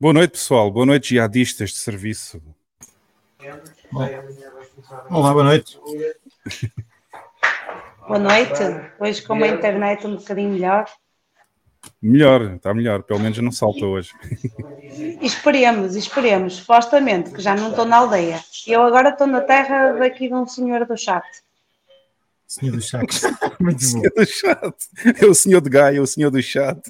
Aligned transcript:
Boa 0.00 0.14
noite, 0.14 0.30
pessoal. 0.30 0.70
Boa 0.70 0.86
noite, 0.86 1.10
jihadistas 1.10 1.72
de 1.72 1.76
serviço. 1.76 2.40
Olá, 5.10 5.30
boa 5.34 5.44
noite. 5.44 5.78
Boa 8.08 8.18
noite. 8.18 8.62
Hoje, 8.98 9.20
com 9.20 9.34
a 9.34 9.46
internet 9.46 10.06
um 10.06 10.16
bocadinho 10.16 10.52
melhor. 10.52 10.86
Melhor, 12.00 12.54
está 12.54 12.72
melhor. 12.72 13.02
Pelo 13.02 13.20
menos 13.20 13.36
não 13.40 13.52
salta 13.52 13.84
hoje. 13.84 14.14
Esperemos, 15.20 15.94
esperemos. 15.94 16.56
Supostamente, 16.56 17.30
que 17.30 17.42
já 17.42 17.54
não 17.54 17.68
estou 17.68 17.84
na 17.84 17.98
aldeia. 17.98 18.42
Eu 18.66 18.82
agora 18.82 19.10
estou 19.10 19.26
na 19.26 19.42
terra 19.42 19.92
daqui 19.92 20.28
de 20.28 20.34
um 20.34 20.46
senhor 20.46 20.86
do 20.86 20.96
chat. 20.96 21.26
Senhor 22.46 22.74
do 22.74 22.80
chat. 22.80 23.06
Muito 23.60 23.80
bom. 23.80 23.86
Senhor 23.86 24.10
do 24.16 24.24
chat. 24.24 24.76
É 25.22 25.26
o 25.26 25.34
senhor 25.34 25.60
de 25.60 25.68
Gaia, 25.68 25.98
é 25.98 26.00
o 26.00 26.06
senhor 26.06 26.30
do 26.30 26.42
chat. 26.42 26.80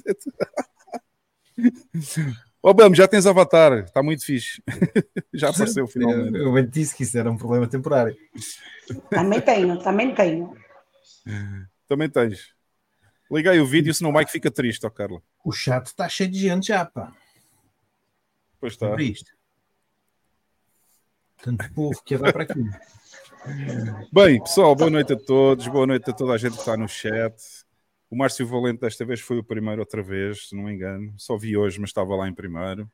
Ó, 2.63 2.73
Bam, 2.73 2.93
já 2.93 3.07
tens 3.07 3.25
avatar, 3.25 3.79
está 3.79 4.03
muito 4.03 4.23
fixe. 4.23 4.61
já 5.33 5.49
apareceu 5.49 5.87
finalmente. 5.87 6.35
Eu, 6.35 6.45
eu 6.45 6.53
bem 6.53 6.67
disse 6.67 6.95
que 6.95 7.03
isso 7.03 7.17
era 7.17 7.31
um 7.31 7.37
problema 7.37 7.67
temporário. 7.67 8.15
Também 9.09 9.41
tenho, 9.41 9.81
também 9.81 10.13
tenho. 10.13 10.55
Também 11.87 12.09
tens. 12.09 12.53
Liguei 13.31 13.59
o 13.59 13.65
vídeo, 13.65 13.93
senão 13.93 14.11
o 14.11 14.13
Mike 14.13 14.31
fica 14.31 14.51
triste, 14.51 14.85
ó 14.85 14.89
Carla. 14.89 15.21
O 15.43 15.51
chat 15.51 15.87
está 15.87 16.07
cheio 16.07 16.29
de 16.29 16.39
gente 16.39 16.67
já, 16.67 16.85
pá. 16.85 17.11
Pois 18.59 18.73
está. 18.73 18.95
Tanto 21.41 21.73
povo 21.73 21.99
que 22.03 22.15
vai 22.15 22.31
para 22.31 22.43
aqui. 22.43 22.63
Bem, 24.13 24.39
pessoal, 24.43 24.75
boa 24.75 24.91
noite 24.91 25.13
a 25.13 25.17
todos, 25.17 25.67
boa 25.67 25.87
noite 25.87 26.11
a 26.11 26.13
toda 26.13 26.33
a 26.33 26.37
gente 26.37 26.53
que 26.53 26.59
está 26.59 26.77
no 26.77 26.87
chat. 26.87 27.33
O 28.11 28.17
Márcio 28.17 28.45
Valente 28.45 28.81
desta 28.81 29.05
vez 29.05 29.21
foi 29.21 29.37
o 29.37 29.43
primeiro 29.43 29.79
outra 29.79 30.03
vez, 30.03 30.49
se 30.49 30.55
não 30.55 30.63
me 30.63 30.73
engano. 30.73 31.13
Só 31.17 31.37
vi 31.37 31.55
hoje, 31.55 31.79
mas 31.79 31.91
estava 31.91 32.13
lá 32.13 32.27
em 32.27 32.33
primeiro. 32.33 32.91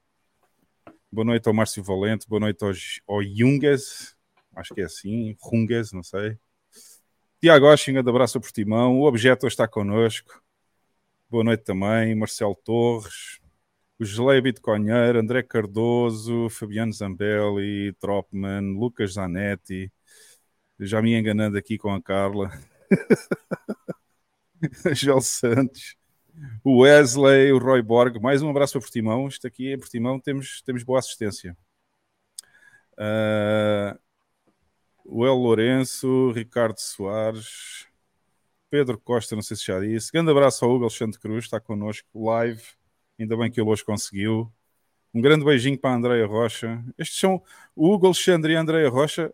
Boa 1.11 1.25
noite 1.25 1.47
ao 1.47 1.55
Márcio 1.55 1.81
Valente, 1.83 2.29
boa 2.29 2.39
noite 2.39 2.63
ao 2.63 3.23
Junges, 3.23 4.15
acho 4.55 4.75
que 4.75 4.81
é 4.81 4.83
assim, 4.83 5.35
Runges, 5.41 5.91
não 5.91 6.03
sei. 6.03 6.37
Tiago 7.41 7.65
de 7.75 7.97
abraço 7.97 8.37
a 8.37 8.41
Portimão. 8.41 8.99
O 8.99 9.07
Objeto 9.07 9.47
está 9.47 9.67
connosco. 9.67 10.39
Boa 11.27 11.43
noite 11.43 11.63
também. 11.63 12.13
Marcelo 12.13 12.53
Torres, 12.53 13.39
o 13.97 14.05
Gelei 14.05 14.39
Bitcoinheiro, 14.39 15.19
André 15.19 15.41
Cardoso, 15.41 16.47
Fabiano 16.47 16.93
Zambelli, 16.93 17.91
Tropman, 17.93 18.77
Lucas 18.77 19.13
Zanetti. 19.13 19.91
Já 20.79 21.01
me 21.01 21.15
enganando 21.15 21.57
aqui 21.57 21.75
com 21.75 21.91
a 21.91 21.99
Carla. 21.99 22.51
Joel 24.93 25.21
Santos, 25.21 25.95
o 26.63 26.81
Wesley, 26.81 27.51
o 27.51 27.59
Roy 27.59 27.81
Borg. 27.81 28.19
Mais 28.19 28.41
um 28.41 28.49
abraço 28.49 28.73
para 28.73 28.81
Portimão. 28.81 29.27
Isto 29.27 29.47
aqui 29.47 29.73
em 29.73 29.77
Portimão 29.77 30.19
temos, 30.19 30.61
temos 30.61 30.83
boa 30.83 30.99
assistência. 30.99 31.55
Uh, 32.93 33.97
o 35.05 35.25
El 35.25 35.35
Lourenço, 35.35 36.31
Ricardo 36.31 36.79
Soares, 36.79 37.87
Pedro 38.69 38.99
Costa, 38.99 39.35
não 39.35 39.41
sei 39.41 39.55
se 39.55 39.65
já 39.65 39.79
disse. 39.79 40.11
Grande 40.11 40.31
abraço 40.31 40.65
ao 40.65 40.71
Hugo 40.71 40.85
Alexandre 40.85 41.19
Cruz, 41.19 41.45
está 41.45 41.59
connosco 41.59 42.07
live. 42.25 42.63
Ainda 43.19 43.37
bem 43.37 43.51
que 43.51 43.59
ele 43.59 43.69
hoje 43.69 43.83
conseguiu. 43.83 44.51
Um 45.13 45.21
grande 45.21 45.45
beijinho 45.45 45.79
para 45.79 45.91
a 45.91 45.95
Andreia 45.95 46.25
Rocha. 46.27 46.83
Estes 46.97 47.19
são 47.19 47.41
o 47.75 47.91
Hugo 47.93 48.07
Alexandre 48.07 48.53
e 48.53 48.55
a 48.55 48.61
Andreia 48.61 48.89
Rocha 48.89 49.33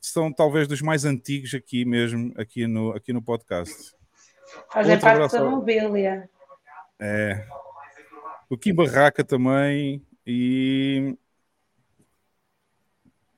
são 0.00 0.32
talvez 0.32 0.66
dos 0.66 0.82
mais 0.82 1.04
antigos 1.04 1.54
aqui 1.54 1.84
mesmo, 1.84 2.32
aqui 2.36 2.66
no, 2.66 2.90
aqui 2.92 3.12
no 3.12 3.22
podcast. 3.22 3.94
Fazem 4.72 4.98
parte 4.98 5.32
da 5.32 5.44
mobília. 5.44 6.28
É. 6.98 7.46
O 8.48 8.56
Kim 8.56 8.74
Barraca 8.74 9.24
também. 9.24 10.04
E. 10.26 11.16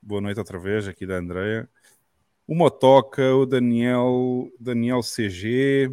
Boa 0.03 0.21
noite 0.21 0.39
outra 0.39 0.59
vez 0.59 0.87
aqui 0.87 1.07
da 1.07 1.15
Andrea. 1.15 1.69
O 2.47 2.55
Motoca, 2.55 3.35
o 3.35 3.47
Daniel, 3.47 4.51
Daniel 4.61 5.01
CG. 5.01 5.91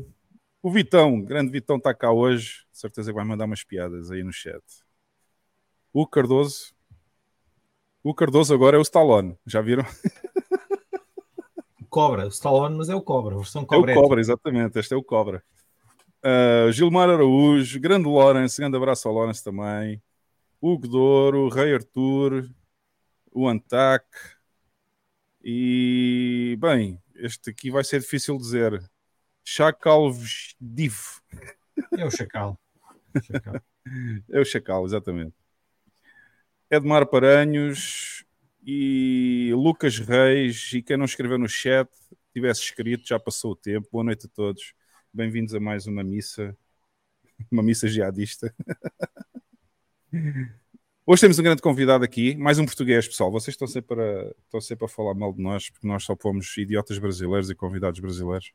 O 0.62 0.72
Vitão, 0.72 1.22
grande 1.22 1.52
Vitão 1.52 1.78
está 1.78 1.94
cá 1.94 2.12
hoje. 2.12 2.66
certeza 2.72 3.12
que 3.12 3.16
vai 3.16 3.26
mandar 3.26 3.46
umas 3.46 3.64
piadas 3.64 4.12
aí 4.12 4.24
no 4.24 4.34
chat. 4.34 4.62
O 5.94 6.06
Cardoso. 6.06 6.74
O 8.04 8.14
Cardoso 8.14 8.54
agora 8.54 8.78
é 8.78 8.80
o 8.80 8.84
Stallone. 8.84 9.38
Já 9.46 9.62
viram? 9.62 9.86
Cobra, 11.92 12.26
o 12.26 12.30
Stallone, 12.30 12.78
mas 12.78 12.88
é 12.88 12.96
o 12.96 13.02
Cobra, 13.02 13.36
a 13.36 13.40
versão 13.40 13.66
Cobra. 13.66 13.92
É 13.92 13.98
o 13.98 14.02
Cobra, 14.02 14.22
exatamente, 14.22 14.80
este 14.80 14.94
é 14.94 14.98
o 14.98 15.04
Cobra. 15.04 15.44
Uh, 16.24 16.72
Gilmar 16.72 17.10
Araújo, 17.10 17.78
grande 17.82 18.08
Lawrence, 18.08 18.62
grande 18.62 18.78
abraço 18.78 19.10
ao 19.10 19.14
Lawrence 19.14 19.44
também. 19.44 20.02
Hugo 20.62 20.88
Douro, 20.88 21.50
Rei 21.50 21.74
Arthur, 21.74 22.50
o 23.30 23.46
Antac. 23.46 24.06
E, 25.44 26.58
bem, 26.62 26.98
este 27.16 27.50
aqui 27.50 27.70
vai 27.70 27.84
ser 27.84 28.00
difícil 28.00 28.38
dizer. 28.38 28.82
Chacalves 29.44 30.56
Div. 30.62 30.96
É 31.98 32.06
o 32.06 32.10
Chacal. 32.10 32.58
Chacal. 33.22 33.62
É 34.30 34.40
o 34.40 34.46
Chacal, 34.46 34.86
exatamente. 34.86 35.34
Edmar 36.70 37.08
Paranhos, 37.08 38.21
e 38.64 39.52
Lucas 39.54 39.98
Reis, 39.98 40.72
e 40.74 40.82
quem 40.82 40.98
não 40.98 41.06
escreveu 41.06 41.38
no 41.38 41.50
chat, 41.50 41.90
tivesse 42.34 42.62
escrito, 42.62 43.08
já 43.08 43.20
passou 43.20 43.52
o 43.52 43.56
tempo. 43.56 43.88
Boa 43.92 44.04
noite 44.04 44.28
a 44.28 44.30
todos. 44.30 44.74
Bem-vindos 45.14 45.54
a 45.56 45.60
mais 45.60 45.88
uma 45.88 46.04
missa, 46.04 46.56
uma 47.52 47.64
missa 47.64 47.88
jihadista. 47.88 48.54
Hoje 51.06 51.22
temos 51.22 51.40
um 51.40 51.44
grande 51.44 51.62
convidado 51.62 52.04
aqui, 52.06 52.36
mais 52.36 52.60
um 52.60 52.66
português, 52.66 53.08
pessoal. 53.08 53.32
Vocês 53.32 53.56
estão 53.56 53.68
sempre, 53.68 54.00
a, 54.00 54.32
estão 54.46 54.62
sempre 54.62 54.86
a 54.86 54.88
falar 54.88 55.16
mal 55.16 55.34
de 55.34 55.42
nós, 55.42 55.70
porque 55.70 55.88
nós 55.88 56.04
só 56.04 56.16
pomos 56.16 56.56
idiotas 56.58 57.00
brasileiros 57.00 57.50
e 57.50 57.56
convidados 57.56 58.00
brasileiros. 58.00 58.54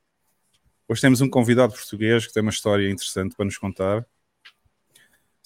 Hoje 0.89 1.01
temos 1.01 1.21
um 1.21 1.29
convidado 1.29 1.73
português 1.73 2.27
que 2.27 2.33
tem 2.33 2.43
uma 2.43 2.51
história 2.51 2.89
interessante 2.89 3.35
para 3.35 3.45
nos 3.45 3.59
contar 3.59 4.07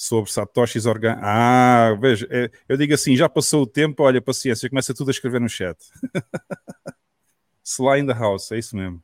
sobre 0.00 0.32
satoshis 0.32 0.86
orgânicos. 0.86 1.22
Ah, 1.26 1.94
veja, 2.00 2.26
é, 2.30 2.50
eu 2.66 2.78
digo 2.78 2.94
assim, 2.94 3.14
já 3.14 3.28
passou 3.28 3.64
o 3.64 3.66
tempo, 3.66 4.02
olha, 4.02 4.20
paciência, 4.22 4.66
começa 4.66 4.94
tudo 4.94 5.08
a 5.08 5.10
escrever 5.10 5.38
no 5.38 5.48
chat. 5.48 5.76
Sly 7.62 8.00
in 8.00 8.06
the 8.06 8.14
house, 8.14 8.50
é 8.50 8.58
isso 8.58 8.74
mesmo. 8.74 9.02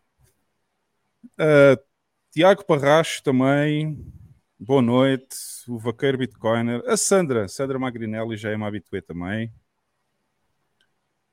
Uh, 1.38 1.76
Tiago 2.30 2.64
Parracho 2.64 3.22
também, 3.22 4.10
boa 4.58 4.80
noite. 4.80 5.36
O 5.68 5.78
Vaqueiro 5.78 6.16
Bitcoiner. 6.16 6.82
A 6.86 6.96
Sandra, 6.96 7.46
Sandra 7.46 7.78
Magrinelli 7.78 8.38
já 8.38 8.50
é 8.50 8.56
uma 8.56 8.68
habituê 8.68 9.02
também. 9.02 9.52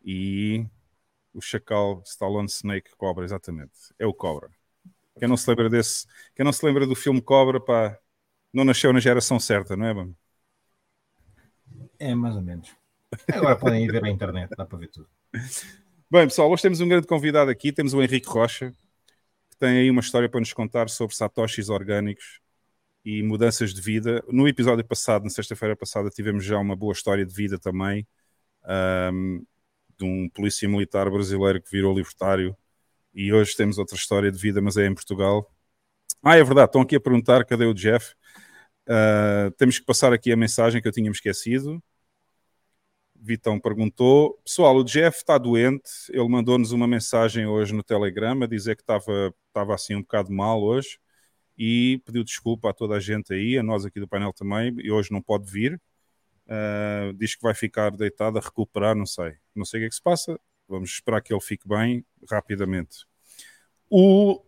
E 0.03 0.65
o 1.33 1.39
Chacal 1.39 2.03
Stallone 2.05 2.49
Snake 2.49 2.91
Cobra, 2.97 3.23
exatamente. 3.23 3.71
É 3.97 4.05
o 4.05 4.13
Cobra. 4.13 4.49
Quem 5.17 5.29
não 5.29 5.37
se 5.37 5.49
lembra 5.49 5.69
desse, 5.69 6.05
quem 6.35 6.43
não 6.43 6.51
se 6.51 6.65
lembra 6.65 6.85
do 6.85 6.95
filme 6.95 7.21
Cobra, 7.21 7.61
pá, 7.61 7.97
não 8.53 8.63
nasceu 8.63 8.93
na 8.93 8.99
geração 8.99 9.39
certa, 9.39 9.75
não 9.75 9.85
é, 9.85 9.93
Bam? 9.93 10.15
É, 11.99 12.13
mais 12.13 12.35
ou 12.35 12.41
menos. 12.41 12.69
Agora 13.31 13.55
podem 13.55 13.83
ir 13.83 13.91
ver 13.91 14.05
a 14.05 14.09
internet, 14.09 14.51
dá 14.55 14.65
para 14.65 14.77
ver 14.77 14.89
tudo. 14.89 15.09
Bem, 16.09 16.27
pessoal, 16.27 16.51
hoje 16.51 16.61
temos 16.61 16.79
um 16.79 16.87
grande 16.87 17.07
convidado 17.07 17.49
aqui, 17.49 17.71
temos 17.71 17.93
o 17.93 18.01
Henrique 18.01 18.27
Rocha, 18.27 18.71
que 19.49 19.57
tem 19.57 19.77
aí 19.79 19.89
uma 19.89 20.01
história 20.01 20.29
para 20.29 20.39
nos 20.39 20.53
contar 20.53 20.89
sobre 20.89 21.15
satoshis 21.15 21.69
orgânicos 21.69 22.39
e 23.03 23.23
mudanças 23.23 23.73
de 23.73 23.81
vida. 23.81 24.23
No 24.29 24.47
episódio 24.47 24.85
passado, 24.85 25.23
na 25.23 25.29
sexta-feira 25.29 25.75
passada, 25.75 26.09
tivemos 26.09 26.45
já 26.45 26.59
uma 26.59 26.75
boa 26.75 26.93
história 26.93 27.25
de 27.25 27.33
vida 27.33 27.57
também, 27.57 28.07
um, 29.11 29.43
de 29.97 30.05
um 30.05 30.29
polícia 30.29 30.69
militar 30.69 31.09
brasileiro 31.09 31.61
que 31.61 31.71
virou 31.71 31.95
libertário, 31.95 32.55
e 33.13 33.33
hoje 33.33 33.55
temos 33.55 33.77
outra 33.77 33.95
história 33.95 34.31
de 34.31 34.37
vida, 34.37 34.61
mas 34.61 34.77
é 34.77 34.85
em 34.85 34.93
Portugal. 34.93 35.51
Ah, 36.21 36.35
é 36.35 36.43
verdade, 36.43 36.67
estão 36.67 36.81
aqui 36.81 36.95
a 36.95 37.01
perguntar 37.01 37.45
cadê 37.45 37.65
o 37.65 37.73
Jeff. 37.73 38.13
Uh, 38.87 39.51
temos 39.57 39.79
que 39.79 39.85
passar 39.85 40.11
aqui 40.11 40.31
a 40.31 40.37
mensagem 40.37 40.81
que 40.81 40.87
eu 40.87 40.91
tinha 40.91 41.09
esquecido. 41.09 41.81
Vitão 43.15 43.59
perguntou: 43.59 44.39
Pessoal, 44.43 44.75
o 44.75 44.83
Jeff 44.83 45.17
está 45.17 45.37
doente. 45.37 45.89
Ele 46.09 46.27
mandou-nos 46.27 46.71
uma 46.71 46.87
mensagem 46.87 47.45
hoje 47.45 47.73
no 47.73 47.81
Telegram 47.81 48.43
a 48.43 48.47
dizer 48.47 48.75
que 48.75 48.83
estava, 48.83 49.33
estava 49.47 49.73
assim 49.73 49.95
um 49.95 50.01
bocado 50.01 50.31
mal 50.31 50.61
hoje 50.61 50.99
e 51.57 52.01
pediu 52.05 52.23
desculpa 52.23 52.69
a 52.69 52.73
toda 52.73 52.95
a 52.95 52.99
gente 52.99 53.33
aí, 53.33 53.57
a 53.57 53.63
nós 53.63 53.85
aqui 53.85 53.99
do 53.99 54.07
painel 54.07 54.33
também. 54.33 54.75
E 54.79 54.91
hoje 54.91 55.11
não 55.11 55.21
pode 55.21 55.49
vir. 55.49 55.81
Uh, 56.45 57.13
diz 57.13 57.35
que 57.35 57.41
vai 57.41 57.53
ficar 57.53 57.91
deitado 57.91 58.37
a 58.37 58.41
recuperar. 58.41 58.95
Não 58.95 59.05
sei, 59.05 59.35
não 59.55 59.63
sei 59.63 59.79
o 59.79 59.81
que 59.83 59.85
é 59.85 59.89
que 59.89 59.95
se 59.95 60.03
passa. 60.03 60.37
Vamos 60.67 60.89
esperar 60.89 61.21
que 61.21 61.33
ele 61.33 61.41
fique 61.41 61.67
bem 61.67 62.05
rapidamente. 62.29 63.05
O, 63.89 64.43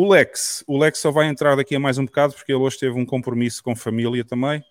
o 0.00 0.08
Lex, 0.08 0.64
o 0.66 0.78
Lex 0.78 0.98
só 0.98 1.10
vai 1.10 1.26
entrar 1.26 1.54
daqui 1.56 1.76
a 1.76 1.78
mais 1.78 1.98
um 1.98 2.06
bocado 2.06 2.32
porque 2.32 2.50
ele 2.50 2.62
hoje 2.62 2.78
teve 2.78 2.98
um 2.98 3.04
compromisso 3.04 3.62
com 3.62 3.76
família 3.76 4.24
também 4.24 4.64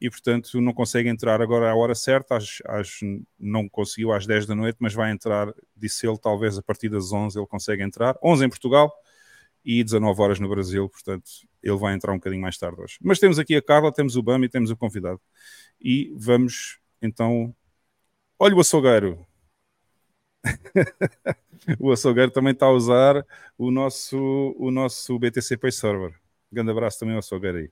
e 0.00 0.08
portanto 0.08 0.58
não 0.58 0.72
consegue 0.72 1.10
entrar 1.10 1.42
agora 1.42 1.70
à 1.70 1.74
hora 1.74 1.94
certa, 1.94 2.38
às, 2.38 2.62
às, 2.64 3.00
não 3.38 3.68
conseguiu 3.68 4.10
às 4.10 4.26
10 4.26 4.46
da 4.46 4.54
noite, 4.54 4.78
mas 4.80 4.94
vai 4.94 5.10
entrar, 5.10 5.52
disse 5.76 6.06
ele, 6.06 6.16
talvez 6.16 6.56
a 6.56 6.62
partir 6.62 6.88
das 6.88 7.12
11 7.12 7.38
ele 7.38 7.46
consegue 7.46 7.82
entrar, 7.82 8.16
11 8.24 8.46
em 8.46 8.48
Portugal 8.48 8.90
e 9.62 9.84
19 9.84 10.22
horas 10.22 10.40
no 10.40 10.48
Brasil, 10.48 10.88
portanto 10.88 11.30
ele 11.62 11.76
vai 11.76 11.92
entrar 11.92 12.12
um 12.12 12.16
bocadinho 12.16 12.40
mais 12.40 12.56
tarde 12.56 12.80
hoje. 12.80 12.96
Mas 13.02 13.18
temos 13.18 13.38
aqui 13.38 13.54
a 13.56 13.60
Carla, 13.60 13.92
temos 13.92 14.16
o 14.16 14.22
BAM 14.22 14.42
e 14.42 14.48
temos 14.48 14.70
o 14.70 14.76
convidado. 14.78 15.20
E 15.78 16.10
vamos 16.16 16.78
então. 17.02 17.54
Olha 18.38 18.56
o 18.56 18.60
açougueiro. 18.60 19.26
o 21.78 21.92
açougueiro 21.92 22.30
também 22.30 22.52
está 22.52 22.66
a 22.66 22.72
usar 22.72 23.24
o 23.58 23.70
nosso, 23.70 24.54
o 24.58 24.70
nosso 24.70 25.18
BTC 25.18 25.56
Pay 25.56 25.72
Server. 25.72 26.14
grande 26.50 26.70
abraço 26.70 26.98
também 26.98 27.14
ao 27.14 27.20
açougueiro 27.20 27.58
aí. 27.58 27.70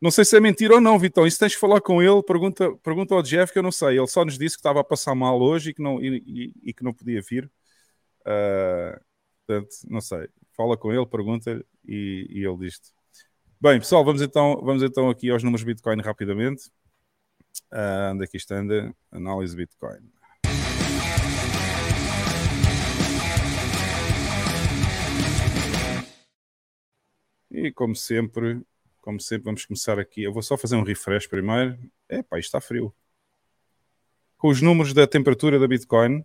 Não 0.00 0.10
sei 0.10 0.24
se 0.24 0.34
é 0.34 0.40
mentira 0.40 0.74
ou 0.74 0.80
não, 0.80 0.98
Vitão. 0.98 1.26
Isso 1.26 1.38
tens 1.38 1.54
que 1.54 1.60
falar 1.60 1.80
com 1.80 2.02
ele. 2.02 2.22
Pergunta, 2.22 2.74
pergunta 2.76 3.14
ao 3.14 3.22
Jeff 3.22 3.52
que 3.52 3.58
eu 3.58 3.62
não 3.62 3.70
sei. 3.70 3.98
Ele 3.98 4.06
só 4.06 4.24
nos 4.24 4.38
disse 4.38 4.56
que 4.56 4.60
estava 4.60 4.80
a 4.80 4.84
passar 4.84 5.14
mal 5.14 5.38
hoje 5.40 5.70
e 5.70 5.74
que 5.74 5.82
não, 5.82 6.00
e, 6.00 6.22
e, 6.26 6.70
e 6.70 6.72
que 6.72 6.82
não 6.82 6.94
podia 6.94 7.20
vir. 7.20 7.50
Uh, 8.22 8.98
portanto, 9.46 9.70
não 9.88 10.00
sei. 10.00 10.28
Fala 10.56 10.76
com 10.76 10.90
ele, 10.90 11.04
pergunta 11.06 11.62
e, 11.86 12.26
e 12.30 12.44
ele 12.46 12.56
diz-te. 12.56 12.92
Bem, 13.60 13.78
pessoal, 13.78 14.02
vamos 14.02 14.22
então, 14.22 14.58
vamos 14.62 14.82
então 14.82 15.10
aqui 15.10 15.28
aos 15.30 15.42
números 15.42 15.64
Bitcoin 15.64 16.00
rapidamente. 16.00 16.70
Uh, 17.70 18.12
onde 18.12 18.24
é 18.24 18.26
que 18.26 18.38
isto 18.38 18.52
anda? 18.52 18.94
Análise 19.12 19.54
Bitcoin. 19.54 20.19
E 27.50 27.72
como 27.72 27.96
sempre, 27.96 28.60
como 29.00 29.20
sempre, 29.20 29.44
vamos 29.46 29.64
começar 29.64 29.98
aqui. 29.98 30.22
Eu 30.22 30.32
vou 30.32 30.42
só 30.42 30.56
fazer 30.56 30.76
um 30.76 30.84
refresh 30.84 31.26
primeiro. 31.26 31.76
É 32.08 32.22
pá, 32.22 32.38
isto 32.38 32.48
está 32.48 32.60
frio. 32.60 32.94
Com 34.38 34.48
os 34.48 34.62
números 34.62 34.94
da 34.94 35.06
temperatura 35.06 35.58
da 35.58 35.66
Bitcoin. 35.66 36.24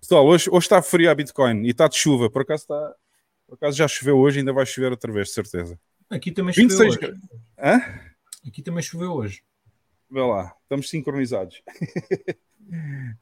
Pessoal, 0.00 0.26
hoje, 0.26 0.48
hoje 0.50 0.66
está 0.66 0.80
frio 0.80 1.10
a 1.10 1.14
Bitcoin 1.14 1.64
e 1.64 1.70
está 1.70 1.88
de 1.88 1.96
chuva. 1.96 2.30
Por 2.30 2.42
acaso, 2.42 2.62
está, 2.62 2.94
por 3.46 3.54
acaso 3.54 3.76
já 3.76 3.86
choveu 3.86 4.16
hoje, 4.18 4.38
ainda 4.38 4.52
vai 4.52 4.64
chover 4.64 4.90
outra 4.90 5.12
vez, 5.12 5.28
de 5.28 5.34
certeza. 5.34 5.78
Aqui 6.08 6.32
também 6.32 6.54
choveu 6.54 6.68
26... 6.68 6.96
hoje. 6.96 7.20
Hã? 7.58 7.80
Aqui 8.46 8.62
também 8.62 8.82
choveu 8.82 9.12
hoje. 9.12 9.42
Vê 10.08 10.20
lá, 10.20 10.54
estamos 10.62 10.88
sincronizados. 10.88 11.60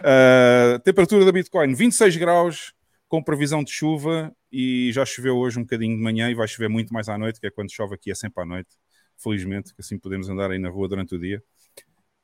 uh, 0.00 0.78
temperatura 0.84 1.24
da 1.24 1.32
Bitcoin 1.32 1.74
26 1.74 2.16
graus, 2.16 2.74
com 3.08 3.22
previsão 3.22 3.62
de 3.62 3.70
chuva 3.70 4.34
e 4.50 4.90
já 4.92 5.04
choveu 5.04 5.36
hoje 5.36 5.58
um 5.58 5.62
bocadinho 5.62 5.96
de 5.96 6.02
manhã 6.02 6.30
e 6.30 6.34
vai 6.34 6.48
chover 6.48 6.68
muito 6.68 6.92
mais 6.92 7.08
à 7.08 7.18
noite, 7.18 7.40
que 7.40 7.46
é 7.46 7.50
quando 7.50 7.72
chove 7.72 7.94
aqui, 7.94 8.10
é 8.10 8.14
sempre 8.14 8.42
à 8.42 8.46
noite, 8.46 8.70
felizmente, 9.16 9.74
que 9.74 9.80
assim 9.80 9.98
podemos 9.98 10.28
andar 10.28 10.50
aí 10.50 10.58
na 10.58 10.68
rua 10.68 10.88
durante 10.88 11.14
o 11.14 11.18
dia. 11.18 11.42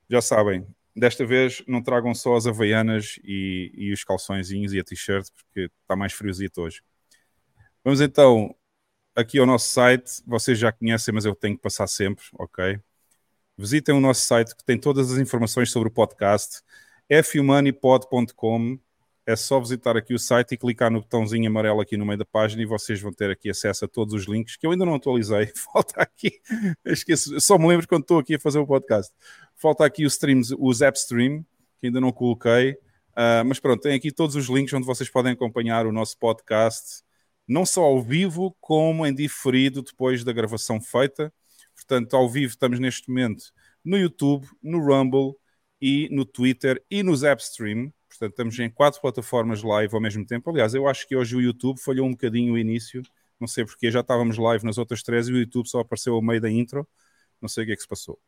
Já 0.09 0.21
sabem, 0.21 0.67
desta 0.95 1.25
vez 1.25 1.63
não 1.67 1.83
tragam 1.83 2.15
só 2.15 2.37
as 2.37 2.47
havaianas 2.47 3.19
e, 3.25 3.73
e 3.75 3.93
os 3.93 4.05
calçõezinhos 4.05 4.73
e 4.73 4.81
a 4.81 4.85
t-shirt, 4.85 5.29
porque 5.35 5.71
está 5.83 5.97
mais 5.97 6.13
friozito 6.13 6.63
hoje. 6.63 6.83
Vamos 7.85 8.01
então 8.01 8.55
aqui 9.15 9.39
ao 9.39 9.47
nosso 9.47 9.71
site, 9.71 10.23
vocês 10.27 10.59
já 10.59 10.73
conhecem, 10.73 11.15
mas 11.15 11.25
eu 11.25 11.35
tenho 11.35 11.57
que 11.57 11.63
passar 11.63 11.87
sempre, 11.87 12.25
ok? 12.35 12.81
Visitem 13.57 13.95
o 13.95 14.01
nosso 14.01 14.23
site 14.23 14.57
que 14.57 14.65
tem 14.65 14.79
todas 14.79 15.13
as 15.13 15.19
informações 15.19 15.71
sobre 15.71 15.89
o 15.89 15.93
podcast, 15.93 16.63
fumoneypod.com 17.25 18.79
é 19.31 19.37
só 19.37 19.61
visitar 19.61 19.97
aqui 19.97 20.13
o 20.13 20.19
site 20.19 20.53
e 20.53 20.57
clicar 20.57 20.91
no 20.91 21.01
botãozinho 21.01 21.49
amarelo 21.49 21.81
aqui 21.81 21.97
no 21.97 22.05
meio 22.05 22.19
da 22.19 22.25
página 22.25 22.63
e 22.63 22.67
vocês 22.67 23.01
vão 23.01 23.13
ter 23.13 23.31
aqui 23.31 23.49
acesso 23.49 23.85
a 23.85 23.89
todos 23.89 24.13
os 24.13 24.27
links 24.27 24.57
que 24.57 24.67
eu 24.67 24.73
ainda 24.73 24.85
não 24.85 24.95
atualizei. 24.95 25.53
Falta 25.73 26.03
aqui, 26.03 26.41
esqueço, 26.85 27.41
só 27.41 27.57
me 27.57 27.69
lembro 27.69 27.87
quando 27.87 28.03
estou 28.03 28.19
aqui 28.19 28.35
a 28.35 28.41
fazer 28.41 28.59
o 28.59 28.67
podcast. 28.67 29.13
Falta 29.57 29.85
aqui 29.85 30.05
os 30.05 30.15
streams, 30.15 30.55
os 30.59 30.83
app 30.83 30.99
stream, 30.99 31.45
que 31.81 31.87
ainda 31.87 32.01
não 32.01 32.13
coloquei. 32.13 32.73
Uh, 33.13 33.45
mas 33.47 33.61
pronto, 33.61 33.83
tem 33.83 33.95
aqui 33.95 34.11
todos 34.11 34.35
os 34.35 34.47
links 34.49 34.73
onde 34.73 34.87
vocês 34.87 35.09
podem 35.09 35.33
acompanhar 35.33 35.87
o 35.87 35.93
nosso 35.93 36.19
podcast, 36.19 37.03
não 37.47 37.65
só 37.65 37.83
ao 37.83 38.03
vivo, 38.03 38.57
como 38.61 39.07
em 39.07 39.15
diferido 39.15 39.83
depois 39.83 40.25
da 40.25 40.33
gravação 40.33 40.81
feita. 40.81 41.33
Portanto, 41.75 42.15
ao 42.17 42.29
vivo 42.29 42.51
estamos 42.51 42.79
neste 42.79 43.09
momento 43.09 43.53
no 43.85 43.97
YouTube, 43.97 44.47
no 44.63 44.79
Rumble 44.79 45.35
e 45.81 46.09
no 46.11 46.25
Twitter 46.25 46.83
e 46.91 47.03
nos 47.03 47.25
Appstream. 47.25 47.93
Portanto, 48.11 48.33
estamos 48.33 48.59
em 48.59 48.69
quatro 48.69 49.01
plataformas 49.01 49.63
live 49.63 49.95
ao 49.95 50.01
mesmo 50.01 50.27
tempo. 50.27 50.51
Aliás, 50.51 50.75
eu 50.75 50.89
acho 50.89 51.07
que 51.07 51.15
hoje 51.15 51.37
o 51.37 51.41
YouTube 51.41 51.79
falhou 51.79 52.07
um 52.07 52.11
bocadinho 52.11 52.55
o 52.55 52.59
início. 52.59 53.03
Não 53.39 53.47
sei 53.47 53.65
porque, 53.65 53.91
já 53.91 54.01
estávamos 54.01 54.37
live 54.37 54.65
nas 54.65 54.79
outras 54.79 55.03
três 55.03 55.29
e 55.29 55.33
o 55.33 55.39
YouTube 55.39 55.69
só 55.69 55.81
apareceu 55.81 56.15
ao 56.15 56.23
meio 56.23 56.41
da 56.41 56.51
intro. 56.51 56.87
Não 57.41 57.49
sei 57.49 57.65
o 57.65 57.67
que 57.67 57.73
é 57.73 57.77
que 57.77 57.83
se 57.83 57.89
passou. 57.89 58.21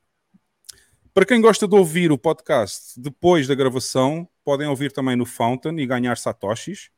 Para 1.12 1.26
quem 1.26 1.40
gosta 1.40 1.68
de 1.68 1.74
ouvir 1.74 2.10
o 2.12 2.16
podcast 2.16 2.98
depois 2.98 3.46
da 3.46 3.54
gravação, 3.54 4.26
podem 4.44 4.66
ouvir 4.66 4.92
também 4.92 5.16
no 5.16 5.26
Fountain 5.26 5.78
e 5.78 5.86
ganhar 5.86 6.16
satoshis. 6.16 6.90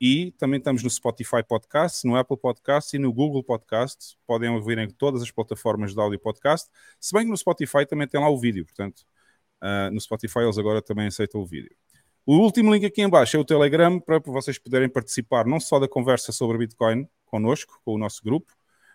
E 0.00 0.32
também 0.32 0.58
estamos 0.58 0.82
no 0.82 0.90
Spotify 0.90 1.42
Podcast, 1.46 2.06
no 2.06 2.16
Apple 2.16 2.36
Podcast 2.36 2.96
e 2.96 2.98
no 2.98 3.12
Google 3.12 3.44
Podcast. 3.44 4.16
Podem 4.26 4.50
ouvir 4.50 4.78
em 4.78 4.88
todas 4.88 5.22
as 5.22 5.30
plataformas 5.30 5.94
de 5.94 6.00
áudio 6.00 6.18
podcast. 6.18 6.68
Se 6.98 7.14
bem 7.14 7.24
que 7.24 7.30
no 7.30 7.36
Spotify 7.36 7.86
também 7.86 8.08
tem 8.08 8.20
lá 8.20 8.28
o 8.28 8.38
vídeo, 8.38 8.64
portanto, 8.64 9.04
uh, 9.62 9.90
no 9.92 10.00
Spotify 10.00 10.40
eles 10.40 10.58
agora 10.58 10.82
também 10.82 11.06
aceitam 11.06 11.40
o 11.40 11.46
vídeo. 11.46 11.74
O 12.26 12.38
último 12.38 12.72
link 12.72 12.86
aqui 12.86 13.02
em 13.02 13.08
baixo 13.08 13.36
é 13.36 13.40
o 13.40 13.44
Telegram 13.44 14.00
para 14.00 14.18
vocês 14.18 14.58
poderem 14.58 14.88
participar 14.88 15.44
não 15.44 15.60
só 15.60 15.78
da 15.78 15.86
conversa 15.86 16.32
sobre 16.32 16.56
Bitcoin 16.56 17.06
connosco, 17.26 17.78
com 17.84 17.94
o 17.94 17.98
nosso 17.98 18.24
grupo, 18.24 18.50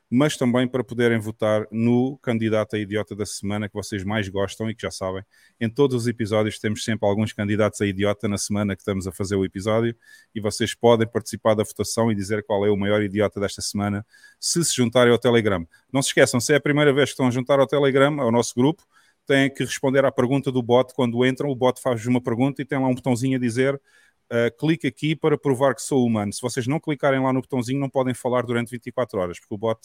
mas 0.09 0.35
também 0.35 0.67
para 0.67 0.83
poderem 0.83 1.19
votar 1.19 1.67
no 1.71 2.17
candidato 2.23 2.75
a 2.75 2.79
idiota 2.79 3.15
da 3.15 3.27
semana 3.27 3.69
que 3.69 3.75
vocês 3.75 4.03
mais 4.03 4.27
gostam 4.27 4.67
e 4.67 4.73
que 4.73 4.81
já 4.81 4.89
sabem. 4.89 5.23
Em 5.61 5.69
todos 5.69 5.95
os 5.95 6.07
episódios 6.07 6.57
temos 6.57 6.83
sempre 6.83 7.07
alguns 7.07 7.31
candidatos 7.31 7.79
a 7.81 7.85
idiota 7.85 8.27
na 8.27 8.39
semana 8.39 8.75
que 8.75 8.81
estamos 8.81 9.05
a 9.05 9.11
fazer 9.11 9.35
o 9.35 9.45
episódio 9.45 9.95
e 10.33 10.41
vocês 10.41 10.73
podem 10.73 11.07
participar 11.07 11.53
da 11.53 11.63
votação 11.63 12.11
e 12.11 12.15
dizer 12.15 12.43
qual 12.43 12.65
é 12.65 12.71
o 12.71 12.75
maior 12.75 12.99
idiota 13.03 13.39
desta 13.39 13.61
semana 13.61 14.03
se 14.39 14.65
se 14.65 14.75
juntarem 14.75 15.13
ao 15.13 15.19
Telegram. 15.19 15.67
Não 15.93 16.01
se 16.01 16.07
esqueçam, 16.07 16.39
se 16.39 16.51
é 16.53 16.55
a 16.55 16.59
primeira 16.59 16.91
vez 16.91 17.09
que 17.09 17.13
estão 17.13 17.27
a 17.27 17.31
juntar 17.31 17.59
ao 17.59 17.67
Telegram, 17.67 18.19
ao 18.19 18.31
nosso 18.31 18.55
grupo, 18.55 18.83
têm 19.29 19.53
que 19.53 19.63
responder 19.63 20.03
à 20.03 20.11
pergunta 20.11 20.51
do 20.51 20.63
bot 20.63 20.91
quando 20.95 21.23
entram. 21.23 21.49
O 21.49 21.55
bot 21.55 21.79
faz 21.79 22.03
uma 22.07 22.19
pergunta 22.19 22.63
e 22.63 22.65
tem 22.65 22.79
lá 22.79 22.87
um 22.87 22.95
botãozinho 22.95 23.37
a 23.37 23.39
dizer 23.39 23.75
uh, 23.75 24.57
clique 24.57 24.87
aqui 24.87 25.15
para 25.15 25.37
provar 25.37 25.75
que 25.75 25.83
sou 25.83 26.03
humano. 26.03 26.33
Se 26.33 26.41
vocês 26.41 26.65
não 26.65 26.79
clicarem 26.79 27.21
lá 27.21 27.31
no 27.31 27.39
botãozinho, 27.39 27.79
não 27.79 27.89
podem 27.89 28.15
falar 28.15 28.41
durante 28.43 28.71
24 28.71 29.19
horas, 29.19 29.39
porque 29.39 29.53
o 29.53 29.57
bot 29.57 29.79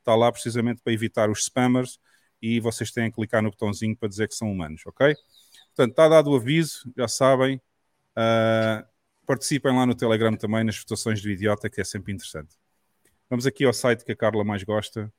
está 0.00 0.16
lá 0.16 0.32
precisamente 0.32 0.80
para 0.82 0.92
evitar 0.92 1.30
os 1.30 1.44
spammers 1.44 2.00
e 2.42 2.58
vocês 2.58 2.90
têm 2.90 3.08
que 3.08 3.14
clicar 3.14 3.40
no 3.40 3.50
botãozinho 3.50 3.96
para 3.96 4.08
dizer 4.08 4.26
que 4.26 4.34
são 4.34 4.50
humanos, 4.50 4.82
ok? 4.84 5.14
Portanto, 5.68 5.90
está 5.90 6.08
dado 6.08 6.30
o 6.30 6.36
aviso, 6.36 6.92
já 6.96 7.06
sabem. 7.06 7.60
Uh, 8.16 8.84
participem 9.24 9.72
lá 9.76 9.86
no 9.86 9.94
Telegram 9.94 10.34
também 10.36 10.64
nas 10.64 10.76
votações 10.76 11.22
do 11.22 11.30
idiota, 11.30 11.70
que 11.70 11.80
é 11.80 11.84
sempre 11.84 12.12
interessante. 12.12 12.56
Vamos 13.30 13.46
aqui 13.46 13.64
ao 13.64 13.72
site 13.72 14.04
que 14.04 14.10
a 14.10 14.16
Carla 14.16 14.42
mais 14.42 14.64
gosta, 14.64 15.12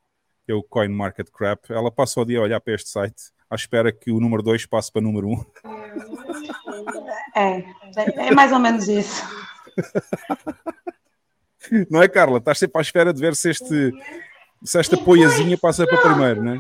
que 0.45 0.51
é 0.51 0.55
o 0.55 0.63
CoinMarketCrap. 0.63 1.71
Ela 1.71 1.89
passa 1.89 2.19
o 2.19 2.25
dia 2.25 2.39
a 2.39 2.41
olhar 2.41 2.59
para 2.59 2.74
este 2.74 2.89
site 2.89 3.31
à 3.50 3.56
espera 3.56 3.91
que 3.91 4.12
o 4.12 4.20
número 4.20 4.44
2 4.44 4.65
passe 4.65 4.91
para 4.91 5.00
o 5.00 5.03
número 5.03 5.27
1. 5.27 5.32
Um. 5.32 5.46
É, 7.36 7.63
é 8.27 8.32
mais 8.32 8.51
ou 8.51 8.60
menos 8.60 8.88
isso. 8.88 9.24
Não 11.89 12.01
é, 12.01 12.08
Carla? 12.08 12.38
Estás 12.38 12.60
sempre 12.60 12.79
à 12.79 12.82
espera 12.82 13.13
de 13.13 13.20
ver 13.20 13.36
se, 13.36 13.50
este, 13.50 13.91
se 14.63 14.79
esta 14.79 14.98
poiazinha 14.98 15.58
passa 15.58 15.86
para 15.86 16.01
primeiro, 16.01 16.41
não 16.41 16.53
é? 16.53 16.58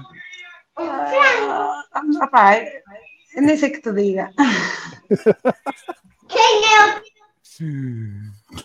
Uh, 0.77 2.19
rapaz, 2.19 2.67
eu 3.35 3.41
nem 3.41 3.57
sei 3.57 3.69
que 3.69 3.81
te 3.81 3.91
diga. 3.91 4.29
Quem 6.27 6.75
é? 6.75 7.01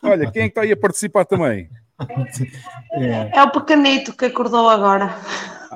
Olha, 0.02 0.31
quem 0.31 0.43
é 0.43 0.45
que 0.45 0.50
está 0.50 0.61
aí 0.61 0.71
a 0.71 0.76
participar 0.76 1.25
também? 1.25 1.69
É 3.33 3.43
o 3.43 3.50
pequenito 3.50 4.14
que 4.16 4.26
acordou 4.26 4.69
agora. 4.69 5.16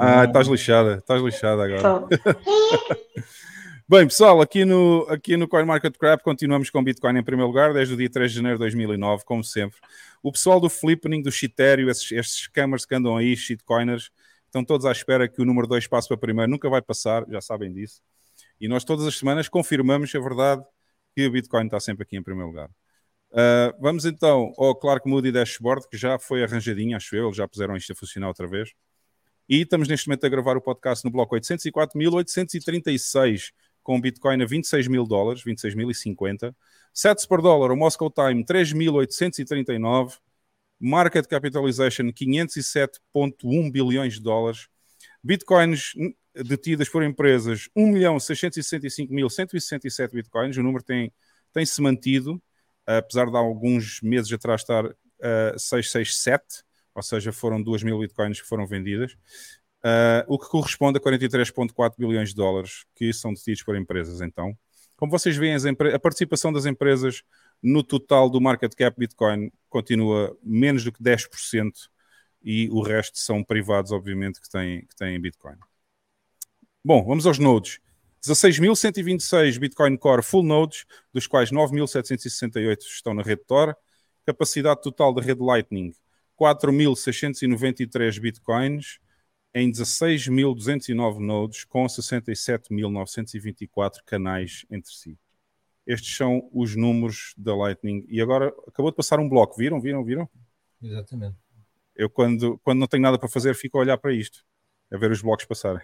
Ah, 0.00 0.25
estás 0.25 0.47
lixada, 0.47 0.99
estás 0.99 1.21
lixada 1.21 1.64
agora. 1.64 2.07
Bem, 3.88 4.07
pessoal, 4.07 4.40
aqui 4.40 4.64
no, 4.64 5.05
aqui 5.09 5.37
no 5.37 5.49
CoinMarketCrap 5.49 6.23
continuamos 6.23 6.71
com 6.71 6.85
Bitcoin 6.85 7.19
em 7.19 7.23
primeiro 7.25 7.49
lugar, 7.49 7.73
desde 7.73 7.95
o 7.95 7.97
dia 7.97 8.09
3 8.09 8.31
de 8.31 8.37
janeiro 8.37 8.59
de 8.59 8.61
2009, 8.61 9.25
como 9.25 9.43
sempre. 9.43 9.76
O 10.23 10.31
pessoal 10.31 10.61
do 10.61 10.69
Flippening, 10.69 11.21
do 11.21 11.33
Shitério, 11.33 11.90
esses, 11.90 12.12
estes 12.12 12.45
scammers 12.45 12.87
que 12.87 12.95
andam 12.95 13.17
aí, 13.17 13.37
shitcoiners, 13.37 14.12
estão 14.45 14.64
todos 14.64 14.87
à 14.87 14.93
espera 14.93 15.26
que 15.26 15.43
o 15.43 15.45
número 15.45 15.67
2 15.67 15.88
passe 15.88 16.07
para 16.07 16.17
primeiro, 16.17 16.49
nunca 16.49 16.69
vai 16.71 16.81
passar, 16.81 17.25
já 17.28 17.40
sabem 17.40 17.73
disso. 17.73 18.00
E 18.61 18.69
nós 18.69 18.85
todas 18.85 19.05
as 19.05 19.19
semanas 19.19 19.49
confirmamos 19.49 20.14
a 20.14 20.21
verdade 20.21 20.62
que 21.12 21.26
o 21.26 21.33
Bitcoin 21.33 21.64
está 21.64 21.81
sempre 21.81 22.05
aqui 22.05 22.17
em 22.17 22.23
primeiro 22.23 22.50
lugar. 22.50 22.71
Uh, 23.33 23.75
vamos 23.81 24.05
então 24.05 24.52
ao 24.57 24.76
Clark 24.76 25.09
Moody 25.09 25.33
Dashboard, 25.33 25.88
que 25.88 25.97
já 25.97 26.21
foi 26.21 26.45
arranjadinho, 26.45 26.97
acho 26.97 27.17
eu, 27.17 27.25
eles 27.25 27.37
já 27.37 27.49
puseram 27.49 27.76
isto 27.76 27.93
a 27.93 27.97
funcionar 27.97 28.28
outra 28.28 28.47
vez. 28.47 28.73
E 29.49 29.62
estamos 29.62 29.88
neste 29.88 30.07
momento 30.07 30.26
a 30.26 30.28
gravar 30.28 30.59
o 30.59 30.61
podcast 30.61 31.02
no 31.05 31.11
bloco 31.11 31.35
804.836, 31.35 33.50
com 33.83 33.99
Bitcoin 33.99 34.43
a 34.43 34.47
26 34.47 34.88
mil 34.88 35.07
dólares, 35.07 35.43
26.050. 35.43 36.55
Sets 36.93 37.25
por 37.25 37.40
dólar, 37.40 37.71
o 37.71 37.76
Moscow 37.76 38.11
Time 38.11 38.45
3.839. 38.45 40.19
Market 40.78 41.26
capitalization 41.26 42.12
507,1 42.12 43.73
bilhões 43.73 44.12
de 44.14 44.21
dólares. 44.21 44.69
Bitcoins 45.23 45.95
detidas 46.35 46.90
por 46.90 47.02
empresas 47.02 47.71
1.665.167 47.76 50.12
bitcoins. 50.12 50.57
O 50.59 50.62
número 50.62 50.85
tem, 50.85 51.11
tem 51.55 51.64
se 51.64 51.81
mantido, 51.81 52.38
apesar 52.87 53.31
de 53.31 53.37
alguns 53.37 54.02
meses 54.02 54.31
atrás 54.31 54.61
estar 54.61 54.85
uh, 54.85 55.59
667, 55.59 56.68
ou 56.99 57.02
seja, 57.02 57.33
foram 57.33 57.62
2 57.62 57.83
mil 57.83 57.99
bitcoins 57.99 58.40
que 58.40 58.47
foram 58.47 58.67
vendidas, 58.67 59.12
uh, 59.85 60.25
o 60.26 60.38
que 60.38 60.49
corresponde 60.49 60.99
a 60.99 61.00
43,4 61.00 61.95
bilhões 61.97 62.31
de 62.31 62.35
dólares 62.35 62.85
que 62.95 63.12
são 63.12 63.33
detidos 63.33 63.62
por 63.62 63.76
empresas. 63.76 64.21
Então, 64.21 64.57
como 64.97 65.11
vocês 65.11 65.37
veem, 65.37 65.55
a 65.95 65.99
participação 65.99 66.52
das 66.52 66.67
empresas 66.67 67.23
no 67.62 67.83
total 67.83 68.28
do 68.28 68.40
market 68.40 68.75
cap 68.75 68.99
Bitcoin 68.99 69.50
continua 69.69 70.37
menos 70.43 70.85
do 70.85 70.93
que 70.93 71.02
10% 71.02 71.71
e 72.43 72.69
o 72.71 72.83
resto 72.83 73.19
são 73.19 73.43
privados, 73.43 73.93
obviamente, 73.93 74.40
que 74.40 74.49
têm, 74.49 74.85
que 74.87 74.97
têm 74.97 75.21
Bitcoin. 75.21 75.57
Bom, 76.85 77.05
vamos 77.05 77.26
aos 77.26 77.38
nodes. 77.38 77.81
16.126 78.26 79.59
Bitcoin 79.59 79.97
Core 79.97 80.23
Full 80.23 80.43
Nodes, 80.43 80.85
dos 81.12 81.26
quais 81.26 81.50
9.768 81.50 82.78
estão 82.81 83.14
na 83.14 83.23
rede 83.23 83.43
Tor. 83.47 83.76
Capacidade 84.26 84.83
total 84.83 85.14
da 85.14 85.23
rede 85.23 85.40
Lightning, 85.40 85.93
4.693 86.38 88.21
Bitcoins 88.21 89.00
em 89.54 89.73
16.209 89.73 91.18
nodes, 91.18 91.64
com 91.64 91.87
67.924 91.87 94.02
canais 94.04 94.66
entre 94.71 94.92
si. 94.92 95.18
Estes 95.87 96.14
são 96.16 96.50
os 96.52 96.76
números 96.76 97.33
da 97.37 97.57
Lightning. 97.57 98.04
E 98.09 98.21
agora 98.21 98.54
acabou 98.66 98.90
de 98.90 98.97
passar 98.97 99.18
um 99.18 99.26
bloco. 99.28 99.57
Viram? 99.57 99.80
Viram? 99.80 100.04
Viram? 100.04 100.28
Exatamente. 100.83 101.37
Eu, 101.97 102.11
quando, 102.11 102.59
quando 102.59 102.78
não 102.78 102.87
tenho 102.87 103.02
nada 103.02 103.18
para 103.18 103.28
fazer, 103.28 103.54
fico 103.54 103.78
a 103.78 103.80
olhar 103.80 103.99
para 103.99 104.12
isto, 104.12 104.45
a 104.92 104.99
ver 104.99 105.11
os 105.11 105.23
blocos 105.23 105.47
passarem. 105.47 105.83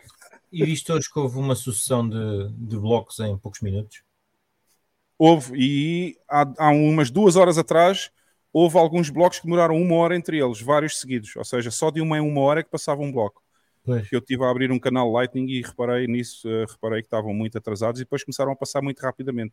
E 0.52 0.64
visto 0.64 0.92
hoje 0.92 1.10
que 1.10 1.18
houve 1.18 1.38
uma 1.38 1.56
sucessão 1.56 2.08
de, 2.08 2.52
de 2.52 2.78
blocos 2.78 3.18
em 3.18 3.36
poucos 3.38 3.60
minutos? 3.60 4.04
Houve, 5.18 5.54
e 5.56 6.16
há, 6.28 6.46
há 6.58 6.70
umas 6.70 7.10
duas 7.10 7.34
horas 7.34 7.58
atrás 7.58 8.12
houve 8.54 8.78
alguns 8.78 9.10
blocos 9.10 9.40
que 9.40 9.46
demoraram 9.46 9.76
uma 9.76 9.96
hora 9.96 10.14
entre 10.14 10.38
eles, 10.38 10.60
vários 10.60 11.00
seguidos, 11.00 11.34
ou 11.34 11.44
seja, 11.44 11.72
só 11.72 11.90
de 11.90 12.00
uma 12.00 12.18
em 12.18 12.20
uma 12.20 12.40
hora 12.40 12.60
é 12.60 12.62
que 12.62 12.70
passava 12.70 13.02
um 13.02 13.10
bloco. 13.10 13.42
Pois. 13.84 14.10
Eu 14.12 14.20
estive 14.20 14.44
a 14.44 14.50
abrir 14.50 14.70
um 14.70 14.78
canal 14.78 15.10
Lightning 15.10 15.48
e 15.50 15.60
reparei 15.60 16.06
nisso, 16.06 16.48
uh, 16.48 16.64
reparei 16.70 17.02
que 17.02 17.08
estavam 17.08 17.34
muito 17.34 17.58
atrasados 17.58 18.00
e 18.00 18.04
depois 18.04 18.22
começaram 18.22 18.52
a 18.52 18.56
passar 18.56 18.80
muito 18.80 19.00
rapidamente. 19.00 19.52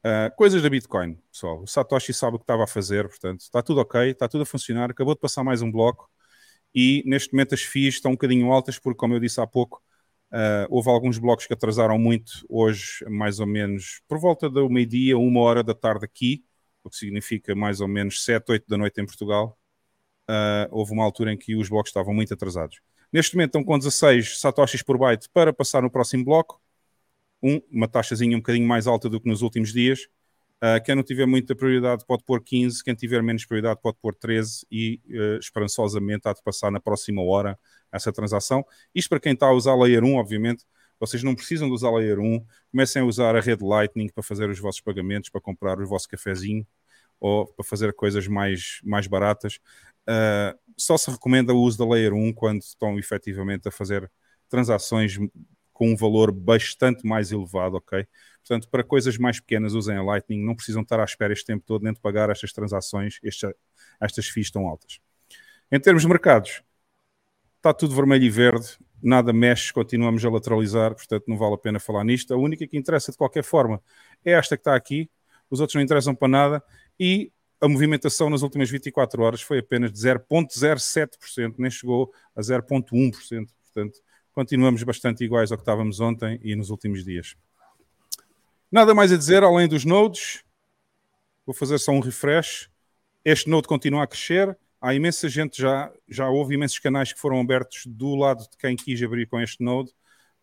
Uh, 0.00 0.34
coisas 0.36 0.62
da 0.62 0.68
Bitcoin, 0.68 1.18
pessoal. 1.32 1.62
O 1.62 1.66
Satoshi 1.66 2.12
sabe 2.12 2.36
o 2.36 2.38
que 2.38 2.44
estava 2.44 2.64
a 2.64 2.66
fazer, 2.66 3.08
portanto, 3.08 3.40
está 3.40 3.62
tudo 3.62 3.80
ok, 3.80 4.10
está 4.10 4.28
tudo 4.28 4.42
a 4.42 4.46
funcionar. 4.46 4.90
Acabou 4.90 5.14
de 5.14 5.20
passar 5.20 5.42
mais 5.42 5.62
um 5.62 5.72
bloco 5.72 6.08
e 6.74 7.02
neste 7.06 7.32
momento 7.32 7.54
as 7.54 7.62
FIIs 7.62 7.94
estão 7.94 8.12
um 8.12 8.14
bocadinho 8.14 8.52
altas, 8.52 8.78
porque, 8.78 8.98
como 8.98 9.14
eu 9.14 9.20
disse 9.20 9.40
há 9.40 9.46
pouco, 9.46 9.82
uh, 10.32 10.66
houve 10.68 10.90
alguns 10.90 11.18
blocos 11.18 11.46
que 11.46 11.54
atrasaram 11.54 11.98
muito 11.98 12.30
hoje, 12.48 13.04
mais 13.08 13.40
ou 13.40 13.46
menos 13.46 14.02
por 14.06 14.18
volta 14.18 14.50
do 14.50 14.68
meio-dia, 14.68 15.18
uma 15.18 15.40
hora 15.40 15.64
da 15.64 15.74
tarde 15.74 16.04
aqui, 16.04 16.44
o 16.82 16.90
que 16.90 16.96
significa 16.96 17.54
mais 17.54 17.80
ou 17.80 17.88
menos 17.88 18.24
7, 18.24 18.52
8 18.52 18.68
da 18.68 18.76
noite 18.76 19.00
em 19.00 19.06
Portugal. 19.06 19.58
Uh, 20.28 20.68
houve 20.70 20.92
uma 20.92 21.04
altura 21.04 21.32
em 21.32 21.36
que 21.36 21.56
os 21.56 21.68
blocos 21.68 21.90
estavam 21.90 22.14
muito 22.14 22.32
atrasados. 22.32 22.80
Neste 23.12 23.34
momento 23.34 23.48
estão 23.48 23.64
com 23.64 23.78
16 23.78 24.38
satoshis 24.38 24.82
por 24.82 24.96
byte 24.96 25.28
para 25.32 25.52
passar 25.52 25.82
no 25.82 25.90
próximo 25.90 26.24
bloco. 26.24 26.60
Um, 27.42 27.60
uma 27.70 27.88
taxazinha 27.88 28.36
um 28.36 28.40
bocadinho 28.40 28.68
mais 28.68 28.86
alta 28.86 29.08
do 29.08 29.20
que 29.20 29.28
nos 29.28 29.42
últimos 29.42 29.72
dias. 29.72 30.08
Uh, 30.62 30.82
quem 30.84 30.94
não 30.94 31.02
tiver 31.02 31.26
muita 31.26 31.56
prioridade 31.56 32.04
pode 32.06 32.22
pôr 32.22 32.42
15, 32.42 32.84
quem 32.84 32.94
tiver 32.94 33.22
menos 33.22 33.46
prioridade 33.46 33.80
pode 33.82 33.96
pôr 34.00 34.14
13 34.14 34.66
e 34.70 35.00
uh, 35.08 35.38
esperançosamente 35.38 36.28
há 36.28 36.34
de 36.34 36.42
passar 36.42 36.70
na 36.70 36.78
próxima 36.78 37.22
hora 37.22 37.58
essa 37.90 38.12
transação. 38.12 38.64
Isto 38.94 39.08
para 39.08 39.20
quem 39.20 39.32
está 39.32 39.46
a 39.46 39.52
usar 39.52 39.74
Layer 39.74 40.04
1, 40.04 40.16
obviamente, 40.16 40.64
vocês 41.00 41.22
não 41.22 41.34
precisam 41.34 41.66
de 41.66 41.74
usar 41.74 41.90
Layer 41.90 42.20
1, 42.20 42.44
comecem 42.70 43.02
a 43.02 43.04
usar 43.04 43.34
a 43.34 43.40
rede 43.40 43.64
Lightning 43.64 44.08
para 44.08 44.22
fazer 44.22 44.50
os 44.50 44.58
vossos 44.58 44.82
pagamentos, 44.82 45.30
para 45.30 45.40
comprar 45.40 45.80
o 45.80 45.86
vosso 45.86 46.06
cafezinho 46.06 46.66
ou 47.18 47.46
para 47.46 47.64
fazer 47.64 47.94
coisas 47.94 48.28
mais, 48.28 48.80
mais 48.84 49.06
baratas. 49.06 49.58
Uh, 50.02 50.58
só 50.76 50.98
se 50.98 51.10
recomenda 51.10 51.52
o 51.54 51.60
uso 51.60 51.78
da 51.78 51.86
Layer 51.86 52.12
1 52.12 52.32
quando 52.34 52.60
estão 52.60 52.98
efetivamente 52.98 53.66
a 53.66 53.70
fazer 53.70 54.10
transações 54.48 55.18
com 55.72 55.92
um 55.92 55.96
valor 55.96 56.30
bastante 56.30 57.06
mais 57.06 57.32
elevado, 57.32 57.76
ok? 57.76 58.06
Portanto, 58.46 58.68
para 58.68 58.84
coisas 58.84 59.16
mais 59.16 59.40
pequenas, 59.40 59.72
usem 59.72 59.96
a 59.96 60.02
Lightning, 60.02 60.44
não 60.44 60.54
precisam 60.54 60.82
estar 60.82 61.00
à 61.00 61.04
espera 61.04 61.32
este 61.32 61.46
tempo 61.46 61.64
todo 61.66 61.82
nem 61.82 61.94
de 61.94 62.00
pagar 62.00 62.28
estas 62.28 62.52
transações, 62.52 63.18
estas, 63.24 63.54
estas 63.98 64.26
FIIs 64.28 64.50
tão 64.50 64.66
altas. 64.66 64.98
Em 65.72 65.80
termos 65.80 66.02
de 66.02 66.08
mercados, 66.08 66.62
está 67.56 67.72
tudo 67.72 67.94
vermelho 67.94 68.24
e 68.24 68.30
verde, 68.30 68.76
nada 69.02 69.32
mexe, 69.32 69.72
continuamos 69.72 70.24
a 70.24 70.30
lateralizar, 70.30 70.94
portanto 70.94 71.24
não 71.26 71.36
vale 71.36 71.54
a 71.54 71.58
pena 71.58 71.80
falar 71.80 72.04
nisto. 72.04 72.32
A 72.32 72.36
única 72.36 72.66
que 72.66 72.76
interessa 72.76 73.12
de 73.12 73.18
qualquer 73.18 73.44
forma 73.44 73.82
é 74.24 74.32
esta 74.32 74.56
que 74.56 74.60
está 74.60 74.74
aqui, 74.74 75.10
os 75.50 75.60
outros 75.60 75.74
não 75.74 75.82
interessam 75.82 76.14
para 76.14 76.28
nada 76.28 76.62
e 76.98 77.32
a 77.60 77.68
movimentação 77.68 78.30
nas 78.30 78.42
últimas 78.42 78.70
24 78.70 79.22
horas 79.22 79.42
foi 79.42 79.58
apenas 79.58 79.92
de 79.92 79.98
0,07%, 79.98 81.54
nem 81.58 81.70
chegou 81.70 82.12
a 82.34 82.40
0,1%. 82.40 83.48
Portanto, 83.62 84.00
continuamos 84.32 84.82
bastante 84.82 85.24
iguais 85.24 85.52
ao 85.52 85.58
que 85.58 85.62
estávamos 85.62 86.00
ontem 86.00 86.40
e 86.42 86.56
nos 86.56 86.70
últimos 86.70 87.04
dias. 87.04 87.36
Nada 88.72 88.94
mais 88.94 89.12
a 89.12 89.16
dizer 89.16 89.42
além 89.42 89.68
dos 89.68 89.84
nodes. 89.84 90.42
Vou 91.44 91.54
fazer 91.54 91.78
só 91.78 91.92
um 91.92 92.00
refresh. 92.00 92.70
Este 93.24 93.50
node 93.50 93.68
continua 93.68 94.04
a 94.04 94.06
crescer. 94.06 94.56
Há 94.80 94.94
imensa 94.94 95.28
gente 95.28 95.60
já, 95.60 95.92
já 96.08 96.28
houve 96.28 96.54
imensos 96.54 96.78
canais 96.78 97.12
que 97.12 97.20
foram 97.20 97.40
abertos 97.40 97.84
do 97.86 98.14
lado 98.14 98.48
de 98.50 98.56
quem 98.56 98.76
quis 98.76 99.02
abrir 99.02 99.26
com 99.26 99.40
este 99.40 99.62
node. 99.62 99.90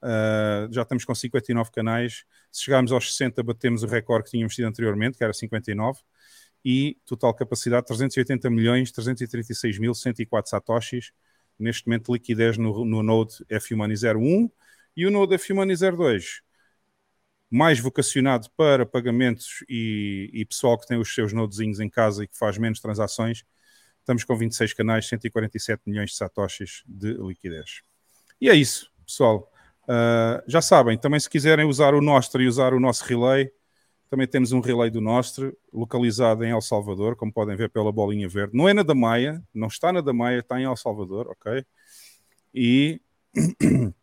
Uh, 0.02 0.71
já 0.71 0.84
estamos 0.84 1.04
com 1.04 1.15
59 1.15 1.71
canais. 1.71 2.23
Se 2.52 2.63
chegarmos 2.63 2.91
aos 2.91 3.12
60, 3.12 3.41
batemos 3.41 3.82
o 3.84 3.88
recorde 3.88 4.26
que 4.26 4.32
tínhamos 4.32 4.54
tido 4.54 4.65
anteriormente, 4.65 5.17
que 5.17 5.23
era 5.23 5.34
59. 5.34 6.00
E 6.63 6.97
total 7.06 7.34
capacidade 7.34 7.88
380 7.88 8.50
milhões, 8.50 8.91
336 8.91 9.80
mil, 9.80 9.93
104 9.95 10.50
satoshis 10.50 11.12
neste 11.58 11.88
momento 11.88 12.13
liquidez 12.13 12.58
no, 12.58 12.86
no 12.86 13.02
Node 13.02 13.43
F-Money 13.50 13.95
01 13.95 14.52
e 14.95 15.08
o 15.08 15.12
Node 15.12 15.34
F-Money 15.36 15.76
02 15.76 16.41
mais 17.50 17.80
vocacionado 17.80 18.50
para 18.58 18.86
pagamentos 18.86 19.63
e, 19.69 20.30
e, 20.34 20.45
pessoal 20.45 20.78
que 20.78 20.86
tem 20.86 21.00
os 21.00 21.13
seus 21.13 21.32
nodezinhos 21.32 21.80
em 21.80 21.89
casa 21.89 22.23
e 22.23 22.28
que 22.28 22.38
faz 22.38 22.58
menos 22.58 22.80
transações, 22.80 23.43
estamos 24.07 24.23
com 24.23 24.37
26 24.37 24.73
canais, 24.73 25.07
147 25.09 25.81
milhões 25.85 26.11
de 26.11 26.15
satoshis 26.15 26.81
de 26.87 27.13
liquidez. 27.13 27.81
E 28.39 28.49
é 28.49 28.55
isso, 28.55 28.89
pessoal. 29.05 29.51
Uh, 29.83 30.41
já 30.47 30.61
sabem, 30.61 30.97
também 30.97 31.19
se 31.19 31.29
quiserem 31.29 31.65
usar 31.65 31.93
o 31.93 32.01
Nostra 32.01 32.41
e 32.41 32.47
usar 32.47 32.73
o 32.73 32.79
nosso 32.79 33.03
relay, 33.03 33.51
também 34.09 34.25
temos 34.25 34.53
um 34.53 34.61
relay 34.61 34.89
do 34.89 35.01
Nostro, 35.01 35.57
localizado 35.73 36.45
em 36.45 36.51
El 36.51 36.61
Salvador, 36.61 37.17
como 37.17 37.33
podem 37.33 37.57
ver 37.57 37.69
pela 37.69 37.91
bolinha 37.91 38.29
verde. 38.29 38.55
Não 38.55 38.69
é 38.69 38.73
na 38.73 38.81
Damaia, 38.81 39.43
não 39.53 39.67
está 39.67 39.91
na 39.91 39.99
Damaia, 39.99 40.39
está 40.39 40.57
em 40.57 40.63
El 40.63 40.77
Salvador, 40.77 41.27
ok? 41.27 41.65
E 42.53 43.01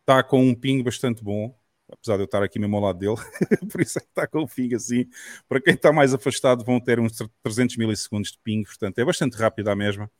está 0.00 0.24
com 0.24 0.44
um 0.44 0.54
ping 0.54 0.82
bastante 0.82 1.22
bom, 1.22 1.56
apesar 1.90 2.16
de 2.16 2.22
eu 2.22 2.26
estar 2.26 2.42
aqui 2.42 2.58
mesmo 2.58 2.76
ao 2.76 2.82
lado 2.82 2.98
dele, 2.98 3.16
por 3.70 3.80
isso 3.80 3.98
é 3.98 4.02
que 4.02 4.08
está 4.08 4.26
com 4.26 4.40
o 4.42 4.48
ping 4.48 4.74
assim. 4.74 5.06
Para 5.48 5.60
quem 5.60 5.74
está 5.74 5.92
mais 5.92 6.12
afastado, 6.12 6.64
vão 6.64 6.80
ter 6.80 6.98
uns 6.98 7.18
300 7.42 7.76
milissegundos 7.76 8.32
de 8.32 8.38
ping, 8.42 8.64
portanto 8.64 8.98
é 8.98 9.04
bastante 9.04 9.36
rápido 9.36 9.68
a 9.68 9.76
mesma. 9.76 10.10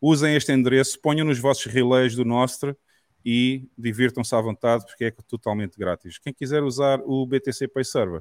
Usem 0.00 0.34
este 0.34 0.52
endereço, 0.52 1.00
ponham 1.00 1.26
nos 1.26 1.38
vossos 1.38 1.66
relays 1.66 2.16
do 2.16 2.24
Nostro 2.24 2.76
e 3.24 3.68
divirtam-se 3.78 4.34
à 4.34 4.40
vontade 4.40 4.84
porque 4.84 5.04
é 5.04 5.10
totalmente 5.28 5.78
grátis. 5.78 6.18
Quem 6.18 6.32
quiser 6.32 6.62
usar 6.62 7.00
o 7.04 7.24
BTC 7.26 7.68
Pay 7.68 7.84
Server, 7.84 8.20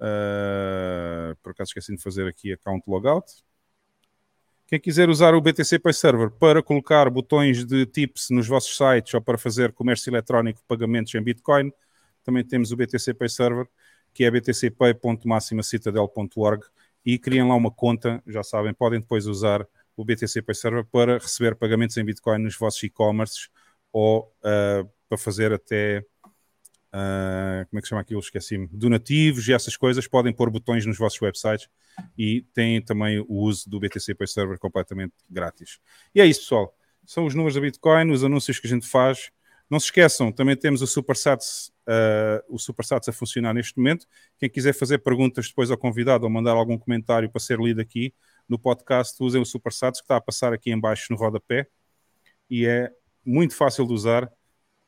uh, 0.00 1.36
por 1.42 1.52
acaso 1.52 1.68
esqueci 1.70 1.94
de 1.94 2.02
fazer 2.02 2.26
aqui 2.26 2.52
account 2.52 2.82
logout. 2.88 3.30
Quem 4.66 4.80
quiser 4.80 5.08
usar 5.08 5.34
o 5.34 5.40
BTC 5.40 5.78
Pay 5.78 5.92
Server 5.92 6.30
para 6.30 6.62
colocar 6.62 7.08
botões 7.10 7.64
de 7.64 7.86
tips 7.86 8.30
nos 8.30 8.48
vossos 8.48 8.76
sites 8.76 9.12
ou 9.14 9.20
para 9.20 9.38
fazer 9.38 9.72
comércio 9.72 10.10
eletrónico 10.10 10.64
pagamentos 10.66 11.14
em 11.14 11.22
Bitcoin, 11.22 11.70
também 12.24 12.44
temos 12.44 12.72
o 12.72 12.76
BTC 12.76 13.14
Pay 13.14 13.28
Server, 13.28 13.68
que 14.12 14.24
é 14.24 14.30
btcpay.maximacitadel.org 14.30 16.64
e 17.04 17.18
criem 17.18 17.46
lá 17.46 17.54
uma 17.54 17.70
conta, 17.70 18.22
já 18.26 18.42
sabem, 18.42 18.72
podem 18.72 19.00
depois 19.00 19.26
usar 19.26 19.66
o 19.96 20.04
BTC 20.04 20.42
Pay 20.42 20.54
Server 20.54 20.84
para 20.84 21.18
receber 21.18 21.54
pagamentos 21.54 21.96
em 21.96 22.04
Bitcoin 22.04 22.42
nos 22.42 22.56
vossos 22.56 22.82
e-commerces 22.82 23.48
ou 23.92 24.32
uh, 24.40 24.88
para 25.08 25.18
fazer 25.18 25.52
até 25.52 26.04
uh, 26.94 27.66
como 27.68 27.78
é 27.78 27.82
que 27.82 27.88
chama 27.88 28.00
aquilo? 28.00 28.20
Esqueci-me, 28.20 28.68
donativos 28.68 29.48
e 29.48 29.52
essas 29.52 29.76
coisas, 29.76 30.06
podem 30.06 30.32
pôr 30.32 30.50
botões 30.50 30.86
nos 30.86 30.96
vossos 30.96 31.20
websites 31.20 31.68
e 32.16 32.42
têm 32.54 32.80
também 32.80 33.20
o 33.20 33.34
uso 33.34 33.68
do 33.68 33.80
BTC 33.80 34.14
Pay 34.14 34.26
Server 34.26 34.58
completamente 34.58 35.14
grátis. 35.28 35.80
E 36.14 36.20
é 36.20 36.26
isso, 36.26 36.40
pessoal. 36.40 36.74
São 37.04 37.26
os 37.26 37.34
números 37.34 37.54
da 37.54 37.60
Bitcoin, 37.60 38.10
os 38.10 38.24
anúncios 38.24 38.58
que 38.58 38.66
a 38.66 38.70
gente 38.70 38.88
faz. 38.88 39.30
Não 39.70 39.80
se 39.80 39.86
esqueçam, 39.86 40.30
também 40.30 40.56
temos 40.56 40.82
o 40.82 40.86
SuperSats, 40.86 41.72
uh, 41.88 42.44
o 42.48 42.58
SuperSats 42.58 43.08
a 43.08 43.12
funcionar 43.12 43.54
neste 43.54 43.78
momento. 43.78 44.06
Quem 44.38 44.48
quiser 44.48 44.74
fazer 44.74 44.98
perguntas 44.98 45.48
depois 45.48 45.70
ao 45.70 45.78
convidado 45.78 46.24
ou 46.24 46.30
mandar 46.30 46.52
algum 46.52 46.78
comentário 46.78 47.30
para 47.30 47.40
ser 47.40 47.58
lido 47.58 47.80
aqui, 47.80 48.14
no 48.48 48.58
podcast, 48.58 49.22
usem 49.22 49.40
o 49.40 49.44
SuperSats 49.44 50.00
que 50.00 50.04
está 50.04 50.16
a 50.16 50.20
passar 50.20 50.52
aqui 50.52 50.70
em 50.70 50.78
baixo 50.78 51.06
no 51.10 51.18
rodapé 51.18 51.66
e 52.50 52.66
é 52.66 52.92
muito 53.24 53.56
fácil 53.56 53.86
de 53.86 53.94
usar 53.94 54.30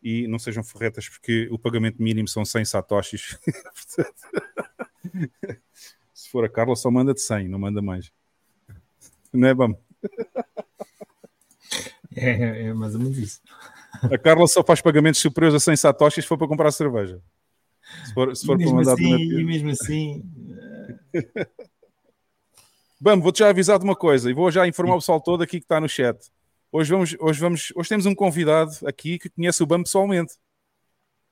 e 0.02 0.28
não 0.28 0.38
sejam 0.38 0.62
ferretas 0.62 1.08
porque 1.08 1.48
o 1.50 1.58
pagamento 1.58 2.02
mínimo 2.02 2.28
são 2.28 2.44
100 2.44 2.66
satoshis. 2.66 3.38
Se 6.12 6.30
for 6.30 6.44
a 6.44 6.48
Carla, 6.48 6.76
só 6.76 6.90
manda 6.90 7.14
de 7.14 7.20
100, 7.20 7.48
não 7.48 7.58
manda 7.58 7.80
mais. 7.80 8.12
Não 9.32 9.48
é, 9.48 9.54
bom? 9.54 9.74
É, 12.14 12.68
é 12.68 12.72
mais 12.72 12.94
ou 12.94 13.00
menos 13.00 13.18
isso. 13.18 13.40
A 14.02 14.18
Carla 14.18 14.46
só 14.46 14.62
faz 14.62 14.80
pagamentos 14.80 15.20
superiores 15.20 15.54
a 15.54 15.60
100 15.60 15.76
satoshis 15.76 16.24
se 16.24 16.28
for 16.28 16.38
para 16.38 16.48
comprar 16.48 16.70
cerveja. 16.72 17.20
Se 18.04 18.14
for, 18.14 18.36
se 18.36 18.44
for 18.46 18.60
e, 18.60 18.64
para 18.64 18.74
mesmo 18.74 18.92
assim, 18.92 19.14
e 19.14 19.44
mesmo 19.44 19.70
assim, 19.70 20.22
Bam, 22.98 23.20
vou-te 23.20 23.40
já 23.40 23.50
avisar 23.50 23.78
de 23.78 23.84
uma 23.84 23.94
coisa 23.94 24.30
e 24.30 24.34
vou 24.34 24.50
já 24.50 24.66
informar 24.66 24.94
o 24.94 24.98
pessoal 24.98 25.20
todo 25.20 25.42
aqui 25.42 25.58
que 25.60 25.64
está 25.64 25.78
no 25.78 25.88
chat. 25.88 26.18
Hoje, 26.72 26.90
vamos, 26.90 27.16
hoje, 27.20 27.40
vamos, 27.40 27.72
hoje 27.76 27.88
temos 27.88 28.06
um 28.06 28.14
convidado 28.14 28.72
aqui 28.86 29.18
que 29.18 29.28
conhece 29.28 29.62
o 29.62 29.66
BAM 29.66 29.82
pessoalmente. 29.82 30.34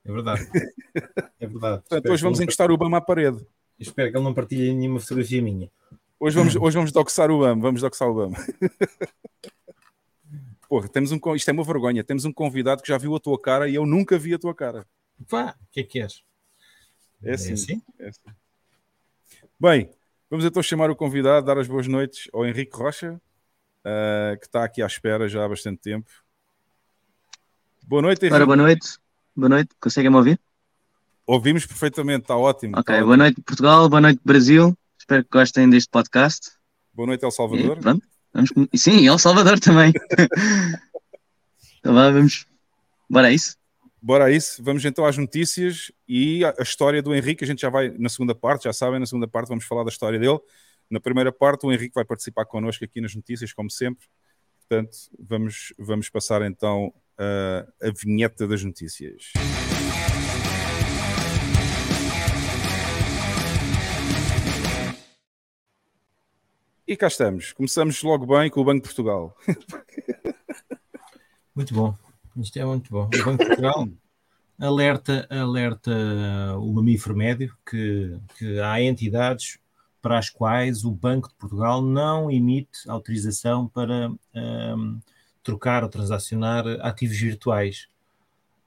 é 0.03 0.11
verdade. 0.11 0.47
É 1.37 1.47
verdade. 1.47 1.81
Portanto, 1.81 1.97
Espero 1.97 2.13
hoje 2.13 2.23
vamos 2.23 2.39
encostar 2.39 2.71
o 2.71 2.77
BAM 2.77 2.95
à 2.95 3.01
parede. 3.01 3.45
Espero 3.77 4.09
que 4.09 4.17
ele 4.17 4.23
não 4.23 4.33
partilhe 4.33 4.73
nenhuma 4.73 4.99
fotografia 4.99 5.41
minha. 5.41 5.69
Hoje 6.19 6.37
vamos, 6.37 6.55
hoje 6.55 6.77
vamos 6.77 6.91
doxar 6.91 7.29
o 7.29 7.39
BAM. 7.39 7.59
Vamos 7.59 7.81
doxar 7.81 8.09
o 8.09 8.13
BAM. 8.13 8.31
Porra, 10.67 10.87
temos 10.87 11.11
um, 11.11 11.19
isto 11.35 11.49
é 11.49 11.51
uma 11.53 11.63
vergonha. 11.63 12.03
Temos 12.03 12.25
um 12.25 12.33
convidado 12.33 12.81
que 12.81 12.87
já 12.87 12.97
viu 12.97 13.15
a 13.15 13.19
tua 13.19 13.39
cara 13.39 13.69
e 13.69 13.75
eu 13.75 13.85
nunca 13.85 14.17
vi 14.17 14.33
a 14.33 14.39
tua 14.39 14.53
cara. 14.53 14.85
Pá, 15.29 15.55
o 15.61 15.71
que 15.71 15.79
é 15.81 15.83
que 15.83 15.99
queres? 15.99 16.23
É 17.23 17.33
assim. 17.33 17.53
assim? 17.53 17.81
É 17.99 18.09
assim. 18.09 18.21
Bem, 19.59 19.89
vamos 20.29 20.45
então 20.45 20.61
chamar 20.61 20.89
o 20.89 20.95
convidado, 20.95 21.45
dar 21.45 21.57
as 21.57 21.67
boas 21.67 21.87
noites 21.87 22.27
ao 22.33 22.45
Henrique 22.45 22.75
Rocha, 22.75 23.21
ah, 23.83 24.35
que 24.39 24.45
está 24.45 24.63
aqui 24.63 24.81
à 24.81 24.85
espera 24.85 25.27
já 25.27 25.45
há 25.45 25.49
bastante 25.49 25.81
tempo. 25.81 26.09
Boa 27.83 28.01
noite, 28.01 28.23
Henrique. 28.23 28.35
Ora, 28.35 28.45
boa 28.45 28.57
noite. 28.57 28.97
Boa 29.35 29.49
noite. 29.49 29.69
Conseguem-me 29.79 30.17
ouvir? 30.17 30.39
Ouvimos 31.27 31.65
perfeitamente, 31.65 32.23
está 32.23 32.35
ótimo. 32.35 32.77
Ok. 32.77 32.93
está 32.93 33.05
Boa 33.05 33.17
noite, 33.17 33.41
Portugal. 33.41 33.89
Boa 33.89 34.01
noite, 34.01 34.21
Brasil. 34.23 34.77
Espero 34.97 35.23
que 35.23 35.29
gostem 35.31 35.69
deste 35.69 35.89
podcast. 35.89 36.51
Boa 36.93 37.07
noite, 37.07 37.23
El 37.23 37.29
E, 37.29 37.31
Salvador. 37.31 37.79
pronto. 37.79 38.14
Vamos... 38.35 38.51
com- 38.51 38.67
Sim, 38.75 39.07
El 39.07 39.17
Salvador 39.17 39.59
também. 39.59 39.93
então 41.79 41.93
vá, 41.93 42.11
vamos. 42.11 42.45
Bora 43.09 43.27
a 43.27 43.31
isso? 43.31 43.55
Bora 44.01 44.25
a 44.25 44.31
isso, 44.31 44.61
vamos 44.61 44.83
então 44.85 45.05
às 45.05 45.17
notícias 45.17 45.91
e 46.07 46.43
a, 46.45 46.61
história 46.61 47.01
do 47.01 47.15
Henrique. 47.15 47.43
A 47.43 47.47
gente 47.47 47.61
já 47.61 47.69
vai 47.69 47.89
na 47.97 48.09
segunda 48.09 48.35
parte, 48.35 48.65
já 48.65 48.73
sabem, 48.73 48.99
na 48.99 49.05
segunda 49.05 49.27
parte 49.27 49.47
vamos 49.47 49.63
falar 49.63 49.83
da 49.83 49.89
história 49.89 50.19
dele. 50.19 50.37
Na 50.91 50.99
primeira 50.99 51.31
parte, 51.31 51.65
o 51.65 51.71
Henrique 51.71 51.95
vai 51.95 52.05
participar 52.05 52.45
connosco 52.45 52.83
aqui 52.83 53.01
nas 53.01 53.15
notícias, 53.15 53.51
como 53.51 53.71
sempre. 53.71 54.05
Portanto, 54.59 54.95
vamos, 55.17 55.73
vamos 55.79 56.09
passar 56.09 56.43
então 56.43 56.93
a, 57.17 57.87
a 57.87 57.91
vinheta 57.91 58.47
das 58.47 58.63
notícias. 58.63 59.31
E 66.87 66.95
cá 66.95 67.07
estamos. 67.07 67.51
Começamos 67.53 68.01
logo 68.03 68.25
bem 68.27 68.49
com 68.49 68.61
o 68.61 68.63
Banco 68.63 68.81
de 68.81 68.93
Portugal. 68.93 69.35
Muito 71.55 71.73
bom. 71.73 71.95
Isto 72.37 72.59
é 72.59 72.65
muito 72.65 72.91
bom. 72.91 73.05
O 73.05 73.25
Banco 73.25 73.37
de 73.37 73.45
Portugal 73.47 73.87
alerta, 74.59 75.27
alerta 75.29 75.91
o 76.59 76.71
mamífero 76.73 77.15
médio 77.15 77.55
que, 77.69 78.17
que 78.37 78.59
há 78.59 78.81
entidades 78.81 79.57
para 80.01 80.19
as 80.19 80.29
quais 80.29 80.83
o 80.85 80.91
Banco 80.91 81.29
de 81.29 81.35
Portugal 81.35 81.81
não 81.81 82.29
emite 82.29 82.87
autorização 82.87 83.67
para 83.67 84.11
ahm, 84.35 84.99
trocar 85.43 85.83
ou 85.83 85.89
transacionar 85.89 86.65
ativos 86.81 87.17
virtuais. 87.17 87.87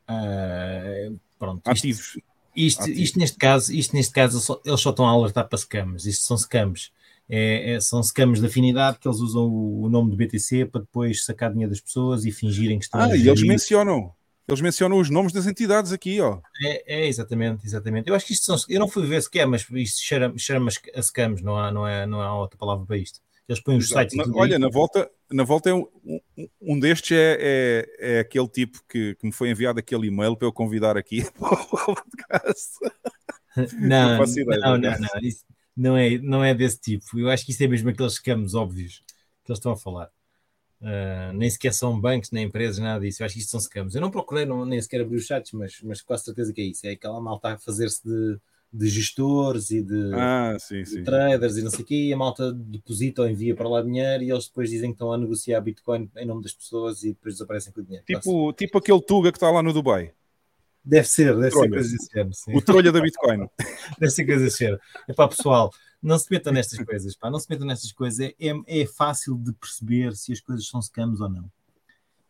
Ah, 0.09 1.11
pronto, 1.39 1.59
isto- 1.71 1.87
Ativos. 1.87 2.19
Isto, 2.57 2.91
isto 2.91 3.19
neste 3.21 3.37
caso, 3.39 3.73
isto 3.73 3.95
neste 3.95 4.13
caso 4.13 4.41
só- 4.41 4.61
eles 4.65 4.81
só 4.81 4.91
estão 4.91 5.07
a 5.07 5.11
alertar 5.13 5.47
para 5.49 5.57
scams. 5.59 6.07
Isto 6.07 6.25
são 6.25 6.37
scams. 6.37 6.91
É, 7.29 7.73
é- 7.75 7.81
são 7.81 8.03
scams 8.03 8.41
de 8.41 8.47
afinidade 8.47 8.99
que 8.99 9.07
eles 9.07 9.19
usam 9.21 9.45
o, 9.47 9.83
o 9.83 9.89
nome 9.89 10.11
do 10.11 10.17
BTC 10.17 10.65
para 10.67 10.81
depois 10.81 11.25
sacar 11.25 11.51
dinheiro 11.51 11.71
das 11.71 11.81
pessoas 11.81 12.25
e 12.25 12.33
fingirem 12.33 12.79
que 12.79 12.85
estão 12.87 13.01
a 13.01 13.05
Ah, 13.05 13.17
e 13.17 13.29
eles 13.29 13.43
mencionam. 13.43 14.13
Eles 14.49 14.63
mencionam 14.63 14.99
os 14.99 15.11
nomes 15.11 15.31
das 15.31 15.47
entidades 15.47 15.93
aqui, 15.93 16.21
ó. 16.23 16.41
É, 16.65 17.01
é, 17.03 17.07
exatamente, 17.07 17.67
exatamente. 17.67 18.09
Eu 18.09 18.15
acho 18.15 18.25
que 18.27 18.33
isto 18.33 18.47
são. 18.47 18.57
Eu 18.67 18.81
não 18.81 18.89
fui 18.89 19.07
ver 19.07 19.21
scam, 19.21 19.47
mas 19.47 19.67
isto 19.73 20.01
cheira, 20.03 20.33
cheira 20.39 20.65
a 20.95 21.03
scams, 21.03 21.43
não 21.43 21.55
há, 21.59 21.71
não, 21.71 21.87
é, 21.87 22.07
não 22.07 22.23
há 22.23 22.35
outra 22.41 22.57
palavra 22.59 22.87
para 22.87 22.97
isto. 22.97 23.21
Eles 23.47 23.63
põem 23.63 23.77
os 23.77 23.91
Exato. 23.91 24.11
sites. 24.11 24.17
Na- 24.27 24.35
olha, 24.35 24.57
aí. 24.57 24.59
na 24.61 24.69
volta, 24.71 25.11
na 25.31 25.45
volta 25.45 25.69
é 25.69 25.75
um, 25.75 25.87
um- 26.05 26.49
um 26.63 26.81
destes 26.81 27.13
é, 27.17 27.37
é, 28.01 28.17
é 28.17 28.21
aquele 28.21 28.49
tipo 28.49 28.79
que, 28.89 29.15
que 29.17 29.27
me 29.27 29.33
foi 29.33 29.51
enviado 29.51 29.79
aquele 29.79 30.07
e-mail 30.07 30.35
para 30.35 30.49
eu 30.49 30.53
convidar 30.53 30.97
aqui 30.97 31.25
para 31.39 31.53
o 31.55 31.67
podcast. 31.95 32.79
Não, 33.79 34.19
não 34.19 34.25
não, 34.27 34.79
não, 34.79 34.99
não, 34.99 35.21
isso 35.23 35.45
não 35.79 35.97
é, 35.97 36.19
não 36.19 36.45
é 36.45 36.55
desse 36.55 36.81
tipo. 36.81 37.19
Eu 37.19 37.31
acho 37.31 37.45
que 37.47 37.53
isso 37.53 37.63
é 37.63 37.69
mesmo 37.69 37.89
aqueles 37.91 38.15
scams 38.15 38.55
óbvios 38.55 39.03
que 39.45 39.51
eles 39.51 39.59
estão 39.59 39.73
a 39.73 39.77
falar. 39.77 40.11
Ah, 40.81 41.33
nem 41.35 41.51
sequer 41.51 41.73
são 41.73 42.01
bancos, 42.01 42.31
nem 42.31 42.47
empresas, 42.47 42.79
nada 42.79 43.01
disso. 43.01 43.23
Eu 43.23 43.27
acho 43.27 43.35
que 43.35 43.41
isto 43.41 43.51
são 43.51 43.61
scams. 43.61 43.95
Eu 43.95 44.01
não 44.01 44.11
procurei, 44.11 44.45
não, 44.45 44.65
nem 44.65 44.81
sequer 44.81 45.01
abri 45.01 45.17
os 45.17 45.25
chats, 45.27 45.53
mas, 45.53 45.81
mas 45.83 46.01
quase 46.01 46.25
certeza 46.25 46.53
que 46.53 46.61
é 46.61 46.65
isso. 46.65 46.87
É 46.87 46.91
aquela 46.91 47.21
malta 47.21 47.55
a 47.55 47.59
fazer-se 47.59 48.03
de, 48.05 48.39
de 48.73 48.89
gestores 48.89 49.71
e 49.71 49.83
de, 49.83 50.13
Ah, 50.15 50.57
sim, 50.59 50.83
de 50.83 50.91
sim. 50.91 51.03
traders 51.03 51.57
e 51.57 51.63
não 51.63 51.71
sei 51.71 51.81
o 51.81 51.85
quê, 51.85 51.95
e 52.09 52.13
a 52.13 52.17
malta 52.17 52.53
deposita 52.53 53.23
ou 53.23 53.29
envia 53.29 53.55
para 53.55 53.69
lá 53.69 53.83
dinheiro 53.83 54.23
e 54.23 54.31
eles 54.31 54.47
depois 54.47 54.71
dizem 54.71 54.91
que 54.91 54.95
estão 54.95 55.13
a 55.13 55.19
negociar 55.19 55.61
Bitcoin 55.61 56.11
em 56.17 56.27
nome 56.27 56.43
das 56.43 56.53
pessoas 56.53 57.03
e 57.03 57.09
depois 57.09 57.35
desaparecem 57.35 57.73
com 57.73 57.81
o 57.81 57.85
dinheiro. 57.85 58.05
Tipo, 58.07 58.53
tipo 58.53 58.79
aquele 58.79 59.01
Tuga 59.01 59.33
que 59.33 59.39
está 59.39 59.51
lá 59.51 59.63
no 59.63 59.73
Dubai. 59.73 60.13
Deve 60.89 61.07
ser, 61.07 61.37
deve 61.37 61.51
Trolha. 61.51 61.69
ser 61.69 61.75
coisa 61.75 61.91
desse 61.97 62.11
género, 62.13 62.35
sim. 62.35 62.57
O 62.57 62.63
trolha 62.63 62.91
da 62.91 63.01
Bitcoin. 63.01 63.47
Deve 64.01 64.11
ser 64.11 64.25
coisa 64.25 64.49
cheira. 64.49 64.81
É 65.07 65.13
pá, 65.13 65.29
pessoal, 65.29 65.71
não 66.03 66.19
se 66.19 66.27
metam 66.31 66.51
nestas 66.53 66.83
coisas, 66.83 67.15
pá, 67.15 67.31
não 67.31 67.39
se 67.39 67.47
metam 67.51 67.67
nestas 67.67 67.93
coisas. 67.93 68.19
É, 68.21 68.35
é, 68.41 68.81
é 68.83 68.87
fácil 68.87 69.37
de 69.37 69.53
perceber 69.53 70.17
se 70.17 70.33
as 70.33 70.41
coisas 70.41 70.67
são 70.67 70.81
scams 70.81 71.21
ou 71.21 71.29
não. 71.29 71.51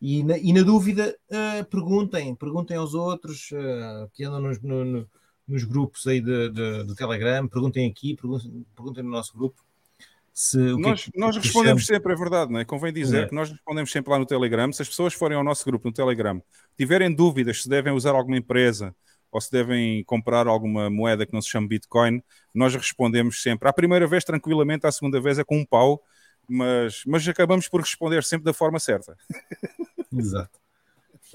E 0.00 0.24
na, 0.24 0.36
e 0.38 0.52
na 0.52 0.62
dúvida, 0.62 1.16
ah, 1.30 1.64
perguntem, 1.70 2.34
perguntem 2.34 2.76
aos 2.76 2.94
outros 2.94 3.50
ah, 3.54 4.08
que 4.12 4.24
andam 4.24 4.40
nos, 4.40 4.60
no- 4.60 4.84
no- 4.84 5.08
nos 5.46 5.62
grupos 5.64 6.04
aí 6.08 6.20
de, 6.20 6.48
de- 6.50 6.82
do 6.84 6.94
Telegram, 6.96 7.46
perguntem 7.46 7.88
aqui, 7.88 8.16
perguntem, 8.16 8.66
perguntem 8.74 9.04
no 9.04 9.10
nosso 9.10 9.36
grupo 9.38 9.64
se 10.40 10.56
é 10.60 10.76
Nós, 10.76 11.10
nós 11.16 11.36
respondemos 11.36 11.84
sempre, 11.84 12.12
é 12.12 12.16
verdade, 12.16 12.52
não 12.52 12.60
é? 12.60 12.64
Convém 12.64 12.92
dizer 12.92 13.24
É. 13.24 13.26
que 13.28 13.34
nós 13.34 13.50
respondemos 13.50 13.90
sempre 13.90 14.12
lá 14.12 14.18
no 14.20 14.24
Telegram. 14.26 14.72
Se 14.72 14.82
as 14.82 14.88
pessoas 14.88 15.12
forem 15.12 15.36
ao 15.36 15.42
nosso 15.42 15.64
grupo 15.64 15.88
no 15.88 15.92
Telegram, 15.92 16.40
tiverem 16.76 17.12
dúvidas 17.12 17.62
se 17.64 17.68
devem 17.68 17.92
usar 17.92 18.12
alguma 18.14 18.36
empresa 18.36 18.94
ou 19.32 19.40
se 19.40 19.50
devem 19.50 20.04
comprar 20.04 20.46
alguma 20.46 20.88
moeda 20.88 21.26
que 21.26 21.32
não 21.32 21.42
se 21.42 21.48
chama 21.50 21.66
Bitcoin, 21.66 22.22
nós 22.54 22.72
respondemos 22.74 23.42
sempre. 23.42 23.68
À 23.68 23.72
primeira 23.72 24.06
vez, 24.06 24.24
tranquilamente, 24.24 24.86
à 24.86 24.92
segunda 24.92 25.20
vez 25.20 25.38
é 25.40 25.44
com 25.44 25.58
um 25.58 25.66
pau, 25.66 26.00
mas, 26.48 27.02
mas 27.04 27.26
acabamos 27.28 27.68
por 27.68 27.80
responder 27.80 28.22
sempre 28.22 28.44
da 28.44 28.52
forma 28.54 28.78
certa. 28.78 29.16
Exato. 30.16 30.56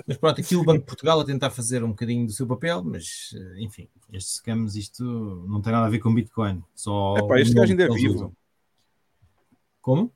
Mas 0.07 0.17
pronto, 0.17 0.39
aqui 0.41 0.55
o 0.55 0.63
Banco 0.63 0.79
de 0.79 0.85
Portugal 0.85 1.19
a 1.19 1.25
tentar 1.25 1.51
fazer 1.51 1.83
um 1.83 1.89
bocadinho 1.89 2.25
do 2.25 2.31
seu 2.31 2.47
papel, 2.47 2.83
mas 2.83 3.31
eh, 3.35 3.61
enfim, 3.61 3.87
estes 4.11 4.35
scams, 4.37 4.75
isto 4.75 5.03
não 5.47 5.61
tem 5.61 5.71
nada 5.73 5.85
a 5.85 5.89
ver 5.89 5.99
com 5.99 6.11
Bitcoin. 6.11 6.63
Só 6.73 7.15
Epá, 7.17 7.39
este 7.39 7.53
gajo 7.53 7.71
ainda 7.73 7.83
é 7.83 7.89
vivo. 7.89 8.13
usam. 8.15 8.33
Como? 9.83 10.11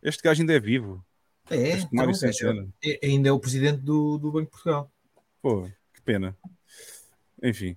Este 0.00 0.22
gajo 0.22 0.40
ainda 0.40 0.54
é 0.54 0.60
vivo. 0.60 1.04
É, 1.50 1.70
Este 1.70 1.92
Mário 1.92 2.12
então, 2.14 2.28
é, 2.28 2.32
Centeno. 2.32 2.72
é- 2.82 3.00
ainda 3.02 3.28
é 3.28 3.32
o 3.32 3.40
presidente 3.40 3.80
do, 3.82 4.16
do 4.16 4.30
Banco 4.30 4.44
de 4.46 4.50
Portugal. 4.52 4.90
Pô, 5.42 5.68
que 5.92 6.00
pena. 6.02 6.34
Enfim. 7.42 7.76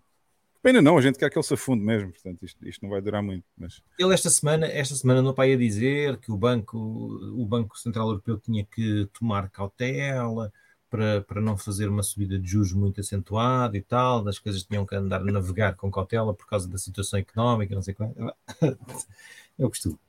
Pena 0.61 0.79
não, 0.79 0.95
a 0.95 1.01
gente 1.01 1.17
quer 1.17 1.29
que 1.31 1.37
ele 1.37 1.43
se 1.43 1.55
afunde 1.55 1.83
mesmo, 1.83 2.11
portanto 2.11 2.45
isto, 2.45 2.65
isto 2.67 2.83
não 2.83 2.91
vai 2.91 3.01
durar 3.01 3.23
muito. 3.23 3.43
Mas 3.57 3.81
Ele 3.97 4.13
esta 4.13 4.29
semana, 4.29 4.67
esta 4.67 4.95
semana 4.95 5.33
para 5.33 5.45
aí 5.45 5.53
a 5.53 5.57
dizer 5.57 6.17
que 6.19 6.31
o 6.31 6.37
Banco, 6.37 6.77
o 6.77 7.45
Banco 7.45 7.77
Central 7.77 8.07
Europeu 8.09 8.37
tinha 8.37 8.63
que 8.63 9.09
tomar 9.11 9.49
cautela 9.49 10.53
para, 10.87 11.21
para 11.21 11.41
não 11.41 11.57
fazer 11.57 11.89
uma 11.89 12.03
subida 12.03 12.37
de 12.37 12.47
juros 12.47 12.71
muito 12.73 13.01
acentuada 13.01 13.75
e 13.75 13.81
tal, 13.81 14.23
das 14.23 14.37
coisas 14.37 14.63
tinham 14.63 14.85
que 14.85 14.95
andar 14.95 15.19
a 15.19 15.31
navegar 15.31 15.75
com 15.75 15.89
cautela 15.91 16.31
por 16.33 16.45
causa 16.45 16.69
da 16.69 16.77
situação 16.77 17.17
económica, 17.19 17.73
não 17.73 17.81
sei 17.81 17.95
qual. 17.95 18.13
Eu 19.57 19.67
costumo. 19.69 19.99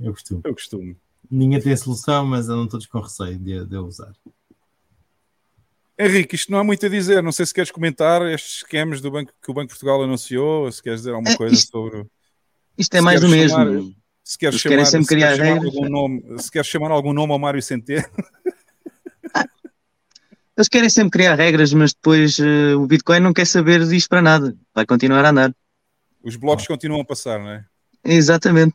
Eu 0.00 0.12
costumo. 0.12 0.40
eu 0.44 0.54
costumo. 0.54 0.96
Ninguém 1.30 1.60
tem 1.60 1.76
solução, 1.76 2.24
mas 2.26 2.48
andam 2.48 2.66
todos 2.68 2.86
com 2.86 3.00
receio 3.00 3.38
de, 3.38 3.64
de 3.66 3.76
a 3.76 3.80
usar. 3.80 4.12
Henrique, 5.98 6.34
isto 6.34 6.50
não 6.50 6.58
há 6.58 6.64
muito 6.64 6.84
a 6.84 6.88
dizer. 6.88 7.22
Não 7.22 7.30
sei 7.32 7.46
se 7.46 7.54
queres 7.54 7.70
comentar 7.70 8.20
estes 8.22 8.56
esquemas 8.56 9.00
do 9.00 9.10
banco, 9.10 9.32
que 9.42 9.50
o 9.50 9.54
Banco 9.54 9.68
de 9.68 9.72
Portugal 9.74 10.02
anunciou, 10.02 10.64
ou 10.64 10.72
se 10.72 10.82
queres 10.82 11.00
dizer 11.00 11.12
alguma 11.12 11.30
É, 11.30 11.36
coisa 11.36 11.54
isto- 11.54 11.70
sobre. 11.70 12.04
Isto 12.76 12.94
é 12.96 13.00
mais 13.00 13.20
do 13.20 13.28
mesmo. 13.28 13.94
Se 14.24 14.36
queres 14.38 14.58
chamar, 14.58 14.70
querem 14.76 14.84
sempre 14.86 15.04
se 15.06 15.08
queres 15.16 15.34
criar 15.34 15.36
chamar 15.46 15.54
regras. 15.60 15.74
algum 15.76 15.88
nome, 15.88 16.42
se 16.42 16.50
queres 16.50 16.66
chamar 16.66 16.90
algum 16.90 17.12
nome 17.12 17.32
ao 17.32 17.38
Mário 17.38 17.62
Centeno, 17.62 18.04
Eles 20.56 20.68
querem 20.68 20.88
sempre 20.88 21.10
criar 21.10 21.34
regras, 21.34 21.72
mas 21.72 21.92
depois 21.92 22.38
eh, 22.38 22.74
o 22.76 22.86
Bitcoin 22.86 23.18
não 23.20 23.32
quer 23.32 23.44
saber 23.44 23.84
disto 23.88 24.08
para 24.08 24.22
nada. 24.22 24.56
Vai 24.72 24.86
continuar 24.86 25.24
a 25.24 25.30
andar. 25.30 25.54
os 26.22 26.36
blocos 26.36 26.66
continuam 26.66 27.00
a 27.00 27.04
passar, 27.04 27.40
não 27.40 27.50
é? 27.50 27.64
Exatamente. 28.04 28.74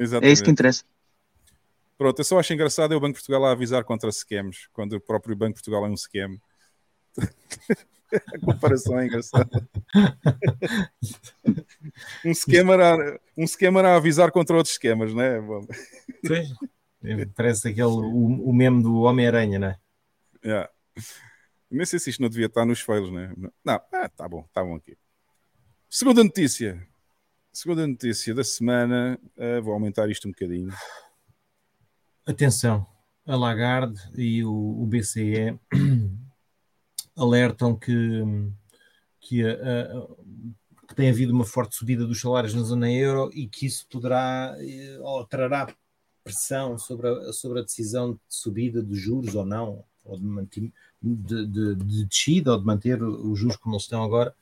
É 0.00 0.02
Exatamente. 0.02 0.32
isso 0.32 0.42
que 0.42 0.50
interessa. 0.50 0.82
Pronto, 1.98 2.18
eu 2.18 2.24
só 2.24 2.38
acho 2.38 2.54
engraçado 2.54 2.94
é 2.94 2.96
o 2.96 3.00
Banco 3.00 3.12
de 3.12 3.18
Portugal 3.18 3.44
a 3.44 3.52
avisar 3.52 3.84
contra 3.84 4.10
scams, 4.10 4.66
quando 4.72 4.94
o 4.94 5.00
próprio 5.00 5.36
Banco 5.36 5.50
de 5.50 5.62
Portugal 5.62 5.84
é 5.84 5.90
um 5.90 5.96
scam. 5.96 6.40
a 8.10 8.38
comparação 8.40 8.98
é 8.98 9.04
engraçada. 9.04 9.68
um, 12.24 12.30
esquema 12.30 12.72
era, 12.72 13.20
um 13.36 13.44
esquema 13.44 13.80
era 13.80 13.92
a 13.92 13.96
avisar 13.96 14.32
contra 14.32 14.56
outros 14.56 14.72
esquemas, 14.72 15.12
não 15.12 15.22
é? 15.22 15.38
Bom, 15.38 15.66
Pois, 16.26 16.48
é, 17.04 17.26
parece 17.26 17.68
aquele, 17.68 17.84
o, 17.84 18.48
o 18.48 18.52
meme 18.54 18.82
do 18.82 19.02
Homem-Aranha, 19.02 19.58
não 19.58 19.68
é? 19.68 19.78
yeah. 20.42 20.70
Nem 21.70 21.84
sei 21.84 21.98
se 21.98 22.08
isto 22.08 22.22
não 22.22 22.30
devia 22.30 22.46
estar 22.46 22.64
nos 22.64 22.80
fails, 22.80 23.12
né? 23.12 23.34
Não, 23.62 23.80
ah, 23.92 24.08
tá 24.08 24.26
bom, 24.26 24.48
tá 24.54 24.64
bom 24.64 24.74
aqui. 24.74 24.96
Segunda 25.90 26.24
notícia. 26.24 26.88
Segunda 27.52 27.86
notícia 27.86 28.34
da 28.34 28.44
semana. 28.44 29.18
ah, 29.38 29.60
vou 29.60 29.72
aumentar 29.74 30.08
isto 30.08 30.28
um 30.28 30.30
bocadinho. 30.30 30.72
Atenção, 32.26 32.86
a 33.26 33.34
Lagarde 33.36 33.98
e 34.16 34.44
o, 34.44 34.52
o 34.52 34.86
BCE 34.86 35.58
alertam 37.16 37.74
que, 37.76 38.22
que, 39.20 39.42
a- 39.44 39.52
a- 39.52 40.06
que 40.86 40.94
tem 40.94 41.10
havido 41.10 41.32
uma 41.32 41.44
forte 41.44 41.74
subida 41.76 42.06
dos 42.06 42.20
salários 42.20 42.54
na 42.54 42.62
zona 42.62 42.90
euro 42.90 43.30
e 43.34 43.48
que 43.48 43.66
isso 43.66 43.86
poderá 43.90 44.54
eh, 44.60 44.98
ou 45.00 45.24
trará 45.26 45.74
pressão 46.22 46.78
sobre 46.78 47.08
a, 47.08 47.32
sobre 47.32 47.58
a 47.60 47.62
decisão 47.62 48.12
de 48.12 48.20
subida 48.28 48.82
de 48.82 48.94
juros 48.94 49.34
ou 49.34 49.44
não, 49.44 49.84
ou 50.04 50.16
de, 50.16 50.24
mantim- 50.24 50.72
de, 51.02 51.46
de, 51.46 51.74
de 51.74 52.04
descida 52.04 52.52
ou 52.52 52.58
de 52.60 52.64
manter 52.64 53.02
os 53.02 53.38
juros 53.38 53.56
como 53.56 53.74
eles 53.74 53.84
estão 53.84 54.04
agora. 54.04 54.34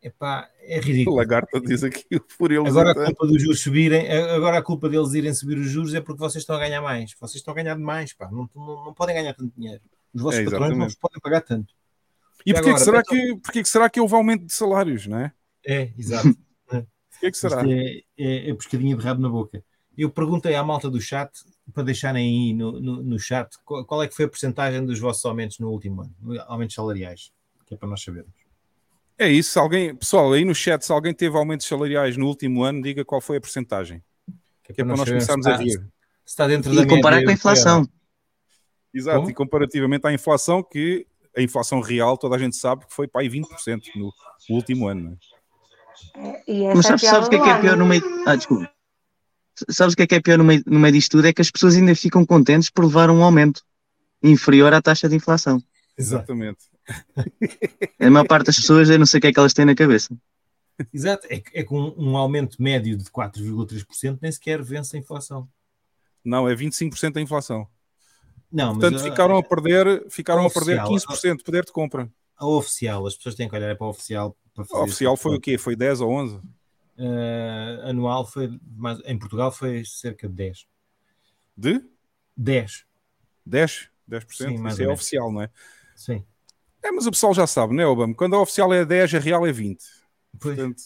Epá, 0.00 0.48
é 0.60 0.78
O 0.78 0.82
ridículo. 0.82 1.16
lagarto 1.16 1.60
diz 1.60 1.82
aqui 1.82 2.04
por 2.38 2.52
eles. 2.52 2.68
Agora 2.68 2.92
a 2.92 3.06
culpa 3.06 3.26
dos 3.26 3.42
juros 3.42 3.60
subirem, 3.60 4.08
agora 4.12 4.58
a 4.58 4.62
culpa 4.62 4.88
deles 4.88 5.12
irem 5.12 5.34
subir 5.34 5.58
os 5.58 5.68
juros 5.68 5.92
é 5.94 6.00
porque 6.00 6.20
vocês 6.20 6.42
estão 6.42 6.54
a 6.54 6.58
ganhar 6.60 6.80
mais. 6.80 7.12
Vocês 7.20 7.36
estão 7.36 7.52
a 7.52 7.56
ganhar 7.56 7.74
demais, 7.74 8.12
pá. 8.12 8.30
Não, 8.30 8.48
não, 8.54 8.84
não 8.86 8.94
podem 8.94 9.14
ganhar 9.16 9.34
tanto 9.34 9.52
dinheiro. 9.56 9.82
Os 10.14 10.22
vossos 10.22 10.40
É, 10.40 10.44
patrões 10.44 10.76
não 10.76 10.84
vos 10.86 10.94
podem 10.94 11.20
pagar 11.20 11.40
tanto. 11.42 11.74
E 12.46 12.50
E 12.50 12.54
porquê, 12.54 12.68
que 12.68 12.70
agora, 12.70 12.84
será 12.84 13.00
então- 13.00 13.16
que, 13.16 13.36
porquê 13.42 13.62
que 13.62 13.68
será 13.68 13.90
que 13.90 14.00
houve 14.00 14.14
aumento 14.14 14.46
de 14.46 14.52
salários, 14.52 15.06
não 15.06 15.18
é? 15.18 15.32
É, 15.66 15.92
exato. 15.98 16.28
Porquê 17.10 17.32
que 17.32 17.36
será? 17.36 17.62
Isto 17.62 17.72
é, 17.72 18.02
é, 18.16 18.50
é 18.50 18.54
pescadinha 18.54 18.96
de 18.96 19.02
rabo 19.02 19.20
na 19.20 19.28
boca. 19.28 19.64
Eu 19.96 20.08
perguntei 20.08 20.54
à 20.54 20.62
malta 20.62 20.88
do 20.88 21.00
chat 21.00 21.28
para 21.74 21.82
deixarem 21.82 22.24
aí 22.24 22.54
no, 22.54 22.80
no, 22.80 23.02
no 23.02 23.18
chat 23.18 23.48
qual, 23.64 23.84
qual 23.84 24.02
é 24.04 24.06
que 24.06 24.14
foi 24.14 24.26
a 24.26 24.28
porcentagem 24.28 24.86
dos 24.86 25.00
vossos 25.00 25.24
aumentos 25.24 25.58
no 25.58 25.68
último 25.68 26.02
ano, 26.02 26.14
aumentos 26.46 26.76
salariais, 26.76 27.32
que 27.66 27.74
é 27.74 27.76
para 27.76 27.88
nós 27.88 28.00
sabermos. 28.04 28.32
É 29.18 29.28
isso. 29.28 29.52
se 29.52 29.58
Alguém, 29.58 29.94
pessoal, 29.94 30.32
aí 30.32 30.44
no 30.44 30.54
chat, 30.54 30.82
se 30.84 30.92
alguém 30.92 31.12
teve 31.12 31.36
aumentos 31.36 31.66
salariais 31.66 32.16
no 32.16 32.26
último 32.26 32.62
ano, 32.62 32.80
diga 32.82 33.04
qual 33.04 33.20
foi 33.20 33.38
a 33.38 33.40
porcentagem. 33.40 34.02
Que 34.64 34.72
é 34.82 34.84
para 34.84 34.96
nós 34.96 35.08
começarmos 35.08 35.46
a 35.46 35.52
está- 35.52 35.62
rir. 35.62 35.70
Se 35.72 35.86
está 36.26 36.46
dentro 36.46 36.74
da 36.74 36.82
E 36.82 36.86
comparar 36.86 37.22
com 37.24 37.30
a 37.30 37.32
inflação. 37.32 37.88
Exato, 38.92 39.18
Como? 39.18 39.30
e 39.30 39.34
comparativamente 39.34 40.06
à 40.06 40.12
inflação, 40.12 40.62
que 40.62 41.06
a 41.36 41.42
inflação 41.42 41.80
real, 41.80 42.16
toda 42.18 42.36
a 42.36 42.38
gente 42.38 42.56
sabe 42.56 42.86
que 42.86 42.92
foi 42.94 43.06
para 43.08 43.20
aí 43.22 43.28
20% 43.28 43.82
no 43.96 44.12
último 44.50 44.88
ano. 44.88 45.16
não 46.16 46.30
é? 46.30 46.42
E 46.46 46.64
Mas 46.74 46.86
sabes, 46.86 47.02
sabes 47.02 47.26
o 47.26 47.30
que 47.30 47.36
é 47.36 47.42
que 47.42 47.48
é 47.48 47.60
pior 47.60 47.76
no 47.76 47.86
meio. 47.86 48.02
Ah, 48.26 48.36
desculpa. 48.36 48.70
Sabes 49.70 49.94
o 49.94 49.96
que 49.96 50.02
é 50.02 50.06
que 50.06 50.14
é 50.14 50.20
pior 50.20 50.38
no 50.38 50.44
meio, 50.44 50.62
no 50.66 50.78
meio 50.78 50.92
disto 50.92 51.12
tudo? 51.12 51.26
É 51.26 51.32
que 51.32 51.40
as 51.42 51.50
pessoas 51.50 51.74
ainda 51.76 51.94
ficam 51.94 52.24
contentes 52.24 52.70
por 52.70 52.84
levar 52.84 53.10
um 53.10 53.22
aumento 53.24 53.62
inferior 54.22 54.72
à 54.72 54.80
taxa 54.82 55.08
de 55.08 55.16
inflação. 55.16 55.60
Exatamente. 55.98 56.64
A 58.00 58.10
maior 58.10 58.26
parte 58.26 58.46
das 58.46 58.56
pessoas, 58.56 58.88
eu 58.88 58.98
não 58.98 59.06
sei 59.06 59.18
o 59.18 59.20
que 59.20 59.26
é 59.26 59.32
que 59.32 59.38
elas 59.38 59.52
têm 59.52 59.64
na 59.64 59.74
cabeça. 59.74 60.16
Exato, 60.92 61.26
é, 61.28 61.40
que- 61.40 61.58
é 61.58 61.64
com 61.64 61.92
um 61.96 62.16
aumento 62.16 62.62
médio 62.62 62.96
de 62.96 63.10
4,3% 63.10 64.18
nem 64.22 64.30
sequer 64.30 64.62
vence 64.62 64.96
a 64.96 65.00
inflação. 65.00 65.48
Não, 66.24 66.48
é 66.48 66.54
25% 66.54 67.16
a 67.16 67.20
inflação. 67.20 67.66
Não, 68.50 68.74
mas 68.74 68.78
Portanto, 68.78 69.00
a- 69.00 69.04
ficaram 69.10 69.36
a 69.36 69.42
perder, 69.42 70.06
ficaram 70.08 70.46
a 70.46 70.50
perder 70.50 70.80
Oficial. 70.80 70.88
15% 70.88 71.38
de 71.38 71.44
poder 71.44 71.64
de 71.64 71.72
compra. 71.72 72.08
a 72.36 72.46
oficial, 72.46 73.04
as 73.06 73.16
pessoas 73.16 73.34
têm 73.34 73.48
que 73.48 73.56
olhar 73.56 73.76
para 73.76 73.86
a 73.86 73.90
oficial 73.90 74.36
para 74.54 74.64
fazer 74.64 74.80
A 74.80 74.84
oficial 74.84 75.16
foi 75.16 75.36
o 75.36 75.40
quê? 75.40 75.58
Foi 75.58 75.74
10 75.74 76.00
ou 76.00 76.10
11? 76.10 76.40
Eh, 76.96 77.80
anual 77.84 78.24
foi 78.26 78.48
mais, 78.76 79.00
em 79.04 79.18
Portugal 79.18 79.50
foi 79.52 79.84
cerca 79.84 80.28
de 80.28 80.34
10. 80.34 80.66
De 81.56 81.84
10, 82.36 82.84
10? 83.44 83.88
10%? 84.06 84.58
Sim, 84.58 84.66
Isso 84.68 84.82
é 84.82 84.88
oficial, 84.88 85.32
não 85.32 85.42
é? 85.42 85.50
Sim. 85.98 86.24
É, 86.82 86.90
mas 86.92 87.06
o 87.06 87.10
pessoal 87.10 87.34
já 87.34 87.46
sabe, 87.46 87.74
não 87.74 87.82
é, 87.82 87.86
Obama? 87.86 88.14
Quando 88.14 88.36
a 88.36 88.40
oficial 88.40 88.72
é 88.72 88.84
10, 88.84 89.14
a 89.14 89.18
real 89.18 89.46
é 89.46 89.52
20. 89.52 89.84
Pois. 90.40 90.56
Portanto, 90.56 90.82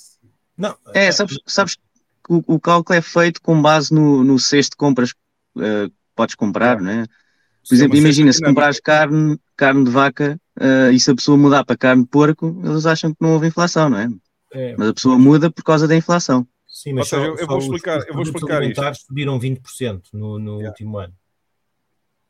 Não, 0.56 0.76
É, 0.94 1.10
sabes, 1.12 1.38
sabes 1.46 1.74
que 1.76 1.82
o, 2.32 2.42
o 2.46 2.60
cálculo 2.60 2.98
é 2.98 3.02
feito 3.02 3.40
com 3.42 3.60
base 3.60 3.92
no, 3.94 4.22
no 4.24 4.38
cesto 4.38 4.72
de 4.72 4.76
compras 4.76 5.14
eh, 5.58 5.88
que 5.88 5.94
podes 6.14 6.34
comprar, 6.34 6.78
É. 6.78 6.82
né? 6.82 7.06
Por 7.68 7.74
Sim, 7.74 7.74
exemplo, 7.74 7.96
imagina, 7.96 8.32
se 8.32 8.38
cesta 8.38 8.40
dinâmica. 8.40 8.50
comprares 8.50 8.80
carne, 8.80 9.38
carne 9.56 9.84
de 9.84 9.90
vaca 9.90 10.40
eh, 10.60 10.92
e 10.92 11.00
se 11.00 11.10
a 11.10 11.14
pessoa 11.14 11.38
mudar 11.38 11.64
para 11.64 11.76
carne 11.76 12.02
de 12.04 12.08
porco, 12.10 12.60
eles 12.64 12.86
acham 12.86 13.10
que 13.12 13.18
não 13.20 13.34
houve 13.34 13.48
inflação, 13.48 13.90
não 13.90 13.98
é? 13.98 14.08
é, 14.54 14.74
Mas 14.76 14.88
a 14.88 14.94
pessoa 14.94 15.18
muda 15.18 15.50
por 15.50 15.64
causa 15.64 15.88
da 15.88 15.96
inflação. 15.96 16.46
sim, 16.66 16.92
mas 16.92 17.12
Ou 17.12 17.18
seja, 17.18 17.22
só- 17.22 17.26
eu- 17.26 17.38
só 17.38 17.46
vou 17.46 17.58
os- 17.58 17.64
explicar- 17.64 17.98
os 18.00 18.06
eu 18.06 18.14
vou 18.14 18.22
explicar 18.22 18.62
isto. 18.62 19.06
subiram 19.06 19.38
20% 19.38 20.10
no, 20.12 20.38
no 20.38 20.52
Yeah. 20.52 20.68
último 20.70 20.98
ano. 20.98 21.14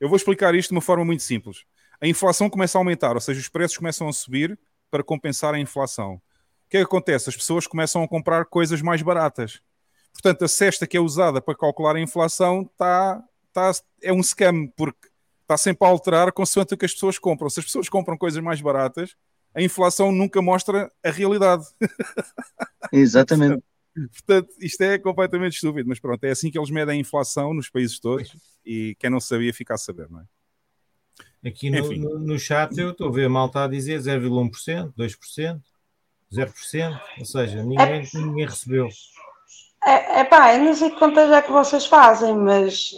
Eu 0.01 0.09
vou 0.09 0.17
explicar 0.17 0.55
isto 0.55 0.71
de 0.71 0.75
uma 0.75 0.81
forma 0.83 1.05
muito 1.05 1.23
simples. 1.23 1.65
A 2.03 2.09
inflação 2.09 2.51
começa 2.51 2.77
a 2.77 2.81
aumentar, 2.81 3.15
ou 3.15 3.21
seja, 3.21 3.39
os 3.39 3.49
preços 3.49 3.79
começam 3.79 4.09
a 4.09 4.13
subir 4.13 4.59
para 4.91 5.05
compensar 5.05 5.55
a 5.55 5.59
inflação. 5.61 6.15
O 6.15 6.21
que 6.69 6.79
é 6.79 6.81
que 6.81 6.85
acontece? 6.85 7.29
As 7.29 7.37
pessoas 7.37 7.65
começam 7.65 8.03
a 8.03 8.09
comprar 8.09 8.45
coisas 8.47 8.83
mais 8.83 9.01
baratas. 9.03 9.61
Portanto, 10.13 10.45
a 10.45 10.49
cesta 10.49 10.85
que 10.85 10.97
é 10.97 11.01
usada 11.01 11.41
para 11.41 11.57
calcular 11.57 11.95
a 11.95 12.01
inflação 12.01 12.63
está, 12.63 13.23
está, 13.47 13.71
é 14.03 14.13
um 14.13 14.21
scam, 14.21 14.67
porque 14.77 15.09
está 15.43 15.57
sempre 15.57 15.87
a 15.87 15.91
alterar 15.91 16.33
consoante 16.33 16.75
o 16.75 16.77
que 16.77 16.85
as 16.85 16.93
pessoas 16.93 17.21
compram. 17.21 17.49
Se 17.49 17.61
as 17.61 17.67
pessoas 17.67 17.89
compram 17.89 18.19
coisas 18.19 18.43
mais 18.43 18.61
baratas, 18.61 19.15
a 19.55 19.63
inflação 19.63 20.11
nunca 20.11 20.43
mostra 20.43 20.91
a 21.05 21.11
realidade. 21.11 21.65
Exatamente. 22.93 23.63
Portanto, 23.95 24.49
isto 24.59 24.81
é 24.81 24.99
completamente 24.99 25.55
estúpido, 25.55 25.89
mas 25.89 26.01
pronto, 26.01 26.25
é 26.25 26.31
assim 26.31 26.51
que 26.51 26.59
eles 26.59 26.71
medem 26.71 26.97
a 26.97 27.01
inflação 27.01 27.55
nos 27.55 27.71
países 27.71 28.01
todos 28.01 28.35
e 28.67 28.97
quem 28.99 29.09
não 29.09 29.21
sabia 29.21 29.55
fica 29.55 29.75
a 29.75 29.79
saber, 29.79 30.11
não 30.11 30.21
é? 30.21 30.25
Aqui 31.45 31.71
no, 31.71 31.93
no, 31.93 32.19
no 32.21 32.39
chat 32.39 32.79
eu 32.79 32.91
estou 32.91 33.09
a 33.09 33.13
ver 33.13 33.27
a 33.27 33.29
malta 33.29 33.65
a 33.65 33.69
dizer 33.69 33.99
0,1%, 33.99 34.93
2%, 34.97 35.61
0%, 36.33 37.01
ou 37.19 37.25
seja, 37.25 37.63
ninguém, 37.65 38.09
ninguém 38.15 38.47
recebeu. 38.47 38.89
É, 39.85 40.21
é 40.21 40.25
pá, 40.25 40.55
eu 40.55 40.63
não 40.65 40.75
sei 40.75 40.91
que 40.91 40.99
contas 40.99 41.31
é 41.33 41.43
que 41.43 41.51
vocês 41.51 41.85
fazem, 41.87 42.37
mas 42.37 42.93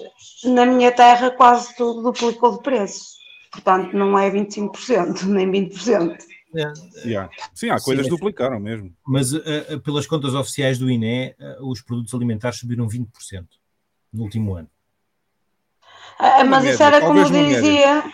na 0.44 0.66
minha 0.66 0.92
terra 0.92 1.30
quase 1.30 1.74
tudo 1.74 2.02
duplicou 2.02 2.56
de 2.58 2.62
preço. 2.62 3.14
Portanto, 3.50 3.96
não 3.96 4.18
é 4.18 4.30
25%, 4.30 5.22
nem 5.26 5.50
20%. 5.50 6.18
É, 6.56 6.72
Yeah. 7.04 7.28
Sim, 7.52 7.70
há 7.70 7.78
Sim, 7.78 7.84
coisas 7.84 7.96
mas- 7.96 8.04
que 8.04 8.10
duplicaram 8.10 8.60
mesmo. 8.60 8.94
Mas 9.04 9.32
eh, 9.34 9.76
pelas 9.82 10.06
contas 10.06 10.34
oficiais 10.34 10.78
do 10.78 10.88
INE, 10.88 11.34
eh, 11.36 11.58
os 11.60 11.82
produtos 11.82 12.14
alimentares 12.14 12.60
subiram 12.60 12.86
20% 12.88 13.46
no 14.12 14.22
último 14.22 14.54
ano. 14.54 14.68
Uma 16.20 16.44
mas 16.44 16.64
isso 16.64 16.82
era 16.82 17.00
como 17.00 17.24
dizia, 17.24 18.04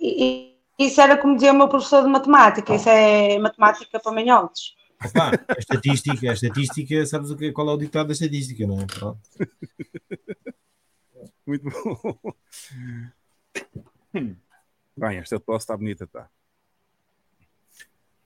e- 0.00 0.56
isso 0.78 1.00
era 1.00 1.16
como 1.18 1.34
dizia 1.34 1.52
o 1.52 1.56
meu 1.56 1.68
professor 1.68 2.02
de 2.02 2.08
matemática, 2.08 2.74
isso 2.74 2.88
é 2.88 3.38
matemática 3.38 4.00
para 4.00 4.12
manhotos. 4.12 4.74
Opa, 5.04 5.30
a 5.48 5.58
estatística, 5.58 6.30
a 6.30 6.32
estatística, 6.34 7.06
sabes 7.06 7.30
o 7.30 7.36
que, 7.36 7.52
qual 7.52 7.68
é 7.70 7.72
o 7.72 7.76
ditado 7.78 8.08
da 8.08 8.12
estatística, 8.12 8.66
não 8.66 8.80
é? 8.80 8.86
Pronto. 8.86 9.20
Muito 11.46 11.64
bom. 11.70 12.34
Bem, 14.96 15.18
esta 15.18 15.40
tosse 15.40 15.64
está 15.64 15.76
bonita, 15.76 16.04
está. 16.04 16.28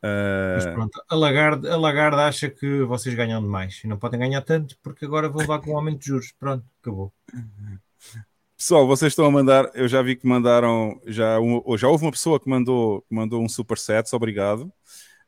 Mas 0.03 0.67
Ah, 0.67 0.73
pronto, 0.75 1.03
a 1.09 1.15
Lagarde, 1.15 1.69
a 1.69 1.77
Lagarde 1.77 2.21
acha 2.21 2.51
que 2.51 2.83
vocês 2.83 3.15
ganham 3.15 3.41
demais 3.41 3.81
e 3.83 3.87
não 3.87 3.99
podem 3.99 4.21
ganhar 4.21 4.43
tanto 4.43 4.77
porque 4.83 5.07
agora 5.07 5.29
vão 5.31 5.41
levar 5.41 5.61
com 5.61 5.73
um 5.73 5.77
aumento 5.77 6.01
de 6.01 6.07
juros. 6.07 6.33
Pronto, 6.39 6.65
acabou. 6.83 7.13
Pessoal, 8.65 8.87
vocês 8.87 9.13
estão 9.13 9.27
a 9.27 9.31
mandar. 9.31 9.71
Eu 9.75 9.87
já 9.87 10.01
vi 10.01 10.17
que 10.17 10.27
mandaram. 10.27 10.99
Já, 11.07 11.39
um, 11.39 11.63
já 11.77 11.87
houve 11.87 12.07
uma 12.07 12.11
pessoa 12.11 12.41
que 12.41 12.49
mandou, 12.49 13.05
mandou 13.11 13.43
um 13.43 13.49
supersets, 13.49 14.15
obrigado. 14.15 14.73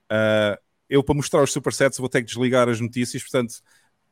Ah, 0.08 0.58
eu, 0.88 1.04
para 1.04 1.14
mostrar 1.14 1.42
os 1.42 1.52
supersets, 1.52 1.98
vou 1.98 2.08
ter 2.08 2.22
que 2.22 2.28
desligar 2.28 2.66
as 2.66 2.80
notícias. 2.80 3.22
Portanto, 3.22 3.56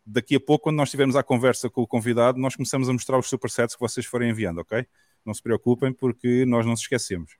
daqui 0.04 0.36
a 0.36 0.40
pouco, 0.40 0.64
quando 0.64 0.76
nós 0.76 0.88
estivermos 0.88 1.16
à 1.16 1.22
conversa 1.22 1.70
com 1.70 1.80
o 1.80 1.86
convidado, 1.86 2.38
nós 2.38 2.54
começamos 2.54 2.86
a 2.86 2.92
mostrar 2.92 3.18
os 3.18 3.26
supersets 3.26 3.74
que 3.74 3.80
vocês 3.80 4.04
forem 4.04 4.28
enviando, 4.28 4.58
ok? 4.58 4.86
Não 5.24 5.32
se 5.32 5.42
preocupem, 5.42 5.90
porque 5.90 6.44
nós 6.44 6.66
não 6.66 6.76
se 6.76 6.82
esquecemos. 6.82 7.38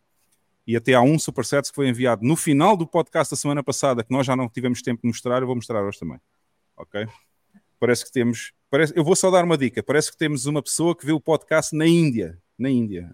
E 0.67 0.77
até 0.77 0.95
há 0.95 1.03
um 1.03 1.19
superset 1.19 1.69
que 1.69 1.75
foi 1.75 1.89
enviado 1.89 2.25
no 2.25 2.35
final 2.35 2.79
do 2.79 2.87
podcast 2.87 3.35
da 3.35 3.37
semana 3.37 3.63
passada, 3.63 4.03
que 4.03 4.11
nós 4.11 4.27
já 4.27 4.35
não 4.35 4.49
tivemos 4.49 4.81
tempo 4.81 5.03
de 5.03 5.09
mostrar, 5.09 5.43
eu 5.43 5.47
vou 5.47 5.57
mostrar 5.57 5.85
hoje 5.85 5.99
também. 5.99 6.19
Ok? 6.79 7.07
Parece 7.79 8.07
que 8.07 8.11
temos. 8.11 8.55
Parece, 8.75 8.93
eu 8.97 9.05
vou 9.05 9.15
só 9.15 9.31
dar 9.31 9.45
uma 9.45 9.57
dica. 9.57 9.85
Parece 9.85 10.11
que 10.11 10.17
temos 10.17 10.47
uma 10.47 10.61
pessoa 10.61 10.97
que 10.97 11.07
vê 11.07 11.13
o 11.13 11.21
podcast 11.21 11.77
na 11.77 11.87
Índia. 11.87 12.37
Na 12.59 12.69
Índia. 12.69 13.09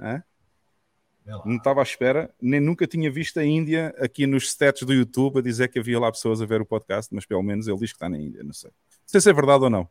Não 1.44 1.56
estava 1.56 1.80
à 1.80 1.82
espera, 1.82 2.34
nem 2.40 2.58
nunca 2.58 2.86
tinha 2.86 3.10
visto 3.10 3.38
a 3.38 3.44
Índia 3.44 3.94
aqui 3.98 4.26
nos 4.26 4.48
stats 4.48 4.84
do 4.84 4.94
YouTube 4.94 5.38
a 5.38 5.42
dizer 5.42 5.68
que 5.68 5.78
havia 5.78 6.00
lá 6.00 6.10
pessoas 6.10 6.40
a 6.40 6.46
ver 6.46 6.62
o 6.62 6.64
podcast, 6.64 7.14
mas 7.14 7.26
pelo 7.26 7.42
menos 7.42 7.68
ele 7.68 7.76
diz 7.76 7.90
que 7.90 7.96
está 7.96 8.08
na 8.08 8.18
Índia, 8.18 8.42
não 8.42 8.54
sei. 8.54 8.70
Não 8.70 9.04
sei 9.04 9.20
se 9.20 9.28
é 9.28 9.34
verdade 9.34 9.64
ou 9.64 9.68
não. 9.68 9.86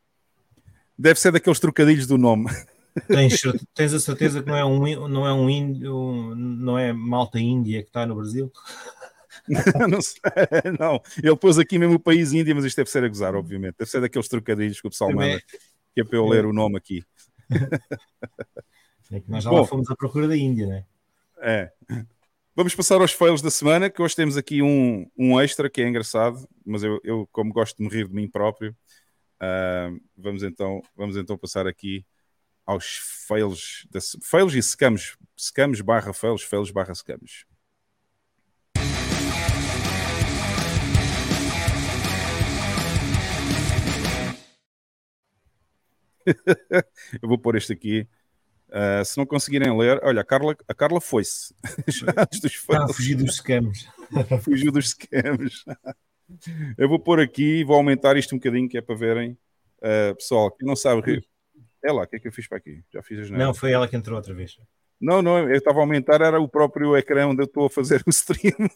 Deve 0.98 1.20
ser 1.20 1.32
daqueles 1.32 1.60
trocadilhos 1.60 2.08
do 2.08 2.18
nome. 2.18 2.50
Tens, 3.08 3.40
tens 3.76 3.94
a 3.94 4.00
certeza 4.00 4.42
que 4.42 4.50
não 4.50 4.58
é 4.58 4.66
um, 4.66 5.08
não 5.08 5.28
é 5.28 5.32
um 5.32 5.48
índio, 5.48 6.34
não 6.36 6.80
é 6.80 6.92
malta 6.92 7.40
índia 7.40 7.84
que 7.84 7.90
está 7.90 8.08
no 8.08 8.16
Brasil? 8.16 8.52
não, 9.90 10.02
sei, 10.02 10.22
não, 10.80 11.02
ele 11.22 11.36
pôs 11.36 11.58
aqui 11.58 11.78
mesmo 11.78 11.96
o 11.96 12.00
país 12.00 12.34
Índia, 12.34 12.54
mas 12.54 12.66
isto 12.66 12.78
deve 12.78 12.90
ser 12.90 13.04
a 13.04 13.08
gozar, 13.08 13.36
obviamente. 13.36 13.76
Deve 13.78 13.90
ser 13.90 14.02
daqueles 14.02 14.28
trocadilhos 14.28 14.80
que 14.82 14.88
o 14.88 14.90
pessoal 14.92 15.10
Também- 15.12 15.32
manda, 15.32 15.44
que 15.94 16.02
é 16.02 16.04
para 16.04 16.18
eu 16.18 16.28
ler 16.28 16.46
o 16.46 16.54
nome 16.54 16.78
aqui. 16.78 17.04
É 19.12 19.20
que 19.20 19.30
nós 19.30 19.44
já 19.44 19.50
Bom. 19.50 19.62
lá 19.62 19.66
fomos 19.66 19.90
à 19.90 19.96
procura 19.96 20.28
da 20.28 20.38
Índia, 20.38 20.68
né? 20.68 20.86
É. 21.42 21.72
Vamos 22.56 22.76
passar 22.76 23.02
aos 23.02 23.12
fails 23.12 23.42
da 23.42 23.50
semana, 23.50 23.90
que 23.90 24.02
hoje 24.02 24.16
temos 24.16 24.38
aqui 24.38 24.62
um, 24.62 25.10
um 25.18 25.40
extra 25.40 25.70
que 25.70 25.82
é 25.82 25.88
engraçado, 25.88 26.48
mas 26.66 26.84
eu, 26.84 27.00
eu, 27.04 27.28
como 27.32 27.52
gosto 27.54 27.78
de 27.78 27.84
me 27.84 27.90
rir 27.90 28.08
de 28.08 28.14
mim 28.14 28.30
próprio, 28.30 28.76
ah, 29.40 29.90
vamos, 30.18 30.44
então, 30.44 30.82
vamos 30.96 31.16
então 31.16 31.38
passar 31.38 31.66
aqui 31.66 32.06
aos 32.66 33.26
fails, 33.28 33.88
da, 33.90 34.00
fails 34.22 34.54
e 34.54 34.62
secamos, 34.62 35.18
secamos 35.36 35.82
barra 35.82 36.14
fails, 36.14 36.44
fails 36.44 36.70
barra 36.70 36.94
secamos. 36.94 37.46
eu 47.22 47.28
vou 47.28 47.38
pôr 47.38 47.56
este 47.56 47.74
aqui. 47.74 48.08
Ah, 48.72 49.04
se 49.04 49.18
não 49.18 49.26
conseguirem 49.26 49.76
ler, 49.78 50.00
olha, 50.04 50.22
a 50.22 50.24
Carla, 50.24 50.56
a 50.68 50.74
Carla 50.74 51.02
foi-se. 51.02 51.54
Já 51.88 52.14
antes 52.18 52.40
dos 52.40 52.54
Está 52.54 52.86
a 52.86 52.88
fugir 52.88 53.16
dos 53.16 53.38
scams. 53.38 53.88
fugiu 54.44 54.72
dos 54.72 54.90
scams. 54.90 55.66
Eu 56.78 56.88
vou 56.88 57.00
pôr 57.00 57.20
aqui 57.20 57.60
e 57.60 57.64
vou 57.64 57.76
aumentar 57.76 58.16
isto 58.18 58.36
um 58.36 58.38
bocadinho, 58.38 58.70
que 58.70 58.78
é 58.78 58.82
para 58.82 58.96
verem. 58.96 59.38
Ah, 59.82 60.14
pessoal, 60.16 60.52
quem 60.52 60.68
não 60.68 60.76
sabe 60.76 61.02
rir. 61.02 61.28
É 61.84 61.92
lá, 61.92 62.04
o 62.04 62.08
que 62.08 62.18
é 62.18 62.20
que 62.20 62.28
eu 62.28 62.32
fiz 62.32 62.48
para 62.48 62.58
aqui? 62.58 62.84
Já 62.94 63.02
fiz 63.02 63.20
as 63.20 63.30
Não, 63.32 63.54
foi 63.54 63.72
ela 63.72 63.88
que 63.88 63.96
entrou 63.96 64.18
outra 64.18 64.34
vez. 64.34 64.58
Não, 65.00 65.22
não, 65.22 65.40
eu 65.40 65.56
estava 65.56 65.80
a 65.80 65.82
aumentar, 65.82 66.22
era 66.22 66.42
o 66.42 66.48
próprio 66.48 66.96
ecrã 66.98 67.28
onde 67.28 67.42
eu 67.42 67.46
estou 67.46 67.68
a 67.68 67.70
fazer 67.70 68.04
o 68.06 68.10
stream. 68.10 68.70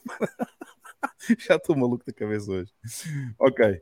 Já 1.38 1.58
estou 1.58 1.76
maluco 1.76 2.06
da 2.06 2.13
cabeça 2.13 2.50
hoje. 2.50 2.72
Ok. 3.38 3.82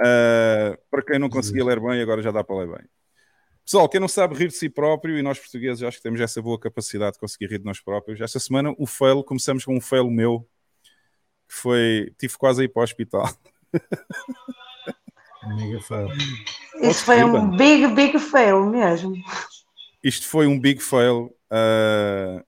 Ah, 0.00 0.76
para 0.90 1.04
quem 1.04 1.18
não 1.18 1.30
conseguia 1.30 1.64
ler 1.64 1.80
bem, 1.80 2.02
agora 2.02 2.20
já 2.20 2.32
dá 2.32 2.42
para 2.42 2.56
ler 2.56 2.66
bem. 2.66 2.88
Pessoal, 3.68 3.86
quem 3.86 4.00
não 4.00 4.08
sabe 4.08 4.34
rir 4.34 4.48
de 4.48 4.54
si 4.54 4.70
próprio, 4.70 5.18
e 5.18 5.22
nós 5.22 5.38
portugueses 5.38 5.82
acho 5.82 5.98
que 5.98 6.02
temos 6.02 6.18
essa 6.22 6.40
boa 6.40 6.58
capacidade 6.58 7.12
de 7.12 7.18
conseguir 7.18 7.50
rir 7.50 7.58
de 7.58 7.66
nós 7.66 7.78
próprios. 7.78 8.18
Esta 8.18 8.40
semana, 8.40 8.74
o 8.78 8.86
fail, 8.86 9.22
começamos 9.22 9.62
com 9.62 9.76
um 9.76 9.80
fail 9.80 10.10
meu, 10.10 10.48
que 11.46 11.54
foi, 11.54 12.10
tive 12.18 12.38
quase 12.38 12.62
a 12.62 12.64
ir 12.64 12.68
para 12.68 12.80
o 12.80 12.82
hospital. 12.82 13.30
Mega 15.54 15.82
fail. 15.82 16.08
Isso 16.80 17.04
foi 17.04 17.22
um 17.22 17.54
big, 17.58 17.88
big 17.88 18.18
fail 18.18 18.64
mesmo. 18.64 19.14
Isto 20.02 20.26
foi 20.26 20.46
um 20.46 20.58
big 20.58 20.82
fail. 20.82 21.36
Ah, 21.50 22.42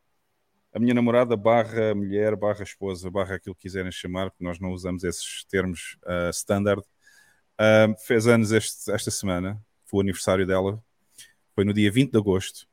a 0.72 0.78
minha 0.78 0.94
namorada 0.94 1.36
barra 1.36 1.94
mulher, 1.94 2.34
barra 2.34 2.62
esposa, 2.62 3.10
barra 3.10 3.34
aquilo 3.34 3.54
que 3.54 3.60
quiserem 3.60 3.92
chamar, 3.92 4.30
porque 4.30 4.42
nós 4.42 4.58
não 4.58 4.70
usamos 4.70 5.04
esses 5.04 5.44
termos 5.44 5.98
ah, 6.06 6.30
standard, 6.32 6.82
ah, 7.58 7.94
fez 8.06 8.26
anos 8.26 8.52
este- 8.52 8.90
esta 8.90 9.10
semana, 9.10 9.62
foi 9.84 9.98
o 9.98 10.00
aniversário 10.00 10.46
dela, 10.46 10.82
foi 11.54 11.64
no 11.64 11.72
dia 11.72 11.90
20 11.90 12.12
de 12.12 12.18
agosto, 12.18 12.66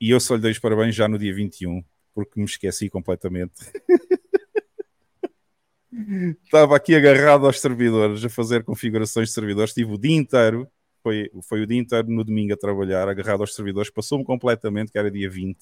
e 0.00 0.10
eu 0.10 0.20
só 0.20 0.34
lhe 0.34 0.42
dei 0.42 0.52
os 0.52 0.58
parabéns 0.58 0.94
já 0.94 1.08
no 1.08 1.18
dia 1.18 1.34
21, 1.34 1.82
porque 2.14 2.38
me 2.38 2.46
esqueci 2.46 2.88
completamente. 2.88 3.54
Estava 6.44 6.76
aqui 6.76 6.94
agarrado 6.94 7.46
aos 7.46 7.60
servidores, 7.60 8.24
a 8.24 8.28
fazer 8.28 8.64
configurações 8.64 9.28
de 9.28 9.34
servidores, 9.34 9.70
estive 9.70 9.92
o 9.92 9.98
dia 9.98 10.16
inteiro 10.16 10.68
foi, 11.04 11.30
foi 11.42 11.60
o 11.60 11.66
dia 11.66 11.78
inteiro 11.78 12.10
no 12.10 12.24
domingo 12.24 12.54
a 12.54 12.56
trabalhar, 12.56 13.06
agarrado 13.06 13.42
aos 13.42 13.54
servidores, 13.54 13.90
passou-me 13.90 14.24
completamente, 14.24 14.90
que 14.90 14.98
era 14.98 15.10
dia 15.10 15.28
20. 15.28 15.58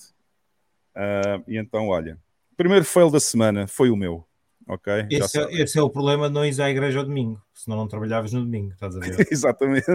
Ah, 0.95 1.43
e 1.49 1.59
então, 1.59 1.89
olha, 1.89 2.17
primeiro 2.57 2.85
fail 2.85 3.11
da 3.11 3.19
semana 3.19 3.67
foi 3.67 3.91
o 3.91 3.97
meu, 3.97 4.25
ok? 4.69 5.09
Já 5.11 5.25
Esse 5.25 5.41
é, 5.41 5.63
esse 5.63 5.79
é 5.79 5.83
o 5.83 5.91
problema 5.91 6.29
de 6.29 6.35
não 6.35 6.45
ir 6.45 6.63
à 6.63 6.71
igreja 6.71 7.01
ao 7.01 7.05
domingo, 7.05 7.43
senão 7.53 7.77
não 7.77 7.89
trabalhavas 7.89 8.33
no 8.33 8.43
domingo, 8.43 8.73
estás 8.73 8.97
a 8.97 9.01
ver? 9.01 9.17
Exatamente. 9.33 9.87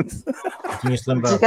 Tinhas-te 0.82 1.10
lembrado. 1.10 1.40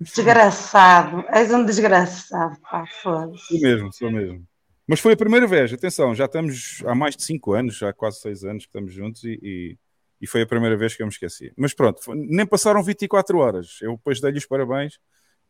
Desgraçado. 0.00 1.24
És 1.28 1.52
um 1.52 1.64
desgraçado. 1.64 2.56
Pá, 2.60 2.84
foda-se. 3.02 3.46
Sou 3.46 3.60
mesmo, 3.60 3.92
sou 3.92 4.10
mesmo. 4.10 4.44
Mas 4.86 5.00
foi 5.00 5.14
a 5.14 5.16
primeira 5.16 5.46
vez, 5.46 5.72
atenção, 5.72 6.14
já 6.14 6.26
estamos 6.26 6.82
há 6.86 6.94
mais 6.94 7.16
de 7.16 7.22
5 7.24 7.52
anos, 7.54 7.76
já 7.78 7.88
há 7.88 7.92
quase 7.92 8.20
6 8.20 8.44
anos 8.44 8.64
que 8.64 8.68
estamos 8.68 8.92
juntos 8.92 9.24
e, 9.24 9.38
e, 9.42 9.78
e 10.20 10.26
foi 10.26 10.42
a 10.42 10.46
primeira 10.46 10.76
vez 10.76 10.94
que 10.94 11.02
eu 11.02 11.06
me 11.06 11.12
esqueci. 11.12 11.50
Mas 11.56 11.72
pronto, 11.72 12.02
foi- 12.04 12.16
nem 12.16 12.44
passaram 12.44 12.82
24 12.82 13.38
horas. 13.38 13.78
Eu 13.80 13.92
depois 13.96 14.20
dei-lhe 14.20 14.36
os 14.36 14.44
parabéns, 14.46 14.98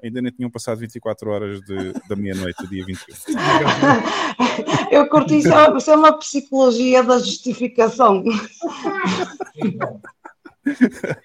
ainda 0.01 0.23
nem 0.23 0.31
tinham 0.31 0.51
passado 0.51 0.79
24 0.79 1.29
horas 1.31 1.61
de- 1.63 1.93
da 2.09 2.15
meia-noite, 2.15 2.63
do 2.63 2.69
dia 2.69 2.85
21. 2.85 3.25
Eu 4.93 5.09
curti 5.09 5.39
isso, 5.39 5.53
é- 5.53 5.77
isso 5.77 5.91
é 5.91 5.97
uma 5.97 6.17
psicologia 6.17 7.03
da 7.03 7.19
justificação. 7.19 8.23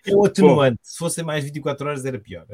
É 0.06 0.15
o 0.15 0.25
atenuante. 0.25 0.80
Se 0.84 0.97
fossem 0.97 1.23
mais 1.23 1.43
24 1.43 1.88
horas 1.88 2.06
era 2.06 2.19
pior. 2.19 2.45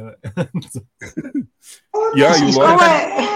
E 2.15 2.23
aí, 2.25 2.41
o 2.49 2.53
Qual 2.53 2.81
é, 2.81 3.27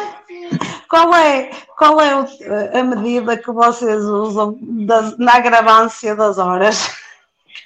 qual 0.90 1.14
é, 1.16 1.50
qual 1.78 2.02
é 2.02 2.80
a 2.80 2.84
medida 2.84 3.38
que 3.38 3.52
vocês 3.52 4.04
usam 4.04 4.58
da- 4.86 5.16
na 5.18 5.36
agravância 5.36 6.16
das 6.16 6.38
horas? 6.38 6.90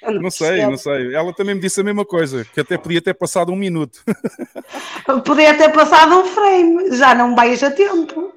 Eu 0.02 0.20
não 0.20 0.30
sei, 0.30 0.66
não 0.66 0.76
sei. 0.76 1.14
Ela 1.14 1.32
também 1.32 1.54
me 1.54 1.60
disse 1.60 1.80
a 1.80 1.84
mesma 1.84 2.04
coisa, 2.04 2.44
que 2.44 2.60
até 2.60 2.76
podia 2.76 3.00
ter 3.00 3.14
passado 3.14 3.50
um 3.52 3.56
minuto. 3.56 4.00
Podia 5.24 5.56
ter 5.56 5.70
passado 5.72 6.14
um 6.18 6.24
frame, 6.26 6.96
já 6.96 7.14
não 7.14 7.34
vais 7.34 7.62
a 7.62 7.70
tempo. 7.70 8.32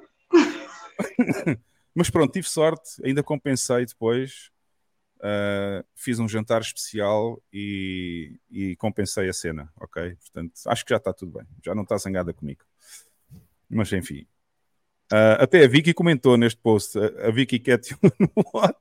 Mas 1.96 2.10
pronto, 2.10 2.32
tive 2.32 2.48
sorte, 2.48 3.02
ainda 3.04 3.24
compensei 3.24 3.86
depois. 3.86 4.50
Uh, 5.18 5.84
fiz 5.96 6.20
um 6.20 6.28
jantar 6.28 6.62
especial 6.62 7.42
e, 7.52 8.40
e 8.52 8.76
compensei 8.76 9.28
a 9.28 9.34
cena, 9.34 9.72
ok? 9.76 10.16
Portanto, 10.16 10.54
acho 10.68 10.86
que 10.86 10.92
já 10.92 10.98
está 10.98 11.12
tudo 11.12 11.40
bem, 11.40 11.48
já 11.66 11.74
não 11.74 11.84
está 11.84 11.98
zangada 11.98 12.34
comigo. 12.34 12.64
Mas 13.70 13.92
enfim. 13.92 14.28
Uh, 15.12 15.40
até 15.40 15.64
a 15.64 15.68
Vicky 15.70 15.94
comentou 15.94 16.36
neste 16.36 16.60
post, 16.60 17.00
a, 17.00 17.30
a 17.30 17.32
Vicky 17.32 17.60
Cat 17.60 17.96
no 18.20 18.30
what? 18.54 18.78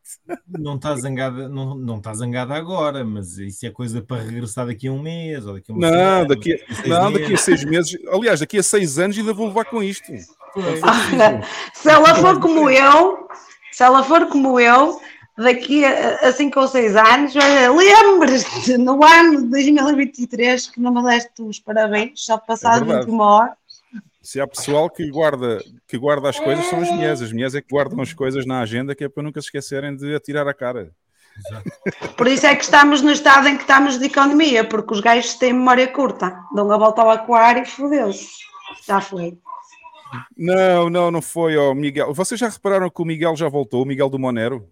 Não 0.48 0.74
está 0.74 0.96
zangada, 0.96 1.48
não, 1.48 1.76
não 1.76 1.98
está 1.98 2.12
zangada 2.14 2.52
agora, 2.52 3.04
mas 3.04 3.38
isso 3.38 3.64
é 3.64 3.70
coisa 3.70 4.02
para 4.02 4.22
regressar 4.24 4.66
daqui 4.66 4.88
a 4.88 4.92
um 4.92 5.00
mês 5.00 5.46
ou 5.46 5.54
daqui 5.54 5.70
a 5.70 5.74
uma 5.74 5.80
Não, 5.88 5.92
semana, 5.96 6.26
daqui 6.26 6.52
a, 6.52 6.74
seis 6.74 6.88
não, 6.88 7.12
daqui 7.12 7.24
a 7.24 7.28
meses. 7.28 7.44
seis 7.44 7.64
meses, 7.64 7.98
aliás, 8.08 8.40
daqui 8.40 8.58
a 8.58 8.62
seis 8.62 8.98
anos 8.98 9.16
ainda 9.16 9.32
vou 9.32 9.46
levar 9.46 9.66
com 9.66 9.80
isto. 9.80 10.10
Olha, 10.56 11.42
se 11.72 11.88
ela 11.88 12.14
for 12.16 12.40
como 12.40 12.68
eu, 12.68 13.28
se 13.70 13.84
ela 13.84 14.02
for 14.02 14.26
como 14.26 14.58
eu, 14.58 15.00
daqui 15.36 15.84
a 15.84 16.32
5 16.32 16.60
ou 16.60 16.68
6 16.68 16.96
anos, 16.96 17.36
olha, 17.36 17.70
lembres-te, 17.70 18.78
no 18.78 19.02
ano 19.04 19.42
de 19.42 19.50
2023, 19.50 20.68
que 20.68 20.80
não 20.80 20.92
me 20.92 21.02
deste 21.02 21.42
os 21.42 21.60
parabéns, 21.60 22.12
só 22.24 22.38
passado 22.38 22.82
É 22.82 22.86
verdade. 22.86 23.06
21 23.06 23.20
horas. 23.20 23.56
Se 24.22 24.40
há 24.40 24.46
pessoal 24.46 24.90
que 24.90 25.08
guarda, 25.08 25.62
que 25.86 25.96
guarda 25.96 26.28
as 26.28 26.40
coisas, 26.40 26.66
são 26.66 26.80
as 26.80 26.90
mulheres. 26.90 27.22
As 27.22 27.32
mulheres 27.32 27.54
é 27.54 27.60
que 27.60 27.68
guardam 27.70 28.00
as 28.00 28.12
coisas 28.12 28.44
na 28.44 28.60
agenda, 28.60 28.92
que 28.92 29.04
é 29.04 29.08
para 29.08 29.22
nunca 29.22 29.40
se 29.40 29.46
esquecerem 29.46 29.94
de 29.94 30.16
atirar 30.16 30.48
a 30.48 30.54
cara. 30.54 30.90
Por 32.16 32.26
isso 32.26 32.44
é 32.44 32.56
que 32.56 32.64
estamos 32.64 33.02
no 33.02 33.12
estado 33.12 33.46
em 33.46 33.56
que 33.56 33.62
estamos 33.62 33.98
de 33.98 34.06
economia, 34.06 34.64
porque 34.64 34.94
os 34.94 35.00
gajos 35.00 35.34
têm 35.34 35.52
memória 35.52 35.86
curta, 35.86 36.36
dão 36.54 36.72
a 36.72 36.78
volta 36.78 37.02
ao 37.02 37.10
aquário 37.10 37.62
e 37.62 37.66
fodeu-se. 37.66 38.26
Já 38.84 39.00
foi. 39.00 39.38
Não, 40.36 40.88
não, 40.90 41.10
não 41.10 41.22
foi, 41.22 41.56
ó, 41.56 41.74
Miguel. 41.74 42.12
Vocês 42.12 42.40
já 42.40 42.48
repararam 42.48 42.90
que 42.90 43.02
o 43.02 43.04
Miguel 43.04 43.36
já 43.36 43.48
voltou, 43.48 43.82
o 43.82 43.86
Miguel 43.86 44.08
do 44.08 44.18
Monero? 44.18 44.68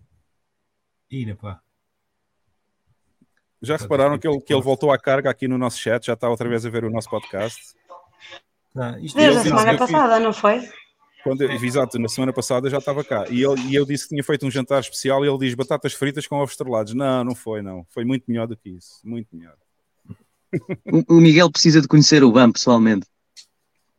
Ira, 1.11 1.37
pá. 1.37 1.61
Já 3.63 3.77
repararam 3.77 4.19
que 4.19 4.29
ele, 4.29 4.41
que 4.41 4.53
ele 4.53 4.63
voltou 4.63 4.93
à 4.93 4.99
carga 4.99 5.31
aqui 5.31 5.49
no 5.49 5.57
nosso 5.57 5.79
chat? 5.79 6.05
Já 6.07 6.13
está 6.13 6.29
outra 6.29 6.49
vez 6.49 6.67
a 6.67 6.71
ver 6.71 6.85
o 6.85 6.91
nosso 6.91 7.09
podcast? 7.09 7.59
Isto 9.01 9.17
Desde 9.17 9.21
a 9.21 9.27
Ele- 9.41 9.41
semana 9.43 9.79
passada, 9.79 10.19
não 10.21 10.33
foi? 10.33 10.61
Quando, 11.23 11.41
exato, 11.43 11.99
na 11.99 12.09
semana 12.09 12.35
passada 12.35 12.69
já 12.69 12.77
estava 12.77 13.03
cá. 13.03 13.25
E, 13.31 13.43
ele, 13.43 13.59
e 13.71 13.75
eu 13.75 13.87
disse 13.87 14.05
que 14.05 14.11
tinha 14.11 14.23
feito 14.23 14.45
um 14.45 14.51
jantar 14.51 14.81
especial 14.81 15.25
e 15.25 15.29
ele 15.29 15.39
diz 15.39 15.55
batatas 15.55 15.95
fritas 15.95 16.27
com 16.27 16.37
ovos 16.37 16.51
estrelados. 16.51 16.93
Não, 16.93 17.25
não 17.25 17.35
foi, 17.35 17.63
não. 17.63 17.87
Foi 17.89 18.05
muito 18.05 18.25
melhor 18.29 18.47
do 18.47 18.55
que 18.57 18.69
isso. 18.69 19.01
Muito 19.03 19.35
melhor. 19.35 19.57
O, 20.93 21.17
o 21.17 21.21
Miguel 21.21 21.51
precisa 21.51 21.81
de 21.81 21.89
conhecer 21.89 22.23
o 22.23 22.31
BAM 22.31 22.53
pessoalmente. 22.53 23.07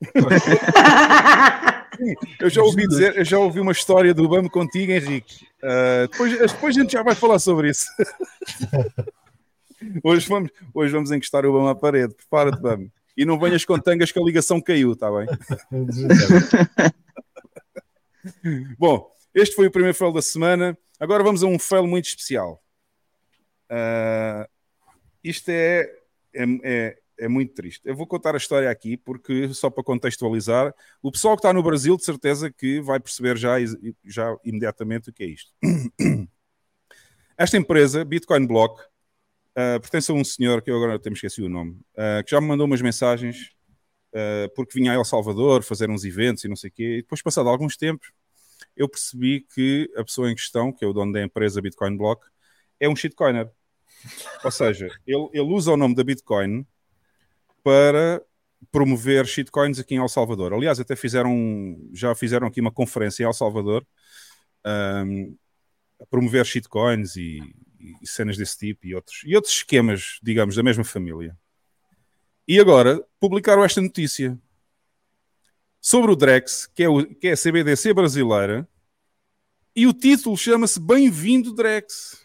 Eu 2.39 2.49
já 2.49 2.61
ouvi 2.61 2.87
dizer, 2.87 3.17
eu 3.17 3.25
já 3.25 3.39
ouvi 3.39 3.59
uma 3.59 3.71
história 3.71 4.13
do 4.13 4.27
BAM 4.27 4.47
contigo, 4.47 4.91
Henrique. 4.91 5.47
Ah, 5.61 6.07
depois, 6.09 6.37
depois 6.37 6.77
a 6.77 6.81
gente 6.81 6.91
já 6.91 7.03
vai 7.03 7.15
falar 7.15 7.39
sobre 7.39 7.69
isso. 7.69 7.87
hoje, 10.03 10.27
vamos, 10.27 10.51
hoje 10.73 10.93
vamos 10.93 11.11
encostar 11.11 11.45
o 11.45 11.53
BAM 11.53 11.69
à 11.69 11.75
parede. 11.75 12.13
Prepara-te, 12.13 12.61
BAM. 12.61 12.87
E 13.17 13.25
não 13.25 13.39
venhas 13.39 13.63
com 13.63 13.79
tangas 13.79 14.11
que 14.11 14.19
a 14.19 14.23
ligação 14.23 14.59
caiu, 14.59 14.93
está 14.93 15.09
bem? 15.09 15.27
Bom, 18.77 19.09
este 19.33 19.55
foi 19.55 19.67
o 19.67 19.71
primeiro 19.71 19.97
fail 19.97 20.11
da 20.11 20.21
semana. 20.21 20.77
Agora 20.99 21.23
vamos 21.23 21.43
a 21.43 21.47
um 21.47 21.57
fail 21.57 21.87
muito 21.87 22.05
especial. 22.05 22.61
Ah, 23.69 24.47
isto 25.23 25.49
é, 25.49 25.89
é, 26.33 26.43
é- 26.63 26.97
É 27.17 27.27
muito 27.27 27.53
triste. 27.53 27.81
Eu 27.85 27.95
vou 27.95 28.05
contar 28.05 28.33
a 28.33 28.37
história 28.37 28.69
aqui, 28.69 28.97
porque 28.97 29.53
só 29.53 29.69
para 29.69 29.83
contextualizar, 29.83 30.73
o 31.01 31.11
pessoal 31.11 31.35
que 31.35 31.39
está 31.39 31.53
no 31.53 31.63
Brasil, 31.63 31.95
de 31.95 32.03
certeza 32.03 32.51
que 32.51 32.81
vai 32.81 32.99
perceber 32.99 33.37
já, 33.37 33.55
já 34.03 34.35
imediatamente 34.43 35.09
o 35.09 35.13
que 35.13 35.23
é 35.23 35.27
isto. 35.27 35.51
Esta 37.37 37.57
empresa, 37.57 38.03
Bitcoin 38.03 38.45
Block, 38.45 38.81
uh, 38.81 39.79
pertence 39.81 40.11
a 40.11 40.13
um 40.13 40.23
senhor 40.23 40.61
que 40.61 40.69
eu 40.69 40.75
agora 40.75 40.99
tenho 40.99 41.13
esquecido 41.13 41.47
o 41.47 41.49
nome, 41.49 41.79
uh, 41.93 42.23
que 42.23 42.31
já 42.31 42.41
me 42.41 42.47
mandou 42.47 42.65
umas 42.65 42.81
mensagens 42.81 43.55
uh, 44.13 44.53
porque 44.55 44.77
vinha 44.79 44.91
a 44.91 44.95
El 44.95 45.05
Salvador 45.05 45.63
fazer 45.63 45.89
uns 45.89 46.05
eventos 46.05 46.43
e 46.43 46.47
não 46.47 46.55
sei 46.55 46.69
o 46.69 46.73
quê. 46.73 46.83
E 46.83 47.01
depois, 47.01 47.21
passado 47.21 47.49
alguns 47.49 47.77
tempos, 47.77 48.11
eu 48.75 48.87
percebi 48.89 49.41
que 49.53 49.89
a 49.95 50.03
pessoa 50.03 50.31
em 50.31 50.35
questão, 50.35 50.71
que 50.71 50.83
é 50.83 50.87
o 50.87 50.93
dono 50.93 51.11
da 51.11 51.21
empresa 51.21 51.61
Bitcoin 51.61 51.97
Block, 51.97 52.25
é 52.79 52.89
um 52.89 52.95
shitcoiner. 52.95 53.49
Ou 54.43 54.51
seja, 54.51 54.87
ele, 55.05 55.29
ele 55.33 55.53
usa 55.53 55.71
o 55.71 55.77
nome 55.77 55.95
da 55.95 56.03
Bitcoin 56.03 56.65
para 57.65 58.23
promover 58.71 59.25
shitcoins 59.25 59.79
aqui 59.79 59.95
em 59.95 59.97
El 59.97 60.07
Salvador. 60.07 60.53
Aliás, 60.53 60.79
até 60.79 60.95
fizeram, 60.95 61.75
já 61.91 62.13
fizeram 62.13 62.45
aqui 62.45 62.61
uma 62.61 62.71
conferência 62.71 63.23
em 63.23 63.25
El 63.25 63.33
Salvador 63.33 63.83
um, 64.63 65.35
a 65.99 66.05
promover 66.05 66.45
shitcoins 66.45 67.15
e, 67.15 67.39
e, 67.79 68.07
cenas 68.07 68.37
desse 68.37 68.55
tipo 68.59 68.85
e 68.85 68.93
outros, 68.93 69.23
e 69.25 69.35
outros 69.35 69.51
esquemas, 69.55 70.19
digamos, 70.21 70.55
da 70.55 70.61
mesma 70.61 70.83
família. 70.83 71.35
E 72.47 72.59
agora 72.59 73.03
publicaram 73.19 73.63
esta 73.63 73.81
notícia 73.81 74.39
sobre 75.81 76.11
o 76.11 76.15
Drex, 76.15 76.67
que 76.67 76.83
é, 76.83 76.87
o, 76.89 77.03
que 77.03 77.29
é 77.29 77.31
a 77.31 77.37
CBDC 77.37 77.95
brasileira, 77.95 78.69
e 79.75 79.87
o 79.87 79.93
título 79.93 80.37
chama-se 80.37 80.79
Bem-vindo 80.79 81.51
Drex. 81.51 82.23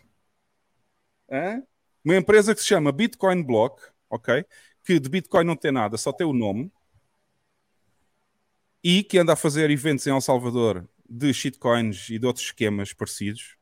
Hã? 1.31 1.63
Uma 2.05 2.17
empresa 2.17 2.55
que 2.55 2.61
se 2.61 2.67
chama 2.67 2.93
Bitcoin 2.93 3.43
Block, 3.43 3.83
ok? 4.11 4.45
Que 4.85 4.99
de 4.99 5.09
Bitcoin 5.09 5.45
não 5.45 5.57
tem 5.57 5.73
nada, 5.73 5.97
só 5.97 6.13
tem 6.13 6.27
o 6.27 6.33
nome. 6.33 6.71
E 8.83 9.03
que 9.03 9.19
anda 9.19 9.35
a 9.35 9.37
fazer 9.37 9.71
eventos 9.71 10.07
em 10.07 10.11
El 10.11 10.21
Salvador 10.21 10.89
de 11.11 11.35
shitcoins 11.35 12.09
e 12.09 12.19
de 12.19 12.27
outros 12.27 12.47
esquemas 12.47 12.93
parecidos. 12.93 13.57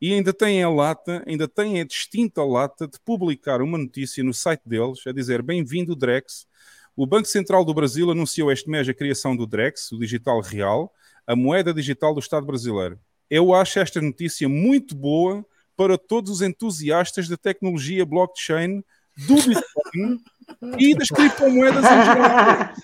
E 0.00 0.14
ainda 0.14 0.32
tem 0.32 0.62
a 0.62 0.70
lata, 0.70 1.24
ainda 1.26 1.48
tem 1.48 1.80
a 1.80 1.84
distinta 1.84 2.44
lata 2.44 2.86
de 2.86 3.00
publicar 3.00 3.60
uma 3.60 3.76
notícia 3.76 4.22
no 4.22 4.32
site 4.32 4.62
deles 4.64 5.04
a 5.04 5.12
dizer 5.12 5.42
bem-vindo 5.42 5.96
Drex. 5.96 6.46
O 6.96 7.04
Banco 7.04 7.26
Central 7.26 7.64
do 7.64 7.74
Brasil 7.74 8.08
anunciou 8.08 8.52
este 8.52 8.70
mês 8.70 8.88
a 8.88 8.94
criação 8.94 9.36
do 9.36 9.44
Drex, 9.44 9.90
o 9.90 9.98
digital 9.98 10.40
real, 10.40 10.94
a 11.26 11.34
moeda 11.34 11.74
digital 11.74 12.14
do 12.14 12.20
Estado 12.20 12.46
brasileiro. 12.46 12.98
Eu 13.28 13.52
acho 13.52 13.80
esta 13.80 14.00
notícia 14.00 14.48
muito 14.48 14.94
boa 14.94 15.44
para 15.76 15.98
todos 15.98 16.30
os 16.30 16.42
entusiastas 16.42 17.28
da 17.28 17.36
tecnologia 17.36 18.06
blockchain, 18.06 18.84
do 19.16 19.34
Bitcoin 19.34 20.22
e 20.78 20.94
das 20.94 21.08
criptomoedas 21.08 21.84
em 21.84 22.04
geral. 22.04 22.74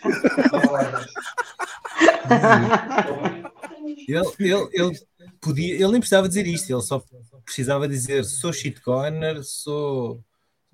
ele, 4.08 4.52
ele, 4.52 4.68
ele, 4.72 4.98
podia, 5.40 5.74
ele 5.74 5.92
nem 5.92 6.00
precisava 6.00 6.28
dizer 6.28 6.46
isto, 6.46 6.70
ele 6.70 6.82
só 6.82 7.02
precisava 7.44 7.88
dizer 7.88 8.24
sou 8.24 8.52
shitcoiner, 8.52 9.42
sou 9.42 10.22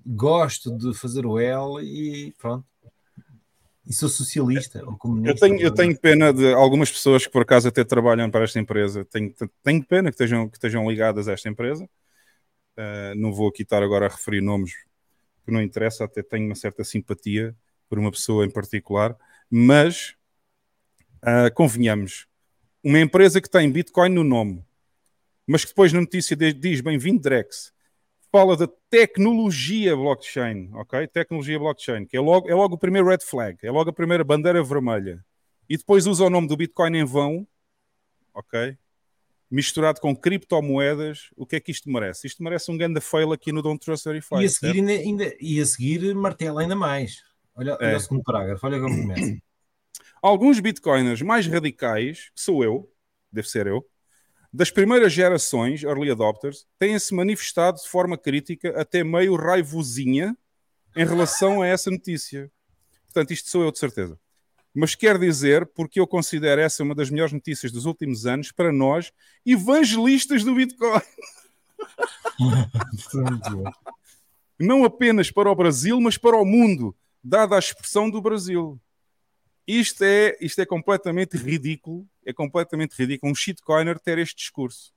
gosto 0.05 0.75
de 0.77 0.93
fazer 0.93 1.25
o 1.25 1.39
L 1.39 1.83
e 1.83 2.33
pronto. 2.37 2.65
E 3.85 3.93
sou 3.93 4.07
socialista 4.07 4.83
ou 4.85 4.95
comunista. 4.95 5.31
Eu 5.31 5.49
tenho, 5.49 5.61
eu 5.61 5.73
tenho 5.73 5.99
pena 5.99 6.31
de 6.31 6.53
algumas 6.53 6.91
pessoas 6.91 7.25
que 7.25 7.31
por 7.31 7.41
acaso 7.41 7.67
até 7.67 7.83
trabalham 7.83 8.29
para 8.29 8.43
esta 8.43 8.59
empresa. 8.59 9.03
Tenho, 9.05 9.33
tenho 9.63 9.83
pena 9.83 10.11
que 10.11 10.15
estejam, 10.15 10.47
que 10.47 10.55
estejam 10.55 10.89
ligadas 10.89 11.27
a 11.27 11.33
esta 11.33 11.49
empresa. 11.49 11.89
Uh, 12.77 13.15
não 13.17 13.33
vou 13.33 13.49
aqui 13.49 13.63
estar 13.63 13.81
agora 13.81 14.05
a 14.05 14.09
referir 14.09 14.39
nomes 14.39 14.71
que 15.45 15.51
não 15.51 15.61
interessa, 15.61 16.05
até 16.05 16.21
tenho 16.21 16.45
uma 16.45 16.55
certa 16.55 16.83
simpatia 16.83 17.55
por 17.89 17.99
uma 17.99 18.11
pessoa 18.11 18.45
em 18.45 18.49
particular, 18.49 19.15
mas 19.49 20.15
uh, 21.23 21.53
convenhamos, 21.53 22.27
uma 22.83 22.99
empresa 22.99 23.41
que 23.41 23.49
tem 23.49 23.71
Bitcoin 23.71 24.09
no 24.09 24.23
nome, 24.23 24.63
mas 25.45 25.63
que 25.63 25.71
depois 25.71 25.91
na 25.91 25.99
notícia 25.99 26.35
diz 26.35 26.81
bem-vindo 26.81 27.21
Drex, 27.21 27.73
fala 28.31 28.55
da 28.55 28.67
tecnologia 28.89 29.95
blockchain, 29.95 30.71
ok? 30.73 31.05
Tecnologia 31.07 31.59
blockchain, 31.59 32.05
que 32.05 32.15
é 32.15 32.21
logo, 32.21 32.49
é 32.49 32.55
logo 32.55 32.75
o 32.75 32.77
primeiro 32.77 33.07
red 33.09 33.19
flag, 33.21 33.57
é 33.61 33.69
logo 33.69 33.89
a 33.89 33.93
primeira 33.93 34.23
bandeira 34.23 34.63
vermelha. 34.63 35.23
E 35.67 35.77
depois 35.77 36.07
usa 36.07 36.23
o 36.23 36.29
nome 36.29 36.47
do 36.47 36.55
Bitcoin 36.55 36.97
em 36.97 37.03
vão, 37.03 37.45
ok? 38.33 38.77
Misturado 39.51 39.99
com 39.99 40.15
criptomoedas, 40.15 41.29
o 41.35 41.45
que 41.45 41.57
é 41.57 41.59
que 41.59 41.71
isto 41.71 41.89
merece? 41.89 42.25
Isto 42.25 42.41
merece 42.41 42.71
um 42.71 42.77
grande 42.77 43.01
fail 43.01 43.33
aqui 43.33 43.51
no 43.51 43.61
Don't 43.61 43.83
Trust 43.83 44.05
Verify. 44.05 44.35
E 44.35 44.45
a 44.45 44.49
seguir, 44.49 44.79
ainda, 44.79 44.91
ainda, 44.93 45.35
e 45.41 45.59
a 45.59 45.65
seguir 45.65 46.15
martela 46.15 46.61
ainda 46.61 46.75
mais. 46.75 47.21
Olha, 47.53 47.77
é. 47.81 47.87
olha 47.87 47.97
o 47.97 47.99
segundo 47.99 48.23
parágrafo, 48.23 48.65
olha 48.65 48.79
como 48.79 48.95
começa. 48.95 49.37
Alguns 50.23 50.59
bitcoiners 50.61 51.21
mais 51.21 51.45
radicais, 51.47 52.29
que 52.33 52.41
sou 52.41 52.63
eu, 52.63 52.89
deve 53.29 53.49
ser 53.49 53.67
eu, 53.67 53.85
das 54.53 54.71
primeiras 54.71 55.11
gerações, 55.11 55.83
early 55.83 56.11
adopters, 56.11 56.65
têm-se 56.79 57.13
manifestado 57.13 57.77
de 57.81 57.89
forma 57.89 58.17
crítica, 58.17 58.79
até 58.79 59.03
meio 59.03 59.35
raivosinha, 59.35 60.37
em 60.95 61.05
relação 61.05 61.61
a 61.61 61.67
essa 61.67 61.89
notícia. 61.89 62.51
Portanto, 63.05 63.31
isto 63.31 63.49
sou 63.49 63.63
eu 63.63 63.71
de 63.71 63.79
certeza 63.79 64.17
mas 64.73 64.95
quer 64.95 65.17
dizer 65.17 65.65
porque 65.67 65.99
eu 65.99 66.07
considero 66.07 66.61
essa 66.61 66.83
uma 66.83 66.95
das 66.95 67.09
melhores 67.09 67.33
notícias 67.33 67.71
dos 67.71 67.85
últimos 67.85 68.25
anos 68.25 68.51
para 68.51 68.71
nós, 68.71 69.11
evangelistas 69.45 70.43
do 70.43 70.55
Bitcoin. 70.55 71.01
Não 74.59 74.85
apenas 74.85 75.31
para 75.31 75.49
o 75.51 75.55
Brasil, 75.55 75.99
mas 75.99 76.17
para 76.17 76.37
o 76.37 76.45
mundo, 76.45 76.95
dada 77.23 77.55
a 77.55 77.59
expressão 77.59 78.09
do 78.09 78.21
Brasil. 78.21 78.79
Isto 79.67 80.03
é, 80.03 80.37
isto 80.39 80.59
é 80.61 80.65
completamente 80.65 81.37
ridículo, 81.37 82.07
é 82.25 82.33
completamente 82.33 82.93
ridículo 82.93 83.31
um 83.31 83.35
shitcoiner 83.35 83.99
ter 83.99 84.17
este 84.17 84.35
discurso. 84.35 84.93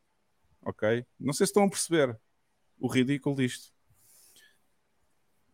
Ok? 0.62 1.04
Não 1.18 1.32
sei 1.32 1.46
se 1.46 1.50
estão 1.50 1.64
a 1.64 1.68
perceber 1.68 2.18
o 2.78 2.88
ridículo 2.88 3.36
disto. 3.36 3.73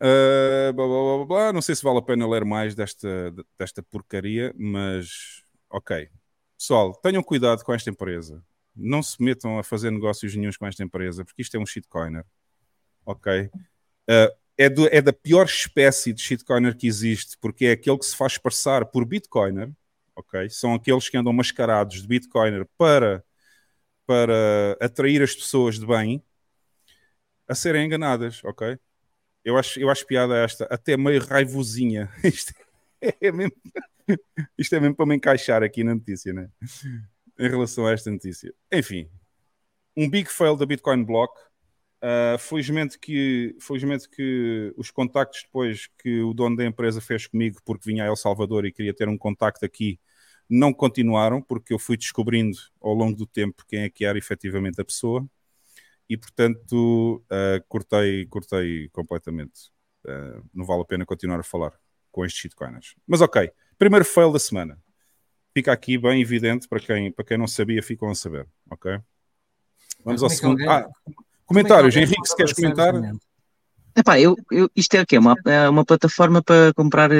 Uh, 0.02 0.72
blá, 0.72 0.86
blá, 0.86 1.16
blá, 1.16 1.26
blá, 1.26 1.52
Não 1.52 1.60
sei 1.60 1.74
se 1.74 1.82
vale 1.82 1.98
a 1.98 2.02
pena 2.02 2.26
ler 2.26 2.44
mais 2.44 2.74
desta, 2.74 3.34
desta 3.58 3.82
porcaria, 3.82 4.54
mas 4.56 5.42
ok. 5.68 6.08
Pessoal, 6.56 6.94
tenham 6.94 7.22
cuidado 7.22 7.62
com 7.62 7.72
esta 7.74 7.90
empresa. 7.90 8.42
Não 8.74 9.02
se 9.02 9.22
metam 9.22 9.58
a 9.58 9.62
fazer 9.62 9.90
negócios 9.90 10.34
nenhums 10.34 10.56
com 10.56 10.66
esta 10.66 10.82
empresa, 10.82 11.24
porque 11.24 11.42
isto 11.42 11.56
é 11.56 11.60
um 11.60 11.66
shitcoiner. 11.66 12.24
Ok? 13.04 13.50
Uh, 14.08 14.40
é, 14.56 14.68
do, 14.70 14.86
é, 14.88 15.02
da 15.02 15.12
pior 15.12 15.46
espécie 15.46 16.12
de 16.12 16.22
shitcoiner 16.22 16.76
que 16.76 16.86
existe, 16.86 17.36
porque 17.38 17.66
é 17.66 17.72
aquele 17.72 17.98
que 17.98 18.06
se 18.06 18.16
faz 18.16 18.38
passar 18.38 18.86
por 18.86 19.04
bitcoiner. 19.04 19.70
Ok? 20.16 20.48
São 20.50 20.74
aqueles 20.74 21.08
que 21.08 21.16
andam 21.16 21.32
mascarados 21.32 22.00
de 22.00 22.08
bitcoiner 22.08 22.66
para, 22.78 23.24
para 24.06 24.76
atrair 24.80 25.22
as 25.22 25.34
pessoas 25.34 25.78
de 25.78 25.86
bem 25.86 26.22
a 27.48 27.54
serem 27.54 27.86
enganadas. 27.86 28.42
Ok? 28.44 28.78
Eu 29.44 29.56
acho, 29.56 29.80
eu 29.80 29.88
acho 29.88 30.06
piada 30.06 30.36
esta, 30.36 30.64
até 30.70 30.96
meio 30.96 31.24
raivosinha. 31.24 32.10
Isto 32.24 32.54
é 33.00 33.32
mesmo, 33.32 33.54
isto 34.58 34.74
é 34.74 34.80
mesmo 34.80 34.94
para 34.94 35.06
me 35.06 35.16
encaixar 35.16 35.62
aqui 35.62 35.82
na 35.82 35.94
notícia, 35.94 36.32
né? 36.32 36.50
Em 37.38 37.48
relação 37.48 37.86
a 37.86 37.92
esta 37.92 38.10
notícia. 38.10 38.52
Enfim, 38.70 39.08
um 39.96 40.08
big 40.08 40.30
fail 40.30 40.56
da 40.56 40.66
Bitcoin 40.66 41.04
Block. 41.04 41.32
Uh, 42.02 42.38
felizmente, 42.38 42.98
que, 42.98 43.54
felizmente 43.60 44.08
que 44.08 44.72
os 44.76 44.90
contactos 44.90 45.42
depois 45.42 45.86
que 45.98 46.22
o 46.22 46.32
dono 46.32 46.56
da 46.56 46.64
empresa 46.64 46.98
fez 47.00 47.26
comigo, 47.26 47.60
porque 47.64 47.90
vinha 47.90 48.04
a 48.04 48.06
El 48.06 48.16
Salvador 48.16 48.64
e 48.64 48.72
queria 48.72 48.94
ter 48.94 49.06
um 49.06 49.18
contacto 49.18 49.66
aqui, 49.66 50.00
não 50.48 50.72
continuaram, 50.72 51.42
porque 51.42 51.74
eu 51.74 51.78
fui 51.78 51.98
descobrindo 51.98 52.56
ao 52.80 52.94
longo 52.94 53.16
do 53.16 53.26
tempo 53.26 53.64
quem 53.68 53.82
é 53.82 53.90
que 53.90 54.04
era 54.06 54.16
efetivamente 54.16 54.80
a 54.80 54.84
pessoa 54.84 55.28
e 56.10 56.16
portanto 56.16 57.22
uh, 57.30 57.64
cortei, 57.68 58.26
cortei 58.26 58.88
completamente. 58.88 59.70
Uh, 60.04 60.42
não 60.52 60.66
vale 60.66 60.82
a 60.82 60.84
pena 60.84 61.06
continuar 61.06 61.38
a 61.38 61.44
falar 61.44 61.72
com 62.10 62.24
estes 62.24 62.42
shitcoiners. 62.42 62.96
Mas 63.06 63.20
ok, 63.20 63.52
primeiro 63.78 64.04
fail 64.04 64.32
da 64.32 64.40
semana. 64.40 64.76
Fica 65.54 65.72
aqui 65.72 65.96
bem 65.96 66.20
evidente 66.20 66.66
para 66.66 66.80
quem, 66.80 67.12
para 67.12 67.24
quem 67.24 67.38
não 67.38 67.46
sabia, 67.46 67.80
ficam 67.80 68.10
a 68.10 68.14
saber. 68.16 68.48
Ok? 68.68 68.98
Vamos 70.04 70.22
ao 70.22 70.28
é 70.28 70.34
segundo. 70.34 70.68
Ah, 70.68 70.88
comentários. 71.46 71.96
É 71.96 72.00
Henrique, 72.00 72.26
se 72.26 72.36
queres 72.36 72.52
comentar? 72.52 72.92
Epá, 73.96 74.18
eu, 74.18 74.36
eu, 74.50 74.68
isto 74.74 74.94
é 74.94 75.02
o 75.02 75.06
quê? 75.06 75.16
Uma, 75.16 75.36
é 75.46 75.68
uma 75.68 75.84
plataforma 75.84 76.42
para 76.42 76.72
comprar 76.74 77.10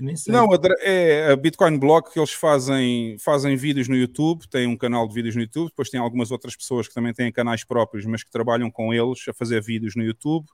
eh, 0.00 0.06
criptomoedas? 0.06 0.26
Não, 0.26 0.48
é 0.80 1.32
a 1.32 1.36
Bitcoin 1.36 1.78
Block 1.78 2.12
que 2.12 2.18
eles 2.18 2.32
fazem, 2.32 3.16
fazem 3.18 3.56
vídeos 3.56 3.88
no 3.88 3.96
YouTube, 3.96 4.48
têm 4.48 4.66
um 4.66 4.76
canal 4.76 5.06
de 5.06 5.14
vídeos 5.14 5.34
no 5.34 5.42
YouTube, 5.42 5.68
depois 5.68 5.90
tem 5.90 6.00
algumas 6.00 6.30
outras 6.30 6.56
pessoas 6.56 6.88
que 6.88 6.94
também 6.94 7.12
têm 7.12 7.32
canais 7.32 7.64
próprios, 7.64 8.04
mas 8.06 8.22
que 8.22 8.30
trabalham 8.30 8.70
com 8.70 8.92
eles 8.92 9.26
a 9.28 9.32
fazer 9.32 9.62
vídeos 9.62 9.94
no 9.96 10.02
YouTube. 10.02 10.46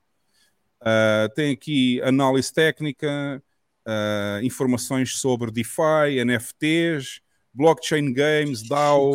Uh, 0.81 1.33
tem 1.35 1.53
aqui 1.53 2.01
análise 2.03 2.53
técnica, 2.53 3.43
uh, 3.87 4.45
informações 4.45 5.17
sobre 5.17 5.51
DeFi, 5.51 6.23
NFTs, 6.25 7.21
blockchain 7.55 8.13
games, 8.13 8.69
DAO, 8.69 9.13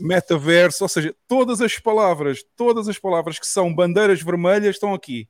metaverso, 0.00 0.84
ou 0.84 0.88
seja, 0.88 1.14
todas 1.26 1.60
as 1.60 1.78
palavras, 1.78 2.44
todas 2.56 2.88
as 2.88 2.98
palavras 2.98 3.38
que 3.38 3.46
são 3.46 3.74
bandeiras 3.74 4.22
vermelhas 4.22 4.76
estão 4.76 4.94
aqui. 4.94 5.28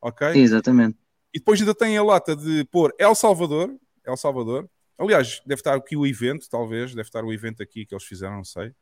ok? 0.00 0.28
Exatamente. 0.34 1.03
E 1.34 1.38
depois 1.40 1.60
ainda 1.60 1.74
tem 1.74 1.98
a 1.98 2.02
lata 2.02 2.36
de 2.36 2.64
pôr 2.66 2.94
El 2.96 3.14
Salvador, 3.16 3.76
El 4.04 4.16
Salvador. 4.16 4.70
Aliás, 4.96 5.42
deve 5.44 5.58
estar 5.58 5.74
aqui 5.74 5.96
o 5.96 6.06
evento, 6.06 6.48
talvez, 6.48 6.94
deve 6.94 7.08
estar 7.08 7.24
o 7.24 7.32
evento 7.32 7.60
aqui 7.60 7.84
que 7.84 7.92
eles 7.92 8.04
fizeram, 8.04 8.36
não 8.36 8.44
sei. 8.44 8.72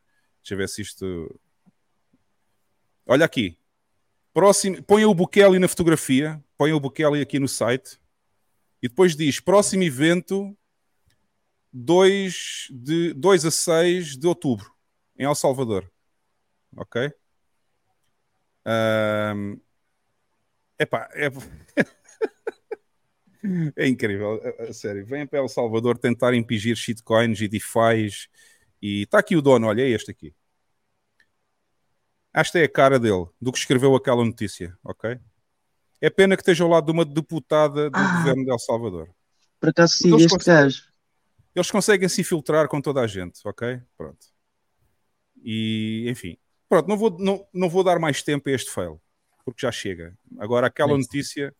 Deixa 0.42 0.52
eu 0.52 0.58
ver 0.58 0.68
se 0.68 0.82
isto. 0.82 1.40
Olha 3.06 3.24
aqui. 3.24 3.58
Próximo, 4.34 4.82
ponha 4.82 5.08
o 5.08 5.14
Bukele 5.14 5.58
na 5.58 5.66
fotografia, 5.66 6.42
ponha 6.58 6.76
o 6.76 6.80
Bukele 6.80 7.22
aqui 7.22 7.38
no 7.38 7.48
site 7.48 7.98
e 8.82 8.88
depois 8.88 9.14
diz 9.14 9.40
próximo 9.40 9.82
evento 9.82 10.56
2, 11.72 12.68
de, 12.70 13.14
2 13.14 13.46
a 13.46 13.50
6 13.50 14.16
de 14.16 14.26
outubro 14.26 14.74
em 15.16 15.24
El 15.24 15.34
Salvador. 15.34 15.90
Ok? 16.76 17.12
Um, 18.66 19.60
epá, 20.78 21.08
é... 21.14 21.28
é 23.76 23.86
incrível, 23.88 24.40
a, 24.60 24.72
sério. 24.72 25.04
Vem 25.04 25.26
para 25.26 25.40
El 25.40 25.48
Salvador 25.48 25.98
tentar 25.98 26.34
impingir 26.34 26.76
shitcoins 26.76 27.40
e 27.40 27.48
DeFi's 27.48 28.28
e 28.80 29.02
está 29.02 29.18
aqui 29.18 29.36
o 29.36 29.42
dono, 29.42 29.66
olha, 29.66 29.82
é 29.82 29.88
este 29.88 30.10
aqui. 30.10 30.34
Esta 32.34 32.58
é 32.58 32.64
a 32.64 32.68
cara 32.68 32.98
dele, 32.98 33.26
do 33.40 33.52
que 33.52 33.58
escreveu 33.58 33.94
aquela 33.94 34.24
notícia, 34.24 34.76
ok? 34.82 35.18
É 36.00 36.08
pena 36.08 36.34
que 36.36 36.42
esteja 36.42 36.64
ao 36.64 36.70
lado 36.70 36.86
de 36.86 36.92
uma 36.92 37.04
deputada 37.04 37.90
do 37.90 37.96
Ah. 37.98 38.16
governo 38.18 38.44
de 38.44 38.50
El 38.50 38.58
Salvador. 38.58 39.08
Por 39.60 39.68
acaso 39.68 39.96
sigo 39.96 40.14
Eles 40.16 40.24
este 40.26 40.36
conseguem- 40.38 40.62
gajo. 40.62 40.82
Eles 41.54 41.70
conseguem 41.70 42.08
se 42.08 42.20
infiltrar 42.22 42.66
com 42.68 42.80
toda 42.80 43.00
a 43.02 43.06
gente, 43.06 43.40
ok? 43.44 43.80
Pronto. 43.96 44.26
E, 45.44 46.06
enfim. 46.08 46.38
Pronto, 46.68 46.88
não 46.88 46.96
vou, 46.96 47.16
não, 47.18 47.46
não 47.52 47.68
vou 47.68 47.84
dar 47.84 47.98
mais 47.98 48.22
tempo 48.22 48.48
a 48.48 48.52
este 48.52 48.70
fail, 48.70 49.00
porque 49.44 49.60
já 49.60 49.70
chega. 49.70 50.16
Agora, 50.38 50.66
aquela 50.68 50.94
É 50.94 50.96
notícia. 50.96 51.54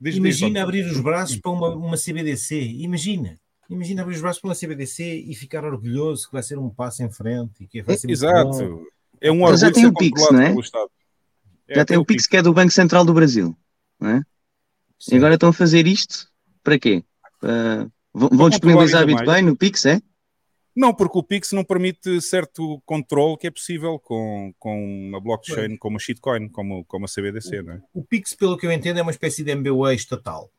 Diz, 0.00 0.14
diz, 0.14 0.16
Imagina 0.16 0.60
António. 0.60 0.62
abrir 0.62 0.86
os 0.92 1.00
braços 1.00 1.36
para 1.36 1.50
uma, 1.50 1.68
uma 1.74 1.96
CBDC. 1.96 2.60
Imagina. 2.60 3.38
Imagina 3.70 4.02
abrir 4.02 4.14
os 4.16 4.20
braços 4.20 4.40
para 4.40 4.48
uma 4.48 4.54
CBDC 4.54 5.24
e 5.26 5.34
ficar 5.34 5.64
orgulhoso 5.64 6.26
que 6.26 6.32
vai 6.32 6.42
ser 6.42 6.58
um 6.58 6.68
passo 6.68 7.02
em 7.02 7.10
frente 7.10 7.64
e 7.64 7.66
que 7.66 7.82
vai 7.82 7.96
ser. 7.96 8.10
Exato. 8.10 8.86
É 9.20 9.30
um 9.30 9.40
Mas 9.40 9.60
já 9.60 9.68
orgulho 9.68 9.82
tem 9.82 9.86
o 9.86 9.94
Pix, 9.94 10.30
não 10.30 10.40
é? 10.40 10.54
É, 11.68 11.74
Já 11.76 11.84
tem 11.84 11.96
o 11.96 12.04
Pix 12.04 12.26
que 12.26 12.36
é 12.36 12.42
do 12.42 12.52
Banco 12.52 12.72
Central 12.72 13.04
do 13.04 13.14
Brasil. 13.14 13.56
Não 14.00 14.10
é? 14.10 14.22
E 15.10 15.16
agora 15.16 15.34
estão 15.34 15.48
a 15.48 15.52
fazer 15.52 15.86
isto 15.86 16.28
para 16.62 16.78
quê? 16.78 17.02
Para- 17.40 17.88
Vão, 18.14 18.28
vão 18.30 18.50
disponibilizar 18.50 19.06
Bitcoin 19.06 19.26
mais. 19.26 19.46
no 19.46 19.56
Pix, 19.56 19.86
é? 19.86 19.98
Não, 20.74 20.94
porque 20.94 21.18
o 21.18 21.22
Pix 21.22 21.52
não 21.52 21.62
permite 21.64 22.20
certo 22.22 22.80
controle 22.86 23.36
que 23.36 23.46
é 23.46 23.50
possível 23.50 23.98
com, 23.98 24.54
com 24.58 25.08
uma 25.08 25.20
blockchain, 25.20 25.76
como 25.76 25.96
a 25.96 26.00
shitcoin, 26.00 26.48
como, 26.48 26.84
como 26.86 27.04
a 27.04 27.08
CBDC, 27.08 27.62
não 27.62 27.74
é? 27.74 27.82
O 27.92 28.02
Pix, 28.02 28.34
pelo 28.34 28.56
que 28.56 28.66
eu 28.66 28.72
entendo, 28.72 28.98
é 28.98 29.02
uma 29.02 29.10
espécie 29.10 29.44
de 29.44 29.50
MBWay 29.50 29.94
estatal. 29.94 30.50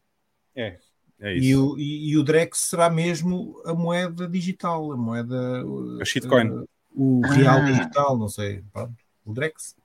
É, 0.56 0.78
é 1.20 1.34
E 1.36 1.50
isso. 1.50 1.74
o, 1.74 1.80
e, 1.80 2.10
e 2.12 2.18
o 2.18 2.24
Drex 2.24 2.60
será 2.60 2.90
mesmo 2.92 3.60
a 3.66 3.74
moeda 3.74 4.28
digital, 4.28 4.92
a 4.92 4.98
moeda. 4.98 5.64
A 6.00 6.06
shitcoin. 6.06 6.48
uh, 6.50 6.68
o 6.96 7.22
real 7.26 7.58
Ah. 7.58 7.72
digital, 7.72 8.18
não 8.18 8.30
sei. 8.30 8.62
Pronto. 8.72 8.94
O 9.26 9.34
Drex. 9.34 9.76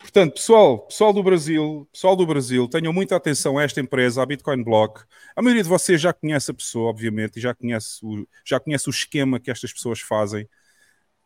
Portanto, 0.00 0.32
pessoal, 0.32 0.78
pessoal 0.86 1.12
do 1.12 1.22
Brasil, 1.22 1.86
pessoal 1.92 2.16
do 2.16 2.26
Brasil, 2.26 2.66
tenham 2.66 2.90
muita 2.90 3.14
atenção 3.14 3.58
a 3.58 3.62
esta 3.62 3.80
empresa, 3.80 4.22
a 4.22 4.26
Bitcoin 4.26 4.64
Block. 4.64 5.02
A 5.36 5.42
maioria 5.42 5.62
de 5.62 5.68
vocês 5.68 6.00
já 6.00 6.10
conhece 6.10 6.50
a 6.50 6.54
pessoa, 6.54 6.88
obviamente, 6.88 7.36
e 7.36 7.40
já 7.40 7.54
conhece 7.54 8.04
o, 8.04 8.26
já 8.42 8.58
conhece 8.58 8.88
o 8.88 8.90
esquema 8.90 9.38
que 9.38 9.50
estas 9.50 9.72
pessoas 9.72 10.00
fazem. 10.00 10.48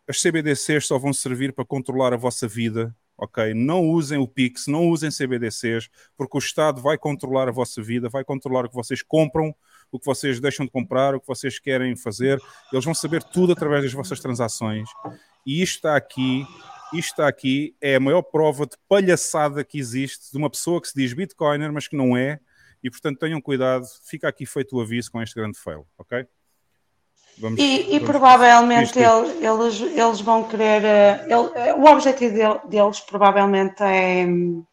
As 0.09 0.21
CBDCs 0.21 0.87
só 0.87 0.99
vão 0.99 1.13
servir 1.13 1.53
para 1.53 1.65
controlar 1.65 2.13
a 2.13 2.17
vossa 2.17 2.49
vida, 2.49 2.95
ok? 3.17 3.55
Não 3.55 3.81
usem 3.81 4.19
o 4.19 4.27
Pix, 4.27 4.67
não 4.67 4.89
usem 4.89 5.09
CBDCs, 5.09 5.89
porque 6.17 6.37
o 6.37 6.41
Estado 6.41 6.83
vai 6.83 6.99
controlar 6.99 7.49
a 7.49 7.53
vossa 7.53 7.81
vida, 7.81 8.09
vai 8.09 8.25
controlar 8.25 8.67
o 8.67 8.69
que 8.69 8.75
vocês 8.75 9.03
compram, 9.03 9.55
o 9.93 10.01
que 10.01 10.05
vocês 10.05 10.41
deixam 10.41 10.67
de 10.67 10.73
comprar, 10.73 11.15
o 11.15 11.21
que 11.21 11.29
vocês 11.29 11.61
querem 11.61 11.95
fazer. 11.95 12.41
Eles 12.73 12.85
vão 12.85 12.93
saber 12.93 13.23
tudo 13.23 13.53
através 13.53 13.85
das 13.85 13.93
vossas 13.93 14.19
transações. 14.19 14.89
E 15.47 15.63
isto 15.63 15.77
está 15.77 15.97
aqui 15.97 16.45
isto 16.99 17.11
está 17.11 17.29
aqui, 17.29 17.75
é 17.81 17.97
a 17.97 18.01
maior 18.01 18.23
prova 18.23 18.67
de 18.67 18.77
palhaçada 18.89 19.65
que 19.65 19.79
existe 19.79 20.31
de 20.33 20.39
uma 20.39 20.51
pessoa 20.51 20.81
que 20.81 20.89
se 20.89 20.95
diz 20.95 21.13
Bitcoiner, 21.13 21.73
mas 21.73 21.89
que 21.89 21.97
não 21.97 22.17
é, 22.17 22.39
e 22.83 22.91
portanto 22.91 23.19
tenham 23.19 23.41
cuidado, 23.41 23.85
fica 24.05 24.29
aqui 24.29 24.45
feito 24.47 24.77
o 24.77 24.81
aviso 24.81 25.11
com 25.11 25.23
este 25.23 25.35
grande 25.35 25.59
fail, 25.59 25.87
ok? 25.99 26.27
Vamos, 27.39 27.59
E, 27.61 27.97
e 27.97 28.01
provavelmente 28.01 28.97
ele- 28.97 29.45
eles, 29.45 29.81
eles 29.81 30.21
vão 30.21 30.45
querer. 30.45 30.85
eh, 30.85 31.25
ele- 31.29 31.51
eh, 31.69 31.75
o 31.75 31.85
objetivo 31.87 32.33
del- 32.35 32.61
deles 32.69 33.01
provavelmente 33.01 33.83
é 33.83 34.25
hum, 34.25 34.65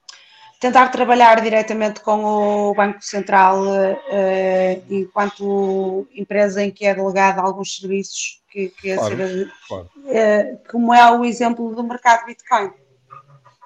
tentar 0.62 0.90
trabalhar 0.90 1.42
diretamente 1.42 2.02
com 2.02 2.24
o 2.24 2.76
Banco 2.76 3.04
Central 3.04 3.66
eh, 4.10 4.80
enquanto 4.92 6.08
empresa 6.14 6.64
em 6.64 6.70
que 6.70 6.86
é 6.86 6.94
delegada 6.94 7.42
alguns 7.42 7.78
serviços 7.78 8.42
que, 8.48 8.70
que 8.70 8.92
é 8.92 8.96
Claro, 8.96 9.18
ser, 9.18 9.52
claro. 9.68 9.90
eh, 10.06 10.58
como 10.70 10.94
é 10.94 11.12
o 11.12 11.26
exemplo 11.26 11.74
do 11.74 11.84
mercado 11.84 12.28
Bitcoin, 12.28 12.72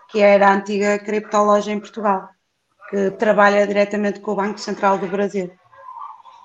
que 0.09 0.21
era 0.21 0.47
a 0.47 0.53
antiga 0.53 0.97
criptoloja 0.97 1.69
em 1.69 1.81
Portugal, 1.81 2.29
que 2.89 3.11
trabalha 3.11 3.67
diretamente 3.67 4.21
com 4.21 4.31
o 4.31 4.35
Banco 4.35 4.57
Central 4.57 4.97
do 4.97 5.07
Brasil. 5.07 5.51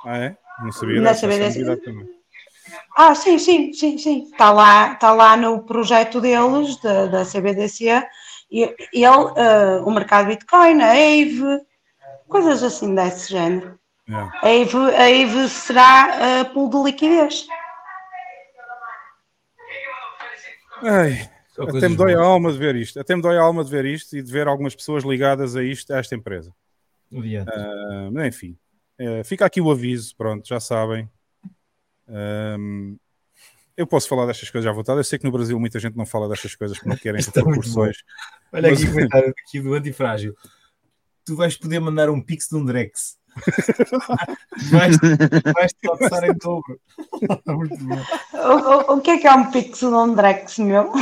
Ah, 0.04 0.18
é? 0.18 0.36
Não 0.64 0.72
sabia 0.72 0.96
Não 0.96 1.04
dessa, 1.04 1.30
sabia 1.30 1.76
também. 1.76 2.08
Ah, 2.96 3.14
sim, 3.14 3.38
sim, 3.38 3.72
sim, 3.72 3.96
sim. 3.98 4.24
Está 4.24 4.50
lá, 4.50 4.96
tá 4.96 5.12
lá 5.12 5.36
no 5.36 5.62
projeto 5.62 6.20
deles, 6.20 6.76
da, 6.80 7.06
da 7.06 7.24
CBDC, 7.24 8.02
ele, 8.50 8.74
eh, 9.36 9.80
o 9.84 9.90
mercado 9.90 10.28
Bitcoin, 10.28 10.82
a 10.82 10.92
AVE, 10.92 11.60
coisas 12.28 12.62
assim 12.62 12.94
desse 12.94 13.30
género. 13.30 13.78
É. 14.08 14.14
A 14.14 14.48
AVE, 14.48 14.94
a 14.94 15.04
AVE 15.04 15.48
será 15.48 16.40
a 16.40 16.44
pool 16.46 16.68
de 16.68 16.90
liquidez. 16.90 17.46
Ai, 20.82 21.30
até 21.58 21.88
me 21.88 21.96
dói 21.96 22.14
a 22.14 22.20
alma 22.20 22.50
de 22.52 22.58
ver 22.58 22.74
isto, 22.74 22.98
até 22.98 23.14
me 23.14 23.22
dói 23.22 23.36
a 23.36 23.42
alma 23.42 23.62
de 23.62 23.70
ver 23.70 23.84
isto 23.84 24.16
e 24.16 24.22
de 24.22 24.32
ver 24.32 24.48
algumas 24.48 24.74
pessoas 24.74 25.04
ligadas 25.04 25.54
a 25.54 25.62
isto, 25.62 25.92
a 25.92 25.98
esta 25.98 26.14
empresa. 26.14 26.54
Mas 28.12 28.26
enfim, 28.26 28.56
eh, 28.98 29.22
fica 29.24 29.44
aqui 29.44 29.60
o 29.60 29.70
aviso, 29.70 30.16
pronto, 30.16 30.48
já 30.48 30.58
sabem. 30.58 31.08
Eu 33.80 33.86
posso 33.86 34.08
falar 34.08 34.26
destas 34.26 34.50
coisas 34.50 34.70
à 34.70 34.72
vontade. 34.72 34.98
Eu 35.00 35.04
sei 35.04 35.18
que 35.18 35.24
no 35.24 35.32
Brasil 35.32 35.58
muita 35.58 35.78
gente 35.80 35.96
não 35.96 36.04
fala 36.06 36.28
destas 36.28 36.54
coisas 36.54 36.78
que 36.78 36.86
não 36.88 36.96
querem 36.96 37.20
é 37.20 37.30
proporções. 37.30 37.96
Olha 38.52 38.70
mas- 38.70 38.78
aqui 38.80 38.88
o 38.90 38.92
comentário 38.94 39.28
aqui 39.46 39.60
do 39.60 39.74
Antifrágil. 39.74 40.34
Tu 41.24 41.34
vais 41.36 41.56
poder 41.56 41.80
mandar 41.80 42.10
um 42.10 42.20
pix 42.20 42.48
de 42.48 42.56
um 42.56 42.64
Drex. 42.64 43.18
vais, 44.70 44.96
vais 45.54 45.72
te 45.72 45.88
passar 45.98 46.24
em 46.28 46.34
dobro. 46.34 46.80
Muito 47.46 47.76
bom. 47.84 48.02
O, 48.34 48.92
o- 48.92 48.96
o 48.96 49.00
que 49.00 49.10
é 49.12 49.18
que 49.18 49.26
é 49.26 49.32
um 49.32 49.50
pixel 49.50 49.94
on 49.94 50.14
Drex, 50.14 50.58
meu? 50.58 50.92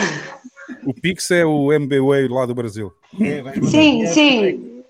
O 0.85 0.93
Pix 0.93 1.31
é 1.31 1.45
o 1.47 1.73
MBWay 1.73 2.29
lá 2.29 2.45
do 2.45 2.55
Brasil. 2.55 2.93
É, 3.19 3.43
Sim, 3.55 4.05
dinheiro, 4.05 4.13
sim. 4.13 4.85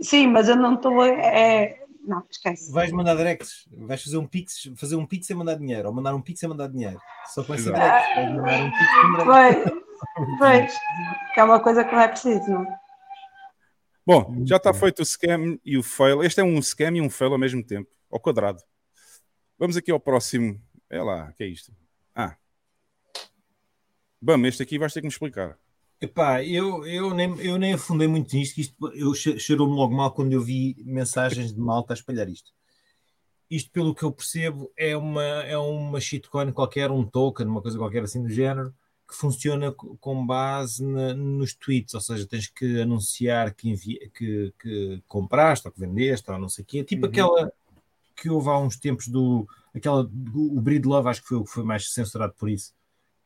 Sim, 0.00 0.26
mas 0.28 0.48
eu 0.48 0.56
não 0.56 0.74
estou. 0.74 1.04
É... 1.04 1.79
Não, 2.02 2.24
esquece. 2.30 2.72
Vais 2.72 2.90
mandar 2.92 3.14
Drex. 3.14 3.68
Vais 3.72 4.02
fazer 4.02 4.16
um 4.16 4.26
pix. 4.26 4.70
Fazer 4.76 4.96
um 4.96 5.06
pix 5.06 5.30
é 5.30 5.34
mandar 5.34 5.56
dinheiro. 5.56 5.88
Ou 5.88 5.94
mandar 5.94 6.14
um 6.14 6.22
pix 6.22 6.42
é 6.42 6.48
mandar 6.48 6.68
dinheiro. 6.68 6.98
Só 7.32 7.44
com 7.44 7.54
esse 7.54 7.68
Exato. 7.68 7.78
Drex. 7.78 8.14
Vais 8.14 8.34
mandar 8.34 8.62
um 8.62 8.70
pix 8.70 8.90
com 9.00 9.12
Drex. 9.12 9.80
Pois, 10.14 10.38
pois, 10.38 10.78
que 11.34 11.40
é 11.40 11.44
uma 11.44 11.60
coisa 11.60 11.84
que 11.84 11.92
não 11.92 12.00
é 12.00 12.08
preciso, 12.08 12.50
não? 12.50 12.66
Bom, 14.06 14.44
já 14.46 14.56
está 14.56 14.72
feito 14.72 15.02
o 15.02 15.04
scam 15.04 15.58
e 15.64 15.76
o 15.76 15.82
fail. 15.82 16.22
Este 16.22 16.40
é 16.40 16.44
um 16.44 16.60
scam 16.60 16.96
e 16.96 17.00
um 17.00 17.10
fail 17.10 17.32
ao 17.32 17.38
mesmo 17.38 17.62
tempo, 17.62 17.88
ao 18.10 18.18
quadrado. 18.18 18.60
Vamos 19.58 19.76
aqui 19.76 19.90
ao 19.90 20.00
próximo. 20.00 20.60
É 20.88 21.02
lá, 21.02 21.28
o 21.30 21.34
que 21.34 21.44
é 21.44 21.46
isto? 21.46 21.72
Ah. 22.14 22.34
Bam, 24.20 24.46
este 24.46 24.62
aqui 24.62 24.78
vais 24.78 24.92
ter 24.92 25.00
que 25.00 25.06
me 25.06 25.12
explicar. 25.12 25.56
Epá, 26.00 26.42
eu, 26.42 26.86
eu, 26.86 27.12
nem, 27.14 27.38
eu 27.40 27.58
nem 27.58 27.74
afundei 27.74 28.08
muito 28.08 28.34
nisto, 28.34 28.54
que 28.54 28.62
isto 28.62 28.88
eu 28.94 29.12
che- 29.14 29.38
cheirou-me 29.38 29.74
logo 29.74 29.94
mal 29.94 30.10
quando 30.12 30.32
eu 30.32 30.40
vi 30.40 30.74
mensagens 30.84 31.52
de 31.52 31.60
malta 31.60 31.92
a 31.92 31.94
espalhar 31.96 32.28
isto. 32.28 32.50
Isto, 33.50 33.70
pelo 33.70 33.94
que 33.94 34.02
eu 34.02 34.12
percebo, 34.12 34.70
é 34.76 34.96
uma, 34.96 35.22
é 35.22 35.58
uma 35.58 36.00
shitcoin 36.00 36.52
qualquer, 36.52 36.90
um 36.90 37.04
token, 37.04 37.46
uma 37.46 37.60
coisa 37.60 37.76
qualquer 37.76 38.02
assim 38.04 38.22
do 38.22 38.30
género, 38.30 38.72
que 39.06 39.14
funciona 39.14 39.72
co- 39.72 39.96
com 40.00 40.24
base 40.24 40.82
na- 40.86 41.12
nos 41.12 41.52
tweets, 41.52 41.92
ou 41.94 42.00
seja, 42.00 42.26
tens 42.26 42.46
que 42.48 42.80
anunciar 42.80 43.52
que, 43.52 43.68
envi- 43.68 44.10
que, 44.14 44.54
que 44.58 45.02
compraste 45.06 45.66
ou 45.66 45.72
que 45.72 45.80
vendeste 45.80 46.30
ou 46.30 46.38
não 46.38 46.48
sei 46.48 46.62
o 46.62 46.66
quê, 46.66 46.82
tipo 46.84 47.04
Uhum. 47.04 47.10
aquela 47.10 47.52
que 48.16 48.30
houve 48.30 48.48
há 48.48 48.58
uns 48.58 48.76
tempos 48.76 49.08
do 49.08 49.46
aquela, 49.74 50.04
do- 50.04 50.56
o 50.56 50.60
Breed 50.60 50.84
Love, 50.86 51.08
acho 51.08 51.20
que 51.22 51.28
foi 51.28 51.36
o 51.38 51.44
que 51.44 51.50
foi 51.50 51.64
mais 51.64 51.92
censurado 51.92 52.34
por 52.38 52.48
isso. 52.48 52.72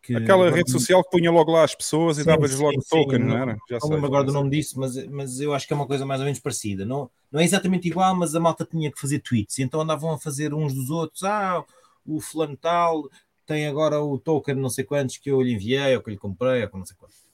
Que 0.05 0.15
Aquela 0.17 0.51
rede 0.51 0.71
social 0.71 1.03
que 1.03 1.11
punha 1.11 1.31
logo 1.31 1.51
lá 1.51 1.65
as 1.65 1.75
pessoas 1.75 2.19
e 2.19 2.25
dava-lhes 2.25 2.59
logo 2.59 2.81
sim, 2.83 2.89
token, 2.91 3.19
não 3.21 3.29
não- 3.29 3.37
era? 3.37 3.57
Já 3.71 3.79
não 3.81 3.89
lembro 3.91 4.07
agora 4.07 4.25
do 4.25 4.33
nome 4.33 4.51
disso, 4.51 4.79
mas, 4.79 4.97
mas 5.09 5.41
eu 5.41 5.55
acho 5.55 5.67
que 5.67 5.73
é 5.73 5.77
uma 5.77 5.87
coisa 5.87 6.05
mais 6.05 6.21
ou 6.21 6.25
menos 6.25 6.41
parecida. 6.41 6.85
Não, 6.85 7.11
não 7.33 7.41
é 7.41 7.45
exatamente 7.45 7.89
igual, 7.89 8.15
mas 8.15 8.35
a 8.35 8.41
malta 8.41 8.65
tinha 8.71 8.91
que 8.93 9.01
fazer 9.01 9.21
tweets, 9.21 9.59
então 9.59 9.81
andavam 9.81 10.13
a 10.13 10.19
fazer 10.19 10.53
uns 10.53 10.75
dos 10.75 10.91
outros. 10.91 11.23
Ah, 11.25 11.65
o 12.07 12.21
fulano 12.21 12.57
tal 12.57 13.09
tem 13.47 13.67
agora 13.67 14.01
o 14.03 14.19
token 14.19 14.55
não 14.57 14.71
sei 14.71 14.85
quantos 14.85 15.17
que 15.19 15.31
eu 15.31 15.41
lhe 15.43 15.53
enviei, 15.55 15.97
ou 15.97 16.03
que 16.03 16.11
lhe 16.11 16.17
comprei, 16.19 16.63
ou 16.63 16.69
que 16.71 16.77
não 16.79 16.85
sei 16.85 16.97
quantos. 16.97 17.25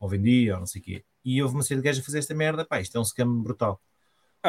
Ou 0.00 0.08
vendi, 0.08 0.50
ou 0.50 0.58
não 0.58 0.66
sei 0.66 0.80
o 0.80 0.84
quê. 0.84 1.04
e 1.24 1.42
houve 1.42 1.54
uma 1.54 1.62
série 1.62 1.80
de 1.80 1.84
gajos 1.84 2.02
a 2.02 2.04
fazer 2.04 2.18
esta 2.20 2.34
merda, 2.34 2.64
pá, 2.64 2.80
isto 2.80 2.96
é 2.96 3.00
um 3.00 3.04
scam 3.04 3.42
brutal. 3.42 3.80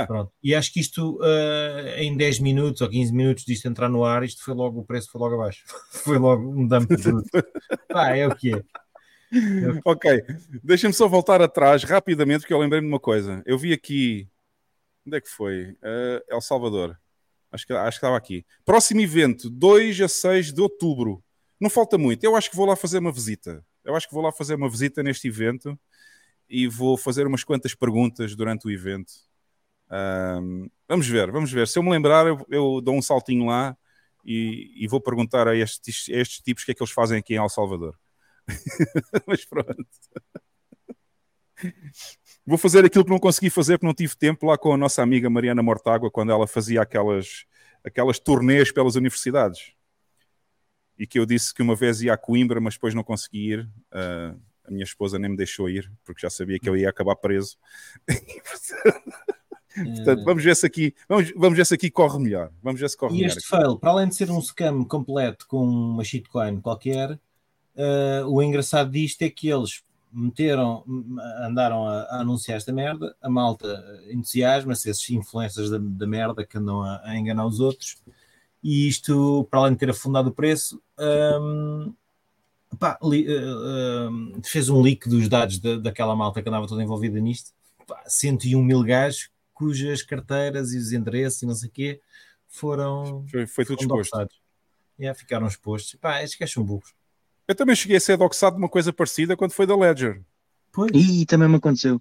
Ah. 0.01 0.05
Pronto. 0.05 0.31
E 0.43 0.53
acho 0.53 0.71
que 0.71 0.79
isto, 0.79 1.17
uh, 1.17 1.97
em 1.97 2.15
10 2.15 2.39
minutos 2.39 2.81
ou 2.81 2.89
15 2.89 3.13
minutos 3.13 3.45
disto 3.45 3.67
entrar 3.67 3.89
no 3.89 4.03
ar, 4.03 4.23
isto 4.23 4.43
foi 4.43 4.53
logo, 4.53 4.79
o 4.79 4.85
preço 4.85 5.09
foi 5.11 5.19
logo 5.19 5.35
abaixo. 5.35 5.63
foi 5.91 6.17
logo 6.17 6.49
um 6.49 6.67
dump 6.67 6.87
bruto. 6.87 7.29
pá, 7.89 8.15
é 8.15 8.27
o 8.27 8.35
que 8.35 8.53
é. 8.53 8.61
Ok, 9.83 10.23
deixa-me 10.63 10.93
só 10.93 11.07
voltar 11.07 11.41
atrás 11.41 11.83
rapidamente, 11.83 12.41
porque 12.41 12.53
eu 12.53 12.59
lembrei-me 12.59 12.87
de 12.87 12.93
uma 12.93 12.99
coisa. 12.99 13.41
Eu 13.45 13.57
vi 13.57 13.73
aqui. 13.73 14.27
Onde 15.05 15.17
é 15.17 15.21
que 15.21 15.29
foi? 15.29 15.71
Uh, 15.71 16.21
El 16.29 16.41
Salvador. 16.41 16.97
Acho 17.51 17.65
que, 17.65 17.73
acho 17.73 17.99
que 17.99 18.05
estava 18.05 18.17
aqui. 18.17 18.45
Próximo 18.63 19.01
evento, 19.01 19.49
2 19.49 20.01
a 20.01 20.07
6 20.07 20.53
de 20.53 20.61
outubro. 20.61 21.23
Não 21.59 21.69
falta 21.69 21.97
muito. 21.97 22.23
Eu 22.23 22.35
acho 22.35 22.49
que 22.49 22.55
vou 22.55 22.65
lá 22.65 22.75
fazer 22.75 22.99
uma 22.99 23.11
visita. 23.11 23.65
Eu 23.83 23.95
acho 23.95 24.07
que 24.07 24.13
vou 24.13 24.23
lá 24.23 24.31
fazer 24.31 24.55
uma 24.55 24.69
visita 24.69 25.01
neste 25.01 25.27
evento 25.27 25.77
e 26.49 26.67
vou 26.67 26.97
fazer 26.97 27.25
umas 27.25 27.43
quantas 27.43 27.73
perguntas 27.73 28.35
durante 28.35 28.67
o 28.67 28.71
evento. 28.71 29.11
Um, 29.89 30.69
vamos 30.87 31.07
ver, 31.07 31.31
vamos 31.31 31.51
ver. 31.51 31.67
Se 31.67 31.79
eu 31.79 31.83
me 31.83 31.91
lembrar, 31.91 32.27
eu, 32.27 32.45
eu 32.49 32.81
dou 32.81 32.95
um 32.95 33.01
saltinho 33.01 33.45
lá 33.45 33.77
e, 34.23 34.71
e 34.75 34.87
vou 34.87 35.01
perguntar 35.01 35.47
a 35.47 35.55
estes, 35.55 36.07
a 36.09 36.17
estes 36.17 36.41
tipos 36.41 36.63
o 36.63 36.65
que 36.65 36.71
é 36.71 36.75
que 36.75 36.83
eles 36.83 36.91
fazem 36.91 37.19
aqui 37.19 37.33
em 37.33 37.37
El 37.37 37.49
Salvador. 37.49 37.97
Mas 39.27 39.45
pronto. 39.45 39.87
Vou 42.45 42.57
fazer 42.57 42.85
aquilo 42.85 43.03
que 43.03 43.11
não 43.11 43.19
consegui 43.19 43.49
fazer 43.49 43.77
porque 43.77 43.87
não 43.87 43.93
tive 43.93 44.15
tempo 44.15 44.45
lá 44.45 44.57
com 44.57 44.73
a 44.73 44.77
nossa 44.77 45.01
amiga 45.01 45.29
Mariana 45.29 45.63
Mortágua 45.63 46.11
quando 46.11 46.31
ela 46.31 46.47
fazia 46.47 46.81
aquelas, 46.81 47.45
aquelas 47.83 48.19
turnês 48.19 48.71
pelas 48.71 48.95
universidades. 48.95 49.73
E 50.97 51.05
que 51.05 51.19
eu 51.19 51.25
disse 51.25 51.53
que 51.53 51.61
uma 51.61 51.75
vez 51.75 52.01
ia 52.01 52.13
a 52.13 52.17
Coimbra, 52.17 52.59
mas 52.59 52.73
depois 52.75 52.93
não 52.93 53.03
consegui 53.03 53.51
ir. 53.51 53.69
Uh, 53.93 54.39
a 54.63 54.71
minha 54.71 54.83
esposa 54.83 55.17
nem 55.17 55.29
me 55.31 55.37
deixou 55.37 55.69
ir, 55.69 55.91
porque 56.03 56.21
já 56.21 56.29
sabia 56.29 56.59
que 56.59 56.67
eu 56.67 56.75
ia 56.75 56.89
acabar 56.89 57.15
preso. 57.15 57.57
Portanto, 59.95 60.23
vamos 60.23 60.43
ver 60.43 60.55
se 60.55 60.65
aqui, 60.65 60.95
vamos, 61.07 61.31
vamos 61.35 61.57
ver 61.57 61.65
se 61.65 61.73
aqui 61.73 61.89
corre 61.89 62.19
melhor. 62.19 62.51
Vamos 62.63 62.79
ver 62.79 62.89
se 62.89 62.97
corre 62.97 63.13
e 63.13 63.17
melhor. 63.17 63.37
este 63.37 63.47
fail, 63.47 63.77
para 63.77 63.91
além 63.91 64.07
de 64.07 64.15
ser 64.15 64.31
um 64.31 64.41
scam 64.41 64.83
completo 64.83 65.47
com 65.47 65.63
uma 65.63 66.03
shitcoin 66.03 66.59
qualquer, 66.59 67.11
uh, 67.11 68.25
o 68.27 68.41
engraçado 68.41 68.91
disto 68.91 69.21
é 69.21 69.29
que 69.29 69.47
eles 69.47 69.83
meteram, 70.11 70.83
andaram 71.41 71.85
a, 71.85 72.01
a, 72.03 72.21
anunciar 72.21 72.57
esta 72.57 72.71
merda, 72.73 73.15
a 73.21 73.29
malta 73.29 73.83
entusiasma-se, 74.09 74.89
esses 74.89 75.09
influencers 75.09 75.69
da, 75.69 75.77
da, 75.79 76.07
merda 76.07 76.45
que 76.45 76.57
andam 76.57 76.81
a, 76.81 77.01
a, 77.03 77.17
enganar 77.17 77.45
os 77.45 77.59
outros, 77.59 77.97
e 78.63 78.87
isto, 78.87 79.47
para 79.51 79.59
além 79.59 79.73
de 79.73 79.79
ter 79.79 79.89
afundado 79.89 80.29
o 80.29 80.33
preço, 80.33 80.81
um, 81.39 81.93
pá, 82.79 82.97
li, 83.03 83.27
uh, 83.27 84.09
uh, 84.09 84.41
fez 84.43 84.69
um 84.69 84.81
leak 84.81 85.07
dos 85.07 85.29
dados 85.29 85.59
da, 85.59 85.77
daquela 85.77 86.15
malta 86.15 86.41
que 86.41 86.49
andava 86.49 86.67
toda 86.67 86.81
envolvida 86.81 87.19
nisto, 87.19 87.51
pá, 87.85 88.01
101 88.07 88.63
mil 88.63 88.83
gajos, 88.83 89.29
cujas 89.57 90.03
carteiras 90.03 90.71
e 90.71 90.77
os 90.77 90.91
endereços 90.91 91.41
e 91.41 91.45
não 91.47 91.55
sei 91.55 91.67
o 91.67 91.71
quê 91.71 92.01
foram. 92.47 93.25
Foi, 93.27 93.47
foi 93.47 93.65
tudo 93.65 93.81
exposto. 93.81 94.27
Yeah, 94.99 95.17
ficaram 95.17 95.47
expostos. 95.47 95.95
Pá, 95.99 96.23
estes 96.23 96.39
gajos 96.39 96.53
são 96.53 96.63
burros. 96.63 96.93
Eu 97.47 97.55
também 97.55 97.75
cheguei 97.75 97.97
a 97.97 97.99
ser 97.99 98.17
doxado 98.17 98.55
de 98.55 98.61
uma 98.61 98.69
coisa 98.69 98.93
parecida 98.93 99.35
quando 99.35 99.51
foi 99.51 99.65
da 99.65 99.75
Ledger. 99.75 100.21
Pois. 100.71 100.91
E 100.93 101.25
também 101.25 101.47
me 101.47 101.55
aconteceu. 101.55 101.95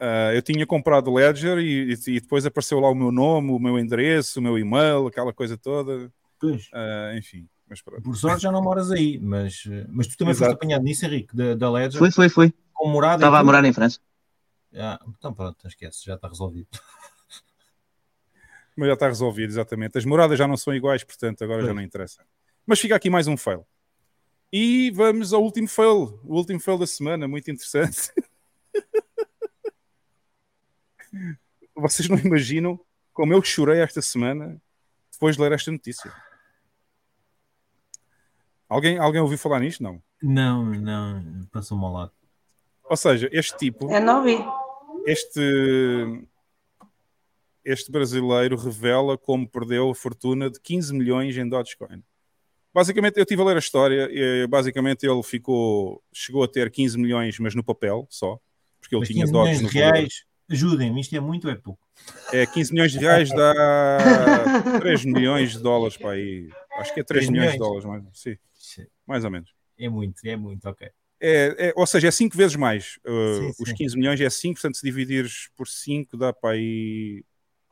Uh, 0.00 0.32
eu 0.34 0.40
tinha 0.40 0.66
comprado 0.66 1.12
Ledger 1.12 1.58
e, 1.58 1.92
e, 1.92 2.20
depois 2.20 2.46
apareceu 2.46 2.80
lá 2.80 2.88
o 2.88 2.94
meu 2.94 3.12
nome, 3.12 3.50
o 3.50 3.58
meu 3.58 3.78
endereço, 3.78 4.40
o 4.40 4.42
meu 4.42 4.58
e-mail, 4.58 5.06
aquela 5.06 5.32
coisa 5.32 5.58
toda. 5.58 6.10
Pois. 6.38 6.68
Uh, 6.72 7.18
enfim. 7.18 7.46
Mas 7.68 7.82
pronto. 7.82 8.02
Por 8.02 8.16
sorte 8.16 8.42
já 8.42 8.50
não 8.50 8.62
moras 8.62 8.90
aí, 8.90 9.18
mas, 9.18 9.64
mas 9.88 10.06
tu 10.06 10.16
também 10.16 10.32
Exato. 10.32 10.50
foste 10.50 10.56
apanhado 10.56 10.82
nisso, 10.82 11.04
Henrique, 11.04 11.36
da, 11.36 11.54
da 11.54 11.70
Ledger? 11.70 11.98
Foi, 11.98 12.10
foi, 12.10 12.28
foi. 12.28 12.54
Com 12.72 12.88
morada 12.88 13.16
Estava 13.16 13.38
a 13.38 13.44
morar 13.44 13.64
em 13.64 13.72
França. 13.72 14.00
Ah, 14.74 15.00
então 15.08 15.34
pronto, 15.34 15.66
esquece, 15.66 16.04
já 16.04 16.14
está 16.14 16.28
resolvido. 16.28 16.68
Mas 18.76 18.88
já 18.88 18.94
está 18.94 19.08
resolvido, 19.08 19.50
exatamente. 19.50 19.98
As 19.98 20.04
moradas 20.04 20.38
já 20.38 20.46
não 20.46 20.56
são 20.56 20.74
iguais, 20.74 21.04
portanto 21.04 21.42
agora 21.42 21.64
já 21.64 21.74
não 21.74 21.82
interessa. 21.82 22.24
Mas 22.64 22.80
fica 22.80 22.94
aqui 22.94 23.10
mais 23.10 23.26
um 23.26 23.36
fail. 23.36 23.66
E 24.52 24.90
vamos 24.92 25.32
ao 25.32 25.42
último 25.42 25.68
fail, 25.68 26.20
o 26.24 26.36
último 26.36 26.60
fail 26.60 26.78
da 26.78 26.86
semana, 26.86 27.28
muito 27.28 27.50
interessante. 27.50 28.12
Vocês 31.74 32.08
não 32.08 32.18
imaginam 32.18 32.78
como 33.12 33.32
eu 33.32 33.42
chorei 33.42 33.80
esta 33.80 34.00
semana 34.00 34.60
depois 35.12 35.36
de 35.36 35.42
ler 35.42 35.52
esta 35.52 35.70
notícia. 35.70 36.12
Alguém, 38.68 38.98
alguém 38.98 39.20
ouviu 39.20 39.36
falar 39.36 39.60
nisto? 39.60 39.82
Não. 39.82 40.02
Não, 40.22 40.64
não, 40.64 41.46
passou-me 41.52 41.84
ao 41.84 41.92
lado. 41.92 42.12
Ou 42.84 42.96
seja, 42.96 43.28
este 43.32 43.56
tipo. 43.56 43.92
Eu 43.92 44.00
não 44.00 44.22
vi. 44.22 44.38
Este, 45.10 46.26
este 47.64 47.90
brasileiro 47.90 48.56
revela 48.56 49.18
como 49.18 49.48
perdeu 49.48 49.90
a 49.90 49.94
fortuna 49.94 50.50
de 50.50 50.60
15 50.60 50.94
milhões 50.94 51.36
em 51.36 51.48
Dogecoin. 51.48 52.02
Basicamente, 52.72 53.16
eu 53.16 53.22
estive 53.22 53.42
a 53.42 53.44
ler 53.46 53.56
a 53.56 53.58
história 53.58 54.08
e 54.10 54.46
basicamente 54.46 55.04
ele 55.04 55.22
ficou, 55.22 56.02
chegou 56.12 56.44
a 56.44 56.48
ter 56.48 56.70
15 56.70 56.96
milhões, 56.96 57.38
mas 57.40 57.54
no 57.54 57.64
papel 57.64 58.06
só, 58.08 58.38
porque 58.80 58.94
ele 58.94 59.00
mas 59.00 59.08
tinha 59.08 59.26
Doge 59.26 59.62
no 59.62 59.68
reais. 59.68 60.24
Ajudem-me, 60.48 61.00
isto 61.00 61.14
é 61.14 61.20
muito 61.20 61.46
ou 61.46 61.52
é 61.52 61.56
pouco? 61.56 61.80
É, 62.32 62.46
15 62.46 62.72
milhões 62.72 62.92
de 62.92 62.98
reais 62.98 63.28
dá 63.30 63.58
3 64.80 65.04
milhões 65.04 65.52
de 65.52 65.60
dólares 65.60 65.96
para 65.96 66.10
aí. 66.10 66.48
Acho 66.78 66.94
que 66.94 67.00
é 67.00 67.04
3, 67.04 67.26
3 67.26 67.30
milhões, 67.30 67.30
milhões, 67.30 67.52
de 67.52 67.58
dólares, 67.58 67.84
mais, 67.84 68.04
sim, 68.54 68.86
mais 69.06 69.24
ou 69.24 69.30
menos. 69.30 69.52
É 69.78 69.88
muito, 69.88 70.20
é 70.24 70.36
muito, 70.36 70.68
ok. 70.68 70.90
É, 71.20 71.68
é, 71.68 71.72
ou 71.76 71.86
seja, 71.86 72.08
é 72.08 72.10
5 72.10 72.36
vezes 72.36 72.56
mais. 72.56 72.98
Uh, 73.06 73.52
sim, 73.52 73.62
os 73.62 73.72
15 73.72 73.96
milhões 73.96 74.20
é 74.20 74.30
5, 74.30 74.54
portanto, 74.54 74.76
se 74.76 74.82
dividires 74.82 75.50
por 75.54 75.68
5 75.68 76.16
dá 76.16 76.32
para 76.32 76.54
aí 76.54 77.22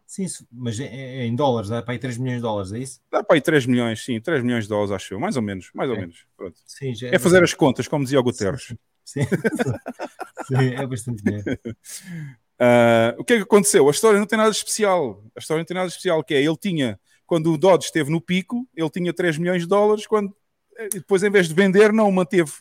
Sim, 0.09 0.24
mas 0.51 0.80
é, 0.80 0.86
é 0.86 1.26
em 1.26 1.36
dólares, 1.36 1.68
dá 1.68 1.82
para 1.82 1.92
aí 1.92 1.99
3 1.99 2.16
milhões 2.16 2.38
de 2.38 2.42
dólares, 2.42 2.72
é 2.72 2.78
isso? 2.78 2.99
Dá 3.12 3.22
para 3.22 3.36
aí 3.36 3.42
3 3.42 3.66
milhões, 3.66 4.03
sim, 4.03 4.18
3 4.18 4.42
milhões 4.42 4.64
de 4.64 4.70
dólares, 4.70 4.90
acho 4.90 5.12
eu, 5.12 5.20
mais 5.20 5.36
ou 5.36 5.42
menos, 5.42 5.70
mais 5.74 5.90
ou 5.90 5.96
é. 5.96 6.01
menos. 6.01 6.24
Pronto. 6.34 6.59
Sim, 6.64 6.94
é, 7.03 7.16
é, 7.16 7.18
fazer 7.18 7.44
as 7.44 7.53
contas, 7.53 7.86
como 7.86 8.05
dizia 8.05 8.18
o 8.18 8.22
Guterres. 8.22 8.74
Sim, 9.05 9.22
sim. 9.24 9.28
sim 10.49 10.74
é 10.74 10.86
bastante 10.86 11.22
dinheiro. 11.22 11.61
Uh, 11.68 13.20
o 13.20 13.24
que 13.24 13.34
é 13.34 13.36
que 13.36 13.42
aconteceu? 13.42 13.86
A 13.86 13.90
história 13.90 14.18
não 14.18 14.26
tem 14.26 14.38
nada 14.38 14.51
de 14.51 14.57
especial. 14.57 15.22
A 15.36 15.40
história 15.40 15.61
não 15.61 15.66
tem 15.66 15.74
nada 15.74 15.88
de 15.88 15.92
especial, 15.92 16.24
que 16.24 16.32
é, 16.32 16.42
ele 16.42 16.57
tinha, 16.57 16.99
quando 17.26 17.53
o 17.53 17.59
Dodge 17.59 17.84
esteve 17.84 18.11
no 18.11 18.18
pico, 18.18 18.66
ele 18.74 18.88
tinha 18.88 19.12
3 19.12 19.36
milhões 19.36 19.61
de 19.61 19.68
dólares, 19.68 20.07
quando 20.07 20.34
eh, 20.78 20.88
depois, 20.90 21.22
em 21.22 21.30
vez 21.30 21.49
de 21.49 21.55
vender, 21.55 21.92
não 21.92 22.09
o 22.09 22.12
manteve. 22.12 22.53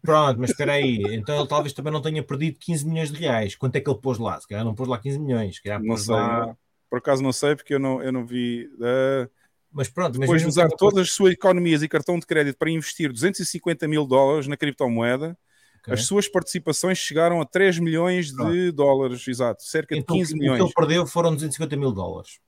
Pronto, 0.00 0.40
mas 0.40 0.50
espera 0.50 0.72
aí, 0.72 1.02
então 1.10 1.38
ele 1.38 1.48
talvez 1.48 1.72
também 1.72 1.92
não 1.92 2.00
tenha 2.00 2.22
perdido 2.22 2.58
15 2.58 2.86
milhões 2.86 3.10
de 3.10 3.18
reais. 3.18 3.54
Quanto 3.54 3.76
é 3.76 3.80
que 3.80 3.90
ele 3.90 3.98
pôs 3.98 4.18
lá? 4.18 4.40
Se 4.40 4.46
calhar 4.46 4.64
não 4.64 4.74
pôs 4.74 4.88
lá 4.88 4.98
15 4.98 5.18
milhões, 5.18 5.56
se 5.56 5.62
calhar 5.62 5.82
não 5.82 5.96
sei, 5.96 6.14
lá... 6.14 6.56
Por 6.88 6.98
acaso 6.98 7.22
não 7.22 7.32
sei, 7.32 7.56
porque 7.56 7.74
eu 7.74 7.78
não, 7.78 8.02
eu 8.02 8.12
não 8.12 8.24
vi. 8.24 8.70
Uh, 8.74 9.28
mas 9.72 9.88
pronto, 9.88 10.18
depois 10.18 10.42
de 10.42 10.48
usar 10.48 10.68
todas 10.68 11.08
as 11.08 11.12
suas 11.12 11.32
economias 11.32 11.82
e 11.82 11.88
cartão 11.88 12.18
de 12.18 12.26
crédito 12.26 12.58
para 12.58 12.70
investir 12.70 13.10
250 13.10 13.88
mil 13.88 14.06
dólares 14.06 14.46
na 14.46 14.56
criptomoeda, 14.56 15.36
okay. 15.80 15.94
as 15.94 16.04
suas 16.04 16.28
participações 16.28 16.98
chegaram 16.98 17.40
a 17.40 17.46
3 17.46 17.78
milhões 17.78 18.26
de 18.26 18.36
pronto. 18.36 18.72
dólares, 18.72 19.26
exato, 19.26 19.62
cerca 19.62 19.96
então, 19.96 20.14
de 20.14 20.22
15 20.22 20.34
milhões. 20.34 20.60
O 20.60 20.64
que 20.64 20.68
ele 20.68 20.74
perdeu 20.74 21.06
foram 21.06 21.34
250 21.34 21.76
mil 21.76 21.92
dólares. 21.92 22.38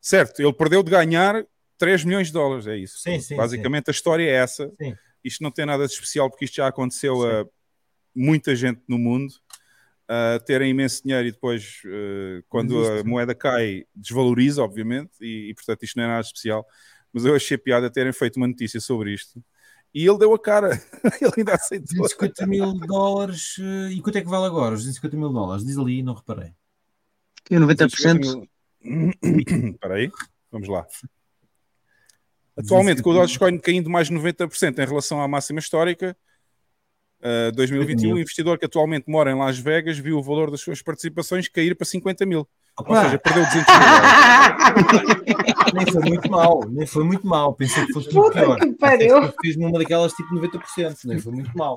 Certo, 0.00 0.40
ele 0.40 0.52
perdeu 0.52 0.82
de 0.82 0.90
ganhar 0.90 1.44
3 1.76 2.04
milhões 2.04 2.28
de 2.28 2.32
dólares, 2.32 2.66
é 2.66 2.76
isso. 2.76 2.98
Sim, 2.98 3.20
sim, 3.20 3.36
Basicamente 3.36 3.84
sim. 3.84 3.90
a 3.90 3.92
história 3.92 4.24
é 4.24 4.34
essa. 4.34 4.72
Sim. 4.80 4.96
Isto 5.24 5.42
não 5.42 5.50
tem 5.50 5.66
nada 5.66 5.86
de 5.86 5.92
especial 5.92 6.30
porque 6.30 6.44
isto 6.44 6.56
já 6.56 6.66
aconteceu 6.66 7.22
a 7.24 7.46
muita 8.14 8.54
gente 8.54 8.82
no 8.88 8.98
mundo 8.98 9.32
uh, 10.12 10.42
terem 10.44 10.70
imenso 10.70 11.02
dinheiro 11.02 11.28
e 11.28 11.32
depois, 11.32 11.80
uh, 11.84 12.42
quando 12.48 12.80
Existe. 12.80 13.00
a 13.00 13.04
moeda 13.04 13.34
cai, 13.34 13.84
desvaloriza, 13.94 14.62
obviamente, 14.62 15.12
e, 15.20 15.50
e, 15.50 15.54
portanto 15.54 15.82
isto 15.82 15.96
não 15.96 16.04
é 16.04 16.08
nada 16.08 16.20
especial. 16.20 16.66
Mas 17.12 17.24
eu 17.24 17.34
achei 17.34 17.58
piada 17.58 17.90
terem 17.90 18.12
feito 18.12 18.36
uma 18.36 18.48
notícia 18.48 18.80
sobre 18.80 19.12
isto. 19.12 19.42
E 19.94 20.06
ele 20.06 20.18
deu 20.18 20.32
a 20.32 20.38
cara, 20.38 20.70
ele 21.20 21.32
ainda 21.38 21.54
aceitou. 21.54 21.98
250 21.98 22.46
mil 22.46 22.72
dólares, 22.74 23.56
e 23.90 24.00
quanto 24.00 24.16
é 24.16 24.22
que 24.22 24.28
vale 24.28 24.46
agora? 24.46 24.74
Os 24.74 24.80
250 24.80 25.16
mil 25.16 25.28
dólares, 25.30 25.64
diz 25.64 25.76
ali, 25.76 26.02
não 26.02 26.14
reparei. 26.14 26.54
Que 27.44 27.56
90%. 27.56 28.48
Espera 29.74 29.94
aí, 29.94 30.10
vamos 30.50 30.68
lá. 30.68 30.86
Atualmente, 32.56 33.02
com 33.02 33.10
o 33.10 33.14
Dogecoin 33.14 33.58
caindo 33.58 33.88
mais 33.88 34.08
de 34.08 34.14
90% 34.14 34.78
em 34.78 34.86
relação 34.86 35.20
à 35.20 35.28
máxima 35.28 35.58
histórica, 35.58 36.16
Uh, 37.22 37.52
2021, 37.52 38.14
o 38.14 38.18
investidor 38.18 38.58
que 38.58 38.64
atualmente 38.64 39.08
mora 39.08 39.30
em 39.30 39.38
Las 39.38 39.56
Vegas 39.56 39.96
viu 39.96 40.18
o 40.18 40.22
valor 40.22 40.50
das 40.50 40.60
suas 40.60 40.82
participações 40.82 41.46
cair 41.46 41.76
para 41.76 41.86
50 41.86 42.26
mil. 42.26 42.48
Ou 42.76 42.96
seja, 42.96 43.18
perdeu 43.18 43.44
200 43.44 43.64
mil. 43.64 43.84
nem 45.72 45.86
foi 45.86 46.02
muito 46.02 46.30
mal, 46.30 46.60
nem 46.68 46.86
foi 46.86 47.04
muito 47.04 47.26
mal. 47.26 47.54
Pensei 47.54 47.86
que 47.86 47.92
fosse 47.92 48.12
muito 48.12 48.32
Puta 48.32 48.40
pior. 48.40 48.58
Que 48.58 48.72
pariu. 48.72 49.32
Fiz 49.40 49.56
numa 49.56 49.78
daquelas 49.78 50.12
tipo 50.14 50.34
90%, 50.34 50.96
nem 51.04 51.18
foi 51.20 51.32
muito 51.32 51.56
mal. 51.56 51.76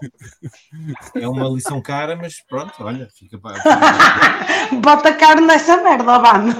É 1.13 1.27
uma 1.27 1.47
lição 1.49 1.79
cara, 1.79 2.15
mas 2.15 2.41
pronto, 2.47 2.73
olha, 2.79 3.07
fica 3.13 3.37
para. 3.37 3.61
Bota 4.81 5.13
carne 5.13 5.45
nessa 5.45 5.77
merda, 5.83 6.11
Obama. 6.11 6.55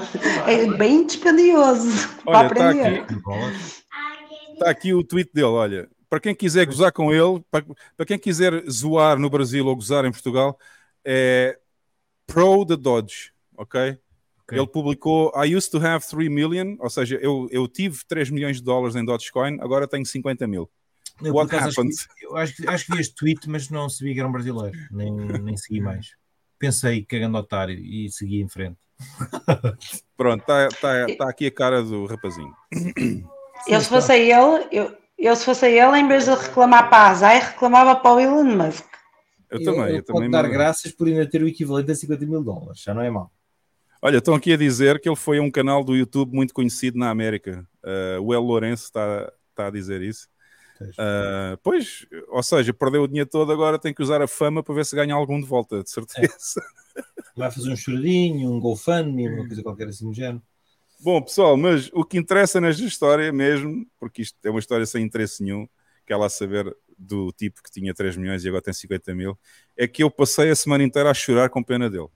É 0.46 0.68
bem 0.78 1.08
dispendioso 1.08 2.08
olha, 2.26 2.48
para 2.50 2.70
aprender. 2.70 3.02
Está 3.02 3.14
aqui, 3.16 3.24
está 4.56 4.70
aqui 4.70 4.94
o 4.94 5.04
tweet 5.04 5.32
dele, 5.34 5.48
olha 5.48 5.90
para 6.10 6.20
quem 6.20 6.36
quiser 6.36 6.66
gozar 6.66 6.92
com 6.92 7.12
ele, 7.14 7.44
para, 7.52 7.66
para, 7.98 8.06
quem 8.06 8.18
quiser 8.18 8.64
zoar 8.70 9.20
no 9.20 9.30
Brasil 9.30 9.66
ou 9.66 9.76
gozar 9.76 10.06
em 10.06 10.12
Portugal, 10.12 10.58
é 11.04 11.60
pro 12.26 12.66
the 12.66 12.78
Dodge, 12.78 13.34
ok? 13.58 14.00
Ele 14.52 14.68
publicou 14.68 15.32
I 15.36 15.56
used 15.56 15.72
to 15.72 15.86
have 15.86 16.06
3 16.08 16.30
million, 16.30 16.78
ou 16.80 16.90
seja, 16.90 17.18
eu, 17.18 17.48
eu 17.52 17.68
tive 17.68 17.98
3 18.08 18.30
milhões 18.30 18.58
de 18.58 18.64
dólares 18.64 18.96
em 18.96 19.04
Dogecoin, 19.04 19.60
agora 19.60 19.88
tenho 19.88 20.06
50 20.06 20.48
mil. 20.48 20.70
Eu, 21.22 21.34
What 21.34 21.54
acaso, 21.54 21.70
acho 21.70 21.82
happened? 21.82 21.96
que- 22.18 22.26
eu 22.26 22.38
acho, 22.38 22.56
que- 22.56 22.68
acho 22.68 22.86
que 22.86 22.94
vi 22.94 23.02
este 23.02 23.16
tweet, 23.16 23.50
mas 23.50 23.70
não 23.70 23.90
sabia 23.90 24.14
que 24.14 24.20
era 24.20 24.30
um 24.30 24.32
brasileiro, 24.32 24.78
nem, 24.92 25.12
nem 25.12 25.58
segui 25.58 25.82
mais. 25.82 26.12
Pensei 26.60 27.04
que 27.04 27.16
era 27.16 27.30
otário 27.30 27.78
e 27.78 28.10
segui 28.12 28.42
em 28.42 28.48
frente. 28.48 28.78
Pronto, 30.16 30.42
está 30.42 30.70
tá, 30.70 31.16
tá 31.18 31.30
aqui 31.30 31.48
a 31.48 31.52
cara 31.52 31.84
do 31.84 32.06
rapazinho. 32.06 32.54
Eu 33.68 33.82
se 33.82 33.90
fosse 33.90 34.14
ele, 34.14 34.68
eu, 34.72 34.98
eu 35.18 35.36
se 35.36 35.46
fosse 35.46 35.68
ele, 35.68 35.98
em 35.98 36.08
vez 36.08 36.26
de 36.26 36.32
reclamar 36.32 36.90
para 36.90 37.04
a 37.04 37.10
Azai, 37.10 37.40
reclamava 37.40 37.96
para 37.96 38.14
o 38.14 38.20
Elon 38.20 38.44
Musk. 38.44 38.86
Eu, 39.50 39.64
também, 39.64 39.96
eu, 39.96 40.04
posso 40.04 40.14
também. 40.20 40.30
dar 40.30 40.48
graças 40.50 40.92
por 40.92 41.08
ainda 41.08 41.30
ter 41.30 41.42
o 41.42 41.48
equivalente 41.48 41.92
a 41.92 41.96
50 41.96 42.26
mil 42.26 42.44
dólares, 42.44 42.82
já 42.82 42.94
não 42.94 43.02
é 43.02 43.10
mau. 43.10 43.32
Olha, 44.02 44.18
estão 44.18 44.36
aqui 44.36 44.54
a 44.54 44.58
dizer 44.58 45.00
que 45.00 45.10
ele 45.10 45.16
foi 45.16 45.40
a 45.40 45.42
um 45.42 45.50
canal 45.50 45.84
do 45.84 45.96
YouTube 45.96 46.34
muito 46.34 46.54
conhecido 46.54 46.98
na 46.98 47.10
América. 47.10 47.66
Uh, 47.84 48.22
o 48.22 48.34
El 48.34 48.42
Lourenço 48.42 48.84
está 48.84 49.32
está 49.56 49.68
a 49.68 49.72
dizer 49.72 50.02
isso. 50.02 50.28
Pois. 50.78 50.92
Uh, 50.92 51.58
pois, 51.64 52.06
ou 52.28 52.44
seja, 52.44 52.74
perdeu 52.74 53.04
o 53.04 53.08
dinheiro 53.08 53.30
todo, 53.30 53.52
agora 53.52 53.80
tem 53.80 53.94
que 53.94 54.04
usar 54.04 54.22
a 54.22 54.28
fama 54.28 54.62
para 54.62 54.76
ver 54.76 54.86
se 54.86 54.96
ganha 54.96 55.16
algum 55.16 55.40
de 55.40 55.48
volta, 55.48 55.82
de 55.82 55.90
certeza. 55.90 56.62
Vai 57.36 57.50
fazer 57.50 57.72
um 57.72 57.76
choradinho, 57.76 58.52
um 58.52 58.60
GoFundMe, 58.60 59.30
uma 59.30 59.48
coisa 59.48 59.64
qualquer 59.64 59.88
assim 59.88 60.06
do 60.06 60.14
género. 60.14 60.42
Bom, 61.06 61.22
pessoal, 61.22 61.56
mas 61.56 61.92
o 61.94 62.04
que 62.04 62.18
interessa 62.18 62.60
nesta 62.60 62.84
história 62.84 63.32
mesmo, 63.32 63.86
porque 64.00 64.24
isto 64.24 64.36
é 64.44 64.50
uma 64.50 64.60
história 64.60 64.88
sem 64.88 65.04
interesse 65.04 65.44
nenhum, 65.44 65.68
que 66.04 66.12
é 66.12 66.18
lá 66.18 66.28
saber 66.28 66.76
do 66.98 67.32
tipo 67.32 67.62
que 67.62 67.70
tinha 67.70 67.94
3 67.94 68.18
milhões 68.18 68.44
e 68.44 68.48
agora 68.48 68.64
tem 68.64 68.74
50 68.74 69.14
mil, 69.14 69.38
é 69.78 69.88
que 69.88 70.02
eu 70.02 70.10
passei 70.10 70.50
a 70.50 70.56
semana 70.56 70.84
inteira 70.84 71.12
a 71.12 71.14
chorar 71.14 71.48
com 71.50 71.62
pena 71.62 71.92
dele. 71.92 72.08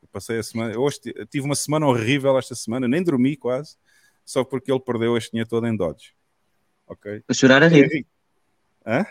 Eu 0.00 0.08
passei 0.10 0.38
a 0.38 0.42
semana, 0.42 0.78
hoje 0.78 1.00
ti- 1.00 1.14
tive 1.30 1.44
uma 1.44 1.54
semana 1.54 1.86
horrível 1.86 2.38
esta 2.38 2.54
semana, 2.54 2.88
nem 2.88 3.02
dormi 3.02 3.36
quase, 3.36 3.76
só 4.24 4.42
porque 4.42 4.72
ele 4.72 4.80
perdeu 4.80 5.18
este 5.18 5.32
dinheiro 5.32 5.50
todo 5.50 5.66
em 5.66 5.76
Dodge. 5.76 6.14
Ok? 6.86 7.22
A 7.28 7.34
chorar 7.34 7.62
a 7.62 7.68
rir. 7.68 8.06
Hã? 8.86 9.04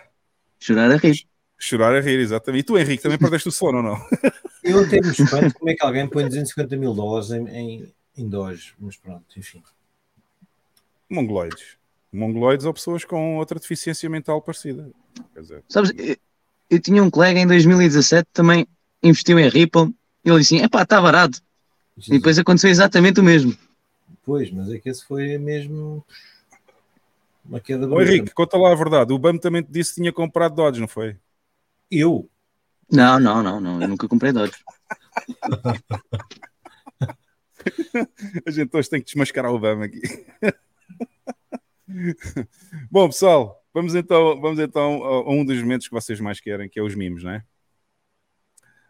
Chorar 0.60 0.90
a 0.90 0.96
rir. 0.96 1.28
Chorar 1.56 1.96
a 1.96 2.02
rir, 2.02 2.20
exatamente. 2.20 2.62
E 2.62 2.66
tu, 2.66 2.80
Henrique, 2.80 3.04
também 3.04 3.20
perdeste 3.20 3.48
o 3.48 3.52
sono 3.52 3.78
ou 3.78 3.84
não? 3.84 4.08
Eu 4.64 4.88
me 4.88 5.12
espanto 5.12 5.54
como 5.54 5.70
é 5.70 5.76
que 5.76 5.86
alguém 5.86 6.08
põe 6.10 6.26
250 6.26 6.76
mil 6.76 6.96
dólares 6.96 7.30
em, 7.30 7.48
em, 7.48 7.94
em 8.20 8.28
Doge, 8.28 8.74
mas 8.80 8.98
pronto, 8.98 9.26
enfim. 9.38 9.64
Mongoloides. 11.10 11.78
Mongoloides 12.12 12.66
ou 12.66 12.74
pessoas 12.74 13.06
com 13.06 13.38
outra 13.38 13.60
deficiência 13.60 14.10
mental 14.10 14.42
parecida. 14.42 14.90
Quer 15.34 15.42
dizer, 15.42 15.64
Sabes, 15.68 15.92
eu, 15.98 16.16
eu 16.70 16.80
tinha 16.80 17.04
um 17.04 17.10
colega 17.10 17.40
em 17.40 17.48
2017 17.48 18.28
também 18.34 18.68
investiu 19.02 19.40
em 19.40 19.48
Ripple 19.48 19.94
e 20.24 20.30
ele 20.30 20.40
disse 20.40 20.56
assim: 20.56 20.66
epá, 20.66 20.84
está 20.84 21.02
barato. 21.02 21.42
E 22.08 22.12
depois 22.12 22.40
aconteceu 22.40 22.70
exatamente 22.70 23.20
o 23.20 23.24
mesmo. 23.24 23.56
Pois, 24.24 24.52
mas 24.52 24.72
é 24.72 24.78
que 24.78 24.90
esse 24.90 25.06
foi 25.06 25.38
mesmo 25.38 26.06
uma 27.44 27.60
queda 27.60 27.88
Ô. 27.88 28.02
Henrique, 28.02 28.34
conta 28.34 28.58
lá 28.58 28.72
a 28.72 28.76
verdade. 28.76 29.12
O 29.12 29.20
BAM 29.20 29.38
também 29.38 29.64
te 29.64 29.72
disse 29.72 29.92
que 29.92 30.02
tinha 30.02 30.14
comprado 30.14 30.56
Dodge, 30.56 30.80
não 30.80 30.88
foi? 30.88 31.18
Eu? 31.92 32.30
Não, 32.92 33.20
não, 33.20 33.44
não, 33.44 33.60
não. 33.60 33.82
Eu 33.82 33.88
nunca 33.88 34.08
comprei 34.08 34.32
Dodge. 34.32 34.56
A 38.46 38.52
gente 38.52 38.76
hoje 38.76 38.90
tem 38.90 39.00
que 39.00 39.06
desmascarar 39.06 39.52
o 39.54 39.60
BAM 39.60 39.84
aqui. 39.84 40.02
Bom, 42.90 43.08
pessoal, 43.08 43.64
vamos 43.74 43.96
então, 43.96 44.40
vamos 44.40 44.60
então 44.60 45.04
a 45.04 45.32
um 45.32 45.44
dos 45.44 45.62
momentos 45.62 45.88
que 45.88 45.94
vocês 45.94 46.20
mais 46.20 46.40
querem, 46.40 46.70
que 46.70 46.80
é 46.80 46.84
os 46.84 46.96
mimos, 46.96 47.24
não 47.24 47.32
é? 47.32 47.44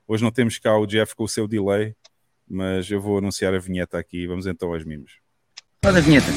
Hoje 0.08 0.24
não 0.24 0.32
temos 0.32 0.58
cá 0.58 0.78
o 0.78 0.86
Jeff 0.86 1.16
com 1.16 1.24
o 1.24 1.30
seu 1.30 1.48
delay, 1.48 1.96
mas 2.48 2.90
eu 2.90 3.00
vou 3.00 3.20
anunciar 3.20 3.54
a 3.54 3.60
vinheta 3.60 3.98
aqui. 3.98 4.26
Vamos 4.26 4.48
então 4.48 4.74
aos 4.74 4.84
mimos. 4.84 5.20
Roda 5.86 6.00
a 6.00 6.02
vinheta. 6.02 6.28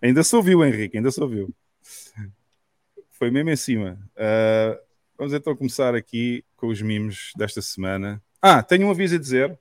Ainda 0.00 0.24
se 0.24 0.34
ouviu, 0.34 0.64
Henrique, 0.64 0.96
ainda 0.96 1.10
se 1.12 1.20
ouviu. 1.20 1.54
Foi 3.10 3.30
mesmo 3.30 3.50
em 3.50 3.56
cima. 3.56 3.98
Ah, 4.16 4.76
vamos 5.22 5.34
então 5.34 5.54
começar 5.54 5.94
aqui 5.94 6.44
com 6.56 6.66
os 6.66 6.82
mimos 6.82 7.30
desta 7.36 7.62
semana. 7.62 8.20
Ah, 8.40 8.60
tenho 8.60 8.88
um 8.88 8.90
aviso 8.90 9.14
a 9.14 9.18
dizer. 9.20 9.56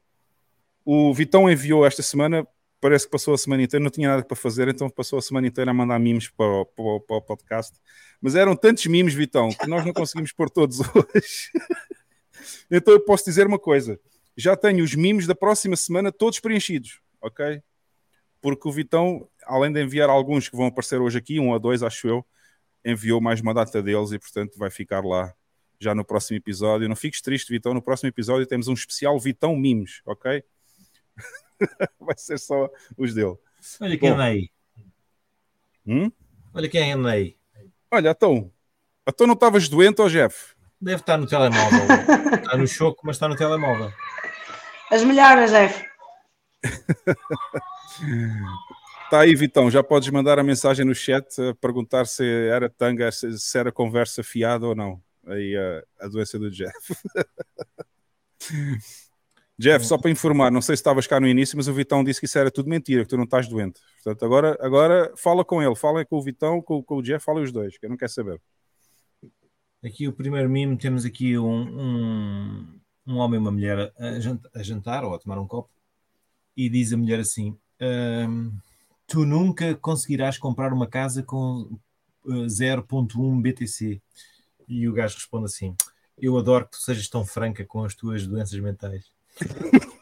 O 0.83 1.13
Vitão 1.13 1.47
enviou 1.47 1.85
esta 1.85 2.01
semana, 2.01 2.47
parece 2.79 3.05
que 3.05 3.11
passou 3.11 3.31
a 3.35 3.37
semana 3.37 3.61
inteira, 3.61 3.83
não 3.83 3.91
tinha 3.91 4.09
nada 4.09 4.23
para 4.23 4.35
fazer, 4.35 4.67
então 4.69 4.89
passou 4.89 5.19
a 5.19 5.21
semana 5.21 5.45
inteira 5.45 5.69
a 5.69 5.73
mandar 5.73 5.99
mimos 5.99 6.29
para 6.29 6.47
o, 6.47 6.65
para 6.65 6.83
o- 6.83 6.99
para 6.99 7.15
o 7.17 7.21
podcast. 7.21 7.77
Mas 8.19 8.33
eram 8.33 8.55
tantos 8.55 8.87
mimos, 8.87 9.13
Vitão, 9.13 9.49
que 9.49 9.67
nós 9.67 9.85
não 9.85 9.93
conseguimos 9.93 10.31
pôr 10.31 10.49
todos 10.49 10.79
hoje. 10.95 11.51
então 12.71 12.91
eu 12.95 12.99
posso 13.05 13.23
dizer 13.25 13.45
uma 13.45 13.59
coisa: 13.59 13.99
já 14.35 14.55
tenho 14.57 14.83
os 14.83 14.95
mimos 14.95 15.27
da 15.27 15.35
próxima 15.35 15.75
semana 15.75 16.11
todos 16.11 16.39
preenchidos, 16.39 16.99
ok? 17.21 17.61
Porque 18.41 18.67
o 18.67 18.71
Vitão, 18.71 19.29
além 19.45 19.71
de 19.71 19.79
enviar 19.83 20.09
alguns 20.09 20.49
que 20.49 20.57
vão 20.57 20.65
aparecer 20.65 20.99
hoje 20.99 21.19
aqui, 21.19 21.39
um 21.39 21.49
ou 21.51 21.59
dois, 21.59 21.83
acho 21.83 22.07
eu, 22.07 22.25
enviou 22.83 23.21
mais 23.21 23.41
uma 23.41 23.53
data 23.53 23.79
deles 23.83 24.11
e, 24.11 24.17
portanto, 24.17 24.57
vai 24.57 24.71
ficar 24.71 25.05
lá 25.05 25.31
já 25.81 25.95
no 25.95 26.05
próximo 26.05 26.37
episódio. 26.37 26.87
Não 26.87 26.95
fiques 26.95 27.21
triste, 27.21 27.49
Vitão. 27.49 27.73
No 27.73 27.81
próximo 27.81 28.07
episódio 28.07 28.45
temos 28.45 28.67
um 28.67 28.73
especial 28.73 29.19
Vitão 29.19 29.55
Mimos, 29.55 30.01
ok? 30.05 30.43
vai 31.99 32.15
ser 32.17 32.37
só 32.37 32.69
os 32.95 33.13
dele. 33.15 33.35
Olha 33.79 33.97
quem 33.97 34.09
anda 34.09 34.23
aí. 34.23 34.51
Hum? 35.85 36.11
Olha 36.53 36.69
quem 36.69 36.93
anda 36.93 37.09
aí. 37.09 37.35
Olha, 37.89 38.09
então, 38.11 38.51
então 39.07 39.25
não 39.25 39.33
estavas 39.33 39.67
doente, 39.67 40.01
ó 40.01 40.07
Jeff? 40.07 40.53
Deve 40.79 41.01
estar 41.01 41.17
no 41.17 41.25
telemóvel. 41.27 41.79
está 42.35 42.57
no 42.57 42.67
choco, 42.67 43.01
mas 43.03 43.15
está 43.15 43.27
no 43.27 43.35
telemóvel. 43.35 43.91
As 44.91 45.03
melhoras, 45.03 45.51
Jeff. 45.51 45.85
Está 49.05 49.19
aí, 49.21 49.35
Vitão. 49.35 49.69
Já 49.71 49.83
podes 49.83 50.09
mandar 50.09 50.37
a 50.37 50.43
mensagem 50.43 50.85
no 50.85 50.93
chat 50.93 51.41
a 51.41 51.55
perguntar 51.55 52.05
se 52.05 52.23
era 52.23 52.69
tanga, 52.69 53.11
se, 53.11 53.39
se 53.39 53.57
era 53.57 53.71
conversa 53.71 54.23
fiada 54.23 54.67
ou 54.67 54.75
não. 54.75 55.01
Aí 55.27 55.55
a, 55.55 56.05
a 56.05 56.07
doença 56.07 56.37
do 56.39 56.49
Jeff. 56.49 56.73
Jeff, 59.57 59.85
só 59.85 59.97
para 59.97 60.09
informar, 60.09 60.49
não 60.49 60.61
sei 60.61 60.75
se 60.75 60.79
estavas 60.79 61.05
cá 61.05 61.19
no 61.19 61.27
início, 61.27 61.55
mas 61.55 61.67
o 61.67 61.73
Vitão 61.73 62.03
disse 62.03 62.19
que 62.19 62.25
isso 62.25 62.39
era 62.39 62.49
tudo 62.49 62.67
mentira, 62.67 63.03
que 63.03 63.09
tu 63.09 63.17
não 63.17 63.25
estás 63.25 63.47
doente. 63.47 63.79
Portanto, 64.03 64.25
agora, 64.25 64.57
agora 64.59 65.13
fala 65.15 65.45
com 65.45 65.61
ele, 65.61 65.75
fala 65.75 66.03
com 66.03 66.17
o 66.17 66.23
Vitão, 66.23 66.61
com, 66.61 66.81
com 66.81 66.95
o 66.97 67.01
Jeff, 67.03 67.23
fala 67.23 67.41
os 67.41 67.51
dois, 67.51 67.77
que 67.77 67.85
eu 67.85 67.89
não 67.89 67.97
quero 67.97 68.11
saber. 68.11 68.41
Aqui 69.83 70.07
o 70.07 70.13
primeiro 70.13 70.49
mimo, 70.49 70.75
temos 70.77 71.05
aqui 71.05 71.37
um, 71.37 71.61
um, 71.79 72.79
um 73.05 73.17
homem 73.17 73.39
e 73.39 73.41
uma 73.41 73.51
mulher 73.51 73.93
a, 73.97 74.19
jant- 74.19 74.47
a 74.55 74.63
jantar 74.63 75.03
ou 75.03 75.13
a 75.13 75.19
tomar 75.19 75.39
um 75.39 75.47
copo 75.47 75.69
e 76.57 76.67
diz 76.67 76.91
a 76.93 76.97
mulher 76.97 77.19
assim: 77.19 77.55
"Ahm, 77.79 78.51
Tu 79.11 79.25
nunca 79.25 79.75
conseguirás 79.75 80.37
comprar 80.37 80.71
uma 80.71 80.87
casa 80.87 81.21
com 81.21 81.69
eh, 82.27 82.47
0.1 82.47 83.41
BTC. 83.41 84.01
E 84.71 84.87
o 84.87 84.93
gajo 84.93 85.15
responde 85.15 85.45
assim: 85.45 85.75
Eu 86.17 86.37
adoro 86.37 86.63
que 86.63 86.71
tu 86.71 86.77
sejas 86.77 87.09
tão 87.09 87.25
franca 87.25 87.65
com 87.65 87.83
as 87.83 87.93
tuas 87.93 88.25
doenças 88.25 88.57
mentais. 88.57 89.11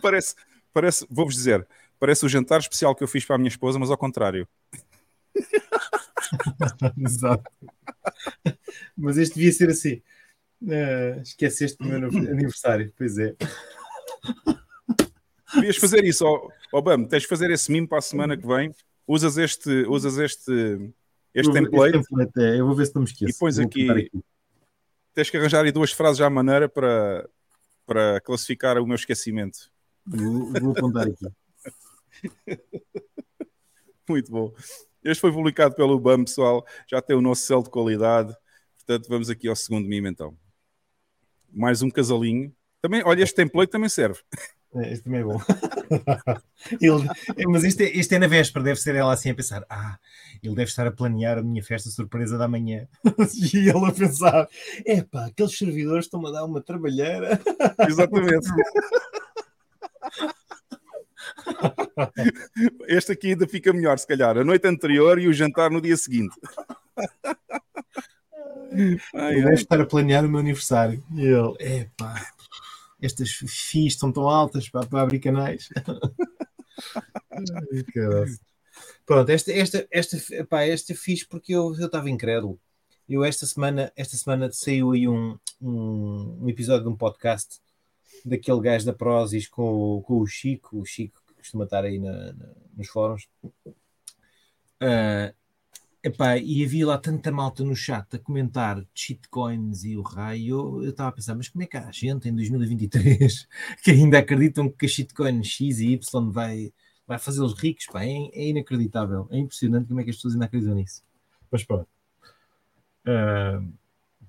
Parece, 0.00 0.34
parece 0.72 1.06
vou-vos 1.10 1.34
dizer, 1.34 1.68
parece 2.00 2.24
o 2.24 2.28
jantar 2.28 2.60
especial 2.60 2.94
que 2.94 3.04
eu 3.04 3.08
fiz 3.08 3.22
para 3.22 3.36
a 3.36 3.38
minha 3.38 3.50
esposa, 3.50 3.78
mas 3.78 3.90
ao 3.90 3.98
contrário. 3.98 4.48
Exato. 6.96 7.44
Mas 8.96 9.18
este 9.18 9.34
devia 9.34 9.52
ser 9.52 9.68
assim. 9.68 10.00
Ah, 10.66 11.20
esqueceste 11.20 11.76
do 11.76 11.84
meu 11.84 12.08
aniversário, 12.30 12.90
pois 12.96 13.18
é. 13.18 13.36
Devias 15.54 15.76
fazer 15.76 16.02
isso, 16.04 16.24
ó, 16.24 16.48
ó 16.72 16.80
Bam, 16.80 17.04
tens 17.04 17.24
de 17.24 17.28
fazer 17.28 17.50
esse 17.50 17.70
mimo 17.70 17.88
para 17.88 17.98
a 17.98 18.02
semana 18.02 18.38
que 18.38 18.46
vem. 18.46 18.74
Usas 19.06 19.36
este, 19.36 19.84
usas 19.86 20.16
este, 20.16 20.94
este 21.34 21.52
template, 21.52 21.92
template, 21.92 22.32
é, 22.40 22.60
eu 22.60 22.66
vou 22.66 22.74
ver 22.74 22.86
se 22.86 22.94
não 22.94 23.02
me 23.02 23.08
esqueço. 23.08 23.30
E 23.30 23.38
pões 23.38 23.58
aqui- 23.58 23.88
apontar 23.90 24.22
tens 25.14 25.30
que 25.30 25.36
arranjar 25.36 25.64
aí 25.64 25.72
duas 25.72 25.90
frases 25.90 26.20
à 26.20 26.30
maneira 26.30 26.68
para, 26.68 27.28
para 27.84 28.20
classificar 28.20 28.78
o 28.78 28.86
meu 28.86 28.94
esquecimento. 28.94 29.70
Vou, 30.06 30.52
vou 30.52 30.70
apontar 30.70 31.08
aqui. 31.08 31.26
Muito 34.08 34.30
bom. 34.30 34.54
Este 35.02 35.20
foi 35.20 35.32
publicado 35.32 35.74
pelo 35.74 35.98
BAM, 35.98 36.24
pessoal. 36.24 36.64
Já 36.88 37.02
tem 37.02 37.16
o 37.16 37.20
nosso 37.20 37.42
selo 37.42 37.64
de 37.64 37.70
qualidade. 37.70 38.32
Portanto, 38.76 39.08
vamos 39.08 39.28
aqui 39.28 39.48
ao 39.48 39.56
segundo 39.56 39.88
mimo, 39.88 40.06
então. 40.06 40.36
Mais 41.52 41.82
um 41.82 41.90
casalinho. 41.90 42.54
Também, 42.80 43.02
olha, 43.04 43.22
este 43.22 43.34
template 43.34 43.72
também 43.72 43.88
serve. 43.88 44.20
É, 44.74 44.92
Este 44.92 45.04
também 45.04 45.20
é 45.20 45.24
bom. 45.24 45.40
Ele- 46.80 47.08
é, 47.36 47.46
mas 47.46 47.64
isto 47.64 47.80
é, 47.80 47.84
isto 47.90 48.12
é 48.12 48.18
na 48.18 48.26
véspera, 48.26 48.64
deve 48.64 48.80
ser 48.80 48.94
ela 48.94 49.12
assim 49.12 49.30
a 49.30 49.34
pensar: 49.34 49.64
ah, 49.70 49.98
ele 50.42 50.54
deve 50.54 50.68
estar 50.68 50.86
a 50.86 50.92
planear 50.92 51.38
a 51.38 51.42
minha 51.42 51.62
festa 51.62 51.88
surpresa 51.90 52.36
da 52.36 52.46
manhã. 52.46 52.86
e 53.54 53.68
ele 53.68 53.86
a 53.86 53.92
pensar: 53.92 54.48
epá, 54.84 55.26
aqueles 55.26 55.56
servidores 55.56 56.04
estão-me 56.04 56.28
a 56.28 56.32
dar 56.32 56.44
uma 56.44 56.60
trabalheira. 56.60 57.40
Exatamente. 57.88 58.48
Este 62.86 63.12
aqui 63.12 63.28
ainda 63.28 63.46
fica 63.46 63.72
melhor, 63.72 63.98
se 63.98 64.06
calhar. 64.06 64.36
A 64.36 64.44
noite 64.44 64.66
anterior 64.66 65.18
e 65.18 65.28
o 65.28 65.32
jantar 65.32 65.70
no 65.70 65.80
dia 65.80 65.96
seguinte. 65.96 66.34
Ai, 69.14 69.38
eu 69.38 69.42
devo 69.44 69.54
estar 69.54 69.80
a 69.80 69.86
planear 69.86 70.24
o 70.24 70.28
meu 70.28 70.40
aniversário. 70.40 71.02
E 71.14 71.22
ele, 71.26 71.56
epá, 71.80 72.14
estas 73.00 73.30
FIIs 73.30 73.94
estão 73.94 74.12
tão 74.12 74.28
altas 74.28 74.68
para, 74.68 74.86
para 74.86 75.02
abrir 75.02 75.20
canais. 75.20 75.68
Pronto, 79.06 79.30
esta, 79.30 79.52
esta, 79.52 79.86
esta, 79.90 80.34
epá, 80.34 80.62
esta 80.62 80.94
fiz 80.94 81.24
porque 81.24 81.54
eu 81.54 81.72
estava 81.72 82.10
incrédulo. 82.10 82.60
Eu 83.08 83.24
esta 83.24 83.46
semana, 83.46 83.92
esta 83.96 84.16
semana 84.16 84.50
saiu 84.52 84.92
aí 84.92 85.08
um, 85.08 85.38
um, 85.60 86.42
um, 86.42 86.48
episódio 86.48 86.82
de 86.82 86.90
um 86.90 86.96
podcast 86.96 87.60
daquele 88.24 88.60
gajo 88.60 88.84
da 88.84 88.92
Prozis 88.92 89.48
com, 89.48 90.02
com 90.02 90.20
o 90.20 90.26
Chico, 90.26 90.78
o 90.78 90.84
Chico 90.84 91.22
que 91.26 91.34
costuma 91.34 91.64
estar 91.64 91.84
aí 91.84 91.98
na, 91.98 92.32
na, 92.32 92.48
nos 92.76 92.88
fóruns. 92.88 93.26
Uh, 94.80 95.34
epá, 96.08 96.36
e 96.36 96.64
havia 96.64 96.86
lá 96.86 96.98
tanta 96.98 97.30
malta 97.30 97.62
no 97.62 97.76
chat 97.76 98.06
a 98.14 98.18
comentar 98.18 98.84
shitcoins 98.94 99.84
e 99.84 99.96
o 99.96 100.02
raio. 100.02 100.82
Eu 100.82 100.90
estava 100.90 101.10
a 101.10 101.12
pensar, 101.12 101.34
mas 101.34 101.48
como 101.48 101.62
é 101.62 101.66
que 101.66 101.76
há 101.76 101.90
gente 101.92 102.28
em 102.28 102.34
2023 102.34 103.46
que 103.82 103.90
ainda 103.90 104.18
acreditam 104.18 104.68
que 104.68 104.86
a 104.86 104.88
shitcoin 104.88 105.42
X 105.42 105.80
e 105.80 105.92
Y 105.92 106.30
vai, 106.30 106.72
vai 107.06 107.18
fazê-los 107.18 107.54
ricos? 107.54 107.86
Pá, 107.86 108.04
é, 108.04 108.30
é, 108.32 108.48
inacreditável, 108.48 109.28
é 109.30 109.38
impressionante 109.38 109.88
como 109.88 110.00
é 110.00 110.04
que 110.04 110.10
as 110.10 110.16
pessoas 110.16 110.34
ainda 110.34 110.46
acreditam 110.46 110.74
nisso. 110.74 111.02
Mas 111.50 111.64
pronto. 111.64 111.88
Uh, 113.06 113.72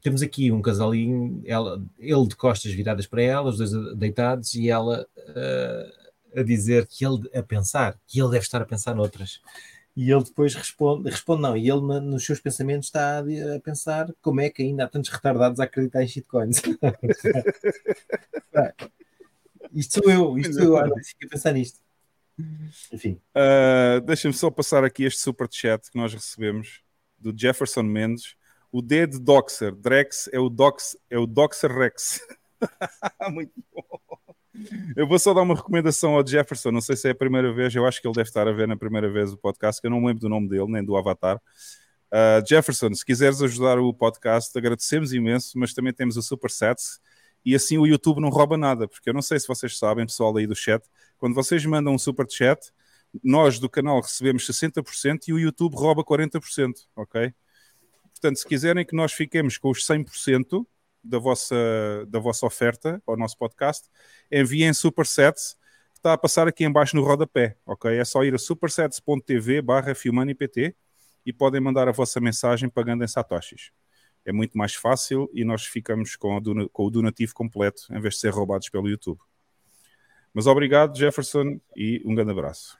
temos 0.01 0.21
aqui 0.21 0.51
um 0.51 0.61
casalinho, 0.61 1.41
ela, 1.45 1.83
ele 1.97 2.27
de 2.27 2.35
costas 2.35 2.71
viradas 2.71 3.05
para 3.05 3.21
ela, 3.21 3.49
os 3.49 3.57
dois 3.57 3.97
deitados, 3.97 4.55
e 4.55 4.69
ela 4.69 5.05
uh, 5.17 6.39
a 6.39 6.43
dizer 6.43 6.87
que 6.87 7.05
ele 7.05 7.29
a 7.33 7.43
pensar, 7.43 7.99
que 8.07 8.19
ele 8.19 8.31
deve 8.31 8.43
estar 8.43 8.61
a 8.61 8.65
pensar 8.65 8.95
noutras. 8.95 9.41
E 9.95 10.11
ele 10.11 10.23
depois 10.23 10.55
responde, 10.55 11.09
responde 11.09 11.41
não, 11.41 11.57
e 11.57 11.69
ele 11.69 11.81
nos 11.81 12.25
seus 12.25 12.39
pensamentos 12.39 12.87
está 12.87 13.19
a, 13.19 13.59
pensar 13.59 14.13
como 14.21 14.39
é 14.39 14.49
que 14.49 14.61
ainda 14.61 14.85
há 14.85 14.87
tantos 14.87 15.09
retardados 15.09 15.59
a 15.59 15.65
acreditar 15.65 16.03
em 16.03 16.07
shitcoins. 16.07 16.61
isto 19.73 20.01
sou 20.01 20.11
eu, 20.11 20.37
isto 20.37 20.53
sou 20.53 20.63
eu, 20.63 20.77
ah, 20.77 20.85
fico 21.03 21.25
a 21.25 21.29
pensar 21.29 21.51
nisto. 21.53 21.79
Enfim. 22.93 23.19
Uh, 23.35 23.99
Deixa-me 24.01 24.33
só 24.33 24.49
passar 24.49 24.85
aqui 24.85 25.03
este 25.03 25.19
super 25.19 25.47
chat 25.51 25.91
que 25.91 25.97
nós 25.97 26.13
recebemos 26.13 26.81
do 27.17 27.33
Jefferson 27.37 27.83
Mendes 27.83 28.37
o 28.71 28.81
D 28.81 29.07
de 29.07 29.19
Doxer, 29.19 29.73
Drex 29.73 30.29
é 30.31 30.39
o, 30.39 30.49
Dox, 30.49 30.95
é 31.09 31.17
o 31.17 31.25
Doxer 31.25 31.71
Rex. 31.71 32.21
Muito 33.31 33.53
bom. 33.73 33.83
Eu 34.95 35.07
vou 35.07 35.17
só 35.17 35.33
dar 35.33 35.41
uma 35.41 35.55
recomendação 35.55 36.15
ao 36.15 36.25
Jefferson. 36.25 36.71
Não 36.71 36.81
sei 36.81 36.95
se 36.95 37.07
é 37.07 37.11
a 37.11 37.15
primeira 37.15 37.53
vez, 37.53 37.73
eu 37.73 37.85
acho 37.85 38.01
que 38.01 38.07
ele 38.07 38.15
deve 38.15 38.29
estar 38.29 38.47
a 38.47 38.51
ver 38.51 38.67
na 38.67 38.75
primeira 38.75 39.09
vez 39.09 39.31
o 39.31 39.37
podcast, 39.37 39.79
que 39.79 39.87
eu 39.87 39.91
não 39.91 40.03
lembro 40.03 40.21
do 40.21 40.29
nome 40.29 40.49
dele, 40.49 40.67
nem 40.67 40.83
do 40.83 40.97
avatar. 40.97 41.41
Uh, 42.11 42.45
Jefferson, 42.47 42.93
se 42.93 43.05
quiseres 43.05 43.41
ajudar 43.41 43.79
o 43.79 43.93
podcast, 43.93 44.57
agradecemos 44.57 45.13
imenso, 45.13 45.57
mas 45.57 45.73
também 45.73 45.93
temos 45.93 46.17
o 46.17 46.21
Super 46.21 46.49
Sets 46.49 46.99
e 47.45 47.55
assim 47.55 47.77
o 47.77 47.85
YouTube 47.85 48.19
não 48.19 48.29
rouba 48.29 48.57
nada, 48.57 48.87
porque 48.87 49.09
eu 49.09 49.13
não 49.13 49.21
sei 49.21 49.39
se 49.39 49.47
vocês 49.47 49.77
sabem, 49.77 50.05
pessoal 50.05 50.35
aí 50.35 50.45
do 50.45 50.55
chat, 50.55 50.83
quando 51.17 51.35
vocês 51.35 51.65
mandam 51.65 51.93
um 51.93 51.99
super 51.99 52.25
chat, 52.29 52.71
nós 53.23 53.59
do 53.59 53.69
canal 53.69 54.01
recebemos 54.01 54.45
60% 54.45 55.27
e 55.27 55.33
o 55.33 55.39
YouTube 55.39 55.75
rouba 55.75 56.03
40%, 56.03 56.73
ok? 56.95 57.33
Portanto, 58.11 58.37
se 58.37 58.45
quiserem 58.45 58.85
que 58.85 58.95
nós 58.95 59.13
fiquemos 59.13 59.57
com 59.57 59.69
os 59.69 59.85
100% 59.85 60.65
da 61.09 61.19
vossa, 61.19 61.55
da 62.07 62.19
vossa 62.19 62.45
oferta 62.45 63.01
ao 63.05 63.17
nosso 63.17 63.37
podcast, 63.37 63.89
enviem 64.31 64.73
supersets, 64.73 65.57
que 65.93 65.99
está 65.99 66.13
a 66.13 66.17
passar 66.17 66.47
aqui 66.47 66.63
embaixo 66.63 66.95
no 66.95 67.03
rodapé, 67.03 67.57
ok? 67.65 67.97
É 67.97 68.05
só 68.05 68.23
ir 68.23 68.33
a 68.33 68.37
supersets.tv 68.37 69.61
barra 69.61 69.93
PT 69.93 70.75
e 71.25 71.33
podem 71.33 71.59
mandar 71.59 71.87
a 71.87 71.91
vossa 71.91 72.19
mensagem 72.19 72.69
pagando 72.69 73.03
em 73.03 73.07
satoshis. 73.07 73.71
É 74.25 74.31
muito 74.31 74.57
mais 74.57 74.75
fácil 74.75 75.29
e 75.33 75.43
nós 75.43 75.65
ficamos 75.65 76.15
com, 76.15 76.39
com 76.71 76.85
o 76.85 76.89
donativo 76.89 77.33
completo 77.33 77.83
em 77.91 77.99
vez 77.99 78.15
de 78.15 78.19
ser 78.21 78.29
roubados 78.29 78.69
pelo 78.69 78.87
YouTube. 78.87 79.19
Mas 80.33 80.45
obrigado, 80.45 80.97
Jefferson, 80.97 81.59
e 81.75 82.01
um 82.05 82.13
grande 82.13 82.31
abraço. 82.31 82.77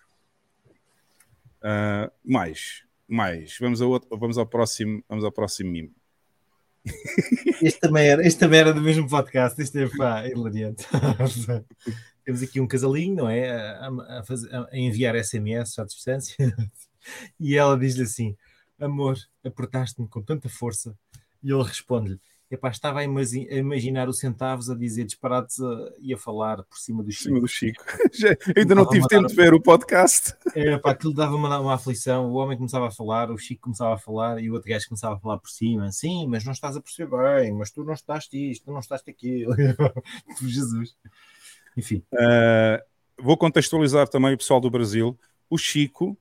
Uh, 1.61 2.11
mais 2.23 2.88
mais. 3.09 3.57
Vamos 3.59 3.82
outro, 3.82 4.17
vamos 4.17 4.38
ao 4.38 4.45
próximo, 4.45 5.03
vamos 5.09 5.25
ao 5.25 5.32
próximo 5.32 5.71
mimo. 5.71 5.99
Este 7.61 7.79
também 7.79 8.07
era, 8.07 8.25
este 8.25 8.39
também 8.39 8.59
era 8.59 8.73
do 8.73 8.81
mesmo 8.81 9.07
podcast, 9.07 9.61
este 9.61 9.83
é 9.83 9.89
pá, 9.89 10.25
hilariante. 10.25 10.85
Temos 12.23 12.41
aqui 12.41 12.61
um 12.61 12.67
casalinho, 12.67 13.15
não 13.15 13.29
é? 13.29 13.49
A, 13.49 14.19
a, 14.19 14.23
fazer, 14.23 14.49
a 14.53 14.77
enviar 14.77 15.15
SMS 15.21 15.77
à 15.77 15.83
distância, 15.83 16.35
e 17.39 17.57
ela 17.57 17.77
diz-lhe 17.77 18.03
assim: 18.03 18.37
Amor, 18.79 19.17
apertaste-me 19.43 20.07
com 20.07 20.21
tanta 20.21 20.47
força, 20.47 20.95
e 21.43 21.51
ele 21.51 21.63
responde-lhe: 21.63 22.19
Epá, 22.52 22.70
estava 22.70 23.00
a, 23.00 23.04
imaginar 23.04 24.10
o 24.10 24.14
centavos 24.14 24.72
a 24.72 24.76
dizer 24.76 25.06
disparates 25.06 25.60
a, 25.62 25.93
e 26.00 26.12
a 26.12 26.18
falar 26.18 26.64
por 26.64 26.80
cima 26.80 27.04
do 27.04 27.12
Chico. 27.12 27.24
Cima 27.26 27.39
do 27.39 27.47
Chico. 27.47 27.84
Já, 28.12 28.36
ainda 28.58 28.74
não 28.74 28.89
tive 28.89 29.08
tempo 29.08 29.28
de 29.28 29.36
ver 29.36 29.54
o 29.54 29.62
podcast. 29.62 30.34
É, 30.56 30.76
pá, 30.80 30.91
aquilo 30.91 31.14
dava 31.14 31.36
uma, 31.36 31.60
uma 31.60 31.76
aflição. 31.76 32.32
O 32.32 32.34
homem 32.34 32.58
começava 32.58 32.88
a 32.88 32.91
falar, 32.91 33.30
o 33.30 33.38
Chico 33.38 33.62
começava 33.62 33.93
a 33.93 33.97
falar 34.00 34.41
e 34.41 34.50
o 34.50 34.54
outro 34.54 34.68
gajo 34.68 34.88
começava 34.88 35.16
a 35.16 35.20
falar 35.20 35.38
por 35.38 35.50
cima. 35.50 35.91
Sim, 35.91 36.26
mas 36.28 36.43
não 36.43 36.52
estás 36.52 36.76
a 36.76 36.82
perceber 36.82 37.16
bem, 37.16 37.54
mas 37.54 37.70
tu 37.70 37.84
não 37.84 37.93
estás 37.93 38.28
isto, 38.34 38.66
tu 38.66 38.72
não 38.72 38.80
estás 38.80 39.04
aquilo. 39.08 39.54
Jesus. 40.41 40.95
Enfim. 41.78 42.04
Uh, 42.12 42.84
vou 43.22 43.38
contextualizar 43.38 44.08
também 44.08 44.34
o 44.34 44.38
pessoal 44.38 44.60
do 44.60 44.72
Brasil. 44.72 45.16
O 45.47 45.58
Chico 45.58 46.18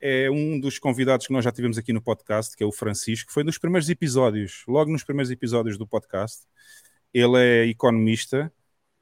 é 0.00 0.30
um 0.30 0.58
dos 0.58 0.78
convidados 0.78 1.26
que 1.26 1.32
nós 1.32 1.44
já 1.44 1.52
tivemos 1.52 1.76
aqui 1.76 1.92
no 1.92 2.00
podcast, 2.00 2.56
que 2.56 2.62
é 2.62 2.66
o 2.66 2.72
Francisco, 2.72 3.32
foi 3.32 3.44
nos 3.44 3.58
primeiros 3.58 3.88
episódios, 3.88 4.64
logo 4.66 4.90
nos 4.90 5.04
primeiros 5.04 5.30
episódios 5.30 5.76
do 5.76 5.86
podcast. 5.86 6.46
Ele 7.12 7.36
é 7.38 7.66
economista, 7.66 8.52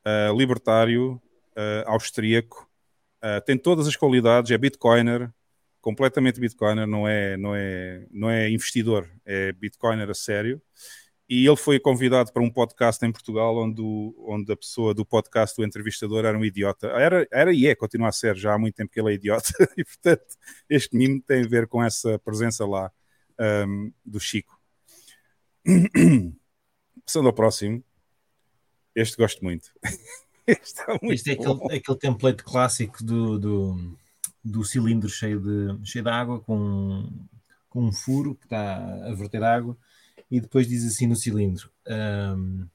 uh, 0.06 0.36
libertário, 0.36 1.20
uh, 1.56 1.84
austríaco, 1.86 2.68
uh, 3.22 3.40
tem 3.44 3.56
todas 3.56 3.86
as 3.86 3.96
qualidades, 3.96 4.50
é 4.50 4.58
bitcoiner, 4.58 5.30
completamente 5.80 6.40
bitcoiner, 6.40 6.86
não 6.86 7.06
é, 7.06 7.36
não 7.36 7.54
é, 7.54 8.06
não 8.10 8.30
é 8.30 8.50
investidor, 8.50 9.08
é 9.24 9.52
bitcoiner 9.52 10.10
a 10.10 10.14
sério 10.14 10.60
e 11.28 11.46
ele 11.46 11.56
foi 11.56 11.78
convidado 11.78 12.32
para 12.32 12.42
um 12.42 12.50
podcast 12.50 13.04
em 13.04 13.12
Portugal 13.12 13.54
onde, 13.58 13.82
o, 13.82 14.14
onde 14.26 14.50
a 14.50 14.56
pessoa 14.56 14.94
do 14.94 15.04
podcast, 15.04 15.60
o 15.60 15.64
entrevistador, 15.64 16.24
era 16.24 16.38
um 16.38 16.44
idiota. 16.44 16.86
Era, 16.86 17.28
era 17.30 17.52
e 17.52 17.66
é, 17.66 17.74
continua 17.74 18.08
a 18.08 18.12
ser, 18.12 18.34
já 18.34 18.54
há 18.54 18.58
muito 18.58 18.76
tempo 18.76 18.90
que 18.90 18.98
ele 18.98 19.12
é 19.12 19.14
idiota, 19.14 19.52
e 19.76 19.84
portanto 19.84 20.36
este 20.70 20.96
mimo 20.96 21.20
tem 21.20 21.44
a 21.44 21.48
ver 21.48 21.66
com 21.66 21.84
essa 21.84 22.18
presença 22.20 22.64
lá 22.66 22.90
um, 23.66 23.92
do 24.04 24.18
Chico. 24.18 24.58
Passando 27.04 27.26
ao 27.26 27.34
próximo, 27.34 27.84
este 28.94 29.16
gosto 29.18 29.44
muito. 29.44 29.70
este, 30.46 30.80
é, 30.80 30.86
muito 30.88 31.12
este 31.12 31.30
é 31.30 31.32
aquele, 31.34 31.76
aquele, 31.76 31.98
template 31.98 32.42
clássico 32.42 33.04
do, 33.04 33.38
do, 33.38 33.96
do, 34.42 34.64
cilindro 34.64 35.10
cheio 35.10 35.40
de, 35.40 35.86
cheio 35.86 36.04
de 36.04 36.10
água 36.10 36.40
com, 36.40 37.06
com 37.68 37.84
um 37.84 37.92
furo 37.92 38.34
que 38.34 38.46
está 38.46 38.76
a 39.04 39.14
verter 39.14 39.42
água 39.42 39.76
e 40.30 40.40
depois 40.40 40.68
diz 40.68 40.84
assim 40.84 41.06
no 41.06 41.16
cilindro: 41.16 41.70
um, 41.86 42.66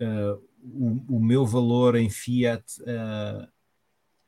uh, 0.00 0.42
o, 0.62 1.16
o, 1.16 1.20
meu 1.20 1.44
valor 1.44 1.96
em 1.96 2.08
Fiat 2.08 2.64
uh, 2.82 3.48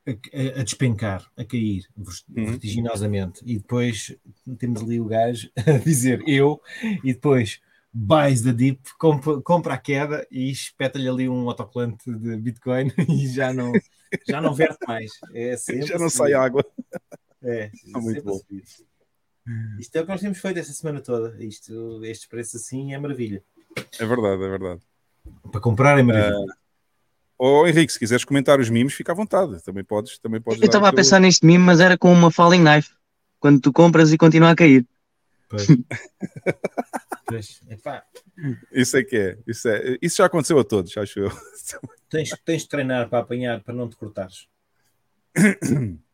a, 0.06 0.60
a, 0.60 0.62
despencar, 0.62 1.30
a 1.36 1.44
cair 1.44 1.86
uhum. 1.96 2.04
vertiginosamente. 2.46 3.42
E 3.44 3.58
depois 3.58 4.16
temos 4.58 4.82
ali 4.82 5.00
o 5.00 5.06
gajo 5.06 5.50
a 5.56 5.78
dizer 5.78 6.22
eu, 6.26 6.60
e 7.02 7.12
depois 7.12 7.60
buys 7.92 8.42
the 8.42 8.52
dip, 8.52 8.78
compra, 8.98 9.40
compra 9.40 9.74
a 9.74 9.78
queda 9.78 10.26
e 10.30 10.50
espeta-lhe 10.50 11.08
ali 11.08 11.28
um 11.28 11.48
autocolante 11.48 12.12
de 12.12 12.36
Bitcoin 12.36 12.92
e 13.08 13.26
já 13.26 13.54
não, 13.54 13.72
já 14.28 14.40
não 14.40 14.54
verte 14.54 14.86
mais. 14.86 15.12
É 15.32 15.56
já 15.82 15.98
não 15.98 16.10
sai 16.10 16.34
água. 16.34 16.64
É, 17.42 17.70
é 17.94 17.98
muito 17.98 18.22
bom. 18.22 18.38
Isto 19.78 19.96
é 19.96 20.00
o 20.00 20.04
que 20.04 20.10
nós 20.10 20.20
temos 20.20 20.38
feito 20.38 20.58
esta 20.58 20.72
semana 20.72 21.00
toda. 21.00 21.36
Isto, 21.44 22.04
estes 22.04 22.28
preços 22.28 22.62
assim 22.62 22.92
é 22.92 22.98
maravilha. 22.98 23.42
É 23.98 24.06
verdade, 24.06 24.42
é 24.42 24.48
verdade. 24.48 24.80
Para 25.50 25.60
comprar 25.60 25.98
é 25.98 26.02
maravilha. 26.02 26.36
Uh, 26.36 26.66
ou 27.38 27.68
Henrique, 27.68 27.92
se 27.92 27.98
quiseres 27.98 28.24
comentar 28.24 28.58
os 28.58 28.70
mimos, 28.70 28.94
fica 28.94 29.12
à 29.12 29.14
vontade. 29.14 29.62
Também 29.62 29.84
podes. 29.84 30.18
Também 30.18 30.40
podes 30.40 30.60
Eu 30.60 30.66
estava 30.66 30.88
a 30.88 30.92
pensar 30.92 31.20
neste 31.20 31.44
mimo, 31.44 31.64
mas 31.64 31.80
era 31.80 31.96
com 31.98 32.12
uma 32.12 32.30
falling 32.30 32.62
knife. 32.62 32.90
Quando 33.38 33.60
tu 33.60 33.72
compras 33.72 34.12
e 34.12 34.18
continua 34.18 34.50
a 34.50 34.56
cair. 34.56 34.86
Pois. 35.48 35.66
pois. 37.26 37.60
Isso 38.72 38.96
é 38.96 39.04
que 39.04 39.16
é. 39.16 39.38
Isso, 39.46 39.68
é. 39.68 39.98
Isso 40.00 40.16
já 40.16 40.26
aconteceu 40.26 40.58
a 40.58 40.64
todos, 40.64 40.96
acho 40.96 41.20
eu. 41.20 41.30
Tens, 42.08 42.30
tens 42.44 42.62
de 42.62 42.68
treinar 42.68 43.08
para 43.08 43.18
apanhar, 43.18 43.62
para 43.62 43.74
não 43.74 43.88
te 43.88 43.96
cortares. 43.96 44.48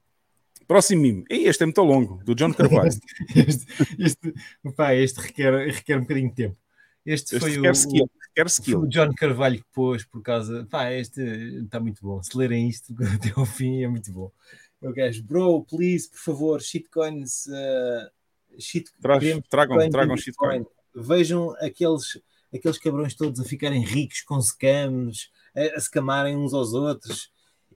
Próximo 0.67 1.03
mimo. 1.03 1.25
E 1.31 1.47
este 1.49 1.63
é 1.63 1.67
muito 1.67 1.83
longo, 1.83 2.23
do 2.25 2.35
John 2.35 2.53
Carvalho. 2.53 2.91
este, 3.35 3.67
este, 3.99 4.35
este 4.95 5.21
requer, 5.21 5.69
requer 5.69 5.99
um 5.99 6.03
bocadinho 6.03 6.29
de 6.31 6.35
tempo. 6.35 6.57
Este, 7.05 7.37
este 7.37 7.41
foi 7.41 7.51
requer 7.51 7.71
o, 7.71 7.73
skill, 7.73 8.11
requer 8.29 8.47
skill. 8.47 8.81
o 8.81 8.89
John 8.89 9.13
Carvalho 9.15 9.59
que 9.59 9.67
pôs 9.73 10.05
por 10.05 10.23
causa. 10.23 10.67
Pá, 10.71 10.93
este 10.93 11.21
está 11.65 11.81
muito 11.81 12.01
bom. 12.03 12.23
Se 12.23 12.37
lerem 12.37 12.69
isto 12.69 12.95
até 13.15 13.33
ao 13.37 13.45
fim, 13.45 13.83
é 13.83 13.89
muito 13.89 14.13
bom. 14.13 14.31
O 14.81 14.93
gajo, 14.93 15.23
bro, 15.23 15.65
please, 15.65 16.09
por 16.09 16.19
favor, 16.19 16.61
shitcoins. 16.61 17.47
Uh, 17.47 18.11
shit, 18.59 18.91
Traz- 19.01 19.23
tragam, 19.49 19.77
Bitcoin, 19.77 19.91
tragam 19.91 20.17
shitcoin. 20.17 20.67
Vejam 20.95 21.55
aqueles, 21.61 22.21
aqueles 22.53 22.79
cabrões 22.79 23.15
todos 23.15 23.41
a 23.41 23.45
ficarem 23.45 23.85
ricos 23.85 24.23
com 24.23 24.41
scams, 24.41 25.31
a, 25.57 25.77
a 25.77 25.81
se 25.81 25.91
camarem 25.91 26.37
uns 26.37 26.53
aos 26.53 26.73
outros. 26.73 27.31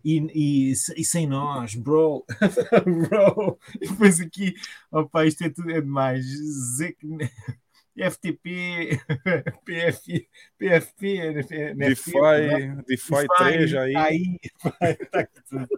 E, 0.05 0.19
e, 0.35 0.73
e 0.73 1.05
sem 1.05 1.27
nós, 1.27 1.75
bro, 1.75 2.25
bro, 2.85 3.59
e 3.81 3.89
depois 3.89 4.21
aqui, 4.21 4.55
opa, 4.91 5.25
isto 5.27 5.45
é 5.45 5.51
tudo 5.51 5.71
é 5.71 5.81
demais. 5.81 6.25
FTP, 7.97 9.01
PF, 9.65 10.29
PFP, 10.59 11.75
DeFi, 11.75 12.13
DeFi 12.87 13.27
3 13.39 13.75
aí. 13.75 13.93
Tá 13.95 14.05
aí, 14.05 14.39
está 15.01 15.21
aqui 15.21 15.43
tudo. 15.49 15.69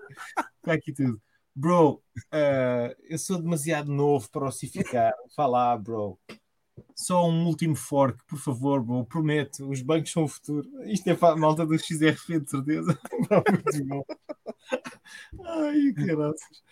Está 0.56 0.72
aqui 0.72 0.92
tudo. 0.92 1.22
Bro, 1.54 2.02
uh, 2.32 2.94
eu 3.08 3.18
sou 3.18 3.40
demasiado 3.40 3.92
novo 3.92 4.28
para 4.30 4.46
ossificar. 4.46 5.12
Fala, 5.34 5.76
bro. 5.76 6.18
Só 6.94 7.28
um 7.28 7.46
último 7.46 7.74
fork, 7.74 8.18
por 8.26 8.38
favor, 8.38 8.82
bro. 8.82 9.04
Prometo, 9.04 9.68
os 9.68 9.82
bancos 9.82 10.12
são 10.12 10.24
o 10.24 10.28
futuro. 10.28 10.68
Isto 10.84 11.08
é 11.08 11.14
para 11.14 11.34
a 11.34 11.36
malta 11.36 11.66
do 11.66 11.78
XRF, 11.78 12.40
de 12.40 12.50
certeza. 12.50 12.98
Muito 13.74 13.84
bom. 13.86 14.04
Ai, 15.44 15.92
caraças. 15.94 16.62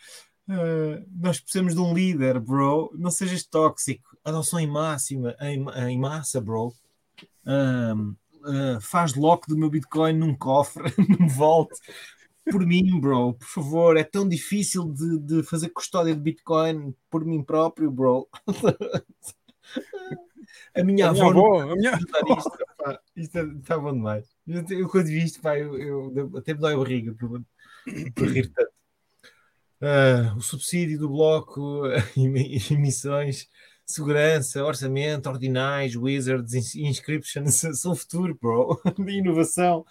Uh, 0.48 1.04
nós 1.10 1.40
precisamos 1.40 1.74
de 1.74 1.80
um 1.80 1.92
líder, 1.92 2.38
bro. 2.38 2.92
Não 2.96 3.10
sejas 3.10 3.44
tóxico. 3.44 4.16
Adoção 4.24 4.60
em 4.60 4.66
máxima, 4.66 5.34
em, 5.40 5.64
em 5.88 5.98
massa, 5.98 6.40
bro. 6.40 6.72
Um, 7.44 8.14
uh, 8.44 8.80
faz 8.80 9.14
lock 9.14 9.48
do 9.48 9.58
meu 9.58 9.70
Bitcoin 9.70 10.14
num 10.14 10.34
cofre, 10.34 10.84
num 11.18 11.28
vault. 11.28 11.72
Por 12.48 12.64
mim, 12.64 13.00
bro, 13.00 13.34
por 13.34 13.46
favor. 13.46 13.96
É 13.96 14.04
tão 14.04 14.28
difícil 14.28 14.84
de, 14.92 15.18
de 15.18 15.42
fazer 15.42 15.70
custódia 15.70 16.14
de 16.14 16.20
Bitcoin 16.20 16.94
por 17.10 17.24
mim 17.24 17.42
próprio, 17.42 17.90
bro. 17.90 18.28
A 20.74 20.84
minha 20.84 21.08
A 21.08 21.12
minha 21.12 21.24
avó 21.26 21.60
a 21.60 21.74
minha... 21.76 21.90
isto, 22.38 22.58
pá. 22.78 23.00
Isto 23.16 23.38
está 23.38 23.78
bom 23.78 23.92
demais. 23.92 24.28
Eu, 24.46 24.64
eu 24.70 24.88
quando 24.88 25.06
vi 25.06 25.24
isto, 25.24 25.40
pá, 25.40 25.58
eu, 25.58 25.76
eu- 26.12 26.36
até 26.36 26.54
me 26.54 26.60
dói 26.60 26.74
a 26.74 26.76
barriga 26.76 27.14
por, 27.14 27.42
por 28.14 28.28
rir 28.28 28.48
tanto. 28.52 28.70
Ah, 29.80 30.34
o 30.36 30.40
subsídio 30.40 30.98
do 30.98 31.08
bloco, 31.08 31.82
emi- 32.16 32.58
emissões, 32.70 33.48
segurança, 33.84 34.64
orçamento, 34.64 35.28
ordinais, 35.28 35.94
wizards, 35.96 36.54
ins- 36.54 36.74
inscriptions, 36.76 37.60
são 37.80 37.92
o 37.92 37.96
futuro, 37.96 38.36
bro. 38.40 38.80
De 38.98 39.18
inovação. 39.18 39.84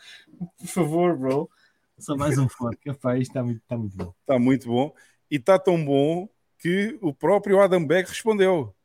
Por 0.57 0.67
favor, 0.67 1.17
bro. 1.17 1.49
Só 1.97 2.15
mais 2.15 2.37
um 2.37 2.49
fork. 2.49 2.77
Epá, 2.89 3.17
isto 3.17 3.31
está 3.31 3.43
muito, 3.43 3.61
está 3.61 3.77
muito 3.77 3.95
bom. 3.97 4.13
Está 4.21 4.39
muito 4.39 4.67
bom. 4.67 4.93
E 5.29 5.35
está 5.37 5.57
tão 5.59 5.83
bom 5.83 6.27
que 6.59 6.97
o 7.01 7.13
próprio 7.13 7.59
Adam 7.61 7.85
Beck 7.85 8.09
respondeu. 8.09 8.75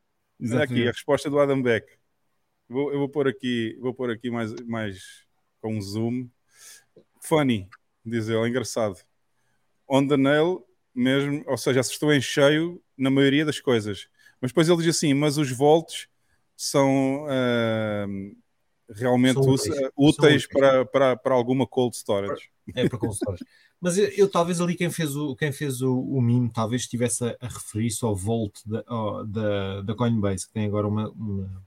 Olha 0.43 0.63
aqui 0.65 0.83
a 0.89 0.93
resposta 0.93 1.29
do 1.29 1.39
Adam 1.39 1.61
Beck. 1.61 1.87
Vou- 2.69 2.93
eu 2.93 2.99
vou 2.99 3.09
pôr 3.09 3.27
aqui, 3.29 3.77
vou 3.81 3.93
pôr 3.93 4.11
aqui 4.11 4.31
mais, 4.31 4.55
mais 4.67 5.25
com 5.61 5.75
um 5.75 5.81
zoom. 5.81 6.29
Funny, 7.21 7.69
diz 8.05 8.29
ele, 8.29 8.49
engraçado. 8.49 8.97
On 9.89 10.07
the 10.07 10.17
nail, 10.17 10.65
mesmo, 10.95 11.43
ou 11.47 11.59
seja, 11.59 11.81
acertou 11.81 12.13
em 12.13 12.21
cheio 12.21 12.83
na 12.97 13.11
maioria 13.11 13.45
das 13.45 13.61
coisas. 13.61 14.09
Mas 14.41 14.51
depois 14.53 14.69
ele 14.69 14.79
diz 14.83 14.97
assim: 14.97 15.13
mas 15.15 15.37
os 15.37 15.51
volts 15.51 16.09
são 16.57 17.27
ah, 17.29 18.07
realmente 18.89 19.35
São 19.35 19.43
úteis, 19.43 19.69
úteis. 19.69 19.81
São 19.81 19.91
úteis. 19.97 20.47
para, 20.47 20.85
para, 20.87 21.17
para 21.17 21.35
alguma 21.35 21.67
cold 21.67 21.97
storage. 21.97 22.51
É 22.75 22.89
para 22.89 22.99
consultores. 22.99 23.41
Mas 23.81 23.97
eu, 23.97 24.09
eu, 24.09 24.31
talvez 24.31 24.61
ali 24.61 24.75
quem 24.75 24.91
fez 24.91 25.17
o, 25.17 25.35
quem 25.35 25.51
fez 25.53 25.81
o, 25.81 25.99
o 25.99 26.21
meme 26.21 26.51
talvez 26.51 26.83
estivesse 26.83 27.25
a, 27.25 27.37
a 27.41 27.49
referir-se 27.49 28.05
ao 28.05 28.15
Volt 28.15 28.55
da, 28.67 28.85
ao- 28.87 29.25
da, 29.25 29.81
da 29.81 29.95
Coinbase, 29.95 30.47
que 30.47 30.53
tem 30.53 30.67
agora 30.67 30.87
uma, 30.87 31.09
uma, 31.11 31.63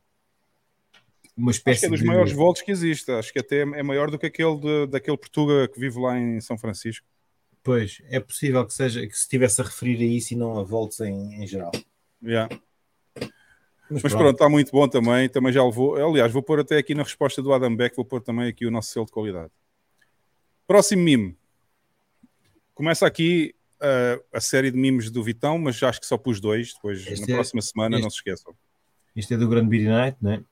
uma 1.36 1.49
Acho 1.49 1.57
espécie 1.57 1.80
que 1.82 1.86
é 1.88 1.89
dos 1.89 1.99
de. 2.01 2.05
maiores 2.05 2.32
volts 2.32 2.61
que 2.61 2.72
existe. 2.72 3.11
Acho 3.11 3.34
que 3.34 3.39
até 3.39 3.61
é 3.61 3.82
maior 3.82 4.11
do 4.11 4.20
que 4.20 4.28
aquele 4.28 4.55
de- 4.59 4.88
daquele 4.88 5.18
Portuga 5.18 5.68
que 5.68 5.80
vive 5.80 5.99
lá 5.99 6.18
em 6.20 6.39
São 6.39 6.55
Francisco. 6.57 7.05
Pois, 7.64 8.01
é 8.09 8.20
possível 8.20 8.64
que 8.66 8.74
seja 8.74 9.07
que 9.07 9.14
se 9.14 9.22
estivesse 9.22 9.59
a 9.61 9.64
referir 9.64 9.97
a 9.97 10.05
isso 10.05 10.34
e 10.34 10.38
não 10.38 10.59
a 10.59 10.64
Volts 10.64 10.99
em, 10.99 11.41
em 11.41 11.47
geral. 11.47 11.72
Yeah. 12.22 12.55
Mas 13.89 14.01
pronto, 14.14 14.32
está 14.34 14.47
muito 14.49 14.72
bom 14.72 14.88
também. 14.88 15.28
Também 15.30 15.51
já 15.51 15.64
levou. 15.64 15.95
Aliás, 15.95 16.32
vou 16.32 16.43
pôr 16.43 16.59
até 16.59 16.78
aqui 16.78 16.93
na 16.93 17.03
resposta 17.03 17.41
do 17.41 17.51
Adam 17.53 17.76
Beck, 17.76 17.95
vou 17.95 18.05
pôr 18.05 18.22
também 18.22 18.47
aqui 18.49 18.66
o 18.66 18.72
nosso 18.72 18.91
selo 18.91 19.05
de 19.05 19.11
qualidade. 19.11 19.51
Próximo 20.68 21.03
mime. 21.03 21.38
Começa 22.74 23.05
aqui 23.05 23.53
uh, 23.82 24.24
a 24.34 24.39
série 24.41 24.71
de 24.71 24.78
memes 24.78 25.09
do 25.11 25.24
Vitão, 25.24 25.57
mas 25.57 25.76
já 25.76 25.89
acho 25.89 25.99
que 25.99 26.05
só 26.07 26.17
pus 26.17 26.39
dois. 26.39 26.74
Depois, 26.74 27.05
Este 27.05 27.28
na 27.28 27.34
é- 27.34 27.36
próxima 27.38 27.61
semana, 27.61 27.95
este- 27.95 28.03
não 28.03 28.09
se 28.09 28.17
esqueçam. 28.17 28.53
Isto 29.15 29.34
é 29.34 29.38
do 29.38 29.47
Grande 29.47 29.69
Beer 29.69 29.89
Night, 29.89 30.17
né? 30.21 30.43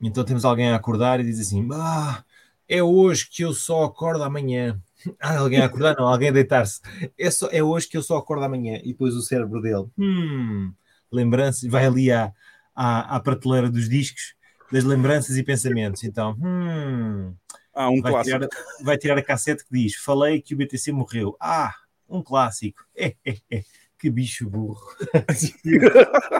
Então 0.00 0.24
temos 0.24 0.44
alguém 0.44 0.70
a 0.70 0.76
acordar 0.76 1.20
e 1.20 1.24
diz 1.24 1.38
assim: 1.40 1.68
Ah, 1.72 2.24
é 2.68 2.82
hoje 2.82 3.28
que 3.30 3.42
eu 3.44 3.52
só 3.52 3.84
acordo 3.84 4.22
amanhã. 4.24 4.80
Ah, 5.20 5.36
alguém 5.38 5.60
a 5.60 5.66
acordar? 5.66 5.94
Não, 5.96 6.06
alguém 6.08 6.30
a 6.30 6.32
deitar-se. 6.32 6.80
É, 7.18 7.30
só- 7.30 7.48
é 7.52 7.62
hoje 7.62 7.86
que 7.86 7.96
eu 7.96 8.02
só 8.02 8.16
acordo 8.16 8.44
amanhã. 8.44 8.80
E 8.82 8.88
depois 8.88 9.14
o 9.14 9.20
cérebro 9.22 9.60
dele, 9.60 9.86
hum, 9.96 10.72
lembranças, 11.12 11.68
vai 11.70 11.84
ali 11.86 12.10
à, 12.10 12.32
à, 12.74 13.14
à 13.16 13.20
prateleira 13.20 13.70
dos 13.70 13.88
discos, 13.88 14.34
das 14.72 14.82
lembranças 14.82 15.36
e 15.36 15.42
pensamentos. 15.44 16.02
Então, 16.02 16.34
hum, 16.42 17.34
Ah, 17.78 17.90
um 17.90 18.00
vai 18.00 18.10
clássico. 18.10 18.38
tirar, 18.38 18.48
vai 18.80 18.96
tirar 18.96 19.18
a 19.18 19.22
cassete 19.22 19.62
que 19.62 19.70
diz: 19.70 19.96
Falei 19.96 20.40
que 20.40 20.54
o 20.54 20.56
BTC 20.56 20.92
morreu. 20.92 21.36
Ah, 21.38 21.74
um 22.08 22.22
clássico. 22.22 22.82
É, 22.96 23.14
é, 23.22 23.36
é. 23.50 23.62
Que 23.98 24.08
bicho 24.10 24.48
burro. 24.48 24.80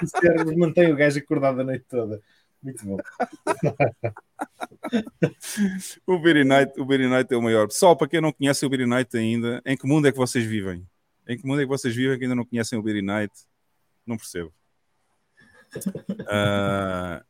o 0.02 0.06
cérebro 0.06 0.58
mantém 0.58 0.90
o 0.90 0.96
gajo 0.96 1.18
acordado 1.18 1.60
a 1.60 1.64
noite 1.64 1.84
toda. 1.88 2.22
Muito 2.62 2.84
bom. 2.86 2.96
O 6.06 6.18
Beery 6.18 6.44
Night, 6.44 6.80
o 6.80 6.84
Beery 6.84 7.08
Night 7.08 7.32
é 7.32 7.36
o 7.36 7.42
maior. 7.42 7.66
Pessoal, 7.68 7.96
para 7.96 8.08
quem 8.08 8.20
não 8.20 8.32
conhece 8.32 8.64
o 8.64 8.68
Beery 8.68 8.86
Night 8.86 9.16
ainda, 9.16 9.60
em 9.64 9.76
que 9.76 9.86
mundo 9.86 10.08
é 10.08 10.12
que 10.12 10.18
vocês 10.18 10.44
vivem? 10.44 10.86
Em 11.28 11.36
que 11.36 11.46
mundo 11.46 11.60
é 11.60 11.64
que 11.64 11.68
vocês 11.68 11.94
vivem 11.94 12.16
que 12.18 12.24
ainda 12.24 12.34
não 12.34 12.44
conhecem 12.44 12.78
o 12.78 12.82
Beery 12.82 13.02
Night? 13.02 13.32
Não 14.06 14.16
percebo. 14.16 14.52
Ah, 16.28 17.22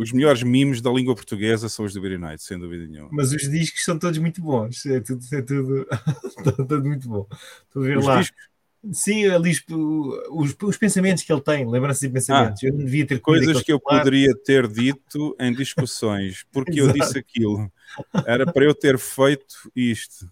os 0.00 0.12
melhores 0.12 0.42
memes 0.42 0.80
da 0.80 0.90
língua 0.90 1.14
portuguesa 1.14 1.68
são 1.68 1.84
os 1.84 1.92
do 1.92 2.00
Beery 2.00 2.18
Night, 2.18 2.42
sem 2.42 2.58
dúvida 2.58 2.86
nenhuma. 2.86 3.10
Mas 3.12 3.32
os 3.32 3.42
discos 3.50 3.84
são 3.84 3.98
todos 3.98 4.18
muito 4.18 4.40
bons. 4.40 4.84
É 4.86 5.00
tudo, 5.00 5.22
é 5.32 5.42
tudo, 5.42 5.86
tudo 6.68 6.84
muito 6.84 7.08
bom. 7.08 7.26
Estou 7.66 7.82
a 7.82 7.86
ver 7.86 7.98
Os 7.98 8.06
lá. 8.06 8.20
discos, 8.20 8.50
Sim, 8.92 9.26
ali 9.26 9.50
os, 9.50 9.62
os, 10.30 10.56
os 10.62 10.76
pensamentos 10.78 11.22
que 11.22 11.30
ele 11.30 11.42
tem, 11.42 11.68
lembranças 11.70 12.02
e 12.02 12.08
pensamentos. 12.08 12.62
eu 12.62 12.72
não 12.72 12.82
devia 12.82 13.06
ter 13.06 13.20
coisas 13.20 13.60
que 13.62 13.70
eu 13.70 13.76
chocolate. 13.76 14.04
poderia 14.04 14.34
ter 14.42 14.66
dito 14.66 15.36
em 15.38 15.52
discussões, 15.52 16.46
porque 16.50 16.80
eu 16.80 16.90
disse 16.92 17.18
aquilo. 17.18 17.70
Era 18.26 18.50
para 18.50 18.64
eu 18.64 18.74
ter 18.74 18.98
feito 18.98 19.70
isto. 19.76 20.30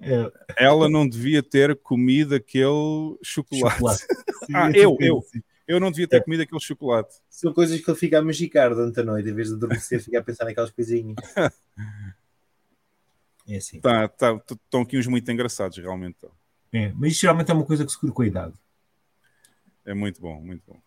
É, 0.00 0.30
Ela 0.56 0.88
não 0.88 1.08
devia 1.08 1.42
ter 1.42 1.74
comido 1.74 2.36
aquele 2.36 3.18
chocolate. 3.20 3.74
chocolate. 3.74 4.04
Sim, 4.46 4.52
Ah, 4.54 4.70
eu, 4.72 4.92
tudo 4.92 5.04
eu. 5.04 5.24
Eu 5.68 5.78
não 5.78 5.90
devia 5.90 6.08
ter 6.08 6.24
comido 6.24 6.40
aquele 6.42 6.60
chocolate. 6.60 7.14
São 7.28 7.52
coisas 7.52 7.78
que 7.78 7.90
ele 7.90 7.98
fica 7.98 8.18
a 8.18 8.22
magicar 8.22 8.70
durante 8.74 8.98
a 9.00 9.04
noite, 9.04 9.28
em 9.28 9.34
vez 9.34 9.48
de 9.48 9.54
adormecer, 9.54 10.00
fica 10.02 10.18
a 10.18 10.24
pensar 10.24 10.46
naquelas 10.46 10.70
coisinhas. 10.70 11.16
É 13.50 13.56
assim. 13.56 13.80
Tá, 13.80 14.06
tá, 14.06 14.38
estão 14.50 14.82
aqui 14.82 14.98
uns 14.98 15.06
muito 15.06 15.32
engraçados, 15.32 15.78
realmente. 15.78 16.16
estão. 16.16 16.30
É, 16.70 16.92
mas 16.92 17.12
isto 17.12 17.22
geralmente 17.22 17.50
é 17.50 17.54
uma 17.54 17.64
coisa 17.64 17.82
que 17.82 17.90
se 17.90 17.98
cura 17.98 18.12
com 18.12 18.20
a 18.20 18.26
idade. 18.26 18.54
É 19.86 19.94
muito 19.94 20.20
bom, 20.20 20.38
muito 20.42 20.62
bom. 20.66 20.78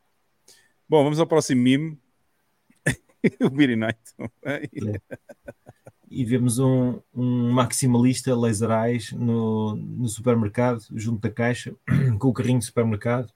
Bom, 0.88 1.04
vamos 1.04 1.20
ao 1.20 1.26
próximo 1.26 1.64
meme. 1.64 2.00
o 3.42 3.50
Beery 3.50 3.76
Night. 3.76 4.00
e 6.08 6.24
vemos 6.24 6.60
um, 6.60 7.02
um 7.12 7.52
maximalista 7.52 8.36
laser 8.36 8.70
eyes 8.70 9.12
no, 9.12 9.76
no 9.76 10.08
supermercado, 10.08 10.84
junto 10.92 11.20
da 11.20 11.32
caixa, 11.32 11.76
com 12.20 12.28
o 12.28 12.34
carrinho 12.34 12.60
de 12.60 12.66
supermercado. 12.66 13.34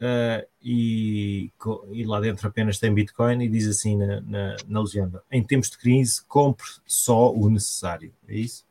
Ah, 0.00 0.46
e, 0.62 1.52
e 1.92 2.04
lá 2.04 2.20
dentro 2.20 2.48
apenas 2.48 2.78
tem 2.78 2.92
Bitcoin 2.92 3.42
e 3.44 3.48
diz 3.48 3.66
assim 3.66 3.96
na, 3.96 4.20
na, 4.22 4.56
na 4.66 4.80
legenda: 4.80 5.22
em 5.30 5.42
tempos 5.42 5.70
de 5.70 5.78
crise, 5.78 6.24
compre 6.26 6.66
só 6.86 7.32
o 7.32 7.50
necessário. 7.50 8.12
É 8.26 8.34
isso? 8.34 8.66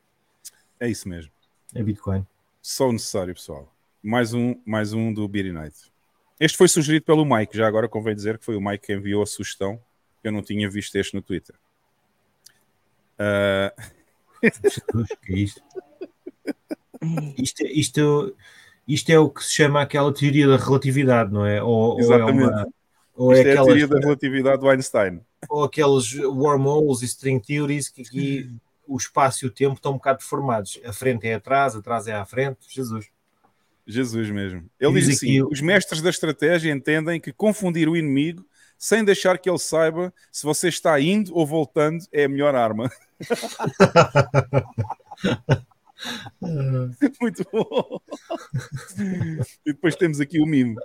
É 0.78 0.88
isso 0.88 1.08
mesmo. 1.08 1.30
É 1.74 1.82
Bitcoin. 1.82 2.26
Só 2.60 2.88
o 2.88 2.92
necessário, 2.92 3.34
pessoal. 3.34 3.72
Mais 4.02 4.34
um, 4.34 4.56
mais 4.66 4.92
um 4.92 5.12
do 5.12 5.28
Beery 5.28 5.52
Night. 5.52 5.76
Este 6.38 6.56
foi 6.56 6.68
sugerido 6.68 7.04
pelo 7.04 7.24
Mike, 7.24 7.56
já 7.56 7.68
agora 7.68 7.88
convém 7.88 8.14
dizer 8.14 8.38
que 8.38 8.44
foi 8.44 8.56
o 8.56 8.60
Mike 8.60 8.86
que 8.86 8.92
enviou 8.94 9.22
a 9.22 9.26
sugestão. 9.26 9.80
Eu 10.24 10.32
não 10.32 10.42
tinha 10.42 10.68
visto 10.68 10.96
este 10.96 11.14
no 11.14 11.22
Twitter. 11.22 11.54
Ah, 13.18 13.72
Jesus, 14.42 15.08
que 15.22 15.32
é 15.32 15.38
isto? 15.38 15.62
Isto, 17.38 17.62
é- 17.62 17.72
isto, 17.72 18.36
isto 18.94 19.10
é 19.10 19.18
o 19.18 19.28
que 19.28 19.44
se 19.44 19.54
chama 19.54 19.82
aquela 19.82 20.12
teoria 20.12 20.48
da 20.48 20.56
relatividade, 20.56 21.32
não 21.32 21.46
é? 21.46 21.62
Ou, 21.62 21.70
ou 21.70 21.98
é 21.98 22.02
Exatamente. 22.02 22.48
uma. 22.48 22.68
Ou 23.14 23.32
é, 23.32 23.36
isto 23.36 23.46
é 23.46 23.50
a 23.50 23.52
aquelas, 23.52 23.66
teoria 23.66 23.88
da 23.88 23.98
relatividade 23.98 24.60
do 24.60 24.68
Einstein. 24.68 25.20
ou 25.48 25.64
aqueles 25.64 26.14
wormholes 26.14 27.02
e 27.02 27.04
string 27.04 27.40
theories 27.40 27.88
que 27.88 28.02
aqui 28.02 28.50
o 28.86 28.96
espaço 28.96 29.44
e 29.44 29.48
o 29.48 29.50
tempo 29.50 29.74
estão 29.74 29.92
um 29.92 29.96
bocado 29.96 30.18
deformados. 30.18 30.80
A 30.84 30.92
frente 30.92 31.28
é 31.28 31.34
atrás, 31.34 31.76
atrás 31.76 32.08
é 32.08 32.14
à 32.14 32.24
frente. 32.24 32.58
Jesus. 32.68 33.06
Jesus 33.86 34.30
mesmo. 34.30 34.64
Ele 34.78 34.92
Diz 34.94 35.06
diz 35.06 35.16
assim: 35.16 35.42
os 35.42 35.60
mestres 35.60 36.00
da 36.00 36.10
estratégia 36.10 36.72
entendem 36.72 37.20
que 37.20 37.32
confundir 37.32 37.88
o 37.88 37.96
inimigo 37.96 38.44
sem 38.78 39.04
deixar 39.04 39.36
que 39.38 39.50
ele 39.50 39.58
saiba 39.58 40.12
se 40.32 40.44
você 40.44 40.68
está 40.68 40.98
indo 40.98 41.36
ou 41.36 41.46
voltando 41.46 42.02
é 42.12 42.24
a 42.24 42.28
melhor 42.28 42.54
arma. 42.54 42.90
Muito 47.20 47.46
bom. 47.52 48.00
e 49.66 49.72
depois 49.72 49.96
temos 49.96 50.20
aqui 50.20 50.40
o 50.40 50.46
mimo, 50.46 50.76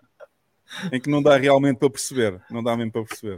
em 0.92 1.00
que 1.00 1.10
não 1.10 1.22
dá 1.22 1.38
realmente 1.38 1.78
para 1.78 1.90
perceber. 1.90 2.42
Não 2.50 2.64
dá 2.64 2.76
mesmo 2.76 2.92
para 2.92 3.06
perceber. 3.06 3.38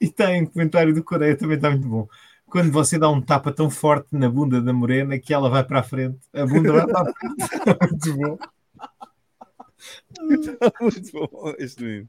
E 0.00 0.08
tem 0.08 0.46
comentário 0.46 0.94
do 0.94 1.04
Coreia 1.04 1.36
também 1.36 1.56
está 1.56 1.70
muito 1.70 1.88
bom. 1.88 2.08
Quando 2.46 2.72
você 2.72 2.98
dá 2.98 3.10
um 3.10 3.20
tapa 3.20 3.52
tão 3.52 3.68
forte 3.68 4.08
na 4.12 4.28
bunda 4.30 4.60
da 4.60 4.72
morena 4.72 5.18
que 5.18 5.34
ela 5.34 5.50
vai 5.50 5.64
para 5.64 5.80
a 5.80 5.82
frente, 5.82 6.18
a 6.32 6.46
bunda 6.46 6.72
vai 6.72 6.86
para 6.86 7.00
a 7.00 7.12
frente. 7.12 7.38
muito 7.90 8.16
bom. 8.16 8.38
Muito 10.80 11.12
bom 11.12 11.54
este 11.58 11.82
mimo. 11.82 12.08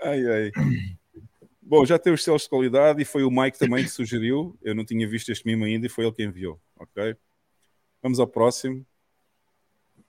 Ai, 0.00 0.26
ai. 0.26 0.50
Bom, 1.60 1.84
já 1.84 1.98
tem 1.98 2.12
os 2.12 2.24
selos 2.24 2.42
de 2.42 2.48
qualidade 2.48 3.00
e 3.00 3.04
foi 3.04 3.22
o 3.24 3.30
Mike 3.30 3.58
também 3.58 3.84
que 3.84 3.90
sugeriu. 3.90 4.56
Eu 4.62 4.74
não 4.74 4.84
tinha 4.84 5.08
visto 5.08 5.30
este 5.30 5.46
mimo 5.46 5.64
ainda 5.64 5.86
e 5.86 5.90
foi 5.90 6.04
ele 6.04 6.14
que 6.14 6.24
enviou. 6.24 6.60
Ok? 6.76 7.16
Vamos 8.02 8.18
ao 8.18 8.26
próximo. 8.26 8.84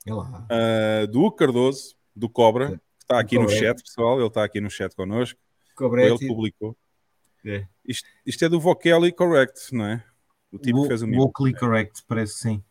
Uh, 0.08 1.08
do 1.08 1.20
Hugo 1.22 1.36
Cardoso, 1.36 1.96
do 2.16 2.28
Cobra, 2.30 2.72
que 2.72 3.04
está 3.04 3.20
aqui 3.20 3.38
no 3.38 3.46
Cobra. 3.46 3.58
chat, 3.60 3.82
pessoal. 3.84 4.18
Ele 4.20 4.28
está 4.28 4.44
aqui 4.44 4.60
no 4.60 4.70
chat 4.70 4.94
connosco. 4.96 5.40
Foi 5.78 5.86
ele 6.02 6.10
Cobretti. 6.10 6.28
publicou. 6.28 6.78
É. 7.46 7.68
Isto, 7.86 8.08
isto 8.26 8.46
é 8.46 8.50
do 8.50 8.60
Vocally 8.60 9.12
Correct, 9.12 9.74
não 9.74 9.86
é? 9.86 10.04
O 10.52 10.58
tipo 10.58 10.82
que 10.84 10.88
fez 10.90 11.02
o 11.02 11.08
mimo. 11.08 11.24
Vocally 11.24 11.54
correct, 11.54 12.04
parece 12.08 12.34
sim. 12.38 12.64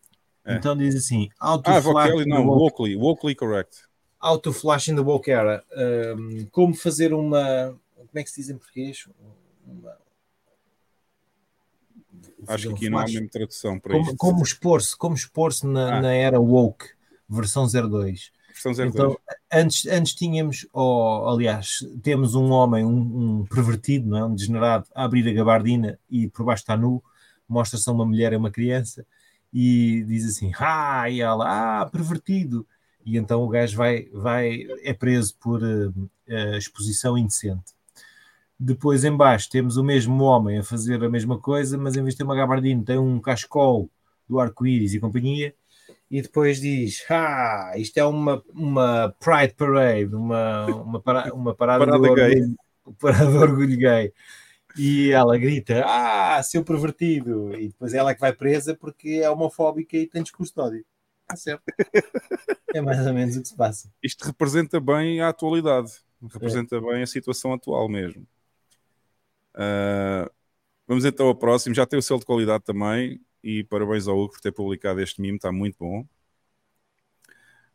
É. 0.44 0.54
Então 0.56 0.76
diz 0.76 0.94
assim: 0.94 1.28
auto 1.38 1.68
Ah, 1.68 1.80
Vocally 1.80 2.26
não, 2.26 2.46
Vocally, 2.46 2.94
Vocally 2.96 3.34
Correct. 3.34 3.82
auto 4.20 4.52
flash 4.52 4.88
in 4.88 4.94
the 4.94 5.00
woke 5.00 5.30
era. 5.30 5.64
Um, 6.16 6.46
como 6.50 6.74
fazer 6.74 7.12
uma. 7.12 7.78
Como 7.96 8.08
é 8.14 8.22
que 8.22 8.30
se 8.30 8.40
diz 8.40 8.50
em 8.50 8.56
português? 8.58 9.08
Uma- 9.66 9.96
Acho 12.48 12.68
que 12.68 12.74
aqui 12.74 12.90
não 12.90 12.98
há 12.98 13.04
mesmo 13.04 13.28
tradução 13.28 13.78
para 13.78 13.92
Como, 13.92 14.04
isto. 14.04 14.16
como 14.16 14.42
expor-se 14.42 14.96
como 14.96 15.14
expor-se 15.14 15.66
na, 15.66 15.98
Ah. 15.98 16.00
na 16.02 16.12
era 16.12 16.40
woke, 16.40 16.86
versão 17.28 17.66
02. 17.66 18.30
Versão 18.52 18.72
02. 18.74 18.94
Então, 18.94 19.18
antes, 19.52 19.86
antes 19.86 20.14
tínhamos, 20.14 20.66
ou 20.72 21.28
aliás, 21.28 21.78
temos 22.02 22.34
um 22.34 22.50
homem, 22.50 22.84
um, 22.84 23.40
um 23.40 23.46
pervertido, 23.46 24.08
não 24.10 24.18
é? 24.18 24.24
um 24.24 24.34
degenerado, 24.34 24.86
a 24.94 25.04
abrir 25.04 25.26
a 25.28 25.32
gabardina 25.32 25.98
e 26.10 26.28
por 26.28 26.44
baixo 26.44 26.62
está 26.62 26.76
nu, 26.76 27.02
mostra-se 27.48 27.88
a 27.88 27.92
uma 27.92 28.04
mulher 28.04 28.32
e 28.32 28.36
uma 28.36 28.50
criança 28.50 29.06
e 29.52 30.04
diz 30.06 30.24
assim: 30.26 30.52
Ah, 30.58 31.08
e 31.10 31.20
ela, 31.20 31.80
ah, 31.82 31.86
pervertido. 31.86 32.66
E 33.04 33.16
então 33.18 33.42
o 33.42 33.48
gajo 33.48 33.76
vai, 33.76 34.04
vai 34.12 34.66
é 34.82 34.92
preso 34.94 35.34
por 35.40 35.60
eh, 35.62 35.90
eh, 36.28 36.56
exposição 36.58 37.18
indecente. 37.18 37.72
Depois, 38.58 39.04
em 39.04 39.16
baixo, 39.16 39.48
temos 39.50 39.76
o 39.76 39.82
mesmo 39.84 40.22
homem 40.22 40.58
a 40.58 40.62
fazer 40.62 41.02
a 41.02 41.08
mesma 41.10 41.38
coisa, 41.38 41.76
mas 41.76 41.96
em 41.96 42.02
vez 42.02 42.14
de 42.14 42.18
ter 42.18 42.24
uma 42.24 42.36
gabardina, 42.36 42.84
tem 42.84 42.98
um 42.98 43.20
cachecol 43.20 43.90
do 44.28 44.38
arco-íris 44.38 44.94
e 44.94 45.00
companhia 45.00 45.54
e 46.10 46.22
depois 46.22 46.60
diz: 46.60 47.04
Ah, 47.10 47.72
isto 47.76 47.96
é 47.98 48.04
uma, 48.04 48.42
uma 48.54 49.14
Pride 49.18 49.54
Parade, 49.54 50.14
uma, 50.14 50.66
uma, 50.66 51.00
para- 51.00 51.34
uma 51.34 51.54
parada, 51.54 51.84
Parada 51.86 51.98
do 52.08 52.14
gay. 52.14 52.24
orgulho, 52.40 52.56
parada 53.00 53.30
do 53.30 53.38
orgulho 53.40 53.76
gay. 53.78 54.12
E 54.78 55.10
ela 55.10 55.36
grita: 55.38 55.82
Ah, 55.84 56.40
seu 56.42 56.62
pervertido! 56.64 57.52
E 57.58 57.68
depois 57.68 57.92
ela 57.94 58.10
é 58.10 58.14
que 58.14 58.20
vai 58.20 58.32
presa 58.32 58.74
porque 58.76 59.20
é 59.22 59.28
homofóbica 59.28 59.96
e 59.96 60.06
tem 60.06 60.22
discurso 60.22 60.54
de 60.54 60.60
ódio. 60.60 60.84
Está 61.22 61.36
certo. 61.36 61.62
É 62.74 62.80
mais 62.80 63.06
ou 63.06 63.12
menos 63.12 63.36
o 63.36 63.42
que 63.42 63.48
se 63.48 63.56
passa. 63.56 63.90
Isto 64.02 64.24
representa 64.24 64.78
bem 64.80 65.20
a 65.20 65.28
atualidade. 65.30 65.92
É. 66.22 66.26
Representa 66.32 66.80
bem 66.80 67.02
a 67.02 67.06
situação 67.06 67.52
atual 67.52 67.88
mesmo. 67.88 68.26
Ah, 69.54 70.30
vamos 70.88 71.04
então 71.04 71.28
ao 71.28 71.36
próximo. 71.36 71.74
Já 71.74 71.86
tem 71.86 71.98
o 71.98 72.02
selo 72.02 72.20
de 72.20 72.26
qualidade 72.26 72.64
também. 72.64 73.20
E 73.42 73.64
parabéns 73.64 74.08
ao 74.08 74.18
Hugo 74.18 74.32
por 74.34 74.40
ter 74.42 74.52
publicado 74.52 75.00
este 75.00 75.20
mimo. 75.22 75.36
Está 75.36 75.52
muito 75.52 75.78
bom. 75.78 76.06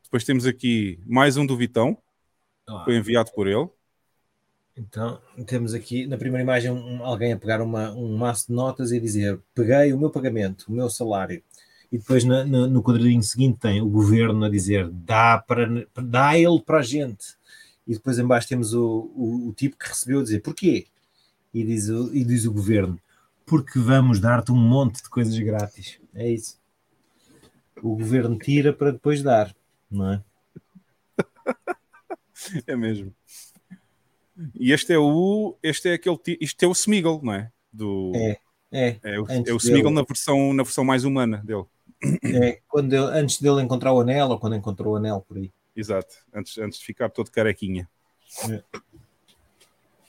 Depois 0.03 0.23
temos 0.23 0.45
aqui 0.45 0.99
mais 1.05 1.37
um 1.37 1.45
do 1.45 1.57
Vitão. 1.57 1.97
Foi 2.83 2.97
enviado 2.97 3.31
por 3.33 3.47
ele. 3.47 3.69
Então, 4.75 5.19
temos 5.47 5.73
aqui 5.73 6.05
na 6.05 6.17
primeira 6.17 6.43
imagem 6.43 6.71
um- 6.71 7.03
alguém 7.03 7.33
a 7.33 7.37
pegar 7.37 7.61
uma- 7.61 7.91
um 7.93 8.15
maço 8.15 8.47
de 8.47 8.53
notas 8.53 8.91
e 8.91 8.99
dizer: 8.99 9.39
Peguei 9.55 9.91
o 9.91 9.99
meu 9.99 10.09
pagamento, 10.11 10.65
o 10.69 10.71
meu 10.71 10.89
salário. 10.89 11.41
E 11.91 11.97
depois 11.97 12.23
na- 12.23 12.45
no, 12.45 12.67
no 12.67 12.83
quadradinho 12.83 13.23
seguinte 13.23 13.59
tem 13.59 13.81
o 13.81 13.89
governo 13.89 14.45
a 14.45 14.49
dizer: 14.49 14.87
dá, 14.91 15.37
para, 15.39 15.87
dá 15.95 16.37
ele 16.37 16.61
para 16.61 16.79
a 16.79 16.83
gente. 16.83 17.35
E 17.87 17.93
depois 17.93 18.19
em 18.19 18.27
baixo 18.27 18.47
temos 18.49 18.73
o, 18.73 19.11
o, 19.15 19.47
o 19.49 19.53
tipo 19.53 19.77
que 19.77 19.87
recebeu 19.87 20.19
a 20.19 20.23
dizer: 20.23 20.41
Porquê? 20.41 20.85
E 21.59 21.63
diz, 21.63 21.89
o, 21.89 22.13
e 22.15 22.23
diz 22.23 22.45
o 22.45 22.51
governo: 22.53 22.99
Porque 23.45 23.79
vamos 23.79 24.19
dar-te 24.19 24.51
um 24.51 24.55
monte 24.57 25.01
de 25.03 25.09
coisas 25.09 25.37
grátis. 25.39 25.99
É 26.13 26.29
isso. 26.29 26.59
O 27.81 27.95
governo 27.95 28.37
tira 28.37 28.73
para 28.73 28.91
depois 28.91 29.21
dar, 29.23 29.55
não 29.89 30.11
é? 30.13 30.23
É 32.67 32.75
mesmo. 32.75 33.13
E 34.55 34.71
este 34.71 34.93
é 34.93 34.97
o. 34.99 35.57
Este 35.63 35.89
é 35.89 35.93
aquele. 35.93 36.17
Isto 36.39 36.63
é 36.63 36.67
o 36.67 36.71
Smeagol, 36.71 37.21
não 37.23 37.33
é? 37.33 37.51
Do, 37.73 38.11
É, 38.15 38.37
é. 38.71 38.99
é, 39.03 39.19
o, 39.19 39.25
é 39.27 39.53
o 39.53 39.57
Smeagol 39.57 39.91
dele. 39.91 39.95
na 39.95 40.03
versão, 40.03 40.53
na 40.53 40.63
versão 40.63 40.83
mais 40.83 41.03
humana 41.03 41.41
dele. 41.43 41.65
É, 42.23 42.59
quando 42.67 42.93
ele- 42.93 43.19
antes 43.19 43.41
dele 43.41 43.61
encontrar 43.61 43.91
o 43.91 44.01
anel 44.01 44.29
ou 44.29 44.39
quando 44.39 44.55
encontrou 44.55 44.93
o 44.93 44.97
anel 44.97 45.25
por 45.27 45.37
aí. 45.37 45.51
Exato, 45.75 46.15
antes, 46.33 46.57
antes 46.59 46.79
de 46.79 46.85
ficar 46.85 47.09
todo 47.09 47.31
carequinha. 47.31 47.89
É. 48.49 48.63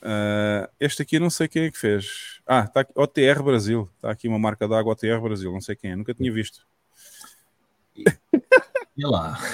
Ah, 0.01 0.69
este 0.79 1.01
aqui 1.01 1.17
eu 1.17 1.21
não 1.21 1.29
sei 1.29 1.47
quem 1.47 1.63
é 1.63 1.71
que 1.71 1.77
fez. 1.77 2.39
Ah, 2.45 2.65
está 2.65 2.81
aqui, 2.81 2.91
OTR 2.95 3.43
Brasil. 3.43 3.89
Está 3.95 4.11
aqui 4.11 4.27
uma 4.27 4.39
marca 4.39 4.67
d'água 4.67 4.93
OTR 4.93 5.19
Brasil, 5.21 5.51
não 5.51 5.61
sei 5.61 5.75
quem 5.75 5.91
é, 5.91 5.95
nunca 5.95 6.13
tinha 6.13 6.31
visto. 6.31 6.65
E 7.95 9.05
lá. 9.05 9.37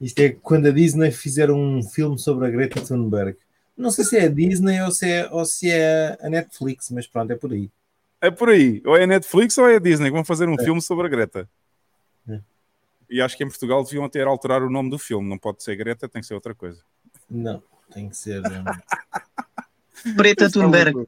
Isto 0.00 0.20
é 0.20 0.30
quando 0.30 0.66
a 0.66 0.70
Disney 0.70 1.10
fizeram 1.10 1.58
um 1.58 1.82
filme 1.82 2.18
sobre 2.18 2.46
a 2.46 2.50
Greta 2.50 2.80
Thunberg. 2.80 3.36
Não 3.76 3.90
sei 3.90 4.04
se 4.04 4.16
é 4.18 4.24
a 4.24 4.28
Disney 4.28 4.80
ou 4.82 4.92
se 4.92 5.08
é, 5.08 5.28
ou 5.30 5.44
se 5.44 5.70
é 5.70 6.16
a 6.20 6.28
Netflix, 6.28 6.90
mas 6.90 7.06
pronto, 7.06 7.32
é 7.32 7.36
por 7.36 7.52
aí. 7.52 7.70
É 8.20 8.30
por 8.30 8.48
aí, 8.48 8.80
ou 8.84 8.96
é 8.96 9.04
a 9.04 9.06
Netflix 9.06 9.58
ou 9.58 9.68
é 9.68 9.76
a 9.76 9.78
Disney 9.78 10.06
que 10.08 10.14
vão 10.14 10.24
fazer 10.24 10.48
um 10.48 10.56
filme 10.58 10.80
sobre 10.80 11.06
a 11.06 11.10
Greta. 11.10 11.48
É. 13.14 13.18
E 13.18 13.20
acho 13.22 13.36
que 13.36 13.44
em 13.44 13.48
Portugal 13.48 13.84
deviam 13.84 14.08
ter 14.08 14.26
alterar 14.26 14.62
o 14.62 14.70
nome 14.70 14.90
do 14.90 14.98
filme, 14.98 15.28
não 15.28 15.38
pode 15.38 15.62
ser 15.62 15.76
Greta, 15.76 16.08
tem 16.08 16.20
que 16.20 16.26
ser 16.26 16.34
outra 16.34 16.54
coisa. 16.54 16.82
Não, 17.30 17.62
tem 17.92 18.08
que 18.08 18.16
ser. 18.16 18.42
um, 18.46 20.14
Preta 20.16 20.50
Thunberg. 20.50 21.06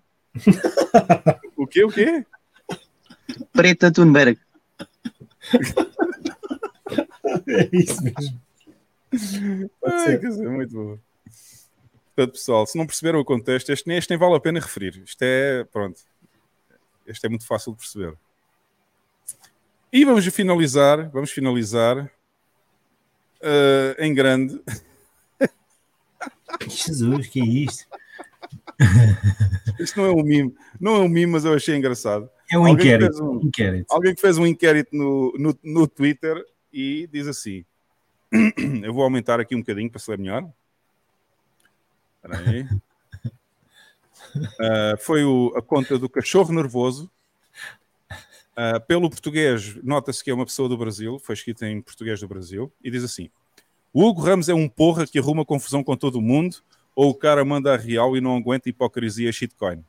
O 1.56 1.66
quê? 1.66 1.84
O 1.84 1.90
quê? 1.90 2.24
Preta 3.52 3.90
Thunberg. 3.92 4.38
É 7.48 7.68
isso 7.72 8.02
mesmo. 8.02 8.40
Pode 9.80 9.94
Ai, 9.94 10.04
ser. 10.04 10.20
quer 10.20 10.28
dizer, 10.28 10.48
muito 10.48 10.72
bom. 10.74 10.98
Portanto, 12.14 12.32
pessoal, 12.32 12.66
se 12.66 12.78
não 12.78 12.86
perceberam 12.86 13.20
o 13.20 13.24
contexto, 13.24 13.70
este, 13.70 13.86
nem- 13.88 13.98
este 13.98 14.10
nem 14.10 14.18
vale 14.18 14.36
a 14.36 14.40
pena 14.40 14.60
referir. 14.60 15.02
Isto 15.04 15.22
é, 15.22 15.64
pronto, 15.64 16.00
este 17.06 17.26
é 17.26 17.28
muito 17.28 17.46
fácil 17.46 17.72
de 17.72 17.78
perceber. 17.78 18.16
E 19.96 20.04
vamos 20.04 20.26
finalizar, 20.26 21.08
vamos 21.10 21.30
finalizar 21.30 22.10
eh, 23.40 23.96
em 23.98 24.12
grande. 24.12 24.60
Jesus, 26.68 27.28
que 27.28 27.40
é 27.40 27.44
isto? 27.46 27.86
Isto 29.80 29.98
não 30.02 30.04
é 30.08 30.12
um 30.12 30.22
mimo, 30.22 30.54
não 30.78 30.96
é 30.96 30.98
um 30.98 31.08
mimo, 31.08 31.32
mas 31.32 31.46
eu 31.46 31.54
achei 31.54 31.74
engraçado. 31.74 32.28
É 32.52 32.58
um 32.58 32.66
Alguém 32.66 32.88
inquérito. 32.88 33.24
um- 33.24 33.40
inquérito. 33.42 33.86
Alguém 33.90 34.14
que 34.14 34.20
fez 34.20 34.36
um 34.36 34.46
inquérito 34.46 34.94
no, 34.94 35.32
no, 35.38 35.58
no 35.64 35.88
Twitter 35.88 36.44
e 36.70 37.08
diz 37.10 37.26
assim: 37.26 37.64
Eu 38.84 38.92
vou 38.92 39.02
aumentar 39.02 39.40
aqui 39.40 39.56
um 39.56 39.60
bocadinho 39.60 39.90
para 39.90 39.98
se 39.98 40.10
ler 40.10 40.18
melhor. 40.18 40.46
Espera 42.22 42.50
aí. 42.50 42.68
Ah, 44.60 44.96
foi 45.00 45.24
o- 45.24 45.54
a 45.56 45.62
conta 45.62 45.98
do 45.98 46.06
cachorro 46.10 46.52
nervoso. 46.52 47.10
Ah, 48.56 48.80
pelo 48.80 49.10
português, 49.10 49.76
nota-se 49.84 50.24
que 50.24 50.30
é 50.30 50.34
uma 50.34 50.46
pessoa 50.46 50.66
do 50.66 50.78
Brasil, 50.78 51.18
foi 51.18 51.34
escrito 51.34 51.62
em 51.66 51.82
português 51.82 52.20
do 52.20 52.26
Brasil, 52.26 52.72
e 52.82 52.90
diz 52.90 53.04
assim: 53.04 53.28
O 53.92 54.02
Hugo 54.02 54.22
Ramos 54.22 54.48
é 54.48 54.54
um 54.54 54.66
porra 54.66 55.06
que 55.06 55.18
arruma 55.18 55.44
confusão 55.44 55.84
com 55.84 55.94
todo 55.94 56.16
o 56.16 56.22
mundo, 56.22 56.56
ou 56.94 57.10
o 57.10 57.14
cara 57.14 57.44
manda 57.44 57.74
a 57.74 57.76
real 57.76 58.16
e 58.16 58.20
não 58.20 58.34
aguenta 58.34 58.70
hipocrisia 58.70 59.30
shitcoin? 59.30 59.84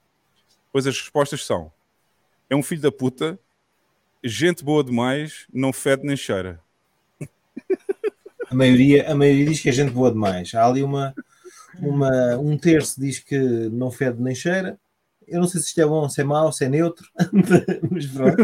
Pois 0.69 0.85
as 0.85 0.99
respostas 0.99 1.45
são: 1.45 1.72
É 2.49 2.56
um 2.57 2.61
filho 2.61 2.81
da 2.81 2.91
puta, 2.91 3.39
gente 4.22 4.65
boa 4.65 4.84
demais, 4.84 5.48
não 5.53 5.72
fede 5.72 6.06
nem 6.06 6.18
cheira. 6.18 6.61
A 8.49 8.53
maioria, 8.53 9.10
a 9.10 9.15
maioria 9.15 9.45
diz 9.45 9.61
que 9.61 9.69
é 9.69 9.72
gente 9.72 9.91
boa 9.91 10.11
demais. 10.11 10.53
Há 10.53 10.65
ali 10.65 10.84
uma, 10.84 11.15
uma, 11.80 12.38
um 12.38 12.57
terço 12.57 12.99
diz 12.99 13.19
que 13.19 13.38
não 13.38 13.91
fede 13.91 14.22
nem 14.22 14.35
cheira, 14.35 14.77
Eu 15.28 15.41
não 15.41 15.48
sei 15.48 15.60
se 15.62 15.68
isto 15.68 15.82
é 15.82 15.86
bom, 15.86 16.08
se 16.08 16.22
é 16.22 16.24
mau, 16.24 16.52
se 16.54 16.64
é 16.66 16.70
neutro, 16.70 17.06
mas 17.91 18.06
pronto. 18.08 18.38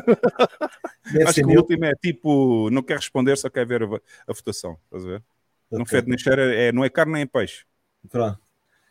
Deve 1.11 1.23
Acho 1.23 1.33
que 1.35 1.43
o 1.43 1.47
neutro. 1.47 1.63
último 1.73 1.85
é 1.85 1.93
tipo, 1.95 2.69
não 2.69 2.83
quer 2.83 2.97
responder, 2.97 3.37
só 3.37 3.49
quer 3.49 3.65
ver 3.65 3.83
a, 3.83 3.85
a 3.85 4.33
votação. 4.33 4.77
Estás 4.85 5.05
a 5.05 5.07
ver? 5.07 5.23
Não 5.71 5.81
Ok, 5.81 5.91
fede 5.97 6.09
nem 6.09 6.17
cheira, 6.17 6.53
é, 6.53 6.71
não 6.71 6.83
é 6.83 6.89
carne 6.89 7.13
nem 7.13 7.21
é 7.23 7.25
peixe. 7.25 7.65
Pronto. 8.09 8.39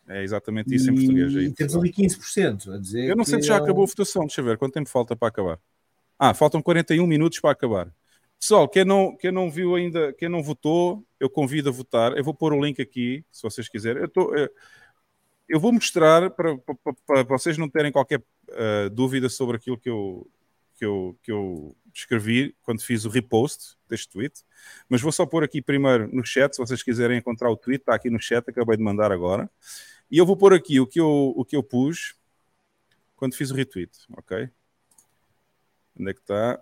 É 0.07 0.21
exatamente 0.23 0.73
isso 0.75 0.89
em 0.89 0.93
E- 0.93 0.97
português. 0.97 1.35
aí, 1.35 1.45
E 1.45 1.51
temos 1.53 1.75
ali 1.75 1.91
15% 1.91 2.73
a 2.73 2.77
dizer. 2.77 3.09
Eu 3.09 3.15
não 3.15 3.23
sei 3.23 3.41
se 3.41 3.47
já 3.47 3.55
é 3.55 3.61
um- 3.61 3.63
acabou 3.63 3.83
a 3.83 3.87
votação. 3.87 4.23
Deixa 4.23 4.41
eu 4.41 4.45
ver 4.45 4.57
quanto 4.57 4.73
tempo 4.73 4.89
falta 4.89 5.15
para 5.15 5.27
acabar. 5.29 5.59
Ah, 6.19 6.33
faltam 6.33 6.61
41 6.61 7.07
minutos 7.07 7.39
para 7.39 7.51
acabar. 7.51 7.93
Pessoal, 8.39 8.67
quem 8.67 8.83
não, 8.83 9.15
quem 9.15 9.31
não 9.31 9.49
viu 9.49 9.75
ainda, 9.75 10.11
quem 10.13 10.27
não 10.27 10.43
votou, 10.43 11.05
eu 11.19 11.29
convido 11.29 11.69
a 11.69 11.71
votar. 11.71 12.17
Eu 12.17 12.23
vou 12.23 12.33
pôr 12.33 12.51
o 12.53 12.61
link 12.63 12.81
aqui, 12.81 13.23
se 13.31 13.41
vocês 13.41 13.69
quiserem. 13.69 14.03
Eu, 14.13 14.35
eh, 14.35 14.49
eu 15.47 15.59
vou 15.59 15.71
mostrar 15.71 16.29
para, 16.31 16.57
para, 16.57 16.93
para 17.05 17.23
vocês 17.23 17.57
não 17.57 17.69
terem 17.69 17.91
qualquer 17.91 18.23
eh, 18.49 18.89
dúvida 18.89 19.29
sobre 19.29 19.57
aquilo 19.57 19.77
que 19.77 19.89
eu, 19.89 20.29
que, 20.75 20.85
eu, 20.85 21.17
que 21.21 21.31
eu 21.31 21.75
escrevi 21.93 22.55
quando 22.63 22.81
fiz 22.81 23.05
o 23.05 23.09
repost 23.09 23.77
deste 23.87 24.09
tweet. 24.09 24.43
Mas 24.89 25.01
vou 25.01 25.11
só 25.11 25.25
pôr 25.25 25.43
aqui 25.43 25.61
primeiro 25.61 26.07
no 26.13 26.25
chat, 26.25 26.55
se 26.55 26.61
vocês 26.61 26.81
quiserem 26.81 27.17
encontrar 27.17 27.49
o 27.49 27.57
tweet, 27.57 27.81
está 27.81 27.95
aqui 27.95 28.09
no 28.09 28.19
chat, 28.19 28.47
acabei 28.49 28.77
de 28.77 28.83
mandar 28.83 29.11
agora. 29.11 29.49
E 30.09 30.17
eu 30.17 30.25
vou 30.25 30.37
pôr 30.37 30.53
aqui 30.53 30.79
o 30.79 30.87
que 30.87 30.99
eu, 30.99 31.33
o 31.35 31.45
que 31.45 31.55
eu 31.55 31.63
pus 31.63 32.15
quando 33.15 33.35
fiz 33.35 33.51
o 33.51 33.55
retweet, 33.55 33.91
ok? 34.17 34.49
Onde 35.99 36.11
é 36.11 36.13
que 36.13 36.19
está? 36.21 36.61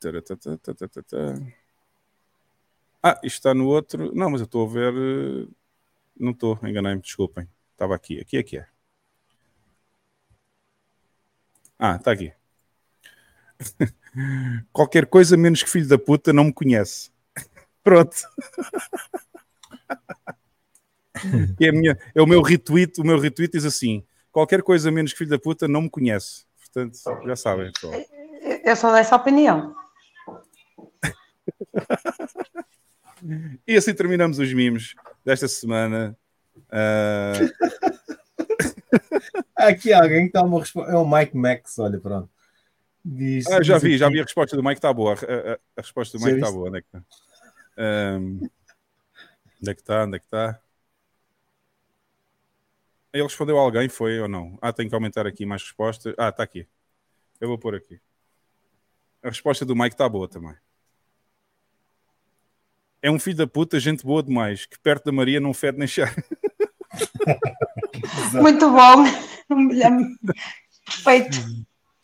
Taratatatatata. 0.00 1.61
Ah, 3.02 3.18
isto 3.22 3.36
está 3.38 3.54
no 3.54 3.66
outro. 3.68 4.14
Não, 4.14 4.30
mas 4.30 4.40
eu 4.40 4.44
estou 4.46 4.66
a 4.68 4.72
ver. 4.72 4.92
eh, 4.94 5.48
Não 6.18 6.32
estou, 6.32 6.58
enganei-me, 6.64 7.00
desculpem. 7.02 7.48
Estava 7.72 7.94
aqui, 7.96 8.20
aqui 8.20 8.36
é 8.38 8.42
que 8.42 8.58
é. 8.58 8.66
Ah, 11.78 11.96
está 11.96 12.12
aqui. 12.12 12.32
Qualquer 14.72 15.06
coisa 15.06 15.36
menos 15.36 15.62
que 15.62 15.70
filho 15.70 15.88
da 15.88 15.98
puta 15.98 16.32
não 16.32 16.44
me 16.44 16.52
conhece. 16.52 17.10
Pronto. 17.84 18.16
É, 21.60 21.68
a 21.68 21.72
minha, 21.72 21.98
é 22.14 22.22
o 22.22 22.26
meu 22.26 22.42
retweet. 22.42 23.00
O 23.00 23.04
meu 23.04 23.18
retweet 23.18 23.52
diz 23.52 23.64
assim: 23.64 24.02
qualquer 24.30 24.62
coisa 24.62 24.90
menos 24.90 25.12
que 25.12 25.18
filho 25.18 25.30
da 25.30 25.38
puta 25.38 25.68
não 25.68 25.82
me 25.82 25.90
conhece. 25.90 26.44
Portanto, 26.58 26.98
já 27.26 27.36
sabem, 27.36 27.72
pessoal. 27.72 27.94
Eu 28.64 28.76
sou 28.76 28.92
dessa 28.92 29.16
opinião. 29.16 29.74
E 33.66 33.76
assim 33.76 33.94
terminamos 33.94 34.38
os 34.38 34.52
mimos 34.52 34.94
desta 35.24 35.46
semana. 35.48 36.16
Há 39.56 39.66
aqui 39.68 39.92
alguém 39.92 40.26
que 40.26 40.32
dá 40.32 40.42
uma 40.42 40.58
resposta. 40.60 40.90
É 40.92 40.96
o 40.96 41.08
Mike 41.08 41.36
Max, 41.36 41.78
olha, 41.78 41.98
pronto. 42.00 42.28
Diz, 43.04 43.46
ah, 43.48 43.62
já 43.62 43.78
vi, 43.78 43.98
já 43.98 44.08
vi 44.08 44.20
a 44.20 44.22
resposta 44.22 44.56
do 44.56 44.62
Mike, 44.62 44.78
está 44.78 44.92
boa. 44.92 45.14
A, 45.14 45.52
a- 45.52 45.58
a 45.76 45.80
resposta 45.80 46.16
do 46.18 46.24
Mike 46.24 46.36
está 46.36 46.50
boa. 46.52 46.68
Onde 46.68 46.78
é 46.78 46.82
que 46.82 46.86
está? 46.88 47.04
Ahm, 47.76 48.40
onde 49.60 49.70
é 49.70 49.74
que 49.74 49.80
está? 49.80 50.04
Onde 50.04 50.16
é 50.16 50.18
que 50.20 50.24
está? 50.26 50.60
Ele 53.12 53.22
respondeu 53.24 53.58
a 53.58 53.62
alguém, 53.62 53.88
foi 53.88 54.20
ou 54.20 54.28
não? 54.28 54.56
Ah, 54.62 54.72
tenho 54.72 54.88
que 54.88 54.94
aumentar 54.94 55.26
aqui 55.26 55.44
mais 55.44 55.62
respostas. 55.62 56.14
Ah, 56.16 56.28
está 56.28 56.42
aqui. 56.42 56.66
Eu 57.40 57.48
vou 57.48 57.58
pôr 57.58 57.74
aqui. 57.74 58.00
A 59.22 59.28
resposta 59.28 59.64
do 59.64 59.74
Mike 59.76 59.94
está 59.94 60.08
boa 60.08 60.28
também. 60.28 60.54
É 63.02 63.10
um 63.10 63.18
filho 63.18 63.36
da 63.36 63.46
puta, 63.46 63.80
gente 63.80 64.04
boa 64.04 64.22
demais, 64.22 64.64
que 64.64 64.78
perto 64.78 65.06
da 65.06 65.12
Maria 65.12 65.40
não 65.40 65.52
fede 65.52 65.78
nem 65.78 65.88
cheira. 65.88 66.14
Muito 68.40 68.70
bom. 68.70 69.04
Perfeito. 70.86 71.36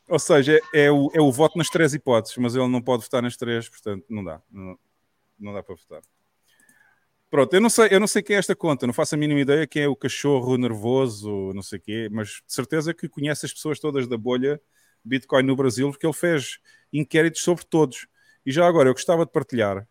Ou 0.08 0.18
seja, 0.18 0.60
é 0.74 0.90
o, 0.90 1.10
é 1.14 1.20
o 1.20 1.30
voto 1.30 1.56
nas 1.56 1.68
três 1.68 1.94
hipóteses, 1.94 2.36
mas 2.38 2.56
ele 2.56 2.66
não 2.66 2.82
pode 2.82 3.04
votar 3.04 3.22
nas 3.22 3.36
três, 3.36 3.68
portanto, 3.68 4.04
não 4.08 4.24
dá. 4.24 4.40
Não, 4.50 4.78
não 5.38 5.52
dá 5.52 5.62
para 5.62 5.74
votar. 5.74 6.02
Pronto, 7.30 7.52
eu 7.52 7.60
não, 7.60 7.68
sei, 7.68 7.88
eu 7.90 8.00
não 8.00 8.06
sei 8.06 8.22
quem 8.22 8.36
é 8.36 8.38
esta 8.38 8.56
conta, 8.56 8.86
não 8.86 8.94
faço 8.94 9.14
a 9.14 9.18
mínima 9.18 9.40
ideia 9.40 9.66
quem 9.66 9.82
é 9.82 9.88
o 9.88 9.94
cachorro 9.94 10.56
nervoso, 10.56 11.52
não 11.54 11.62
sei 11.62 11.78
o 11.78 11.82
quê, 11.82 12.08
mas 12.10 12.28
de 12.28 12.54
certeza 12.54 12.94
que 12.94 13.06
conhece 13.06 13.44
as 13.44 13.52
pessoas 13.52 13.78
todas 13.78 14.08
da 14.08 14.16
bolha 14.16 14.58
Bitcoin 15.04 15.42
no 15.42 15.54
Brasil, 15.54 15.90
porque 15.90 16.06
ele 16.06 16.14
fez 16.14 16.58
inquéritos 16.90 17.42
sobre 17.42 17.66
todos. 17.66 18.06
E 18.46 18.50
já 18.50 18.66
agora, 18.66 18.88
eu 18.88 18.94
gostava 18.94 19.26
de 19.26 19.32
partilhar. 19.32 19.86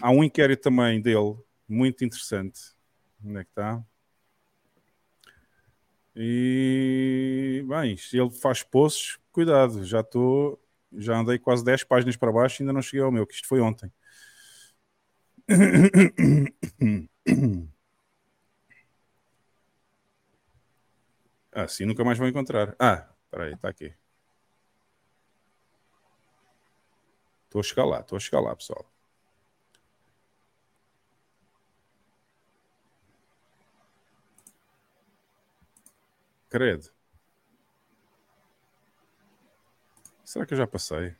Há 0.00 0.10
um 0.10 0.24
inquérito 0.24 0.62
também 0.62 1.00
dele, 1.00 1.36
muito 1.68 2.04
interessante. 2.04 2.60
Onde 3.24 3.40
é 3.40 3.44
que 3.44 3.50
está? 3.50 3.82
E 6.14 7.64
bem, 7.66 7.96
se 7.96 8.18
ele 8.18 8.30
faz 8.30 8.62
posts, 8.62 9.18
cuidado, 9.32 9.84
já 9.84 10.00
estou, 10.00 10.60
já 10.92 11.16
andei 11.18 11.38
quase 11.38 11.64
10 11.64 11.82
páginas 11.84 12.16
para 12.16 12.30
baixo 12.32 12.60
e 12.60 12.62
ainda 12.62 12.72
não 12.72 12.82
cheguei 12.82 13.00
ao 13.04 13.10
meu, 13.12 13.26
que 13.26 13.34
isto 13.34 13.48
foi 13.48 13.60
ontem. 13.60 13.90
Ah, 21.52 21.66
sim, 21.68 21.84
nunca 21.86 22.04
mais 22.04 22.18
vou 22.18 22.28
encontrar. 22.28 22.74
Ah, 22.78 23.08
espera 23.24 23.44
aí, 23.44 23.52
está 23.54 23.68
aqui. 23.68 23.94
Estou 27.44 27.60
a 27.60 27.62
chegar 27.62 27.84
lá, 27.84 28.00
estou 28.00 28.16
a 28.16 28.20
chegar 28.20 28.40
lá, 28.40 28.56
pessoal. 28.56 28.91
Credo. 36.52 36.90
Será 40.22 40.44
que 40.44 40.52
eu 40.52 40.58
já 40.58 40.66
passei? 40.66 41.16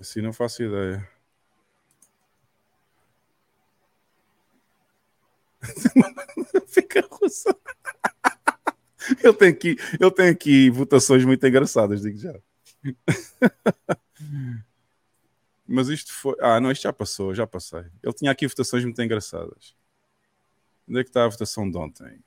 Assim 0.00 0.22
não 0.22 0.32
faço 0.32 0.62
ideia. 0.62 1.06
Fica 6.68 7.06
russo. 7.10 7.54
Ele 9.22 9.34
tem 9.34 9.48
aqui, 9.50 9.76
ele 10.00 10.10
tem 10.10 10.28
aqui 10.30 10.70
votações 10.70 11.22
muito 11.22 11.46
engraçadas, 11.46 12.00
digo 12.00 12.16
já. 12.16 12.34
Mas 15.68 15.88
isto 15.88 16.12
foi. 16.12 16.34
Ah, 16.40 16.58
não, 16.60 16.70
isto 16.72 16.82
já 16.82 16.92
passou, 16.92 17.34
já 17.34 17.46
passei. 17.46 17.84
Ele 18.02 18.14
tinha 18.14 18.30
aqui 18.30 18.46
votações 18.48 18.84
muito 18.84 19.00
engraçadas. 19.02 19.76
Onde 20.88 21.00
é 21.00 21.04
que 21.04 21.10
está 21.10 21.24
a 21.24 21.28
votação 21.28 21.70
de 21.70 21.76
ontem? 21.78 22.20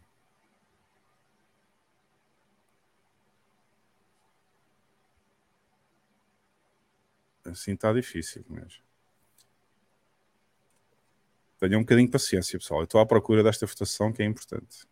Assim 7.45 7.73
está 7.73 7.93
difícil 7.93 8.43
mesmo. 8.49 8.83
Tenham 11.59 11.79
um 11.79 11.83
bocadinho 11.83 12.07
de 12.07 12.11
paciência, 12.11 12.59
pessoal. 12.59 12.81
Eu 12.81 12.83
estou 12.83 12.99
à 12.99 13.05
procura 13.05 13.41
desta 13.41 13.65
votação 13.65 14.11
que 14.11 14.21
é 14.21 14.25
importante. 14.25 14.85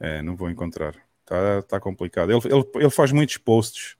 É, 0.00 0.22
não 0.22 0.36
vou 0.36 0.50
encontrar. 0.50 1.05
Está 1.26 1.62
tá 1.62 1.80
complicado. 1.80 2.30
Ele, 2.30 2.40
ele, 2.46 2.64
ele 2.76 2.90
faz 2.90 3.10
muitos 3.12 3.36
posts 3.36 3.96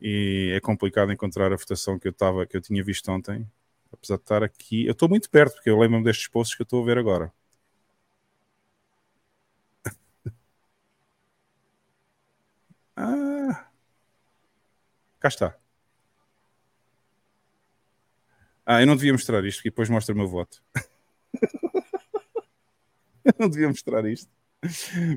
e 0.00 0.52
é 0.54 0.60
complicado 0.60 1.12
encontrar 1.12 1.52
a 1.52 1.56
votação 1.56 1.98
que 1.98 2.08
eu, 2.08 2.12
tava, 2.12 2.46
que 2.46 2.56
eu 2.56 2.60
tinha 2.60 2.82
visto 2.84 3.10
ontem. 3.10 3.46
Apesar 3.92 4.16
de 4.16 4.22
estar 4.22 4.42
aqui. 4.42 4.86
Eu 4.86 4.92
estou 4.92 5.08
muito 5.08 5.30
perto, 5.30 5.54
porque 5.54 5.70
eu 5.70 5.78
lembro-me 5.78 6.04
destes 6.04 6.28
posts 6.28 6.54
que 6.56 6.62
eu 6.62 6.64
estou 6.64 6.82
a 6.82 6.86
ver 6.86 6.98
agora. 6.98 7.32
ah, 12.96 13.70
cá 15.18 15.28
está. 15.28 15.58
Ah, 18.64 18.80
eu 18.82 18.86
não 18.86 18.96
devia 18.96 19.12
mostrar 19.12 19.44
isto, 19.44 19.62
que 19.62 19.70
depois 19.70 19.88
mostra 19.88 20.14
o 20.14 20.18
meu 20.18 20.28
voto. 20.28 20.60
eu 23.24 23.34
não 23.38 23.48
devia 23.48 23.68
mostrar 23.68 24.04
isto. 24.06 24.30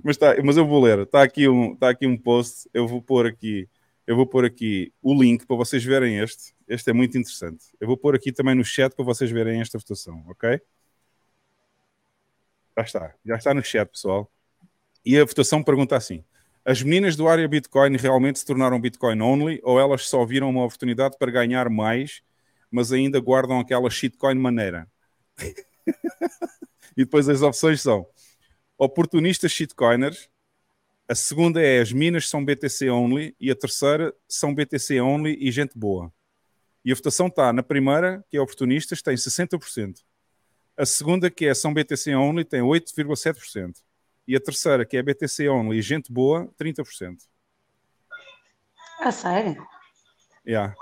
Mas, 0.03 0.17
tá, 0.17 0.35
mas 0.43 0.57
eu 0.57 0.65
vou 0.65 0.83
ler. 0.83 0.99
Está 0.99 1.23
aqui, 1.23 1.47
um, 1.47 1.75
tá 1.75 1.89
aqui 1.89 2.05
um 2.05 2.17
post. 2.17 2.69
Eu 2.73 2.87
vou 2.87 3.01
pôr 3.01 3.25
aqui. 3.25 3.67
Eu 4.05 4.15
vou 4.15 4.25
pôr 4.25 4.45
aqui 4.45 4.91
o 5.01 5.13
link 5.13 5.45
para 5.45 5.55
vocês 5.55 5.83
verem 5.83 6.19
este. 6.19 6.55
Este 6.67 6.89
é 6.89 6.93
muito 6.93 7.17
interessante. 7.17 7.65
Eu 7.79 7.87
vou 7.87 7.97
pôr 7.97 8.15
aqui 8.15 8.31
também 8.31 8.55
no 8.55 8.63
chat 8.63 8.95
para 8.95 9.05
vocês 9.05 9.29
verem 9.29 9.61
esta 9.61 9.77
votação, 9.77 10.23
ok? 10.27 10.59
Já 12.77 12.83
está. 12.83 13.15
Já 13.25 13.35
está 13.35 13.53
no 13.53 13.63
chat, 13.63 13.89
pessoal. 13.89 14.31
E 15.05 15.17
a 15.17 15.25
votação 15.25 15.63
pergunta 15.63 15.95
assim: 15.95 16.23
As 16.65 16.81
meninas 16.81 17.15
do 17.15 17.27
área 17.27 17.47
Bitcoin 17.47 17.97
realmente 17.97 18.39
se 18.39 18.45
tornaram 18.45 18.79
Bitcoin 18.79 19.21
only 19.21 19.59
ou 19.63 19.79
elas 19.79 20.07
só 20.07 20.25
viram 20.25 20.49
uma 20.49 20.65
oportunidade 20.65 21.17
para 21.17 21.31
ganhar 21.31 21.69
mais, 21.69 22.21
mas 22.71 22.91
ainda 22.91 23.19
guardam 23.19 23.59
aquela 23.59 23.89
shitcoin 23.89 24.35
maneira? 24.35 24.87
e 26.97 27.05
depois 27.05 27.29
as 27.29 27.41
opções 27.41 27.81
são 27.81 28.07
oportunistas 28.79 29.51
shitcoiners, 29.51 30.29
A 31.11 31.15
segunda 31.15 31.59
é 31.59 31.79
as 31.79 31.91
minas 31.91 32.29
são 32.29 32.45
BTC 32.45 32.87
only 32.91 33.35
e 33.39 33.49
a 33.49 33.55
terceira 33.55 34.13
são 34.27 34.53
BTC 34.53 35.01
only 35.01 35.35
e 35.41 35.51
gente 35.51 35.75
boa. 35.75 36.13
E 36.85 36.91
a 36.91 36.95
votação 36.95 37.25
está 37.27 37.51
na 37.51 37.63
primeira, 37.63 38.23
que 38.29 38.37
é 38.37 38.41
oportunistas, 38.41 39.01
tem 39.01 39.15
60%. 39.15 40.03
A 40.77 40.85
segunda, 40.85 41.29
que 41.31 41.47
é 41.47 41.53
são 41.55 41.73
BTC 41.73 42.15
only, 42.15 42.45
tem 42.45 42.61
8,7%. 42.61 43.73
E 44.27 44.35
a 44.35 44.39
terceira, 44.39 44.85
que 44.85 44.97
é 44.97 45.01
BTC 45.01 45.49
only 45.49 45.79
e 45.79 45.81
gente 45.81 46.13
boa, 46.13 46.47
30%. 46.61 47.17
A 49.01 49.11
sério? 49.11 49.67
Yeah. 50.47 50.75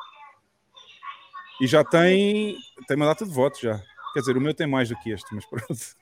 E 1.61 1.68
já 1.68 1.86
tem, 1.86 2.57
tem 2.86 2.98
uma 2.98 3.06
data 3.06 3.26
de 3.26 3.32
votos 3.32 3.61
já. 3.61 3.82
Quer 4.14 4.19
dizer, 4.19 4.36
o 4.36 4.41
meu 4.41 4.53
tem 4.53 4.68
mais 4.68 4.90
do 4.90 4.99
que 4.99 5.10
este, 5.10 5.34
mas 5.34 5.45
pronto. 5.45 5.95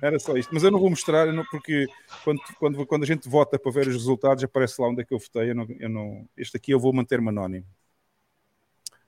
Era 0.00 0.18
só 0.18 0.36
isto. 0.36 0.52
Mas 0.52 0.62
eu 0.62 0.70
não 0.70 0.78
vou 0.78 0.90
mostrar, 0.90 1.32
não, 1.32 1.44
porque 1.50 1.86
quando, 2.24 2.40
quando, 2.58 2.86
quando 2.86 3.02
a 3.02 3.06
gente 3.06 3.28
vota 3.28 3.58
para 3.58 3.72
ver 3.72 3.88
os 3.88 3.94
resultados, 3.94 4.42
aparece 4.42 4.80
lá 4.80 4.88
onde 4.88 5.02
é 5.02 5.04
que 5.04 5.12
eu 5.12 5.18
votei. 5.18 5.50
Eu 5.50 5.54
não, 5.54 5.66
eu 5.78 5.88
não, 5.88 6.28
este 6.36 6.56
aqui 6.56 6.70
eu 6.72 6.80
vou 6.80 6.92
manter-me 6.92 7.28
anónimo. 7.28 7.66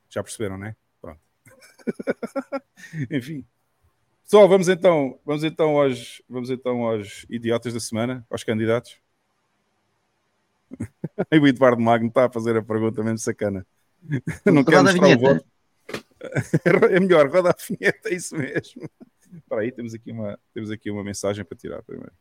Já 0.08 0.22
perceberam, 0.22 0.58
não 0.58 0.66
é? 0.66 0.76
Pronto. 1.00 1.20
Enfim. 3.10 3.44
Pessoal, 4.22 4.46
vamos 4.46 4.68
então, 4.68 5.18
vamos 5.24 5.42
então 5.42 5.80
aos, 5.80 6.22
vamos 6.28 6.50
então 6.50 6.84
aos 6.84 7.24
idiotas 7.30 7.72
da 7.72 7.80
semana, 7.80 8.26
aos 8.28 8.44
candidatos. 8.44 9.00
o 11.40 11.46
Eduardo 11.46 11.80
Magno 11.80 12.08
está 12.08 12.26
a 12.26 12.30
fazer 12.30 12.56
a 12.56 12.62
pergunta 12.62 13.02
mesmo 13.02 13.18
sacana. 13.18 13.66
Não 14.44 14.62
quero 14.64 14.84
mostrar 14.84 15.08
o 15.08 15.18
voto. 15.18 15.44
É 16.90 16.98
melhor, 16.98 17.30
roda 17.30 17.50
a 17.50 17.56
vinheta, 17.56 18.08
é 18.08 18.14
isso 18.14 18.36
mesmo. 18.36 18.90
Espera 19.34 19.62
aí, 19.62 19.72
temos 19.72 19.94
aqui, 19.94 20.12
uma, 20.12 20.38
temos 20.54 20.70
aqui 20.70 20.90
uma 20.90 21.04
mensagem 21.04 21.44
para 21.44 21.56
tirar 21.56 21.82
primeiro. 21.82 22.12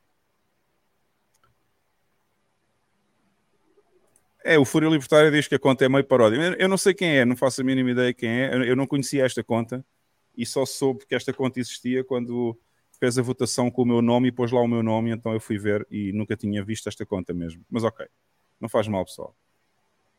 É, 4.43 4.57
o 4.57 4.63
Fúria 4.63 4.87
Libertária 4.87 5.29
diz 5.29 5.47
que 5.47 5.55
a 5.55 5.59
conta 5.59 5.83
é 5.83 5.89
meio 5.89 6.05
paródia. 6.05 6.37
Eu 6.57 6.69
não 6.69 6.77
sei 6.77 6.93
quem 6.93 7.17
é, 7.17 7.25
não 7.25 7.35
faço 7.35 7.59
a 7.61 7.63
mínima 7.63 7.91
ideia 7.91 8.13
quem 8.13 8.29
é. 8.29 8.69
Eu 8.69 8.75
não 8.75 8.87
conhecia 8.87 9.25
esta 9.25 9.43
conta 9.43 9.85
e 10.37 10.45
só 10.45 10.65
soube 10.65 11.05
que 11.05 11.15
esta 11.15 11.33
conta 11.33 11.59
existia 11.59 12.03
quando 12.03 12.57
fez 12.99 13.17
a 13.17 13.21
votação 13.21 13.69
com 13.69 13.81
o 13.81 13.85
meu 13.85 14.01
nome 14.01 14.29
e 14.29 14.31
pôs 14.31 14.51
lá 14.51 14.61
o 14.61 14.67
meu 14.67 14.81
nome, 14.81 15.11
então 15.11 15.33
eu 15.33 15.39
fui 15.39 15.57
ver 15.57 15.85
e 15.91 16.11
nunca 16.13 16.35
tinha 16.35 16.63
visto 16.63 16.87
esta 16.87 17.05
conta 17.05 17.33
mesmo. 17.33 17.63
Mas 17.69 17.83
ok, 17.83 18.07
não 18.59 18.69
faz 18.69 18.87
mal, 18.87 19.03
pessoal. 19.05 19.35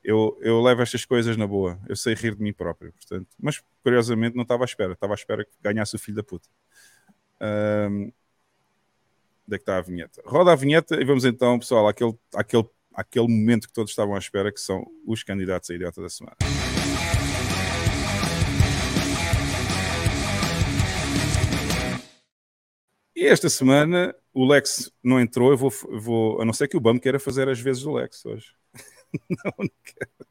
Eu, 0.03 0.39
eu 0.41 0.61
levo 0.63 0.83
estas 0.83 1.05
coisas 1.05 1.37
na 1.37 1.47
boa, 1.47 1.81
eu 1.89 1.97
sei 1.97 2.15
rir 2.15 2.35
de 2.35 2.43
mim 2.43 2.53
próprio, 2.53 2.93
portanto. 2.93 3.29
Mas 3.41 3.63
curiosamente 3.83 4.37
não 4.37 4.43
estava 4.43 4.65
à 4.65 4.67
espera, 4.67 4.93
estava 4.93 5.13
à 5.13 5.17
espera 5.17 5.45
que 5.45 5.53
ganhasse 5.61 5.97
o 5.97 5.99
filho 5.99 6.17
da 6.17 6.23
puta. 6.23 6.49
Um, 7.41 8.13
onde 9.47 9.55
é 9.55 9.57
que 9.57 9.63
está 9.63 9.79
a 9.79 9.83
vinheta? 9.83 10.23
Roda 10.25 10.53
a 10.53 10.57
vinheta 10.57 11.01
e 11.01 11.05
vamos 11.05 11.25
então, 11.25 11.59
pessoal, 11.59 11.89
àquele, 11.89 12.15
àquele, 12.35 12.69
àquele 12.95 13.29
momento 13.29 13.67
que 13.67 13.73
todos 13.73 13.91
estavam 13.91 14.15
à 14.15 14.19
espera, 14.19 14.53
que 14.53 14.61
são 14.61 14.87
os 15.07 15.23
candidatos 15.23 15.71
a 15.71 15.75
idiota 15.75 16.03
da 16.03 16.09
semana. 16.09 16.37
E 23.17 23.27
esta 23.27 23.49
semana 23.49 24.15
o 24.33 24.47
Lex 24.47 24.93
não 25.03 25.19
entrou, 25.19 25.51
eu 25.51 25.57
vou, 25.57 25.71
vou 25.71 26.41
a 26.41 26.45
não 26.45 26.53
ser 26.53 26.69
que 26.69 26.77
o 26.77 26.81
BAM 26.81 26.99
queira 26.99 27.19
fazer 27.19 27.49
as 27.49 27.59
vezes 27.59 27.83
do 27.83 27.93
Lex 27.93 28.25
hoje. 28.25 28.53
não, 29.29 29.53
não 29.59 29.71
quero. 29.83 30.29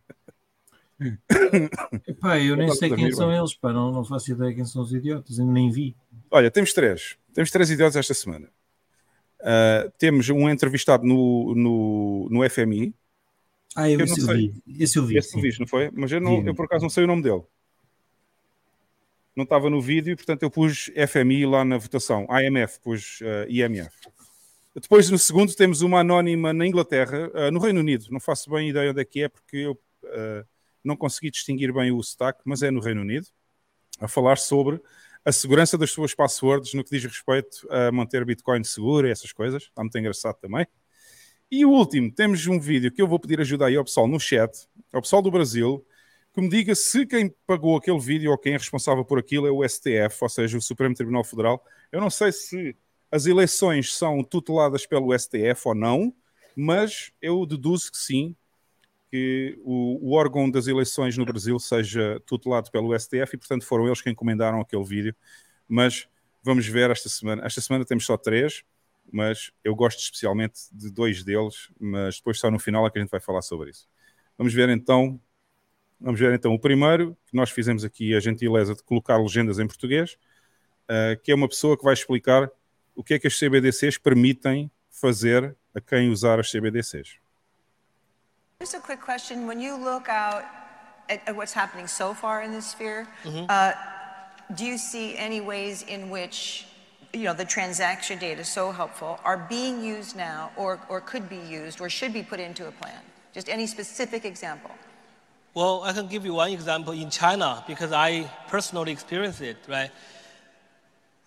Epá, 2.07 2.39
eu 2.39 2.55
nem 2.55 2.69
sei 2.71 2.89
quem 2.89 3.11
são 3.11 3.31
eles, 3.31 3.53
pá, 3.53 3.71
não, 3.71 3.91
não 3.91 4.03
faço 4.03 4.31
ideia 4.31 4.53
quem 4.53 4.65
são 4.65 4.81
os 4.81 4.91
idiotas, 4.91 5.39
ainda 5.39 5.51
nem 5.51 5.71
vi. 5.71 5.95
Olha, 6.31 6.49
temos 6.49 6.73
três. 6.73 7.17
Temos 7.33 7.51
três 7.51 7.69
idiotas 7.69 7.95
esta 7.95 8.13
semana. 8.13 8.49
Uh, 9.39 9.91
temos 9.97 10.27
um 10.29 10.49
entrevistado 10.49 11.05
no, 11.05 11.53
no, 11.55 12.27
no 12.31 12.49
FMI. 12.49 12.93
Ah, 13.75 13.89
eu, 13.89 13.99
eu 13.99 14.05
esse, 14.05 14.19
eu 14.19 14.27
vi. 14.27 14.53
esse 14.79 14.97
eu 14.97 15.05
vi. 15.05 15.17
Esse 15.17 15.39
vi, 15.39 15.55
não 15.59 15.67
foi? 15.67 15.91
Mas 15.93 16.11
eu, 16.11 16.19
não, 16.19 16.43
eu 16.43 16.55
por 16.55 16.65
acaso 16.65 16.81
não 16.81 16.89
sei 16.89 17.03
o 17.03 17.07
nome 17.07 17.21
dele. 17.21 17.43
Não 19.35 19.43
estava 19.43 19.69
no 19.69 19.79
vídeo, 19.79 20.15
portanto 20.15 20.41
eu 20.41 20.49
pus 20.49 20.91
FMI 21.07 21.45
lá 21.45 21.63
na 21.63 21.77
votação. 21.77 22.27
IMF, 22.31 22.79
pus 22.79 23.21
uh, 23.21 23.25
ah, 23.43 23.45
IMF. 23.47 23.95
Depois, 24.73 25.09
no 25.11 25.17
segundo, 25.17 25.55
temos 25.55 25.81
uma 25.81 25.99
anónima 25.99 26.53
na 26.53 26.65
Inglaterra, 26.65 27.29
uh, 27.35 27.51
no 27.51 27.59
Reino 27.59 27.79
Unido. 27.79 28.07
Não 28.09 28.19
faço 28.19 28.49
bem 28.49 28.69
ideia 28.69 28.89
onde 28.89 29.01
é 29.01 29.05
que 29.05 29.21
é, 29.21 29.29
porque 29.29 29.57
eu 29.57 29.79
não 30.87 30.95
consegui 30.95 31.29
distinguir 31.29 31.73
bem 31.73 31.91
o 31.91 32.01
sotaque, 32.01 32.41
mas 32.45 32.63
é 32.63 32.71
no 32.71 32.79
Reino 32.79 33.01
Unido, 33.01 33.27
a 33.99 34.07
falar 34.07 34.37
sobre 34.37 34.81
a 35.23 35.31
segurança 35.31 35.77
das 35.77 35.91
suas 35.91 36.15
passwords 36.15 36.73
no 36.73 36.83
que 36.83 36.91
diz 36.91 37.03
respeito 37.03 37.67
a 37.69 37.91
manter 37.91 38.23
Bitcoin 38.23 38.63
seguro 38.63 39.07
e 39.07 39.11
essas 39.11 39.33
coisas. 39.33 39.63
Está 39.63 39.81
muito 39.83 39.97
engraçado 39.97 40.37
também. 40.39 40.65
E 41.51 41.65
o 41.65 41.69
último, 41.69 42.11
temos 42.11 42.45
um 42.47 42.59
vídeo 42.59 42.91
que 42.91 43.01
eu 43.01 43.07
vou 43.07 43.19
pedir 43.19 43.39
ajuda 43.39 43.65
aí 43.65 43.75
ao 43.75 43.83
pessoal 43.83 44.07
no 44.07 44.19
chat, 44.19 44.67
ao 44.91 45.01
pessoal 45.01 45.21
do 45.21 45.29
Brasil, 45.29 45.85
que 46.33 46.41
me 46.41 46.49
diga 46.49 46.75
se 46.75 47.05
quem 47.05 47.33
pagou 47.45 47.75
aquele 47.75 47.99
vídeo 47.99 48.31
ou 48.31 48.37
quem 48.37 48.53
é 48.53 48.57
responsável 48.57 49.03
por 49.03 49.17
aquilo 49.17 49.47
é 49.47 49.51
o 49.51 49.67
STF, 49.67 50.17
ou 50.21 50.29
seja, 50.29 50.57
o 50.57 50.61
Supremo 50.61 50.93
Tribunal 50.93 51.23
Federal. 51.23 51.63
Eu 51.91 51.99
não 51.99 52.09
sei 52.09 52.31
se 52.31 52.75
as 53.11 53.25
eleições 53.25 53.95
são 53.95 54.23
tuteladas 54.23 54.85
pelo 54.85 55.17
STF 55.17 55.61
ou 55.65 55.75
não, 55.75 56.13
mas 56.55 57.11
eu 57.21 57.45
deduzo 57.45 57.91
que 57.91 57.97
sim, 57.97 58.35
que 59.09 59.57
o, 59.63 60.09
o, 60.09 60.13
órgão 60.13 60.49
das 60.49 60.67
eleições 60.67 61.17
no 61.17 61.25
Brasil 61.25 61.57
seja 61.59 62.21
tutelado 62.25 62.69
pelo 62.71 62.97
STF 62.97 63.35
e, 63.35 63.37
portanto, 63.37 63.65
foram 63.65 63.85
eles 63.85 64.01
que 64.01 64.09
encomendaram 64.09 64.59
aquele 64.59 64.83
vídeo. 64.83 65.15
Mas 65.67 66.07
vamos 66.43 66.67
ver 66.67 66.89
esta 66.91 67.09
semana. 67.09 67.45
Esta 67.45 67.61
semana 67.61 67.85
temos 67.85 68.05
só 68.05 68.17
três, 68.17 68.63
mas 69.11 69.51
eu 69.63 69.75
gosto 69.75 69.99
especialmente 69.99 70.59
de 70.71 70.91
dois 70.91 71.23
deles, 71.23 71.69
mas 71.79 72.17
depois 72.17 72.39
só 72.39 72.51
no 72.51 72.59
final 72.59 72.85
é 72.85 72.91
que 72.91 72.97
a 72.97 73.01
gente 73.01 73.11
vai 73.11 73.19
falar 73.19 73.41
sobre 73.41 73.71
isso. 73.71 73.87
Vamos 74.37 74.53
ver 74.53 74.69
então. 74.69 75.19
Vamos 75.99 76.19
ver 76.19 76.33
então 76.33 76.53
o 76.53 76.59
primeiro, 76.59 77.17
que 77.25 77.35
nós 77.35 77.49
fizemos 77.49 77.83
aqui 77.83 78.15
a 78.15 78.19
gentileza 78.19 78.75
de 78.75 78.83
colocar 78.83 79.17
legendas 79.17 79.57
em 79.57 79.65
português, 79.65 80.15
uh, 80.83 81.19
que 81.23 81.31
é 81.31 81.35
uma 81.35 81.47
pessoa 81.47 81.75
que 81.75 81.83
vai 81.83 81.93
explicar 81.93 82.51
o 82.95 83.03
que 83.03 83.15
é 83.15 83.19
que 83.19 83.25
as 83.25 83.37
CBDCs 83.37 83.97
permitem 83.97 84.69
fazer 84.91 85.55
a 85.73 85.81
quem 85.81 86.11
usar 86.11 86.39
as 86.39 86.51
CBDCs. 86.51 87.17
Just 88.59 88.73
a 88.73 88.79
quick 88.79 89.01
question. 89.01 89.45
When 89.45 89.59
you 89.59 89.77
look 89.77 90.09
out 90.09 90.43
at, 91.09 91.21
at 91.27 91.35
what's 91.35 91.53
happening 91.53 91.85
so 91.85 92.15
far 92.15 92.41
in 92.41 92.51
this 92.51 92.65
sphere, 92.65 93.07
mm-hmm. 93.23 93.45
uh, 93.47 93.73
do 94.55 94.65
you 94.65 94.79
see 94.79 95.15
any 95.15 95.41
ways 95.41 95.83
in 95.83 96.09
which 96.09 96.65
you 97.13 97.23
know 97.23 97.33
the 97.33 97.45
transaction 97.45 98.17
data 98.17 98.43
so 98.43 98.71
helpful 98.71 99.19
are 99.23 99.37
being 99.37 99.83
used 99.83 100.17
now 100.17 100.51
or, 100.57 100.79
or 100.89 100.99
could 101.01 101.29
be 101.29 101.37
used 101.37 101.79
or 101.79 101.87
should 101.87 102.11
be 102.11 102.23
put 102.23 102.39
into 102.39 102.67
a 102.67 102.71
plan? 102.71 102.99
Just 103.31 103.47
any 103.47 103.67
specific 103.67 104.25
example. 104.25 104.71
Well, 105.53 105.83
I 105.83 105.93
can 105.93 106.07
give 106.07 106.25
you 106.25 106.33
one 106.33 106.51
example 106.51 106.93
in 106.93 107.11
China 107.11 107.63
because 107.67 107.91
I 107.91 108.29
personally 108.47 108.91
experienced 108.91 109.41
it, 109.41 109.57
right? 109.67 109.91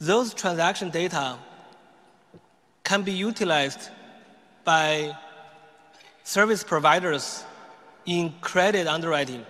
Those 0.01 0.35
transaction 0.35 0.91
data 0.91 1.39
can 2.83 3.03
be 3.03 3.13
utilized 3.13 3.89
by 4.65 5.17
service 6.31 6.63
providers 6.63 7.43
in 8.07 8.33
credit 8.41 8.87
underwriting 8.87 9.45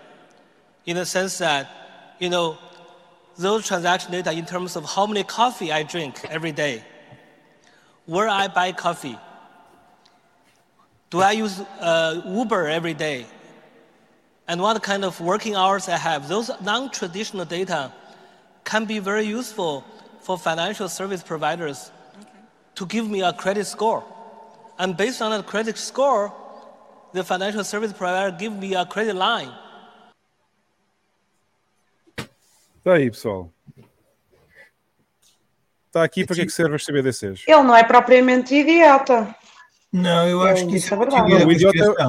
in 0.86 0.97
the 0.97 1.05
sense 1.05 1.36
that, 1.36 1.69
you 2.19 2.31
know, 2.31 2.57
those 3.36 3.66
transaction 3.66 4.11
data 4.11 4.32
in 4.32 4.47
terms 4.47 4.77
of 4.77 4.85
how 4.86 5.05
many 5.05 5.23
coffee 5.23 5.70
I 5.70 5.82
drink 5.82 6.24
every 6.31 6.52
day, 6.52 6.82
where 8.07 8.31
I 8.31 8.48
buy 8.48 8.73
coffee, 8.73 9.19
do 11.11 11.20
I 11.20 11.32
use 11.32 11.61
uh, 11.61 12.23
Uber 12.24 12.69
every 12.69 12.94
day, 12.94 13.27
and 14.48 14.62
what 14.62 14.82
kind 14.82 15.05
of 15.05 15.20
working 15.20 15.57
hours 15.57 15.86
I 15.86 15.98
have. 15.98 16.28
Those 16.28 16.51
non-traditional 16.62 17.44
data 17.44 17.93
can 18.65 18.86
be 18.86 19.01
very 19.01 19.27
useful 19.27 19.85
for 20.23 20.39
financial 20.39 20.89
service 20.89 21.23
providers 21.23 21.90
okay. 22.19 22.31
to 22.77 22.86
give 22.86 23.07
me 23.07 23.20
a 23.20 23.35
credit 23.35 23.66
score. 23.66 24.02
And 24.78 24.97
based 24.97 25.20
on 25.20 25.31
that 25.31 25.47
credit 25.47 25.77
score, 25.77 26.32
the 27.12 27.24
financial 27.24 27.65
service 27.65 27.93
provider 27.93 28.37
give 28.37 28.53
me 28.53 28.74
a 28.74 28.85
credit 28.85 29.15
line. 29.15 29.53
Está 32.78 32.95
aí, 32.95 33.11
pessoal. 33.11 33.53
Está 35.87 36.05
aqui 36.05 36.24
para 36.24 36.37
que 36.37 36.43
é 36.43 36.47
que 36.47 36.53
serve 36.53 36.77
as 36.77 36.85
CBDCs? 36.85 37.43
Ele 37.47 37.62
não 37.62 37.74
é 37.74 37.82
propriamente 37.82 38.55
idiota. 38.55 39.35
Não, 39.93 40.28
eu 40.28 40.41
acho 40.43 40.66
que 40.69 40.77
isso 40.77 40.95
é 40.95 40.97
verdade. 40.97 41.28
Não, 41.28 41.47
o, 41.49 41.53
idiota, 41.53 41.78
é 41.78 42.09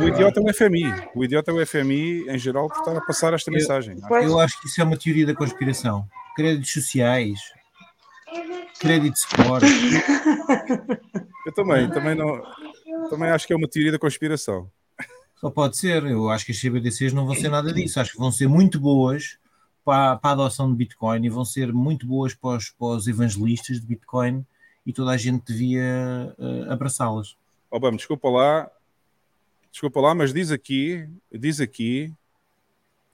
o 0.00 0.08
idiota 0.08 0.40
é 0.40 0.42
o 0.44 0.54
FMI. 0.54 0.84
O 1.14 1.24
idiota 1.24 1.50
é 1.50 1.54
o 1.54 1.66
FMI, 1.66 2.30
em 2.30 2.38
geral, 2.38 2.68
por 2.68 2.78
estar 2.78 2.96
a 2.96 3.00
passar 3.00 3.34
esta 3.34 3.50
mensagem. 3.50 3.96
Eu 4.22 4.38
acho 4.38 4.60
que 4.60 4.68
isso 4.68 4.80
é 4.80 4.84
uma 4.84 4.96
teoria 4.96 5.26
da 5.26 5.34
conspiração. 5.34 6.06
Créditos 6.36 6.72
sociais, 6.72 7.40
crédito 8.78 9.18
score. 9.18 9.66
Eu 11.46 11.52
também, 11.52 11.90
também 11.90 12.14
não. 12.14 12.40
Também 13.08 13.30
acho 13.30 13.46
que 13.46 13.52
é 13.52 13.56
uma 13.56 13.68
teoria 13.68 13.92
da 13.92 13.98
conspiração. 13.98 14.70
Só 15.36 15.50
pode 15.50 15.76
ser. 15.76 16.04
Eu 16.04 16.28
acho 16.28 16.44
que 16.44 16.52
as 16.52 16.60
CBDCs 16.60 17.12
não 17.12 17.26
vão 17.26 17.34
ser 17.34 17.48
nada 17.48 17.72
disso. 17.72 17.98
Acho 17.98 18.12
que 18.12 18.18
vão 18.18 18.30
ser 18.30 18.46
muito 18.46 18.78
boas 18.78 19.38
para, 19.84 20.16
para 20.16 20.30
a 20.30 20.32
adoção 20.44 20.70
de 20.70 20.76
Bitcoin 20.76 21.24
e 21.24 21.30
vão 21.30 21.44
ser 21.44 21.72
muito 21.72 22.06
boas 22.06 22.34
para 22.34 22.56
os, 22.56 22.70
para 22.70 22.86
os 22.88 23.06
evangelistas 23.06 23.80
de 23.80 23.86
Bitcoin 23.86 24.44
e 24.84 24.92
toda 24.92 25.12
a 25.12 25.16
gente 25.16 25.44
devia 25.44 26.34
uh, 26.38 26.72
abraçá-las. 26.72 27.36
Obama, 27.70 27.96
desculpa 27.96 28.28
lá, 28.28 28.70
desculpa 29.70 30.00
lá, 30.00 30.14
mas 30.14 30.32
diz 30.32 30.50
aqui, 30.50 31.08
diz 31.32 31.60
aqui 31.60 32.12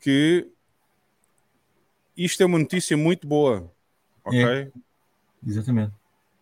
que 0.01 0.49
isto 2.17 2.43
é 2.43 2.47
uma 2.47 2.59
notícia 2.59 2.97
muito 2.97 3.27
boa, 3.27 3.71
ok? 4.25 4.45
É. 4.45 4.73
Exatamente. 5.47 5.93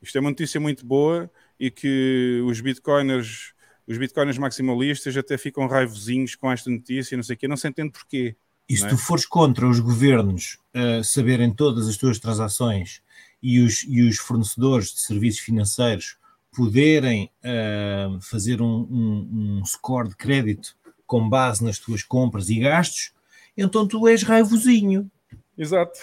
Isto 0.00 0.18
é 0.18 0.20
uma 0.20 0.30
notícia 0.30 0.60
muito 0.60 0.86
boa 0.86 1.30
e 1.59 1.70
que 1.70 2.43
os 2.47 2.60
bitcoiners, 2.60 3.52
os 3.86 3.98
bitcoiners 3.98 4.39
maximalistas 4.39 5.16
até 5.16 5.36
ficam 5.39 5.66
raivosinhos 5.66 6.35
com 6.35 6.51
esta 6.51 6.70
notícia, 6.70 7.16
não 7.16 7.24
sei 7.24 7.36
o 7.36 7.39
quê, 7.39 7.48
não 7.48 7.56
se 7.56 7.68
entende 7.68 7.93
porquê. 7.93 8.36
E 8.68 8.76
se 8.76 8.86
é? 8.86 8.89
tu 8.89 8.97
fores 8.97 9.26
contra 9.26 9.68
os 9.68 9.78
governos 9.78 10.59
uh, 10.74 11.05
saberem 11.05 11.52
todas 11.52 11.86
as 11.86 11.97
tuas 11.97 12.18
transações 12.18 13.02
e 13.43 13.60
os, 13.60 13.85
e 13.85 14.02
os 14.02 14.16
fornecedores 14.16 14.93
de 14.93 15.01
serviços 15.01 15.40
financeiros 15.40 16.16
poderem 16.55 17.31
uh, 17.44 18.20
fazer 18.20 18.62
um, 18.62 18.86
um, 18.90 19.59
um 19.60 19.64
score 19.64 20.09
de 20.09 20.16
crédito 20.16 20.76
com 21.06 21.28
base 21.28 21.62
nas 21.62 21.78
tuas 21.78 22.02
compras 22.02 22.48
e 22.48 22.59
gastos, 22.59 23.12
então 23.56 23.86
tu 23.86 24.09
és 24.09 24.22
raivosinho. 24.22 25.10
Exato. 25.56 25.98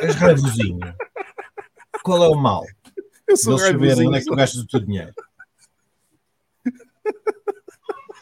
És 0.00 0.14
raivosinho. 0.16 0.80
Qual 2.02 2.22
é 2.24 2.28
o 2.28 2.34
mal? 2.34 2.64
Eu 3.28 3.36
sou 3.36 3.52
Eles 3.54 3.62
saberem 3.62 3.80
raivosinho. 3.86 4.08
onde 4.08 4.18
é 4.18 4.20
que 4.20 4.26
tu 4.26 4.36
gastas 4.36 4.60
o 4.62 4.66
teu 4.66 4.80
dinheiro. 4.80 5.12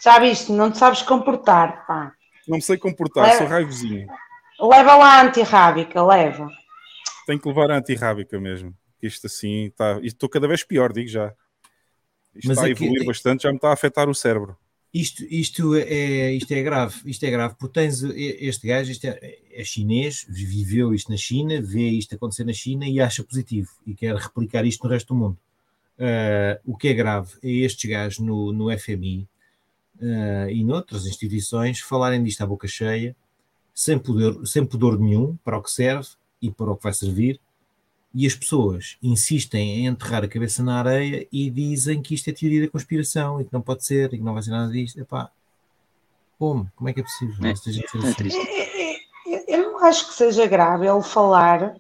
Já 0.03 0.19
viste, 0.19 0.51
não 0.53 0.71
te 0.71 0.79
sabes 0.79 1.03
comportar, 1.03 1.87
pá. 1.87 2.15
Não 2.49 2.57
me 2.57 2.63
sei 2.63 2.79
comportar, 2.79 3.29
É. 3.29 3.39
sou 3.39 3.47
raivosinho. 3.47 4.07
Leva 4.61 4.95
lá 4.97 5.19
a 5.19 5.23
antirrábica, 5.23 6.03
leva. 6.05 6.49
Tenho 7.27 7.39
que 7.41 7.49
levar 7.49 7.71
a 7.71 7.77
antirrábica 7.79 8.39
mesmo. 8.41 8.75
Isto 9.03 9.27
assim 9.27 9.67
está. 9.67 9.93
Isto 9.95 10.07
estou 10.07 10.29
cada 10.29 10.49
vez 10.49 10.63
pior, 10.65 10.93
digo 10.93 11.09
já. 11.09 11.29
Isto 12.35 12.49
Mas 12.49 12.57
está 12.59 12.67
a 12.67 12.71
é 12.71 12.75
que- 12.75 12.85
evoluir 12.85 13.07
bastante, 13.07 13.43
já 13.43 13.51
me 13.51 13.57
está 13.57 13.69
a 13.71 13.73
afetar 13.73 14.09
o 14.09 14.15
cérebro. 14.15 14.57
Isto, 14.93 15.25
isto, 15.31 15.75
é, 15.77 16.33
isto 16.33 16.51
é 16.53 16.63
grave, 16.63 17.01
isto 17.05 17.25
é 17.25 17.31
grave, 17.31 17.55
porque 17.57 17.75
tens 17.81 18.03
este 18.03 18.67
gajo, 18.67 18.91
isto 18.91 19.05
é, 19.05 19.39
é 19.53 19.65
chinês, 19.65 20.27
viveu 20.29 20.93
isto 20.93 21.11
na 21.11 21.17
China, 21.17 21.63
vê 21.63 21.91
isto 21.91 22.15
acontecer 22.17 22.45
na 22.45 22.53
China 22.53 22.89
e 22.89 23.01
acha 23.01 23.23
positivo 23.23 23.71
e 23.87 23.95
quer 23.95 24.17
replicar 24.17 24.67
isto 24.67 24.83
no 24.83 24.91
resto 24.91 25.15
do 25.15 25.21
mundo. 25.21 25.39
Ah, 26.01 26.59
o 26.65 26.77
que 26.77 26.89
é 26.89 26.95
grave 26.95 27.35
é 27.43 27.51
estes 27.51 27.89
gajos 27.89 28.19
no, 28.21 28.53
no 28.53 28.77
FMI 28.77 29.29
ah, 30.01 30.51
e 30.51 30.65
noutras 30.65 31.07
instituições 31.07 31.81
falarem 31.81 32.25
disto 32.25 32.41
à 32.43 32.47
boca 32.47 32.67
cheia, 32.67 33.15
sem, 33.75 33.99
poder, 33.99 34.35
sem 34.47 34.65
pudor 34.65 34.99
nenhum 34.99 35.37
para 35.45 35.59
o 35.59 35.63
que 35.63 35.71
serve 35.71 36.09
e 36.41 36.51
para 36.51 36.71
o 36.71 36.77
que 36.77 36.83
vai 36.83 36.95
servir, 36.95 37.39
e 38.15 38.27
as 38.27 38.35
pessoas 38.35 38.97
insistem 39.03 39.79
em 39.79 39.87
enterrar 39.87 40.25
a 40.25 40.29
cabeça 40.29 40.63
na 40.63 40.79
areia 40.81 41.27
e 41.33 41.49
dizem 41.49 42.03
que 42.03 42.15
isto 42.15 42.29
é 42.29 42.33
teoria 42.33 42.63
da 42.63 42.69
conspiração 42.71 43.41
e 43.41 43.45
que 43.45 43.53
não 43.53 43.61
pode 43.63 43.85
ser 43.85 44.13
e 44.13 44.19
que 44.19 44.25
não 44.25 44.35
vai 44.35 44.43
ser 44.43 44.51
nada 44.51 44.71
disto. 44.73 45.01
Epá, 45.01 45.31
como? 46.39 46.71
Como 46.75 46.89
é 46.89 46.93
que 46.93 47.01
é 47.01 47.03
possível? 47.05 47.47
É, 47.47 47.51
Esta 47.53 47.71
gente 47.71 47.89
ser 47.91 47.99
É 47.99 48.01
assim? 48.03 48.15
triste. 48.15 48.39
Eu- 49.47 49.63
não 49.73 49.85
acho 49.87 50.09
que 50.09 50.15
seja 50.15 50.47
grave 50.47 50.87
ele 50.87 51.03
falar, 51.03 51.75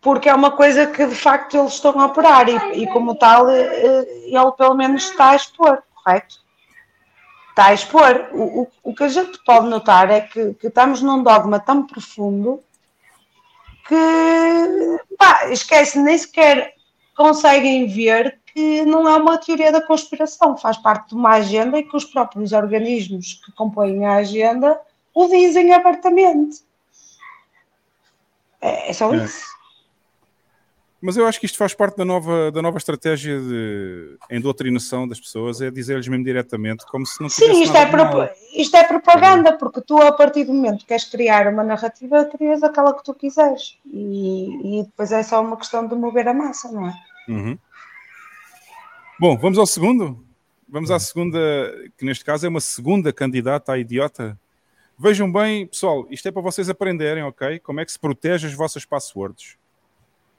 porque 0.00 0.28
é 0.28 0.34
uma 0.34 0.50
coisa 0.50 0.86
que 0.86 1.06
de 1.06 1.14
facto 1.14 1.56
eles 1.56 1.74
estão 1.74 1.98
a 2.00 2.06
operar 2.06 2.48
e, 2.48 2.82
e 2.82 2.86
como 2.88 3.14
tal, 3.14 3.48
eh, 3.50 4.24
ele 4.26 4.52
pelo 4.56 4.74
menos 4.74 5.04
está 5.04 5.30
a 5.30 5.36
expor, 5.36 5.82
correto? 5.94 6.36
Está 7.50 7.66
a 7.66 7.74
expor. 7.74 8.28
O, 8.32 8.62
o, 8.62 8.68
o 8.82 8.94
que 8.94 9.04
a 9.04 9.08
gente 9.08 9.38
pode 9.44 9.68
notar 9.68 10.10
é 10.10 10.20
que, 10.22 10.54
que 10.54 10.68
estamos 10.68 11.02
num 11.02 11.22
dogma 11.22 11.60
tão 11.60 11.86
profundo 11.86 12.62
que 13.88 15.16
pá, 15.16 15.48
esquece, 15.50 15.98
nem 15.98 16.16
sequer 16.16 16.74
conseguem 17.16 17.86
ver 17.86 18.38
que 18.54 18.84
não 18.84 19.08
é 19.08 19.16
uma 19.16 19.38
teoria 19.38 19.72
da 19.72 19.80
conspiração, 19.80 20.56
faz 20.56 20.76
parte 20.76 21.08
de 21.08 21.14
uma 21.14 21.30
agenda 21.30 21.78
e 21.78 21.82
que 21.82 21.96
os 21.96 22.04
próprios 22.04 22.52
organismos 22.52 23.40
que 23.44 23.50
compõem 23.52 24.04
a 24.04 24.16
agenda 24.16 24.80
o 25.14 25.26
dizem 25.26 25.72
abertamente. 25.72 26.62
É, 28.60 28.90
é 28.90 28.92
só 28.92 29.12
É. 29.14 29.24
isso. 29.24 29.57
Mas 31.00 31.16
eu 31.16 31.26
acho 31.26 31.38
que 31.38 31.46
isto 31.46 31.56
faz 31.56 31.74
parte 31.74 31.96
da 31.96 32.04
nova, 32.04 32.50
da 32.50 32.60
nova 32.60 32.76
estratégia 32.76 33.40
de 33.40 34.18
endoutrinação 34.30 35.06
das 35.06 35.20
pessoas, 35.20 35.60
é 35.60 35.70
dizer-lhes 35.70 36.08
mesmo 36.08 36.24
diretamente, 36.24 36.84
como 36.86 37.06
se 37.06 37.20
não 37.20 37.28
Sim, 37.28 37.62
isto 37.62 37.76
é, 37.76 37.86
propa- 37.86 38.32
isto 38.52 38.76
é 38.76 38.82
propaganda, 38.82 39.56
porque 39.56 39.80
tu, 39.80 39.96
a 39.98 40.10
partir 40.10 40.44
do 40.44 40.52
momento 40.52 40.80
que 40.80 40.86
queres 40.86 41.04
criar 41.04 41.46
uma 41.52 41.62
narrativa, 41.62 42.24
crias 42.24 42.64
aquela 42.64 42.92
que 42.94 43.04
tu 43.04 43.14
quiseres. 43.14 43.78
E, 43.86 44.80
e 44.80 44.82
depois 44.82 45.12
é 45.12 45.22
só 45.22 45.40
uma 45.40 45.56
questão 45.56 45.86
de 45.86 45.94
mover 45.94 46.26
a 46.26 46.34
massa, 46.34 46.70
não 46.72 46.88
é? 46.88 46.94
Uhum. 47.28 47.58
Bom, 49.20 49.38
vamos 49.38 49.58
ao 49.58 49.66
segundo? 49.66 50.24
Vamos 50.68 50.90
à 50.90 50.98
segunda, 50.98 51.38
que 51.96 52.04
neste 52.04 52.24
caso 52.24 52.44
é 52.44 52.48
uma 52.48 52.60
segunda 52.60 53.12
candidata 53.12 53.72
à 53.72 53.78
idiota. 53.78 54.38
Vejam 54.98 55.32
bem, 55.32 55.66
pessoal, 55.68 56.08
isto 56.10 56.26
é 56.26 56.32
para 56.32 56.42
vocês 56.42 56.68
aprenderem, 56.68 57.22
ok? 57.22 57.60
Como 57.60 57.78
é 57.78 57.84
que 57.84 57.92
se 57.92 57.98
protege 57.98 58.48
as 58.48 58.52
vossas 58.52 58.84
passwords. 58.84 59.56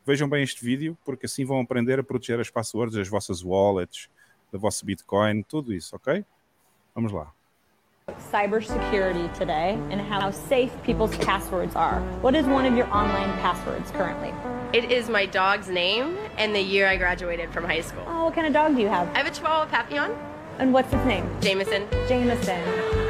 Vejam 0.10 0.28
bem 0.28 0.42
este 0.42 0.66
vídeo, 0.66 0.98
porque 1.06 1.28
assim 1.28 1.46
vão 1.46 1.62
aprender 1.62 2.00
a 2.00 2.04
proteger 2.04 2.40
as 2.40 2.50
passwords 2.50 2.96
das 2.96 3.08
vossas 3.08 3.44
wallets, 3.44 4.10
da 4.52 4.58
vossa 4.58 4.84
Bitcoin, 4.84 5.44
tudo 5.44 5.72
isso, 5.72 5.96
ok? 5.96 6.26
Vamos 6.96 7.12
lá. 7.12 7.32
cybersecurity 8.32 9.30
today 9.38 9.78
and 9.92 10.02
how 10.02 10.32
safe 10.32 10.72
people's 10.82 11.16
passwords 11.20 11.76
are. 11.76 12.02
What 12.24 12.36
is 12.36 12.48
one 12.48 12.66
of 12.66 12.76
your 12.76 12.88
online 12.92 13.32
passwords 13.40 13.92
currently? 13.92 14.34
It 14.74 14.92
is 14.92 15.10
my 15.10 15.28
dog's 15.28 15.70
name 15.70 16.18
and 16.40 16.56
the 16.56 16.60
year 16.60 16.88
I 16.88 16.98
graduated 16.98 17.54
from 17.54 17.66
high 17.66 17.82
school. 17.82 18.04
Oh, 18.08 18.26
what 18.26 18.34
kind 18.34 18.48
of 18.48 18.54
dog 18.54 18.76
do 18.76 18.82
you 18.82 18.90
have? 18.90 19.08
I 19.14 19.20
have 19.20 19.28
a 19.28 19.32
Chihuahua 19.32 19.68
Papillon, 19.68 20.12
And 20.60 20.74
what's 20.74 20.92
its 20.92 21.06
name? 21.06 21.26
Jameson. 21.42 21.88
Jameson. 22.08 22.60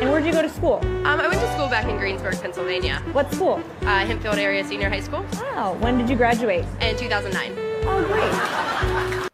And 0.02 0.12
where'd 0.12 0.26
you 0.26 0.32
go 0.32 0.42
to 0.42 0.50
school? 0.50 0.80
Um, 1.04 1.20
I 1.20 1.28
went 1.28 1.42
to 1.42 1.52
school 1.54 1.68
back 1.68 1.86
in 1.90 1.98
Greensburg, 1.98 2.40
Pennsylvania, 2.42 3.02
What 3.12 3.34
school? 3.34 3.60
uh, 3.82 4.06
Hempfield 4.06 4.38
Area 4.38 4.64
Senior 4.64 4.90
High 4.90 5.02
School, 5.02 5.26
Oh, 5.58 5.74
when 5.82 5.98
did 5.98 6.10
you 6.10 6.16
graduate? 6.16 6.64
in 6.82 6.96
2009. 6.96 7.54
Oh, 7.86 8.04
great. 8.06 9.30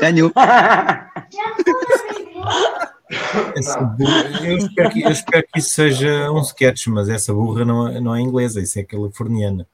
Ganhou. 0.00 0.30
Essa 3.56 3.80
burra- 3.80 4.44
eu, 4.46 4.56
espero 4.58 4.90
que, 4.90 5.02
eu 5.02 5.10
espero 5.10 5.46
que 5.52 5.58
isso 5.58 5.70
seja 5.70 6.30
um 6.30 6.40
sketch, 6.42 6.86
mas 6.88 7.08
essa 7.08 7.32
burra 7.34 7.64
não 7.64 7.88
é, 7.88 8.00
não 8.00 8.14
é 8.14 8.20
inglesa, 8.20 8.60
isso 8.60 8.78
é 8.78 8.84
californiana. 8.84 9.66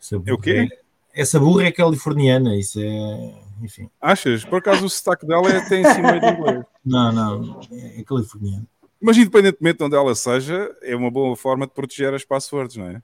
Essa 0.00 0.18
burra 0.18 0.30
É 0.30 0.32
o 0.32 0.38
quê? 0.38 0.68
Essa 1.14 1.38
burra 1.40 1.64
é 1.66 1.72
californiana, 1.72 2.56
isso 2.56 2.80
é. 2.80 3.34
Enfim. 3.60 3.90
Achas? 4.00 4.44
Por 4.44 4.58
acaso 4.58 4.84
o 4.84 4.90
sotaque 4.90 5.26
dela 5.26 5.48
é 5.50 5.58
até 5.58 5.80
em 5.80 5.84
cima 5.94 6.18
de 6.18 6.26
inglês. 6.26 6.64
Não, 6.84 7.12
não, 7.12 7.60
é, 7.72 8.00
é 8.00 8.04
californiano. 8.04 8.66
Mas 9.00 9.16
independentemente 9.16 9.78
de 9.78 9.84
onde 9.84 9.96
ela 9.96 10.14
seja, 10.14 10.74
é 10.82 10.94
uma 10.94 11.10
boa 11.10 11.36
forma 11.36 11.66
de 11.66 11.72
proteger 11.72 12.12
as 12.14 12.24
passwords, 12.24 12.76
não 12.76 12.86
é? 12.86 13.02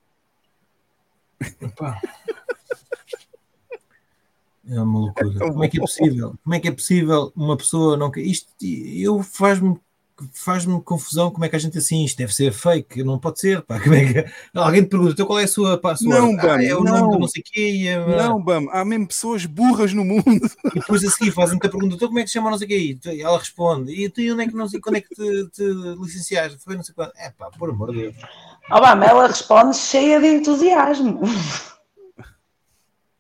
Epá. 1.60 2.00
É 4.68 4.80
uma 4.80 4.98
loucura. 4.98 5.38
Como 5.38 5.64
é 5.64 5.68
que 5.68 5.78
é 5.78 5.80
possível? 5.80 6.34
Como 6.42 6.54
é 6.54 6.60
que 6.60 6.68
é 6.68 6.72
possível 6.72 7.32
uma 7.36 7.56
pessoa 7.56 7.96
não. 7.96 8.10
Isto 8.16 8.52
eu 8.62 9.22
faz-me 9.22 9.78
faz-me 10.32 10.80
confusão 10.82 11.30
como 11.30 11.44
é 11.44 11.48
que 11.48 11.56
a 11.56 11.58
gente 11.58 11.76
assim 11.76 12.04
isto 12.04 12.16
deve 12.16 12.34
ser 12.34 12.52
fake, 12.52 13.02
não 13.04 13.18
pode 13.18 13.40
ser. 13.40 13.62
Pá. 13.62 13.78
Como 13.82 13.94
é 13.94 14.12
que... 14.12 14.32
Alguém 14.54 14.82
te 14.82 14.88
pergunta 14.88 15.12
então 15.12 15.26
qual 15.26 15.38
é 15.38 15.44
a 15.44 15.48
sua 15.48 15.76
password? 15.78 16.18
Não, 16.18 16.38
ah, 16.38 16.42
Bani, 16.42 16.66
é 16.66 16.76
o 16.76 16.82
não. 16.82 17.00
nome 17.00 17.12
do 17.12 17.18
não 17.20 17.28
sei 17.28 17.42
quê. 17.42 17.84
É- 17.86 18.16
Não, 18.16 18.42
Bam, 18.42 18.66
há 18.70 18.84
mesmo 18.84 19.06
pessoas 19.06 19.44
burras 19.44 19.92
no 19.92 20.04
mundo. 20.04 20.24
e 20.74 20.80
depois 20.80 21.04
a 21.04 21.10
seguir 21.10 21.30
fazem-te 21.32 21.66
a 21.66 21.70
pergunta: 21.70 21.94
então 21.94 22.08
como 22.08 22.18
é 22.18 22.22
que 22.22 22.28
se 22.28 22.34
chama 22.34 22.50
não 22.50 22.58
sei 22.58 22.66
o 22.66 22.68
quê? 22.68 22.98
E 23.12 23.20
ela 23.20 23.38
responde: 23.38 23.92
e 23.92 24.08
tu 24.08 24.20
onde 24.32 24.42
é 24.42 24.48
que 24.48 24.54
não 24.54 24.68
sei 24.68 24.80
quando 24.80 24.96
é 24.96 25.00
que 25.00 25.08
te, 25.14 25.50
te 25.50 25.62
licenciaste? 26.00 26.58
Foi 26.58 26.76
não 26.76 26.82
sei 26.82 26.94
quando. 26.94 27.12
É 27.16 27.30
pá, 27.30 27.50
por 27.50 27.70
amor 27.70 27.92
de 27.92 28.02
Deus. 28.02 28.16
Obama, 28.70 29.04
ela 29.04 29.26
responde 29.26 29.76
cheia 29.76 30.18
de 30.20 30.26
entusiasmo. 30.26 31.20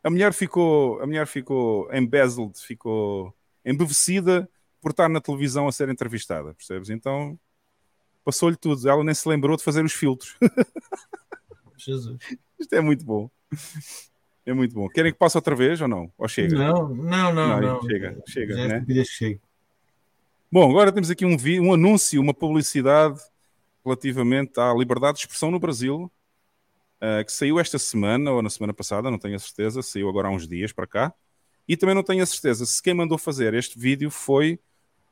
A 0.02 0.10
mulher 0.10 0.32
ficou, 0.32 1.00
a 1.00 1.06
mulher 1.06 1.26
ficou 1.26 1.92
embezzled, 1.92 2.58
ficou 2.58 3.34
embevecida 3.64 4.48
por 4.86 4.92
estar 4.92 5.08
na 5.08 5.20
televisão 5.20 5.66
a 5.66 5.72
ser 5.72 5.88
entrevistada, 5.88 6.54
percebes? 6.54 6.90
Então 6.90 7.36
passou-lhe 8.24 8.54
tudo. 8.54 8.88
Ela 8.88 9.02
nem 9.02 9.12
se 9.12 9.28
lembrou 9.28 9.56
de 9.56 9.64
fazer 9.64 9.84
os 9.84 9.92
filtros. 9.92 10.36
Jesus. 11.76 12.16
Isto 12.56 12.72
é 12.72 12.80
muito 12.80 13.04
bom. 13.04 13.28
É 14.46 14.54
muito 14.54 14.72
bom. 14.72 14.88
Querem 14.88 15.12
que 15.12 15.18
passe 15.18 15.36
outra 15.36 15.56
vez 15.56 15.80
ou 15.80 15.88
não? 15.88 16.12
Ou 16.16 16.28
chega? 16.28 16.56
Não, 16.56 16.88
não, 16.94 17.34
não. 17.34 17.48
Não, 17.48 17.60
não. 17.60 17.82
chega, 17.82 18.22
chega, 18.28 18.54
Já 18.54 18.60
é 18.62 18.68
né? 18.68 18.84
que 18.86 19.04
chega. 19.04 19.40
Bom, 20.52 20.70
agora 20.70 20.92
temos 20.92 21.10
aqui 21.10 21.26
um, 21.26 21.36
vi- 21.36 21.58
um 21.58 21.74
anúncio, 21.74 22.20
uma 22.20 22.32
publicidade 22.32 23.20
relativamente 23.84 24.60
à 24.60 24.72
liberdade 24.72 25.14
de 25.18 25.24
expressão 25.24 25.50
no 25.50 25.58
Brasil, 25.58 26.08
eh, 27.00 27.24
que 27.24 27.32
saiu 27.32 27.58
esta 27.58 27.76
semana 27.76 28.30
ou 28.30 28.40
na 28.40 28.50
semana 28.50 28.72
passada, 28.72 29.10
não 29.10 29.18
tenho 29.18 29.34
a 29.34 29.40
certeza, 29.40 29.82
saiu 29.82 30.08
agora 30.08 30.28
há 30.28 30.30
uns 30.30 30.46
dias 30.46 30.72
para 30.72 30.86
cá. 30.86 31.12
E 31.66 31.76
também 31.76 31.96
não 31.96 32.04
tenho 32.04 32.22
a 32.22 32.26
certeza 32.26 32.64
se 32.64 32.80
quem 32.80 32.94
mandou 32.94 33.18
fazer 33.18 33.52
este 33.52 33.76
vídeo 33.76 34.12
foi 34.12 34.60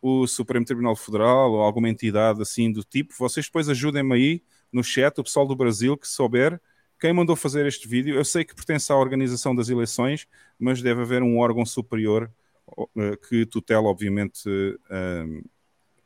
o 0.06 0.26
Supremo 0.26 0.66
Tribunal 0.66 0.94
Federal 0.94 1.50
ou 1.50 1.62
alguma 1.62 1.88
entidade 1.88 2.42
assim 2.42 2.70
do 2.70 2.84
tipo. 2.84 3.14
Vocês 3.18 3.46
depois 3.46 3.70
ajudem-me 3.70 4.14
aí 4.14 4.42
no 4.70 4.84
chat, 4.84 5.18
o 5.18 5.24
pessoal 5.24 5.46
do 5.46 5.56
Brasil 5.56 5.96
que 5.96 6.06
souber 6.06 6.60
quem 7.00 7.10
mandou 7.10 7.34
fazer 7.34 7.64
este 7.64 7.88
vídeo. 7.88 8.14
Eu 8.14 8.24
sei 8.24 8.44
que 8.44 8.54
pertence 8.54 8.92
à 8.92 8.96
organização 8.96 9.56
das 9.56 9.70
eleições, 9.70 10.26
mas 10.58 10.82
deve 10.82 11.00
haver 11.00 11.22
um 11.22 11.38
órgão 11.38 11.64
superior 11.64 12.30
uh, 12.76 13.16
que 13.26 13.46
tutela, 13.46 13.88
obviamente, 13.88 14.46
uh, 14.46 15.50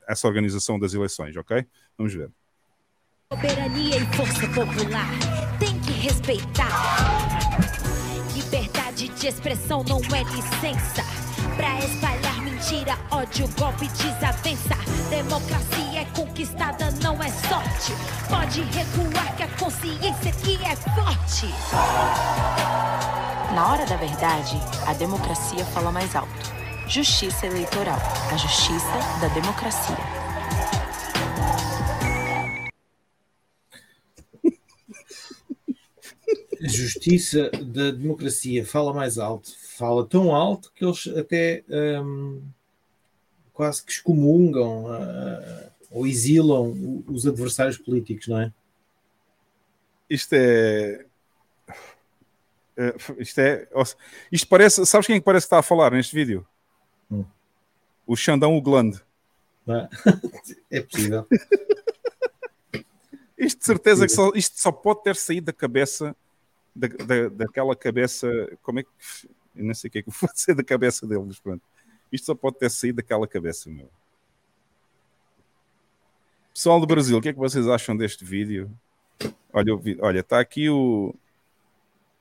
essa 0.09 0.29
organização 0.29 0.79
das 0.79 0.95
eleições, 0.95 1.37
ok? 1.37 1.67
Vamos 1.97 2.15
ver. 2.15 2.31
Soberania 3.33 3.97
e 3.97 4.17
força 4.17 4.47
popular 4.55 5.11
tem 5.59 5.79
que 5.81 5.91
respeitar. 5.91 6.71
Liberdade 8.33 9.09
de 9.09 9.27
expressão 9.27 9.83
não 9.83 9.99
é 9.99 10.23
licença 10.23 11.03
pra 11.57 11.79
espalhar 11.81 12.18
mentira, 12.59 12.99
ódio, 13.13 13.49
golpe, 13.57 13.87
desavença. 13.89 14.75
Democracia 15.09 16.01
é 16.01 16.05
conquistada, 16.07 16.91
não 17.03 17.15
é 17.23 17.31
sorte. 17.31 17.93
Pode 18.29 18.63
recuar 18.63 19.37
que 19.37 19.45
a 19.45 19.49
consciência 19.57 20.31
aqui 20.31 20.59
é 20.65 20.75
forte. 20.75 21.47
Na 23.55 23.71
hora 23.71 23.87
da 23.87 23.97
verdade, 23.97 24.57
a 24.87 24.93
democracia 24.95 25.65
fala 25.67 25.93
mais 25.93 26.17
alto. 26.17 26.29
Justiça 26.89 27.47
eleitoral, 27.47 27.99
a 28.33 28.37
justiça 28.37 28.99
da 29.21 29.29
democracia. 29.29 29.97
A 36.61 36.69
justiça 36.69 37.51
da 37.53 37.93
democracia 37.93 38.67
fala 38.67 38.93
mais 38.93 39.17
alto, 39.17 39.53
fala 39.79 40.05
tão 40.05 40.35
alto 40.35 40.73
que 40.75 40.85
eles 40.85 41.07
até 41.17 41.65
hum, 42.03 42.43
quase 43.53 43.85
que 43.85 43.93
excomungam 43.93 44.87
uh, 44.87 45.71
ou 45.91 46.05
exilam 46.05 47.05
os 47.07 47.27
adversários 47.27 47.79
políticos, 47.79 48.27
não 48.27 48.41
é? 48.41 48.53
Isto 50.11 50.33
é. 50.35 51.07
é 52.77 52.95
isto 53.19 53.39
é. 53.39 53.69
Isto 54.33 54.49
parece. 54.49 54.85
Sabes 54.85 55.07
quem 55.07 55.17
é 55.17 55.21
parece 55.21 55.45
que 55.45 55.47
está 55.47 55.61
a 55.61 55.63
falar 55.63 55.93
neste 55.93 56.15
vídeo? 56.15 56.45
Hum. 57.11 57.25
O 58.07 58.17
Xandão 58.17 58.57
Uglande. 58.57 59.01
É 60.71 60.81
possível. 60.81 61.27
isto 63.37 63.59
de 63.59 63.67
certeza 63.67 64.07
que 64.07 64.13
só, 64.13 64.33
isto 64.35 64.59
só 64.59 64.73
pode 64.73 65.03
ter 65.03 65.15
saído 65.15 65.47
da 65.47 65.53
cabeça 65.53 66.17
da, 66.75 66.89
da, 66.89 67.29
daquela 67.29 67.77
cabeça. 67.77 68.29
Como 68.63 68.81
é 68.81 68.83
que. 68.83 68.89
Eu 69.59 69.65
não 69.65 69.75
sei 69.75 69.89
o 69.89 69.91
que 69.91 69.99
é 69.99 70.03
que 70.03 70.11
pode 70.11 70.33
ser 70.41 70.55
da 70.55 70.65
cabeça 70.65 71.07
dele, 71.07 71.25
mas 71.27 71.39
pronto. 71.39 71.63
Isto 72.11 72.27
só 72.27 72.35
pode 72.35 72.59
ter 72.59 72.71
saído 72.71 72.97
daquela 72.97 73.27
cabeça, 73.27 73.69
meu. 73.69 73.91
Pessoal 76.55 76.81
do 76.81 76.87
Brasil, 76.87 77.19
o 77.19 77.21
que 77.21 77.29
é 77.29 77.33
que 77.33 77.39
vocês 77.39 77.69
acham 77.69 77.97
deste 77.97 78.25
vídeo? 78.25 78.71
Olha, 79.53 79.73
olha, 80.01 80.21
está 80.21 80.41
aqui 80.41 80.69
o, 80.69 81.15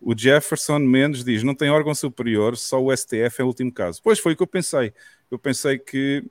o 0.02 0.18
Jefferson 0.18 0.80
Mendes 0.80 1.24
diz: 1.24 1.44
não 1.44 1.56
tem 1.56 1.70
órgão 1.70 1.96
superior, 1.96 2.56
só 2.56 2.82
o 2.82 2.96
STF 2.96 3.42
é 3.42 3.44
o 3.44 3.48
último 3.48 3.72
caso. 3.72 4.02
Pois 4.04 4.20
foi 4.20 4.34
o 4.34 4.38
que 4.38 4.44
eu 4.44 4.48
pensei. 4.48 4.94
Eu 5.32 5.40
pensei 5.40 5.80
que 5.80 6.24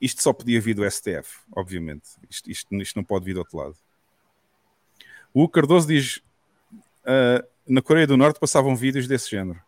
isto 0.00 0.22
só 0.22 0.32
podia 0.32 0.60
vir 0.60 0.74
do 0.74 0.88
STF, 0.90 1.40
obviamente. 1.52 2.08
Isto, 2.28 2.50
isto, 2.50 2.74
isto 2.76 2.96
não 2.96 3.04
pode 3.04 3.24
vir 3.24 3.34
do 3.34 3.40
outro 3.40 3.58
lado. 3.58 3.76
O 5.32 5.48
Cardoso 5.48 5.86
diz: 5.86 6.22
uh, 7.04 7.46
na 7.66 7.82
Coreia 7.82 8.06
do 8.06 8.16
Norte 8.16 8.40
passavam 8.40 8.74
vídeos 8.74 9.06
desse 9.06 9.30
género. 9.30 9.60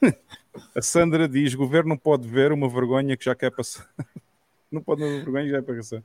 A 0.74 0.82
Sandra 0.82 1.28
diz: 1.28 1.54
governo 1.54 1.90
não 1.90 1.96
pode 1.96 2.28
ver 2.28 2.52
uma 2.52 2.68
vergonha 2.68 3.16
que 3.16 3.24
já 3.24 3.34
quer 3.34 3.50
passar. 3.50 3.88
não 4.70 4.82
pode 4.82 5.02
ver 5.02 5.08
uma 5.08 5.24
vergonha 5.24 5.44
que 5.44 5.52
já 5.52 5.62
quer 5.62 5.76
passar. 5.76 6.02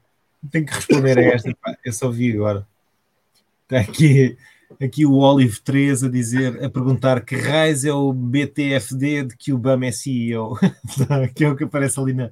Tenho 0.52 0.66
que 0.66 0.74
responder 0.74 1.20
a 1.20 1.22
esta. 1.22 1.57
Eu 1.84 1.94
só 1.94 2.10
vi 2.10 2.34
agora. 2.34 2.68
Está 3.64 3.82
aqui, 3.82 4.38
aqui 4.82 5.06
o 5.06 5.18
Olive 5.18 5.61
3 5.61 6.06
a 6.06 6.10
dizer, 6.10 6.64
a 6.64 6.70
perguntar 6.70 7.24
que 7.24 7.36
raiz 7.36 7.84
é 7.86 7.94
o 7.94 8.11
BTFD 8.11 9.26
de 9.26 9.38
que 9.38 9.53
o 9.53 9.57
BAM 9.57 9.86
é 9.86 9.91
CEO, 9.91 10.57
que 11.36 11.44
é 11.44 11.49
o 11.49 11.56
que 11.56 11.66
aparece 11.66 11.99
ali 11.99 12.14
na, 12.14 12.32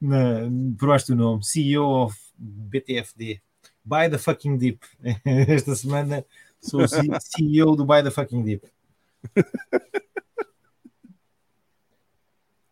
na, 0.00 0.48
por 0.78 0.88
baixo 0.88 1.08
do 1.08 1.16
nome. 1.16 1.44
CEO 1.44 2.04
of 2.04 2.16
BTFD. 2.38 3.40
Buy 3.84 4.08
the 4.08 4.18
fucking 4.18 4.56
deep. 4.56 4.80
Esta 5.24 5.74
semana 5.74 6.24
sou 6.60 6.82
o 6.82 6.88
CEO 6.88 7.74
do 7.74 7.84
Buy 7.84 8.02
the 8.02 8.10
fucking 8.10 8.44
deep. 8.44 8.66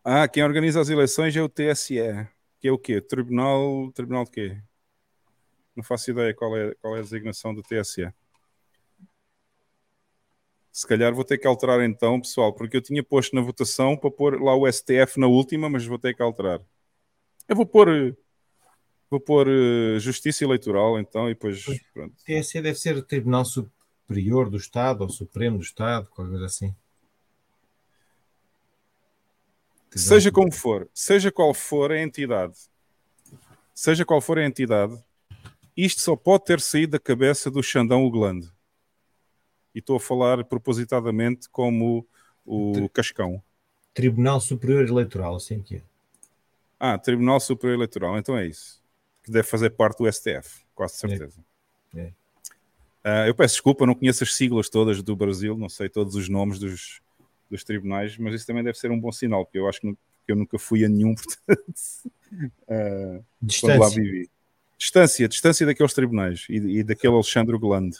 Ah, 0.09 0.25
quem 0.25 0.41
organiza 0.41 0.79
as 0.79 0.87
eleições 0.87 1.35
é 1.35 1.41
o 1.41 1.49
TSE, 1.49 1.97
que 2.61 2.67
é 2.69 2.71
o 2.71 2.77
quê? 2.77 3.01
Tribunal, 3.01 3.91
Tribunal 3.91 4.23
de 4.23 4.31
quê? 4.31 4.57
Não 5.75 5.83
faço 5.83 6.11
ideia 6.11 6.33
qual 6.33 6.55
é, 6.55 6.73
qual 6.75 6.95
é 6.95 6.99
a 6.99 7.01
designação 7.01 7.53
do 7.53 7.61
TSE. 7.61 8.09
Se 10.71 10.87
calhar 10.87 11.13
vou 11.13 11.25
ter 11.25 11.37
que 11.37 11.45
alterar 11.45 11.81
então, 11.81 12.21
pessoal, 12.21 12.53
porque 12.53 12.77
eu 12.77 12.81
tinha 12.81 13.03
posto 13.03 13.35
na 13.35 13.41
votação 13.41 13.97
para 13.97 14.09
pôr 14.09 14.41
lá 14.41 14.55
o 14.55 14.65
STF 14.71 15.19
na 15.19 15.27
última, 15.27 15.69
mas 15.69 15.85
vou 15.85 15.99
ter 15.99 16.15
que 16.15 16.21
alterar. 16.21 16.61
Eu 17.45 17.57
vou 17.57 17.65
pôr 17.65 18.17
vou 19.09 19.19
pôr 19.19 19.49
uh, 19.49 19.99
Justiça 19.99 20.45
Eleitoral 20.45 20.97
então 20.97 21.29
e 21.29 21.33
depois 21.33 21.65
pronto. 21.93 22.15
TSE 22.23 22.61
deve 22.61 22.79
ser 22.79 22.95
o 22.95 23.03
Tribunal 23.03 23.43
Superior 23.43 24.49
do 24.49 24.55
Estado 24.55 25.01
ou 25.01 25.09
Supremo 25.09 25.57
do 25.57 25.65
Estado, 25.65 26.07
qualquer 26.09 26.31
coisa 26.31 26.45
assim. 26.45 26.73
Seja 29.97 30.31
como 30.31 30.51
for, 30.51 30.89
seja 30.93 31.31
qual 31.31 31.53
for 31.53 31.91
a 31.91 32.01
entidade, 32.01 32.55
seja 33.73 34.05
qual 34.05 34.21
for 34.21 34.37
a 34.37 34.45
entidade, 34.45 34.97
isto 35.75 36.01
só 36.01 36.15
pode 36.15 36.45
ter 36.45 36.59
saído 36.59 36.93
da 36.93 36.99
cabeça 36.99 37.49
do 37.49 37.61
Xandão 37.61 38.05
Uglande. 38.05 38.51
E 39.73 39.79
estou 39.79 39.97
a 39.97 39.99
falar 39.99 40.43
propositadamente 40.43 41.49
como 41.49 42.07
o 42.45 42.71
Tri 42.73 42.89
Cascão. 42.89 43.41
Tribunal 43.93 44.39
Superior 44.39 44.87
Eleitoral, 44.87 45.35
assim 45.35 45.61
que 45.61 45.77
é. 45.77 45.81
Ah, 46.79 46.97
Tribunal 46.97 47.39
Superior 47.39 47.77
Eleitoral, 47.77 48.17
então 48.17 48.37
é 48.37 48.45
isso. 48.45 48.81
Que 49.23 49.31
deve 49.31 49.47
fazer 49.47 49.71
parte 49.71 49.97
do 49.97 50.11
STF, 50.11 50.63
quase 50.73 50.95
certeza. 50.95 51.43
É. 51.95 52.11
É. 53.03 53.23
Uh, 53.23 53.27
eu 53.27 53.35
peço 53.35 53.55
desculpa, 53.55 53.85
não 53.85 53.95
conheço 53.95 54.23
as 54.23 54.35
siglas 54.35 54.69
todas 54.69 55.01
do 55.01 55.15
Brasil, 55.15 55.57
não 55.57 55.69
sei 55.69 55.89
todos 55.89 56.15
os 56.15 56.27
nomes 56.27 56.59
dos, 56.59 57.01
dos 57.49 57.63
tribunais, 57.63 58.17
mas 58.17 58.35
isso 58.35 58.47
também 58.47 58.63
deve 58.63 58.77
ser 58.77 58.91
um 58.91 58.99
bom 58.99 59.11
sinal, 59.11 59.45
porque 59.45 59.59
eu 59.59 59.67
acho 59.67 59.81
que, 59.81 59.95
eu 60.27 60.35
nunca 60.35 60.59
fui 60.59 60.83
a 60.83 60.89
nenhum, 60.89 61.15
portanto, 61.47 61.71
uh, 62.67 63.25
quando 63.61 63.79
lá 63.79 63.89
vivi. 63.89 64.29
Distância, 64.77 65.27
distância 65.27 65.65
daqueles 65.65 65.93
tribunais 65.93 66.45
e, 66.49 66.55
e 66.55 66.83
daquele 66.83 67.13
Alexandre 67.13 67.57
Glande. 67.57 67.97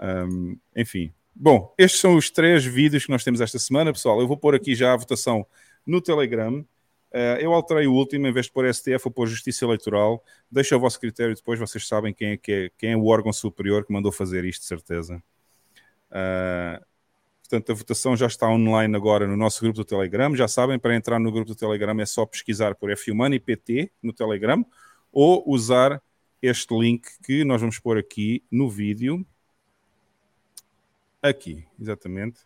Um, 0.00 0.56
enfim. 0.74 1.12
Bom, 1.34 1.74
estes 1.76 2.00
são 2.00 2.16
os 2.16 2.30
três 2.30 2.64
vídeos 2.64 3.04
que 3.04 3.10
nós 3.10 3.24
temos 3.24 3.40
esta 3.40 3.58
semana, 3.58 3.92
pessoal. 3.92 4.20
Eu 4.20 4.26
vou 4.26 4.36
pôr 4.36 4.54
aqui 4.54 4.74
já 4.74 4.92
a 4.92 4.96
votação 4.96 5.46
no 5.84 6.00
Telegram. 6.00 6.64
Uh, 7.12 7.38
eu 7.38 7.52
alterei 7.52 7.86
o 7.86 7.92
último, 7.92 8.26
em 8.26 8.32
vez 8.32 8.46
de 8.46 8.52
pôr 8.52 8.72
STF, 8.72 9.04
vou 9.04 9.12
pôr 9.12 9.26
Justiça 9.26 9.64
Eleitoral. 9.64 10.24
Deixa 10.50 10.76
o 10.76 10.80
vosso 10.80 10.98
critério 10.98 11.34
depois, 11.34 11.58
vocês 11.58 11.86
sabem 11.86 12.14
quem 12.14 12.32
é, 12.32 12.36
que 12.36 12.52
é, 12.52 12.70
quem 12.78 12.92
é 12.92 12.96
o 12.96 13.06
órgão 13.06 13.32
superior 13.32 13.84
que 13.84 13.92
mandou 13.92 14.10
fazer 14.10 14.44
isto, 14.44 14.62
de 14.62 14.68
certeza. 14.68 15.22
Uh, 16.10 16.84
Portanto, 17.48 17.72
a 17.72 17.74
votação 17.74 18.16
já 18.16 18.26
está 18.26 18.48
online 18.48 18.96
agora 18.96 19.26
no 19.26 19.36
nosso 19.36 19.60
grupo 19.60 19.76
do 19.76 19.84
Telegram. 19.84 20.34
Já 20.34 20.48
sabem, 20.48 20.78
para 20.78 20.96
entrar 20.96 21.18
no 21.20 21.30
grupo 21.30 21.48
do 21.48 21.54
Telegram 21.54 22.00
é 22.00 22.06
só 22.06 22.24
pesquisar 22.24 22.74
por 22.74 22.90
F-Humano 22.90 23.34
e 23.34 23.40
PT 23.40 23.92
no 24.02 24.14
Telegram 24.14 24.64
ou 25.12 25.44
usar 25.46 26.02
este 26.40 26.74
link 26.74 27.06
que 27.22 27.44
nós 27.44 27.60
vamos 27.60 27.78
pôr 27.78 27.98
aqui 27.98 28.42
no 28.50 28.70
vídeo. 28.70 29.24
Aqui, 31.22 31.64
exatamente. 31.78 32.40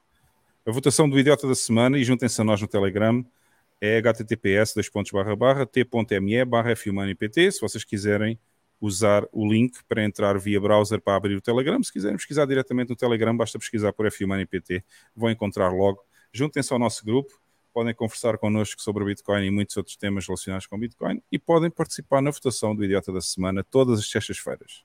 A 0.66 0.72
votação 0.72 1.08
do 1.08 1.18
idiota 1.18 1.46
da 1.46 1.54
semana 1.54 1.96
e 1.96 2.04
juntem-se 2.04 2.40
a 2.40 2.44
nós 2.44 2.60
no 2.60 2.66
Telegram 2.66 3.24
é 3.80 4.00
https 4.00 4.74
t.me 4.74 6.44
barra 6.44 6.72
F-Humano 6.72 7.16
Se 7.32 7.60
vocês 7.60 7.84
quiserem 7.84 8.38
usar 8.80 9.26
o 9.32 9.46
link 9.46 9.78
para 9.88 10.05
entrar 10.05 10.38
via 10.38 10.60
browser 10.60 11.00
para 11.00 11.16
abrir 11.16 11.36
o 11.36 11.40
Telegram. 11.40 11.82
Se 11.82 11.92
quiserem 11.92 12.16
pesquisar 12.16 12.46
diretamente 12.46 12.90
no 12.90 12.96
Telegram, 12.96 13.36
basta 13.36 13.59
pesquisar 13.59 13.92
por 13.92 14.10
FUMANIPT, 14.10 14.84
vão 15.14 15.30
encontrar 15.30 15.70
logo. 15.72 16.00
Juntem-se 16.32 16.72
ao 16.72 16.78
nosso 16.78 17.05
grupo, 17.05 17.40
podem 17.72 17.94
conversar 17.94 18.38
connosco 18.38 18.80
sobre 18.82 19.05
Bitcoin 19.05 19.46
e 19.46 19.50
muitos 19.50 19.76
outros 19.76 19.96
temas 19.96 20.26
relacionados 20.26 20.66
com 20.66 20.78
Bitcoin 20.78 21.22
e 21.30 21.38
podem 21.38 21.70
participar 21.70 22.20
na 22.20 22.30
votação 22.30 22.74
do 22.74 22.84
Idiota 22.84 23.12
da 23.12 23.20
Semana 23.20 23.64
todas 23.64 24.00
as 24.00 24.10
sextas-feiras. 24.10 24.84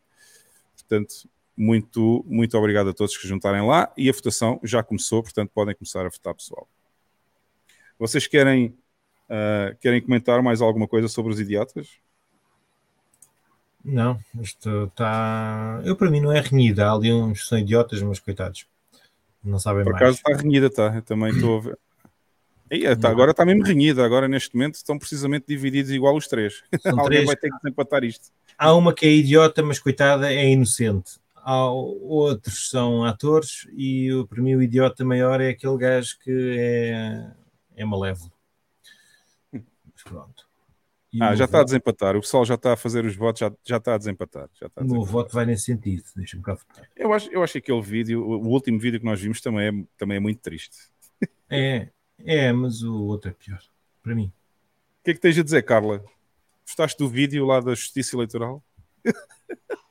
Portanto, 0.76 1.30
muito, 1.56 2.26
muito 2.28 2.58
obrigado 2.58 2.90
a 2.90 2.94
todos 2.94 3.18
que 3.18 3.28
juntarem 3.28 3.66
lá 3.66 3.92
e 3.98 4.10
a 4.10 4.14
votação 4.14 4.60
já 4.64 4.84
começou, 4.84 5.22
portanto 5.22 5.52
podem 5.54 5.76
começar 5.76 6.06
a 6.06 6.10
votar, 6.10 6.34
pessoal. 6.34 6.68
Vocês 7.98 8.28
querem, 8.28 8.78
uh, 9.30 9.76
querem 9.80 10.02
comentar 10.02 10.42
mais 10.42 10.62
alguma 10.62 10.88
coisa 10.88 11.08
sobre 11.08 11.32
os 11.32 11.40
idiotas? 11.40 12.00
Não, 13.84 14.18
isto 14.40 14.86
está. 14.86 15.82
Eu, 15.84 15.96
para 15.96 16.10
mim, 16.10 16.22
não 16.22 16.32
é 16.32 16.40
renhida. 16.40 16.88
Há 16.88 16.94
ali 16.94 17.12
uns 17.12 17.48
são 17.48 17.58
idiotas, 17.58 18.02
mas 18.02 18.20
coitados. 18.20 18.66
Não 19.44 19.60
sabem 19.60 19.84
Por 19.84 19.92
mais. 19.92 20.02
Por 20.02 20.06
acaso 20.06 20.18
está 20.18 20.42
renhida, 20.42 20.70
tá? 20.70 20.96
Eu 20.96 21.02
também 21.02 21.32
estou 21.32 21.58
a 21.58 21.62
ver. 21.62 21.80
E, 22.72 22.96
tá, 22.96 23.10
agora 23.10 23.32
está 23.32 23.46
mesmo 23.46 23.64
renhida. 23.64 24.06
Agora, 24.06 24.28
neste 24.28 24.56
momento, 24.56 24.76
estão 24.76 24.98
precisamente 24.98 25.46
divididos 25.48 25.92
igual 25.92 26.16
os 26.16 26.28
três. 26.28 26.64
Alguém 26.86 27.06
três... 27.06 27.26
vai 27.26 27.36
ter 27.36 27.50
que 27.50 27.70
empatar 27.70 28.04
isto. 28.04 28.32
Há 28.58 28.74
uma 28.74 28.94
que 28.94 29.06
é 29.06 29.12
idiota, 29.12 29.62
mas 29.62 29.80
coitada, 29.80 30.32
é 30.32 30.50
inocente. 30.50 31.20
Há 31.36 31.70
outros 31.70 32.70
são 32.70 33.04
atores 33.04 33.68
e 33.76 34.10
para 34.30 34.42
mim 34.42 34.56
o 34.56 34.62
idiota 34.62 35.04
maior 35.04 35.42
é 35.42 35.50
aquele 35.50 35.78
gajo 35.78 36.18
que 36.24 36.32
é, 36.58 37.32
é 37.76 37.86
malévolo. 37.86 38.32
Pronto. 40.06 40.53
Ah, 41.22 41.36
já 41.36 41.46
está 41.46 41.58
a 41.58 41.62
voto- 41.62 41.66
desempatar. 41.68 42.16
O 42.16 42.22
pessoal 42.22 42.44
já 42.46 42.56
está 42.56 42.74
a 42.74 42.78
fazer 42.78 43.06
os 43.06 43.16
votos, 43.16 43.40
já, 43.40 43.52
já 43.64 43.78
está 43.78 43.96
a 43.96 43.98
desempatar. 43.98 44.50
Já 44.54 44.68
está 44.68 44.82
a 44.82 44.84
O 44.84 44.88
meu 44.88 44.94
desempatar. 45.00 45.12
voto 45.24 45.34
vai 45.34 45.46
nesse 45.46 45.66
sentido. 45.66 46.04
Deixa-me 46.16 46.42
cá 46.44 46.54
votar. 46.56 46.90
Eu, 46.96 47.14
acho, 47.14 47.30
eu 47.32 47.44
acho 47.44 47.54
que 47.54 47.60
aquele 47.60 47.82
vídeo, 47.82 48.22
o 48.26 48.42
o 48.44 48.48
último 48.50 48.80
vídeo 48.80 49.00
que 49.00 49.06
nós 49.06 49.20
vimos, 49.22 49.40
também 49.42 49.68
é, 49.68 49.86
também 49.98 50.18
é 50.18 50.20
muito 50.20 50.40
triste. 50.42 50.76
É, 51.50 51.90
é, 52.20 52.52
mas 52.52 52.82
o 52.84 53.04
outro 53.06 53.30
é 53.30 53.34
pior. 53.34 53.60
Para 54.02 54.16
mim. 54.16 54.32
O 55.02 55.04
que 55.06 55.12
é 55.12 55.14
que 55.14 55.20
tens 55.20 55.38
a 55.38 55.44
dizer, 55.44 55.62
Carla? 55.64 56.04
Gostaste 56.66 56.98
do 56.98 57.08
vídeo 57.10 57.46
lá 57.46 57.60
da 57.60 57.76
Justiça 57.76 58.16
Eleitoral? 58.16 58.64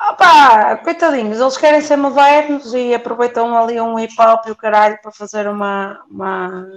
Opa, 0.00 0.76
coitadinhos, 0.76 1.40
eles 1.40 1.56
querem 1.56 1.80
ser 1.80 1.96
modernos 1.96 2.72
e 2.72 2.94
aproveitam 2.94 3.56
ali 3.56 3.80
um 3.80 3.98
hip 3.98 4.14
hop 4.20 4.46
e 4.46 4.52
o 4.52 4.56
caralho 4.56 4.96
para 5.02 5.10
fazer 5.10 5.48
uma, 5.48 6.04
uma, 6.08 6.68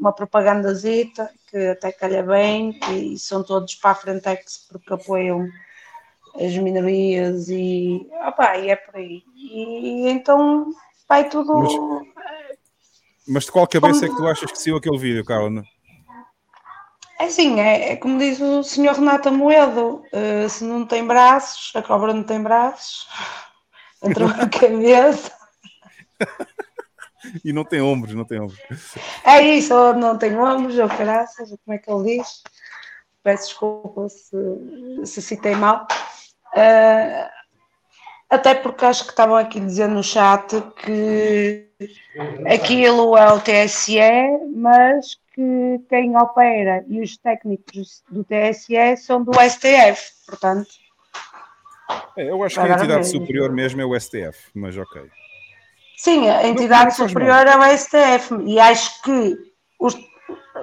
uma 0.00 0.12
propagandazita 0.14 1.30
que 1.46 1.58
até 1.68 1.92
calha 1.92 2.22
bem 2.22 2.80
e 2.90 3.18
são 3.18 3.44
todos 3.44 3.74
para 3.74 3.90
a 3.90 3.94
Frentex 3.94 4.66
porque 4.70 4.94
apoiam 4.94 5.46
as 6.36 6.56
minorias 6.56 7.48
e, 7.50 8.08
opa, 8.26 8.56
e 8.56 8.70
é 8.70 8.76
por 8.76 8.96
aí. 8.96 9.22
E 9.36 10.08
então 10.08 10.72
vai 11.06 11.28
tudo. 11.28 11.62
Mas 13.28 13.44
de 13.44 13.52
qual 13.52 13.68
cabeça 13.68 14.06
é 14.06 14.08
que 14.08 14.16
tu 14.16 14.26
achas 14.26 14.50
que 14.50 14.58
saiu 14.58 14.76
aquele 14.76 14.98
vídeo, 14.98 15.24
Carla? 15.24 15.62
É 17.24 17.26
assim, 17.26 17.58
é, 17.58 17.92
é 17.92 17.96
como 17.96 18.18
diz 18.18 18.38
o 18.38 18.62
senhor 18.62 18.94
Renato 18.96 19.30
Amoedo, 19.30 20.04
eh, 20.12 20.46
se 20.46 20.62
não 20.62 20.84
tem 20.84 21.06
braços, 21.06 21.74
a 21.74 21.80
cobra 21.80 22.12
não 22.12 22.22
tem 22.22 22.42
braços, 22.42 23.08
entrou 24.04 24.28
na 24.28 24.46
cabeça. 24.46 25.32
E 27.42 27.50
não 27.50 27.64
tem 27.64 27.80
ombros, 27.80 28.14
não 28.14 28.26
tem 28.26 28.38
ombros. 28.40 28.60
É 29.24 29.40
isso, 29.40 29.74
ou 29.74 29.94
não 29.94 30.18
tem 30.18 30.36
ombros, 30.36 30.78
ou 30.78 30.86
caraças, 30.86 31.50
ou 31.50 31.58
como 31.64 31.74
é 31.74 31.78
que 31.78 31.90
ele 31.90 32.18
diz? 32.18 32.42
Peço 33.22 33.44
desculpa 33.44 34.06
se, 34.10 35.06
se 35.06 35.22
citei 35.22 35.54
mal. 35.54 35.86
Eh, 36.54 37.30
até 38.28 38.54
porque 38.54 38.84
acho 38.84 39.04
que 39.04 39.10
estavam 39.12 39.36
aqui 39.36 39.60
dizendo 39.60 39.94
no 39.94 40.04
chat 40.04 40.60
que 40.84 41.70
aquilo 42.46 43.16
é 43.16 43.32
o 43.32 43.40
TSE, 43.40 43.98
mas 44.54 45.23
que 45.34 45.80
quem 45.88 46.16
opera 46.16 46.84
e 46.88 47.00
os 47.00 47.16
técnicos 47.16 48.02
do 48.08 48.22
TSE 48.24 48.96
são 48.96 49.22
do 49.22 49.32
STF, 49.40 50.12
portanto. 50.26 50.68
É, 52.16 52.30
eu 52.30 52.42
acho 52.44 52.54
que 52.54 52.60
a 52.60 52.68
entidade 52.68 53.08
superior 53.08 53.50
mesmo 53.50 53.80
é 53.80 53.84
o 53.84 53.94
STF, 53.98 54.50
mas 54.54 54.76
ok. 54.76 55.02
Sim, 55.96 56.28
a 56.28 56.46
entidade 56.46 56.96
faz 56.96 57.10
superior 57.10 57.46
é 57.46 57.56
o 57.56 57.62
STF 57.62 58.34
e 58.46 58.58
acho 58.60 59.02
que 59.02 59.36
os- 59.80 59.96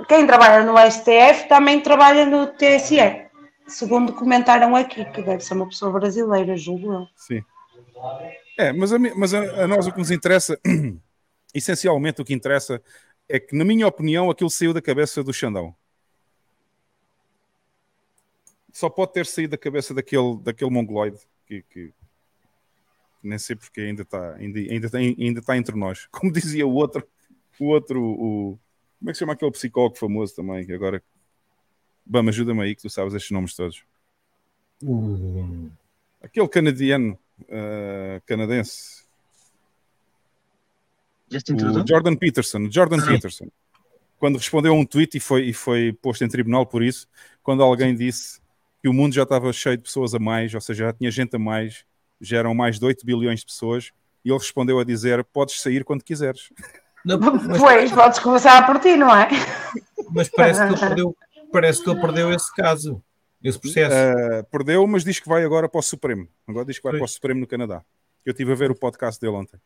quem 0.07 0.26
trabalha 0.26 0.64
no 0.64 0.77
STF 0.77 1.48
também 1.48 1.81
trabalha 1.81 2.26
no 2.26 2.48
TSE, 2.48 3.26
segundo 3.68 4.14
comentaram 4.14 4.76
aqui, 4.76 5.03
que 5.06 5.22
deve 5.22 5.43
ser 5.43 5.53
uma 5.53 5.68
pessoa 5.68 5.91
brasileira, 5.91 6.56
julgo 6.56 6.93
eu. 6.93 7.07
Sim. 7.15 7.43
É, 8.57 8.72
mas, 8.72 8.93
a, 8.93 8.99
mas 8.99 9.34
a, 9.34 9.64
a 9.64 9.68
nós 9.68 9.88
o 9.88 9.91
que 9.91 9.99
nos 9.99 10.11
interessa, 10.11 10.57
essencialmente 11.53 12.22
o 12.22 12.26
que 12.26 12.34
interessa, 12.34 12.81
é 13.35 13.39
que, 13.39 13.55
na 13.55 13.63
minha 13.65 13.87
opinião, 13.87 14.29
aquilo 14.29 14.49
saiu 14.49 14.73
da 14.73 14.81
cabeça 14.81 15.23
do 15.23 15.33
Xandão. 15.33 15.75
Só 18.73 18.89
pode 18.89 19.13
ter 19.13 19.25
saído 19.25 19.51
da 19.51 19.57
cabeça 19.57 19.93
daquele, 19.93 20.37
daquele 20.41 20.71
mongoloide 20.71 21.19
que, 21.45 21.61
que 21.63 21.93
nem 23.23 23.37
sei 23.37 23.55
porque 23.55 23.81
ainda 23.81 24.01
está 24.03 24.35
ainda, 24.35 24.59
ainda, 24.59 24.97
ainda 24.97 25.39
está 25.39 25.57
entre 25.57 25.75
nós. 25.77 26.07
Como 26.11 26.31
dizia 26.31 26.65
o 26.65 26.73
outro, 26.73 27.07
o 27.59 27.65
outro, 27.65 28.01
o, 28.01 28.59
como 28.99 29.09
é 29.09 29.13
que 29.13 29.13
se 29.13 29.19
chama 29.19 29.33
aquele 29.33 29.51
psicólogo 29.51 29.97
famoso 29.97 30.35
também? 30.35 30.65
que 30.65 30.73
Agora, 30.73 31.03
Bam, 32.05 32.27
ajuda-me 32.29 32.61
aí 32.63 32.75
que 32.75 32.81
tu 32.81 32.89
sabes 32.89 33.13
estes 33.13 33.31
nomes 33.31 33.55
todos. 33.55 33.83
O- 34.83 35.69
Aquele 36.21 36.47
canadiano, 36.47 37.17
eh, 37.47 38.21
canadense, 38.25 39.00
Justin 41.31 41.53
o 41.53 41.57
Trudeau? 41.57 41.85
Jordan 41.87 42.15
Peterson, 42.15 42.67
Jordan 42.69 42.99
Sim. 42.99 43.07
Peterson, 43.07 43.47
quando 44.19 44.37
respondeu 44.37 44.73
a 44.73 44.75
um 44.75 44.85
tweet 44.85 45.17
e 45.17 45.19
foi, 45.19 45.45
e 45.45 45.53
foi 45.53 45.93
posto 45.93 46.23
em 46.23 46.27
tribunal 46.27 46.65
por 46.65 46.83
isso, 46.83 47.07
quando 47.41 47.63
alguém 47.63 47.95
disse 47.95 48.39
que 48.81 48.89
o 48.89 48.93
mundo 48.93 49.13
já 49.13 49.23
estava 49.23 49.51
cheio 49.53 49.77
de 49.77 49.83
pessoas 49.83 50.13
a 50.13 50.19
mais, 50.19 50.53
ou 50.53 50.61
seja, 50.61 50.85
já 50.85 50.93
tinha 50.93 51.09
gente 51.09 51.35
a 51.35 51.39
mais, 51.39 51.85
já 52.19 52.37
eram 52.37 52.53
mais 52.53 52.77
de 52.77 52.85
8 52.85 53.05
bilhões 53.05 53.39
de 53.39 53.45
pessoas, 53.45 53.91
e 54.23 54.29
ele 54.29 54.37
respondeu 54.37 54.79
a 54.79 54.83
dizer: 54.83 55.23
Podes 55.23 55.59
sair 55.61 55.83
quando 55.83 56.03
quiseres. 56.03 56.49
Não, 57.03 57.17
mas, 57.19 57.57
Pois, 57.57 57.91
podes 57.91 58.19
começar 58.19 58.65
por 58.67 58.79
ti, 58.79 58.95
não 58.95 59.15
é? 59.15 59.27
mas 60.11 60.29
parece, 60.29 60.59
que 60.61 60.67
ele 60.67 60.79
perdeu, 60.79 61.17
parece 61.51 61.83
que 61.83 61.89
ele 61.89 61.99
perdeu 61.99 62.31
esse 62.31 62.53
caso, 62.55 63.01
esse 63.43 63.59
processo. 63.59 63.95
Eh, 63.95 64.43
perdeu, 64.51 64.85
mas 64.85 65.03
diz 65.03 65.19
que 65.19 65.27
vai 65.27 65.43
agora 65.43 65.67
para 65.67 65.79
o 65.79 65.81
Supremo. 65.81 66.27
Agora 66.47 66.65
diz 66.65 66.77
que 66.77 66.83
vai 66.83 66.91
Pois. 66.91 66.99
para 66.99 67.05
o 67.05 67.07
Supremo 67.07 67.39
no 67.39 67.47
Canadá. 67.47 67.83
Eu 68.23 68.31
estive 68.31 68.51
a 68.51 68.55
ver 68.55 68.69
o 68.69 68.75
podcast 68.75 69.19
dele 69.19 69.33
ontem. 69.35 69.59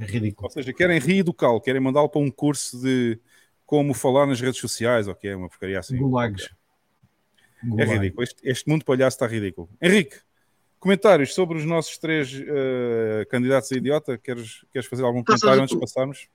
É 0.00 0.04
ridículo. 0.06 0.46
Ou 0.48 0.50
seja, 0.50 0.72
querem 0.72 0.98
reeducá-lo, 0.98 1.60
querem 1.60 1.80
mandá-lo 1.80 2.08
para 2.08 2.20
um 2.20 2.30
curso 2.30 2.80
de 2.80 3.18
como 3.66 3.92
falar 3.94 4.26
nas 4.26 4.40
redes 4.40 4.58
sociais, 4.58 5.06
ou 5.06 5.14
que 5.14 5.28
é 5.28 5.36
uma 5.36 5.48
porcaria 5.48 5.78
assim. 5.78 5.96
Gulags. 5.98 6.48
É 7.78 7.84
ridículo. 7.84 8.22
Este, 8.22 8.40
este 8.42 8.68
mundo 8.68 8.84
palhaço 8.84 9.16
está 9.16 9.26
ridículo. 9.26 9.68
Henrique, 9.80 10.16
comentários 10.78 11.34
sobre 11.34 11.58
os 11.58 11.64
nossos 11.66 11.98
três 11.98 12.32
eh, 12.34 13.26
candidatos 13.30 13.70
a 13.70 13.76
idiota? 13.76 14.16
Queres, 14.16 14.64
queres 14.72 14.88
fazer 14.88 15.04
algum 15.04 15.22
comentário 15.22 15.62
antes 15.62 15.74
de 15.74 15.80
passarmos? 15.80 16.26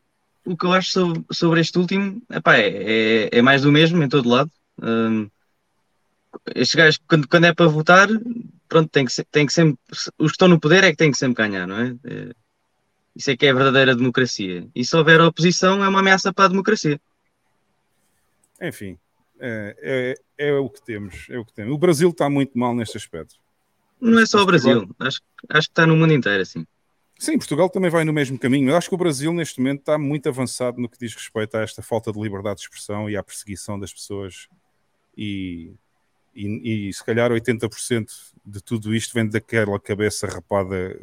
O 0.45 0.55
que 0.55 0.65
eu 0.67 0.71
acho 0.71 0.91
sobre, 0.91 1.25
sobre 1.31 1.59
este 1.59 1.77
último 1.79 2.21
epá, 2.31 2.55
é, 2.57 2.67
é, 2.69 3.29
é 3.39 3.41
mais 3.41 3.63
do 3.63 3.71
mesmo 3.71 4.01
em 4.03 4.07
todo 4.07 4.29
lado. 4.29 4.51
Hum, 4.81 5.27
estes 6.53 6.75
gajos, 6.75 6.99
quando, 7.07 7.27
quando 7.27 7.45
é 7.45 7.53
para 7.53 7.65
votar, 7.67 8.07
pronto, 8.69 8.89
tem 8.89 9.05
que, 9.05 9.11
ser- 9.11 9.25
tem 9.31 9.45
que 9.47 9.53
sempre. 9.53 9.79
Os 10.19 10.31
que 10.31 10.35
estão 10.35 10.47
no 10.47 10.59
poder 10.59 10.83
é 10.83 10.91
que 10.91 10.97
têm 10.97 11.11
que 11.11 11.17
sempre 11.17 11.43
ganhar, 11.43 11.65
não 11.65 11.79
é? 11.79 11.95
É, 12.05 12.29
Isso 13.15 13.31
é 13.31 13.37
que 13.37 13.45
é 13.45 13.49
a 13.49 13.53
verdadeira 13.53 13.95
democracia. 13.95 14.67
E 14.75 14.83
se 14.83 14.95
houver 14.95 15.21
oposição, 15.21 15.83
é 15.83 15.87
uma 15.87 15.99
ameaça 15.99 16.33
para 16.33 16.45
a 16.45 16.49
democracia. 16.49 16.99
Enfim, 18.61 18.97
é, 19.39 20.15
é, 20.37 20.47
é 20.49 20.53
o 20.53 20.69
que 20.69 20.83
temos. 20.83 21.27
É 21.29 21.37
o 21.37 21.45
que 21.45 21.53
temos. 21.53 21.73
O 21.73 21.77
Brasil 21.77 22.09
está 22.09 22.29
muito 22.29 22.57
mal 22.57 22.75
neste 22.75 22.97
aspecto. 22.97 23.35
Não 23.99 24.19
é 24.19 24.25
só 24.25 24.37
o 24.37 24.41
Acho 24.41 24.47
Brasil. 24.47 24.95
Acho, 24.99 25.21
acho 25.49 25.67
que 25.67 25.71
está 25.71 25.87
no 25.87 25.95
mundo 25.95 26.13
inteiro 26.13 26.41
assim. 26.41 26.65
Sim, 27.17 27.37
Portugal 27.37 27.69
também 27.69 27.89
vai 27.89 28.03
no 28.03 28.11
mesmo 28.11 28.37
caminho. 28.37 28.69
Eu 28.69 28.75
acho 28.75 28.89
que 28.89 28.95
o 28.95 28.97
Brasil, 28.97 29.33
neste 29.33 29.59
momento, 29.59 29.79
está 29.79 29.97
muito 29.97 30.27
avançado 30.27 30.81
no 30.81 30.89
que 30.89 30.99
diz 30.99 31.13
respeito 31.13 31.55
a 31.55 31.61
esta 31.61 31.81
falta 31.81 32.11
de 32.11 32.19
liberdade 32.19 32.57
de 32.57 32.63
expressão 32.63 33.09
e 33.09 33.15
à 33.15 33.23
perseguição 33.23 33.79
das 33.79 33.93
pessoas. 33.93 34.49
E, 35.17 35.71
e, 36.35 36.89
e 36.89 36.93
se 36.93 37.03
calhar 37.03 37.31
80% 37.31 38.05
de 38.45 38.61
tudo 38.61 38.93
isto 38.93 39.13
vem 39.13 39.27
daquela 39.29 39.79
cabeça 39.79 40.27
rapada. 40.27 40.99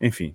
Enfim. 0.00 0.34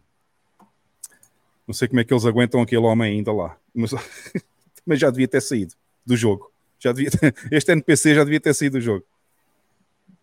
Não 1.68 1.74
sei 1.74 1.88
como 1.88 2.00
é 2.00 2.04
que 2.04 2.14
eles 2.14 2.26
aguentam 2.26 2.62
aquele 2.62 2.86
homem 2.86 3.18
ainda 3.18 3.32
lá. 3.32 3.58
Mas 3.74 3.92
também 4.84 4.98
já 4.98 5.10
devia 5.10 5.28
ter 5.28 5.42
saído 5.42 5.74
do 6.06 6.16
jogo. 6.16 6.52
Já 6.80 6.92
devia 6.92 7.12
ter- 7.12 7.34
este 7.52 7.72
NPC 7.72 8.16
já 8.16 8.24
devia 8.24 8.40
ter 8.40 8.54
saído 8.54 8.78
do 8.78 8.82
jogo. 8.82 9.06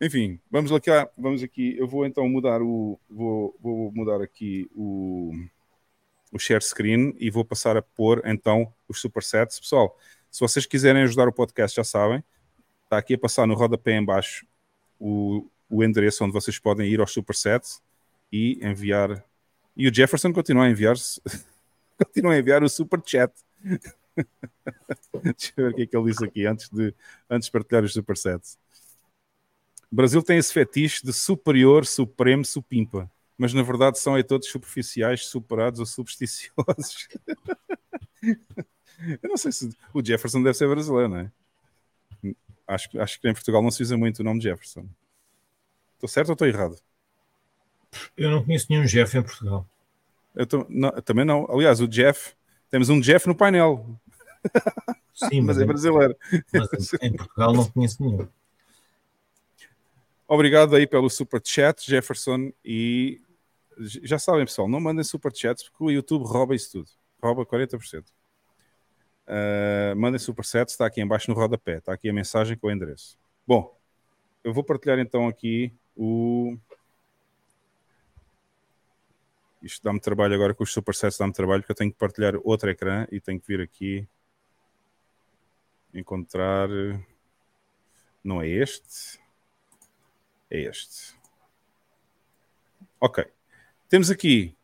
Enfim, 0.00 0.40
vamos 0.50 0.72
aqui, 0.72 0.90
vamos 1.16 1.42
aqui. 1.42 1.76
Eu 1.78 1.86
vou 1.86 2.06
então 2.06 2.28
mudar 2.28 2.62
o, 2.62 2.98
vou, 3.08 3.56
vou 3.60 3.92
mudar 3.92 4.22
aqui 4.22 4.70
o, 4.74 5.30
o 6.32 6.38
share 6.38 6.62
screen 6.62 7.14
e 7.18 7.30
vou 7.30 7.44
passar 7.44 7.76
a 7.76 7.82
pôr 7.82 8.22
então 8.24 8.72
os 8.88 9.00
supersets. 9.00 9.60
Pessoal, 9.60 9.98
se 10.30 10.40
vocês 10.40 10.64
quiserem 10.64 11.02
ajudar 11.02 11.28
o 11.28 11.32
podcast, 11.32 11.76
já 11.76 11.84
sabem, 11.84 12.24
está 12.84 12.96
aqui 12.98 13.14
a 13.14 13.18
passar 13.18 13.46
no 13.46 13.54
rodapé 13.54 13.92
em 13.92 14.04
baixo 14.04 14.46
o, 14.98 15.46
o 15.68 15.84
endereço 15.84 16.24
onde 16.24 16.32
vocês 16.32 16.58
podem 16.58 16.88
ir 16.88 17.00
aos 17.00 17.12
supersets 17.12 17.82
e 18.32 18.58
enviar. 18.62 19.22
E 19.80 19.88
o 19.88 19.94
Jefferson 19.94 20.30
continua 20.30 20.64
a 20.66 20.70
enviar 20.70 20.94
continua 21.96 22.34
a 22.34 22.38
enviar 22.38 22.62
o 22.62 22.68
super 22.68 23.00
chat. 23.02 23.32
Deixa 25.22 25.52
eu 25.56 25.64
ver 25.64 25.72
o 25.72 25.74
que 25.74 25.82
é 25.82 25.86
que 25.86 25.96
ele 25.96 26.10
disse 26.10 26.24
aqui 26.24 26.46
antes 26.46 26.68
de, 26.68 26.94
antes 27.30 27.46
de 27.46 27.52
partilhar 27.52 27.82
os 27.82 27.94
supersets. 27.94 28.58
O 29.90 29.96
Brasil 29.96 30.22
tem 30.22 30.36
esse 30.36 30.52
fetiche 30.52 31.02
de 31.04 31.12
superior, 31.14 31.86
supremo, 31.86 32.44
supimpa. 32.44 33.10
Mas 33.38 33.54
na 33.54 33.62
verdade 33.62 33.98
são 33.98 34.14
aí 34.14 34.22
todos 34.22 34.48
superficiais, 34.48 35.24
superados 35.26 35.80
ou 35.80 35.86
supersticiosos. 35.86 37.08
Eu 39.22 39.28
não 39.30 39.36
sei 39.36 39.52
se 39.52 39.70
o 39.94 40.04
Jefferson 40.04 40.42
deve 40.42 40.56
ser 40.56 40.68
brasileiro, 40.68 41.08
não 41.08 41.18
é? 41.20 41.32
Acho, 42.66 42.88
que- 42.90 42.98
acho 42.98 43.20
que 43.20 43.28
em 43.28 43.34
Portugal 43.34 43.62
não 43.62 43.70
se 43.70 43.82
usa 43.82 43.96
muito 43.98 44.20
o 44.20 44.24
nome 44.24 44.40
Jefferson. 44.40 44.88
Estou 45.94 46.08
certo 46.08 46.30
ou 46.30 46.32
estou 46.32 46.48
errado? 46.48 46.76
Eu 48.16 48.30
não 48.30 48.44
conheço 48.44 48.66
nenhum 48.70 48.84
Jeff 48.84 49.16
em 49.16 49.22
Portugal. 49.22 49.66
Eu 50.34 50.46
não, 50.68 50.90
também 51.02 51.24
não. 51.24 51.46
Aliás, 51.50 51.80
o 51.80 51.88
Jeff, 51.88 52.34
temos 52.70 52.88
um 52.88 53.00
Jeff 53.00 53.26
no 53.26 53.34
painel. 53.34 53.84
Sim, 55.12 55.40
mas 55.42 55.56
mas 55.56 55.58
é 55.58 55.64
brasileiro. 55.64 56.16
Mas 56.52 56.92
em, 57.02 57.12
Portugal 57.12 57.52
não 57.52 57.70
conheço 57.70 58.02
nenhum. 58.02 58.28
Obrigado 60.28 60.76
aí 60.76 60.86
pelo 60.86 61.10
super 61.10 61.40
chat, 61.44 61.84
Jefferson. 61.84 62.52
E 62.64 63.20
já 64.02 64.18
sabem, 64.18 64.44
pessoal, 64.44 64.68
não 64.68 64.80
mandem 64.80 65.02
super 65.02 65.34
chats 65.34 65.64
porque 65.64 65.82
o 65.82 65.90
YouTube 65.90 66.24
rouba 66.24 66.54
isso 66.54 66.72
tudo. 66.72 66.90
Rouba 67.22 67.44
40%. 67.44 68.04
Uh, 69.26 69.94
mandem 69.96 70.18
superset, 70.18 70.70
está 70.70 70.86
aqui 70.86 71.00
embaixo 71.00 71.30
no 71.30 71.36
rodapé. 71.36 71.78
Está 71.78 71.92
aqui 71.92 72.08
a 72.08 72.12
mensagem 72.12 72.56
com 72.56 72.66
o 72.66 72.70
endereço. 72.70 73.18
Bom, 73.46 73.76
eu 74.42 74.52
vou 74.52 74.64
partilhar 74.64 74.98
então 74.98 75.28
aqui 75.28 75.72
o. 75.96 76.56
Isto 79.62 79.84
dá-me 79.84 80.00
trabalho 80.00 80.34
agora 80.34 80.54
com 80.54 80.64
os 80.64 80.72
supersets, 80.72 81.18
dá-me 81.18 81.32
trabalho 81.32 81.62
porque 81.62 81.72
eu 81.72 81.76
tenho 81.76 81.92
que 81.92 81.98
partilhar 81.98 82.34
outro 82.42 82.70
ecrã 82.70 83.06
e 83.12 83.20
tenho 83.20 83.40
que 83.40 83.46
vir 83.46 83.60
aqui 83.60 84.08
encontrar. 85.92 86.68
Não 88.22 88.40
é 88.42 88.48
este, 88.48 89.18
é 90.50 90.60
este. 90.60 91.14
Ok. 93.00 93.24
Temos 93.88 94.10
aqui. 94.10 94.56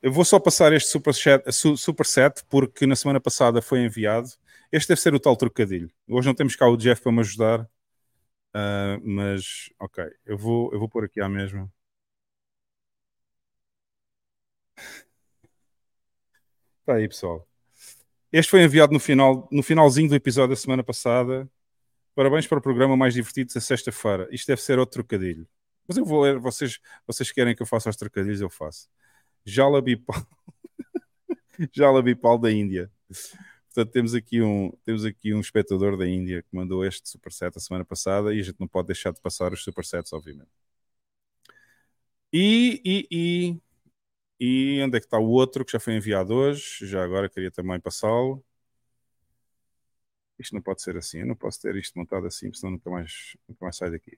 Eu 0.00 0.12
vou 0.12 0.24
só 0.24 0.40
passar 0.40 0.72
este 0.72 0.88
superset, 0.90 1.44
superset 1.52 2.44
porque 2.48 2.86
na 2.86 2.96
semana 2.96 3.20
passada 3.20 3.62
foi 3.62 3.80
enviado. 3.84 4.28
Este 4.70 4.88
deve 4.88 5.00
ser 5.00 5.14
o 5.14 5.20
tal 5.20 5.36
trocadilho. 5.36 5.90
Hoje 6.08 6.26
não 6.26 6.34
temos 6.34 6.56
cá 6.56 6.66
o 6.66 6.76
Jeff 6.76 7.02
para 7.02 7.12
me 7.12 7.20
ajudar. 7.20 7.60
Uh, 8.54 9.00
mas, 9.04 9.70
ok. 9.78 10.04
Eu 10.26 10.36
vou, 10.36 10.72
eu 10.72 10.78
vou 10.78 10.88
pôr 10.88 11.04
aqui 11.04 11.20
à 11.20 11.28
mesma. 11.28 11.70
Está 16.80 16.94
aí, 16.94 17.08
pessoal. 17.08 17.46
Este 18.32 18.50
foi 18.50 18.62
enviado 18.62 18.92
no, 18.92 18.98
final, 18.98 19.48
no 19.52 19.62
finalzinho 19.62 20.08
do 20.08 20.14
episódio 20.14 20.50
da 20.50 20.56
semana 20.56 20.82
passada. 20.82 21.48
Parabéns 22.14 22.46
para 22.46 22.58
o 22.58 22.62
programa 22.62 22.96
mais 22.96 23.14
divertido 23.14 23.52
da 23.54 23.60
sexta-feira. 23.60 24.28
Isto 24.30 24.48
deve 24.48 24.62
ser 24.62 24.78
outro 24.78 24.94
trocadilho. 24.94 25.46
Mas 25.86 25.96
eu 25.96 26.04
vou 26.04 26.22
ler, 26.22 26.38
vocês, 26.38 26.80
vocês 27.06 27.30
querem 27.32 27.54
que 27.54 27.62
eu 27.62 27.66
faça 27.66 27.90
os 27.90 27.96
trocadilhos, 27.96 28.40
eu 28.40 28.50
faço. 28.50 28.88
Jalabipal. 29.44 30.16
Jalabipal 31.72 32.38
da 32.38 32.50
Índia. 32.50 32.90
Portanto, 33.66 33.92
temos 33.92 34.14
aqui, 34.14 34.42
um, 34.42 34.70
temos 34.84 35.04
aqui 35.04 35.32
um 35.34 35.40
espectador 35.40 35.96
da 35.96 36.06
Índia 36.06 36.42
que 36.42 36.54
mandou 36.54 36.84
este 36.84 37.08
superset 37.08 37.56
a 37.56 37.60
semana 37.60 37.84
passada 37.84 38.34
e 38.34 38.40
a 38.40 38.42
gente 38.42 38.60
não 38.60 38.68
pode 38.68 38.88
deixar 38.88 39.12
de 39.12 39.20
passar 39.20 39.52
os 39.52 39.62
supersets, 39.64 40.12
obviamente. 40.12 40.50
E, 42.32 42.80
e, 42.84 43.08
e, 43.10 43.60
e 44.44 44.82
onde 44.82 44.96
é 44.96 45.00
que 45.00 45.06
está 45.06 45.18
o 45.20 45.28
outro 45.30 45.64
que 45.64 45.70
já 45.72 45.78
foi 45.80 45.94
enviado 45.94 46.34
hoje? 46.34 46.84
Já 46.86 47.04
agora 47.04 47.28
queria 47.30 47.50
também 47.50 47.78
passá-lo. 47.80 48.44
Isto 50.38 50.54
não 50.54 50.60
pode 50.62 50.82
ser 50.82 50.96
assim, 50.98 51.20
eu 51.20 51.26
não 51.26 51.34
posso 51.34 51.60
ter 51.62 51.74
isto 51.76 51.98
montado 51.98 52.26
assim, 52.26 52.52
senão 52.52 52.72
nunca 52.72 52.90
mais, 52.90 53.34
nunca 53.48 53.64
mais 53.64 53.76
sai 53.76 53.90
daqui. 53.90 54.16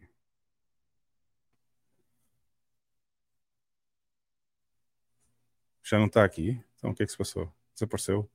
Já 5.84 5.98
não 5.98 6.06
está 6.06 6.24
aqui? 6.24 6.60
Então 6.76 6.90
o 6.90 6.94
que 6.94 7.02
é 7.02 7.06
que 7.06 7.12
se 7.12 7.18
passou? 7.18 7.52
Desapareceu? 7.74 8.28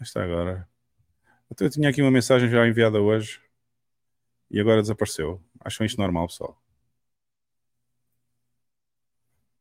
Está 0.00 0.22
agora. 0.24 0.68
Eu 1.60 1.70
tinha 1.70 1.90
aqui 1.90 2.02
uma 2.02 2.10
mensagem 2.10 2.50
já 2.50 2.66
enviada 2.66 3.00
hoje 3.00 3.43
e 4.50 4.60
agora 4.60 4.82
desapareceu. 4.82 5.42
Acham 5.60 5.86
isto 5.86 6.00
normal, 6.00 6.28
pessoal? 6.28 6.60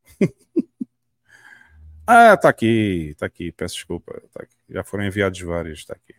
ah, 2.08 2.34
está 2.34 2.50
aqui, 2.50 3.10
está 3.12 3.26
aqui. 3.26 3.52
Peço 3.52 3.76
desculpa. 3.76 4.22
Tá 4.34 4.44
aqui. 4.44 4.56
Já 4.70 4.84
foram 4.84 5.06
enviados 5.06 5.40
vários. 5.42 5.80
Está 5.80 5.94
aqui. 5.96 6.14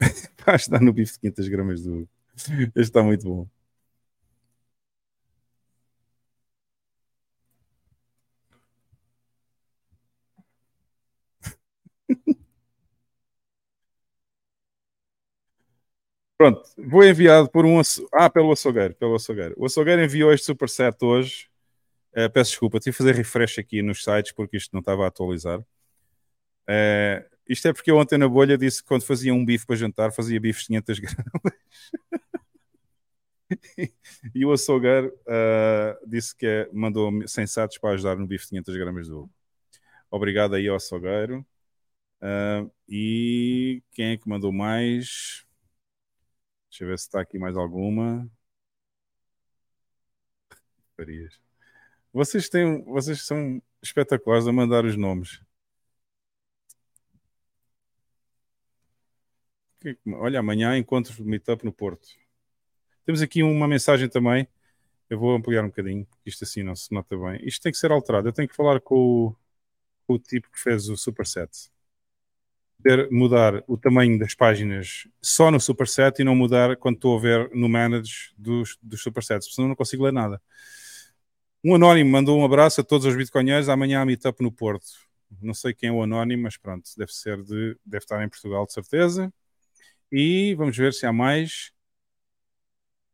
Vais 0.46 0.68
dar 0.68 0.80
no 0.80 0.92
bife 0.92 1.12
de 1.14 1.20
500 1.20 1.48
gramas 1.48 1.82
do. 1.82 2.08
Este 2.36 2.80
está 2.80 3.02
muito 3.02 3.24
bom. 3.28 3.61
Pronto, 16.42 16.60
vou 16.76 17.04
enviado 17.04 17.48
por 17.48 17.64
um. 17.64 17.80
Ah, 18.12 18.28
pelo 18.28 18.50
açougueiro, 18.50 18.96
pelo 18.96 19.14
açougueiro. 19.14 19.54
O 19.56 19.66
açougueiro 19.66 20.02
enviou 20.02 20.32
este 20.32 20.44
superset 20.44 20.96
hoje. 21.00 21.48
Uh, 22.12 22.28
peço 22.32 22.50
desculpa, 22.50 22.80
tive 22.80 22.96
que 22.96 22.98
fazer 22.98 23.14
refresh 23.14 23.60
aqui 23.60 23.80
nos 23.80 24.02
sites 24.02 24.32
porque 24.32 24.56
isto 24.56 24.72
não 24.72 24.80
estava 24.80 25.04
a 25.04 25.06
atualizar. 25.06 25.60
Uh, 25.60 27.24
isto 27.48 27.68
é 27.68 27.72
porque 27.72 27.92
eu 27.92 27.96
ontem 27.96 28.18
na 28.18 28.28
bolha 28.28 28.58
disse 28.58 28.82
que 28.82 28.88
quando 28.88 29.04
fazia 29.04 29.32
um 29.32 29.44
bife 29.44 29.64
para 29.64 29.76
jantar, 29.76 30.12
fazia 30.12 30.40
bifes 30.40 30.66
500 30.66 30.98
gramas. 30.98 31.52
e 34.34 34.44
o 34.44 34.50
açougueiro 34.50 35.14
uh, 35.20 36.08
disse 36.08 36.36
que 36.36 36.44
é, 36.44 36.68
mandou 36.72 37.12
sensatos 37.28 37.78
para 37.78 37.90
ajudar 37.90 38.16
no 38.16 38.26
bife 38.26 38.48
500 38.48 38.76
gramas 38.76 39.06
do 39.06 39.30
Obrigado 40.10 40.56
aí 40.56 40.66
ao 40.66 40.74
açougueiro. 40.74 41.46
E 42.88 43.80
quem 43.92 44.06
é 44.06 44.16
que 44.16 44.28
mandou 44.28 44.50
mais? 44.52 45.46
Deixa 46.72 46.84
eu 46.84 46.88
ver 46.88 46.98
se 46.98 47.04
está 47.04 47.20
aqui 47.20 47.38
mais 47.38 47.54
alguma. 47.54 48.26
Vocês 52.12 52.48
têm, 52.48 52.82
vocês 52.84 53.20
são 53.26 53.62
espetaculares 53.82 54.46
a 54.46 54.52
mandar 54.52 54.86
os 54.86 54.96
nomes. 54.96 55.42
Olha, 60.14 60.40
amanhã 60.40 60.78
encontro 60.78 61.22
meetup 61.22 61.62
no 61.62 61.72
Porto. 61.72 62.08
Temos 63.04 63.20
aqui 63.20 63.42
uma 63.42 63.68
mensagem 63.68 64.08
também. 64.08 64.48
Eu 65.10 65.18
vou 65.18 65.34
ampliar 65.34 65.62
um 65.64 65.68
bocadinho, 65.68 66.06
porque 66.06 66.30
isto 66.30 66.44
assim 66.44 66.62
não 66.62 66.74
se 66.74 66.90
nota 66.94 67.14
bem. 67.18 67.38
Isto 67.46 67.64
tem 67.64 67.72
que 67.72 67.78
ser 67.78 67.92
alterado. 67.92 68.28
Eu 68.28 68.32
tenho 68.32 68.48
que 68.48 68.56
falar 68.56 68.80
com 68.80 68.96
o, 68.96 69.36
com 70.06 70.14
o 70.14 70.18
tipo 70.18 70.50
que 70.50 70.58
fez 70.58 70.88
o 70.88 70.96
Superset. 70.96 71.70
Poder 72.82 73.08
mudar 73.10 73.62
o 73.68 73.76
tamanho 73.76 74.18
das 74.18 74.34
páginas 74.34 75.06
só 75.20 75.50
no 75.50 75.60
Superset 75.60 76.20
e 76.20 76.24
não 76.24 76.34
mudar 76.34 76.76
quando 76.76 76.96
estou 76.96 77.16
a 77.16 77.20
ver 77.20 77.50
no 77.54 77.68
Manage 77.68 78.32
dos, 78.36 78.76
dos 78.82 79.02
Supersets, 79.02 79.54
senão 79.54 79.68
não 79.68 79.76
consigo 79.76 80.04
ler 80.04 80.12
nada. 80.12 80.40
Um 81.64 81.76
anónimo 81.76 82.10
mandou 82.10 82.36
um 82.36 82.44
abraço 82.44 82.80
a 82.80 82.84
todos 82.84 83.06
os 83.06 83.14
bitcoinheiros. 83.14 83.68
Amanhã 83.68 84.00
há 84.00 84.04
meetup 84.04 84.42
no 84.42 84.50
Porto. 84.50 84.86
Não 85.40 85.54
sei 85.54 85.72
quem 85.72 85.90
é 85.90 85.92
o 85.92 86.02
anónimo, 86.02 86.42
mas 86.42 86.56
pronto, 86.56 86.90
deve 86.96 87.12
ser 87.12 87.40
de, 87.42 87.76
deve 87.86 88.04
estar 88.04 88.22
em 88.24 88.28
Portugal 88.28 88.66
de 88.66 88.72
certeza. 88.72 89.32
E 90.10 90.54
vamos 90.56 90.76
ver 90.76 90.92
se 90.92 91.06
há 91.06 91.12
mais. 91.12 91.72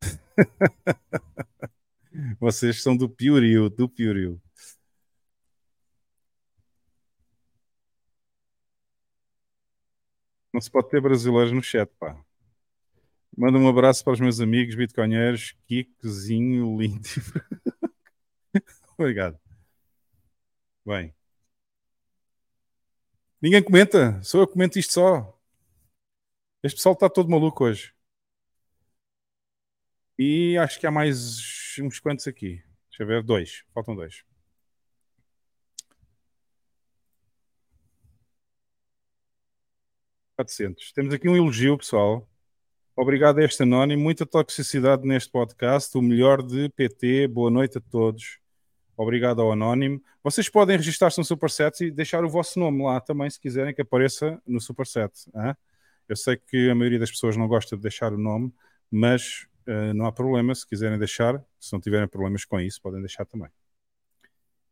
Vocês 2.41 2.83
são 2.83 2.97
do 2.97 3.09
Pioril, 3.09 3.69
do 3.69 3.89
Pioril. 3.89 4.41
Não 10.53 10.61
se 10.61 10.71
pode 10.71 10.89
ter 10.89 11.01
brasileiros 11.01 11.53
no 11.53 11.63
chat, 11.63 11.91
pá. 11.99 12.23
Manda 13.37 13.59
um 13.59 13.69
abraço 13.69 14.03
para 14.03 14.15
os 14.15 14.21
meus 14.21 14.41
amigos 14.41 14.75
bitcoinheiros, 14.75 15.55
Kikozinho, 15.67 16.77
lindo. 16.81 17.09
Obrigado. 18.99 19.39
Bem. 20.85 21.15
Ninguém 23.41 23.63
comenta, 23.63 24.21
só 24.23 24.41
eu 24.41 24.49
comento 24.49 24.79
isto 24.79 24.95
só. 24.95 25.39
Este 26.63 26.77
pessoal 26.77 26.95
está 26.95 27.09
todo 27.09 27.31
maluco 27.31 27.65
hoje. 27.65 27.95
E 30.19 30.59
acho 30.59 30.81
que 30.81 30.87
há 30.87 30.91
mais 30.91 31.77
uns 31.81 32.01
quantos 32.01 32.27
aqui. 32.27 32.63
Deixa 32.91 33.05
eu 33.05 33.07
ver, 33.07 33.23
dois. 33.23 33.65
Faltam 33.73 33.95
dois. 33.95 34.25
Quatrocentos. 40.39 40.93
Temos 40.93 41.13
aqui 41.13 41.29
um 41.29 41.35
elogio, 41.35 41.77
pessoal. 41.77 42.25
Obrigado 42.95 43.39
a 43.39 43.45
este 43.45 43.65
anónimo. 43.65 44.01
Muita 44.01 44.25
toxicidade 44.25 45.05
neste 45.05 45.33
podcast. 45.33 45.99
O 45.99 46.01
melhor 46.01 46.45
de 46.45 46.69
PT. 46.69 47.27
Boa 47.27 47.51
noite 47.51 47.79
a 47.79 47.81
todos. 47.81 48.39
Obrigado 48.97 49.43
ao 49.43 49.51
anónimo. 49.51 50.01
Vocês 50.23 50.49
podem 50.49 50.77
registrar-se 50.77 51.19
no 51.19 51.25
Superset 51.25 51.87
e 51.87 51.91
deixar 51.91 52.25
o 52.25 52.29
vosso 52.29 52.57
nome 52.61 52.85
lá 52.85 53.01
também, 53.01 53.29
se 53.29 53.41
quiserem 53.41 53.75
que 53.75 53.83
apareça 53.83 54.41
no 54.47 54.61
Superset. 54.61 55.13
Hein? 55.35 55.57
Eu 56.09 56.15
sei 56.15 56.37
que 56.37 56.71
a 56.71 56.75
maioria 56.75 57.01
das 57.01 57.11
pessoas 57.11 57.37
não 57.37 57.49
gosta 57.49 57.75
de 57.75 57.83
deixar 57.83 58.13
o 58.13 58.19
nome, 58.19 58.55
mas 58.89 59.49
uh, 59.67 59.93
não 59.93 60.07
há 60.07 60.13
problema. 60.13 60.55
Se 60.55 60.65
quiserem 60.65 61.01
deixar, 61.01 61.45
se 61.59 61.73
não 61.73 61.81
tiverem 61.81 62.07
problemas 62.07 62.45
com 62.45 62.61
isso, 62.61 62.81
podem 62.81 63.01
deixar 63.01 63.27
também. 63.27 63.49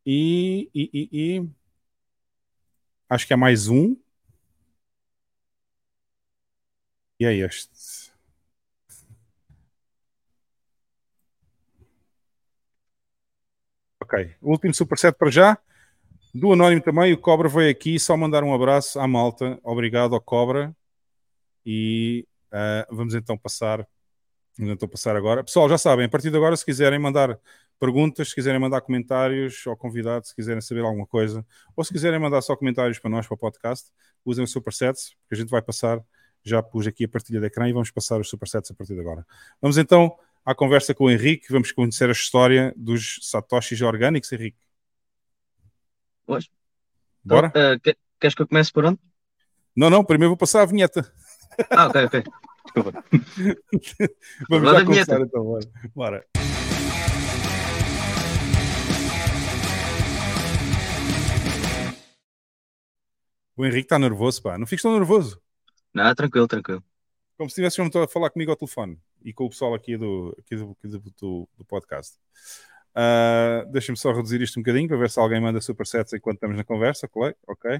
E, 0.05 0.69
e, 0.73 0.89
e, 0.93 1.09
e... 1.11 1.49
acho 3.09 3.27
que 3.27 3.33
há 3.33 3.37
mais 3.37 3.67
um. 3.67 3.97
E 7.19 7.25
é 7.25 7.33
este. 7.33 8.11
Ok. 14.01 14.35
O 14.41 14.51
último 14.51 14.73
superset 14.73 15.17
para 15.17 15.29
já. 15.29 15.57
Do 16.33 16.53
Anónimo 16.53 16.81
também. 16.81 17.13
O 17.13 17.17
Cobra 17.17 17.49
veio 17.49 17.71
aqui 17.71 17.99
só 17.99 18.15
mandar 18.15 18.43
um 18.43 18.53
abraço 18.53 18.99
à 18.99 19.07
malta. 19.07 19.59
Obrigado 19.63 20.13
ao 20.15 20.21
Cobra. 20.21 20.75
E 21.65 22.25
uh, 22.51 22.95
vamos 22.95 23.15
então 23.15 23.37
passar 23.37 23.87
estou 24.65 24.87
a 24.87 24.89
passar 24.89 25.15
agora. 25.15 25.43
Pessoal, 25.43 25.69
já 25.69 25.77
sabem, 25.77 26.05
a 26.05 26.09
partir 26.09 26.31
de 26.31 26.37
agora, 26.37 26.55
se 26.55 26.65
quiserem 26.65 26.99
mandar 26.99 27.39
perguntas, 27.79 28.29
se 28.29 28.35
quiserem 28.35 28.59
mandar 28.59 28.81
comentários 28.81 29.63
ao 29.67 29.77
convidado, 29.77 30.25
se 30.25 30.35
quiserem 30.35 30.61
saber 30.61 30.81
alguma 30.81 31.05
coisa, 31.05 31.45
ou 31.75 31.83
se 31.83 31.93
quiserem 31.93 32.19
mandar 32.19 32.41
só 32.41 32.55
comentários 32.55 32.97
para 32.99 33.11
nós, 33.11 33.27
para 33.27 33.35
o 33.35 33.37
podcast, 33.37 33.89
usem 34.25 34.43
o 34.43 34.47
Supersets, 34.47 35.15
que 35.29 35.35
a 35.35 35.37
gente 35.37 35.49
vai 35.49 35.61
passar. 35.61 36.01
Já 36.47 36.63
pus 36.63 36.87
aqui 36.87 37.03
a 37.03 37.09
partilha 37.09 37.39
de 37.41 37.45
ecrã 37.47 37.67
e 37.67 37.73
vamos 37.73 37.91
passar 37.91 38.19
os 38.21 38.29
Supersets 38.29 38.71
a 38.71 38.73
partir 38.73 38.93
de 38.93 39.01
agora. 39.01 39.25
Vamos 39.61 39.77
então 39.77 40.17
à 40.45 40.55
conversa 40.55 40.93
com 40.95 41.03
o 41.05 41.11
Henrique, 41.11 41.51
vamos 41.51 41.73
conhecer 41.73 42.07
a 42.07 42.13
história 42.13 42.73
dos 42.77 43.19
Satoshis 43.21 43.81
orgânicos, 43.81 44.31
Henrique. 44.31 44.57
Pois. 46.25 46.49
Bora? 47.23 47.47
Então, 47.47 47.73
uh, 47.75 47.79
que- 47.81 47.97
queres 48.19 48.33
que 48.33 48.41
eu 48.43 48.47
comece 48.47 48.71
por 48.71 48.85
onde? 48.85 48.97
Não, 49.75 49.89
não, 49.89 50.05
primeiro 50.05 50.29
vou 50.29 50.37
passar 50.37 50.61
a 50.61 50.65
vinheta. 50.65 51.11
Ah, 51.69 51.87
ok, 51.87 52.05
ok. 52.05 52.23
Desculpa. 52.63 53.03
Vamos 54.49 54.69
vinheta. 54.69 54.85
começar 54.85 55.21
então, 55.21 55.43
bora. 55.43 55.65
bora. 55.93 56.25
O 63.55 63.65
Henrique 63.65 63.85
está 63.85 63.97
nervoso, 63.97 64.41
pá. 64.41 64.57
Não 64.57 64.67
fiques 64.67 64.83
tão 64.83 64.93
nervoso. 64.93 65.41
Não, 65.97 66.15
tranquilo, 66.15 66.47
tranquilo. 66.47 66.83
Como 67.37 67.49
se 67.49 67.53
estivesse 67.53 67.81
mesmo 67.81 68.01
a 68.03 68.07
falar 68.07 68.29
comigo 68.29 68.51
ao 68.51 68.57
telefone 68.57 68.99
e 69.23 69.33
com 69.33 69.45
o 69.45 69.49
pessoal 69.49 69.73
aqui 69.73 69.97
do, 69.97 70.35
aqui 70.39 70.55
do, 70.55 70.71
aqui 70.71 70.87
do, 70.87 70.99
do- 70.99 71.49
do 71.57 71.65
podcast. 71.65 72.17
Ah, 72.95 73.65
Deixa-me 73.69 73.97
só 73.97 74.11
reduzir 74.11 74.41
isto 74.41 74.59
um 74.59 74.63
bocadinho 74.63 74.87
para 74.87 74.97
ver 74.97 75.09
se 75.09 75.19
alguém 75.19 75.39
manda 75.41 75.61
supersets 75.61 76.13
enquanto 76.13 76.35
estamos 76.37 76.57
na 76.57 76.63
conversa. 76.63 77.07
Ok? 77.11 77.35
Ok. 77.47 77.79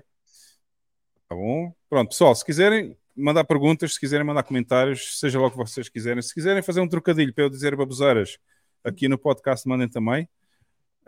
Tá 1.27 1.35
bom. 1.35 1.73
Pronto, 1.89 2.09
pessoal, 2.09 2.33
se 2.35 2.45
quiserem 2.45 2.95
mandar 3.15 3.43
perguntas, 3.43 3.93
se 3.95 3.99
quiserem 3.99 4.25
mandar 4.25 4.43
comentários, 4.43 5.19
seja 5.19 5.39
lá 5.39 5.47
o 5.47 5.51
que 5.51 5.57
vocês 5.57 5.89
quiserem. 5.89 6.21
Se 6.21 6.33
quiserem 6.33 6.61
fazer 6.61 6.81
um 6.81 6.87
trocadilho 6.87 7.33
para 7.33 7.43
eu 7.45 7.49
dizer 7.49 7.75
baboseiras 7.75 8.37
aqui 8.83 9.07
no 9.07 9.17
podcast, 9.17 9.67
mandem 9.67 9.89
também. 9.89 10.29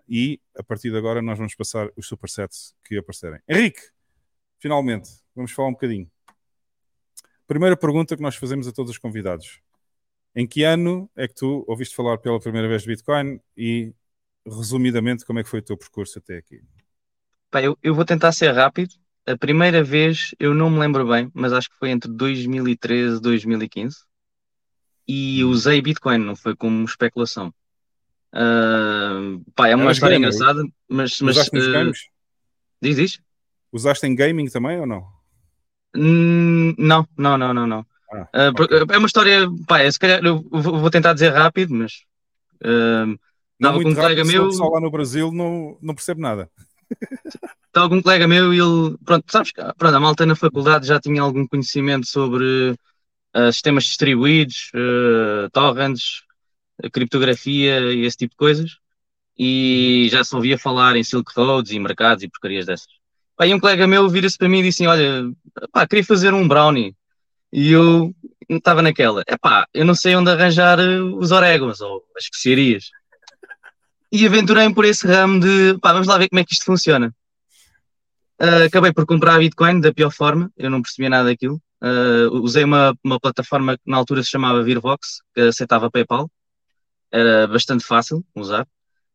E 0.08 0.40
a 0.58 0.64
partir 0.64 0.90
de 0.90 0.98
agora 0.98 1.22
nós 1.22 1.38
vamos 1.38 1.54
passar 1.56 1.88
os 1.96 2.08
supersets 2.08 2.74
que 2.84 2.98
aparecerem. 2.98 3.40
Henrique, 3.48 3.82
finalmente, 4.58 5.10
vamos 5.36 5.52
falar 5.52 5.70
um 5.70 5.74
bocadinho. 5.74 6.10
Primeira 7.50 7.76
pergunta 7.76 8.16
que 8.16 8.22
nós 8.22 8.36
fazemos 8.36 8.68
a 8.68 8.72
todos 8.72 8.92
os 8.92 9.00
convidados. 9.00 9.60
Em 10.36 10.46
que 10.46 10.62
ano 10.64 11.10
é 11.16 11.28
que 11.28 11.34
tu 11.34 11.66
ouviste 11.68 11.96
falar 11.96 12.20
pela 12.20 12.40
primeira 12.40 12.68
vez 12.68 12.84
de 12.84 12.90
Bitcoin 12.90 13.40
e, 13.58 13.92
resumidamente, 14.46 15.26
como 15.26 15.40
é 15.40 15.44
que 15.44 15.50
foi 15.50 15.58
o 15.58 15.64
teu 15.64 15.76
percurso 15.76 16.20
até 16.20 16.38
aqui? 16.38 16.62
Eu, 17.54 17.76
eu 17.82 17.96
vou 17.96 18.06
tentar 18.06 18.34
ser 18.34 18.52
rápido. 18.52 18.94
A 19.26 19.36
primeira 19.36 19.84
vez 19.84 20.36
eu 20.40 20.54
não 20.54 20.70
me 20.70 20.78
lembro 20.78 21.08
bem, 21.08 21.32
mas 21.34 21.52
acho 21.52 21.72
que 21.72 21.78
foi 21.80 21.90
entre 21.90 22.12
2013 22.12 23.18
e 23.18 23.20
2015. 23.20 23.98
E 25.08 25.44
usei 25.44 25.82
Bitcoin, 25.82 26.20
não 26.20 26.36
foi 26.36 26.56
como 26.56 26.86
especulação. 26.86 27.52
Ah, 28.32 29.40
pá, 29.56 29.70
é 29.70 29.76
uma 29.76 29.86
Eras 29.86 29.98
história 29.98 30.20
gamer? 30.20 30.32
engraçada, 30.32 30.64
mas, 30.88 31.20
mas 31.20 31.36
Usaste 31.36 31.60
games? 31.72 32.10
diz, 32.80 32.96
diz? 32.96 33.22
Usaste 33.72 34.06
em 34.06 34.14
gaming 34.14 34.50
também 34.52 34.80
ou 34.80 34.86
não? 34.86 35.19
Hum, 35.96 36.74
Não, 36.78 37.08
não, 37.18 37.38
não, 37.38 37.54
não, 37.54 37.68
não. 37.68 37.86
Ah, 38.12 38.28
Ah, 38.34 38.54
por- 38.54 38.70
É 38.72 38.98
uma 38.98 39.08
história, 39.08 39.48
pá, 39.68 39.80
é, 39.82 39.92
se 39.92 40.00
calhar 40.00 40.24
eu 40.24 40.44
vou 40.52 40.90
tentar 40.90 41.14
dizer 41.14 41.30
rápido, 41.30 41.74
mas 41.74 42.04
ah, 42.64 43.06
Não 43.06 43.18
estava 43.56 43.82
com 43.82 43.90
um 43.90 43.96
colega 43.96 44.22
rápido, 44.24 44.34
meu. 44.34 44.50
pessoal 44.50 44.72
lá 44.72 44.80
no 44.82 44.92
Brasil 44.92 45.32
não, 45.32 45.78
não 45.82 45.96
percebe 45.96 46.22
nada. 46.22 46.50
Estava 47.68 47.90
com 47.90 47.96
um 47.98 48.02
colega 48.02 48.28
meu 48.28 48.54
e 48.54 48.60
ele, 48.60 48.98
pronto, 49.06 49.32
sabes 49.32 49.52
que 49.52 49.62
pronto, 49.78 49.96
a 49.96 50.00
malta 50.00 50.26
na 50.26 50.36
faculdade 50.36 50.88
já 50.88 51.00
tinha 51.00 51.22
algum 51.22 51.46
conhecimento 51.48 52.08
sobre 52.08 52.76
ah, 53.34 53.52
sistemas 53.52 53.86
distribuídos, 53.86 54.72
ah, 54.76 55.50
torrents, 55.52 56.24
ah, 56.84 56.90
criptografia 56.90 57.80
e 57.94 58.06
esse 58.06 58.18
tipo 58.18 58.32
de 58.32 58.38
coisas. 58.38 58.78
E 59.38 60.10
já 60.12 60.24
se 60.24 60.36
ouvia 60.36 60.58
falar 60.60 60.96
em 60.98 61.04
Silk 61.04 61.32
Roads 61.36 61.72
e 61.72 61.80
mercados 61.80 62.24
e 62.24 62.30
porcarias 62.30 62.66
dessas. 62.68 62.99
E 63.42 63.54
um 63.54 63.60
colega 63.60 63.88
meu 63.88 64.10
vira-se 64.10 64.38
para 64.38 64.50
mim 64.50 64.60
e 64.60 64.64
disse 64.64 64.84
assim: 64.84 64.88
Olha, 64.88 65.32
pá, 65.72 65.88
queria 65.88 66.04
fazer 66.04 66.34
um 66.34 66.48
brownie. 66.48 66.96
E 67.52 67.72
eu 67.72 68.14
estava 68.50 68.82
naquela: 68.82 69.24
É 69.28 69.38
pá, 69.38 69.66
eu 69.74 69.86
não 69.86 69.96
sei 69.96 70.16
onde 70.16 70.30
arranjar 70.30 70.80
eh, 70.80 71.00
os 71.00 71.32
orégãos 71.32 71.80
ou 71.82 72.04
as 72.18 72.26
especiarias. 72.26 72.90
E 74.12 74.26
aventurei-me 74.26 74.74
por 74.74 74.86
esse 74.86 75.08
ramo 75.08 75.40
de 75.40 75.78
pá, 75.80 75.94
vamos 75.94 76.08
lá 76.08 76.18
ver 76.18 76.30
como 76.30 76.40
é 76.40 76.44
que 76.44 76.54
isto 76.54 76.66
funciona. 76.66 77.14
Ah, 78.40 78.64
acabei 78.66 78.94
por 78.94 79.06
comprar 79.06 79.38
Bitcoin 79.40 79.82
da 79.82 79.94
pior 79.94 80.12
forma, 80.12 80.52
eu 80.58 80.70
não 80.70 80.82
percebia 80.82 81.10
nada 81.10 81.30
daquilo. 81.30 81.62
Ah, 81.82 82.30
usei 82.32 82.64
uma, 82.64 82.96
uma 83.04 83.20
plataforma 83.20 83.78
que 83.78 83.84
na 83.86 83.98
altura 83.98 84.24
se 84.24 84.30
chamava 84.30 84.64
Virvox, 84.64 85.22
que 85.34 85.42
aceitava 85.42 85.92
PayPal, 85.92 86.30
era 87.12 87.48
bastante 87.48 87.84
fácil 87.86 88.24
usar, 88.36 88.66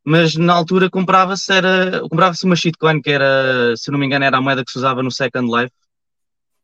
mas 0.05 0.35
na 0.37 0.53
altura 0.53 0.91
comprava-se 0.91 1.53
era 1.53 2.01
comprava-se 2.03 2.45
uma 2.45 2.57
shitcoin 2.57 3.01
que 3.01 3.11
era, 3.11 3.75
se 3.77 3.91
não 3.91 3.99
me 3.99 4.07
engano, 4.07 4.25
era 4.25 4.37
a 4.37 4.41
moeda 4.41 4.65
que 4.65 4.71
se 4.71 4.79
usava 4.79 5.03
no 5.03 5.11
Second 5.11 5.51
Life. 5.51 5.73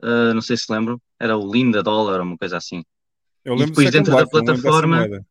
Ah, 0.02 0.32
não 0.34 0.40
sei 0.42 0.56
se 0.56 0.70
lembram, 0.72 1.00
era 1.18 1.36
o 1.36 1.50
Linda 1.50 1.82
Dollar, 1.82 2.20
uma 2.20 2.36
coisa 2.36 2.56
assim. 2.56 2.82
Eu 3.44 3.54
E 3.54 3.56
lembro 3.58 3.70
depois 3.70 3.86
do 3.88 3.92
Second 3.92 4.10
dentro 4.10 4.12
da 4.12 4.22
Life, 4.22 4.30
dessa 4.32 4.44
plataforma, 4.62 5.24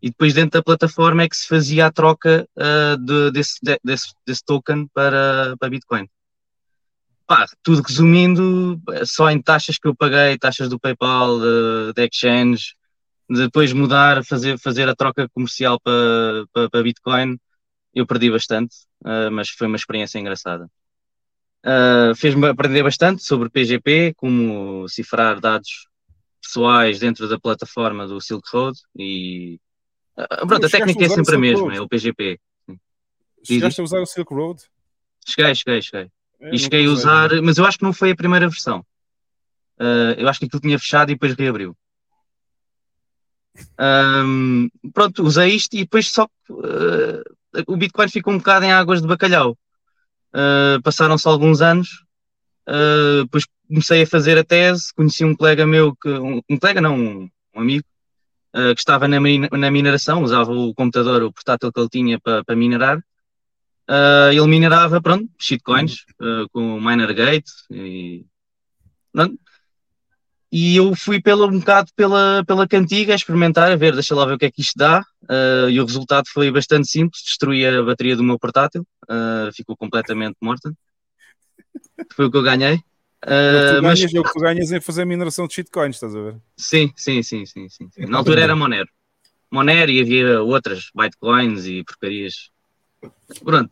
e 0.00 0.08
depois 0.10 0.34
dentro 0.34 0.50
da 0.58 0.62
plataforma 0.62 1.22
é 1.22 1.28
que 1.28 1.36
se 1.36 1.46
fazia 1.46 1.86
a 1.86 1.92
troca 1.92 2.48
ah, 2.58 2.96
de- 2.98 3.30
desse, 3.30 3.58
de- 3.62 3.80
desse, 3.84 4.12
desse 4.26 4.42
token 4.44 4.88
para, 4.92 5.54
para 5.58 5.68
Bitcoin. 5.70 6.08
Pá, 7.26 7.46
tudo 7.62 7.82
resumindo, 7.82 8.80
só 9.04 9.30
em 9.30 9.40
taxas 9.40 9.78
que 9.78 9.88
eu 9.88 9.94
paguei, 9.94 10.36
taxas 10.36 10.68
do 10.68 10.78
PayPal, 10.78 11.38
de, 11.38 11.92
de 11.94 12.06
exchange, 12.06 12.74
depois 13.28 13.72
mudar, 13.72 14.24
fazer, 14.24 14.58
fazer 14.58 14.88
a 14.88 14.94
troca 14.94 15.28
comercial 15.30 15.80
para, 15.80 16.44
para, 16.52 16.70
para 16.70 16.82
Bitcoin, 16.82 17.38
eu 17.94 18.06
perdi 18.06 18.30
bastante, 18.30 18.74
ah, 19.04 19.30
mas 19.30 19.48
foi 19.50 19.66
uma 19.66 19.76
experiência 19.76 20.18
engraçada. 20.18 20.68
Ah, 21.64 22.12
Fez-me 22.16 22.48
aprender 22.48 22.82
bastante 22.82 23.22
sobre 23.22 23.48
PGP, 23.48 24.14
como 24.16 24.88
cifrar 24.88 25.40
dados 25.40 25.88
pessoais 26.42 26.98
dentro 26.98 27.28
da 27.28 27.38
plataforma 27.38 28.06
do 28.06 28.20
Silk 28.20 28.48
Road 28.52 28.78
e 28.98 29.58
ah, 30.16 30.46
pronto, 30.46 30.66
a 30.66 30.68
técnica 30.68 31.04
é 31.04 31.08
sempre 31.08 31.36
a 31.36 31.38
mesma, 31.38 31.62
Road? 31.62 31.76
é 31.76 31.80
o 31.80 31.88
PGP. 31.88 32.40
Chegaste 33.44 33.80
a 33.80 33.84
usar 33.84 34.00
o 34.00 34.06
Silk 34.06 34.32
Road? 34.34 34.62
Cheguei, 35.26 35.54
cheguei, 35.54 35.82
cheguei. 35.82 36.10
Eu 36.40 36.54
E 36.54 36.58
cheguei 36.58 36.86
a 36.86 36.90
usar, 36.90 37.30
mas 37.42 37.56
eu 37.58 37.64
acho 37.64 37.78
que 37.78 37.84
não 37.84 37.92
foi 37.92 38.10
a 38.10 38.16
primeira 38.16 38.48
versão. 38.48 38.84
Eu 40.18 40.28
acho 40.28 40.38
que 40.40 40.46
aquilo 40.46 40.60
tinha 40.60 40.78
fechado 40.78 41.10
e 41.10 41.14
depois 41.14 41.34
reabriu. 41.34 41.76
Ahm, 43.78 44.68
pronto, 44.92 45.22
usei 45.22 45.54
isto 45.54 45.74
e 45.74 45.80
depois 45.80 46.08
só 46.08 46.28
ah, 46.50 47.22
o 47.66 47.76
Bitcoin 47.76 48.08
ficou 48.08 48.32
um 48.32 48.38
bocado 48.38 48.64
em 48.64 48.72
águas 48.72 49.02
de 49.02 49.08
bacalhau. 49.08 49.56
Ah, 50.32 50.78
Passaram-se 50.82 51.28
alguns 51.28 51.60
anos, 51.60 52.04
ah, 52.66 53.22
depois 53.22 53.46
comecei 53.68 54.02
a 54.02 54.06
fazer 54.06 54.38
a 54.38 54.44
tese, 54.44 54.92
conheci 54.94 55.24
um 55.24 55.34
colega 55.34 55.66
meu, 55.66 55.94
que, 55.96 56.08
um, 56.08 56.40
um 56.48 56.58
colega 56.58 56.80
não, 56.80 56.96
um, 56.96 57.30
um 57.54 57.60
amigo, 57.60 57.84
que 58.54 58.80
estava 58.80 59.08
na, 59.08 59.18
na 59.18 59.70
mineração, 59.70 60.22
usava 60.22 60.52
o 60.52 60.74
computador, 60.74 61.22
o 61.22 61.32
portátil 61.32 61.72
que 61.72 61.80
ele 61.80 61.88
tinha 61.88 62.20
para 62.20 62.44
para 62.44 62.54
minerar. 62.54 63.02
Ele 64.30 64.46
minerava, 64.46 65.00
pronto, 65.00 65.26
shitcoins, 65.38 66.04
ah, 66.20 66.44
com 66.52 66.76
o 66.76 66.80
Minergate 66.80 67.50
e, 67.70 68.26
pronto. 69.10 69.41
E 70.52 70.76
eu 70.76 70.94
fui 70.94 71.18
pelo, 71.18 71.46
um 71.46 71.58
bocado 71.58 71.90
pela, 71.96 72.44
pela 72.46 72.68
cantiga 72.68 73.14
a 73.14 73.16
experimentar, 73.16 73.72
a 73.72 73.76
ver, 73.76 73.94
deixa 73.94 74.14
lá 74.14 74.26
ver 74.26 74.34
o 74.34 74.38
que 74.38 74.44
é 74.44 74.50
que 74.50 74.60
isto 74.60 74.76
dá. 74.76 75.02
Ah, 75.26 75.66
e 75.70 75.80
o 75.80 75.86
resultado 75.86 76.24
foi 76.28 76.50
bastante 76.50 76.88
simples: 76.88 77.22
destruí 77.24 77.66
a 77.66 77.82
bateria 77.82 78.14
do 78.14 78.22
meu 78.22 78.38
portátil, 78.38 78.86
ah, 79.08 79.48
ficou 79.54 79.74
completamente 79.74 80.36
morta. 80.42 80.70
Foi 82.14 82.26
o 82.26 82.30
que 82.30 82.36
eu 82.36 82.42
ganhei. 82.42 82.74
É 82.74 82.76
o 82.76 82.80
que 82.80 83.32
Ah, 83.32 83.80
mas 83.82 83.98
ganhas, 83.98 84.14
é 84.14 84.20
o 84.20 84.24
que 84.24 84.32
tu 84.32 84.40
ganhas 84.40 84.72
em 84.72 84.80
fazer 84.80 85.06
mineração 85.06 85.46
de 85.46 85.54
shitcoins, 85.54 85.96
estás 85.96 86.14
a 86.14 86.20
ver? 86.20 86.36
sim, 86.58 86.92
sim, 86.96 87.22
sim, 87.22 87.46
sim, 87.46 87.68
sim. 87.70 87.88
sim. 87.90 88.06
Na 88.06 88.18
altura 88.18 88.42
era 88.42 88.54
Monero. 88.54 88.88
Monero 89.50 89.90
e 89.90 90.02
havia 90.02 90.42
outras, 90.42 90.90
Bitcoins 90.94 91.64
e 91.66 91.82
porcarias. 91.82 92.50
Pronto, 93.42 93.70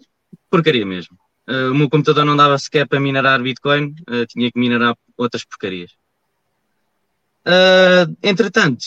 porcaria 0.48 0.86
mesmo. 0.86 1.14
Ah, 1.46 1.70
o 1.70 1.74
meu 1.74 1.90
computador 1.90 2.24
não 2.24 2.36
dava 2.36 2.56
sequer 2.58 2.88
para 2.88 3.00
minerar 3.00 3.42
Bitcoin, 3.42 3.94
ah, 4.08 4.24
tinha 4.26 4.50
que 4.50 4.58
minerar 4.58 4.94
outras 5.18 5.44
porcarias. 5.44 5.99
Ah, 7.44 8.06
entretanto, 8.22 8.84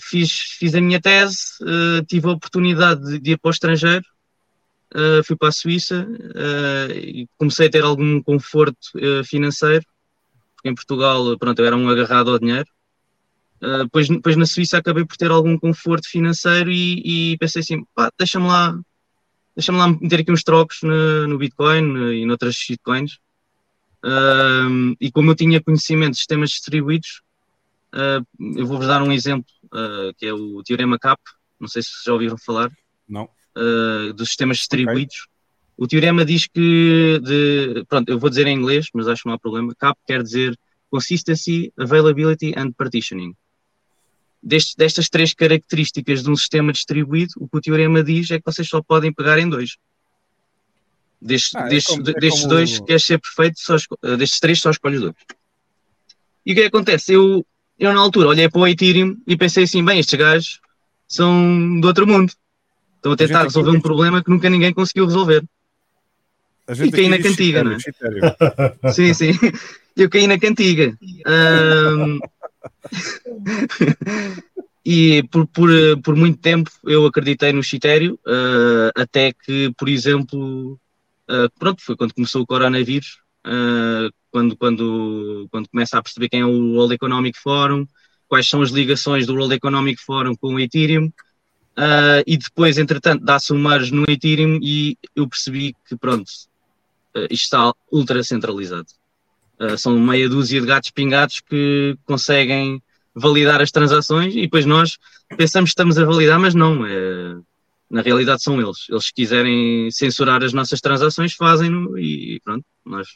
fiz, 0.00 0.32
fiz 0.58 0.74
a 0.74 0.80
minha 0.80 1.00
tese, 1.00 1.54
ah, 1.62 2.04
tive 2.06 2.26
a 2.28 2.32
oportunidade 2.32 3.04
de, 3.04 3.18
de 3.20 3.30
ir 3.32 3.38
para 3.38 3.48
o 3.48 3.52
estrangeiro, 3.52 4.04
ah, 4.94 5.20
fui 5.24 5.36
para 5.36 5.48
a 5.48 5.52
Suíça 5.52 6.06
e 6.94 7.26
comecei 7.38 7.68
a 7.68 7.70
ter 7.70 7.84
algum 7.84 8.22
conforto 8.22 8.90
financeiro, 9.24 9.84
porque 10.56 10.68
em 10.68 10.74
Portugal, 10.74 11.38
pronto, 11.38 11.58
eu 11.60 11.66
era 11.66 11.76
um 11.76 11.88
agarrado 11.88 12.30
ao 12.30 12.38
dinheiro. 12.38 12.66
Uh, 13.62 13.84
depois, 13.84 14.36
na 14.36 14.44
Suíça 14.44 14.76
acabei 14.76 15.06
por 15.06 15.16
ter 15.16 15.30
algum 15.30 15.58
conforto 15.58 16.06
financeiro 16.06 16.70
e, 16.70 17.32
e 17.32 17.38
pensei 17.38 17.60
assim, 17.60 17.82
pá, 17.94 18.10
deixa-me 18.18 18.46
lá, 18.46 18.78
deixa-me 19.56 19.78
lá 19.78 19.88
meter 19.88 20.20
aqui 20.20 20.30
uns 20.30 20.42
trocos 20.42 20.80
no, 20.82 21.26
no 21.28 21.38
Bitcoin 21.38 21.96
uh, 21.96 22.12
e 22.12 22.26
noutras 22.26 22.56
shitcoins. 22.56 23.18
E 25.00 25.10
como 25.12 25.30
eu 25.30 25.34
tinha 25.34 25.62
conhecimento 25.62 26.10
de 26.10 26.18
sistemas 26.18 26.50
distribuídos, 26.50 27.22
uh, 27.94 28.58
eu 28.58 28.66
vou-vos 28.66 28.86
dar 28.86 29.02
um 29.02 29.12
exemplo, 29.12 29.50
uh, 29.66 30.12
que 30.16 30.26
é 30.26 30.32
o 30.32 30.62
Teorema 30.62 30.98
CAP, 30.98 31.20
não 31.60 31.68
sei 31.68 31.82
se 31.82 31.90
já 32.04 32.12
ouviram 32.12 32.36
falar. 32.38 32.70
Não. 33.08 33.28
Uh, 33.56 34.12
dos 34.12 34.28
sistemas 34.28 34.58
distribuídos. 34.58 35.16
Okay. 35.22 35.34
O 35.76 35.88
teorema 35.88 36.24
diz 36.24 36.46
que, 36.46 37.20
de, 37.22 37.84
pronto, 37.88 38.08
eu 38.08 38.18
vou 38.18 38.30
dizer 38.30 38.46
em 38.46 38.56
inglês, 38.56 38.86
mas 38.94 39.08
acho 39.08 39.22
que 39.22 39.28
não 39.28 39.34
há 39.34 39.38
problema. 39.38 39.74
CAP 39.74 39.98
quer 40.06 40.22
dizer 40.22 40.56
Consistency, 40.88 41.72
Availability 41.76 42.54
and 42.56 42.72
Partitioning. 42.72 43.34
Destes, 44.40 44.74
destas 44.76 45.08
três 45.08 45.34
características 45.34 46.22
de 46.22 46.30
um 46.30 46.36
sistema 46.36 46.72
distribuído, 46.72 47.32
o 47.38 47.48
que 47.48 47.56
o 47.56 47.60
teorema 47.60 48.04
diz 48.04 48.30
é 48.30 48.38
que 48.38 48.44
vocês 48.44 48.68
só 48.68 48.82
podem 48.82 49.12
pegar 49.12 49.38
em 49.38 49.48
dois. 49.48 49.76
Destes, 51.20 51.54
ah, 51.56 51.66
é 51.66 51.68
destes, 51.70 51.96
como, 51.96 52.08
é 52.08 52.12
destes 52.12 52.42
como... 52.42 52.54
dois, 52.54 52.80
queres 52.80 53.04
ser 53.04 53.18
perfeito, 53.18 53.58
só, 53.58 53.76
destes 54.16 54.38
três 54.38 54.60
só 54.60 54.70
escolhes 54.70 55.00
dois. 55.00 55.14
E 56.46 56.52
o 56.52 56.54
que, 56.54 56.60
é 56.60 56.64
que 56.64 56.76
acontece? 56.76 57.14
Eu, 57.14 57.44
eu, 57.78 57.92
na 57.92 58.00
altura, 58.00 58.28
olhei 58.28 58.48
para 58.48 58.60
o 58.60 58.66
Ethereum 58.66 59.16
e 59.26 59.36
pensei 59.36 59.64
assim: 59.64 59.84
bem, 59.84 59.98
estes 59.98 60.18
gajos 60.18 60.60
são 61.08 61.80
do 61.80 61.86
outro 61.86 62.06
mundo. 62.06 62.32
Estão 62.96 63.12
a 63.12 63.16
tentar 63.16 63.40
a 63.40 63.44
resolver 63.44 63.70
um 63.70 63.80
problema 63.80 64.22
que 64.22 64.30
nunca 64.30 64.48
ninguém 64.48 64.72
conseguiu 64.72 65.04
resolver. 65.04 65.44
e 66.68 66.90
caí 66.90 67.08
na 67.08 67.18
cantiga, 67.18 67.62
não 67.62 67.72
é? 67.72 67.78
sim, 68.92 69.12
sim. 69.12 69.32
Eu 69.96 70.08
caí 70.08 70.26
na 70.26 70.38
cantiga. 70.38 70.96
Um... 71.26 72.18
e 74.84 75.22
por, 75.30 75.46
por, 75.48 75.70
por 76.02 76.16
muito 76.16 76.38
tempo 76.38 76.70
eu 76.84 77.06
acreditei 77.06 77.52
no 77.52 77.62
Chitério, 77.62 78.18
uh, 78.26 78.90
até 78.94 79.32
que, 79.32 79.72
por 79.76 79.88
exemplo, 79.88 80.78
uh, 81.28 81.50
pronto, 81.58 81.82
foi 81.82 81.96
quando 81.96 82.14
começou 82.14 82.42
o 82.42 82.46
coronavírus, 82.46 83.18
uh, 83.46 84.12
quando, 84.34 84.56
quando, 84.56 85.46
quando 85.48 85.68
começa 85.68 85.96
a 85.96 86.02
perceber 86.02 86.28
quem 86.28 86.40
é 86.40 86.44
o 86.44 86.72
World 86.72 86.92
Economic 86.92 87.38
Forum, 87.38 87.86
quais 88.26 88.48
são 88.48 88.62
as 88.62 88.70
ligações 88.70 89.28
do 89.28 89.34
World 89.34 89.54
Economic 89.54 90.02
Forum 90.02 90.34
com 90.34 90.54
o 90.54 90.58
Ethereum, 90.58 91.06
uh, 91.06 92.20
e 92.26 92.36
depois, 92.36 92.76
entretanto, 92.76 93.24
dá-se 93.24 93.52
um 93.52 93.62
merge 93.62 93.94
no 93.94 94.02
Ethereum 94.08 94.58
e 94.60 94.98
eu 95.14 95.28
percebi 95.28 95.72
que, 95.88 95.96
pronto, 95.96 96.28
uh, 97.14 97.28
isto 97.30 97.44
está 97.44 97.72
ultra 97.92 98.24
centralizado. 98.24 98.88
Uh, 99.60 99.78
são 99.78 99.96
meia 100.00 100.28
dúzia 100.28 100.60
de 100.60 100.66
gatos 100.66 100.90
pingados 100.90 101.40
que 101.40 101.96
conseguem 102.04 102.82
validar 103.14 103.62
as 103.62 103.70
transações 103.70 104.34
e 104.34 104.40
depois 104.40 104.66
nós 104.66 104.98
pensamos 105.36 105.70
que 105.70 105.74
estamos 105.74 105.96
a 105.96 106.04
validar, 106.04 106.40
mas 106.40 106.56
não, 106.56 106.84
é, 106.84 107.36
na 107.88 108.02
realidade 108.02 108.42
são 108.42 108.60
eles. 108.60 108.88
Eles 108.90 109.04
se 109.04 109.14
quiserem 109.14 109.92
censurar 109.92 110.42
as 110.42 110.52
nossas 110.52 110.80
transações, 110.80 111.34
fazem-no 111.34 111.96
e 111.96 112.40
pronto, 112.42 112.64
nós 112.84 113.06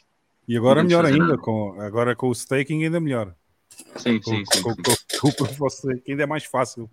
e 0.49 0.57
agora 0.57 0.83
melhor 0.83 1.05
ainda, 1.05 1.37
com, 1.37 1.79
agora 1.79 2.15
com 2.15 2.27
o 2.27 2.31
staking 2.31 2.83
ainda 2.83 2.99
melhor. 2.99 3.35
Sim, 3.97 4.19
com, 4.19 4.31
sim, 4.31 4.43
sim. 4.51 4.61
Com, 4.63 4.75
com, 4.75 5.31
com, 5.31 5.45
com 5.45 5.63
o 5.63 5.67
staking 5.67 6.11
ainda 6.11 6.23
é 6.23 6.25
mais 6.25 6.43
fácil. 6.43 6.89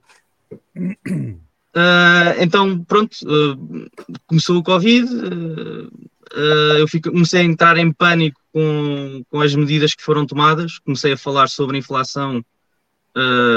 Uh, 0.77 2.37
então, 2.39 2.85
pronto, 2.85 3.17
uh, 3.23 3.91
começou 4.27 4.59
o 4.59 4.63
Covid, 4.63 5.11
uh, 5.11 6.77
eu 6.79 6.87
fico, 6.87 7.11
comecei 7.11 7.41
a 7.41 7.45
entrar 7.45 7.79
em 7.79 7.91
pânico 7.91 8.39
com, 8.53 9.23
com 9.31 9.41
as 9.41 9.55
medidas 9.55 9.95
que 9.95 10.03
foram 10.03 10.27
tomadas, 10.27 10.79
comecei 10.79 11.15
a 11.15 11.19
falar 11.19 11.49
sobre 11.49 11.77
a 11.77 11.79
inflação 11.79 12.45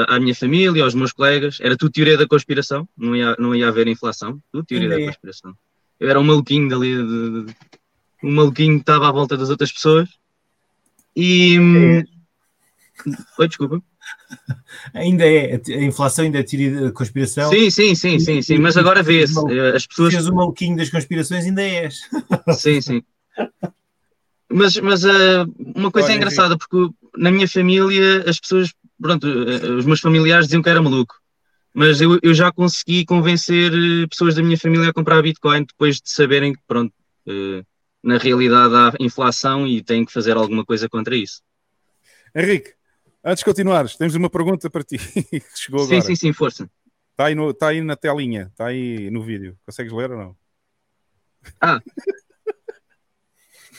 à 0.07 0.17
minha 0.21 0.33
família, 0.33 0.85
aos 0.85 0.95
meus 0.95 1.11
colegas, 1.11 1.57
era 1.59 1.75
tudo 1.75 1.91
teoria 1.91 2.17
da 2.17 2.25
conspiração, 2.25 2.87
não 2.97 3.13
ia, 3.13 3.35
não 3.37 3.53
ia 3.53 3.67
haver 3.67 3.89
inflação, 3.89 4.41
tudo 4.49 4.63
teoria 4.63 4.87
da 4.87 5.05
conspiração. 5.07 5.53
Eu 5.99 6.09
era 6.09 6.17
um 6.17 6.23
maluquinho 6.23 6.69
dali 6.69 6.95
de, 6.95 7.43
de, 7.43 7.55
um 8.23 8.31
maluquinho 8.31 8.75
que 8.75 8.81
estava 8.81 9.07
à 9.07 9.11
volta 9.11 9.37
das 9.37 9.49
outras 9.49 9.71
pessoas. 9.71 10.09
E. 11.15 11.57
É. 11.57 12.03
Oi, 13.39 13.47
desculpa. 13.47 13.81
Ainda 14.93 15.25
é, 15.25 15.61
a 15.67 15.83
inflação 15.83 16.25
ainda 16.25 16.39
é 16.39 16.43
teoria 16.43 16.81
da 16.81 16.91
conspiração. 16.91 17.49
Sim, 17.49 17.69
sim, 17.69 17.95
sim, 17.95 18.19
sim, 18.19 18.41
sim, 18.41 18.57
mas 18.57 18.77
agora 18.77 19.01
vê-se. 19.01 19.39
Eh, 19.51 19.75
as 19.75 19.87
pessoas. 19.87 20.13
Se 20.13 20.29
o 20.29 20.35
maluquinho 20.35 20.77
das 20.77 20.89
conspirações, 20.89 21.45
ainda 21.45 21.61
és. 21.61 22.01
Sim, 22.57 22.81
sim. 22.81 23.03
Mas, 24.51 24.75
mas 24.77 25.03
uh, 25.03 25.45
uma 25.75 25.91
coisa 25.91 26.07
Olha, 26.07 26.15
é 26.15 26.17
engraçada, 26.17 26.57
porque 26.57 26.89
na 27.15 27.31
minha 27.31 27.47
família 27.47 28.23
as 28.27 28.39
pessoas, 28.39 28.73
pronto, 28.99 29.27
uh, 29.27 29.75
os 29.77 29.85
meus 29.85 29.99
familiares 29.99 30.47
diziam 30.47 30.61
que 30.61 30.69
era 30.69 30.81
maluco. 30.81 31.15
Mas 31.73 32.01
eu, 32.01 32.19
eu 32.23 32.33
já 32.33 32.51
consegui 32.51 33.05
convencer 33.05 33.71
pessoas 34.09 34.35
da 34.35 34.41
minha 34.41 34.57
família 34.57 34.89
a 34.89 34.93
comprar 34.93 35.21
Bitcoin 35.21 35.65
depois 35.65 35.97
de 35.97 36.09
saberem 36.11 36.53
que, 36.53 36.59
pronto, 36.67 36.91
uh, 37.27 37.63
na 38.03 38.17
realidade 38.17 38.73
há 38.75 38.93
inflação 38.99 39.67
e 39.67 39.83
tem 39.83 40.05
que 40.05 40.11
fazer 40.11 40.37
alguma 40.37 40.65
coisa 40.65 40.87
contra 40.87 41.15
isso. 41.15 41.41
Henrique, 42.35 42.73
antes 43.23 43.39
de 43.39 43.45
continuares, 43.45 43.95
temos 43.95 44.15
uma 44.15 44.29
pergunta 44.29 44.69
para 44.69 44.83
ti 44.83 44.97
que 45.29 45.41
chegou 45.55 45.83
agora. 45.83 46.01
Sim, 46.01 46.07
sim, 46.07 46.15
sim, 46.15 46.33
força. 46.33 46.69
Está 47.11 47.25
aí, 47.25 47.35
no, 47.35 47.49
está 47.49 47.67
aí 47.67 47.81
na 47.81 47.95
telinha, 47.95 48.47
está 48.51 48.67
aí 48.67 49.11
no 49.11 49.21
vídeo. 49.21 49.57
Consegues 49.65 49.91
ler 49.91 50.11
ou 50.11 50.17
não? 50.17 50.37
Ah. 51.59 51.81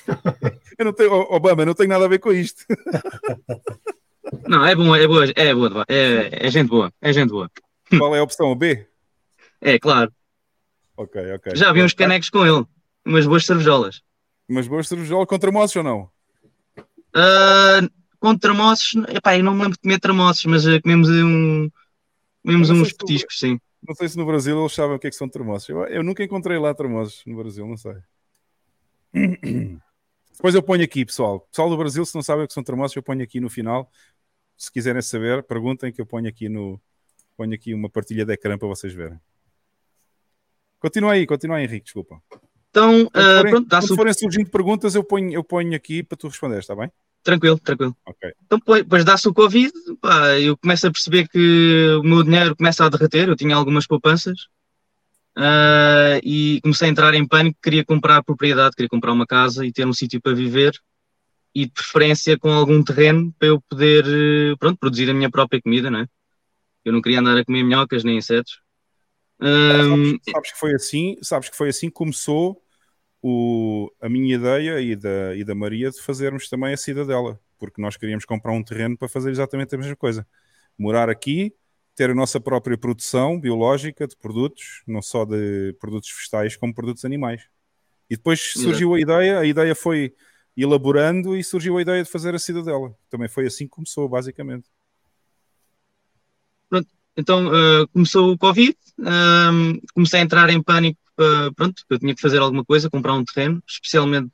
eu 0.78 0.84
não 0.84 0.92
tenho, 0.92 1.12
Obama, 1.12 1.64
não 1.64 1.74
tenho 1.74 1.88
nada 1.88 2.04
a 2.04 2.08
ver 2.08 2.18
com 2.18 2.32
isto. 2.32 2.64
não, 4.46 4.66
é 4.66 4.74
bom, 4.74 4.94
é 4.94 5.06
boa, 5.06 5.24
é 5.34 5.54
boa, 5.54 5.84
é, 5.88 6.46
é 6.46 6.50
gente 6.50 6.68
boa, 6.68 6.92
é 7.00 7.12
gente 7.12 7.30
boa. 7.30 7.50
Qual 7.88 8.14
é 8.14 8.18
a 8.18 8.22
opção? 8.22 8.54
B? 8.54 8.86
É, 9.60 9.78
claro. 9.78 10.12
Ok, 10.96 11.32
ok. 11.32 11.56
Já 11.56 11.72
vi 11.72 11.82
uns 11.82 11.94
canecos 11.94 12.28
com 12.28 12.44
ele, 12.44 12.66
umas 13.06 13.26
boas 13.26 13.46
cervejolas. 13.46 14.02
Mas 14.50 14.66
boas 14.66 14.88
cervejola 14.88 15.24
com 15.24 15.38
tramoços 15.38 15.76
ou 15.76 15.84
não? 15.84 16.10
Uh, 17.14 17.88
com 18.18 18.36
tramoços, 18.36 19.00
epá, 19.08 19.38
eu 19.38 19.44
não 19.44 19.54
me 19.54 19.62
lembro 19.62 19.74
de 19.74 19.78
comer 19.78 20.00
tramoços, 20.00 20.44
mas 20.46 20.66
uh, 20.66 20.82
comemos 20.82 21.08
um. 21.08 21.70
Comemos 22.44 22.68
uns 22.68 22.92
petiscos, 22.92 23.38
sim. 23.38 23.60
Não 23.86 23.94
sei 23.94 24.08
se 24.08 24.16
no 24.16 24.26
Brasil 24.26 24.58
eles 24.58 24.72
sabem 24.72 24.96
o 24.96 24.98
que 24.98 25.06
é 25.06 25.10
que 25.10 25.16
são 25.16 25.28
termossos. 25.28 25.68
Eu, 25.68 25.84
eu 25.84 26.02
nunca 26.02 26.24
encontrei 26.24 26.58
lá 26.58 26.74
termossos 26.74 27.22
no 27.26 27.36
Brasil, 27.36 27.64
não 27.64 27.76
sei. 27.76 27.94
Depois 30.32 30.54
eu 30.54 30.62
ponho 30.64 30.82
aqui, 30.82 31.04
pessoal. 31.04 31.40
Pessoal 31.40 31.70
do 31.70 31.76
Brasil, 31.76 32.04
se 32.04 32.14
não 32.14 32.22
sabem 32.22 32.44
o 32.44 32.48
que 32.48 32.54
são 32.54 32.64
termossos, 32.64 32.96
eu 32.96 33.04
ponho 33.04 33.22
aqui 33.22 33.38
no 33.38 33.48
final. 33.48 33.88
Se 34.56 34.72
quiserem 34.72 35.00
saber, 35.00 35.44
perguntem 35.44 35.92
que 35.92 36.00
eu 36.00 36.06
ponho 36.06 36.28
aqui 36.28 36.48
no. 36.48 36.80
Ponho 37.36 37.54
aqui 37.54 37.72
uma 37.72 37.88
partilha 37.88 38.24
de 38.24 38.32
ecrã 38.32 38.58
para 38.58 38.66
vocês 38.66 38.92
verem. 38.92 39.20
Continua 40.80 41.12
aí, 41.12 41.24
continua 41.24 41.58
aí, 41.58 41.64
Henrique, 41.64 41.84
desculpa. 41.84 42.20
Então, 42.70 43.10
forem, 43.12 43.52
pronto, 43.52 43.68
quando 43.68 43.96
forem 43.96 44.14
surgindo 44.14 44.50
perguntas, 44.50 44.94
eu 44.94 45.02
ponho, 45.02 45.32
eu 45.32 45.42
ponho 45.42 45.74
aqui 45.74 46.02
para 46.02 46.16
tu 46.16 46.28
responder, 46.28 46.58
está 46.58 46.74
bem? 46.74 46.90
Tranquilo, 47.22 47.58
tranquilo. 47.58 47.96
Okay. 48.06 48.32
Então, 48.46 48.58
depois 48.58 49.04
dá-se 49.04 49.28
o 49.28 49.34
Covid, 49.34 49.72
pá, 50.00 50.38
eu 50.38 50.56
começo 50.56 50.86
a 50.86 50.90
perceber 50.90 51.28
que 51.28 51.96
o 52.00 52.02
meu 52.02 52.22
dinheiro 52.22 52.56
começa 52.56 52.84
a 52.84 52.88
derreter. 52.88 53.28
Eu 53.28 53.36
tinha 53.36 53.54
algumas 53.54 53.86
poupanças 53.86 54.46
uh, 55.36 56.20
e 56.22 56.60
comecei 56.62 56.88
a 56.88 56.90
entrar 56.90 57.12
em 57.14 57.26
pânico. 57.26 57.58
Queria 57.62 57.84
comprar 57.84 58.22
propriedade, 58.22 58.74
queria 58.74 58.88
comprar 58.88 59.12
uma 59.12 59.26
casa 59.26 59.66
e 59.66 59.72
ter 59.72 59.86
um 59.86 59.92
sítio 59.92 60.20
para 60.20 60.32
viver 60.32 60.72
e 61.54 61.66
de 61.66 61.72
preferência 61.72 62.38
com 62.38 62.50
algum 62.52 62.82
terreno 62.82 63.34
para 63.38 63.48
eu 63.48 63.60
poder 63.68 64.04
pronto, 64.58 64.78
produzir 64.78 65.10
a 65.10 65.14
minha 65.14 65.30
própria 65.30 65.60
comida, 65.60 65.90
não 65.90 66.00
é? 66.00 66.06
Eu 66.84 66.92
não 66.92 67.02
queria 67.02 67.20
andar 67.20 67.36
a 67.36 67.44
comer 67.44 67.64
minhocas 67.64 68.04
nem 68.04 68.16
insetos. 68.16 68.60
Um... 69.40 70.18
Sabes, 70.18 70.20
sabes, 70.32 70.52
que 70.52 70.58
foi 70.58 70.74
assim, 70.74 71.16
sabes 71.22 71.48
que 71.48 71.56
foi 71.56 71.68
assim 71.68 71.88
que 71.88 71.94
começou 71.94 72.62
o, 73.22 73.90
a 74.00 74.08
minha 74.08 74.34
ideia 74.34 74.80
e 74.80 74.96
da, 74.96 75.34
e 75.34 75.44
da 75.44 75.54
Maria 75.54 75.90
de 75.90 76.00
fazermos 76.00 76.48
também 76.48 76.72
a 76.72 76.76
cidadela, 76.76 77.40
porque 77.58 77.80
nós 77.80 77.96
queríamos 77.96 78.24
comprar 78.24 78.52
um 78.52 78.62
terreno 78.62 78.96
para 78.96 79.08
fazer 79.08 79.30
exatamente 79.30 79.74
a 79.74 79.78
mesma 79.78 79.96
coisa. 79.96 80.26
Morar 80.78 81.10
aqui, 81.10 81.54
ter 81.94 82.10
a 82.10 82.14
nossa 82.14 82.40
própria 82.40 82.78
produção 82.78 83.38
biológica 83.38 84.06
de 84.06 84.16
produtos, 84.16 84.82
não 84.86 85.02
só 85.02 85.24
de 85.24 85.74
produtos 85.78 86.10
vegetais, 86.16 86.56
como 86.56 86.74
produtos 86.74 87.04
animais. 87.04 87.42
E 88.08 88.16
depois 88.16 88.40
surgiu 88.40 88.94
a 88.94 89.00
ideia, 89.00 89.38
a 89.38 89.46
ideia 89.46 89.74
foi 89.74 90.14
elaborando 90.56 91.36
e 91.36 91.44
surgiu 91.44 91.78
a 91.78 91.82
ideia 91.82 92.02
de 92.02 92.10
fazer 92.10 92.34
a 92.34 92.38
cidadela. 92.38 92.94
Também 93.08 93.28
foi 93.28 93.46
assim 93.46 93.64
que 93.64 93.70
começou, 93.70 94.08
basicamente. 94.08 94.68
Então 97.16 97.48
uh, 97.48 97.88
começou 97.92 98.32
o 98.32 98.38
Covid, 98.38 98.76
uh, 99.00 99.88
comecei 99.94 100.20
a 100.20 100.22
entrar 100.22 100.48
em 100.50 100.62
pânico, 100.62 100.98
uh, 101.18 101.52
pronto, 101.54 101.82
eu 101.90 101.98
tinha 101.98 102.14
que 102.14 102.20
fazer 102.20 102.38
alguma 102.38 102.64
coisa, 102.64 102.90
comprar 102.90 103.14
um 103.14 103.24
terreno, 103.24 103.62
especialmente 103.66 104.30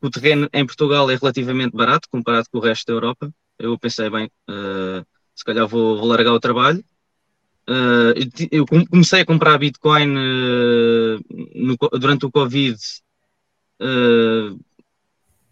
o 0.00 0.10
terreno 0.10 0.48
em 0.52 0.64
Portugal 0.64 1.10
é 1.10 1.16
relativamente 1.16 1.76
barato 1.76 2.08
comparado 2.10 2.46
com 2.50 2.58
o 2.58 2.62
resto 2.62 2.86
da 2.86 2.92
Europa. 2.94 3.32
Eu 3.58 3.78
pensei, 3.78 4.08
bem, 4.08 4.30
eh, 4.48 5.04
se 5.34 5.44
calhar 5.44 5.68
vou, 5.68 5.98
vou, 5.98 6.06
largar 6.06 6.32
o 6.32 6.40
trabalho. 6.40 6.82
eu 8.50 8.64
comecei 8.90 9.20
a 9.20 9.26
comprar 9.26 9.58
Bitcoin 9.58 10.06
no, 11.54 11.76
durante 11.98 12.24
o 12.24 12.30
Covid, 12.30 12.78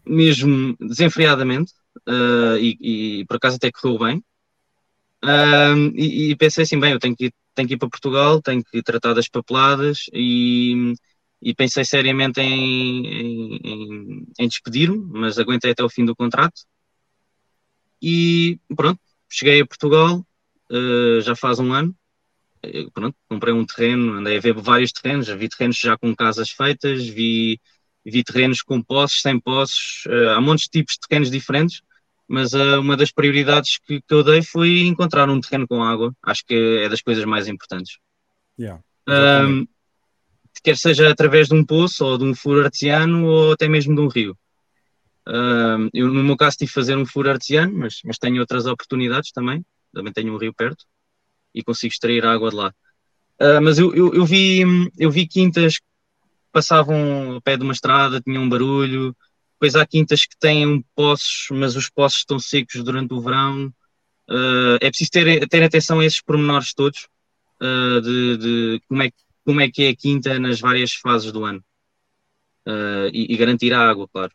mesmo 0.07 0.75
desenfreadamente, 0.81 1.75
e, 2.59 3.21
e 3.21 3.25
por 3.27 3.37
acaso 3.37 3.57
até 3.57 3.71
correu 3.71 3.99
bem. 3.99 4.25
Um, 5.23 5.89
e, 5.97 6.31
e, 6.31 6.37
pensei 6.37 6.63
assim, 6.63 6.79
bem, 6.79 6.93
eu 6.93 6.99
tenho 6.99 7.17
que, 7.17 7.27
ir, 7.27 7.35
tenho 7.55 7.69
que 7.69 7.75
ir 7.75 7.79
para 7.79 7.89
Portugal, 7.89 8.41
tenho 8.41 8.63
que 8.65 8.83
tratar 8.83 9.15
das 9.15 9.29
papeladas 9.29 10.05
e, 10.13 10.95
e 11.43 11.55
pensei 11.55 11.85
seriamente 11.85 12.41
em, 12.41 13.07
em, 13.07 14.27
em 14.39 14.49
despedir-me, 14.49 15.05
mas 15.11 15.39
aguentei 15.39 15.73
até 15.73 15.83
o 15.83 15.89
fim 15.89 16.05
do 16.05 16.15
contrato. 16.15 16.63
E 18.01 18.61
pronto, 18.77 19.01
cheguei 19.29 19.61
a 19.61 19.67
Portugal, 19.67 20.25
uh, 20.71 21.21
já 21.21 21.35
faz 21.35 21.59
um 21.59 21.73
ano. 21.73 21.95
Eu, 22.63 22.91
pronto, 22.91 23.17
comprei 23.29 23.53
um 23.53 23.65
terreno, 23.65 24.15
andei 24.15 24.37
a 24.37 24.41
ver 24.41 24.55
vários 24.55 24.93
terrenos, 24.93 25.29
vi 25.29 25.49
terrenos 25.49 25.77
já 25.77 25.97
com 25.97 26.15
casas 26.15 26.51
feitas, 26.51 27.07
vi, 27.07 27.61
vi 28.05 28.25
terrenos 28.25 28.63
com 28.63 28.83
posses, 28.83 29.21
sem 29.21 29.39
posses, 29.39 30.05
uh, 30.07 30.31
há 30.31 30.41
montes 30.41 30.65
de 30.65 30.71
tipos 30.71 30.95
de 30.95 31.01
terrenos 31.09 31.31
diferentes, 31.31 31.83
mas 32.29 32.53
uh, 32.53 32.79
uma 32.81 32.97
das 32.97 33.11
prioridades 33.11 33.79
que, 33.79 34.01
que, 34.01 34.15
eu 34.15 34.23
dei 34.23 34.43
foi 34.43 34.81
encontrar 34.81 35.29
um 35.31 35.41
terreno 35.41 35.67
com 35.67 35.83
água, 35.83 36.15
acho 36.23 36.45
que 36.45 36.81
é 36.85 36.89
das 36.89 37.01
coisas 37.01 37.25
mais 37.25 37.49
importantes. 37.49 37.99
Yeah, 38.59 38.83
um, 39.09 39.67
quer 40.63 40.77
seja 40.77 41.11
através 41.11 41.49
de 41.49 41.55
um 41.55 41.65
poço 41.65 42.05
ou 42.05 42.19
de 42.19 42.25
um 42.25 42.35
furo 42.35 42.65
artesiano 42.65 43.27
ou 43.27 43.53
até 43.53 43.69
mesmo 43.69 43.95
de 43.95 44.01
um 44.01 44.09
rio. 44.09 44.37
Uh, 45.27 45.89
eu, 45.93 46.09
no 46.09 46.25
meu 46.25 46.37
caso, 46.37 46.57
tive 46.57 46.69
de 46.69 46.75
fazer 46.75 46.97
um 46.97 47.07
furo 47.07 47.31
artesiano, 47.31 47.77
mas, 47.77 48.01
mas 48.05 48.19
tenho 48.19 48.41
outras 48.41 48.67
oportunidades 48.67 49.31
também. 49.31 49.65
Também 49.93 50.13
tenho 50.13 50.35
um 50.35 50.39
rio 50.39 50.55
perto 50.55 50.85
e 51.55 51.63
consigo 51.63 51.93
extrair 51.93 52.25
água 52.25 52.51
de 52.51 52.57
lá. 52.57 52.75
Uh, 53.41 53.61
mas 53.63 53.79
eu, 53.79 53.95
eu, 53.95 54.15
eu, 54.15 54.27
vi, 54.27 54.63
eu 54.99 55.11
vi 55.11 55.27
quintas 55.27 55.79
que 55.79 55.85
passavam 56.53 57.35
ao 57.35 57.41
pé 57.41 57.57
de 57.57 57.63
uma 57.63 57.73
estrada, 57.73 58.21
tinham 58.21 58.43
um 58.43 58.49
barulho. 58.49 59.17
Depois 59.61 59.75
há 59.75 59.85
quintas 59.85 60.25
que 60.25 60.39
têm 60.39 60.85
poços, 60.95 61.49
mas 61.51 61.75
os 61.75 61.91
poços 61.91 62.21
estão 62.21 62.39
secos 62.39 62.83
durante 62.85 63.13
o 63.13 63.21
verão. 63.21 63.67
Uh, 64.31 64.79
é 64.81 64.89
preciso 64.89 65.11
ter, 65.11 65.49
ter 65.49 65.63
atenção 65.65 65.99
a 65.99 66.05
esses 66.05 66.21
pormenores 66.21 66.73
todos, 66.73 67.09
uh, 67.61 68.01
de, 68.01 68.37
de, 68.37 68.83
como, 68.89 69.03
é, 69.03 69.11
como 69.45 69.61
é 69.61 69.69
que 69.69 69.83
é 69.83 69.89
a 69.89 69.97
quinta 69.97 70.39
nas 70.39 70.61
várias 70.61 70.93
fases 70.93 71.33
do 71.33 71.45
ano. 71.45 71.63
E, 73.15 73.33
e 73.33 73.37
garantir 73.39 73.73
a 73.73 73.89
água, 73.89 74.07
claro. 74.07 74.31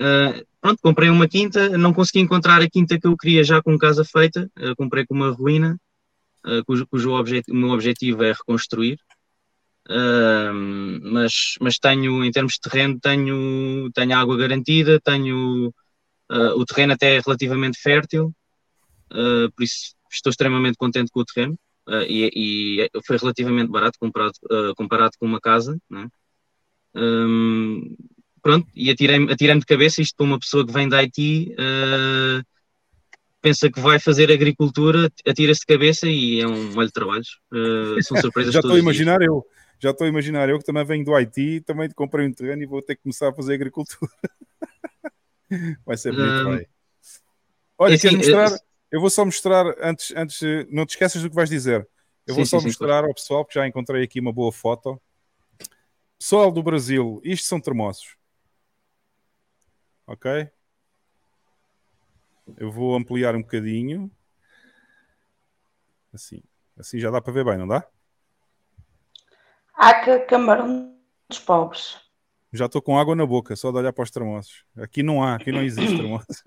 Uh, 0.00 0.46
pronto, 0.62 0.80
comprei 0.82 1.10
uma 1.10 1.28
quinta, 1.28 1.76
não 1.76 1.92
consegui 1.92 2.20
encontrar 2.20 2.62
a 2.62 2.70
quinta 2.70 2.98
que 2.98 3.06
eu 3.06 3.14
queria 3.14 3.44
já 3.44 3.62
com 3.62 3.76
casa 3.76 4.02
feita, 4.02 4.50
uh, 4.58 4.74
comprei 4.74 5.04
com 5.04 5.14
uma 5.14 5.30
ruína, 5.30 5.78
uh, 6.46 6.64
cujo, 6.64 6.86
cujo 6.86 7.12
o 7.12 7.54
meu 7.54 7.68
objetivo 7.68 8.24
é 8.24 8.32
reconstruir. 8.32 8.98
Mas, 11.02 11.54
mas 11.60 11.78
tenho, 11.78 12.24
em 12.24 12.30
termos 12.30 12.54
de 12.54 12.60
terreno, 12.60 12.98
tenho, 13.00 13.90
tenho 13.92 14.16
água 14.16 14.36
garantida, 14.36 15.00
tenho 15.00 15.72
o 16.30 16.64
terreno 16.64 16.92
até 16.92 17.16
é 17.16 17.20
relativamente 17.20 17.80
fértil, 17.80 18.32
por 19.08 19.62
isso 19.62 19.94
estou 20.10 20.30
extremamente 20.30 20.76
contente 20.76 21.10
com 21.10 21.20
o 21.20 21.24
terreno. 21.24 21.58
E, 22.08 22.30
e, 22.84 22.90
foi 23.04 23.16
relativamente 23.16 23.68
barato 23.68 23.98
comparado, 23.98 24.34
comparado 24.76 25.12
com 25.18 25.26
uma 25.26 25.40
casa, 25.40 25.76
né? 25.90 26.08
Um, 26.94 27.96
pronto, 28.42 28.66
e 28.74 28.90
atirei-me 28.90 29.32
atirei 29.32 29.58
de 29.58 29.66
cabeça, 29.66 30.02
isto 30.02 30.16
para 30.16 30.26
uma 30.26 30.38
pessoa 30.38 30.66
que 30.66 30.72
vem 30.72 30.88
da 30.88 30.98
Haiti, 30.98 31.54
uh, 31.54 32.44
pensa 33.40 33.70
que 33.70 33.80
vai 33.80 33.98
fazer 33.98 34.30
agricultura, 34.30 35.10
atira-se 35.26 35.60
de 35.60 35.66
cabeça 35.66 36.08
e 36.08 36.40
é 36.40 36.46
um 36.46 36.72
molho 36.72 36.88
de 36.88 36.92
trabalhos. 36.92 37.38
Uh, 37.52 38.02
são 38.02 38.16
surpresas 38.20 38.52
Já 38.54 38.60
estou 38.60 38.74
a 38.74 38.78
imaginar 38.78 39.22
eu, 39.22 39.44
já 39.80 39.90
estou 39.90 40.04
a 40.04 40.08
imaginar 40.08 40.48
eu 40.48 40.58
que 40.58 40.64
também 40.64 40.84
venho 40.84 41.04
do 41.04 41.14
Haiti, 41.14 41.60
também 41.60 41.90
comprei 41.90 42.26
um 42.26 42.32
terreno 42.32 42.62
e 42.62 42.66
vou 42.66 42.80
ter 42.80 42.94
que 42.94 43.02
começar 43.02 43.30
a 43.30 43.34
fazer 43.34 43.54
agricultura. 43.54 44.10
vai 45.84 45.96
ser 45.96 46.12
bonito, 46.12 46.42
uh, 46.42 46.44
vai. 46.44 46.66
Olha, 47.78 47.94
assim, 47.94 48.08
quero 48.08 48.18
mostrar, 48.18 48.60
eu 48.92 49.00
vou 49.00 49.10
só 49.10 49.24
mostrar, 49.24 49.66
antes, 49.80 50.12
antes, 50.14 50.40
não 50.70 50.86
te 50.86 50.90
esqueças 50.90 51.22
do 51.22 51.30
que 51.30 51.34
vais 51.34 51.50
dizer. 51.50 51.88
Eu 52.26 52.34
sim, 52.34 52.40
vou 52.40 52.46
só 52.46 52.60
sim, 52.60 52.66
mostrar 52.66 53.02
sim, 53.02 53.08
ao 53.08 53.14
pessoal, 53.14 53.44
que 53.44 53.54
já 53.54 53.66
encontrei 53.66 54.04
aqui 54.04 54.20
uma 54.20 54.32
boa 54.32 54.52
foto. 54.52 55.00
Pessoal 56.18 56.52
do 56.52 56.62
Brasil, 56.62 57.20
isto 57.24 57.48
são 57.48 57.58
termossos 57.58 58.20
ok? 60.10 60.50
Eu 62.56 62.70
vou 62.70 62.96
ampliar 62.96 63.36
um 63.36 63.42
bocadinho. 63.42 64.10
Assim. 66.12 66.42
Assim 66.76 66.98
já 66.98 67.10
dá 67.10 67.20
para 67.20 67.32
ver 67.32 67.44
bem, 67.44 67.56
não 67.56 67.68
dá? 67.68 67.86
Há 69.82 70.04
que 70.04 70.18
camarão 70.26 70.94
dos 71.26 71.38
pobres. 71.38 71.96
Já 72.52 72.66
estou 72.66 72.82
com 72.82 72.98
água 72.98 73.16
na 73.16 73.24
boca, 73.24 73.56
só 73.56 73.72
de 73.72 73.78
olhar 73.78 73.94
para 73.94 74.02
os 74.04 74.10
termossos. 74.10 74.62
Aqui 74.76 75.02
não 75.02 75.22
há, 75.22 75.36
aqui 75.36 75.50
não 75.50 75.62
existe 75.62 75.96
termossos. 75.96 76.42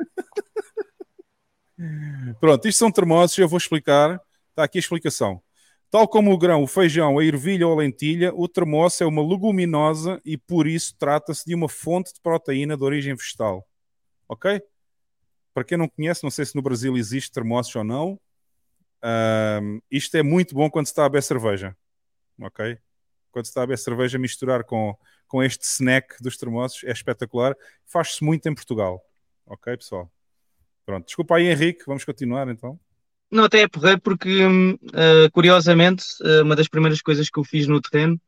Pronto, 2.39 2.67
isto 2.67 2.77
são 2.77 2.91
termossos, 2.91 3.35
eu 3.39 3.47
vou 3.47 3.57
explicar. 3.57 4.21
Está 4.51 4.65
aqui 4.65 4.77
a 4.77 4.81
explicação. 4.81 5.41
Tal 5.89 6.07
como 6.07 6.31
o 6.31 6.37
grão, 6.37 6.61
o 6.61 6.67
feijão, 6.67 7.17
a 7.17 7.25
ervilha 7.25 7.67
ou 7.67 7.73
a 7.73 7.77
lentilha, 7.77 8.31
o 8.35 8.47
termoço 8.47 9.03
é 9.03 9.07
uma 9.07 9.27
leguminosa 9.27 10.21
e 10.23 10.37
por 10.37 10.67
isso 10.67 10.95
trata-se 10.99 11.43
de 11.43 11.55
uma 11.55 11.67
fonte 11.67 12.13
de 12.13 12.21
proteína 12.21 12.77
de 12.77 12.83
origem 12.83 13.15
vegetal. 13.15 13.67
Ok? 14.29 14.61
Para 15.55 15.63
quem 15.63 15.75
não 15.75 15.89
conhece, 15.89 16.23
não 16.23 16.29
sei 16.29 16.45
se 16.45 16.55
no 16.55 16.61
Brasil 16.61 16.95
existe 16.95 17.31
termoços 17.31 17.75
ou 17.75 17.83
não, 17.83 18.19
um, 19.59 19.81
isto 19.89 20.15
é 20.15 20.21
muito 20.21 20.53
bom 20.53 20.69
quando 20.69 20.85
se 20.85 20.91
está 20.91 21.05
a 21.05 21.09
beber 21.09 21.23
cerveja. 21.23 21.75
Ok? 22.39 22.77
Quando 23.33 23.45
se 23.45 23.49
está 23.49 23.63
a 23.63 23.65
beber 23.65 23.79
cerveja, 23.79 24.19
misturar 24.19 24.63
com, 24.63 24.95
com 25.27 25.41
este 25.41 25.65
snack 25.65 26.21
dos 26.21 26.37
termoços 26.37 26.83
é 26.83 26.91
espetacular. 26.91 27.55
Faz-se 27.87 28.23
muito 28.23 28.47
em 28.47 28.53
Portugal. 28.53 29.01
Ok, 29.47 29.75
pessoal? 29.75 30.09
Pronto, 30.85 31.05
desculpa 31.05 31.35
aí, 31.35 31.47
Henrique, 31.47 31.83
vamos 31.87 32.05
continuar 32.05 32.47
então. 32.47 32.79
Não, 33.31 33.45
até 33.45 33.61
é 33.61 33.67
porreiro 33.67 33.99
porque, 34.01 34.45
uh, 34.45 35.31
curiosamente, 35.31 36.05
uh, 36.21 36.43
uma 36.43 36.55
das 36.55 36.67
primeiras 36.67 37.01
coisas 37.01 37.27
que 37.27 37.39
eu 37.39 37.43
fiz 37.43 37.65
no 37.65 37.81
terreno 37.81 38.21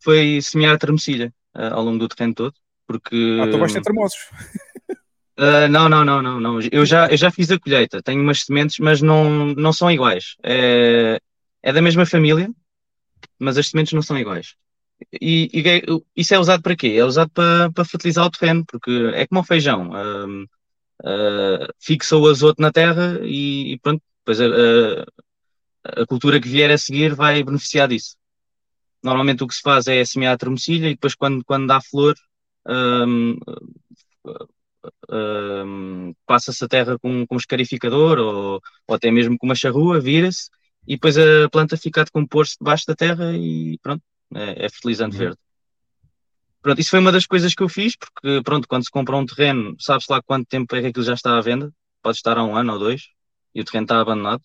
foi 0.00 0.40
semear 0.40 0.74
a 0.74 0.78
termocilha 0.78 1.34
uh, 1.56 1.74
ao 1.74 1.82
longo 1.82 1.98
do 1.98 2.08
terreno 2.08 2.34
todo. 2.34 2.54
Porque, 2.86 3.40
ah, 3.42 3.50
tu 3.50 3.58
vais 3.58 3.72
ter 3.72 3.82
termoços. 3.82 4.20
não, 5.68 5.88
não, 5.88 6.04
não, 6.04 6.22
não, 6.22 6.40
não. 6.40 6.60
Eu 6.70 6.86
já, 6.86 7.08
eu 7.08 7.16
já 7.16 7.32
fiz 7.32 7.50
a 7.50 7.58
colheita, 7.58 8.00
tenho 8.00 8.22
umas 8.22 8.44
sementes, 8.44 8.78
mas 8.78 9.02
não, 9.02 9.46
não 9.54 9.72
são 9.72 9.90
iguais. 9.90 10.36
É, 10.44 11.18
é 11.60 11.72
da 11.72 11.82
mesma 11.82 12.06
família, 12.06 12.48
mas 13.38 13.58
as 13.58 13.68
sementes 13.68 13.92
não 13.92 14.02
são 14.02 14.18
iguais. 14.18 14.54
E, 15.20 15.50
e 15.52 16.02
isso 16.16 16.34
é 16.34 16.38
usado 16.38 16.62
para 16.62 16.76
quê? 16.76 16.94
É 16.96 17.04
usado 17.04 17.30
para, 17.30 17.70
para 17.72 17.84
fertilizar 17.84 18.26
o 18.26 18.30
terreno, 18.30 18.64
porque 18.66 18.90
é 19.14 19.26
como 19.26 19.40
o 19.40 19.44
feijão. 19.44 19.90
Uh, 19.90 20.44
uh, 21.02 21.72
fixa 21.80 22.16
o 22.16 22.28
azoto 22.28 22.60
na 22.62 22.72
terra 22.72 23.20
e, 23.22 23.72
e 23.74 23.78
pronto, 23.80 24.02
Pois 24.24 24.40
a, 24.40 24.46
a, 24.46 26.02
a, 26.02 26.06
cultura 26.06 26.40
que 26.40 26.48
vier 26.48 26.70
a 26.70 26.78
seguir 26.78 27.14
vai 27.14 27.42
beneficiar 27.42 27.88
disso. 27.88 28.16
Normalmente 29.02 29.42
o 29.42 29.48
que 29.48 29.54
se 29.54 29.60
faz 29.62 29.86
é 29.88 30.04
semear 30.04 30.34
a 30.34 30.38
termocilha 30.38 30.86
e 30.88 30.94
depois 30.94 31.14
quando, 31.14 31.44
quando 31.44 31.66
dá 31.66 31.80
flor 31.80 32.14
um, 32.68 33.36
um, 35.10 36.14
passa-se 36.26 36.64
a 36.64 36.68
terra 36.68 36.98
com, 36.98 37.26
com 37.26 37.34
um 37.34 37.38
escarificador 37.38 38.18
ou, 38.18 38.60
ou 38.86 38.94
até 38.94 39.10
mesmo 39.10 39.36
com 39.38 39.46
uma 39.46 39.54
charrua, 39.54 40.00
vira-se 40.00 40.48
e 40.86 40.94
depois 40.94 41.16
a 41.16 41.48
planta 41.50 41.76
fica 41.76 42.00
a 42.00 42.04
decompor-se 42.04 42.56
debaixo 42.58 42.86
da 42.86 42.94
terra 42.94 43.32
e 43.36 43.78
pronto, 43.82 44.02
é, 44.34 44.66
é 44.66 44.68
fertilizante 44.68 45.14
uhum. 45.14 45.22
verde. 45.22 45.38
Pronto, 46.60 46.80
isso 46.80 46.90
foi 46.90 47.00
uma 47.00 47.10
das 47.10 47.26
coisas 47.26 47.54
que 47.54 47.62
eu 47.62 47.68
fiz, 47.68 47.96
porque 47.96 48.40
pronto, 48.44 48.68
quando 48.68 48.84
se 48.84 48.90
compra 48.90 49.16
um 49.16 49.26
terreno, 49.26 49.76
sabe-se 49.80 50.10
lá 50.10 50.22
quanto 50.22 50.46
tempo 50.46 50.74
é 50.76 50.80
que 50.80 50.86
aquilo 50.88 51.04
já 51.04 51.14
está 51.14 51.36
à 51.36 51.40
venda, 51.40 51.72
pode 52.00 52.18
estar 52.18 52.38
há 52.38 52.44
um 52.44 52.56
ano 52.56 52.74
ou 52.74 52.78
dois, 52.78 53.08
e 53.54 53.60
o 53.60 53.64
terreno 53.64 53.84
está 53.84 54.00
abandonado. 54.00 54.42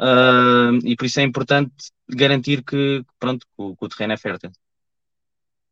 Uh, 0.00 0.78
e 0.84 0.94
por 0.94 1.06
isso 1.06 1.18
é 1.18 1.24
importante 1.24 1.72
garantir 2.08 2.62
que, 2.62 3.04
pronto, 3.18 3.44
que 3.44 3.52
o, 3.56 3.76
que 3.76 3.84
o 3.84 3.88
terreno 3.88 4.12
é 4.12 4.16
fértil. 4.16 4.52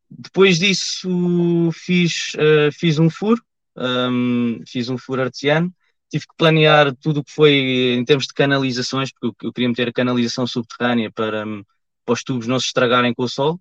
Depois 0.09 0.59
disso 0.59 1.69
fiz, 1.73 2.33
uh, 2.35 2.71
fiz 2.73 2.99
um 2.99 3.09
furo, 3.09 3.41
um, 3.77 4.61
fiz 4.67 4.89
um 4.89 4.97
furo 4.97 5.21
artesiano, 5.21 5.73
tive 6.09 6.25
que 6.27 6.35
planear 6.37 6.95
tudo 6.95 7.19
o 7.19 7.23
que 7.23 7.31
foi 7.31 7.53
em 7.97 8.05
termos 8.05 8.27
de 8.27 8.33
canalizações, 8.33 9.11
porque 9.11 9.45
eu, 9.45 9.53
queria 9.53 9.69
meter 9.69 9.89
a 9.89 9.93
canalização 9.93 10.47
subterrânea 10.47 11.11
para, 11.11 11.45
um, 11.45 11.63
para 12.05 12.13
os 12.13 12.23
tubos 12.23 12.47
não 12.47 12.59
se 12.59 12.67
estragarem 12.67 13.13
com 13.13 13.23
o 13.23 13.29
sol, 13.29 13.59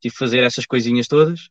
tive 0.00 0.12
que 0.12 0.18
fazer 0.18 0.42
essas 0.42 0.66
coisinhas 0.66 1.08
todas. 1.08 1.48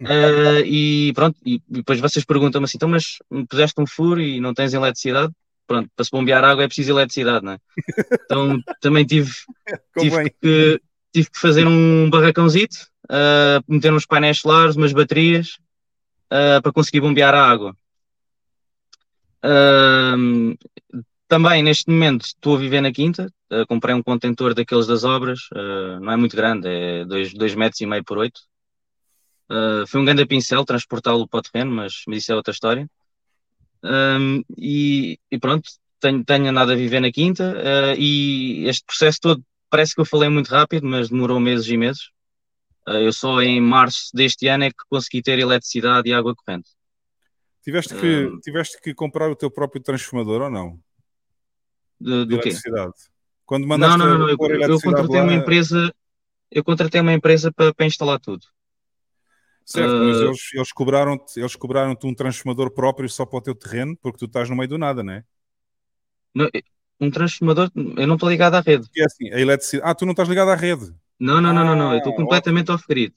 Uh, 0.00 0.62
e 0.66 1.12
pronto, 1.14 1.38
e 1.44 1.62
depois 1.68 2.00
vocês 2.00 2.24
perguntam-me 2.24 2.64
assim, 2.64 2.76
então 2.76 2.88
mas 2.88 3.18
puseste 3.48 3.80
um 3.80 3.86
furo 3.86 4.20
e 4.20 4.40
não 4.40 4.54
tens 4.54 4.74
eletricidade? 4.74 5.32
pronto, 5.68 5.90
para 5.94 6.04
se 6.04 6.10
bombear 6.10 6.42
água 6.42 6.64
é 6.64 6.66
preciso 6.66 6.90
eletricidade, 6.92 7.44
não 7.44 7.52
é? 7.52 7.58
Então 8.24 8.60
também 8.80 9.04
tive, 9.04 9.30
tive, 9.98 10.30
que, 10.30 10.80
tive 11.12 11.30
que 11.30 11.38
fazer 11.38 11.66
um 11.66 12.08
barracãozito, 12.10 12.76
uh, 13.04 13.62
meter 13.68 13.92
uns 13.92 14.06
painéis 14.06 14.38
solares, 14.38 14.76
umas 14.76 14.92
baterias, 14.92 15.58
uh, 16.32 16.60
para 16.62 16.72
conseguir 16.72 17.00
bombear 17.00 17.34
a 17.34 17.46
água. 17.46 17.76
Também 21.28 21.62
neste 21.62 21.90
momento 21.90 22.24
estou 22.24 22.56
a 22.56 22.58
viver 22.58 22.80
na 22.80 22.90
quinta, 22.90 23.30
uh, 23.52 23.66
comprei 23.66 23.94
um 23.94 24.02
contentor 24.02 24.54
daqueles 24.54 24.86
das 24.86 25.04
obras, 25.04 25.40
uh, 25.52 26.00
não 26.00 26.12
é 26.12 26.16
muito 26.16 26.34
grande, 26.34 26.66
é 26.66 27.04
2 27.04 27.54
metros 27.54 27.82
e 27.82 27.86
meio 27.86 28.02
por 28.02 28.16
8. 28.16 28.40
Uh, 29.50 29.86
foi 29.86 30.00
um 30.00 30.06
grande 30.06 30.24
pincel 30.24 30.64
transportá-lo 30.64 31.28
para 31.28 31.40
o 31.40 31.42
terreno, 31.42 31.70
mas, 31.70 32.02
mas 32.06 32.18
isso 32.18 32.32
é 32.32 32.34
outra 32.34 32.52
história. 32.52 32.88
E, 34.56 35.18
e, 35.30 35.38
pronto, 35.38 35.68
tenho, 36.00 36.24
tenho 36.24 36.48
andado 36.48 36.72
a 36.72 36.74
viver 36.74 37.00
na 37.00 37.12
quinta 37.12 37.54
e 37.96 38.64
este 38.66 38.84
processo 38.84 39.20
todo 39.20 39.44
parece 39.70 39.94
que 39.94 40.00
eu 40.00 40.04
falei 40.04 40.28
muito 40.28 40.48
rápido, 40.48 40.86
mas 40.86 41.10
demorou 41.10 41.38
meses 41.38 41.68
e 41.68 41.76
meses. 41.76 42.10
Eu 42.86 43.12
só 43.12 43.40
em 43.40 43.60
março 43.60 44.10
deste 44.14 44.48
ano 44.48 44.64
é 44.64 44.70
que 44.70 44.84
consegui 44.90 45.22
ter 45.22 45.38
eletricidade 45.38 46.08
e 46.08 46.12
água 46.12 46.34
corrente. 46.34 46.70
Tiveste 47.68 47.92
que, 48.00 48.40
tiveste 48.44 48.80
que 48.82 48.94
comprar 48.94 49.28
o 49.30 49.36
teu 49.36 49.50
próprio 49.50 49.82
transformador 49.82 50.40
ou 50.42 50.50
não? 50.50 50.80
De, 52.00 52.24
de 52.26 52.34
eletricidade. 52.34 52.94
Quando 53.44 53.66
mandaste 53.66 53.98
não, 53.98 54.18
não, 54.18 54.18
não. 54.18 54.28
Eu, 54.30 54.60
eu 54.72 54.80
contratei 54.80 55.16
lá, 55.18 55.24
uma 55.24 55.34
empresa, 55.34 55.94
eu 56.50 56.64
contratei 56.64 57.00
uma 57.00 57.12
empresa 57.12 57.52
para, 57.52 57.74
para 57.74 57.86
instalar 57.86 58.20
tudo. 58.20 58.46
Certo, 59.64 59.96
mas 60.02 60.16
Ah, 60.16 60.24
eles, 60.24 60.40
eles 60.54 60.72
cobraram-te 60.72 61.38
eles 61.38 61.54
cobraram 61.54 61.94
um 62.04 62.14
transformador 62.14 62.70
próprio 62.70 63.08
só 63.08 63.26
para 63.26 63.38
o 63.38 63.42
teu 63.42 63.54
terreno, 63.54 63.96
porque 63.98 64.18
tu 64.18 64.24
estás 64.24 64.48
no 64.48 64.56
meio 64.56 64.68
do 64.68 64.78
nada, 64.78 65.02
não 65.02 65.12
é? 65.12 65.24
não, 66.34 66.48
um 67.00 67.10
transformador, 67.10 67.70
eu 67.74 68.06
não 68.06 68.14
estou 68.14 68.28
ligado 68.30 68.54
à 68.54 68.60
rede. 68.60 68.88
É 68.96 69.04
assim, 69.04 69.30
a 69.32 69.40
eletricidade. 69.40 69.90
Ah, 69.90 69.94
tu 69.94 70.04
não 70.06 70.12
estás 70.12 70.28
ligado 70.28 70.50
à 70.50 70.54
rede. 70.54 70.92
Não, 71.20 71.40
não, 71.40 71.52
não, 71.52 71.64
não, 71.64 71.76
não. 71.76 71.92
Eu 71.92 71.98
estou 71.98 72.12
Ah, 72.12 72.16
completamente 72.16 72.70
off-grid. 72.72 73.14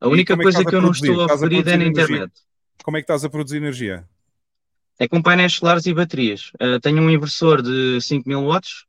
A 0.00 0.08
única 0.08 0.32
como 0.32 0.42
é 0.42 0.44
que 0.44 0.52
coisa 0.52 0.64
que 0.64 0.74
eu 0.74 0.80
não 0.80 0.90
estou 0.92 1.16
off-grid 1.18 1.68
é 1.68 1.76
na 1.76 1.84
energia? 1.84 2.16
internet. 2.16 2.45
Como 2.82 2.96
é 2.96 3.00
que 3.00 3.04
estás 3.04 3.24
a 3.24 3.30
produzir 3.30 3.58
energia? 3.58 4.08
É 4.98 5.06
com 5.06 5.22
painéis 5.22 5.54
solares 5.54 5.86
e 5.86 5.94
baterias. 5.94 6.52
Ah, 6.58 6.78
tenho 6.80 7.02
um 7.02 7.10
inversor 7.10 7.62
de 7.62 8.00
5000 8.00 8.44
watts 8.44 8.84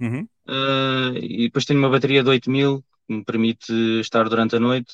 Uhum. 0.00 0.26
ah, 0.48 1.12
e 1.14 1.44
depois 1.44 1.64
tenho 1.64 1.78
uma 1.78 1.90
bateria 1.90 2.22
de 2.22 2.28
8000 2.28 2.82
que 3.06 3.14
me 3.14 3.24
permite 3.24 3.72
estar 4.00 4.28
durante 4.28 4.56
a 4.56 4.60
noite, 4.60 4.92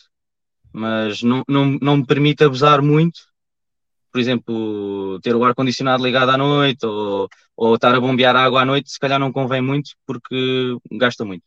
mas 0.72 1.22
não, 1.22 1.42
não, 1.48 1.78
não 1.80 1.96
me 1.98 2.06
permite 2.06 2.44
abusar 2.44 2.82
muito. 2.82 3.20
Por 4.10 4.20
exemplo, 4.20 5.20
ter 5.22 5.34
o 5.34 5.44
ar-condicionado 5.44 6.02
ligado 6.02 6.30
à 6.30 6.36
noite 6.36 6.84
ou, 6.84 7.28
ou 7.56 7.74
estar 7.74 7.94
a 7.94 8.00
bombear 8.00 8.34
água 8.36 8.62
à 8.62 8.64
noite, 8.64 8.90
se 8.90 8.98
calhar 8.98 9.18
não 9.18 9.32
convém 9.32 9.60
muito 9.60 9.90
porque 10.06 10.76
gasta 10.92 11.24
muito. 11.24 11.44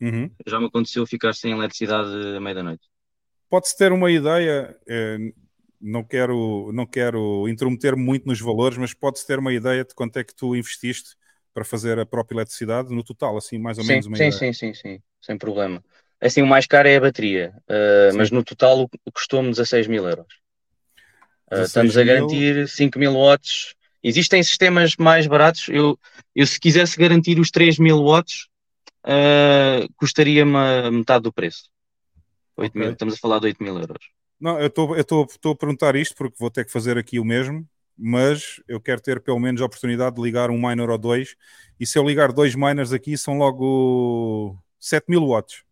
Uhum. 0.00 0.30
Já 0.46 0.58
me 0.58 0.66
aconteceu 0.66 1.06
ficar 1.06 1.34
sem 1.34 1.52
eletricidade 1.52 2.10
à 2.36 2.40
meia 2.40 2.56
da 2.56 2.62
noite. 2.62 2.82
Pode-se 3.48 3.76
ter 3.76 3.92
uma 3.92 4.10
ideia, 4.10 4.76
eh, 4.88 5.32
não 5.82 6.04
quero, 6.04 6.70
não 6.72 6.86
quero 6.86 7.48
intrometer 7.48 7.96
muito 7.96 8.26
nos 8.26 8.40
valores, 8.40 8.78
mas 8.78 8.94
pode-se 8.94 9.26
ter 9.26 9.38
uma 9.38 9.52
ideia 9.52 9.84
de 9.84 9.94
quanto 9.94 10.16
é 10.18 10.24
que 10.24 10.34
tu 10.34 10.54
investiste 10.54 11.16
para 11.52 11.64
fazer 11.64 11.98
a 11.98 12.06
própria 12.06 12.36
eletricidade 12.36 12.94
no 12.94 13.02
total, 13.02 13.36
assim, 13.36 13.58
mais 13.58 13.76
ou 13.78 13.84
Sim, 13.84 13.90
menos 13.90 14.06
uma 14.06 14.16
sim, 14.16 14.28
ideia. 14.28 14.38
sim, 14.38 14.52
sim, 14.52 14.74
sim, 14.74 15.02
sem 15.20 15.36
problema. 15.36 15.84
Assim, 16.20 16.40
o 16.40 16.46
mais 16.46 16.66
caro 16.66 16.88
é 16.88 16.96
a 16.96 17.00
bateria, 17.00 17.52
uh, 17.68 18.16
mas 18.16 18.30
no 18.30 18.44
total 18.44 18.88
custou-me 19.12 19.50
16 19.50 19.88
mil 19.88 20.08
euros. 20.08 20.26
Uh, 21.50 21.56
16 21.56 21.66
estamos 21.66 21.96
a 21.96 22.04
mil. 22.04 22.06
garantir 22.06 22.68
5 22.68 22.98
mil 22.98 23.12
watts. 23.14 23.74
Existem 24.02 24.42
sistemas 24.42 24.96
mais 24.96 25.26
baratos. 25.26 25.68
Eu, 25.68 25.98
eu 26.34 26.46
se 26.46 26.58
quisesse 26.60 26.96
garantir 26.96 27.38
os 27.38 27.50
3 27.50 27.78
mil 27.78 28.02
watts, 28.02 28.46
uh, 29.04 29.92
custaria-me 29.96 30.90
metade 30.90 31.24
do 31.24 31.32
preço. 31.32 31.64
8 32.56 32.78
mil, 32.78 32.86
Ok. 32.86 32.92
estamos 32.92 33.14
a 33.14 33.18
falar 33.18 33.40
de 33.40 33.46
8 33.46 33.62
mil 33.62 33.78
euros. 33.78 34.21
Não, 34.42 34.58
eu 34.58 34.66
estou 34.66 35.52
a 35.52 35.56
perguntar 35.56 35.94
isto 35.94 36.16
porque 36.16 36.34
vou 36.36 36.50
ter 36.50 36.64
que 36.64 36.72
fazer 36.72 36.98
aqui 36.98 37.20
o 37.20 37.24
mesmo, 37.24 37.64
mas 37.96 38.60
eu 38.66 38.80
quero 38.80 39.00
ter 39.00 39.20
pelo 39.20 39.38
menos 39.38 39.62
a 39.62 39.64
oportunidade 39.64 40.16
de 40.16 40.20
ligar 40.20 40.50
um 40.50 40.60
miner 40.60 40.90
ou 40.90 40.98
dois, 40.98 41.36
e 41.78 41.86
se 41.86 41.96
eu 41.96 42.02
ligar 42.02 42.32
dois 42.32 42.56
miners 42.56 42.92
aqui 42.92 43.16
são 43.16 43.38
logo 43.38 44.58
7 44.80 45.04
mil 45.08 45.24
watts. 45.28 45.62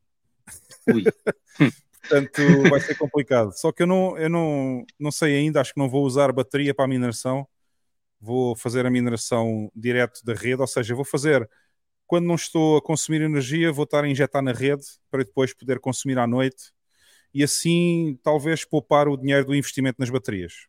Ui. 0.86 1.02
Portanto, 2.01 2.42
vai 2.70 2.80
ser 2.80 2.94
complicado. 2.94 3.51
Só 3.59 3.72
que 3.72 3.82
eu 3.82 3.88
não, 3.88 4.16
eu 4.16 4.30
não, 4.30 4.84
não 5.01 5.10
sei 5.10 5.36
ainda, 5.36 5.60
acho 5.60 5.74
que 5.74 5.80
não 5.80 5.88
vou 5.88 6.05
usar 6.05 6.30
bateria 6.30 6.72
para 6.72 6.84
a 6.84 6.88
mineração. 6.88 7.48
Vou 8.20 8.55
fazer 8.55 8.86
a 8.86 8.90
mineração 8.90 9.68
direto 9.74 10.24
da 10.24 10.32
rede, 10.32 10.60
ou 10.60 10.68
seja, 10.68 10.94
vou 10.94 11.05
fazer 11.05 11.48
quando 12.06 12.26
não 12.26 12.36
estou 12.36 12.76
a 12.76 12.82
consumir 12.82 13.20
energia, 13.20 13.72
vou 13.72 13.84
estar 13.84 14.05
a 14.05 14.09
injetar 14.09 14.42
na 14.42 14.52
rede 14.52 14.84
para 15.10 15.24
depois 15.24 15.52
poder 15.52 15.80
consumir 15.80 16.18
à 16.18 16.26
noite 16.26 16.72
e 17.32 17.43
assim 17.43 18.19
talvez 18.23 18.65
poupar 18.65 19.09
o 19.09 19.16
dinheiro 19.16 19.47
do 19.47 19.55
investimento 19.55 19.97
nas 19.98 20.11
baterias. 20.11 20.66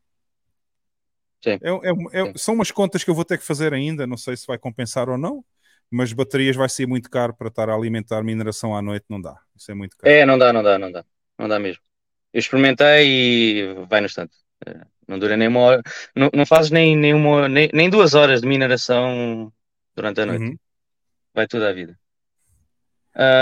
Sim. 1.43 1.59
É- 1.61 2.19
é- 2.19 2.29
é- 2.29 2.33
são 2.35 2.53
umas 2.53 2.71
contas 2.71 3.03
que 3.03 3.09
eu 3.09 3.15
vou 3.15 3.25
ter 3.25 3.37
que 3.37 3.45
fazer 3.45 3.73
ainda, 3.73 4.05
não 4.05 4.17
sei 4.17 4.37
se 4.37 4.45
vai 4.45 4.57
compensar 4.57 5.09
ou 5.09 5.17
não, 5.17 5.43
mas 5.89 6.13
baterias 6.13 6.55
vai 6.55 6.69
ser 6.69 6.87
muito 6.87 7.09
caro 7.09 7.33
para 7.33 7.47
estar 7.47 7.69
a 7.69 7.73
alimentar 7.73 8.23
mineração 8.23 8.75
à 8.75 8.81
noite, 8.81 9.05
não 9.09 9.19
dá. 9.19 9.35
Isso 9.55 9.71
é 9.71 9.73
muito 9.73 9.97
caro. 9.97 10.13
É, 10.13 10.25
não 10.25 10.37
dá, 10.37 10.53
não 10.53 10.61
dá, 10.63 10.77
não 10.77 10.91
dá. 10.91 11.03
Não 11.37 11.47
dá 11.47 11.59
mesmo. 11.59 11.81
Eu 12.31 12.39
experimentei 12.39 13.07
e 13.07 13.85
vai 13.89 13.99
no 13.99 14.05
instante. 14.05 14.35
Eh, 14.65 14.81
Não 15.07 15.19
dura 15.19 15.35
nem 15.35 15.47
uma 15.49 15.59
hora. 15.59 15.81
Não, 16.15 16.29
não 16.33 16.45
fazes 16.45 16.71
nem, 16.71 16.95
nem, 16.95 17.13
uma, 17.13 17.49
nem, 17.49 17.69
nem 17.73 17.89
duas 17.89 18.13
horas 18.13 18.39
de 18.41 18.47
mineração 18.47 19.51
durante 19.93 20.21
a 20.21 20.25
noite. 20.25 20.45
Uhum. 20.45 20.57
Vai 21.33 21.47
tudo 21.47 21.65
à 21.65 21.73
vida. 21.73 21.99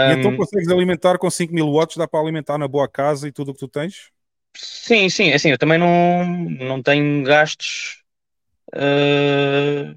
E 0.03 0.11
então 0.11 0.31
consegues 0.33 0.67
alimentar 0.69 1.17
com 1.17 1.29
5 1.29 1.53
mil 1.53 1.71
watts, 1.71 1.97
dá 1.97 2.07
para 2.07 2.19
alimentar 2.21 2.57
na 2.57 2.67
boa 2.67 2.87
casa 2.89 3.27
e 3.27 3.31
tudo 3.31 3.51
o 3.51 3.53
que 3.53 3.59
tu 3.61 3.67
tens? 3.67 4.11
sim, 4.55 5.09
sim, 5.09 5.31
assim, 5.33 5.49
eu 5.51 5.57
também 5.57 5.77
não, 5.77 6.25
não 6.25 6.81
tenho 6.81 7.23
gastos 7.23 8.03
ah, 8.75 9.95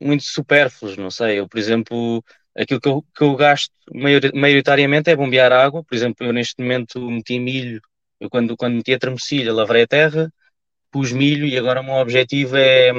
muito 0.00 0.24
supérfluos, 0.24 0.96
não 0.96 1.10
sei. 1.10 1.40
Eu, 1.40 1.48
por 1.48 1.58
exemplo, 1.58 2.24
aquilo 2.56 2.80
que 2.80 2.88
eu, 2.88 3.02
que 3.16 3.22
eu 3.24 3.36
gasto 3.36 3.72
maiori- 3.94 4.32
maioritariamente 4.34 5.10
é 5.10 5.16
bombear 5.16 5.52
água. 5.52 5.84
Por 5.84 5.94
exemplo, 5.94 6.26
eu 6.26 6.32
neste 6.32 6.60
momento 6.62 7.00
meti 7.10 7.38
milho. 7.38 7.80
Eu 8.20 8.30
quando, 8.30 8.56
quando 8.56 8.76
meti 8.76 8.94
a 8.94 8.98
tramecilha, 8.98 9.52
lavrei 9.54 9.82
a 9.84 9.86
terra, 9.88 10.32
pus 10.92 11.12
milho 11.12 11.46
e 11.46 11.58
agora 11.58 11.80
o 11.82 11.84
meu 11.84 11.94
objetivo 11.96 12.56
é, 12.56 12.92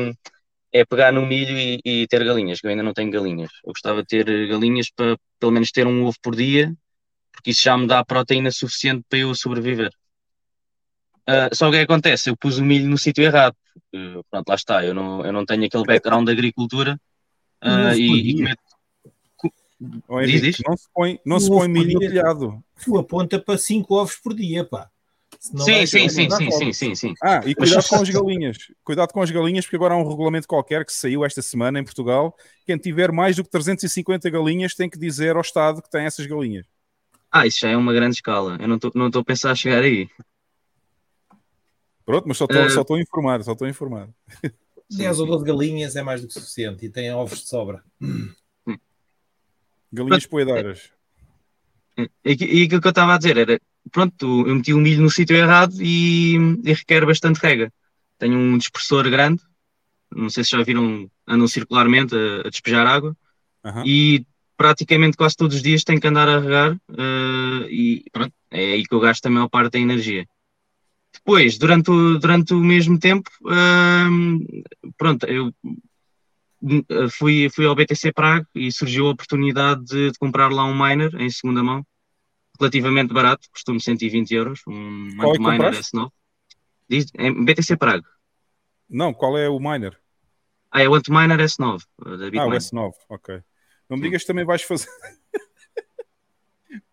é 0.74 0.84
pegar 0.84 1.14
no 1.14 1.26
milho 1.26 1.56
e, 1.56 1.80
e 1.86 2.08
ter 2.08 2.26
galinhas, 2.26 2.60
que 2.60 2.66
eu 2.66 2.72
ainda 2.72 2.82
não 2.82 2.94
tenho 2.94 3.12
galinhas. 3.12 3.52
Eu 3.64 3.72
gostava 3.72 4.02
de 4.02 4.08
ter 4.08 4.48
galinhas 4.48 4.90
para 4.90 5.16
pelo 5.40 5.52
menos 5.52 5.72
ter 5.72 5.86
um 5.86 6.04
ovo 6.04 6.18
por 6.22 6.36
dia, 6.36 6.74
porque 7.32 7.52
isso 7.52 7.62
já 7.62 7.78
me 7.78 7.86
dá 7.86 8.04
proteína 8.04 8.52
suficiente 8.52 9.06
para 9.08 9.20
eu 9.20 9.36
sobreviver. 9.36 9.92
Ah, 11.28 11.50
só 11.54 11.70
que 11.70 11.76
o 11.76 11.80
que 11.80 11.94
acontece? 11.94 12.30
Eu 12.30 12.36
pus 12.36 12.58
o 12.58 12.66
milho 12.66 12.90
no 12.90 12.98
sítio 12.98 13.24
errado. 13.24 13.56
porque, 13.94 14.22
pronto, 14.30 14.50
lá 14.50 14.56
está. 14.56 14.84
Eu 14.84 14.94
não, 14.94 15.26
eu 15.26 15.32
não 15.32 15.46
tenho 15.46 15.66
aquele 15.66 15.86
background 15.86 16.26
de 16.26 16.32
agricultura 16.32 17.00
por 17.62 17.96
e, 17.96 18.32
e 18.32 18.34
cometo. 18.36 18.64
Diz, 19.80 20.02
Henrique, 20.10 20.42
diz. 20.42 20.58
Não 20.66 20.78
se 20.78 20.88
põe, 20.94 21.20
não 21.26 21.40
se 21.40 21.50
põe 21.50 21.68
milho 21.68 21.94
no 21.94 22.00
telhado. 22.00 22.64
Tu 22.84 22.98
aponta 22.98 23.40
para 23.40 23.58
5 23.58 23.94
ovos 23.96 24.16
por 24.16 24.34
dia, 24.34 24.64
pá. 24.64 24.90
Senão 25.44 25.66
Sim, 25.66 25.86
sim, 25.86 26.08
sim, 26.08 26.30
sim, 26.30 26.52
sim, 26.52 26.74
sim, 26.74 26.96
sim. 26.96 27.14
Ah, 27.22 27.42
e 27.46 27.54
cuidado 27.54 27.86
com 27.86 27.96
as 27.98 28.10
galinhas. 28.10 28.58
Cuidado 28.82 29.12
com 29.12 29.22
as 29.22 29.30
galinhas, 29.30 29.66
porque 29.66 29.76
agora 29.76 29.94
há 29.94 29.98
um 29.98 30.08
regulamento 30.08 30.48
qualquer 30.48 30.86
que 30.86 30.94
saiu 30.94 31.26
esta 31.26 31.42
semana 31.42 31.78
em 31.78 31.84
Portugal. 31.84 32.34
Quem 32.66 32.78
tiver 32.78 33.12
mais 33.12 33.36
do 33.36 33.44
que 33.44 33.50
350 33.50 34.30
galinhas 34.30 34.74
tem 34.74 34.90
que 34.90 34.98
dizer 34.98 35.36
ao 35.36 35.42
Estado 35.42 35.82
que 35.82 35.90
tem 35.90 36.06
essas 36.06 36.26
galinhas. 36.26 36.66
Ah, 37.30 37.46
isso 37.46 37.60
já 37.60 37.70
é 37.70 37.76
uma 37.76 37.92
grande 37.92 38.16
escala. 38.16 38.58
Eu 38.58 38.70
não 38.70 38.78
estou 38.78 38.90
não 38.96 39.08
estou 39.08 39.22
a 39.22 39.26
pensar 39.26 39.52
a 39.52 39.56
chegar 39.56 39.84
aí. 39.84 40.08
Pronto, 42.06 42.26
mas 42.26 42.38
só 42.38 42.46
estou 42.46 42.70
só 42.70 42.82
estou 42.82 42.96
a 42.96 43.02
informar, 43.02 43.44
só 43.44 43.52
estou 43.52 43.68
a 43.68 43.70
informar. 43.70 44.08
10 44.90 45.20
ou 45.20 45.28
12 45.28 45.44
galinhas 45.44 45.98
é 45.98 46.04
mais 46.04 46.22
do 46.22 46.28
que 46.28 46.34
suficiente 46.34 46.86
e 46.86 46.90
tem 46.90 47.12
ovos 47.12 47.42
de 47.42 47.50
sobra. 47.50 47.84
Galinhas 49.92 50.26
poedeiras. 50.26 50.90
E, 51.98 52.10
e 52.24 52.64
aquilo 52.64 52.80
que 52.80 52.88
eu 52.88 52.92
estava 52.92 53.16
a 53.16 53.18
dizer 53.18 53.38
era, 53.38 53.60
pronto, 53.92 54.48
eu 54.48 54.56
meti 54.56 54.74
o 54.74 54.80
milho 54.80 55.02
no 55.02 55.10
sítio 55.10 55.36
errado 55.36 55.76
e, 55.82 56.36
e 56.64 56.74
requer 56.74 57.06
bastante 57.06 57.38
rega. 57.38 57.72
Tenho 58.18 58.38
um 58.38 58.58
dispersor 58.58 59.10
grande, 59.10 59.42
não 60.16 60.30
sei 60.30 60.44
se 60.44 60.52
já 60.52 60.64
viram, 60.64 61.10
andam 61.28 61.48
circularmente 61.48 62.16
a, 62.16 62.48
a 62.48 62.50
despejar 62.50 62.86
água, 62.86 63.16
Aham. 63.64 63.84
e 63.86 64.26
praticamente 64.56 65.18
quase 65.18 65.36
todos 65.36 65.58
os 65.58 65.62
dias 65.64 65.84
tenho 65.84 66.00
que 66.00 66.08
andar 66.08 66.30
a 66.30 66.40
regar, 66.40 66.78
eh, 66.98 67.68
e 67.70 68.06
pronto, 68.12 68.34
é 68.52 68.74
aí 68.74 68.84
que 68.84 68.94
eu 68.94 69.00
gasto 69.00 69.26
a 69.26 69.30
maior 69.30 69.50
parte 69.50 69.74
da 69.74 69.80
energia. 69.80 70.26
Depois, 71.14 71.58
durante 71.58 71.92
o, 71.92 72.18
durante 72.18 72.54
o 72.54 72.60
mesmo 72.60 73.00
tempo, 73.00 73.30
hum, 73.44 74.46
pronto, 74.98 75.26
eu 75.26 75.54
eh, 76.90 77.10
fui, 77.10 77.50
fui 77.50 77.66
ao 77.66 77.76
BTC 77.76 78.12
Prague 78.14 78.48
e 78.56 78.72
surgiu 78.72 79.08
a 79.08 79.12
oportunidade 79.12 79.84
de, 79.84 80.12
de 80.12 80.18
comprar 80.18 80.52
lá 80.52 80.66
um 80.66 80.74
miner 80.76 81.14
em 81.20 81.30
segunda 81.30 81.62
mão, 81.62 81.86
relativamente 82.60 83.14
barato, 83.14 83.50
custou-me 83.52 83.82
120 83.82 84.32
euros, 84.32 84.62
um 84.68 85.10
Qual 85.18 85.32
é 85.32 85.38
que 85.38 85.40
miner 85.40 85.58
compraste? 85.58 85.96
S9. 85.96 86.10
Diz, 86.90 87.06
em 87.18 87.46
BTC 87.46 87.78
Prague. 87.78 88.06
Não, 88.90 89.14
qual 89.14 89.38
é 89.38 89.50
o 89.50 89.60
miner? 89.60 89.98
Ah, 90.72 90.82
é 90.82 90.90
o 90.90 90.96
Antminer 90.96 91.40
S9, 91.40 91.82
eh, 92.06 92.18
da 92.18 92.26
Ah, 92.26 92.28
o 92.28 92.32
Bitmain. 92.32 92.58
S9, 92.58 92.94
ok. 93.10 93.42
Não 93.90 93.98
me 93.98 94.04
digas 94.04 94.22
que 94.24 94.28
também 94.28 94.46
vais 94.46 94.64
fazer. 94.64 94.88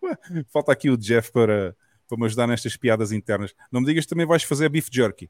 Falta 0.51 0.71
aqui 0.71 0.89
o 0.89 0.97
Jeff 0.97 1.31
para, 1.31 1.75
para 2.07 2.17
me 2.17 2.25
ajudar 2.25 2.47
nestas 2.47 2.77
piadas 2.77 3.11
internas. 3.11 3.55
Não 3.71 3.81
me 3.81 3.87
digas 3.87 4.05
que 4.05 4.09
também 4.09 4.25
vais 4.25 4.43
fazer 4.43 4.69
beef 4.69 4.87
jerky. 4.91 5.29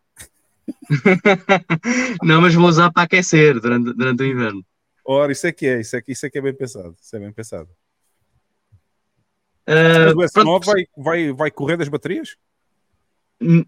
Não, 2.23 2.41
mas 2.41 2.53
vou 2.53 2.67
usar 2.67 2.91
para 2.91 3.03
aquecer 3.03 3.59
durante, 3.59 3.93
durante 3.93 4.23
o 4.23 4.25
inverno. 4.25 4.65
Ora, 5.05 5.31
isso 5.31 5.47
é 5.47 5.51
que 5.51 5.65
é, 5.65 5.79
isso 5.81 5.95
é 5.95 6.01
que, 6.01 6.11
isso 6.11 6.25
é, 6.25 6.29
que 6.29 6.37
é 6.37 6.41
bem 6.41 6.53
pensado. 6.53 6.95
Isso 7.01 7.15
é 7.15 7.19
bem 7.19 7.31
pensado. 7.31 7.69
Ah, 9.67 10.13
Mas 10.15 10.31
o 10.31 10.31
pronto, 10.33 10.65
S9 10.65 10.65
vai, 10.65 10.85
vai, 10.97 11.33
vai 11.33 11.51
correr 11.51 11.77
das 11.77 11.89
baterias? 11.89 12.35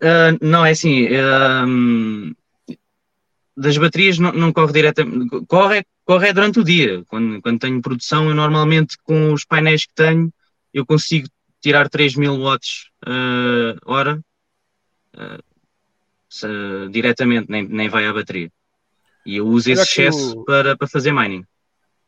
Ah, 0.01 0.37
não, 0.41 0.65
é 0.65 0.71
assim. 0.71 1.07
ahm, 1.07 2.33
das 3.55 3.77
baterias 3.77 4.17
não, 4.17 4.31
não 4.31 4.51
corre 4.53 4.73
diretamente. 4.73 5.45
Corre, 5.47 5.85
corre 6.05 6.33
durante 6.33 6.59
o 6.59 6.63
dia. 6.63 7.03
Quando, 7.07 7.41
quando 7.41 7.59
tenho 7.59 7.81
produção, 7.81 8.27
eu 8.29 8.35
normalmente 8.35 8.97
com 9.03 9.31
os 9.33 9.45
painéis 9.45 9.85
que 9.85 9.93
tenho, 9.93 10.31
eu 10.73 10.85
consigo 10.85 11.27
tirar 11.61 11.89
3000 11.89 12.35
watts 12.39 12.89
ah, 13.05 13.75
hora 13.85 14.19
ah, 15.15 15.39
se- 16.29 16.89
diretamente, 16.91 17.49
nem, 17.49 17.67
nem 17.67 17.89
vai 17.89 18.05
à 18.05 18.13
bateria. 18.13 18.51
E 19.25 19.37
eu 19.37 19.47
uso 19.47 19.69
Olha 19.69 19.81
esse 19.81 20.01
excesso 20.01 20.39
o- 20.39 20.45
para, 20.45 20.75
para 20.75 20.87
fazer 20.87 21.11
mining. 21.13 21.45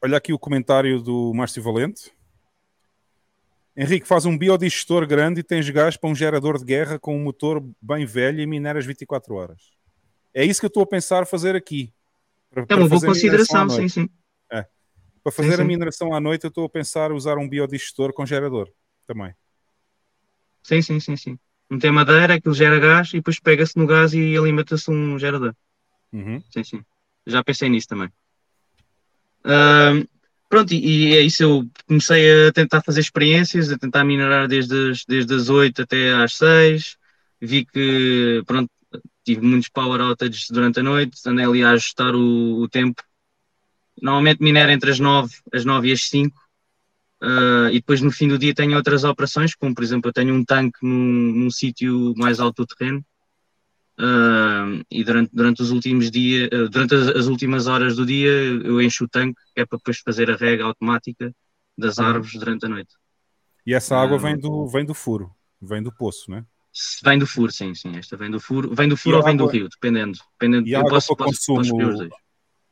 olha 0.03 0.17
aqui 0.17 0.33
o 0.33 0.39
comentário 0.39 1.01
do 1.01 1.31
Márcio 1.33 1.63
Valente. 1.63 2.11
Henrique, 3.77 4.07
faz 4.07 4.26
um 4.26 4.38
biodigestor 4.38 5.06
grande 5.06 5.41
e 5.41 5.43
tens 5.43 5.69
gás 5.69 5.97
para 5.97 6.10
um 6.10 6.15
gerador 6.15 6.57
de 6.57 6.64
guerra 6.64 6.97
com 6.97 7.15
um 7.18 7.22
motor 7.23 7.61
bem 7.81 8.06
velho 8.06 8.39
e 8.39 8.45
mineras 8.45 8.85
24 8.85 9.35
horas. 9.35 9.73
É 10.34 10.45
isso 10.45 10.61
que 10.61 10.65
eu 10.65 10.69
estou 10.69 10.84
a 10.84 10.88
pensar 10.88 11.26
fazer 11.26 11.56
aqui. 11.56 11.93
Para, 12.49 12.65
É 12.69 12.76
uma 12.76 12.88
boa 12.88 13.02
consideração, 13.02 13.64
à 13.64 13.69
sim, 13.69 13.77
noite. 13.77 13.89
sim. 13.91 14.10
É. 14.52 14.65
Para 15.22 15.31
fazer 15.31 15.49
Sim, 15.49 15.53
a 15.56 15.57
sim. 15.57 15.64
mineração 15.65 16.14
à 16.14 16.19
noite, 16.22 16.45
eu 16.45 16.49
estou 16.49 16.65
a 16.65 16.69
pensar 16.69 17.11
usar 17.11 17.38
um 17.38 17.49
biodigestor 17.49 18.14
com 18.14 18.26
gerador 18.26 18.69
também. 19.06 19.34
Sim, 20.64 20.81
sim, 20.81 20.99
sim, 20.99 21.18
sim. 21.18 21.39
Meter 21.69 21.91
madeira, 21.91 22.35
aquilo 22.35 22.53
gera 22.53 22.80
gás 22.80 23.10
e 23.10 23.18
depois 23.18 23.39
pega-se 23.39 23.77
no 23.77 23.88
gás 23.88 24.14
e 24.14 24.38
alimenta-se 24.38 24.89
um 24.89 25.18
gerador. 25.19 25.53
Uhum. 26.14 26.41
Sim, 26.52 26.64
sim. 26.64 26.85
Já 27.26 27.43
pensei 27.43 27.69
nisso 27.69 27.88
também. 27.88 28.10
Ahm, 29.43 30.06
pronto, 30.56 30.73
e, 30.73 31.10
e 31.10 31.18
é 31.18 31.22
isso. 31.22 31.44
Eu 31.44 31.69
comecei 31.86 32.48
a 32.48 32.52
tentar 32.53 32.82
fazer 32.82 33.02
experiências, 33.02 33.69
a 33.72 33.77
tentar 33.77 34.06
minerar 34.06 34.48
desde 34.48 34.91
as, 34.91 35.03
desde 35.06 35.34
as 35.34 35.49
8 35.49 35.82
até 35.82 36.14
às 36.14 36.36
6. 36.36 36.98
Vi 37.41 37.65
que, 37.65 38.41
pronto, 38.45 38.72
tive 39.26 39.41
muitos 39.41 39.68
power 39.69 39.99
outages 40.02 40.48
durante 40.49 40.80
a 40.80 40.84
noite. 40.84 41.19
Andei 41.26 41.45
ali 41.45 41.64
a 41.64 41.72
ajustar 41.72 42.15
o, 42.15 42.61
o 42.61 42.69
tempo. 42.69 43.03
Normalmente 44.02 44.41
minero 44.41 44.72
entre 44.72 44.91
as 44.91 44.99
9, 44.99 45.36
as 45.53 45.65
9 45.65 45.90
e 45.90 45.91
as 45.91 46.03
5. 46.07 46.40
Ah, 47.22 47.69
e 47.72 47.76
depois 47.76 48.02
no 48.02 48.11
fim 48.11 48.27
do 48.27 48.38
dia 48.38 48.53
tenho 48.53 48.76
outras 48.77 49.03
operações, 49.03 49.56
como 49.56 49.73
por 49.73 49.84
exemplo 49.84 50.10
eu 50.10 50.14
tenho 50.14 50.34
um 50.34 50.44
tanque 50.44 50.80
num, 50.82 51.34
num 51.34 51.49
sítio 51.49 52.14
mais 52.18 52.40
alto 52.40 52.64
do 52.64 52.76
terreno 52.76 53.03
ah, 53.99 54.65
e 54.91 55.03
durante, 55.03 55.31
durante 55.34 55.61
os 55.61 55.72
últimos 55.72 56.11
dias, 56.11 56.49
ah, 56.51 56.67
durante 56.69 56.95
as, 56.95 57.07
as 57.09 57.27
últimas 57.27 57.67
horas 57.67 57.95
do 57.95 58.05
dia 58.05 58.30
eu 58.30 58.81
encho 58.81 59.05
o 59.05 59.09
tanque, 59.09 59.39
que 59.53 59.61
é 59.61 59.65
para 59.65 59.77
depois 59.77 59.99
fazer 59.99 60.30
a 60.30 60.35
rega 60.35 60.63
automática 60.65 61.34
das 61.77 61.97
Uhum. 61.97 62.05
árvores 62.05 62.34
durante 62.34 62.65
a 62.65 62.69
noite. 62.69 62.93
E 63.65 63.73
essa 63.73 63.95
água 63.97 64.17
Ah. 64.17 64.19
vem 64.22 64.38
do, 64.38 64.67
vem 64.67 64.85
do 64.85 64.93
furo, 64.93 65.31
vem 65.61 65.81
do 65.81 65.91
poço, 65.91 66.30
né? 66.30 66.45
Vem 67.03 67.17
do 67.17 67.26
furo, 67.26 67.51
sim, 67.51 67.73
sim. 67.73 67.95
Esta 67.95 68.17
vem 68.17 68.30
do 68.30 68.39
furo, 68.39 68.76
vem 68.76 68.88
do 68.88 68.95
E 68.95 68.97
furo 68.97 69.15
a 69.15 69.19
ou 69.19 69.26
vem 69.26 69.35
do 69.38 69.43
água- 69.43 69.53
rio, 69.53 69.69
dependendo. 69.69 70.19
dependendo 70.38 70.67
E 70.67 70.76
a 70.76 70.80
água 70.80 70.91
posso, 70.91 71.15
para 71.15 71.26
posso, 71.26 71.39
posso 71.53 71.73
consumo, 71.73 71.97
dois. 71.97 72.09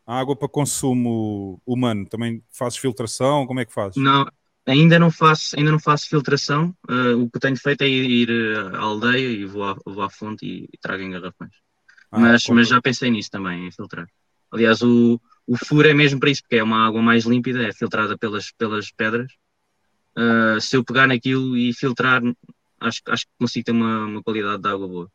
a 0.05 0.19
água 0.19 0.35
para 0.35 0.49
consumo 0.49 1.61
humano, 1.65 2.05
também 2.07 2.43
fazes 2.51 2.77
filtração? 2.77 3.47
Como 3.47 3.59
é 3.61 3.65
que 3.65 3.73
fazes? 3.73 3.95
Não, 3.95 4.27
ainda 4.65 4.97
não 4.97 5.11
faço, 5.11 5.57
ainda 5.57 5.71
não 5.71 5.79
faço 5.79 6.07
filtração. 6.07 6.75
Ah, 6.87 7.15
o 7.15 7.29
que 7.29 7.39
tenho 7.39 7.57
feito 7.57 7.81
é 7.81 7.87
ir, 7.87 8.29
ir, 8.29 8.57
ah, 8.57 8.77
à 8.77 8.81
aldeia 8.81 9.27
e 9.27 9.45
vou 9.45 9.63
à, 9.63 9.75
vou 9.85 10.01
à 10.01 10.09
fonte 10.09 10.45
e, 10.45 10.69
e 10.71 10.77
trago 10.79 11.03
em 11.03 11.11
garrafões. 11.11 11.53
Ah, 12.11 12.19
mas, 12.19 12.47
mas 12.47 12.67
já 12.67 12.81
pensei 12.81 13.09
nisso 13.09 13.29
também, 13.31 13.67
em 13.67 13.71
filtrar. 13.71 14.07
Aliás, 14.51 14.81
o, 14.81 15.19
o 15.47 15.57
furo 15.57 15.87
é 15.87 15.93
mesmo 15.93 16.19
para 16.19 16.29
isso, 16.29 16.41
porque 16.41 16.57
é 16.57 16.63
uma 16.63 16.85
água 16.85 17.01
mais 17.01 17.25
límpida, 17.25 17.63
é 17.67 17.73
filtrada 17.73 18.17
pelas, 18.17 18.51
pelas 18.51 18.91
pedras. 18.91 19.31
Ah, 20.15 20.57
se 20.59 20.75
eu 20.77 20.83
pegar 20.83 21.07
naquilo 21.07 21.57
e 21.57 21.73
filtrar, 21.73 22.21
acho, 22.79 23.01
acho 23.07 23.25
que 23.25 23.31
consigo 23.39 23.65
ter 23.65 23.71
uma, 23.71 24.05
uma 24.05 24.23
qualidade 24.23 24.61
de 24.61 24.69
água 24.69 24.87
boa. 24.87 25.11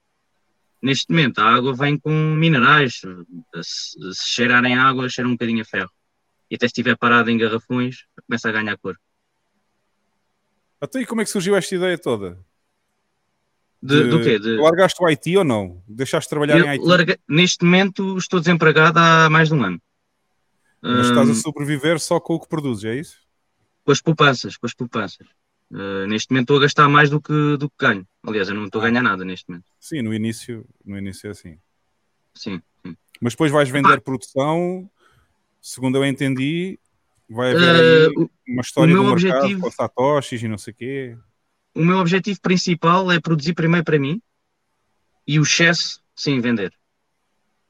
Neste 0.81 1.11
momento, 1.11 1.41
a 1.41 1.55
água 1.55 1.75
vem 1.75 1.99
com 1.99 2.11
minerais. 2.35 3.01
Se, 3.63 4.15
se 4.15 4.29
cheirarem 4.29 4.77
água, 4.77 5.09
cheira 5.09 5.29
um 5.29 5.33
bocadinho 5.33 5.63
a 5.63 5.65
ferro. 5.65 5.91
E 6.51 6.55
até 6.55 6.67
se 6.67 6.73
estiver 6.73 6.97
parado 6.97 7.31
em 7.31 7.37
garrafões, 7.37 8.05
começa 8.27 8.49
a 8.49 8.53
ganhar 8.53 8.77
cor. 8.79 8.97
Até 10.81 11.01
aí 11.01 11.07
como 11.07 11.21
é 11.21 11.25
que 11.25 11.31
surgiu 11.31 11.57
esta 11.57 11.75
ideia 11.75 11.99
toda? 11.99 12.39
De- 13.83 14.09
do 14.09 14.23
quê? 14.23 14.39
De- 14.39 14.57
Largaste 14.57 15.03
o 15.03 15.09
IT 15.09 15.37
ou 15.37 15.45
não? 15.45 15.83
Deixaste 15.87 16.27
de 16.27 16.31
trabalhar 16.31 16.59
Eu 16.59 16.65
em 16.67 16.69
IT? 16.71 16.85
larguei- 16.85 17.19
neste 17.29 17.65
momento 17.65 18.17
estou 18.19 18.41
desempregado 18.41 18.99
há 18.99 19.31
mais 19.31 19.49
de 19.49 19.55
um 19.55 19.63
ano. 19.63 19.81
Mas 20.81 21.07
estás 21.09 21.29
a 21.29 21.35
sobreviver 21.35 21.99
só 21.99 22.21
com 22.21 22.35
o 22.35 22.41
que 22.41 22.49
produzes, 22.49 22.85
é 22.85 22.95
isso? 22.97 23.17
com 23.85 23.93
as 23.93 24.03
poupanças, 24.03 24.57
com 24.59 24.67
as 24.67 24.75
poupanças. 24.75 25.27
Uh, 25.71 26.07
neste 26.07 26.31
momento 26.31 26.45
estou 26.45 26.59
a 26.59 26.61
gastar 26.61 26.89
mais 26.91 27.09
do 27.09 27.21
que, 27.23 27.57
do 27.57 27.71
que 27.71 27.77
ganho. 27.79 28.07
Aliás, 28.23 28.47
eu 28.51 28.55
não 28.55 28.67
estou 28.67 28.83
a 28.83 28.85
ganhar 28.85 29.03
nada 29.03 29.25
neste 29.25 29.49
momento. 29.49 29.65
Sim, 29.81 30.03
no 30.03 30.13
início, 30.13 30.67
no 30.85 30.99
início 30.99 31.27
é 31.27 31.31
assim. 31.31 31.59
Sim, 32.35 32.61
sim. 32.85 32.95
Mas 33.19 33.33
depois 33.33 33.51
vais 33.51 33.71
vender 33.71 33.99
produção, 34.03 34.91
segundo 35.61 35.97
eu 35.97 36.05
entendi, 36.05 36.79
vai 37.29 37.53
haver 37.53 38.11
o- 38.17 38.31
uma 38.49 38.61
história 38.63 38.95
do 38.95 39.03
mercado 39.03 39.13
objetivo- 39.39 39.61
com 39.61 39.71
satoshis 39.71 40.43
e 40.43 40.49
não 40.49 40.59
sei 40.59 40.73
o 40.73 40.77
quê. 40.77 41.17
O 41.75 41.85
meu 41.85 41.99
objetivo 41.99 42.41
principal 42.41 43.11
é 43.13 43.21
produzir 43.21 43.55
primeiro 43.55 43.85
para 43.85 43.99
mim 43.99 44.21
e 45.27 45.39
o 45.39 45.43
excesso, 45.43 46.01
sim, 46.17 46.41
vender. 46.41 46.73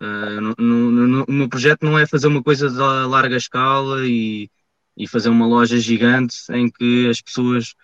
Uh, 0.01 0.41
no- 0.41 0.55
no- 0.59 1.07
no- 1.09 1.25
o 1.29 1.33
meu 1.33 1.49
projeto 1.49 1.83
não 1.85 1.99
é 1.99 2.07
fazer 2.07 2.29
uma 2.29 2.43
coisa 2.43 2.71
de 2.71 2.77
larga 2.77 3.37
escala 3.37 4.07
e, 4.07 4.49
e 4.97 5.09
fazer 5.09 5.29
uma 5.29 5.47
loja 5.47 5.77
gigante 5.79 6.37
em 6.53 6.71
que 6.71 7.09
as 7.09 7.21
pessoas 7.21 7.75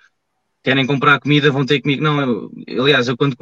querem 0.63 0.87
comprar 0.87 1.19
comida, 1.19 1.51
vão 1.51 1.67
ter 1.67 1.81
comigo. 1.81 2.03
Não, 2.03 2.21
eu- 2.69 2.83
aliás, 2.85 3.09
eu 3.09 3.17
quando, 3.17 3.37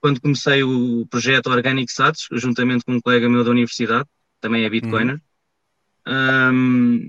quando 0.00 0.20
comecei 0.20 0.62
o 0.64 1.06
projeto 1.06 1.46
Organic 1.46 1.90
Sats, 1.90 2.26
juntamente 2.32 2.84
com 2.84 2.94
um 2.94 3.00
colega 3.00 3.28
meu 3.28 3.44
da 3.44 3.50
universidade, 3.52 4.08
também 4.40 4.64
é 4.64 4.68
Bitcoiner, 4.70 5.20
hum, 6.52 7.08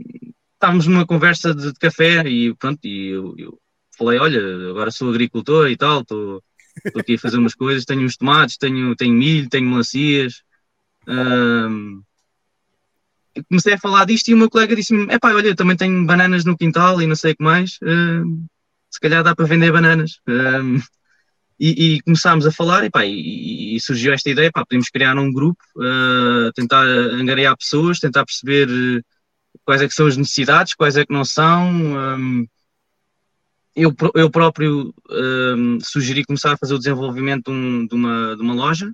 estávamos 0.58 0.88
numa 0.88 1.06
conversa 1.06 1.54
de, 1.54 1.72
de 1.72 1.80
café 1.80 2.28
e 2.28 2.54
pronto, 2.56 2.80
e 2.84 3.10
eu, 3.10 3.36
eu 3.38 3.60
falei, 3.98 4.20
olha, 4.20 4.70
agora 4.70 4.92
sou 4.92 5.10
agricultor 5.10 5.70
e 5.70 5.78
tal, 5.78 6.02
estou 6.02 6.42
aqui 6.96 7.16
a 7.16 7.20
fazer 7.20 7.38
umas 7.38 7.56
coisas, 7.56 7.86
tenho 7.86 8.02
uns 8.02 8.18
tomates, 8.18 8.58
tenho, 8.58 8.96
tenho 8.96 9.14
milho, 9.14 9.50
tenho 9.50 9.70
melancias. 9.70 10.42
comecei 13.50 13.74
a 13.74 13.78
falar 13.78 14.06
disto 14.06 14.30
e 14.30 14.34
o 14.34 14.38
meu 14.38 14.50
colega 14.50 14.76
disse-me, 14.76 15.04
epá, 15.14 15.34
olha, 15.34 15.56
também 15.56 15.78
tenho 15.78 16.06
bananas 16.06 16.44
no 16.44 16.58
quintal 16.58 17.02
e 17.02 17.08
não 17.08 17.16
sei 17.16 17.34
o 17.34 17.38
que 17.38 17.44
mais, 17.44 17.80
se 18.90 19.00
calhar 19.00 19.24
dá 19.24 19.36
para 19.36 19.46
vender 19.46 19.72
bananas. 19.72 20.20
E, 21.60 21.96
e 21.96 22.02
começámos 22.02 22.46
a 22.46 22.52
falar 22.52 22.84
e, 22.84 22.90
pá, 22.90 23.04
e, 23.04 23.76
e 23.76 23.80
surgiu 23.80 24.14
esta 24.14 24.30
ideia, 24.30 24.52
pá, 24.52 24.64
podemos 24.64 24.90
criar 24.90 25.18
um 25.18 25.34
grupo, 25.34 25.60
uh, 25.78 26.52
tentar 26.54 26.84
angariar 26.84 27.58
pessoas, 27.58 27.98
tentar 27.98 28.24
perceber 28.26 28.70
uh, 28.70 29.04
quais 29.66 29.82
é 29.82 29.88
que 29.88 29.94
são 29.94 30.08
as 30.08 30.18
necessidades, 30.18 30.74
quais 30.74 30.96
é 30.98 31.06
que 31.06 31.14
não 31.14 31.26
são. 31.26 31.70
um, 32.18 32.48
eu, 33.76 33.94
eu 34.16 34.30
próprio 34.32 34.94
um, 35.10 35.80
sugeri 35.80 36.26
começar 36.26 36.54
a 36.54 36.58
fazer 36.58 36.74
o 36.74 36.78
desenvolvimento 36.80 37.46
de, 37.46 37.52
um- 37.52 37.86
de 37.88 37.96
uma, 37.96 38.36
de 38.36 38.42
uma 38.42 38.54
loja, 38.54 38.92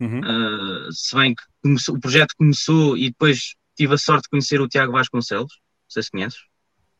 Uhum. 0.00 0.18
Uh, 0.18 0.92
se 0.92 1.14
bem 1.14 1.32
que 1.32 1.44
começou- 1.62 1.94
o 1.94 2.00
projeto 2.00 2.34
começou 2.36 2.98
e 2.98 3.10
depois 3.10 3.54
tive 3.76 3.94
a 3.94 3.98
sorte 3.98 4.24
de 4.24 4.30
conhecer 4.30 4.60
o 4.60 4.66
Tiago 4.66 4.90
Vasconcelos, 4.90 5.52
não 5.60 5.90
sei 5.90 6.02
se 6.02 6.10
conheces, 6.10 6.40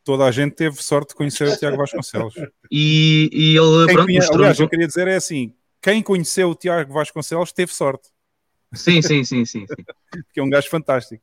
Toda 0.05 0.23
a 0.23 0.31
gente 0.31 0.55
teve 0.55 0.81
sorte 0.81 1.09
de 1.09 1.15
conhecer 1.15 1.49
o 1.49 1.57
Tiago 1.57 1.75
Vasconcelos. 1.75 2.33
e, 2.71 3.29
e 3.33 3.57
ele 3.57 3.85
Quem 3.87 3.95
pronto, 3.95 4.05
conhe- 4.05 4.17
mostrou 4.19 4.39
Aliás, 4.39 4.59
eu 4.61 4.69
queria 4.69 4.87
dizer 4.87 5.07
é 5.09 5.15
assim: 5.17 5.53
quem 5.81 6.01
conheceu 6.01 6.49
o 6.49 6.55
Tiago 6.55 6.93
Vasconcelos 6.93 7.51
teve 7.51 7.73
sorte, 7.73 8.07
Sim, 8.73 9.01
sim, 9.01 9.23
sim, 9.25 9.43
sim, 9.43 9.65
sim. 9.67 9.75
porque 10.25 10.39
é 10.39 10.43
um 10.43 10.49
gajo 10.49 10.69
fantástico. 10.69 11.21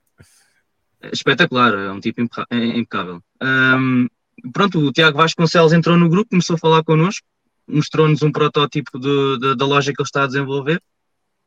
Espetacular, 1.13 1.73
é 1.75 1.91
um 1.93 2.01
tipo 2.01 2.21
impeca- 2.21 2.47
é 2.51 2.57
impecável. 2.79 3.23
Ahm, 3.41 4.07
pronto, 4.53 4.79
o 4.79 4.93
Tiago 4.93 5.17
Vasconcelos 5.19 5.73
entrou 5.73 5.97
no 5.97 6.09
grupo, 6.09 6.31
começou 6.31 6.55
a 6.57 6.59
falar 6.59 6.85
connosco, 6.85 7.27
mostrou-nos 7.67 8.23
um 8.23 8.33
protótipo 8.33 8.99
de- 8.99 9.39
de- 9.39 9.57
da 9.57 9.67
loja 9.67 9.93
que 9.93 10.01
ele 10.01 10.07
está 10.07 10.25
a 10.25 10.27
desenvolver, 10.27 10.83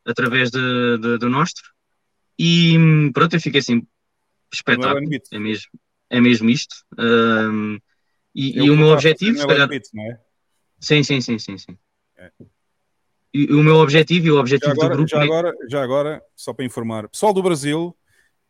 através 0.05 0.49
de, 0.51 0.97
de- 0.97 1.17
do 1.17 1.29
Nostro, 1.29 1.63
e 2.37 2.75
pronto, 3.13 3.35
eu 3.35 3.41
fiquei 3.41 3.59
assim, 3.59 3.85
espetáculo, 4.53 5.07
é 5.31 5.39
mesmo, 5.39 5.67
é 6.09 6.21
mesmo 6.21 6.49
isto. 6.49 6.75
Ahm, 6.97 7.77
e, 8.35 8.59
É 8.59 8.63
e 8.63 8.69
o 8.69 8.75
meu 8.75 8.87
objetivo, 8.87 9.37
se 9.37 9.45
calhar, 9.47 9.67
Bits, 9.67 9.89
não 9.93 10.03
é? 10.03 10.19
sim, 10.79 11.03
sim, 11.03 11.21
sim, 11.21 11.37
sim, 11.37 11.57
sim. 11.57 11.77
É. 12.17 12.31
E 13.33 13.51
o 13.53 13.63
meu 13.63 13.77
objetivo 13.77 14.27
e 14.27 14.31
o 14.31 14.39
objetivo 14.39 14.73
do 14.75 14.81
agora, 14.81 14.95
grupo 14.95 15.09
já, 15.09 15.19
é- 15.19 15.23
agora, 15.23 15.53
já 15.69 15.83
agora, 15.83 16.21
só 16.35 16.53
para 16.53 16.65
informar, 16.65 17.07
pessoal 17.09 17.33
do 17.33 17.41
Brasil, 17.41 17.95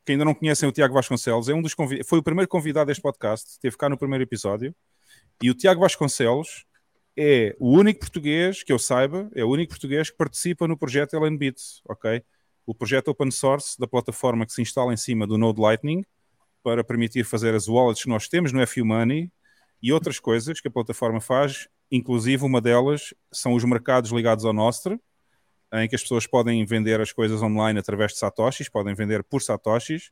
que 0.05 0.11
ainda 0.11 0.25
não 0.25 0.34
conhecem 0.34 0.67
o 0.67 0.71
Tiago 0.71 0.93
Vasconcelos, 0.93 1.49
é 1.49 1.53
um 1.53 1.61
dos 1.61 1.73
convi- 1.73 2.03
foi 2.03 2.19
o 2.19 2.23
primeiro 2.23 2.47
convidado 2.49 2.88
deste 2.88 3.01
podcast, 3.01 3.49
esteve 3.51 3.77
cá 3.77 3.89
no 3.89 3.97
primeiro 3.97 4.23
episódio, 4.23 4.75
e 5.41 5.49
o 5.49 5.53
Tiago 5.53 5.81
Vasconcelos 5.81 6.65
é 7.15 7.55
o 7.59 7.71
único 7.77 7.99
português, 7.99 8.63
que 8.63 8.73
eu 8.73 8.80
saiba, 8.80 9.30
é 9.35 9.43
o 9.43 9.49
único 9.49 9.69
português 9.69 10.09
que 10.09 10.17
participa 10.17 10.67
no 10.67 10.77
projeto 10.77 11.13
Ellen 11.15 11.38
Bits, 11.38 11.81
ok? 11.88 12.23
O 12.65 12.73
projeto 12.73 13.09
open 13.09 13.30
source 13.30 13.80
da 13.80 13.88
plataforma 13.88 14.45
que 14.45 14.53
se 14.53 14.61
instala 14.61 14.93
em 14.93 14.97
cima 14.97 15.27
do 15.27 15.38
Node 15.38 15.61
Lightning 15.61 16.03
para 16.63 16.84
permitir 16.84 17.23
fazer 17.23 17.53
as 17.53 17.67
wallets 17.67 18.03
que 18.03 18.09
nós 18.09 18.27
temos 18.27 18.51
no 18.51 18.65
FU 18.65 18.85
Money 18.85 19.30
e 19.81 19.91
outras 19.91 20.19
coisas 20.19 20.61
que 20.61 20.67
a 20.67 20.71
plataforma 20.71 21.19
faz, 21.19 21.67
inclusive 21.91 22.43
uma 22.45 22.61
delas 22.61 23.13
são 23.31 23.53
os 23.53 23.63
mercados 23.63 24.11
ligados 24.11 24.45
ao 24.45 24.53
Nostro, 24.53 24.99
em 25.73 25.87
que 25.87 25.95
as 25.95 26.01
pessoas 26.01 26.27
podem 26.27 26.63
vender 26.65 27.01
as 27.01 27.11
coisas 27.11 27.41
online 27.41 27.79
através 27.79 28.11
de 28.13 28.19
satoshis, 28.19 28.69
podem 28.69 28.93
vender 28.93 29.23
por 29.23 29.41
satoshis, 29.41 30.11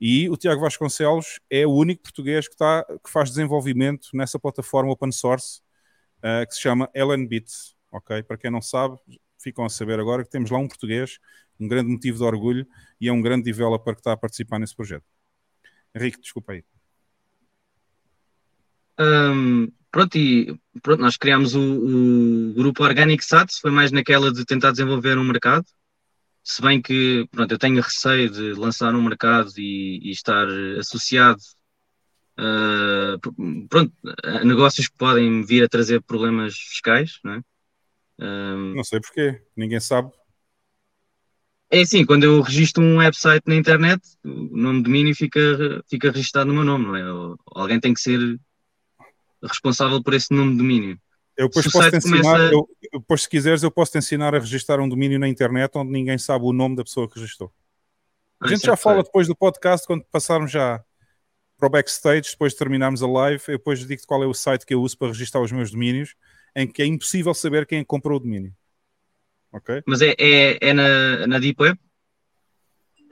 e 0.00 0.28
o 0.28 0.36
Tiago 0.36 0.60
Vasconcelos 0.60 1.40
é 1.50 1.66
o 1.66 1.70
único 1.70 2.02
português 2.02 2.48
que, 2.48 2.54
está, 2.54 2.84
que 2.84 3.10
faz 3.10 3.28
desenvolvimento 3.28 4.08
nessa 4.14 4.38
plataforma 4.38 4.90
open 4.90 5.12
source 5.12 5.60
eh, 6.22 6.46
que 6.46 6.54
se 6.54 6.60
chama 6.60 6.90
Ellen 6.94 7.26
Bits, 7.26 7.76
ok? 7.92 8.22
Para 8.22 8.38
quem 8.38 8.50
não 8.50 8.62
sabe, 8.62 8.98
ficam 9.38 9.64
a 9.64 9.68
saber 9.68 10.00
agora 10.00 10.24
que 10.24 10.30
temos 10.30 10.50
lá 10.50 10.58
um 10.58 10.66
português, 10.66 11.18
um 11.60 11.68
grande 11.68 11.90
motivo 11.90 12.18
de 12.18 12.24
orgulho, 12.24 12.66
e 13.00 13.08
é 13.08 13.12
um 13.12 13.20
grande 13.20 13.44
developer 13.44 13.94
que 13.94 14.00
está 14.00 14.12
a 14.12 14.16
participar 14.16 14.58
nesse 14.58 14.74
projeto. 14.74 15.04
Henrique, 15.94 16.20
desculpa 16.20 16.54
aí. 16.54 16.64
Ahm, 18.98 19.68
pronto, 19.94 20.18
e 20.18 20.58
pronto, 20.82 21.00
nós 21.00 21.16
criámos 21.16 21.54
o, 21.54 21.60
o 21.60 22.52
grupo 22.52 22.82
Organic 22.82 23.24
Sats, 23.24 23.60
foi 23.60 23.70
mais 23.70 23.92
naquela 23.92 24.32
de 24.32 24.44
tentar 24.44 24.72
desenvolver 24.72 25.16
um 25.16 25.24
mercado. 25.24 25.64
Se 26.42 26.60
bem 26.60 26.82
que 26.82 27.28
pronto, 27.30 27.52
eu 27.52 27.58
tenho 27.58 27.80
receio 27.80 28.28
de 28.28 28.54
lançar 28.54 28.92
um 28.92 29.02
mercado 29.02 29.52
e, 29.56 30.00
e 30.02 30.10
estar 30.10 30.48
associado 30.80 31.38
ah, 32.36 33.16
pronto, 33.68 33.92
a 34.24 34.44
negócios 34.44 34.88
que 34.88 34.96
podem 34.96 35.44
vir 35.44 35.62
a 35.62 35.68
trazer 35.68 36.02
problemas 36.02 36.56
fiscais, 36.56 37.20
não 37.22 37.34
é? 37.34 37.40
Ahm, 38.18 38.74
Não 38.74 38.82
sei 38.82 39.00
porquê, 39.00 39.40
ninguém 39.56 39.78
sabe. 39.78 40.10
É 41.70 41.82
assim, 41.82 42.04
quando 42.04 42.24
eu 42.24 42.40
registro 42.40 42.82
um 42.82 42.98
website 42.98 43.44
na 43.46 43.54
internet, 43.54 44.02
o 44.24 44.56
nome 44.56 44.78
de 44.78 44.84
domínio 44.84 45.14
fica, 45.14 45.40
fica 45.88 46.10
registado 46.10 46.48
no 46.48 46.54
meu 46.54 46.64
nome, 46.64 46.84
não 46.84 46.96
é? 46.96 47.36
Alguém 47.46 47.78
tem 47.78 47.94
que 47.94 48.00
ser 48.00 48.40
responsável 49.46 50.02
por 50.02 50.14
esse 50.14 50.32
nome 50.34 50.52
de 50.52 50.58
domínio. 50.58 51.00
Eu 51.36 51.48
depois 51.48 51.66
posso 51.70 51.90
te 51.90 51.96
ensinar, 51.96 52.22
começa- 52.22 52.52
eu, 52.52 52.68
depois, 52.92 53.22
se 53.22 53.28
quiseres, 53.28 53.62
eu 53.62 53.70
posso 53.70 53.92
te 53.92 53.98
ensinar 53.98 54.34
a 54.34 54.38
registrar 54.38 54.80
um 54.80 54.88
domínio 54.88 55.18
na 55.18 55.28
internet 55.28 55.76
onde 55.76 55.90
ninguém 55.90 56.16
sabe 56.16 56.44
o 56.44 56.52
nome 56.52 56.76
da 56.76 56.84
pessoa 56.84 57.08
que 57.08 57.18
registrou. 57.18 57.52
A 58.40 58.46
Ah, 58.46 58.48
gente 58.48 58.58
isso 58.58 58.66
já 58.66 58.74
é 58.74 58.76
fala 58.76 59.02
depois 59.02 59.26
do 59.26 59.34
podcast, 59.34 59.86
quando 59.86 60.04
passarmos 60.04 60.50
já 60.52 60.82
para 61.58 61.66
o 61.66 61.70
backstage, 61.70 62.30
depois 62.30 62.52
de 62.52 62.58
terminarmos 62.58 63.02
a 63.02 63.06
live, 63.08 63.42
eu 63.48 63.58
depois 63.58 63.80
digo-te 63.80 64.06
qual 64.06 64.22
é 64.22 64.26
o 64.26 64.34
site 64.34 64.64
que 64.66 64.74
eu 64.74 64.82
uso 64.82 64.96
para 64.98 65.08
registrar 65.08 65.40
os 65.40 65.50
meus 65.50 65.70
domínios, 65.70 66.14
em 66.54 66.66
que 66.66 66.82
é 66.82 66.86
impossível 66.86 67.34
saber 67.34 67.66
quem 67.66 67.84
comprou 67.84 68.16
o 68.16 68.20
domínio. 68.20 68.54
Ok? 69.52 69.82
Mas 69.86 70.02
é, 70.02 70.14
é, 70.18 70.58
é 70.60 70.72
na, 70.72 71.26
na 71.26 71.38
Deep 71.38 71.60
Web? 71.60 71.78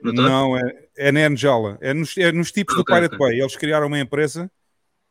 No? 0.02 0.12
Não, 0.12 0.56
é, 0.56 0.62
é 0.96 1.12
na 1.12 1.26
Angela. 1.26 1.78
É 1.80 1.94
nos, 1.94 2.16
é 2.18 2.32
nos 2.32 2.50
tipos 2.50 2.74
do 2.74 2.80
Ok, 2.82 2.94
Pirate 2.94 3.14
ok. 3.14 3.18
Bay. 3.18 3.40
Eles 3.40 3.56
criaram 3.56 3.86
uma 3.86 4.00
empresa 4.00 4.50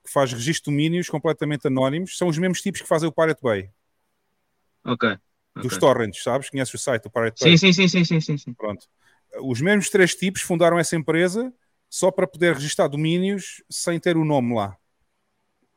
que 0.03 0.11
faz 0.11 0.32
registro 0.32 0.72
de 0.72 0.78
domínios 0.78 1.10
completamente 1.10 1.68
anónimos. 1.68 2.18
São 2.18 2.28
os 2.28 2.38
mesmos 2.38 2.61
tipos 2.61 2.82
que 2.82 2.88
fazem 2.88 3.07
o 3.07 3.11
Pirate 3.11 3.41
Bay. 3.41 3.69
Ok. 4.84 5.18
Dos 5.56 5.78
torrents, 5.78 6.23
sabes? 6.23 6.49
Conheces 6.49 6.73
o 6.73 6.78
site 6.78 7.03
do 7.03 7.10
Pirate 7.10 7.44
Bay? 7.44 7.57
Sim, 7.57 7.73
sim, 7.73 7.88
sim, 7.88 8.22
sim, 8.22 8.38
sim. 8.38 8.53
Pronto. 8.53 8.88
Os 9.44 9.61
mesmos 9.61 9.90
três 9.90 10.15
tipos 10.15 10.41
fundaram 10.41 10.78
essa 10.80 10.95
empresa 10.95 11.53
só 11.90 12.10
para 12.10 12.28
poder 12.28 12.53
registrar 12.53 12.88
domínios 12.88 13.64
sem 13.69 13.99
ter 13.99 14.18
o 14.18 14.26
nome 14.26 14.56
lá. 14.56 14.78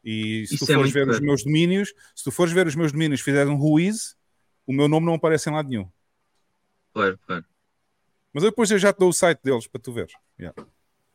E 0.03 0.47
se 0.47 0.59
tu 0.59 0.71
é 0.71 0.75
fores 0.75 0.93
ver 0.93 1.09
os 1.09 1.19
meus 1.21 1.43
domínios, 1.45 1.95
se 2.15 2.25
tu 2.25 2.31
fores 2.31 2.53
ver 2.53 2.67
os 2.67 2.75
meus 2.75 2.93
domínios 2.93 3.21
e 3.21 3.25
fizeres 3.25 3.51
um 3.51 3.57
Ruiz, 3.57 4.17
o 4.67 4.73
meu 4.73 4.87
nome 4.87 5.07
não 5.07 5.15
aparece 5.15 5.49
em 5.49 5.53
lado 5.53 5.69
nenhum. 5.69 5.91
Claro, 6.93 7.19
claro. 7.27 7.45
Mas 8.33 8.43
depois 8.43 8.71
eu 8.71 8.79
já 8.79 8.93
te 8.93 8.99
dou 8.99 9.09
o 9.09 9.13
site 9.13 9.41
deles 9.43 9.67
para 9.67 9.81
tu 9.81 9.93
ver. 9.93 10.09
Yeah. 10.39 10.55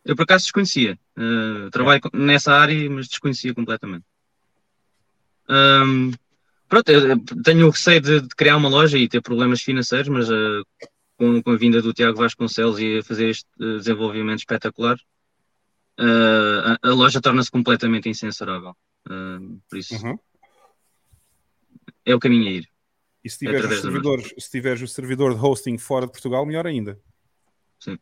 Eu 0.09 0.15
por 0.15 0.23
acaso 0.23 0.45
desconhecia. 0.45 0.97
Uh, 1.15 1.69
trabalho 1.69 2.01
com- 2.01 2.17
nessa 2.17 2.51
área, 2.51 2.89
mas 2.89 3.07
desconhecia 3.07 3.53
completamente. 3.53 4.03
Ahm, 5.47 6.11
pronto, 6.67 6.89
eu 6.89 7.19
tenho 7.43 7.67
o 7.67 7.69
receio 7.69 8.01
de, 8.01 8.21
de 8.21 8.29
criar 8.29 8.57
uma 8.57 8.69
loja 8.69 8.97
e 8.97 9.07
ter 9.07 9.21
problemas 9.21 9.61
financeiros, 9.61 10.07
mas 10.09 10.27
uh, 10.29 10.65
com, 11.15 11.43
com 11.43 11.51
a 11.51 11.57
vinda 11.57 11.79
do 11.81 11.93
Tiago 11.93 12.17
Vasconcelos 12.17 12.79
e 12.79 12.97
a 12.97 13.03
fazer 13.03 13.29
este 13.29 13.45
uh, 13.59 13.77
desenvolvimento 13.77 14.39
espetacular, 14.39 14.95
uh, 15.99 16.77
a, 16.83 16.89
a 16.89 16.93
loja 16.93 17.21
torna-se 17.21 17.51
completamente 17.51 18.09
incensurável. 18.09 18.75
Uh, 19.07 19.59
por 19.69 19.77
isso, 19.77 19.95
Uhum. 19.95 20.17
é 22.05 22.15
o 22.15 22.19
caminho 22.19 22.47
a 22.47 22.51
ir. 22.51 22.67
E 23.23 23.29
se 23.29 23.37
tiveres, 23.39 23.61
da 23.63 23.69
nós. 23.69 23.81
servidores, 23.81 24.33
se 24.39 24.49
tiveres 24.49 24.81
o 24.81 24.87
servidor 24.87 25.35
de 25.35 25.39
hosting 25.39 25.77
fora 25.77 26.05
de 26.07 26.11
Portugal, 26.13 26.45
melhor 26.47 26.65
ainda. 26.65 26.99
Sim. 27.79 27.97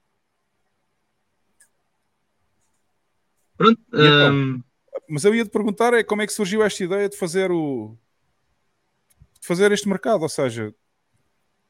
Pronto. 3.58 3.82
Então? 3.94 4.64
Mas 5.10 5.24
eu 5.24 5.34
ia 5.34 5.44
te 5.44 5.50
perguntar 5.50 5.94
é 5.94 6.04
como 6.04 6.22
é 6.22 6.28
que 6.28 6.34
surgiu 6.34 6.64
esta 6.64 6.84
ideia 6.84 7.10
de 7.10 7.18
fazer 7.18 7.52
o 7.52 7.96
de 9.40 9.48
fazer 9.48 9.72
este 9.72 9.88
mercado, 9.88 10.24
ou 10.24 10.30
seja, 10.30 10.74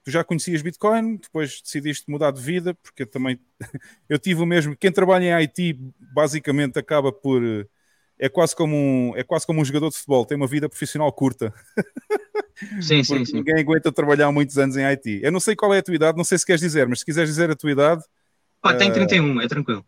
tu 0.03 0.09
já 0.09 0.23
conhecias 0.23 0.61
Bitcoin, 0.61 1.17
depois 1.17 1.61
decidiste 1.61 2.09
mudar 2.09 2.31
de 2.31 2.41
vida, 2.41 2.73
porque 2.73 3.03
eu 3.03 3.07
também 3.07 3.39
eu 4.09 4.17
tive 4.17 4.41
o 4.41 4.45
mesmo, 4.45 4.75
quem 4.75 4.91
trabalha 4.91 5.25
em 5.25 5.43
IT 5.43 5.77
basicamente 6.13 6.79
acaba 6.79 7.11
por 7.11 7.41
é 8.19 8.27
quase 8.27 8.55
como 8.55 8.75
um, 8.75 9.15
é 9.15 9.23
quase 9.23 9.45
como 9.45 9.61
um 9.61 9.65
jogador 9.65 9.89
de 9.89 9.95
futebol, 9.95 10.25
tem 10.25 10.35
uma 10.35 10.47
vida 10.47 10.67
profissional 10.67 11.11
curta. 11.11 11.53
sim, 12.81 13.03
sim, 13.03 13.25
sim. 13.25 13.35
ninguém 13.35 13.59
aguenta 13.59 13.91
trabalhar 13.91 14.31
muitos 14.31 14.57
anos 14.57 14.75
em 14.75 14.83
IT. 14.85 15.19
Eu 15.21 15.31
não 15.31 15.39
sei 15.39 15.55
qual 15.55 15.73
é 15.73 15.79
a 15.79 15.83
tua 15.83 15.93
idade, 15.93 16.17
não 16.17 16.23
sei 16.23 16.37
se 16.37 16.45
queres 16.45 16.61
dizer, 16.61 16.87
mas 16.87 16.99
se 16.99 17.05
quiseres 17.05 17.29
dizer 17.29 17.51
a 17.51 17.55
tua 17.55 17.71
idade, 17.71 18.03
Pá, 18.61 18.73
tem 18.73 18.89
eh, 18.89 18.93
31, 18.93 19.41
é 19.41 19.47
tranquilo. 19.47 19.85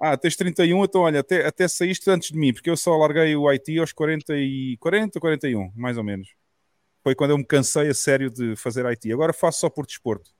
Ah, 0.00 0.16
tens 0.16 0.36
31, 0.36 0.84
então 0.84 1.00
olha, 1.02 1.20
até, 1.20 1.44
até 1.44 1.66
saíste 1.66 2.08
antes 2.08 2.30
de 2.30 2.38
mim, 2.38 2.52
porque 2.52 2.70
eu 2.70 2.76
só 2.76 2.96
larguei 2.96 3.34
o 3.34 3.50
IT 3.50 3.78
aos 3.78 3.92
40, 3.92 4.36
e 4.36 4.76
40, 4.78 5.18
41, 5.18 5.72
mais 5.74 5.98
ou 5.98 6.04
menos. 6.04 6.28
Foi 7.02 7.14
quando 7.14 7.30
eu 7.32 7.38
me 7.38 7.44
cansei 7.44 7.88
a 7.88 7.94
sério 7.94 8.30
de 8.30 8.54
fazer 8.54 8.86
IT. 8.86 9.12
Agora 9.12 9.32
faço 9.32 9.60
só 9.60 9.70
por 9.70 9.86
desporto. 9.86 10.30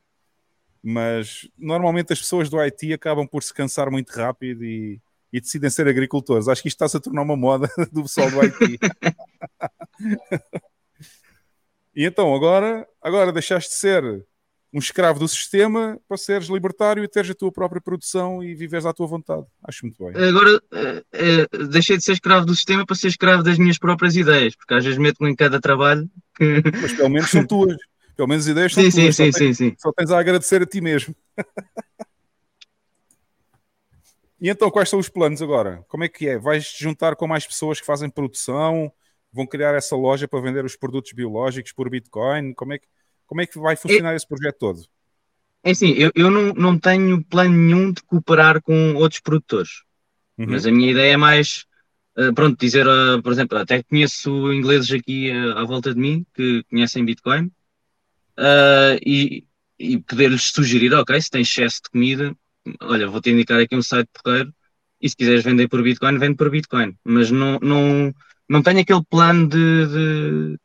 Mas 0.83 1.49
normalmente 1.57 2.13
as 2.13 2.21
pessoas 2.21 2.49
do 2.49 2.59
IT 2.61 2.93
acabam 2.93 3.27
por 3.27 3.43
se 3.43 3.53
cansar 3.53 3.91
muito 3.91 4.11
rápido 4.11 4.65
e, 4.65 5.01
e 5.33 5.41
decidem 5.41 5.71
ser 5.71 5.89
agricultores. 5.89 6.47
Acho 6.47 6.63
que 6.63 6.69
isto 6.69 6.77
está-se 6.77 6.97
a 6.97 7.01
tornar 7.01 7.23
uma 7.23 7.37
moda 7.37 7.69
do 7.91 8.03
pessoal 8.03 8.31
do 8.31 8.41
IT. 8.41 8.79
e 11.95 12.05
então, 12.05 12.35
agora, 12.35 12.87
agora 13.03 13.33
deixaste 13.33 13.71
de 13.71 13.77
ser 13.77 14.25
um 14.73 14.79
escravo 14.79 15.19
do 15.19 15.27
sistema 15.27 15.99
para 16.07 16.17
seres 16.17 16.49
libertário 16.49 17.03
e 17.03 17.09
teres 17.09 17.31
a 17.31 17.35
tua 17.35 17.51
própria 17.51 17.81
produção 17.81 18.43
e 18.43 18.55
viveres 18.55 18.85
à 18.85 18.93
tua 18.93 19.07
vontade. 19.07 19.47
Acho 19.65 19.87
muito 19.87 20.05
bem. 20.05 20.15
Agora 20.29 20.61
eh, 20.73 21.05
eh, 21.13 21.47
deixei 21.71 21.97
de 21.97 22.05
ser 22.05 22.13
escravo 22.13 22.45
do 22.45 22.55
sistema 22.55 22.85
para 22.85 22.95
ser 22.95 23.09
escravo 23.09 23.43
das 23.43 23.59
minhas 23.59 23.79
próprias 23.79 24.15
ideias, 24.15 24.55
porque 24.55 24.75
às 24.75 24.85
vezes 24.85 24.99
meto-me 24.99 25.31
em 25.31 25.35
cada 25.37 25.61
trabalho. 25.61 26.09
que- 26.37 26.63
Mas 26.83 26.93
pelo 26.93 27.09
menos 27.09 27.31
são 27.31 27.47
tuas. 27.47 27.77
Pelo 28.15 28.29
menos 28.29 28.45
as 28.45 28.51
ideias 28.51 28.73
são 28.75 28.83
Sim, 28.83 28.91
tuas. 28.91 29.17
sim, 29.17 29.25
só, 29.25 29.25
sim, 29.25 29.31
tens, 29.39 29.57
sim, 29.57 29.71
sim. 29.71 29.77
só 29.79 29.93
tens 29.93 30.11
a 30.11 30.19
agradecer 30.19 30.61
a 30.61 30.67
ti 30.67 30.81
mesmo. 30.81 31.15
e 34.41 34.49
então, 34.51 34.71
quais 34.71 34.89
são 34.89 34.99
os 34.99 35.09
planos 35.09 35.41
agora? 35.41 35.85
Como 35.89 36.05
é 36.05 36.09
que 36.09 36.29
é? 36.29 36.39
Vais 36.39 36.69
te 36.69 36.83
juntar 36.83 37.17
com 37.17 37.27
mais 37.27 37.47
pessoas 37.47 37.81
que 37.81 37.87
fazem 37.87 38.11
produção? 38.11 38.93
Vão 39.33 39.47
criar 39.47 39.75
essa 39.75 39.97
loja 39.97 40.29
para 40.29 40.41
vender 40.41 40.65
os 40.65 40.77
produtos 40.77 41.13
biológicos 41.13 41.73
por 41.73 41.89
Bitcoin? 41.89 42.53
Como 42.55 42.73
é 42.73 42.79
que, 42.79 42.87
como 43.29 43.43
é 43.43 43.47
que 43.47 43.59
vai 43.59 43.77
funcionar 43.77 44.17
esse 44.17 44.27
projeto 44.27 44.57
todo? 44.59 44.83
É 45.63 45.71
assim, 45.71 45.93
eu, 45.93 46.11
eu 46.15 46.31
não, 46.31 46.53
não 46.55 46.79
tenho 46.79 47.23
plano 47.25 47.55
nenhum 47.55 47.93
de 47.93 48.03
cooperar 48.03 48.61
com 48.63 48.95
outros 48.95 49.21
produtores, 49.21 49.83
Uhum. 50.39 50.47
mas 50.51 50.65
a 50.65 50.71
minha 50.71 50.93
ideia 50.93 51.15
é 51.15 51.17
mais, 51.17 51.67
eh, 52.17 52.31
pronto, 52.31 52.57
dizer, 52.61 52.87
eh, 52.87 53.21
por 53.21 53.33
exemplo, 53.33 53.59
até 53.59 53.83
conheço 53.83 54.53
ingleses 54.53 54.91
aqui 54.93 55.31
eh, 55.31 55.53
à 55.57 55.65
volta 55.65 55.93
de 55.93 56.01
mim 56.01 56.25
que 56.33 56.63
conhecem 56.71 57.05
Bitcoin 57.05 57.51
eh, 58.37 59.01
e, 59.05 59.45
e 59.79 59.99
poder-lhes 59.99 60.45
sugerir, 60.53 60.95
ok, 60.95 61.21
se 61.21 61.29
tens 61.29 61.49
excesso 61.51 61.83
de 61.83 61.91
comida, 61.91 62.37
olha, 62.83 63.09
vou-te 63.09 63.31
indicar 63.31 63.59
aqui 63.61 63.75
um 63.75 63.83
site 63.83 64.09
porreiro 64.23 64.55
e 65.01 65.09
se 65.11 65.17
quiseres 65.17 65.43
vender 65.43 65.67
por 65.69 65.83
Bitcoin, 65.83 66.19
vende 66.19 66.37
por 66.37 66.51
Bitcoin, 66.51 66.97
mas 67.05 67.33
não, 67.33 67.59
não, 67.61 68.15
não 68.49 68.63
tenho 68.63 68.81
aquele 68.81 69.03
plano 69.11 69.49
de, 69.49 69.87
de, 69.89 70.59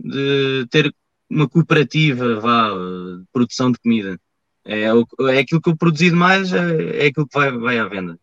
de 0.00 0.66
ter 0.68 0.92
uma 1.32 1.48
cooperativa, 1.48 2.40
vá, 2.40 2.68
de 2.70 3.24
produção 3.32 3.72
de 3.72 3.78
comida. 3.78 4.18
É, 4.64 4.82
é 4.84 5.38
aquilo 5.38 5.60
que 5.60 5.70
eu 5.70 5.76
produzi 5.76 6.10
mais, 6.10 6.52
é, 6.52 7.04
é 7.04 7.06
aquilo 7.06 7.26
que 7.26 7.38
vai, 7.38 7.50
vai 7.50 7.78
à 7.78 7.86
venda. 7.88 8.18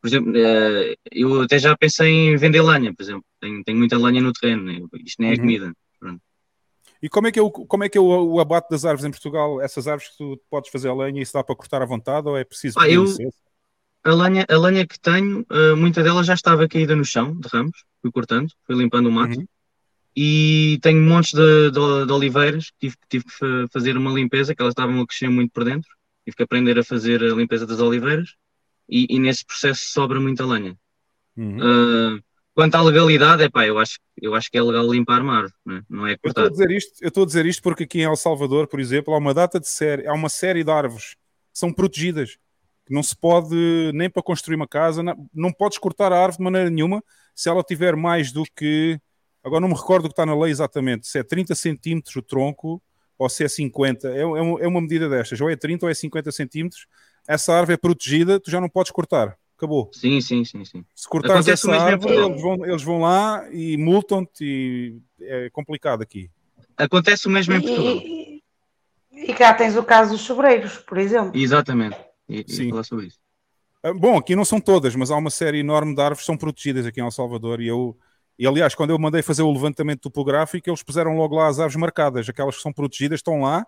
Por 0.00 0.06
exemplo, 0.06 0.32
eh, 0.36 0.94
eu 1.10 1.42
até 1.42 1.58
já 1.58 1.76
pensei 1.76 2.08
em 2.08 2.36
vender 2.36 2.62
lenha, 2.62 2.94
por 2.94 3.02
exemplo. 3.02 3.24
Tenho, 3.40 3.64
tenho 3.64 3.78
muita 3.78 3.98
lenha 3.98 4.22
no 4.22 4.32
terreno, 4.32 4.62
né? 4.62 4.80
isto 5.04 5.20
nem 5.20 5.30
é 5.30 5.34
Uhum. 5.34 5.40
comida. 5.40 5.72
Pronto. 5.98 6.22
E 7.02 7.08
como 7.08 7.26
é 7.26 7.32
que 7.32 7.38
é, 7.38 7.42
o, 7.42 7.50
como 7.50 7.84
é, 7.84 7.88
que 7.88 7.98
é 7.98 8.00
o, 8.00 8.04
o 8.04 8.40
abate 8.40 8.68
das 8.70 8.84
árvores 8.84 9.04
em 9.04 9.10
Portugal? 9.10 9.60
Essas 9.60 9.88
árvores 9.88 10.12
que 10.12 10.18
tu 10.18 10.40
podes 10.48 10.70
fazer 10.70 10.88
a 10.88 10.94
lenha 10.94 11.18
e 11.18 11.22
isso 11.22 11.32
dá 11.32 11.42
para 11.42 11.56
cortar 11.56 11.82
à 11.82 11.84
vontade 11.84 12.28
ou 12.28 12.36
é 12.36 12.44
preciso 12.44 12.78
Ah, 12.78 12.88
eu-? 12.88 13.04
A 14.04 14.14
lenha, 14.14 14.46
a 14.48 14.56
lenha 14.56 14.86
que 14.86 14.98
tenho, 15.00 15.44
eh, 15.50 15.74
muita 15.74 16.02
dela 16.02 16.22
já 16.22 16.34
estava 16.34 16.68
caída 16.68 16.94
no 16.94 17.04
chão, 17.04 17.36
de 17.38 17.48
ramos, 17.52 17.84
fui 18.00 18.12
cortando, 18.12 18.48
fui 18.64 18.76
limpando 18.76 19.08
o 19.08 19.12
mato. 19.12 19.36
Uhum. 19.36 19.46
E 20.20 20.78
tenho 20.82 21.00
montes 21.00 21.32
de, 21.32 21.70
de, 21.70 22.06
de 22.06 22.12
oliveiras, 22.12 22.72
tive, 22.80 22.96
tive 23.08 23.24
que 23.24 23.32
fa- 23.32 23.68
fazer 23.72 23.96
uma 23.96 24.10
limpeza, 24.10 24.52
que 24.54 24.60
elas 24.60 24.72
estavam 24.72 25.00
a 25.00 25.06
crescer 25.06 25.28
muito 25.28 25.52
por 25.52 25.64
dentro. 25.64 25.88
Tive 26.24 26.36
que 26.36 26.42
aprender 26.42 26.76
a 26.76 26.82
fazer 26.82 27.22
a 27.22 27.34
limpeza 27.34 27.64
das 27.64 27.78
oliveiras. 27.78 28.34
E, 28.88 29.06
e 29.14 29.18
nesse 29.18 29.44
processo 29.44 29.82
sobra 29.84 30.18
muita 30.18 30.44
lenha. 30.44 30.76
Uhum. 31.36 31.58
Ah, 31.60 32.18
quanto 32.54 32.74
à 32.74 32.82
legalidade, 32.82 33.44
epá, 33.44 33.64
eu, 33.64 33.78
acho, 33.78 33.98
eu 34.20 34.34
acho 34.34 34.50
que 34.50 34.58
é 34.58 34.62
legal 34.62 34.90
limpar 34.90 35.22
uma 35.22 35.36
árvore, 35.36 35.54
não 35.64 35.76
é, 35.76 35.82
não 35.88 36.06
é 36.06 36.12
Eu 36.12 36.28
estou 36.28 36.30
a 36.30 36.48
cortar. 36.48 36.50
dizer 36.50 36.70
isto, 36.72 36.92
eu 37.00 37.08
estou 37.08 37.22
a 37.22 37.26
dizer 37.26 37.46
isto 37.46 37.62
porque 37.62 37.84
aqui 37.84 38.00
em 38.00 38.04
El 38.04 38.16
Salvador, 38.16 38.66
por 38.66 38.80
exemplo, 38.80 39.14
há 39.14 39.18
uma 39.18 39.32
data 39.32 39.60
de 39.60 39.68
série, 39.68 40.06
há 40.06 40.12
uma 40.12 40.28
série 40.28 40.64
de 40.64 40.70
árvores 40.70 41.10
que 41.52 41.58
são 41.60 41.72
protegidas, 41.72 42.38
que 42.84 42.92
não 42.92 43.02
se 43.02 43.14
pode 43.14 43.54
nem 43.94 44.10
para 44.10 44.22
construir 44.22 44.56
uma 44.56 44.66
casa, 44.66 45.02
não, 45.02 45.28
não 45.32 45.52
podes 45.52 45.78
cortar 45.78 46.12
a 46.12 46.16
árvore 46.18 46.38
de 46.38 46.44
maneira 46.44 46.70
nenhuma 46.70 47.04
se 47.34 47.48
ela 47.48 47.62
tiver 47.62 47.94
mais 47.94 48.32
do 48.32 48.42
que 48.56 48.98
agora 49.48 49.60
não 49.60 49.68
me 49.68 49.74
recordo 49.74 50.04
o 50.04 50.08
que 50.08 50.12
está 50.12 50.24
na 50.24 50.38
lei 50.38 50.50
exatamente, 50.50 51.06
se 51.08 51.18
é 51.18 51.22
30 51.22 51.54
centímetros 51.54 52.14
o 52.16 52.22
tronco 52.22 52.80
ou 53.18 53.28
se 53.28 53.42
é 53.44 53.48
50, 53.48 54.08
é, 54.08 54.20
é 54.20 54.24
uma- 54.24 54.60
é 54.60 54.68
uma 54.68 54.80
medida 54.80 55.08
destas, 55.08 55.40
ou 55.40 55.50
é 55.50 55.56
30 55.56 55.86
ou 55.86 55.90
é 55.90 55.94
50 55.94 56.30
centímetros, 56.30 56.86
essa 57.26 57.52
árvore 57.52 57.74
é 57.74 57.76
protegida, 57.76 58.38
tu 58.38 58.50
já 58.50 58.60
não 58.60 58.68
podes 58.68 58.92
cortar. 58.92 59.36
Acabou. 59.56 59.90
Sim, 59.92 60.20
sim, 60.20 60.44
sim, 60.44 60.64
sim. 60.64 60.84
Se 60.94 61.08
cortares 61.08 61.46
Acontece 61.48 61.68
essa 61.68 61.82
árvore, 61.82 62.14
eles 62.16 62.40
vão, 62.40 62.64
eles 62.64 62.82
vão 62.82 63.00
lá 63.00 63.44
e 63.50 63.76
multam-te 63.76 64.44
e 64.44 64.96
é 65.20 65.50
complicado 65.50 66.00
aqui. 66.00 66.30
Acontece 66.76 67.26
o 67.26 67.30
mesmo 67.30 67.54
em 67.54 67.60
Portugal. 67.60 67.96
E, 68.04 68.40
e 69.12 69.34
cá 69.34 69.52
tens 69.52 69.74
o 69.76 69.82
caso 69.82 70.12
dos 70.12 70.20
sobreiros, 70.20 70.78
por 70.78 70.96
exemplo. 70.96 71.32
Exatamente. 71.34 71.96
E, 72.28 72.44
e 72.46 72.52
Sim. 72.52 72.70
falar 72.70 72.84
sobre 72.84 73.06
isso. 73.06 73.18
Ah, 73.82 73.92
Bom, 73.92 74.16
aqui 74.16 74.36
não 74.36 74.44
são 74.44 74.60
todas, 74.60 74.94
mas 74.94 75.10
há 75.10 75.16
uma 75.16 75.30
série 75.30 75.58
enorme 75.58 75.92
de 75.92 76.00
árvores 76.00 76.20
que 76.20 76.26
são 76.26 76.36
protegidas 76.36 76.86
aqui 76.86 77.00
em 77.00 77.04
El 77.04 77.10
Salvador 77.10 77.60
e 77.60 77.66
eu 77.66 77.98
e 78.38 78.46
aliás, 78.46 78.74
quando 78.74 78.90
eu 78.90 78.98
mandei 78.98 79.22
fazer 79.22 79.42
o 79.42 79.52
levantamento 79.52 80.02
topográfico, 80.02 80.70
eles 80.70 80.82
puseram 80.82 81.16
logo 81.16 81.34
lá 81.34 81.48
as 81.48 81.58
árvores 81.58 81.76
marcadas, 81.76 82.28
aquelas 82.28 82.56
que 82.56 82.62
são 82.62 82.72
protegidas 82.72 83.18
estão 83.18 83.42
lá 83.42 83.66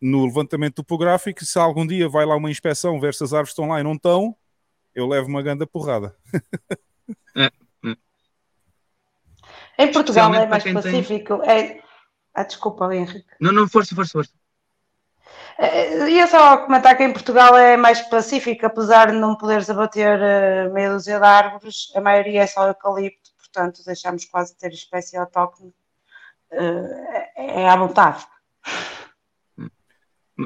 no 0.00 0.24
levantamento 0.24 0.76
topográfico, 0.76 1.44
se 1.44 1.58
algum 1.58 1.86
dia 1.86 2.08
vai 2.08 2.24
lá 2.24 2.34
uma 2.36 2.50
inspeção 2.50 3.00
ver 3.00 3.12
se 3.14 3.24
as 3.24 3.32
árvores 3.34 3.50
estão 3.50 3.68
lá 3.68 3.80
e 3.80 3.82
não 3.82 3.94
estão, 3.94 4.34
eu 4.94 5.06
levo 5.06 5.28
uma 5.28 5.42
grande 5.42 5.66
porrada. 5.66 6.16
Em 9.78 9.92
Portugal 9.92 10.32
é 10.34 10.46
mais 10.46 10.62
quem 10.62 10.74
tem- 10.74 10.82
pacífico. 10.82 11.42
É... 11.42 11.80
Ah, 12.34 12.44
desculpa, 12.44 12.94
Henrique. 12.94 13.26
Não, 13.40 13.52
não, 13.52 13.68
força, 13.68 13.94
força, 13.94 14.12
força. 14.12 14.32
Eh, 15.58 16.08
Ia 16.10 16.26
só 16.26 16.58
comentar 16.58 16.96
que 16.96 17.02
em 17.02 17.12
Portugal 17.12 17.56
é 17.56 17.76
mais 17.76 18.00
pacífico, 18.02 18.64
apesar 18.64 19.10
de 19.10 19.18
não 19.18 19.36
poderes 19.36 19.68
abater 19.68 20.18
eh, 20.18 20.68
meia 20.70 20.92
dúzia 20.92 21.18
de 21.18 21.24
árvores, 21.26 21.92
a 21.94 22.00
maioria 22.00 22.42
é 22.42 22.46
só 22.46 22.66
eucalipto, 22.68 23.19
portanto 23.52 23.82
deixamos 23.84 24.24
quase 24.24 24.52
de 24.52 24.58
ter 24.58 24.72
espécie 24.72 25.16
autóctone. 25.16 25.74
Eh, 26.50 27.30
É 27.36 27.68
à 27.68 27.76
vontade. 27.76 28.26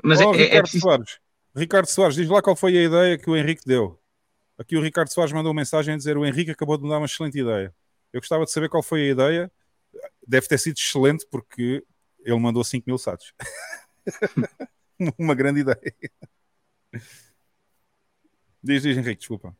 Mas 0.02 0.20
Oh, 0.20 0.34
é, 0.34 0.38
é, 0.38 0.40
é 0.40 0.44
Ricardo 0.44 0.62
preciso. 0.62 0.82
Soares, 0.82 1.20
Ricardo 1.54 1.86
Soares, 1.86 2.14
diz 2.16 2.28
lá 2.28 2.42
qual 2.42 2.56
foi 2.56 2.76
a 2.76 2.82
ideia 2.82 3.18
que 3.18 3.30
o 3.30 3.36
Henrique 3.36 3.62
deu. 3.64 4.00
Aqui 4.58 4.76
o 4.76 4.82
Ricardo 4.82 5.08
Soares 5.12 5.32
mandou 5.32 5.52
uma 5.52 5.60
mensagem 5.60 5.94
a 5.94 5.96
dizer 5.96 6.16
o 6.16 6.24
Henrique 6.26 6.50
acabou 6.50 6.76
de 6.76 6.82
me 6.84 6.88
dar 6.88 6.98
uma 6.98 7.06
excelente 7.06 7.38
ideia. 7.38 7.74
Eu 8.12 8.20
gostava 8.20 8.44
de 8.44 8.50
saber 8.50 8.68
qual 8.68 8.82
foi 8.82 9.02
a 9.02 9.12
ideia. 9.12 9.52
Deve 10.26 10.46
ter 10.48 10.58
sido 10.58 10.76
excelente 10.76 11.26
porque 11.30 11.84
ele 12.20 12.38
mandou 12.38 12.64
5 12.64 12.84
mil 12.86 12.98
satos. 12.98 13.32
uma 15.18 15.34
grande 15.34 15.60
ideia. 15.60 15.94
Diz, 18.62 18.82
diz 18.82 18.96
Henrique, 18.96 19.18
desculpa. 19.20 19.56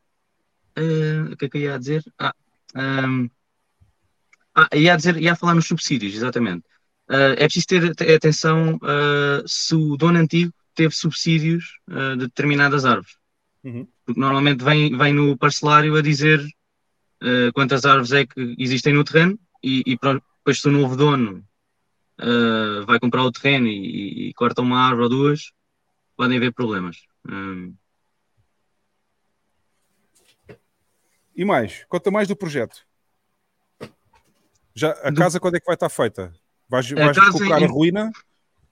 Eh, 0.76 1.32
o 1.32 1.36
que 1.36 1.44
é 1.44 1.48
que 1.48 1.58
eu 1.58 1.62
ia 1.62 1.78
dizer? 1.78 2.02
Ah, 2.18 2.34
ahm, 2.74 3.28
ah, 4.54 4.68
ia 4.74 4.96
dizer, 4.96 5.16
ia 5.20 5.34
falar 5.34 5.54
nos 5.54 5.66
subsídios, 5.66 6.14
exatamente. 6.14 6.64
Ah, 7.08 7.34
é 7.36 7.44
preciso 7.46 7.66
ter 7.66 8.14
atenção 8.14 8.78
ah, 8.82 9.42
se 9.46 9.74
o 9.74 9.96
dono 9.96 10.18
antigo 10.18 10.52
teve 10.74 10.94
subsídios 10.94 11.78
ah, 11.90 12.14
de 12.14 12.26
determinadas 12.26 12.84
árvores. 12.84 13.16
Uhum. 13.64 13.86
Porque 14.04 14.20
normalmente 14.20 14.62
vem, 14.62 14.96
vem 14.96 15.12
no 15.14 15.36
parcelário 15.36 15.96
a 15.96 16.02
dizer 16.02 16.44
quantas 17.54 17.86
árvores 17.86 18.12
é 18.12 18.26
que 18.26 18.54
existem 18.58 18.92
no 18.92 19.02
terreno 19.02 19.38
e, 19.62 19.82
e 19.86 19.96
depois 19.96 20.60
se 20.60 20.68
o 20.68 20.70
novo 20.70 20.94
dono 20.94 21.42
vai 22.86 23.00
comprar 23.00 23.22
o 23.22 23.32
terreno 23.32 23.66
e, 23.66 24.28
e 24.28 24.34
corta 24.34 24.60
uma 24.60 24.78
árvore 24.78 25.04
ou 25.04 25.08
duas, 25.08 25.52
podem 26.18 26.36
haver 26.36 26.52
problemas. 26.52 26.98
Ahm, 27.26 27.72
E 31.36 31.44
mais, 31.44 31.84
conta 31.88 32.10
mais 32.10 32.28
do 32.28 32.36
projeto. 32.36 32.86
Já, 34.74 34.90
a 34.90 35.10
Do- 35.10 35.20
casa 35.20 35.38
quando 35.40 35.56
é 35.56 35.60
que 35.60 35.66
vai 35.66 35.74
estar 35.74 35.88
feita? 35.88 36.32
Vais, 36.68 36.90
A 36.90 36.96
vais 36.96 37.16
casa 37.16 37.44
recuperar 37.44 37.62
em- 37.62 37.64
a 37.64 37.68
ruína? 37.68 38.10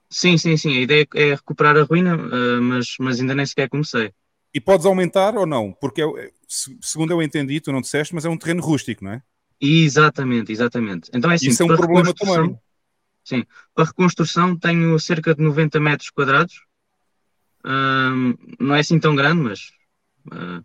Sim, 0.09 0.37
sim, 0.37 0.55
sim. 0.57 0.77
A 0.77 0.81
ideia 0.81 1.07
é 1.15 1.35
recuperar 1.35 1.75
a 1.77 1.83
ruína, 1.83 2.13
ah, 2.15 2.61
mas, 2.61 2.95
mas 2.99 3.19
ainda 3.19 3.35
nem 3.35 3.45
sequer 3.45 3.69
comecei. 3.69 4.13
E 4.53 4.61
podes 4.61 4.85
aumentar 4.85 5.35
ou 5.35 5.45
não? 5.45 5.73
Porque, 5.73 6.01
é- 6.01 6.31
se- 6.47 6.77
segundo 6.81 7.11
eu 7.11 7.21
entendi, 7.21 7.59
tu 7.59 7.71
não 7.71 7.81
disseste, 7.81 8.13
mas 8.13 8.25
é 8.25 8.29
um 8.29 8.37
terreno 8.37 8.61
rústico, 8.61 9.03
não 9.03 9.13
é? 9.13 9.21
Exatamente, 9.59 10.51
exatamente. 10.51 11.09
Então 11.13 11.31
é 11.31 11.35
assim, 11.35 11.49
Isso 11.49 11.63
é 11.63 11.65
um 11.65 11.75
problema 11.75 12.13
também. 12.13 12.59
Sim, 13.25 13.45
para 13.73 13.85
reconstrução 13.85 14.57
tenho 14.57 14.97
cerca 14.99 15.35
de 15.35 15.41
90 15.43 15.79
metros 15.79 16.09
quadrados. 16.09 16.55
Não 18.59 18.75
é 18.75 18.79
assim 18.79 18.99
tão 18.99 19.15
grande, 19.15 19.41
mas, 19.41 19.71
ah, 20.31 20.61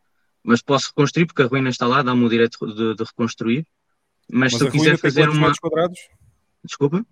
mas 0.49 0.63
posso 0.63 0.89
reconstruir 0.89 1.27
porque 1.27 1.43
a 1.43 1.47
ruína 1.47 1.69
está 1.69 1.87
lá, 1.87 2.03
dá-me 2.03 2.25
o 2.25 2.29
direito 2.29 2.59
de, 2.67 2.95
de 2.95 3.05
reconstruir. 3.05 3.67
Mas, 4.31 4.53
Mas 4.53 4.55
se 4.55 4.63
eu 4.65 4.69
a 4.69 4.71
quiser 4.71 4.85
ruína 4.85 4.99
tem 4.99 5.11
fazer 5.11 5.21
quantos 5.23 5.37
uma. 5.37 5.47
metros 5.47 5.59
quadrados? 5.61 5.99
Desculpa? 6.65 7.07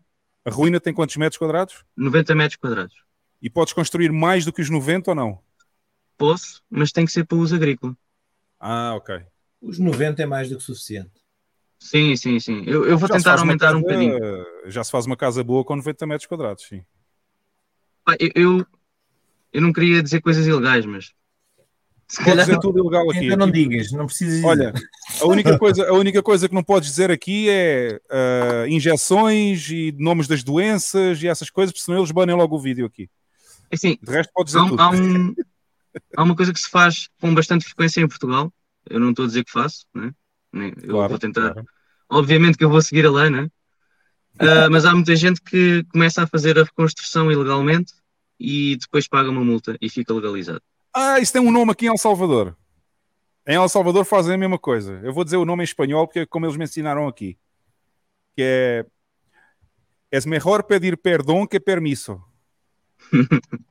A 0.44 0.50
ruína 0.50 0.80
tem 0.80 0.94
quantos 0.94 1.16
metros 1.16 1.38
quadrados? 1.38 1.84
90 1.96 2.34
metros 2.34 2.56
quadrados. 2.56 2.94
E 3.42 3.50
podes 3.50 3.72
construir 3.74 4.10
mais 4.10 4.44
do 4.44 4.52
que 4.52 4.62
os 4.62 4.70
90 4.70 5.10
ou 5.10 5.14
não? 5.14 5.38
Posso, 6.16 6.62
mas 6.70 6.90
tem 6.92 7.04
que 7.04 7.12
ser 7.12 7.24
para 7.26 7.36
uso 7.36 7.54
agrícola. 7.54 7.94
Ah, 8.58 8.94
ok. 8.94 9.20
Os 9.60 9.78
90 9.78 10.22
é 10.22 10.26
mais 10.26 10.48
do 10.48 10.56
que 10.56 10.62
suficiente. 10.62 11.12
Sim, 11.78 12.16
sim, 12.16 12.40
sim. 12.40 12.64
Eu, 12.66 12.86
eu 12.86 12.96
vou 12.96 13.06
Já 13.08 13.16
tentar 13.16 13.38
aumentar 13.38 13.76
um 13.76 13.82
casa- 13.82 13.82
bocadinho. 13.82 14.46
Já 14.70 14.82
se 14.82 14.90
faz 14.90 15.04
uma 15.04 15.16
casa 15.16 15.44
boa 15.44 15.62
com 15.62 15.76
90 15.76 16.06
metros 16.06 16.26
quadrados, 16.26 16.64
sim. 16.66 16.82
Eu, 18.18 18.30
eu, 18.34 18.66
eu 19.52 19.60
não 19.60 19.72
queria 19.72 20.02
dizer 20.02 20.22
coisas 20.22 20.46
ilegais, 20.46 20.86
mas. 20.86 21.12
Se 22.08 22.24
calhar 22.24 22.46
dizer 22.46 22.58
tudo 22.60 22.78
ilegal 22.78 23.10
aqui. 23.10 23.24
Então 23.26 23.36
não 23.36 23.46
Aqui- 23.48 23.68
digas, 23.68 23.90
não 23.92 24.06
precisas 24.06 24.44
Olha, 24.44 24.72
a 25.20 25.26
única, 25.26 25.58
coisa, 25.58 25.88
a 25.88 25.92
única 25.92 26.22
coisa 26.22 26.48
que 26.48 26.54
não 26.54 26.62
podes 26.62 26.88
dizer 26.90 27.10
aqui 27.10 27.48
é 27.50 28.00
ah, 28.10 28.64
injeções 28.68 29.68
e 29.70 29.92
nomes 29.98 30.28
das 30.28 30.44
doenças 30.44 31.20
e 31.22 31.26
essas 31.26 31.50
coisas, 31.50 31.72
porque 31.72 31.84
senão 31.84 31.98
eles 31.98 32.12
banem 32.12 32.36
logo 32.36 32.54
o 32.56 32.60
vídeo 32.60 32.86
aqui. 32.86 33.08
Assim, 33.72 33.98
De 34.00 34.12
resto, 34.12 34.30
podes 34.32 34.52
dizer 34.54 34.64
há, 34.64 34.68
tudo. 34.68 34.80
há 34.80 34.90
um- 34.90 35.34
há 36.16 36.22
uma 36.22 36.36
coisa 36.36 36.52
que 36.52 36.60
se 36.60 36.70
faz 36.70 37.08
com 37.20 37.34
bastante 37.34 37.64
frequência 37.64 38.00
em 38.00 38.06
Portugal. 38.08 38.52
Eu 38.88 39.00
não 39.00 39.10
estou 39.10 39.24
a 39.24 39.28
dizer 39.28 39.44
que 39.44 39.50
faço, 39.50 39.84
né? 39.92 40.12
Nem- 40.52 40.72
eu 40.82 40.90
Claro, 40.90 41.08
vou 41.08 41.18
tentar. 41.18 41.52
claro. 41.54 41.66
Obviamente 42.08 42.56
que 42.56 42.64
eu 42.64 42.70
vou 42.70 42.80
seguir 42.80 43.04
a 43.06 43.10
lei, 43.10 43.30
né? 43.30 43.48
Ah, 44.38 44.38
mas 44.70 44.84
há 44.84 44.94
muita 44.94 45.16
gente 45.16 45.40
que 45.42 45.82
começa 45.90 46.22
a 46.22 46.26
fazer 46.28 46.56
a 46.56 46.62
reconstrução 46.62 47.32
ilegalmente 47.32 47.92
e 48.38 48.76
depois 48.76 49.08
paga 49.08 49.28
uma 49.28 49.42
multa 49.44 49.76
e 49.80 49.88
fica 49.90 50.14
legalizado. 50.14 50.62
Ah, 50.98 51.20
isso 51.20 51.30
tem 51.30 51.42
um 51.42 51.52
nome 51.52 51.72
aqui 51.72 51.84
em 51.84 51.90
El 51.90 51.98
Salvador. 51.98 52.56
Em 53.46 53.54
El 53.54 53.68
Salvador 53.68 54.06
fazem 54.06 54.34
a 54.34 54.38
mesma 54.38 54.58
coisa. 54.58 54.98
Eu 55.04 55.12
vou 55.12 55.24
dizer 55.24 55.36
o 55.36 55.44
nome 55.44 55.62
em 55.62 55.64
espanhol 55.64 56.06
porque 56.06 56.20
é 56.20 56.26
como 56.26 56.46
eles 56.46 56.56
me 56.56 56.64
ensinaram 56.64 57.06
aqui. 57.06 57.38
Que 58.34 58.42
é... 58.42 58.86
Es 60.10 60.24
mejor 60.24 60.62
pedir 60.62 60.96
perdón 60.96 61.46
que 61.46 61.60
permiso. 61.60 62.24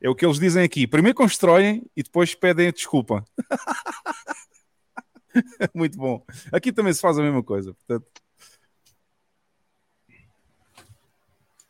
é 0.00 0.08
o 0.08 0.14
que 0.14 0.24
eles 0.24 0.38
dizem 0.38 0.64
aqui. 0.64 0.86
Primeiro 0.86 1.14
constroem 1.14 1.84
e 1.94 2.02
depois 2.02 2.34
pedem 2.34 2.72
desculpa. 2.72 3.22
Muito 5.74 5.98
bom. 5.98 6.24
Aqui 6.50 6.72
também 6.72 6.94
se 6.94 7.02
faz 7.02 7.18
a 7.18 7.22
mesma 7.22 7.42
coisa. 7.42 7.74
Portanto, 7.74 8.22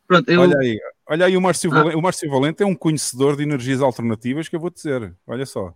Pronto, 0.06 0.30
eu, 0.30 0.42
Olha 0.42 0.58
aí, 0.58 0.78
olha 1.12 1.26
aí 1.26 1.36
o 1.36 1.40
Márcio, 1.40 1.70
Ah. 1.72 1.74
Valente, 1.76 1.96
o 1.96 2.02
Márcio 2.02 2.30
Valente 2.30 2.62
é 2.62 2.66
um 2.66 2.74
conhecedor 2.74 3.36
de 3.36 3.42
energias 3.42 3.80
alternativas 3.80 4.48
que 4.48 4.56
eu 4.56 4.60
vou 4.60 4.70
dizer. 4.70 5.14
Olha 5.26 5.46
só. 5.46 5.74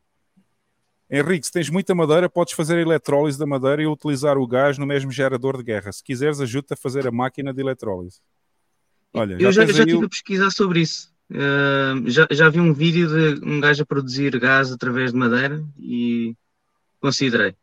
Henrique, 1.09 1.47
se 1.47 1.53
tens 1.53 1.71
muita 1.71 1.95
madeira, 1.95 2.29
podes 2.29 2.53
fazer 2.55 2.77
a 2.79 2.81
eletrólise 2.81 3.39
da 3.39 3.47
madeira 3.47 3.81
e 3.83 3.87
utilizar 3.87 4.37
o 4.37 4.47
gás 4.47 4.77
no 4.77 4.85
mesmo 4.87 5.11
gerador 5.13 5.57
de 5.57 5.63
guerra. 5.63 5.93
Se 5.93 6.03
quiseres, 6.03 6.41
ajuda 6.41 6.69
a 6.73 6.77
fazer 6.77 7.07
a 7.07 7.13
máquina 7.13 7.55
de 7.55 7.61
eletrólise. 7.61 8.21
Olha, 9.15 9.35
eu 9.41 9.53
já, 9.53 9.65
já 9.65 9.73
aí 9.73 9.79
estive 9.81 9.95
o- 10.03 10.05
a 10.05 10.09
pesquisar 10.09 10.51
sobre 10.51 10.81
isso. 10.81 11.15
Ah, 11.33 11.95
já, 12.07 12.27
já 12.31 12.49
vi 12.49 12.59
um 12.61 12.73
vídeo 12.73 13.09
de 13.39 13.49
um 13.49 13.61
gajo 13.61 13.83
a 13.83 13.87
produzir 13.87 14.37
gás 14.39 14.73
através 14.73 15.13
de 15.13 15.19
madeira 15.19 15.65
e 15.79 16.35
considerei. 17.01 17.55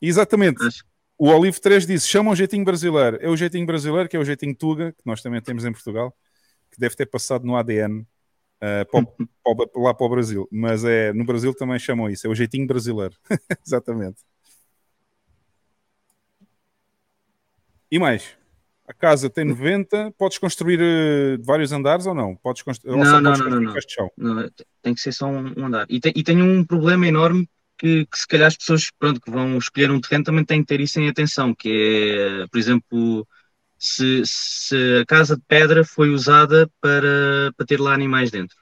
Exatamente. 0.00 0.62
Acho- 0.64 0.84
O 1.18 1.28
Olive 1.28 1.60
3 1.60 1.84
disse: 1.86 2.06
chama 2.08 2.30
o 2.30 2.34
jeitinho 2.36 2.64
brasileiro. 2.64 3.18
É 3.20 3.28
o 3.28 3.36
jeitinho 3.36 3.66
brasileiro, 3.66 4.08
que 4.08 4.16
é 4.16 4.20
o 4.20 4.24
jeitinho 4.24 4.54
Tuga, 4.54 4.92
que 4.92 5.02
nós 5.04 5.20
também 5.20 5.40
temos 5.42 5.64
em 5.64 5.72
Portugal, 5.72 6.14
que 6.78 6.80
deve 6.80 6.94
ter 6.94 7.06
passado 7.06 7.44
no 7.44 7.56
ADN 7.56 8.06
ah, 8.60 8.84
para 8.90 9.00
o- 9.00 9.06
para 9.44 9.80
o- 9.80 9.82
lá 9.82 9.92
para 9.92 10.06
o 10.06 10.10
Brasil. 10.10 10.48
Mas 10.50 10.84
é, 10.84 11.12
no 11.12 11.24
Brasil 11.24 11.52
também 11.54 11.78
chamam 11.78 12.08
isso, 12.08 12.26
é 12.26 12.30
o 12.30 12.34
jeitinho 12.34 12.66
brasileiro. 12.66 13.16
Exatamente. 13.66 14.18
E 17.90 17.98
mais? 17.98 18.36
A 18.86 18.94
casa 18.94 19.28
tem 19.28 19.44
90, 19.44 20.10
podes 20.16 20.38
construir 20.38 20.78
eh, 20.80 21.36
vários 21.42 21.72
andares 21.72 22.06
ou 22.06 22.14
não? 22.14 22.34
Podes 22.36 22.62
construir, 22.62 22.92
ou 22.92 22.98
Não, 22.98 23.04
só 23.04 23.20
não, 23.20 23.32
podes 23.32 23.40
não, 23.40 23.60
não, 23.60 23.80
chão? 23.86 24.10
Não, 24.16 24.50
tem 24.82 24.94
que 24.94 25.00
ser 25.00 25.12
só 25.12 25.26
um, 25.26 25.52
um 25.58 25.66
andar. 25.66 25.86
E, 25.90 26.00
tem, 26.00 26.12
e 26.16 26.22
tenho 26.22 26.44
um 26.44 26.64
problema 26.64 27.06
enorme 27.06 27.48
que, 27.76 28.06
que 28.06 28.18
se 28.18 28.26
calhar 28.26 28.46
as 28.48 28.56
pessoas 28.56 28.90
pronto, 28.98 29.20
que 29.20 29.30
vão 29.30 29.58
escolher 29.58 29.90
um 29.90 30.00
terreno 30.00 30.24
também 30.24 30.44
têm 30.44 30.60
que 30.62 30.66
ter 30.68 30.80
isso 30.80 30.98
em 31.00 31.08
atenção, 31.08 31.54
que 31.54 31.68
é, 32.44 32.46
por 32.46 32.58
exemplo, 32.58 33.26
se, 33.78 34.22
se 34.24 34.76
a 35.02 35.06
casa 35.06 35.36
de 35.36 35.42
pedra 35.46 35.84
foi 35.84 36.10
usada 36.10 36.70
para, 36.80 37.52
para 37.56 37.66
ter 37.66 37.80
lá 37.80 37.94
animais 37.94 38.30
dentro. 38.30 38.56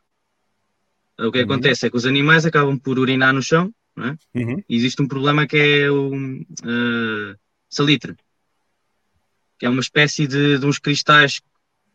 O 1.18 1.30
que 1.32 1.38
Uhum. 1.40 1.44
acontece 1.46 1.86
é 1.86 1.90
que 1.90 1.96
os 2.00 2.06
animais 2.06 2.44
acabam 2.46 2.78
por 2.78 2.98
urinar 2.98 3.32
no 3.34 3.42
chão, 3.42 3.64
não 3.96 4.06
é? 4.10 4.16
Uhum. 4.34 4.62
E 4.68 4.76
existe 4.76 5.00
um 5.02 5.08
problema 5.08 5.46
que 5.46 5.56
é 5.56 5.90
o 5.90 6.12
eh, 6.72 7.36
salitre, 7.70 8.14
que 9.58 9.66
é 9.66 9.68
uma 9.68 9.80
espécie 9.80 10.26
de, 10.26 10.58
de 10.58 10.66
uns 10.66 10.78
cristais 10.78 11.40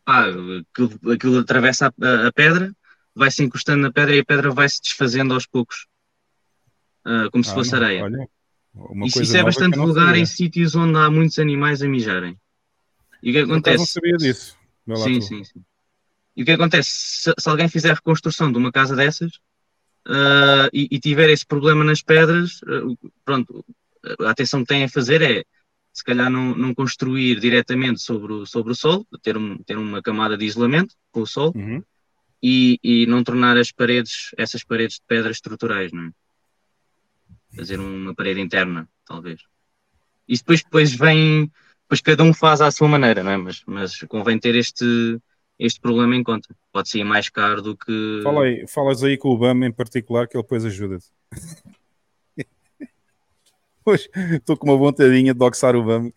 pá, 0.04 0.26
aquilo, 0.28 1.12
aquilo 1.12 1.38
atravessa 1.40 1.86
a, 2.02 2.28
a- 2.28 2.32
pedra, 2.32 2.72
vai 3.14 3.30
se 3.30 3.42
encostando 3.44 3.82
na 3.82 3.92
pedra 3.92 4.16
e 4.16 4.20
a 4.20 4.24
pedra 4.24 4.50
vai 4.50 4.68
se 4.68 4.80
desfazendo 4.82 5.34
aos 5.34 5.46
poucos. 5.46 5.86
ah, 7.04 7.28
como 7.30 7.44
se 7.44 7.50
Ah, 7.50 7.54
fosse 7.54 7.74
não, 7.74 7.76
areia. 7.76 8.02
olha, 8.02 8.28
Isso, 9.04 9.36
é 9.36 9.44
bastante 9.44 9.78
vulgar 9.78 10.16
em 10.16 10.26
sítios 10.26 10.74
onde 10.74 10.98
há 10.98 11.10
muitos 11.10 11.38
animais 11.38 11.82
a 11.82 11.88
mijarem. 11.88 12.36
E 13.22 13.30
o 13.30 13.32
que 13.32 13.38
é 13.38 13.42
acontece? 13.42 13.78
não 13.78 13.86
sabia 13.86 14.16
disso. 14.16 14.56
Sim, 14.96 15.20
sim, 15.20 15.44
sim. 15.44 15.64
E 16.36 16.42
o 16.42 16.44
que 16.44 16.52
acontece? 16.52 16.90
Se, 16.90 17.34
se 17.38 17.48
alguém 17.48 17.68
fizer 17.68 17.90
a 17.90 17.94
reconstrução 17.94 18.50
de 18.50 18.58
uma 18.58 18.72
casa 18.72 18.96
dessas 18.96 19.32
ah, 20.06 20.68
e, 20.72 20.88
e 20.90 20.98
tiver 20.98 21.30
esse 21.30 21.46
problema 21.46 21.84
nas 21.84 22.02
pedras, 22.02 22.60
o- 22.62 22.96
pronto, 23.24 23.64
a 24.20 24.30
atenção 24.30 24.60
que 24.62 24.68
tem 24.68 24.84
a 24.84 24.88
fazer 24.88 25.22
é 25.22 25.44
se 25.92 26.02
calhar 26.02 26.30
não, 26.30 26.56
não 26.56 26.74
construir 26.74 27.38
diretamente 27.38 28.00
sobre 28.00 28.32
o, 28.32 28.46
sobre 28.46 28.72
o 28.72 28.74
solo, 28.74 29.06
ter, 29.22 29.36
um, 29.36 29.58
ter 29.58 29.76
uma 29.76 30.00
camada 30.02 30.36
de 30.38 30.46
isolamento 30.46 30.94
com 31.10 31.20
o 31.20 31.26
solo 31.26 31.52
Uhum. 31.54 31.82
e, 32.42 32.78
e 32.82 33.06
não 33.06 33.22
tornar 33.22 33.56
as 33.58 33.70
paredes, 33.70 34.30
essas 34.38 34.64
paredes 34.64 34.96
de 34.96 35.02
pedras 35.06 35.36
estruturais, 35.36 35.92
não 35.92 36.06
é? 36.06 36.10
Fazer 37.54 37.78
uma 37.78 38.14
parede 38.14 38.40
interna, 38.40 38.88
talvez. 39.04 39.42
Isso 40.26 40.42
depois, 40.42 40.62
depois 40.62 40.94
vem, 40.94 41.52
depois 41.92 42.00
cada 42.00 42.22
um 42.22 42.32
faz 42.32 42.62
à 42.62 42.70
sua 42.70 42.88
maneira, 42.88 43.22
não 43.22 43.30
é? 43.30 43.36
Mas, 43.36 43.62
mas 43.66 44.00
convém 44.08 44.38
ter 44.38 44.54
este, 44.54 45.20
este 45.58 45.78
problema 45.78 46.16
em 46.16 46.22
conta. 46.22 46.48
Pode 46.72 46.88
ser 46.88 47.04
mais 47.04 47.28
caro 47.28 47.60
do 47.60 47.76
que. 47.76 48.20
Fala 48.22 48.44
aí, 48.44 48.66
falas 48.66 49.04
aí 49.04 49.18
com 49.18 49.28
o 49.28 49.36
Bam 49.36 49.66
em 49.66 49.72
particular 49.72 50.26
que 50.26 50.34
ele 50.34 50.42
depois 50.42 50.64
ajuda-te. 50.64 51.06
Hoje 53.84 54.08
estou 54.32 54.56
com 54.56 54.68
uma 54.70 54.78
vontadinha 54.78 55.34
de 55.34 55.38
doxar 55.38 55.76
o 55.76 55.84
Bam. 55.84 56.10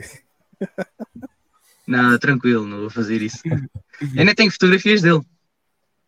Não, 1.85 2.17
tranquilo, 2.19 2.65
não 2.65 2.79
vou 2.79 2.89
fazer 2.89 3.21
isso. 3.21 3.41
Eu 4.15 4.23
nem 4.23 4.33
tenho 4.33 4.51
fotografias 4.51 5.01
dele. 5.01 5.21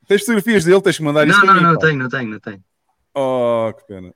Tens 0.07 0.21
fotografias 0.21 0.63
dele, 0.63 0.81
tens 0.81 0.97
que 0.97 1.03
mandar 1.03 1.27
isso 1.27 1.37
Não, 1.39 1.45
para 1.45 1.53
não, 1.55 1.61
mim, 1.61 1.67
não 1.67 1.73
pá. 1.73 1.85
tenho, 1.87 1.99
não 1.99 2.09
tenho, 2.09 2.29
não 2.29 2.39
tenho. 2.39 2.63
Oh, 3.19 3.73
que 3.73 3.83
pena. 3.87 4.13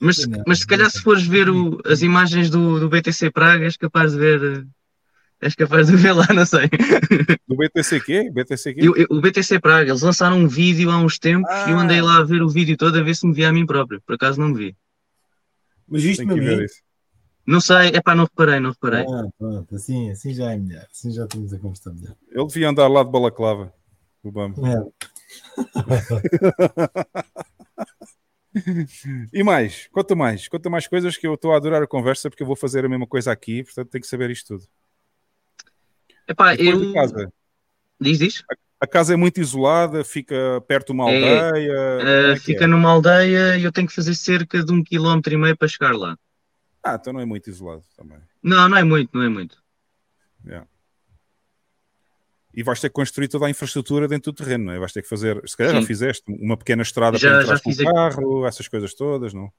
Mas, 0.00 0.16
se- 0.18 0.28
mas 0.46 0.60
se 0.60 0.66
calhar 0.66 0.88
se 0.88 1.00
fores 1.02 1.26
ver 1.26 1.48
o- 1.50 1.80
as 1.84 2.00
imagens 2.00 2.48
do, 2.48 2.78
do 2.78 2.88
BTC 2.88 3.30
Praga, 3.32 3.64
és 3.64 3.76
capaz 3.76 4.12
de 4.12 4.18
ver. 4.18 4.42
eh, 4.60 4.64
És 5.40 5.54
capaz 5.56 5.88
de 5.88 5.96
ver 5.96 6.12
lá, 6.12 6.26
não 6.32 6.46
sei. 6.46 6.68
Do 7.48 7.56
BTC 7.56 8.00
quê? 8.00 8.30
BTC 8.30 8.72
quê? 8.74 8.80
Eu- 8.86 8.96
eu- 8.96 9.06
o 9.10 9.20
BTC 9.20 9.58
Praga, 9.58 9.90
eles 9.90 10.00
lançaram 10.02 10.38
um 10.38 10.46
vídeo 10.48 10.90
há 10.90 10.96
uns 10.96 11.18
tempos 11.18 11.50
e 11.66 11.70
eu 11.70 11.76
Ah. 11.78 11.82
andei 11.82 12.00
lá 12.00 12.18
a 12.18 12.22
ver 12.24 12.40
o 12.40 12.48
vídeo 12.48 12.76
todo 12.76 12.96
a 12.98 13.02
ver 13.02 13.14
se 13.16 13.26
me 13.26 13.34
via 13.34 13.48
a 13.48 13.52
mim 13.52 13.66
próprio. 13.66 14.00
Por 14.06 14.14
acaso 14.14 14.40
não 14.40 14.48
me 14.50 14.56
vi. 14.58 14.76
Mas 15.88 16.04
isto 16.04 16.24
me 16.24 16.64
isso. 16.64 16.76
Não 17.46 17.60
sei, 17.60 17.88
é 17.88 18.00
pá, 18.00 18.14
não 18.14 18.24
reparei, 18.24 18.58
não 18.60 18.70
reparei. 18.70 19.02
Ah, 19.06 19.24
pronto, 19.38 19.74
assim, 19.74 20.10
assim 20.10 20.32
já 20.32 20.52
é 20.52 20.56
melhor. 20.56 20.86
Assim 20.90 21.10
já 21.10 21.24
estamos 21.24 21.52
a 21.52 21.58
conversar 21.58 21.92
melhor. 21.92 22.14
Ele 22.30 22.46
devia 22.46 22.70
andar 22.70 22.88
lá 22.88 23.02
de 23.02 23.10
balaclava. 23.10 23.70
O 24.22 24.30
Bam. 24.32 24.54
E 29.32 29.42
mais, 29.42 29.88
conta 29.88 30.14
mais, 30.14 30.48
conta 30.48 30.70
mais 30.70 30.86
coisas 30.86 31.16
que 31.16 31.26
eu 31.26 31.34
estou 31.34 31.52
a 31.52 31.56
adorar 31.56 31.82
a 31.82 31.86
conversa 31.86 32.30
porque 32.30 32.42
eu 32.42 32.46
vou 32.46 32.56
fazer 32.56 32.84
a 32.84 32.88
mesma 32.88 33.06
coisa 33.06 33.32
aqui, 33.32 33.64
portanto 33.64 33.90
tenho 33.90 34.02
que 34.02 34.08
saber 34.08 34.30
isto 34.30 34.58
tudo. 34.58 34.68
Epá, 36.28 36.54
Depois 36.56 36.82
eu. 36.86 36.94
casa. 36.94 37.32
Diz, 38.00 38.18
diz. 38.18 38.44
A 38.80 38.86
casa 38.86 39.14
é 39.14 39.16
muito 39.16 39.40
isolada, 39.40 40.04
fica 40.04 40.60
perto 40.68 40.88
de 40.88 40.92
uma 40.92 41.10
É, 41.10 41.38
aldeia. 41.38 41.96
Como 41.98 42.08
é 42.08 42.36
fica 42.36 42.64
é? 42.64 42.66
numa 42.66 42.90
aldeia 42.90 43.58
e 43.58 43.64
eu 43.64 43.72
tenho 43.72 43.88
que 43.88 43.94
fazer 43.94 44.14
cerca 44.14 44.62
de 44.62 44.72
um 44.72 44.84
quilómetro 44.84 45.32
e 45.32 45.36
meio 45.36 45.56
para 45.56 45.68
chegar 45.68 45.96
lá. 45.96 46.16
Ah, 46.82 46.96
então 47.00 47.12
não 47.12 47.20
é 47.20 47.24
muito 47.24 47.48
isolado 47.48 47.82
também. 47.96 48.18
Não, 48.42 48.68
não 48.68 48.76
é 48.76 48.84
muito, 48.84 49.10
não 49.14 49.22
é 49.22 49.28
muito. 49.28 49.62
Yeah. 50.44 50.68
E 52.56 52.62
vais 52.62 52.80
ter 52.80 52.88
que 52.88 52.94
construir 52.94 53.28
toda 53.28 53.46
a 53.46 53.50
infraestrutura 53.50 54.08
dentro 54.08 54.32
do 54.32 54.36
terreno, 54.36 54.64
não 54.66 54.72
é? 54.72 54.78
Vais 54.78 54.92
ter 54.92 55.02
que 55.02 55.08
fazer, 55.08 55.40
se 55.48 55.56
calhar 55.56 55.72
já 55.74 55.80
Sim. 55.80 55.86
fizeste, 55.86 56.24
uma 56.28 56.56
pequena 56.56 56.82
estrada 56.82 57.18
Já- 57.18 57.30
para 57.30 57.32
já 57.46 57.56
entrar 57.56 57.60
com 57.60 57.70
o 57.72 57.76
carro, 57.76 58.46
essas 58.46 58.68
coisas 58.68 58.94
todas, 58.94 59.34
não? 59.34 59.52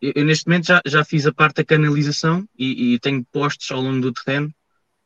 Eu, 0.00 0.12
eu 0.16 0.24
neste 0.24 0.46
momento 0.46 0.66
já, 0.66 0.80
já 0.86 1.04
fiz 1.04 1.26
a 1.26 1.32
parte 1.32 1.56
da 1.56 1.64
canalização 1.64 2.46
e, 2.58 2.94
e 2.94 2.98
tenho 3.00 3.24
postes 3.32 3.70
ao 3.70 3.80
longo 3.80 4.00
do 4.00 4.12
terreno 4.12 4.52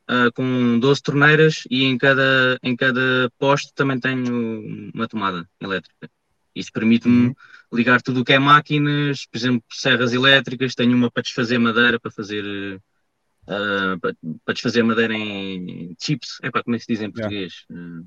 ah, 0.09 0.31
com 0.35 0.79
12 0.81 1.03
torneiras 1.03 1.65
e 1.71 1.85
em 1.85 1.99
cada, 1.99 2.59
em 2.63 2.77
cada 2.77 3.31
poste 3.39 3.73
também 3.75 4.01
tenho 4.01 4.91
uma 4.95 5.09
tomada 5.09 5.49
elétrica. 5.61 6.11
Isso 6.55 6.73
permite-me 6.73 7.29
Uhum. 7.29 7.35
ligar 7.73 8.03
tudo 8.03 8.21
o 8.23 8.25
que 8.25 8.33
é 8.35 8.39
máquinas, 8.39 9.27
por 9.27 9.39
exemplo, 9.39 9.65
serras 9.73 10.13
elétricas, 10.13 10.75
tenho 10.75 10.97
uma 10.97 11.11
para 11.11 11.23
desfazer 11.23 11.59
madeira, 11.59 12.01
para 12.01 12.11
fazer 12.11 12.81
ah, 13.53 13.99
para, 14.01 14.15
para 14.45 14.55
desfazer 14.55 14.83
madeira 14.83 15.15
em 15.15 15.95
chips, 16.01 16.39
é 16.43 16.51
para 16.51 16.63
como 16.63 16.77
é 16.77 16.79
que 16.79 16.85
se 16.85 16.93
diz 16.93 17.03
em 17.03 17.11
português? 17.11 17.65
Ah, 17.71 18.01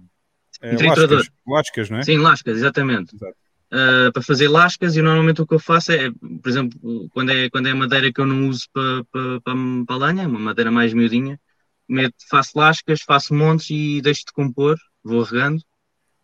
É, 0.61 0.75
lascas, 0.88 1.30
lascas, 1.48 1.90
não 1.90 1.98
é? 1.99 2.03
Sim, 2.03 2.17
lascas, 2.17 2.57
exatamente. 2.57 3.15
Uh, 3.15 4.11
para 4.14 4.22
fazer 4.22 4.48
lascas, 4.48 4.95
e 4.95 5.01
normalmente 5.01 5.41
o 5.41 5.48
que 5.48 5.53
eu 5.53 5.59
faço 5.59 5.91
é, 5.91 6.09
por 6.11 6.49
exemplo, 6.49 6.80
quando 7.09 7.32
é, 7.32 7.49
quando 7.49 7.67
é 7.67 7.74
madeira 7.74 8.11
que 8.14 8.22
eu 8.22 8.25
não 8.25 8.48
uso 8.48 8.65
para, 8.72 9.03
para, 9.11 9.41
para, 9.41 9.53
para 9.85 10.06
lenha, 10.07 10.27
uma 10.27 10.40
madeira 10.40 10.72
mais 10.72 10.93
miudinha, 10.93 11.40
meto, 11.88 12.15
faço 12.30 12.57
lascas, 12.57 13.01
faço 13.01 13.33
montes 13.33 13.69
e 13.69 14.01
deixo 14.01 14.22
de 14.25 14.33
compor, 14.33 14.77
vou 15.03 15.24
regando 15.24 15.61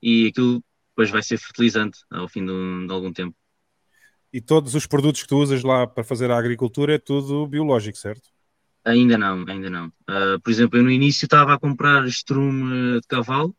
e 0.01 0.27
aquilo 0.27 0.64
depois 0.90 1.09
vai 1.09 1.24
ser 1.24 1.38
fertilizante 1.38 2.00
ao 2.09 2.27
fim 2.27 2.45
de, 2.45 2.88
de 2.88 2.93
algum 2.93 3.11
tempo. 3.11 3.35
E 4.33 4.40
todos 4.40 4.75
os 4.75 4.88
produtos 4.88 5.24
que 5.24 5.27
tu 5.27 5.38
usas 5.38 5.61
lá 5.64 5.85
para 5.85 6.03
fazer 6.03 6.32
a 6.32 6.38
agricultura 6.38 6.95
é 6.95 7.00
tudo 7.00 7.48
biológico, 7.48 7.98
certo? 7.98 8.30
Ainda 8.84 9.18
não, 9.18 9.45
ainda 9.48 9.69
não. 9.69 9.88
Uh, 10.10 10.40
por 10.43 10.50
exemplo, 10.50 10.77
eu 10.80 10.84
no 10.84 10.92
início 10.92 11.26
estava 11.26 11.53
a 11.53 11.60
comprar 11.60 12.06
estrume 12.08 13.00
de 13.00 13.08
cavalo. 13.08 13.56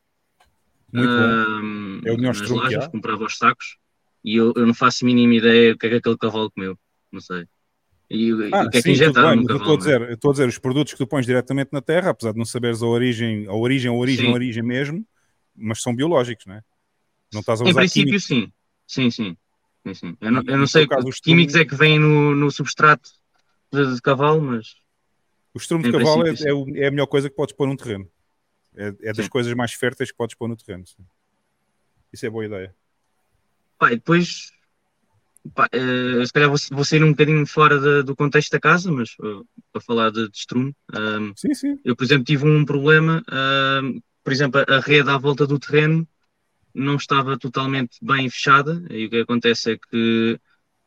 Muito 0.92 1.12
um, 1.16 2.00
É 2.04 2.12
o 2.12 2.16
melhor 2.16 2.32
estrume 2.34 2.68
que 2.68 2.74
há. 2.74 2.88
comprava 2.88 3.24
os 3.24 3.38
sacos 3.38 3.76
e 4.24 4.36
eu, 4.36 4.52
eu 4.56 4.66
não 4.66 4.74
faço 4.74 5.04
a 5.04 5.06
mínima 5.06 5.34
ideia 5.34 5.74
o 5.74 5.78
que 5.78 5.86
é 5.86 5.90
que 5.90 5.96
aquele 5.96 6.18
cavalo 6.18 6.50
comeu. 6.50 6.78
Não 7.10 7.20
sei. 7.20 7.46
E, 8.10 8.32
o- 8.32 8.42
Ah, 8.52 8.66
o 8.66 8.70
que 8.70 8.78
é 8.78 8.82
que 8.82 8.82
sim, 8.82 8.92
tudo 8.92 8.92
injetaram 8.92 9.36
no 9.36 9.42
mas 9.42 9.48
eu 9.48 9.56
cavalo. 9.56 9.58
estou 9.58 9.74
a 9.74 9.78
dizer, 9.78 10.00
eu 10.02 10.14
estou 10.14 10.30
a 10.30 10.32
dizer 10.34 10.48
os 10.48 10.58
produtos 10.58 10.92
que 10.92 10.98
tu 10.98 11.06
pões 11.06 11.24
diretamente 11.24 11.70
na 11.72 11.80
terra, 11.80 12.10
apesar 12.10 12.32
de 12.32 12.38
não 12.38 12.44
saberes 12.44 12.82
a 12.82 12.86
origem, 12.86 13.46
a 13.48 13.54
origem, 13.54 13.90
a 13.90 13.94
origem, 13.94 14.26
Sim. 14.26 14.30
a 14.30 14.34
origem 14.34 14.62
mesmo, 14.62 15.06
mas 15.54 15.80
são 15.80 15.94
biológicos, 15.94 16.44
não 16.46 16.56
é? 16.56 16.62
Não 17.32 17.40
estás 17.40 17.60
a 17.60 17.64
Em 17.64 17.70
usar 17.70 17.80
princípio, 17.80 18.18
químicos. 18.18 18.26
sim. 18.26 18.52
Sim, 18.86 19.10
sim. 19.10 19.36
sim, 19.86 19.94
sim. 19.94 20.16
Eu, 20.20 20.30
não, 20.32 20.42
eu 20.46 20.58
não 20.58 20.66
sei 20.66 20.82
teu 20.82 20.88
caso, 20.88 21.04
que 21.04 21.08
o 21.08 21.10
estrume- 21.10 21.36
químicos 21.36 21.54
é 21.54 21.64
que 21.64 21.74
vêm 21.74 21.98
no, 21.98 22.34
no 22.34 22.50
substrato 22.50 23.08
de, 23.72 23.94
de 23.94 24.02
cavalo, 24.02 24.42
mas 24.42 24.74
O 25.54 25.58
estrume 25.58 25.84
de 25.84 25.90
cavalo 25.92 26.26
é, 26.26 26.34
é 26.48 26.52
o- 26.52 26.76
é 26.76 26.86
a 26.86 26.90
melhor 26.90 27.06
coisa 27.06 27.28
que 27.28 27.36
podes 27.36 27.54
pôr 27.54 27.66
num 27.66 27.76
terreno. 27.76 28.10
É, 28.74 28.88
é 29.10 29.12
das 29.12 29.28
coisas 29.28 29.52
mais 29.54 29.72
férteis 29.74 30.10
que 30.10 30.16
podes 30.16 30.34
pôr 30.36 30.48
no 30.48 30.56
terreno. 30.56 30.86
sim. 30.86 31.04
Isso 32.12 32.26
é 32.26 32.30
boa 32.30 32.44
ideia. 32.44 32.74
pá, 33.78 33.92
e 33.92 33.96
depois 33.96 34.52
pá, 35.54 35.68
eh, 35.72 36.24
se 36.26 36.32
calhar 36.32 36.48
vou, 36.48 36.58
vou 36.72 36.84
sair 36.84 37.02
um 37.04 37.10
bocadinho 37.10 37.46
fora 37.46 37.78
da- 37.80 38.02
do 38.02 38.16
contexto 38.16 38.50
da 38.52 38.60
casa, 38.60 38.90
mas 38.92 39.10
eh, 39.22 39.42
para 39.72 39.82
falar 39.82 40.10
de, 40.10 40.28
de 40.30 40.36
estrume. 40.36 40.74
ahm, 40.94 41.32
Sim, 41.36 41.54
sim. 41.54 41.78
eu, 41.84 41.96
por 41.96 42.04
exemplo, 42.04 42.24
tive 42.24 42.44
um 42.46 42.64
problema, 42.64 43.22
ahm, 43.28 43.98
por 44.24 44.32
exemplo, 44.32 44.60
a, 44.68 44.80
rede 44.80 45.10
à 45.10 45.18
volta 45.18 45.46
do 45.46 45.58
terreno 45.58 46.06
não 46.74 46.96
estava 46.96 47.38
totalmente 47.38 47.98
bem 48.02 48.30
fechada, 48.30 48.82
e 48.90 49.06
o 49.06 49.10
que 49.10 49.18
acontece 49.20 49.72
é 49.72 49.78
que 49.78 50.40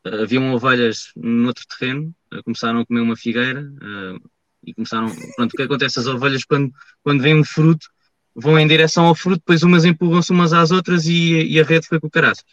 eh, 0.06 0.24
haviam 0.24 0.54
ovelhas 0.54 1.12
no 1.16 1.48
outro 1.48 1.66
terreno, 1.68 2.16
começaram 2.46 2.82
a 2.82 2.86
comer 2.86 3.02
uma 3.02 3.18
figueira, 3.18 3.62
eh, 3.82 4.20
e 4.66 4.74
começaram, 4.74 5.08
pronto, 5.36 5.54
o 5.54 5.56
que 5.56 5.64
acontece, 5.64 6.00
as 6.00 6.08
ovelhas 6.08 6.44
quando, 6.44 6.72
quando 7.04 7.22
vem 7.22 7.40
um 7.40 7.44
fruto, 7.44 7.88
vão 8.36 8.60
em 8.60 8.68
direção 8.68 9.06
ao 9.06 9.16
fruto, 9.16 9.40
depois 9.40 9.64
umas 9.64 9.86
empurram-se 9.86 10.32
umas 10.32 10.52
às 10.52 10.72
outras 10.72 11.06
e, 11.06 11.44
e 11.44 11.60
a 11.60 11.64
rede 11.64 11.88
foi 11.88 12.00
com 12.00 12.08
o 12.08 12.12
caraças. 12.12 12.44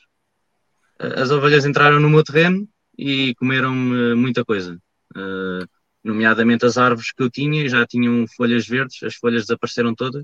As 0.99 1.31
ovelhas 1.31 1.65
entraram 1.65 1.99
no 1.99 2.09
meu 2.09 2.23
terreno 2.23 2.69
e 2.97 3.35
comeram 3.35 3.75
eh, 3.75 4.15
muita 4.15 4.45
coisa, 4.45 4.81
eh, 5.17 5.67
nomeadamente 6.05 6.65
as 6.65 6.79
árvores 6.79 7.11
que 7.11 7.23
eu 7.23 7.29
tinha, 7.29 7.69
já 7.69 7.85
tinham 7.85 8.25
folhas 8.37 8.67
verdes, 8.69 9.03
as 9.03 9.17
folhas 9.17 9.43
desapareceram 9.43 9.95
todas. 9.95 10.23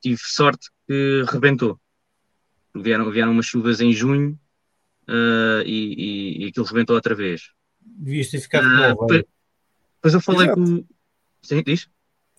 Tive 0.00 0.20
sorte 0.22 0.70
que 0.86 1.24
rebentou. 1.30 1.78
Vieram, 2.74 3.10
vieram 3.10 3.32
umas 3.32 3.46
chuvas 3.46 3.80
em 3.80 3.92
junho 3.92 4.38
eh, 5.06 5.62
e, 5.66 6.38
e, 6.40 6.44
e 6.44 6.48
aquilo 6.48 6.64
rebentou 6.64 6.96
outra 6.96 7.14
vez. 7.14 7.50
Devias 7.80 8.28
ter 8.28 8.40
ficado 8.40 8.66
Ah, 8.66 8.94
com 8.94 9.02
a 9.02 9.04
ovelha. 9.04 9.26
Depois, 10.04 10.14
eu 10.14 10.20
falei 10.20 10.46
Exato. 10.46 10.60
com. 10.60 10.84
Sim, 11.42 11.62
diz? 11.62 11.84
Ter 11.84 11.90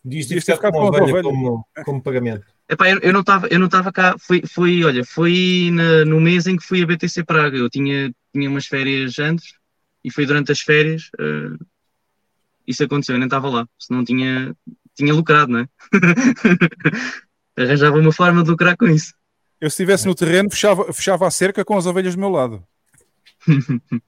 Devias 0.04 0.28
ter 0.46 0.56
ficado 0.56 0.60
com 0.60 0.68
a 0.68 0.72
ficado 0.72 0.72
com 0.72 0.86
a 0.86 0.88
ovelha 0.90 1.04
ovelha. 1.04 1.24
como, 1.24 1.68
como 1.84 2.04
pagamento. 2.04 2.46
Epá, 2.70 2.90
eu, 2.90 3.00
eu 3.00 3.12
não 3.14 3.22
estava 3.22 3.48
eu 3.48 3.58
não 3.60 3.66
estava 3.66 3.92
cá, 3.92 4.16
foi, 4.20 4.42
foi 4.46 4.84
olha, 4.84 5.04
foi 5.04 5.70
na- 5.72 6.06
no 6.06 6.20
mês 6.22 6.46
em 6.48 6.58
que 6.58 6.64
fui 6.64 6.82
a 6.84 6.86
BTC 6.86 7.24
Praga, 7.24 7.58
eu 7.58 7.70
tinha, 7.70 8.14
tinha 8.34 8.50
umas 8.50 8.66
férias 8.68 9.18
antes 9.20 9.54
e 10.04 10.12
foi 10.12 10.26
durante 10.26 10.52
as 10.52 10.60
férias 10.60 11.10
eh, 11.20 11.58
isso 12.68 12.84
aconteceu, 12.84 13.16
eu 13.16 13.20
nem 13.20 13.28
estava 13.28 13.48
lá, 13.50 13.68
senão 13.80 14.04
tinha, 14.04 14.56
tinha 14.96 15.14
lucrado, 15.14 15.52
não 15.52 15.60
é? 15.60 15.68
Arranjava 17.58 17.98
uma 17.98 18.12
forma 18.12 18.44
de 18.44 18.50
lucrar 18.50 18.76
com 18.78 18.88
isso. 18.88 19.14
Eu, 19.62 19.70
se 19.70 19.76
estivesse 19.76 20.06
no 20.08 20.16
terreno, 20.16 20.50
fechava, 20.50 20.92
fechava 20.92 21.28
a 21.28 21.32
cerca 21.32 21.64
com 21.64 21.78
as 21.78 21.86
ovelhas 21.86 22.16
do 22.16 22.20
meu 22.20 22.30
lado. 22.30 22.64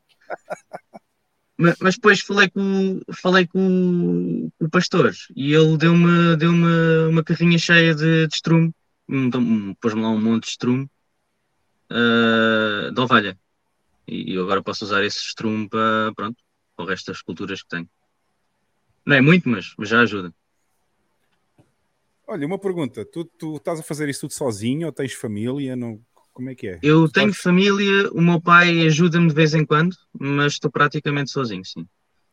Ma- 1.58 1.76
Mas 1.82 1.96
depois 1.96 2.20
falei 2.20 2.50
com, 2.50 3.00
falei 3.14 3.48
com 3.48 4.50
o 4.60 4.70
pastor 4.70 5.12
e 5.36 5.54
ele 5.54 5.78
deu-me 5.78 6.36
deu 6.38 6.52
-me 6.52 7.08
uma 7.10 7.24
carrinha 7.24 7.58
cheia 7.58 7.96
de, 7.96 8.28
de 8.28 8.34
estrume, 8.34 8.72
um, 9.10 9.28
um, 9.36 9.74
pôs-me 9.76 10.02
lá 10.02 10.10
um 10.10 10.22
monte 10.22 10.44
de 10.44 10.50
estrume 10.50 10.90
ah, 11.90 12.92
de 12.94 13.00
ovelha. 13.00 13.40
E 14.08 14.34
eu 14.34 14.44
agora 14.44 14.64
posso 14.64 14.86
usar 14.86 15.04
esse 15.04 15.20
strum 15.20 15.68
para, 15.68 16.14
pronto, 16.16 16.38
para 16.76 16.86
o 16.86 16.88
resto 16.88 17.12
das 17.12 17.22
culturas 17.22 17.62
que 17.62 17.68
tenho. 17.70 17.90
Não 19.06 19.16
é 19.16 19.22
muito, 19.22 19.50
mas 19.50 19.74
mas 19.78 19.90
já 19.90 20.02
ajuda. 20.02 20.34
Olha, 22.28 22.46
uma 22.46 22.60
pergunta. 22.60 23.06
Tu, 23.06 23.24
tu 23.24 23.56
estás 23.56 23.80
a 23.80 23.84
fazer 23.84 24.10
isso 24.10 24.22
tudo 24.22 24.34
sozinho 24.34 24.88
ou 24.88 24.92
tens 24.94 25.14
família? 25.14 25.76
Não... 25.76 26.00
Como 26.38 26.52
é 26.52 26.56
que 26.56 26.68
é? 26.68 26.80
Eu 26.84 27.10
tenho 27.10 27.34
família, 27.34 28.12
o 28.12 28.22
meu 28.22 28.40
pai 28.40 28.86
ajuda-me 28.86 29.28
de 29.28 29.34
vez 29.34 29.56
em 29.56 29.66
quando, 29.66 29.96
mas 30.14 30.54
estou 30.54 30.70
praticamente 30.70 31.32
sozinho, 31.32 31.66
sim. 31.66 31.84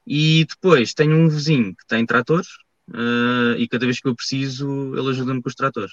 E 0.07 0.45
depois 0.45 0.93
tenho 0.93 1.17
um 1.17 1.27
vizinho 1.27 1.75
que 1.75 1.87
tem 1.87 2.05
tratores 2.05 2.49
eh, 2.93 3.57
e 3.59 3.67
cada 3.67 3.87
vez 3.87 3.99
que 3.99 4.07
eu 4.07 4.15
preciso 4.15 4.95
ele 4.95 5.09
ajuda-me 5.09 5.41
com 5.41 5.49
os 5.49 5.55
tratores. 5.55 5.93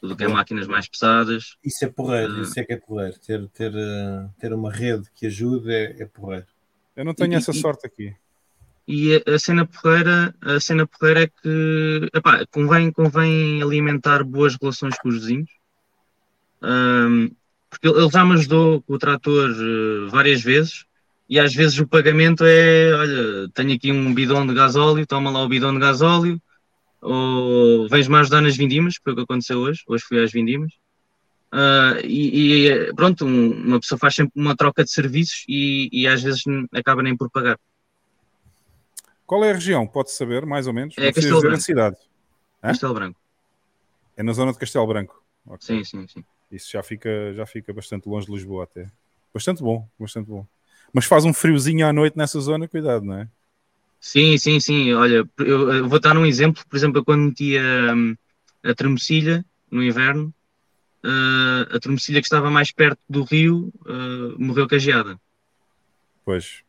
Tudo 0.00 0.16
que 0.16 0.24
é 0.24 0.28
máquinas 0.28 0.66
mais 0.66 0.88
pesadas. 0.88 1.56
Isso 1.62 1.84
é 1.84 1.88
porreiro, 1.88 2.36
Ah. 2.38 2.40
isso 2.40 2.58
é 2.58 2.64
que 2.64 2.72
é 2.72 2.76
porreiro. 2.78 3.18
Ter, 3.18 3.46
ter, 3.48 3.72
eh, 3.74 4.28
ter 4.40 4.54
uma 4.54 4.72
rede 4.72 5.04
que 5.14 5.26
ajude 5.26 5.70
é, 5.70 6.02
é 6.02 6.06
porreiro. 6.06 6.46
Eu 6.96 7.04
não 7.04 7.12
tenho 7.12 7.32
E- 7.32 7.36
essa 7.36 7.50
e- 7.50 7.60
sorte 7.60 7.86
aqui. 7.86 8.14
E 8.88 9.16
a, 9.16 9.34
a 9.34 9.38
cena 9.38 9.66
porreira, 9.66 10.34
a 10.40 10.58
cena 10.60 10.86
porreira 10.86 11.24
é 11.24 11.26
que 11.26 12.08
epá, 12.14 12.46
convém, 12.46 12.90
convém 12.90 13.60
alimentar 13.60 14.24
boas 14.24 14.56
relações 14.58 14.96
com 14.98 15.10
os 15.10 15.16
vizinhos. 15.16 15.50
Ahm, 16.66 17.30
porque 17.70 17.86
ele 17.88 18.10
já 18.10 18.24
me 18.24 18.34
ajudou 18.34 18.82
com 18.82 18.94
o 18.94 18.98
trator 18.98 19.50
eh, 19.50 20.10
várias 20.10 20.42
vezes 20.42 20.84
e 21.28 21.38
às 21.38 21.54
vezes 21.54 21.78
o 21.78 21.86
pagamento 21.86 22.44
é, 22.44 22.92
olha, 22.92 23.48
tenho 23.54 23.72
aqui 23.74 23.92
um 23.92 24.12
bidão 24.12 24.44
de 24.46 24.52
gasóleo, 24.54 25.06
toma 25.06 25.30
lá 25.30 25.42
o 25.44 25.48
bidão 25.48 25.72
de 25.72 25.78
gasóleo, 25.80 26.40
ou 27.00 27.88
vens-me 27.88 28.16
ajudar 28.16 28.40
nas 28.40 28.56
vindimas, 28.56 28.96
que 28.98 29.04
foi 29.04 29.12
o 29.12 29.16
que 29.16 29.22
aconteceu 29.22 29.58
hoje, 29.60 29.82
hoje 29.88 30.04
fui 30.08 30.22
às 30.22 30.32
vindimas. 30.32 30.72
Ah, 31.52 31.94
e, 32.04 32.66
e, 32.68 32.94
pronto, 32.94 33.24
um- 33.24 33.52
uma 33.68 33.80
pessoa 33.80 33.98
faz 33.98 34.14
sempre 34.14 34.32
uma 34.36 34.56
troca 34.56 34.82
de 34.84 34.90
serviços 34.90 35.44
e, 35.48 35.88
e 35.92 36.06
às 36.08 36.22
vezes 36.22 36.42
acaba 36.72 37.02
nem 37.02 37.16
por 37.16 37.30
pagar. 37.30 37.58
Qual 39.24 39.44
é 39.44 39.50
a 39.50 39.54
região? 39.54 39.86
Pode 39.86 40.10
saber, 40.12 40.44
mais 40.46 40.66
ou 40.66 40.72
menos? 40.72 40.96
É 40.98 41.06
não 41.06 41.12
Castelo 41.12 41.34
dizer 41.36 41.46
a 41.46 41.50
Branco. 41.50 41.62
cidade. 41.62 41.96
Hã? 42.62 42.68
Castelo 42.68 42.94
Branco. 42.94 43.20
É 44.16 44.22
na 44.22 44.32
zona 44.32 44.52
de 44.52 44.58
Castelo 44.58 44.86
Branco. 44.86 45.22
Ok. 45.46 45.58
Sim, 45.60 45.84
sim, 45.84 46.06
sim. 46.08 46.24
Isso 46.50 46.70
já 46.72 46.82
fica, 46.82 47.32
já 47.34 47.46
fica 47.46 47.72
bastante 47.72 48.08
longe 48.08 48.26
de 48.26 48.32
Lisboa 48.32 48.64
até. 48.64 48.86
Bastante 49.32 49.62
bom, 49.62 49.88
bastante 49.98 50.28
bom. 50.28 50.46
Mas 50.92 51.04
faz 51.04 51.24
um 51.24 51.32
friozinho 51.32 51.86
à 51.86 51.92
noite 51.92 52.16
nessa 52.16 52.40
zona, 52.40 52.68
cuidado, 52.68 53.04
não 53.04 53.18
é? 53.18 53.28
Sim, 54.00 54.38
sim, 54.38 54.60
sim. 54.60 54.92
Olha, 54.94 55.28
eu, 55.38 55.88
vou 55.88 55.98
dar 55.98 56.16
um 56.16 56.24
exemplo. 56.24 56.62
Por 56.68 56.76
exemplo, 56.76 57.04
quando 57.04 57.24
meti 57.24 57.56
a, 57.58 58.70
a 58.70 58.74
termocilha 58.74 59.44
no 59.70 59.82
inverno, 59.82 60.32
eh, 61.04 61.76
a 61.76 61.80
termocilha 61.80 62.20
que 62.20 62.26
estava 62.26 62.50
mais 62.50 62.72
perto 62.72 62.98
do 63.08 63.22
rio 63.24 63.72
eh, 63.86 64.34
morreu 64.38 64.66
cageada. 64.66 65.20
Pois. 66.24 66.62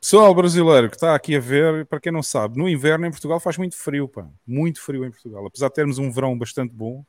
Pessoal 0.00 0.34
brasileiro 0.34 0.88
que 0.88 0.96
está 0.96 1.14
aqui 1.14 1.36
a 1.36 1.40
ver, 1.40 1.86
para 1.86 2.00
quem 2.00 2.10
não 2.10 2.22
sabe, 2.22 2.58
no 2.58 2.68
inverno 2.68 3.06
em 3.06 3.10
Portugal 3.10 3.38
faz 3.38 3.56
muito 3.56 3.76
frio, 3.76 4.08
pá. 4.08 4.26
Muito 4.46 4.80
frio 4.80 5.04
em 5.04 5.10
Portugal. 5.10 5.46
Apesar 5.46 5.68
de 5.68 5.74
termos 5.74 5.98
um 5.98 6.10
verão 6.10 6.36
bastante 6.36 6.74
bom, 6.74 7.04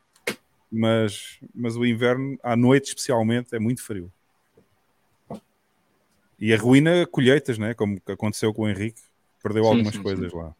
mas, 0.73 1.39
mas 1.53 1.77
o 1.77 1.85
inverno, 1.85 2.37
à 2.41 2.55
noite 2.55 2.89
especialmente, 2.89 3.55
é 3.55 3.59
muito 3.59 3.83
frio. 3.83 4.11
E 6.39 6.51
arruína 6.51 7.05
colheitas, 7.05 7.57
né? 7.57 7.73
Como 7.73 8.01
aconteceu 8.07 8.53
com 8.53 8.63
o 8.63 8.69
Henrique. 8.69 9.01
Perdeu 9.41 9.63
Sim, 9.63 9.69
algumas 9.69 9.95
sim, 9.95 10.03
coisas 10.03 10.33
lá. 10.33 10.55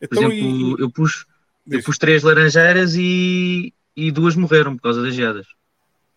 Por 0.00 0.06
Então, 0.06 0.32
exemplo, 0.32 0.78
e- 0.78 0.82
eu 0.82 0.90
pus, 0.90 1.26
eu 1.70 1.82
pus 1.82 1.98
três 1.98 2.22
laranjeiras 2.22 2.94
e, 2.94 3.74
e 3.94 4.10
duas 4.10 4.34
morreram 4.34 4.76
por 4.76 4.82
causa 4.82 5.02
das 5.02 5.14
geadas. 5.14 5.46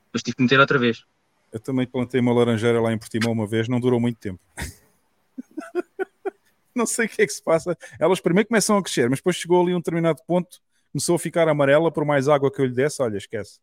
Depois 0.05 0.23
tive 0.23 0.37
que 0.37 0.43
meter 0.43 0.59
outra 0.59 0.79
vez. 0.79 1.03
Eu 1.51 1.59
também 1.59 1.85
plantei 1.85 2.21
uma 2.21 2.33
laranjeira 2.33 2.79
lá 2.79 2.93
em 2.93 2.97
Portimão 2.97 3.33
uma 3.33 3.45
vez, 3.45 3.67
não 3.67 3.79
durou 3.79 3.99
muito 3.99 4.19
tempo. 4.19 4.39
não 6.73 6.85
sei 6.85 7.07
o 7.07 7.09
que 7.09 7.21
é 7.21 7.27
que 7.27 7.33
se 7.33 7.43
passa. 7.43 7.77
Elas 7.99 8.21
primeiro 8.21 8.47
começam 8.47 8.77
a 8.77 8.83
crescer, 8.83 9.09
mas 9.09 9.19
depois 9.19 9.35
chegou 9.35 9.61
ali 9.61 9.75
um 9.75 9.79
determinado 9.79 10.21
ponto, 10.25 10.61
começou 10.91 11.15
a 11.15 11.19
ficar 11.19 11.47
amarela 11.47 11.91
por 11.91 12.05
mais 12.05 12.27
água 12.27 12.51
que 12.51 12.61
eu 12.61 12.65
lhe 12.65 12.73
desse. 12.73 13.01
Olha, 13.01 13.17
esquece. 13.17 13.59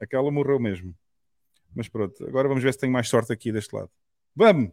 Aquela 0.00 0.30
morreu 0.30 0.58
mesmo. 0.60 0.94
Mas 1.74 1.88
pronto, 1.88 2.24
agora 2.26 2.48
vamos 2.48 2.62
ver 2.62 2.72
se 2.72 2.78
tenho 2.78 2.92
mais 2.92 3.08
sorte 3.08 3.32
aqui 3.32 3.52
deste 3.52 3.74
lado. 3.74 3.90
Vamos! 4.34 4.70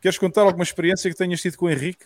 Queres 0.00 0.18
contar 0.18 0.42
alguma 0.42 0.62
experiência 0.62 1.10
que 1.10 1.16
tenhas 1.16 1.40
tido 1.40 1.56
com 1.56 1.66
o 1.66 1.70
Henrique? 1.70 2.04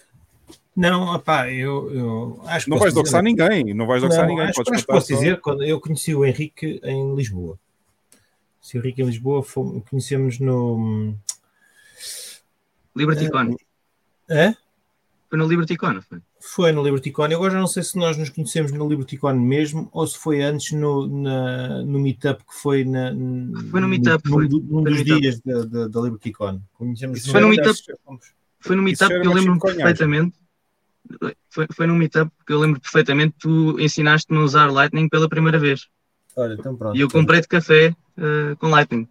Não, 0.74 1.14
opá, 1.14 1.50
eu, 1.50 1.92
eu 1.94 2.40
acho 2.47 2.64
que 2.64 2.70
Não 2.70 2.78
vais 2.78 2.92
dizer- 2.94 3.02
doxar 3.05 3.22
ninguém, 3.22 3.74
não 3.74 3.86
vais 3.86 4.02
doxar 4.02 4.22
Não, 4.22 4.28
ninguém. 4.28 4.44
Acho, 4.47 4.55
Podes 4.55 4.72
acho 4.72 4.86
que 4.86 4.92
posso 4.92 5.06
só- 5.08 5.14
dizer, 5.14 5.40
quando 5.40 5.64
eu 5.64 5.80
conheci 5.80 6.14
o 6.14 6.24
Henrique 6.24 6.80
em 6.82 7.14
Lisboa. 7.14 7.58
Se 8.60 8.76
o 8.76 8.80
Henrique 8.80 9.02
em 9.02 9.06
Lisboa, 9.06 9.42
fomos, 9.42 9.82
conhecemos 9.89 10.39
no. 10.39 11.14
Liberty 12.97 13.26
Eh, 13.26 13.30
Con. 13.30 13.56
Hã? 14.30 14.56
Foi 15.28 15.39
no 15.39 15.47
Liberty 15.47 15.76
Con, 15.76 16.00
foi? 16.02 16.20
Foi 16.42 16.72
no 16.72 16.82
LibertyCon. 16.82 17.26
Eu 17.26 17.36
agora 17.36 17.52
já 17.52 17.58
não 17.60 17.66
sei 17.66 17.82
se 17.82 17.98
nós 17.98 18.16
nos 18.16 18.30
conhecemos 18.30 18.72
no 18.72 18.88
LibertyCon 18.88 19.34
mesmo 19.34 19.90
ou 19.92 20.06
se 20.06 20.16
foi 20.18 20.40
antes 20.40 20.72
no, 20.72 21.06
na- 21.06 21.82
no 21.82 21.98
meetup 22.00 22.42
que 22.44 22.54
foi 22.54 22.82
na, 22.82 23.12
Foi 23.70 23.80
no 23.80 23.86
meetup, 23.88 24.26
num, 24.28 24.38
num 24.48 24.82
dos 24.82 25.04
dias 25.04 25.38
da, 25.40 25.64
da, 25.64 25.88
da 25.88 26.00
LibertyCon. 26.00 26.60
Conhecemos 26.72 27.26
Foi 27.26 27.40
no 27.42 27.48
meetup. 27.48 27.78
fomos- 28.04 28.32
Foi 28.58 28.74
no 28.76 28.82
meetup 28.82 29.08
que 29.08 29.14
eu 29.26 29.36
chiconhagem. 29.36 29.58
perfeitamente. 29.60 30.38
Foi, 31.50 31.66
foi 31.74 31.86
no 31.86 31.94
meetup 31.94 32.30
que 32.46 32.52
eu 32.52 32.58
lembro 32.60 32.80
perfeitamente 32.80 33.32
que 33.34 33.40
tu 33.40 33.78
ensinaste-me 33.78 34.38
a 34.38 34.42
usar 34.42 34.70
Lightning 34.72 35.08
pela 35.10 35.28
primeira 35.28 35.58
vez. 35.58 35.88
Olha, 36.36 36.54
então 36.54 36.74
pronto. 36.76 36.96
E 36.96 37.00
eu 37.00 37.10
comprei 37.10 37.40
de 37.42 37.48
café 37.48 37.94
eh, 38.16 38.54
com 38.58 38.68
Lightning. 38.68 39.06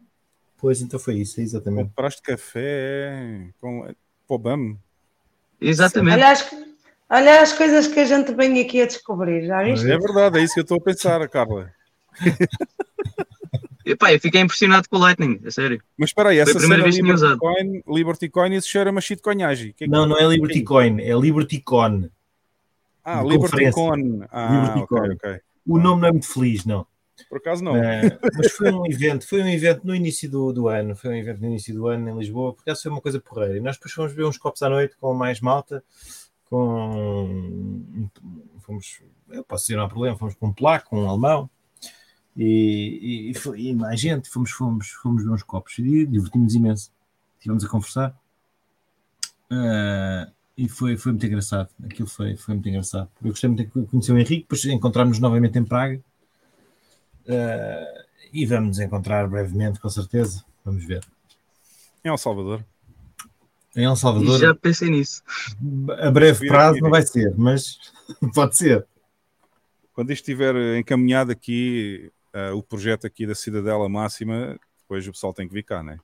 Pois, 0.57 0.81
então 0.81 0.99
foi 0.99 1.15
isso, 1.15 1.39
exatamente. 1.41 1.89
Compraste 1.89 2.21
café 2.23 3.49
com... 3.61 3.87
Pô, 4.27 4.37
BAM. 4.37 4.77
Exatamente. 5.61 6.15
Olha 6.23 6.68
olha 7.09 7.41
as 7.41 7.53
coisas 7.53 7.87
que 7.87 7.99
a 7.99 8.05
gente 8.05 8.33
vem 8.33 8.59
aqui 8.61 8.81
a 8.81 8.85
descobrir, 8.85 9.45
já 9.45 9.63
viste? 9.63 9.89
É 9.89 9.97
verdade, 9.97 10.39
é 10.39 10.43
isso 10.43 10.53
que 10.53 10.59
eu 10.59 10.63
estou 10.63 10.77
a 10.77 10.81
pensar, 10.81 11.27
Carla. 11.29 11.71
Epá, 13.85 14.13
eu 14.13 14.19
fiquei 14.19 14.41
impressionado 14.41 14.87
com 14.87 14.97
o 14.97 14.99
Lightning, 14.99 15.39
a 15.45 15.49
sério. 15.51 15.81
Mas 15.97 16.09
espera 16.09 16.29
aí, 16.29 16.35
Foi 16.37 16.41
a 16.41 16.49
essa 16.49 16.59
primeira 16.59 16.83
vez 16.83 16.95
que 16.95 17.01
Liberty 17.01 17.23
usado. 17.25 17.39
Coin, 17.39 17.83
Liberty 17.87 18.29
Coin, 18.29 18.55
isso 18.55 18.67
cheira 18.67 18.91
uma 18.91 19.01
shitcoinhagem. 19.01 19.67
Que 19.73 19.85
que- 19.85 19.87
Não, 19.87 20.05
não 20.05 20.17
é 20.17 20.27
LibertyCoin, 20.27 21.01
é 21.01 21.13
LibertyCon. 21.15 22.09
Ah, 23.03 23.23
de 23.23 23.29
Liberty. 23.29 23.71
Con. 23.71 24.27
Ah, 24.31 24.51
Liberty 24.53 24.79
ok, 24.81 24.87
Con. 24.99 25.13
ok. 25.13 25.39
O 25.67 25.79
nome 25.79 26.01
não 26.01 26.07
é 26.09 26.11
muito 26.11 26.27
feliz, 26.31 26.65
não. 26.65 26.85
Por 27.27 27.37
acaso 27.39 27.63
não. 27.63 27.75
Eh, 27.75 28.17
mas 28.37 28.51
foi 28.51 28.71
um 28.71 28.85
evento, 28.85 29.27
foi 29.27 29.41
um 29.41 29.47
evento 29.49 29.81
no 29.85 29.95
início 29.95 30.29
do, 30.29 30.53
do 30.53 30.67
ano, 30.67 30.95
foi 30.95 31.09
um 31.11 31.15
evento 31.15 31.41
no 31.41 31.47
início 31.47 31.73
do 31.73 31.87
ano 31.87 32.09
em 32.09 32.17
Lisboa, 32.17 32.53
porque 32.53 32.69
acaso 32.69 32.83
foi 32.83 32.91
uma 32.91 33.01
coisa 33.01 33.19
porreira. 33.19 33.57
E 33.57 33.59
nós 33.59 33.75
depois 33.77 33.91
fomos 33.93 34.13
ver 34.13 34.25
uns 34.25 34.37
copos 34.37 34.61
à 34.61 34.69
noite 34.69 34.95
com 34.99 35.13
mais 35.13 35.41
malta, 35.41 35.83
com 36.49 38.09
fomos, 38.61 39.01
eu 39.29 39.43
posso 39.43 39.65
dizer, 39.65 39.77
não 39.77 39.85
há 39.85 39.89
problema, 39.89 40.17
fomos 40.17 40.35
com 40.35 40.47
um 40.47 40.53
polaco, 40.53 40.95
um 40.95 41.09
alemão 41.09 41.49
e, 42.35 43.31
e, 43.33 43.69
e 43.69 43.75
mais 43.75 43.99
gente, 43.99 44.29
fomos, 44.29 44.51
fomos, 44.51 44.89
fomos 44.89 45.23
ver 45.23 45.31
uns 45.31 45.43
copos 45.43 45.77
e 45.79 46.05
divertimos 46.05 46.53
imenso. 46.55 46.91
Estivemos 47.37 47.63
a 47.63 47.69
conversar 47.69 48.19
eh, 49.51 50.31
e 50.57 50.69
foi, 50.69 50.97
foi 50.97 51.11
muito 51.11 51.25
engraçado. 51.25 51.69
Aquilo 51.83 52.07
foi, 52.07 52.35
foi 52.35 52.53
muito 52.53 52.69
engraçado. 52.69 53.09
Eu 53.23 53.29
gostei 53.29 53.49
muito 53.49 53.63
de 53.63 53.87
conhecer 53.87 54.11
o 54.11 54.17
Henrique, 54.17 54.41
depois 54.41 54.63
encontramos 54.65 55.19
novamente 55.19 55.57
em 55.57 55.65
Praga. 55.65 56.01
Uh, 57.25 58.03
e 58.33 58.45
vamos 58.45 58.69
nos 58.69 58.79
encontrar 58.79 59.27
brevemente, 59.27 59.79
com 59.79 59.89
certeza. 59.89 60.43
Vamos 60.65 60.83
ver. 60.83 61.05
Em 62.03 62.09
El 62.09 62.17
Salvador. 62.17 62.63
Em 63.75 63.85
El 63.85 63.93
E 63.93 63.97
Salvador, 63.97 64.39
já 64.39 64.55
pensei 64.55 64.89
nisso. 64.89 65.21
a 65.99 66.11
breve 66.11 66.47
prazo 66.47 66.79
não 66.81 66.89
vai 66.89 67.03
ser, 67.03 67.33
mas 67.37 67.77
pode 68.33 68.57
ser. 68.57 68.85
Quando 69.93 70.11
isto 70.11 70.21
estiver 70.21 70.77
encaminhado 70.77 71.31
aqui, 71.31 72.11
eh, 72.33 72.51
o 72.51 72.63
projeto 72.63 73.05
aqui 73.05 73.27
da 73.27 73.35
Cidadela 73.35 73.87
Máxima, 73.89 74.57
depois 74.81 75.07
o 75.07 75.11
pessoal 75.11 75.33
tem 75.33 75.47
que 75.47 75.53
vir 75.53 75.63
cá, 75.63 75.83
né? 75.83 75.99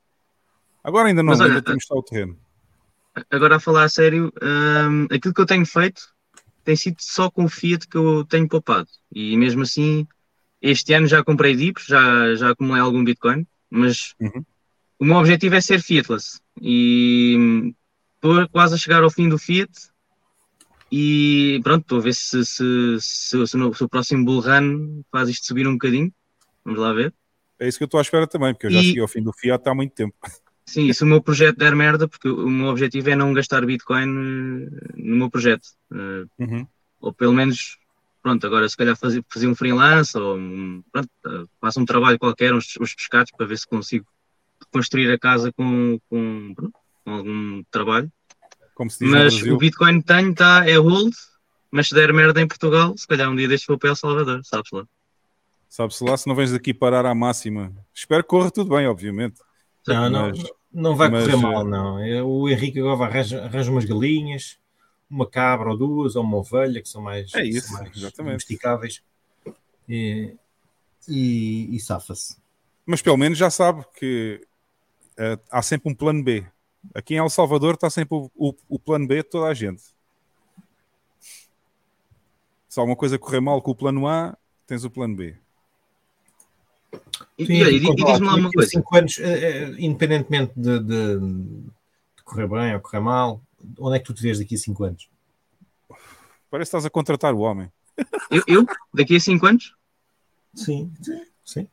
Agora 0.83 1.07
ainda 1.07 1.23
não, 1.23 1.31
Mas 1.31 1.39
olha, 1.39 1.49
ainda 1.49 1.61
temos 1.61 1.85
só 1.85 1.95
o 1.95 2.03
terreno. 2.03 2.37
Agora 3.31 3.55
a 3.55 3.59
falar 3.59 3.85
a 3.85 3.89
sério, 3.89 4.31
hum, 4.43 5.05
aquilo 5.09 5.33
que 5.33 5.41
eu 5.41 5.45
tenho 5.45 5.65
feito 5.65 6.01
tem 6.63 6.75
sido 6.75 6.97
só 6.99 7.29
com 7.31 7.45
o 7.45 7.49
Fiat 7.49 7.87
que 7.87 7.97
eu 7.97 8.25
tenho 8.25 8.47
poupado. 8.47 8.87
E 9.13 9.37
mesmo 9.37 9.61
assim, 9.63 10.05
este 10.61 10.93
ano 10.93 11.07
já 11.07 11.23
comprei 11.23 11.55
dips, 11.55 11.85
já, 11.85 12.35
já 12.35 12.49
acumulei 12.51 12.81
algum 12.81 13.03
Bitcoin, 13.03 13.47
mas 13.69 14.13
Uhum. 14.19 14.43
o 14.99 15.05
meu 15.05 15.15
objetivo 15.17 15.55
é 15.55 15.61
ser 15.61 15.81
Fiatless. 15.81 16.39
E 16.61 17.73
estou 18.15 18.47
quase 18.49 18.75
a 18.75 18.77
chegar 18.77 19.03
ao 19.03 19.11
fim 19.11 19.29
do 19.29 19.37
Fiat. 19.37 19.71
E 20.91 21.59
pronto, 21.63 21.81
estou 21.81 21.97
a 21.97 22.01
ver 22.01 22.13
se, 22.13 22.45
se, 22.45 22.97
se, 22.99 23.47
se 23.47 23.57
no- 23.57 23.73
se 23.73 23.83
o 23.83 23.89
próximo 23.89 24.23
Bull 24.23 24.41
Run 24.41 25.01
faz 25.11 25.29
isto 25.29 25.47
subir 25.47 25.67
um 25.67 25.73
bocadinho. 25.73 26.13
Vamos 26.63 26.79
lá 26.79 26.93
ver. 26.93 27.13
É 27.59 27.67
isso 27.67 27.77
que 27.77 27.83
eu 27.83 27.87
estou 27.87 27.97
à 27.99 28.01
espera 28.01 28.27
também, 28.27 28.53
porque 28.53 28.67
eu 28.67 28.71
já 28.71 28.79
E- 28.79 28.83
cheguei 28.83 29.01
ao 29.01 29.07
fim 29.07 29.21
do 29.23 29.33
Fiat 29.33 29.67
há 29.67 29.73
muito 29.73 29.93
tempo. 29.93 30.15
Sim, 30.67 30.87
e 30.89 30.93
se 30.93 31.03
o 31.03 31.07
meu 31.07 31.21
projeto 31.21 31.57
der 31.57 31.75
merda, 31.75 32.07
porque 32.07 32.27
o 32.27 32.49
meu 32.49 32.67
objetivo 32.67 33.09
é 33.09 33.15
não 33.15 33.33
gastar 33.33 33.65
Bitcoin 33.65 34.03
eh, 34.03 34.69
no 34.95 35.15
meu 35.17 35.29
projeto. 35.29 35.67
Eh, 35.93 36.25
Uhum. 36.39 36.67
ou 36.99 37.13
pelo 37.13 37.33
menos 37.33 37.77
pronto, 38.21 38.45
agora 38.47 38.67
se 38.67 38.75
calhar 38.75 38.95
fazer, 38.97 39.23
fazer 39.31 39.47
um 39.47 39.55
freelance 39.55 40.17
ou 40.17 40.37
um, 40.37 40.83
pronto, 40.91 41.09
eh, 41.27 41.45
faço 41.61 41.79
um 41.79 41.85
trabalho 41.85 42.17
qualquer, 42.17 42.53
uns, 42.53 42.75
uns 42.81 42.95
pescados, 42.95 43.31
para 43.37 43.45
ver 43.45 43.57
se 43.57 43.67
consigo 43.67 44.05
construir 44.71 45.11
a 45.11 45.19
casa 45.19 45.51
com, 45.53 45.99
com, 46.09 46.53
com 47.03 47.11
algum 47.11 47.63
trabalho. 47.71 48.11
Como 48.73 48.89
se 48.89 48.99
diz 48.99 49.09
no 49.09 49.17
Mas 49.17 49.41
o 49.41 49.57
Bitcoin 49.57 50.01
que 50.01 50.07
tenho 50.07 50.33
tá, 50.35 50.67
é 50.67 50.75
hold, 50.75 51.13
mas 51.71 51.87
se 51.87 51.95
der 51.95 52.13
merda 52.13 52.41
em 52.41 52.47
Portugal, 52.47 52.97
se 52.97 53.07
calhar 53.07 53.29
um 53.29 53.35
dia 53.35 53.47
deixo 53.47 53.65
vou 53.67 53.77
para 53.77 53.89
El 53.89 53.95
Salvador, 53.95 54.41
sabes 54.43 54.69
lá. 54.71 54.85
Sabe-se 55.69 56.03
lá 56.03 56.15
se 56.15 56.27
não 56.27 56.35
vens 56.35 56.53
aqui 56.53 56.73
parar 56.73 57.05
à 57.05 57.13
máxima. 57.13 57.73
Espero 57.93 58.23
que 58.23 58.29
corra 58.29 58.49
tudo 58.49 58.75
bem, 58.75 58.87
obviamente. 58.87 59.41
Não, 59.85 60.09
não, 60.09 60.29
Mas- 60.29 60.51
não 60.71 60.95
vai 60.95 61.09
mas, 61.09 61.25
correr 61.25 61.35
mal, 61.35 61.65
não. 61.65 61.97
O 62.25 62.49
Henrique 62.49 62.79
agora 62.79 63.09
arranja, 63.09 63.43
arranja 63.43 63.71
umas 63.71 63.85
galinhas, 63.85 64.57
uma 65.09 65.27
cabra 65.29 65.69
ou 65.69 65.77
duas, 65.77 66.15
ou 66.15 66.23
uma 66.23 66.37
ovelha, 66.37 66.81
que 66.81 66.87
são 66.87 67.01
mais, 67.01 67.33
É 67.33 67.45
isso, 67.45 67.67
são 67.67 67.79
mais 67.79 68.11
domesticáveis. 68.13 69.01
E, 69.87 70.33
e, 71.07 71.75
e 71.75 71.79
safa-se. 71.79 72.37
Mas 72.85 73.01
pelo 73.01 73.17
menos 73.17 73.37
já 73.37 73.49
sabe 73.49 73.83
que 73.95 74.45
eh, 75.17 75.39
há 75.51 75.61
sempre 75.61 75.91
um 75.91 75.95
plano 75.95 76.23
B. 76.23 76.45
Aqui 76.93 77.15
em 77.15 77.17
El 77.17 77.29
Salvador 77.29 77.75
está 77.75 77.89
sempre 77.89 78.15
o, 78.15 78.31
o- 78.35 78.55
o 78.69 78.79
plano 78.79 79.07
B 79.07 79.17
de 79.17 79.29
toda 79.29 79.47
a 79.47 79.53
gente. 79.53 79.83
Se 82.69 82.79
alguma 82.79 82.95
coisa 82.95 83.17
correr 83.17 83.39
mal 83.39 83.61
com 83.61 83.71
o 83.71 83.75
plano 83.75 84.07
A, 84.07 84.37
tens 84.67 84.83
o 84.83 84.89
plano 84.89 85.15
B. 85.15 85.35
E, 87.37 87.45
Sim, 87.45 87.53
e, 87.53 87.61
e 87.63 87.75
e 87.75 87.79
diz-me 87.95 88.25
lá 88.27 88.35
uma 88.35 88.51
coisa. 88.51 88.69
cinco 88.69 88.95
anos, 88.97 89.17
eh, 89.19 89.39
eh, 89.39 89.75
independentemente 89.79 90.53
de, 90.55 90.79
de- 90.79 91.19
de 91.19 92.23
correr 92.23 92.47
bem 92.47 92.73
ou 92.75 92.81
correr 92.81 92.99
mal, 92.99 93.41
onde 93.79 93.95
é 93.97 93.99
que 93.99 94.05
tu 94.05 94.13
te 94.13 94.21
vês 94.21 94.39
daqui 94.39 94.55
a 94.55 94.57
5 94.57 94.83
anos? 94.83 95.09
Parece 96.49 96.69
que 96.71 96.77
estás 96.77 96.85
a 96.85 96.89
contratar 96.89 97.33
o 97.33 97.39
homem. 97.39 97.71
Eu, 98.29 98.43
eu, 98.47 98.65
daqui 98.93 99.15
a 99.15 99.19
5 99.19 99.45
anos? 99.45 99.75
Sim, 100.53 100.93
sim. 101.43 101.67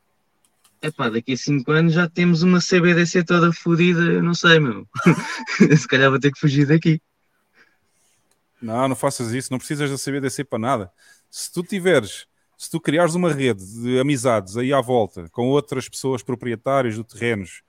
Epá, 0.82 1.08
daqui 1.08 1.34
a 1.34 1.36
5 1.36 1.70
anos 1.70 1.92
já 1.92 2.08
temos 2.08 2.42
uma 2.42 2.60
CBDC 2.60 3.22
toda 3.24 3.52
fodida, 3.52 4.00
eu 4.00 4.22
não 4.22 4.34
sei, 4.34 4.58
meu. 4.58 4.84
se 5.78 5.86
calhar 5.86 6.10
vou 6.10 6.18
ter 6.18 6.32
que 6.32 6.40
fugir 6.40 6.66
daqui. 6.66 7.00
Não, 8.60 8.88
não 8.88 8.96
faças 8.96 9.32
isso, 9.32 9.52
não 9.52 9.58
precisas 9.58 9.90
da 9.90 9.96
CBDC 9.96 10.42
para 10.42 10.58
nada. 10.58 10.92
Se 11.30 11.52
tu 11.52 11.62
tiveres, 11.62 12.26
se 12.58 12.68
tu 12.68 12.80
criares 12.80 13.14
uma 13.14 13.32
rede 13.32 13.64
de 13.64 14.00
amizades 14.00 14.56
aí 14.56 14.72
à 14.72 14.80
volta 14.80 15.28
com 15.30 15.48
outras 15.48 15.88
pessoas 15.88 16.20
proprietárias 16.20 16.96
de 16.96 17.04
terrenos, 17.04 17.62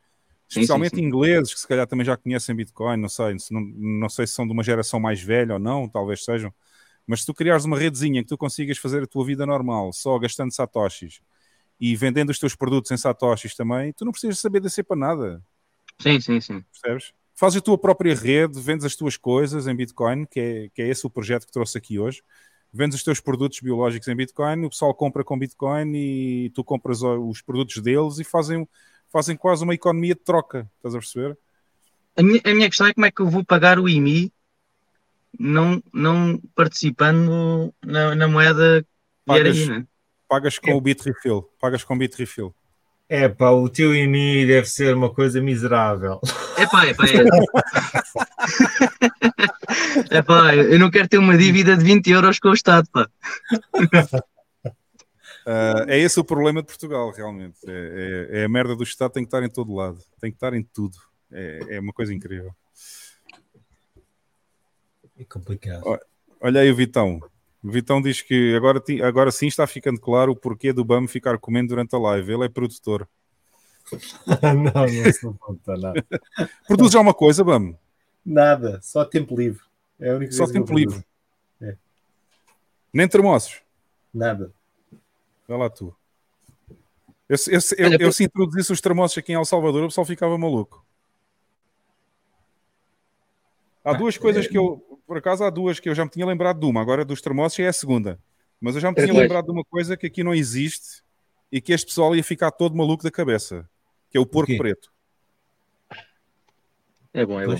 Sim, 0.49 0.61
especialmente 0.61 0.95
sim, 0.95 1.01
sim. 1.01 1.07
ingleses 1.07 1.53
que 1.53 1.59
se 1.59 1.67
calhar 1.67 1.85
também 1.85 2.05
já 2.05 2.17
conhecem 2.17 2.55
Bitcoin, 2.55 2.97
não 2.97 3.09
sei, 3.09 3.37
se 3.37 3.53
não, 3.53 3.61
não 3.61 4.09
sei 4.09 4.25
se 4.25 4.33
são 4.33 4.45
de 4.45 4.53
uma 4.53 4.63
geração 4.63 4.99
mais 4.99 5.21
velha 5.21 5.53
ou 5.53 5.59
não, 5.59 5.87
talvez 5.87 6.23
sejam, 6.23 6.51
mas 7.05 7.21
se 7.21 7.27
tu 7.27 7.33
criares 7.33 7.65
uma 7.65 7.77
redezinha 7.77 8.23
que 8.23 8.29
tu 8.29 8.37
consigas 8.37 8.77
fazer 8.79 9.03
a 9.03 9.07
tua 9.07 9.25
vida 9.25 9.45
normal, 9.45 9.93
só 9.93 10.17
gastando 10.17 10.51
satoshis 10.51 11.21
e 11.79 11.95
vendendo 11.95 12.29
os 12.29 12.39
teus 12.39 12.55
produtos 12.55 12.91
em 12.91 12.97
satoshis 12.97 13.55
também, 13.55 13.93
tu 13.93 14.05
não 14.05 14.11
precisas 14.11 14.37
de 14.37 14.41
CBDC 14.41 14.83
para 14.83 14.97
nada 14.97 15.43
Sim, 15.99 16.19
sim, 16.19 16.41
sim. 16.41 16.63
percebes? 16.81 17.13
Fazes 17.35 17.57
a 17.57 17.61
tua 17.61 17.77
própria 17.77 18.15
rede, 18.15 18.59
vendes 18.59 18.85
as 18.85 18.95
tuas 18.95 19.17
coisas 19.17 19.67
em 19.67 19.75
Bitcoin, 19.75 20.25
que 20.25 20.39
é, 20.39 20.69
que 20.69 20.81
é 20.81 20.87
esse 20.87 21.05
o 21.05 21.09
projeto 21.09 21.45
que 21.45 21.51
trouxe 21.51 21.77
aqui 21.77 21.97
hoje. 21.97 22.21
Vendes 22.71 22.97
os 22.97 23.03
teus 23.03 23.19
produtos 23.19 23.59
biológicos 23.59 24.07
em 24.07 24.15
Bitcoin, 24.15 24.65
o 24.65 24.69
pessoal 24.69 24.93
compra 24.93 25.23
com 25.23 25.37
Bitcoin 25.37 25.95
e 25.95 26.51
tu 26.51 26.63
compras 26.63 27.01
os 27.01 27.41
produtos 27.41 27.81
deles 27.81 28.19
e 28.19 28.23
fazem, 28.23 28.67
fazem 29.11 29.35
quase 29.35 29.63
uma 29.63 29.73
economia 29.73 30.15
de 30.15 30.21
troca. 30.21 30.69
Estás 30.77 30.95
a 30.95 30.99
perceber? 30.99 31.37
A 32.15 32.23
minha, 32.23 32.41
a 32.43 32.53
minha 32.53 32.69
questão 32.69 32.87
é 32.87 32.93
como 32.93 33.05
é 33.05 33.11
que 33.11 33.21
eu 33.21 33.29
vou 33.29 33.43
pagar 33.43 33.79
o 33.79 33.89
IMI 33.89 34.31
não, 35.39 35.81
não 35.91 36.39
participando 36.55 37.73
na, 37.83 38.15
na 38.15 38.27
moeda 38.27 38.83
que 38.83 38.87
Pagas, 39.25 39.57
aí, 39.57 39.67
né? 39.67 39.87
Pagas 40.27 40.57
com 40.59 40.71
o 40.73 40.81
Bitrefill. 40.81 41.43
Pagas 41.59 41.83
com 41.83 41.93
o 41.93 41.97
Bitrefill. 41.97 42.53
É 43.09 43.27
pá, 43.29 43.51
o 43.51 43.69
teu 43.69 43.93
IMI 43.95 44.45
deve 44.45 44.67
ser 44.67 44.95
uma 44.95 45.13
coisa 45.13 45.41
miserável. 45.41 46.19
Epá, 46.57 46.87
epá, 46.87 47.03
é. 50.11 50.17
epá, 50.17 50.55
eu 50.55 50.79
não 50.79 50.89
quero 50.89 51.07
ter 51.07 51.17
uma 51.17 51.37
dívida 51.37 51.75
de 51.77 51.83
20 51.83 52.09
euros 52.11 52.39
com 52.39 52.49
o 52.49 52.53
Estado, 52.53 52.87
pá. 52.91 53.07
Ah, 55.45 55.85
é 55.87 55.99
esse 55.99 56.19
o 56.19 56.23
problema 56.23 56.61
de 56.61 56.67
Portugal, 56.67 57.11
realmente. 57.11 57.59
É, 57.67 58.27
é- 58.31 58.39
é 58.41 58.45
a 58.45 58.49
merda 58.49 58.75
do 58.75 58.83
Estado, 58.83 59.11
tem 59.11 59.23
que 59.23 59.27
estar 59.27 59.43
em 59.43 59.49
todo 59.49 59.75
lado. 59.75 59.99
Tem 60.19 60.31
que 60.31 60.37
estar 60.37 60.53
em 60.53 60.63
tudo. 60.63 60.97
É, 61.31 61.75
é 61.75 61.79
uma 61.79 61.91
coisa 61.91 62.13
incrível. 62.13 62.55
É 65.19 65.23
complicado. 65.25 65.83
Olha 66.39 66.61
aí 66.61 66.71
o 66.71 66.75
Vitão. 66.75 67.19
O 67.63 67.71
Vitão 67.71 68.01
diz 68.01 68.21
que 68.21 68.53
agora, 68.55 68.79
ti- 68.79 69.01
agora 69.01 69.31
sim 69.31 69.47
está 69.47 69.65
ficando 69.65 69.99
claro 69.99 70.33
o 70.33 70.35
porquê 70.35 70.73
do 70.73 70.83
BAM 70.83 71.07
ficar 71.07 71.37
comendo 71.39 71.69
durante 71.69 71.95
a 71.95 71.99
live. 71.99 72.33
Ele 72.33 72.45
é 72.45 72.49
produtor. 72.49 73.07
não, 74.41 75.23
não 75.23 75.33
pode 75.33 75.59
estar 75.59 75.77
nada. 75.77 76.05
Produz 76.67 76.91
já 76.91 76.99
uma 76.99 77.13
coisa, 77.13 77.43
BAM? 77.43 77.77
Nada, 78.25 78.79
só 78.81 79.05
tempo 79.05 79.35
livre. 79.37 79.61
É 79.99 80.11
a 80.11 80.15
única 80.15 80.31
Só 80.33 80.43
eu 80.43 80.51
tempo 80.51 80.73
livre. 80.73 81.03
É, 81.61 81.75
Nem 82.93 83.07
termossos. 83.07 83.61
nada. 84.13 84.51
Vai 85.47 85.57
lá 85.57 85.69
tu. 85.69 85.95
Eu, 87.29 87.37
se- 87.37 87.53
eu, 87.53 87.61
se- 87.61 87.75
eu, 87.77 87.91
eu 87.99 88.11
se 88.11 88.23
introduzisse 88.25 88.71
os 88.73 88.81
termossos 88.81 89.17
aqui 89.17 89.31
em 89.31 89.35
El 89.35 89.45
Salvador, 89.45 89.83
o 89.83 89.87
pessoal 89.87 90.05
ficava 90.05 90.37
maluco. 90.37 90.85
Há 93.83 93.93
duas 93.93 94.17
coisas 94.17 94.47
que 94.47 94.57
eu, 94.57 94.92
por 95.05 95.17
acaso, 95.17 95.43
há 95.43 95.49
duas 95.49 95.79
que 95.79 95.89
eu 95.89 95.95
já 95.95 96.03
me 96.05 96.11
tinha 96.11 96.25
lembrado 96.25 96.59
de 96.59 96.65
uma, 96.65 96.81
agora 96.81 97.03
dos 97.05 97.21
termossos 97.21 97.59
é 97.59 97.67
a 97.67 97.73
segunda. 97.73 98.19
Mas 98.59 98.75
eu 98.75 98.81
já 98.81 98.89
me 98.89 98.95
tinha 98.95 99.07
Pois. 99.07 99.19
lembrado 99.19 99.45
de 99.45 99.51
uma 99.51 99.63
coisa 99.65 99.97
que 99.97 100.07
aqui 100.07 100.23
não 100.23 100.33
existe 100.33 101.03
e 101.51 101.59
que 101.61 101.73
este 101.73 101.87
pessoal 101.87 102.15
ia 102.15 102.23
ficar 102.23 102.51
todo 102.51 102.75
maluco 102.75 103.03
da 103.03 103.11
cabeça, 103.11 103.69
que 104.09 104.17
é 104.17 104.21
o 104.21 104.25
porco 104.25 104.55
preto. 104.57 104.91
É 107.13 107.25
bom, 107.25 107.39
é 107.39 107.45
bom. 107.45 107.55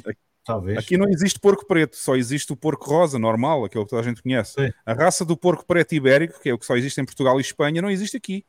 Talvez. 0.45 0.77
Aqui 0.77 0.97
não 0.97 1.07
existe 1.07 1.39
porco 1.39 1.65
preto, 1.65 1.95
só 1.95 2.15
existe 2.17 2.51
o 2.51 2.55
porco 2.57 2.85
rosa, 2.89 3.17
normal, 3.17 3.63
aquele 3.63 3.85
que 3.85 3.89
toda 3.91 4.01
a 4.01 4.05
gente 4.05 4.22
conhece. 4.22 4.53
Sim. 4.53 4.73
A 4.85 4.93
raça 4.93 5.23
do 5.23 5.38
porco 5.38 5.65
preto 5.65 5.93
ibérico, 5.95 6.38
que 6.41 6.49
é 6.49 6.53
o 6.53 6.57
que 6.59 6.65
só 6.65 6.75
existe 6.75 6.99
em 6.99 7.05
Portugal 7.05 7.38
e 7.38 7.41
Espanha, 7.41 7.81
não 7.81 7.89
existe 7.89 8.17
aqui. 8.17 8.45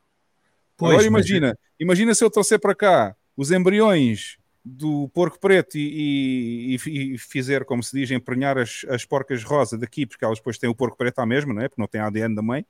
Pois, 0.77 0.93
Agora 0.95 1.09
mas- 1.11 1.27
imagina, 1.29 1.59
imagina 1.79 2.15
se 2.15 2.25
eu 2.25 2.31
trouxer 2.31 2.59
para 2.59 2.75
cá 2.75 3.17
os 3.37 3.53
embriões 3.53 4.39
do 4.65 5.09
porco 5.11 5.39
preto 5.39 5.77
e, 5.77 6.77
e- 6.77 7.15
e- 7.15 7.19
fizer, 7.19 7.65
como 7.65 7.83
se 7.83 7.97
diz, 7.99 8.11
emprenhar 8.11 8.59
as, 8.59 8.85
as 8.89 9.05
porcas 9.05 9.45
rosa 9.45 9.77
daqui, 9.79 10.07
porque 10.07 10.25
elas 10.25 10.39
depois 10.39 10.59
têm 10.59 10.71
o 10.71 10.75
porco 10.75 10.97
preto 10.97 11.19
à 11.21 11.27
mesma, 11.27 11.53
não 11.55 11.63
é? 11.63 11.69
Porque 11.69 11.81
não 11.83 11.89
tem 11.89 12.01
ADN 12.01 12.35
da 12.35 12.43
mãe, 12.43 12.65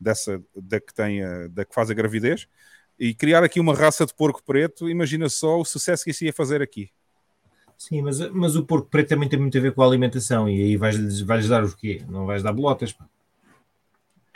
dessa, 0.00 0.42
da, 0.56 0.80
que 0.80 0.94
tem 0.94 1.22
a- 1.24 1.48
da 1.48 1.64
que 1.64 1.74
faz 1.74 1.90
a 1.90 1.94
gravidez, 1.94 2.48
e 2.98 3.14
criar 3.14 3.44
aqui 3.44 3.60
uma 3.60 3.74
raça 3.74 4.06
de 4.06 4.14
porco 4.14 4.42
preto, 4.44 4.88
imagina 4.90 5.28
só 5.28 5.60
o 5.60 5.64
sucesso 5.64 6.04
que 6.04 6.10
isso 6.10 6.24
ia 6.24 6.32
fazer 6.32 6.62
aqui. 6.62 6.90
Sim, 7.78 8.02
mas, 8.02 8.18
mas 8.32 8.56
o 8.56 8.64
porco 8.64 8.88
preto 8.88 9.08
também 9.10 9.28
tem 9.28 9.38
muito 9.38 9.56
a 9.56 9.60
ver 9.60 9.72
com 9.72 9.82
a 9.82 9.86
alimentação 9.86 10.48
e 10.48 10.62
aí 10.62 10.76
vais-lhes 10.76 11.20
vais 11.20 11.48
dar 11.48 11.64
o 11.64 11.76
quê? 11.76 12.02
Não 12.08 12.26
vais 12.26 12.42
dar 12.42 12.52
bolotas. 12.52 12.92
pá. 12.92 13.06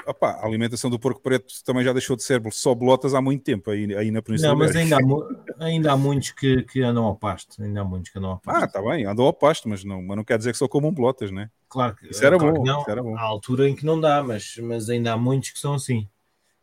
Opa, 0.06 0.30
a 0.30 0.46
alimentação 0.46 0.90
do 0.90 0.98
porco 0.98 1.20
preto 1.20 1.52
também 1.64 1.84
já 1.84 1.92
deixou 1.92 2.16
de 2.16 2.22
ser 2.22 2.40
só 2.52 2.74
bolotas 2.74 3.14
há 3.14 3.20
muito 3.20 3.42
tempo 3.44 3.70
aí, 3.70 3.94
aí 3.94 4.10
na 4.10 4.22
Península 4.22 4.52
Não, 4.52 4.58
mas 4.58 4.74
ainda 4.74 4.96
há, 4.96 5.64
ainda 5.64 5.92
há 5.92 5.96
muitos 5.96 6.32
que, 6.32 6.62
que 6.62 6.82
andam 6.82 7.04
ao 7.04 7.16
pasto. 7.16 7.62
Ainda 7.62 7.80
há 7.80 7.84
muitos 7.84 8.10
que 8.10 8.18
andam 8.18 8.32
ao 8.32 8.38
pasto. 8.38 8.62
Ah, 8.62 8.66
está 8.66 8.82
bem, 8.82 9.04
andou 9.06 9.26
ao 9.26 9.32
pasto, 9.32 9.68
mas 9.68 9.84
não, 9.84 10.02
mas 10.02 10.16
não 10.16 10.24
quer 10.24 10.38
dizer 10.38 10.52
que 10.52 10.58
só 10.58 10.66
comam 10.66 10.92
bolotas, 10.92 11.30
né? 11.30 11.50
Claro 11.68 11.94
que, 11.94 12.08
Isso 12.08 12.24
era 12.24 12.38
claro 12.38 12.54
bom, 12.54 12.62
que 12.62 12.68
não, 12.68 12.80
isso 12.80 12.90
era 12.90 13.02
bom. 13.02 13.16
Há 13.16 13.22
altura 13.22 13.68
em 13.68 13.76
que 13.76 13.84
não 13.84 14.00
dá, 14.00 14.22
mas, 14.22 14.56
mas 14.62 14.88
ainda 14.88 15.12
há 15.12 15.16
muitos 15.16 15.50
que 15.50 15.58
são 15.58 15.74
assim. 15.74 16.08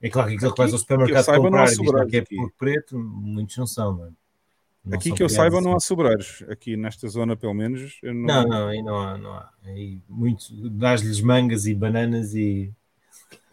É 0.01 0.09
claro 0.09 0.29
que 0.29 0.35
aquele 0.35 0.51
que 0.51 0.57
vais 0.57 0.73
ao 0.73 0.79
supermercado 0.79 1.23
saiba, 1.23 1.49
não 1.49 1.65
comprar 1.65 2.05
e 2.05 2.09
que 2.09 2.17
é 2.17 2.21
porco 2.21 2.53
preto, 2.57 2.99
muitos 2.99 3.57
não 3.57 3.65
são. 3.65 3.95
Não 3.95 4.05
é? 4.05 4.09
Não 4.85 4.97
Aqui 4.97 5.11
que 5.11 5.21
eu 5.21 5.27
saiba 5.27 5.59
não 5.59 5.73
há 5.73 5.77
assim. 5.77 5.87
sobreiros. 5.87 6.43
Aqui 6.49 6.77
nesta 6.77 7.07
zona, 7.09 7.35
pelo 7.35 7.53
menos, 7.53 7.97
eu 8.01 8.13
Não, 8.13 8.47
não, 8.47 8.67
aí 8.67 8.81
não 8.81 8.97
há. 8.97 9.17
Não 9.17 9.33
há. 9.33 9.49
Aí 9.63 9.99
muito, 10.07 10.45
dás-lhes 10.69 11.19
mangas 11.19 11.65
e 11.65 11.73
bananas 11.73 12.33
e. 12.33 12.71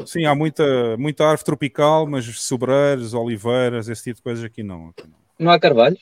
Sim, 0.07 0.25
há 0.25 0.35
muita, 0.35 0.97
muita 0.97 1.25
árvore 1.25 1.44
tropical, 1.44 2.07
mas 2.07 2.25
sobreiros, 2.41 3.15
oliveiras, 3.15 3.89
esse 3.89 4.05
tipo 4.05 4.17
de 4.17 4.23
coisas 4.23 4.44
aqui 4.44 4.62
não. 4.62 4.89
Aqui 4.89 5.07
não. 5.07 5.19
Não 5.39 5.51
há 5.53 5.59
carvalho? 5.59 5.97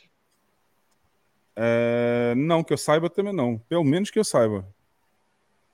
Ah, 1.56 2.34
não, 2.36 2.64
que 2.64 2.72
eu 2.72 2.78
saiba 2.78 3.08
também 3.10 3.34
não. 3.34 3.58
Pelo 3.68 3.84
menos 3.84 4.10
que 4.10 4.18
eu 4.18 4.24
saiba. 4.24 4.66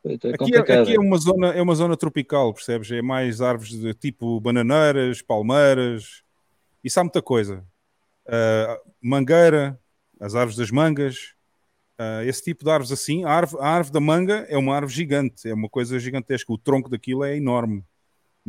É 0.04 0.14
Aqui, 0.34 0.54
é, 0.54 0.58
aqui 0.58 0.94
é 0.94 1.00
uma 1.00 1.18
zona, 1.18 1.48
é 1.48 1.60
uma 1.60 1.74
zona 1.74 1.96
tropical, 1.96 2.54
percebes? 2.54 2.90
É 2.90 3.02
mais 3.02 3.40
árvores 3.40 3.72
de 3.72 3.92
tipo 3.94 4.40
bananeiras, 4.40 5.20
palmeiras. 5.20 6.22
Isso 6.82 6.98
há 7.00 7.04
muita 7.04 7.20
coisa. 7.20 7.64
Ah, 8.26 8.80
mangueira, 9.02 9.78
as 10.20 10.34
árvores 10.34 10.56
das 10.56 10.70
mangas. 10.70 11.34
ah, 11.98 12.24
esse 12.24 12.42
tipo 12.42 12.64
de 12.64 12.70
árvores 12.70 12.92
assim. 12.92 13.24
A 13.24 13.30
árvore, 13.30 13.62
a 13.62 13.68
árvore 13.68 13.92
da 13.92 14.00
manga 14.00 14.46
é 14.48 14.56
uma 14.56 14.74
árvore 14.74 14.94
gigante, 14.94 15.48
é 15.48 15.54
uma 15.54 15.68
coisa 15.68 15.98
gigantesca. 15.98 16.52
O 16.52 16.58
tronco 16.58 16.88
daquilo 16.88 17.24
é 17.24 17.36
enorme. 17.36 17.84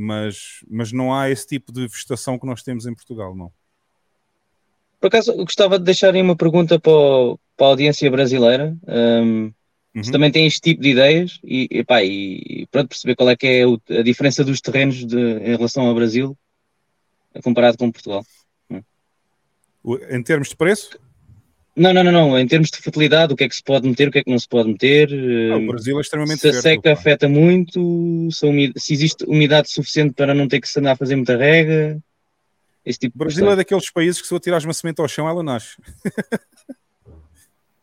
Mas, 0.01 0.63
mas 0.69 0.93
não 0.93 1.13
há 1.13 1.29
esse 1.29 1.45
tipo 1.45 1.73
de 1.73 1.85
vegetação 1.85 2.39
que 2.39 2.45
nós 2.45 2.63
temos 2.63 2.85
em 2.85 2.93
Portugal, 2.95 3.35
não. 3.35 3.51
Por 4.97 5.07
acaso, 5.07 5.31
eu 5.33 5.43
gostava 5.43 5.77
de 5.77 5.83
deixar 5.83 6.13
aí 6.15 6.21
uma 6.21 6.37
pergunta 6.37 6.79
para, 6.79 6.91
o- 6.93 7.37
para 7.57 7.67
a 7.67 7.69
audiência 7.71 8.09
brasileira. 8.09 8.77
Ahm, 8.87 9.51
Eles 9.93 10.09
também 10.11 10.31
têm 10.31 10.45
este 10.45 10.61
tipo 10.61 10.81
de 10.81 10.89
ideias 10.91 11.39
e, 11.43 11.67
epá, 11.71 12.01
e 12.03 12.65
pronto, 12.71 12.87
perceber 12.89 13.15
qual 13.15 13.29
é 13.29 13.35
que 13.35 13.45
é 13.47 13.67
o- 13.67 13.81
a 13.89 14.01
diferença 14.01 14.41
dos 14.43 14.61
terrenos 14.61 15.03
de- 15.05 15.17
em 15.17 15.55
relação 15.57 15.85
ao 15.85 15.93
Brasil 15.95 16.37
comparado 17.43 17.77
com 17.77 17.91
Portugal. 17.91 18.23
Em 20.09 20.23
termos 20.23 20.49
de 20.49 20.55
preço, 20.55 20.97
Não, 21.79 21.93
não, 21.93 22.03
não, 22.03 22.11
não. 22.11 22.37
Em 22.39 22.45
termos 22.45 22.69
de 22.69 22.77
fertilidade, 22.77 23.33
o 23.33 23.35
que 23.35 23.45
é 23.45 23.49
que 23.49 23.55
se 23.55 23.63
pode 23.63 23.87
meter, 23.87 24.09
o 24.09 24.11
que 24.11 24.19
é 24.19 24.23
que 24.23 24.29
não 24.29 24.37
se 24.37 24.47
pode 24.47 24.69
meter. 24.69 25.09
ah, 25.11 25.15
eh, 25.15 25.55
o 25.55 25.67
Brasil 25.67 25.97
é 25.97 26.01
extremamente 26.01 26.39
se 26.41 26.47
a 26.49 26.53
seca 26.53 26.81
pá. 26.81 26.91
afeta 26.93 27.29
muito, 27.29 28.27
se, 28.31 28.45
a 28.45 28.49
umi- 28.49 28.73
se 28.77 28.93
existe 28.93 29.23
umidade 29.25 29.71
suficiente 29.71 30.13
para 30.13 30.33
não 30.33 30.47
ter 30.47 30.59
que 30.59 30.67
se 30.67 30.77
andar 30.79 30.91
a 30.91 30.95
fazer 30.95 31.15
muita 31.15 31.37
rega, 31.37 31.97
esse 32.85 32.99
tipo 32.99 33.15
O 33.15 33.19
de 33.19 33.23
Brasil 33.25 33.43
é 33.43 33.47
questão. 33.47 33.57
daqueles 33.57 33.89
países 33.91 34.21
que 34.21 34.27
se 34.27 34.33
eu 34.33 34.39
tirares 34.39 34.65
uma 34.65 34.73
semente 34.73 34.99
ao 35.01 35.07
chão, 35.07 35.27
ela 35.29 35.41
nasce. 35.41 35.77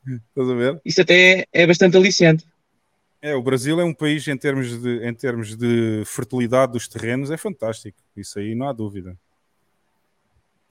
Estás 0.07 0.49
a 0.51 0.55
ver? 0.55 0.81
Isso 0.85 1.01
até 1.01 1.41
é, 1.41 1.47
é 1.53 1.67
bastante 1.67 1.97
aliciante. 1.97 2.45
É, 3.23 3.35
o 3.35 3.43
Brasil 3.43 3.81
é 3.81 3.85
um 3.85 3.95
país 3.95 4.29
em 4.29 4.37
termos, 4.37 4.81
de, 4.81 5.05
em 5.09 5.13
termos 5.15 5.57
de 5.57 6.03
fertilidade 6.05 6.73
dos 6.73 6.87
terrenos, 6.87 7.31
é 7.31 7.37
fantástico. 7.37 7.99
Isso 8.17 8.39
aí 8.39 8.55
não 8.55 8.69
há 8.69 8.73
dúvida. 8.73 9.17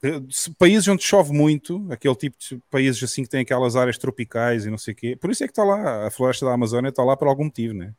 Eh, 0.02 0.20
se- 0.30 0.50
Países 0.54 0.86
onde 0.88 1.02
chove 1.02 1.32
muito, 1.32 1.86
aquele 1.90 2.14
tipo 2.14 2.36
de 2.38 2.58
países 2.70 3.02
assim 3.02 3.22
que 3.22 3.28
têm 3.30 3.40
aquelas 3.40 3.76
áreas 3.76 3.98
tropicais 3.98 4.66
e 4.66 4.70
não 4.70 4.78
sei 4.78 4.92
o 4.94 4.96
quê, 4.96 5.16
por 5.16 5.30
isso 5.30 5.42
é 5.44 5.46
que 5.46 5.52
está 5.52 5.64
lá, 5.64 6.06
a 6.06 6.10
floresta 6.10 6.46
da 6.46 6.52
Amazónia 6.52 6.90
está 6.90 7.02
lá 7.04 7.16
por 7.16 7.28
algum 7.28 7.44
motivo, 7.44 7.74
né? 7.74 7.94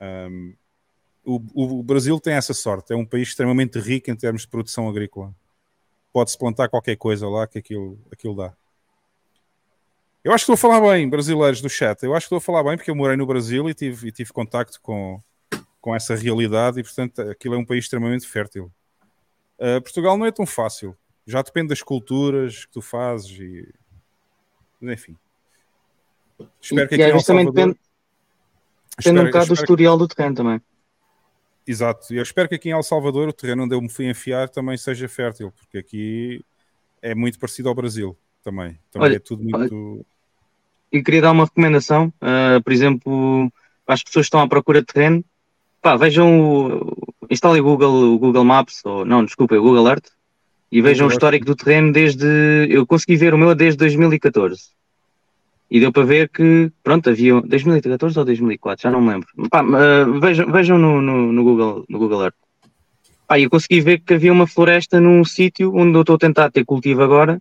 Ahm, 0.00 0.54
o, 1.24 1.40
o 1.80 1.82
Brasil 1.82 2.18
tem 2.20 2.34
essa 2.34 2.54
sorte, 2.54 2.92
é 2.92 2.96
um 2.96 3.06
país 3.06 3.28
extremamente 3.28 3.78
rico 3.78 4.10
em 4.10 4.16
termos 4.16 4.42
de 4.42 4.48
produção 4.48 4.88
agrícola. 4.88 5.34
Pode-se 6.12 6.38
plantar 6.38 6.68
qualquer 6.68 6.96
coisa 6.96 7.28
lá 7.28 7.46
que 7.46 7.58
aquilo, 7.58 7.98
aquilo 8.12 8.36
dá. 8.36 8.54
Eu 10.22 10.32
acho 10.32 10.44
que 10.44 10.52
estou 10.52 10.68
a 10.68 10.72
falar 10.74 10.92
bem, 10.92 11.08
brasileiros 11.08 11.62
do 11.62 11.68
chat. 11.68 12.02
Eu 12.02 12.14
acho 12.14 12.24
que 12.24 12.34
estou 12.34 12.38
a 12.38 12.40
falar 12.40 12.62
bem 12.62 12.76
porque 12.76 12.90
eu 12.90 12.94
morei 12.96 13.16
no 13.16 13.26
Brasil 13.26 13.68
e 13.70 13.74
tive, 13.74 14.08
e 14.08 14.12
tive 14.12 14.32
contacto 14.32 14.78
com, 14.82 15.18
com 15.80 15.94
essa 15.96 16.14
realidade 16.16 16.80
e, 16.80 16.82
portanto, 16.82 17.20
aquilo 17.22 17.54
é 17.54 17.58
um 17.58 17.64
país 17.64 17.84
extremamente 17.84 18.26
fértil. 18.26 18.70
Uh, 19.60 19.80
Portugal 19.82 20.16
não 20.16 20.24
é 20.26 20.32
tão 20.32 20.46
fácil. 20.46 20.96
Já 21.26 21.42
depende 21.42 21.68
das 21.68 21.82
culturas 21.82 22.64
que 22.64 22.72
tu 22.72 22.80
fazes 22.80 23.38
e... 23.38 23.68
Enfim. 24.80 25.16
Espero 26.60 26.88
que 26.88 26.94
E 26.94 26.96
aqui 26.96 27.02
às 27.02 27.08
em 27.08 27.10
El 27.10 27.12
vezes 27.12 27.26
também 27.26 27.44
Salvador... 27.44 27.68
depende, 27.68 27.80
depende 28.96 29.20
um 29.20 29.24
bocado 29.24 29.46
do 29.46 29.52
espero 29.52 29.56
que- 29.56 29.62
historial 29.62 29.98
do 29.98 30.08
terreno 30.08 30.34
também. 30.34 30.60
Exato. 31.66 32.12
E 32.12 32.16
eu 32.16 32.22
espero 32.22 32.48
que 32.48 32.54
aqui 32.54 32.70
em 32.70 32.72
El 32.72 32.82
Salvador, 32.82 33.28
o 33.28 33.32
terreno 33.32 33.64
onde 33.64 33.74
eu 33.74 33.82
me 33.82 33.90
fui 33.90 34.08
enfiar, 34.08 34.48
também 34.48 34.76
seja 34.78 35.06
fértil, 35.08 35.52
porque 35.52 35.76
aqui 35.78 36.44
é 37.02 37.14
muito 37.14 37.38
parecido 37.38 37.68
ao 37.68 37.74
Brasil 37.74 38.16
também. 38.42 38.78
Também 38.90 39.08
Olha, 39.08 39.16
é 39.16 39.20
tudo 39.20 39.44
muito... 39.44 40.04
E 40.90 41.02
queria 41.02 41.22
dar 41.22 41.30
uma 41.30 41.44
recomendação, 41.44 42.12
ah, 42.20 42.60
por 42.64 42.72
exemplo, 42.72 43.52
as 43.86 44.02
pessoas 44.02 44.24
que 44.24 44.28
estão 44.28 44.40
à 44.40 44.48
procura 44.48 44.80
de 44.80 44.86
terreno, 44.86 45.24
pá, 45.80 45.96
vejam, 45.96 46.40
o, 46.40 47.09
instalem 47.30 47.60
o 47.60 47.64
Google, 47.64 48.14
o 48.14 48.18
Google 48.18 48.44
Maps, 48.44 48.84
ou 48.84 49.04
não, 49.04 49.24
desculpa, 49.24 49.54
o 49.56 49.62
Google 49.62 49.88
Earth, 49.88 50.08
e 50.70 50.82
vejam 50.82 51.08
o 51.08 51.10
histórico 51.10 51.44
do 51.46 51.56
terreno 51.56 51.92
desde, 51.92 52.26
eu 52.68 52.86
consegui 52.86 53.16
ver 53.16 53.34
o 53.34 53.38
meu 53.38 53.54
desde 53.54 53.78
2014. 53.78 54.70
E 55.70 55.78
deu 55.78 55.92
para 55.92 56.04
ver 56.04 56.28
que, 56.28 56.70
pronto, 56.82 57.08
havia 57.10 57.40
2014 57.40 58.18
ou 58.18 58.24
2004, 58.24 58.82
já 58.82 58.90
não 58.90 59.00
me 59.00 59.12
lembro. 59.12 59.28
Pá, 59.48 59.60
ah, 59.60 60.04
vejam 60.20 60.50
vejam 60.50 60.78
no, 60.78 61.00
no, 61.00 61.32
no 61.32 61.44
Google, 61.44 61.84
no 61.88 61.98
Google 61.98 62.24
Earth. 62.24 62.34
Pá, 63.26 63.38
eu 63.38 63.48
consegui 63.48 63.80
ver 63.80 63.98
que 64.00 64.14
havia 64.14 64.32
uma 64.32 64.46
floresta 64.46 65.00
num 65.00 65.24
sítio 65.24 65.72
onde 65.74 65.96
eu 65.96 66.00
estou 66.00 66.16
a 66.16 66.18
tentar 66.18 66.50
ter 66.50 66.64
cultivo 66.64 67.02
agora, 67.02 67.40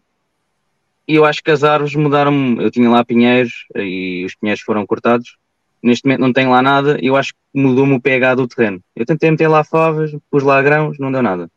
e 1.08 1.16
eu 1.16 1.26
acho 1.26 1.44
que 1.44 1.50
as 1.50 1.64
árvores 1.64 1.96
mudaram. 1.96 2.62
Eu 2.62 2.70
tinha 2.70 2.88
lá 2.88 3.04
pinheiros 3.04 3.66
e 3.76 4.24
os 4.26 4.36
pinheiros 4.36 4.62
foram 4.62 4.86
cortados. 4.86 5.38
Neste 5.82 6.06
momento 6.06 6.22
não 6.22 6.34
tenho 6.34 6.52
lá 6.52 6.62
nada 6.62 6.98
e 7.02 7.08
eu 7.08 7.16
acho 7.16 7.34
que 7.34 7.40
mudou-me 7.54 7.94
o 7.94 8.02
pH 8.02 8.36
do 8.36 8.48
terreno. 8.48 8.82
Eu 8.96 9.06
tentei 9.06 9.32
meter 9.32 9.48
lá 9.48 9.64
favas, 9.64 10.12
pus 10.30 10.44
lá 10.44 10.62
grãos, 10.62 10.98
não 11.00 11.12
deu 11.12 11.22
nada. 11.22 11.50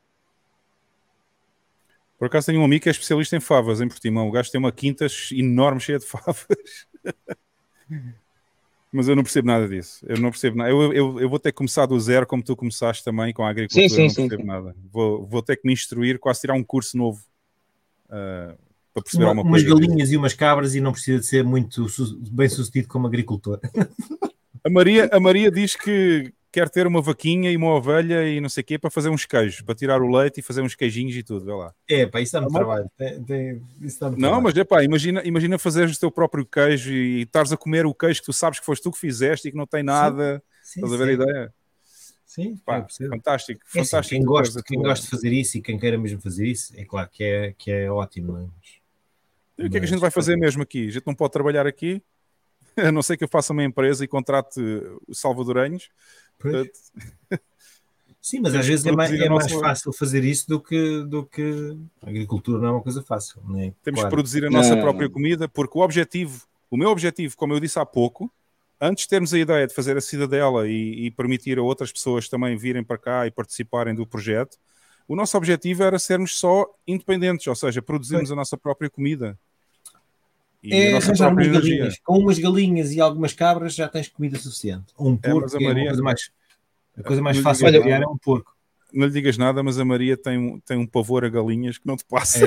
Por 2.19 2.27
acaso 2.27 2.47
tenho 2.47 2.61
um 2.61 2.65
amigo 2.65 2.85
que 2.85 2.89
é 2.89 2.93
especialista 2.93 3.37
em 3.37 3.41
favas 3.41 3.81
em 3.81 3.89
Portimão. 3.89 4.29
O 4.29 4.31
gajo 4.31 4.51
tem 4.51 4.59
uma 4.59 4.71
quinta 4.71 5.07
enorme 5.33 5.81
cheia 5.81 5.99
de 5.99 6.07
favas. 6.07 6.47
Mas 8.93 9.09
eu 9.09 9.17
não 9.17 9.23
percebo 9.23 9.49
nada 9.49 9.67
disso. 9.67 10.05
Eu 10.07 10.21
não 10.21 10.31
percebo 10.31 10.57
nada. 10.59 10.71
Eu, 10.71 10.93
eu, 10.93 11.21
eu 11.21 11.29
vou 11.29 11.39
ter 11.39 11.51
que 11.51 11.57
começar 11.57 11.87
do 11.87 11.99
zero, 11.99 12.27
como 12.27 12.43
tu 12.43 12.55
começaste 12.55 13.03
também 13.03 13.33
com 13.33 13.43
a 13.43 13.49
agricultura. 13.49 13.89
Sim, 13.89 13.95
sim, 13.95 14.03
eu 14.03 14.05
não 14.05 14.11
sim, 14.11 14.29
percebo 14.29 14.43
sim. 14.43 14.49
nada. 14.49 14.77
Vou, 14.93 15.27
vou 15.27 15.43
ter 15.43 15.57
que 15.57 15.67
me 15.67 15.73
instruir, 15.73 16.19
quase 16.19 16.43
tirar 16.43 16.55
um 16.55 16.63
curso 16.63 16.97
novo 16.97 17.21
ah, 18.13 18.55
para 18.93 19.03
perceber 19.03 19.25
Uma- 19.25 19.31
alguma 19.31 19.49
umas 19.51 19.63
coisa. 19.63 19.77
disso. 19.77 19.89
galinhas 19.89 20.11
e 20.13 20.17
umas 20.17 20.35
cabras 20.35 20.75
e 20.75 20.81
não 20.81 20.93
precisa 20.93 21.19
de 21.21 21.27
ser 21.27 21.45
muito 21.45 21.89
su- 21.89 22.19
bem 22.31 22.49
sucedido 22.49 22.89
como 22.89 23.07
agricultor. 23.07 23.59
A 24.65 24.71
Maria, 24.71 25.09
a 25.13 25.19
Maria 25.19 25.51
diz 25.51 25.75
que 25.75 26.33
quer 26.53 26.69
ter 26.69 26.87
uma 26.87 27.01
vaquinha 27.01 27.51
e 27.51 27.57
uma 27.57 27.71
ovelha 27.75 28.29
e 28.29 28.39
não 28.41 28.49
sei 28.51 28.61
o 28.61 28.65
quê 28.65 28.79
para 28.79 28.91
fazer 28.91 29.09
uns 29.09 29.25
queijos, 29.25 29.63
para 29.63 29.75
tirar 29.75 30.03
o 30.03 30.09
leite 30.15 30.41
e 30.41 30.43
fazer 30.43 30.61
uns 30.61 30.75
queijinhos 30.75 31.17
e 31.17 31.23
tudo. 31.23 31.47
Vê 31.47 31.53
lá. 31.53 31.73
É, 31.89 32.05
pá, 32.07 32.21
isso 32.21 32.33
dá-me 32.35 32.47
Tá 32.47 32.51
bom. 32.53 32.59
trabalho. 32.59 32.91
Tem- 32.97 33.25
tem- 33.25 33.63
isso 33.81 33.99
dá-me 33.99 34.17
Não, 34.17 34.21
trabalho. 34.21 34.43
mas 34.43 34.57
é 34.57 34.63
pá, 34.65 34.85
imagina, 34.85 35.23
imagina 35.25 35.59
fazeres 35.59 35.97
o 35.97 36.01
teu 36.01 36.11
próprio 36.11 36.45
queijo 36.45 36.93
e 36.93 37.23
estares 37.23 37.51
a 37.53 37.57
comer 37.57 37.87
o 37.87 37.95
queijo 37.95 38.21
que 38.21 38.27
tu 38.27 38.33
sabes 38.35 38.61
que 38.61 38.67
foste 38.67 38.83
tu 38.83 38.93
que 38.93 38.99
fizeste 38.99 39.49
e 39.49 39.51
que 39.51 39.57
não 39.57 39.67
tem 39.67 39.83
nada. 39.83 40.43
Sim, 40.63 40.81
Estás 40.81 40.93
a 40.93 40.97
ver 40.99 41.05
a 41.05 41.07
sim. 41.17 41.23
ideia? 41.23 41.55
Sim, 42.27 42.57
Pá, 42.65 42.79
eu 42.79 42.83
percebo. 42.85 43.11
fantástico, 43.11 43.61
É 43.75 43.81
assim, 43.81 43.91
fantástico. 43.91 44.17
quem, 44.17 44.25
gosta, 44.25 44.61
a 44.61 44.63
quem 44.63 44.81
gosta 44.81 45.05
de 45.05 45.11
fazer 45.11 45.33
isso 45.33 45.59
e 45.59 45.63
quem 45.63 45.79
queira 45.79 45.99
mesmo 45.99 46.21
fazer 46.21 46.47
isso, 46.47 46.73
é 46.79 46.85
claro 46.85 47.09
que 47.11 47.23
é, 47.25 47.55
que 47.59 47.71
é 47.71 47.91
ótimo. 47.91 48.39
É? 48.39 48.47
E 49.59 49.67
o 49.67 49.71
que 49.71 49.77
é 49.77 49.81
que 49.81 49.87
a 49.87 49.89
gente 49.89 50.01
vai 50.01 50.11
fazer 50.11 50.37
mesmo 50.37 50.63
aqui? 50.63 50.89
A 50.89 50.91
gente 50.91 51.07
não 51.07 51.15
pode 51.15 51.33
trabalhar 51.33 51.67
aqui, 51.67 52.03
a 52.77 52.91
não 52.93 53.03
ser 53.03 53.17
que 53.17 53.25
eu 53.25 53.29
faça 53.29 53.53
uma 53.53 53.65
empresa 53.65 54.05
e 54.05 54.09
contrate 54.09 54.61
salvadorenhos. 55.13 55.91
Pois. 56.39 56.53
Portanto, 56.53 56.79
Sim, 58.21 58.39
mas 58.39 58.55
às 58.55 58.65
vezes 58.65 58.87
é 58.87 58.93
mais, 58.93 59.11
é 59.13 59.29
mais 59.29 59.51
nossa- 59.51 59.59
fácil 59.59 59.93
fazer 59.93 60.23
isso 60.23 60.49
do 60.49 60.61
que, 60.61 61.03
do 61.03 61.25
que 61.27 61.77
a 62.01 62.09
agricultura 62.09 62.61
não 62.61 62.69
é 62.69 62.71
uma 62.71 62.81
coisa 62.81 63.03
fácil. 63.03 63.43
Não 63.45 63.59
é? 63.59 63.73
Temos 63.83 63.99
Claro. 63.99 64.09
que 64.11 64.15
produzir 64.15 64.45
a 64.45 64.51
nossa 64.51 64.77
Não. 64.77 64.81
própria 64.83 65.11
comida, 65.11 65.49
porque 65.49 65.77
o 65.77 65.81
objetivo, 65.83 66.45
o 66.71 66.77
meu 66.77 66.89
objetivo, 66.91 67.37
como 67.37 67.53
eu 67.53 67.59
disse 67.59 67.81
há 67.81 67.85
pouco, 67.85 68.33
antes 68.81 69.05
de 69.05 69.09
termos 69.11 69.35
a 69.35 69.39
ideia 69.41 69.67
de 69.67 69.75
fazer 69.75 69.97
a 69.97 70.01
cidadela 70.01 70.69
e, 70.69 71.07
e 71.07 71.11
permitir 71.11 71.59
a 71.59 71.63
outras 71.63 71.91
pessoas 71.91 72.29
também 72.29 72.57
virem 72.57 72.85
para 72.85 72.97
cá 72.97 73.27
e 73.27 73.31
participarem 73.33 73.93
do 73.93 74.07
projeto, 74.07 74.57
o 75.09 75.17
nosso 75.17 75.37
objetivo 75.37 75.83
era 75.83 75.99
sermos 75.99 76.37
só 76.39 76.67
independentes, 76.87 77.47
ou 77.47 77.55
seja, 77.55 77.83
produzirmos 77.83 78.31
a 78.33 78.37
nossa 78.37 78.57
própria 78.57 78.89
comida. 78.91 79.39
E 80.63 80.73
a 80.73 80.77
É 80.77 80.93
nossa 80.93 81.07
arranjar 81.09 81.27
própria 81.27 81.47
umas 81.49 81.57
energia. 81.57 81.77
galinhas. 81.79 81.99
Com 82.05 82.19
umas 82.19 82.39
galinhas 82.39 82.93
e 82.93 83.01
algumas 83.01 83.33
cabras 83.33 83.75
já 83.75 83.89
tens 83.89 84.09
comida 84.09 84.39
suficiente. 84.39 84.87
Ou 84.97 85.11
um 85.11 85.19
É, 85.23 85.29
porco, 85.31 85.41
mas 85.43 85.55
a 85.55 85.59
que 85.59 85.65
é 85.65 85.67
uma 85.67 85.75
Maria- 85.75 85.89
coisa 85.91 86.03
mais, 86.03 86.31
a 86.97 87.03
coisa 87.03 87.23
mais 87.23 87.39
fácil 87.39 87.71
de 87.73 87.81
criar 87.81 88.03
é 88.03 88.07
um 88.07 88.17
porco. 88.19 88.55
Não 88.93 89.07
lhe 89.07 89.13
digas 89.13 89.37
nada, 89.39 89.63
mas 89.63 89.79
a 89.79 89.85
Maria 89.85 90.17
tem, 90.17 90.39
um- 90.39 90.61
tem 90.61 90.77
um 90.77 90.87
pavor 90.87 91.25
a 91.25 91.29
galinhas 91.29 91.79
que 91.79 91.87
não 91.87 91.97
te 91.97 92.05
passa. 92.05 92.41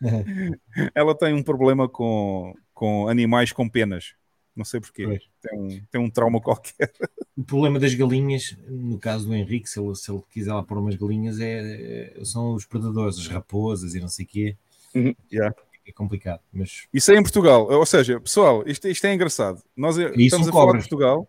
Ela 0.94 1.14
tem 1.16 1.34
um 1.34 1.42
problema 1.42 1.88
com, 1.88 2.54
com 2.74 3.08
animais 3.08 3.52
com 3.52 3.68
penas. 3.68 4.14
Não 4.54 4.64
sei 4.64 4.80
porquê. 4.80 5.04
Pois. 5.04 5.22
Tem 5.40 5.58
um, 5.58 5.80
tem 5.90 6.00
um 6.00 6.10
trauma 6.10 6.40
qualquer. 6.40 6.90
O 7.34 7.42
problema 7.42 7.80
das 7.80 7.94
galinhas, 7.94 8.54
no 8.68 8.98
caso 8.98 9.26
do 9.26 9.34
Henrique, 9.34 9.66
se 9.68 9.80
ele, 9.80 9.94
se 9.96 10.12
ele 10.12 10.22
quiser 10.30 10.52
lá 10.52 10.62
pôr 10.62 10.76
umas 10.76 10.94
galinhas, 10.94 11.40
é, 11.40 12.12
é- 12.20 12.24
são 12.26 12.52
os 12.52 12.66
predadores, 12.66 13.16
as 13.18 13.26
raposas 13.26 13.94
e 13.94 14.00
não 14.00 14.06
sei 14.08 14.26
o 14.26 14.28
quê. 14.28 14.56
Uhum. 14.94 15.14
Yeah. 15.32 15.56
É 15.86 15.90
complicado. 15.92 16.40
Mas 16.52 16.86
Isso 16.92 17.10
é 17.10 17.16
em 17.16 17.22
Portugal. 17.22 17.66
Ou 17.70 17.86
seja, 17.86 18.20
pessoal, 18.20 18.62
isto, 18.66 18.86
isto 18.86 19.06
é 19.06 19.14
engraçado. 19.14 19.62
Nós 19.74 19.98
é- 19.98 20.12
estamos 20.14 20.46
a 20.46 20.52
falar 20.52 20.64
de 20.64 20.66
cobras. 20.72 20.82
Portugal. 20.88 21.28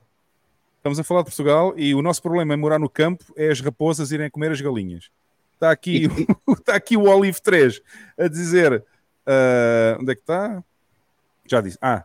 Estamos 0.76 1.00
a 1.00 1.04
falar 1.06 1.22
de 1.22 1.28
Portugal 1.28 1.74
e 1.78 1.96
o 1.96 2.02
nosso 2.02 2.22
problema 2.22 2.54
é 2.54 2.58
morar 2.58 2.78
no 2.80 2.90
campo, 2.90 3.24
é 3.38 3.50
as 3.50 3.62
raposas 3.62 4.12
irem 4.12 4.30
comer 4.30 4.52
as 4.52 4.60
galinhas. 4.60 5.10
Está 5.54 5.72
aqui, 5.72 6.04
está 6.60 6.76
aqui 6.76 6.98
o 6.98 7.04
Olive 7.04 7.42
3 7.42 7.82
a 8.18 8.28
dizer 8.28 8.84
ah, 9.26 9.98
onde 10.02 10.12
é 10.12 10.16
que 10.16 10.22
está? 10.22 10.62
Já 11.48 11.62
disse. 11.62 11.78
Ah, 11.82 12.04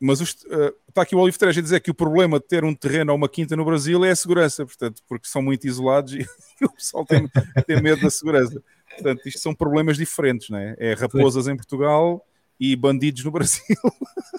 mas 0.00 0.20
os- 0.20 0.36
ah, 0.50 0.72
está 0.88 1.02
aqui 1.02 1.14
o 1.14 1.18
Olive 1.18 1.38
3 1.38 1.56
a 1.58 1.60
dizer 1.60 1.80
que 1.80 1.90
o 1.90 1.94
problema 1.94 2.38
de 2.38 2.46
ter 2.46 2.64
um 2.64 2.74
terreno 2.74 3.12
ou 3.12 3.18
uma 3.18 3.28
quinta 3.28 3.56
no 3.56 3.64
Brasil 3.64 4.04
é 4.04 4.10
a 4.10 4.16
segurança, 4.16 4.64
portanto, 4.64 5.02
porque 5.08 5.28
são 5.28 5.42
muito 5.42 5.66
isolados 5.66 6.14
e, 6.14 6.26
o 6.62 6.70
pessoal 6.70 7.04
tem, 7.04 7.28
tem 7.66 7.82
medo 7.82 8.02
da 8.02 8.10
segurança. 8.10 8.62
Portanto, 8.94 9.26
isto 9.26 9.40
são 9.40 9.54
problemas 9.54 9.96
diferentes, 9.96 10.48
não 10.50 10.58
é? 10.58 10.74
É 10.78 10.94
raposas 10.94 11.46
em 11.46 11.56
Portugal 11.56 12.24
e 12.58 12.74
bandidos 12.74 13.24
no 13.24 13.30
Brasil. 13.30 13.76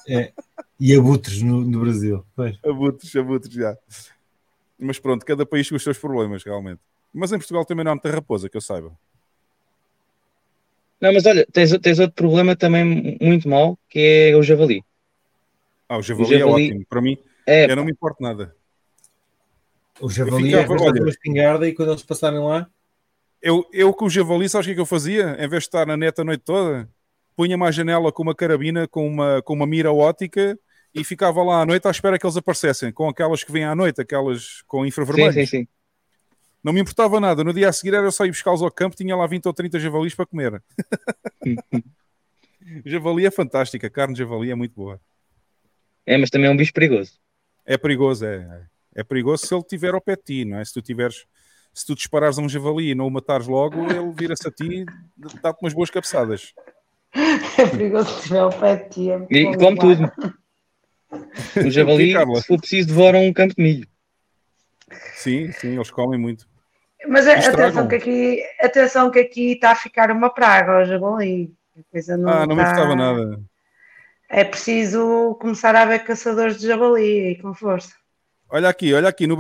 é, 0.08 0.32
e 0.80 0.96
abutres 0.96 1.42
no, 1.42 1.62
no 1.62 1.80
Brasil. 1.80 2.26
Pois. 2.36 2.58
abutres, 2.64 3.16
abutres, 3.16 3.54
já. 3.54 3.78
Mas 4.78 5.00
pronto, 5.00 5.26
cada 5.26 5.46
país 5.46 5.70
com 5.70 5.76
os 5.76 5.84
seus 5.84 5.98
problemas, 5.98 6.44
realmente. 6.44 6.80
Mas 7.14 7.32
em 7.32 7.38
Portugal 7.38 7.66
também 7.66 7.84
não 7.84 7.92
há 7.92 7.96
muita 7.96 8.12
raposa, 8.12 8.50
que 8.50 8.56
eu 8.58 8.62
saiba. 8.62 8.92
Não, 11.02 11.14
mas 11.14 11.26
olha, 11.26 11.46
tens, 11.52 11.72
tens 11.80 12.00
outro 12.00 12.16
problema 12.16 12.56
também 12.56 13.18
muito 13.22 13.48
mau, 13.48 13.78
que 13.90 14.32
é 14.32 14.36
o 14.36 14.44
javali. 14.44 14.84
Ah, 15.90 15.98
o 15.98 16.04
javali, 16.04 16.36
O 16.36 16.40
javali- 16.40 16.64
é 16.64 16.68
ótimo. 16.68 16.86
Para 16.88 17.02
mim, 17.02 17.18
É, 17.48 17.70
eu 17.70 17.76
não 17.76 17.84
me 17.84 17.92
importo 17.92 18.22
nada. 18.22 18.56
O 20.00 20.08
javali 20.10 20.54
é 20.54 20.62
ficava, 20.62 20.92
uma 20.92 21.10
espingarda 21.10 21.68
e 21.68 21.74
quando 21.74 21.90
eles 21.90 22.04
passarem 22.04 22.40
lá, 22.40 22.70
Eu, 23.42 23.66
eu 23.74 23.92
com 23.94 24.06
o 24.06 24.10
javali, 24.10 24.48
sabes 24.48 24.66
o 24.66 24.68
que 24.68 24.72
é 24.74 24.76
que 24.76 24.82
eu 24.82 24.86
fazia? 24.86 25.32
Em 25.40 25.48
vez 25.48 25.64
de 25.64 25.68
estar 25.68 25.86
na 25.88 25.98
neta 25.98 26.22
a 26.22 26.26
noite 26.26 26.44
toda, 26.44 26.88
punha-me 27.36 27.66
à 27.66 27.72
janela 27.72 28.12
com 28.12 28.22
uma 28.22 28.36
carabina, 28.36 28.88
com 28.88 29.08
uma, 29.08 29.42
com 29.42 29.54
uma 29.54 29.66
mira 29.66 29.92
ótica 29.92 30.58
e 30.94 31.04
ficava 31.04 31.42
lá 31.42 31.62
à 31.62 31.66
noite 31.66 31.88
à 31.88 31.92
espera 31.92 32.20
que 32.20 32.26
eles 32.26 32.38
aparecessem, 32.38 32.92
com 32.92 33.08
aquelas 33.10 33.44
que 33.44 33.52
vêm 33.52 33.64
à 33.64 33.74
noite, 33.74 34.00
aquelas 34.02 34.62
com 34.68 34.86
infravermelhos. 34.86 35.34
Sim, 35.34 35.46
sim, 35.46 35.58
sim. 35.60 35.68
Não 36.64 36.74
me 36.74 36.82
importava 36.82 37.20
nada. 37.20 37.44
No 37.44 37.54
dia 37.54 37.70
a 37.70 37.74
seguir 37.74 37.94
era 37.94 38.12
só 38.12 38.26
ir 38.26 38.30
buscá-los 38.32 38.62
ao 38.62 38.70
campo, 38.70 38.96
tinha 38.96 39.16
lá 39.16 39.26
20 39.26 39.46
ou 39.48 39.54
30 39.54 39.80
javalis 39.80 40.14
para 40.14 40.26
comer. 40.26 40.62
javali 42.86 43.26
é 43.26 43.32
fantástica, 43.32 43.88
a 43.88 43.90
carne 43.90 44.14
de 44.14 44.20
javali 44.20 44.52
é 44.52 44.56
muito 44.56 44.76
boa. 44.76 45.00
É, 46.06 46.18
mas 46.18 46.30
também 46.30 46.48
é 46.48 46.52
um 46.52 46.58
bicho 46.58 46.74
perigoso. 46.74 47.14
É 47.66 47.78
perigoso, 47.78 48.26
é. 48.26 48.64
É 48.96 49.04
perigoso 49.04 49.46
se 49.46 49.54
ele 49.54 49.64
tiver 49.64 49.94
ao 49.94 50.02
pé 50.02 50.16
de 50.16 50.24
ti, 50.24 50.46
não 50.46 50.58
é? 50.60 50.66
Se 50.66 50.74
tu 50.74 50.82
tiveres, 50.82 51.26
se 51.74 51.86
tu 51.86 51.96
disparares 51.96 52.38
a 52.40 52.42
um 52.42 52.50
javali 52.50 52.90
e 52.90 52.96
não 52.96 53.08
o 53.08 53.12
matares 53.12 53.48
logo, 53.48 53.84
ele 53.86 54.12
vira-se 54.12 54.48
a 54.48 54.52
ti 54.52 54.82
e 54.82 54.86
dá-te 55.42 55.60
umas 55.62 55.74
boas 55.74 55.90
cabeçadas. 55.90 56.54
É 57.14 57.66
perigoso 57.68 58.10
se 58.16 58.24
tiver 58.24 58.40
ao 58.40 58.50
pé 58.50 58.76
de 58.78 58.90
ti. 58.90 59.12
é 59.12 59.28
E 59.30 59.58
come 59.58 59.78
tudo. 59.78 60.12
O 61.66 61.70
javali, 61.72 62.14
se 62.14 62.48
for 62.48 62.60
preciso, 62.60 62.88
devoram 62.88 63.24
um 63.26 63.34
campo 63.34 63.56
de 63.56 63.62
milho. 63.62 63.88
Sim, 65.16 65.52
sim, 65.52 65.76
eles 65.76 65.92
comem 65.92 66.20
muito. 66.20 66.48
Mas 67.08 67.28
Estragam. 67.28 67.66
atenção 67.66 67.88
que, 67.88 67.96
aqui, 67.96 68.44
atenção 68.60 69.12
que 69.12 69.20
aqui 69.20 69.52
está 69.54 69.72
a 69.72 69.76
ficar 69.76 70.12
uma 70.12 70.30
praga, 70.34 70.82
o 70.82 70.86
javali. 70.86 71.54
A 71.78 71.92
coisa 71.92 72.18
não 72.18 72.30
ah, 72.30 72.46
não 72.48 72.56
me 72.56 72.62
está- 72.62 72.74
importava 72.74 72.96
nada. 72.96 73.42
É 74.30 74.44
preciso 74.44 75.36
começar 75.42 75.76
a 75.76 75.82
haver 75.84 76.04
caçadores 76.04 76.58
de 76.60 76.68
javali 76.68 77.32
e 77.32 77.42
com 77.42 77.54
força. 77.54 77.94
Olha 78.52 78.70
aqui, 78.70 78.94
olha 78.94 79.10
aqui, 79.10 79.28
no 79.28 79.36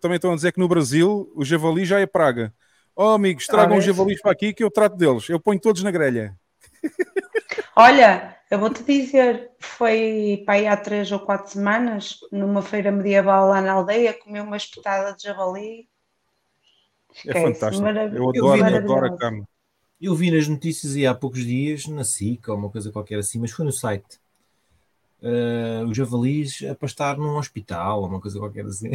também 0.00 0.16
estão 0.16 0.32
a 0.32 0.34
dizer 0.36 0.52
que 0.52 0.58
no 0.60 0.68
Brasil 0.68 1.30
o 1.34 1.44
javali 1.44 1.84
já 1.84 2.00
é 2.00 2.06
praga. 2.06 2.54
Oh, 2.96 3.08
amigos, 3.10 3.48
tragam 3.48 3.76
Ah, 3.76 3.76
os 3.76 3.84
é? 3.84 3.84
javalis 3.84 4.20
para 4.22 4.32
aqui 4.32 4.54
que 4.54 4.64
eu 4.64 4.70
trato 4.70 4.96
deles. 4.96 5.28
Eu 5.28 5.40
ponho 5.40 5.60
todos 5.60 5.82
na 5.82 5.90
grelha. 5.90 6.38
Olha, 7.76 8.36
eu 8.50 8.58
vou-te 8.58 8.82
dizer, 8.82 9.52
foi 9.60 10.42
para 10.44 10.54
aí 10.54 10.66
há 10.66 10.76
três 10.76 11.10
ou 11.12 11.20
quatro 11.20 11.52
semanas, 11.52 12.18
numa 12.32 12.62
feira 12.62 12.90
medieval 12.92 13.48
lá 13.48 13.60
na 13.60 13.72
aldeia, 13.72 14.12
comi 14.18 14.40
uma 14.40 14.56
espetada 14.56 15.14
de 15.14 15.22
javali. 15.24 15.88
É 17.26 17.34
fantástico. 17.34 17.88
Eu 18.10 18.28
Eu 18.32 18.46
adoro, 18.46 18.48
vi 18.48 18.62
na- 18.64 18.76
adoro 18.78 19.06
a 19.06 19.10
maravilhoso. 19.10 19.20
carne. 19.20 19.44
Eu 20.00 20.14
vi 20.16 20.30
nas 20.30 20.48
notícias 20.48 20.96
e 20.96 21.06
há 21.06 21.14
poucos 21.14 21.44
dias, 21.44 21.86
na 21.88 22.02
SIC 22.04 22.50
ou 22.50 22.56
uma 22.58 22.70
coisa 22.70 22.92
qualquer 22.92 23.18
assim, 23.20 23.38
mas 23.40 23.52
foi 23.52 23.64
no 23.66 23.72
site. 23.72 24.20
Eh, 25.24 25.82
os 25.88 25.96
javalis 25.96 26.62
a 26.70 26.74
pastar 26.74 27.16
num 27.16 27.38
hospital 27.38 28.02
ou 28.02 28.08
uma 28.08 28.20
coisa 28.20 28.38
qualquer 28.38 28.66
assim. 28.66 28.90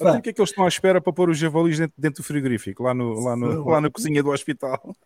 O 0.00 0.20
que 0.20 0.30
é 0.30 0.32
que 0.32 0.40
eles 0.40 0.50
estão 0.50 0.64
à 0.64 0.68
espera 0.68 1.00
para 1.00 1.12
pôr 1.12 1.30
os 1.30 1.38
javalis 1.38 1.78
dentro, 1.78 1.94
dentro 1.96 2.22
do 2.22 2.26
frigorífico, 2.26 2.82
lá, 2.82 2.92
no, 2.92 3.20
lá, 3.20 3.36
no, 3.36 3.64
lá 3.68 3.80
na 3.80 3.88
cozinha 3.88 4.24
do 4.24 4.30
hospital? 4.30 4.96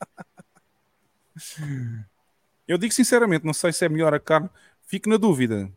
Eu 2.67 2.79
digo 2.79 2.95
sinceramente, 2.95 3.45
não 3.45 3.53
sei 3.53 3.71
se 3.71 3.85
é 3.85 3.89
melhor 3.89 4.15
a 4.15 4.21
carne. 4.21 4.49
Fico 4.87 5.09
na 5.11 5.19
dúvida. 5.19 5.71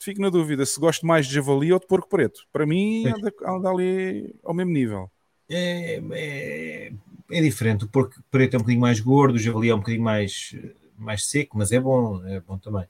Fico 0.00 0.20
na 0.20 0.28
dúvida 0.28 0.66
se 0.66 0.78
gosto 0.78 1.06
mais 1.06 1.26
de 1.26 1.34
javali 1.34 1.72
ou 1.72 1.80
de 1.80 1.86
porco 1.86 2.08
preto. 2.08 2.46
Para 2.52 2.66
mim, 2.66 3.06
anda, 3.06 3.32
anda 3.46 3.70
ali 3.70 4.34
ao 4.44 4.52
mesmo 4.52 4.72
nível. 4.72 5.10
É, 5.48 6.00
é, 6.12 6.92
é 7.30 7.40
diferente. 7.40 7.84
O 7.84 7.88
porco 7.88 8.22
preto 8.30 8.54
é 8.54 8.56
um 8.56 8.60
bocadinho 8.60 8.80
mais 8.80 9.00
gordo, 9.00 9.36
o 9.36 9.38
javali 9.38 9.70
é 9.70 9.74
um 9.74 9.78
bocadinho 9.78 10.04
mais, 10.04 10.54
mais 11.00 11.26
seco, 11.26 11.56
mas 11.58 11.72
é 11.72 11.80
bom, 11.80 12.24
é 12.26 12.40
bom 12.40 12.58
também. 12.58 12.86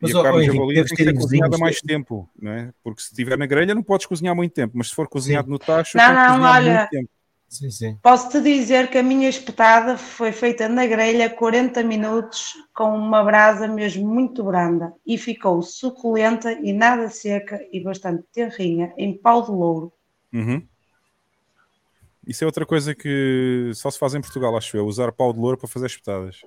Mas, 0.00 0.12
e 0.12 0.16
a 0.16 0.22
carne 0.22 0.38
ó, 0.38 0.40
de 0.40 0.46
javali 0.46 0.74
tem 0.74 0.84
que 0.84 1.04
ser 1.04 1.14
cozinhada 1.14 1.58
mais 1.58 1.80
tempo, 1.80 2.28
não 2.40 2.52
é? 2.52 2.72
Porque 2.84 3.02
se 3.02 3.08
estiver 3.08 3.36
na 3.36 3.46
grelha 3.46 3.74
não 3.74 3.82
podes 3.82 4.06
cozinhar 4.06 4.34
muito 4.34 4.52
tempo, 4.52 4.74
mas 4.76 4.88
se 4.88 4.94
for 4.94 5.08
cozinhado 5.08 5.50
no 5.50 5.58
tacho, 5.58 5.96
Não, 5.96 6.14
não, 6.14 6.42
olha. 6.42 6.78
muito 6.78 6.90
tempo. 6.90 7.10
Sim, 7.48 7.70
sim. 7.70 7.98
Posso-te 8.02 8.42
dizer 8.42 8.90
que 8.90 8.98
a 8.98 9.02
minha 9.02 9.28
espetada 9.28 9.96
foi 9.96 10.32
feita 10.32 10.68
na 10.68 10.86
grelha 10.86 11.30
40 11.30 11.82
minutos 11.82 12.52
com 12.74 12.94
uma 12.94 13.24
brasa 13.24 13.66
mesmo 13.66 14.06
muito 14.06 14.44
branda 14.44 14.92
e 15.04 15.16
ficou 15.16 15.62
suculenta 15.62 16.52
e 16.52 16.74
nada 16.74 17.08
seca 17.08 17.58
e 17.72 17.80
bastante 17.80 18.22
tenrinha 18.32 18.92
em 18.98 19.16
pau 19.16 19.42
de 19.42 19.50
louro. 19.50 19.90
Uhum. 20.30 20.62
Isso 22.26 22.44
é 22.44 22.46
outra 22.46 22.66
coisa 22.66 22.94
que 22.94 23.70
só 23.74 23.90
se 23.90 23.98
faz 23.98 24.14
em 24.14 24.20
Portugal, 24.20 24.54
acho 24.54 24.76
eu, 24.76 24.86
usar 24.86 25.10
pau 25.10 25.32
de 25.32 25.40
louro 25.40 25.56
para 25.56 25.68
fazer 25.68 25.86
espetadas. 25.86 26.42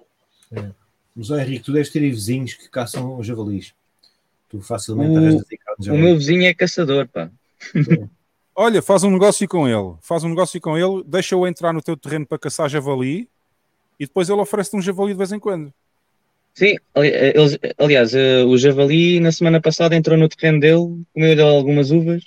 É. 0.51 0.71
Mas, 1.15 1.29
ó, 1.29 1.37
Henrique, 1.37 1.65
tu 1.65 1.73
deves 1.73 1.89
ter 1.89 1.99
aí 1.99 2.09
vizinhos 2.09 2.53
que 2.53 2.69
caçam 2.69 3.17
os 3.17 3.27
javalis. 3.27 3.73
Tu 4.49 4.61
facilmente 4.61 5.11
O, 5.11 5.17
arranjas 5.17 5.43
carne 5.43 5.77
de 5.79 5.91
o 5.91 5.97
meu 5.97 6.17
vizinho 6.17 6.43
é 6.43 6.53
caçador, 6.53 7.07
pá. 7.07 7.29
Olha, 8.55 8.81
faz 8.81 9.03
um 9.03 9.11
negócio 9.11 9.47
com 9.47 9.67
ele, 9.67 9.95
faz 10.01 10.23
um 10.23 10.29
negócio 10.29 10.59
com 10.59 10.77
ele, 10.77 11.03
deixa-o 11.05 11.47
entrar 11.47 11.71
no 11.71 11.81
teu 11.81 11.95
terreno 11.95 12.25
para 12.25 12.37
caçar 12.37 12.69
javali 12.69 13.27
e 13.97 14.05
depois 14.05 14.29
ele 14.29 14.41
oferece-te 14.41 14.75
um 14.75 14.81
javali 14.81 15.13
de 15.13 15.17
vez 15.17 15.31
em 15.31 15.39
quando. 15.39 15.73
Sim, 16.53 16.75
eh, 16.95 17.33
eles, 17.33 17.57
aliás, 17.77 18.13
eh, 18.13 18.43
o 18.43 18.57
javali 18.57 19.21
na 19.21 19.31
semana 19.31 19.61
passada 19.61 19.95
entrou 19.95 20.17
no 20.17 20.27
terreno 20.27 20.59
dele, 20.59 21.01
comeu-lhe 21.13 21.41
algumas 21.41 21.91
uvas. 21.91 22.23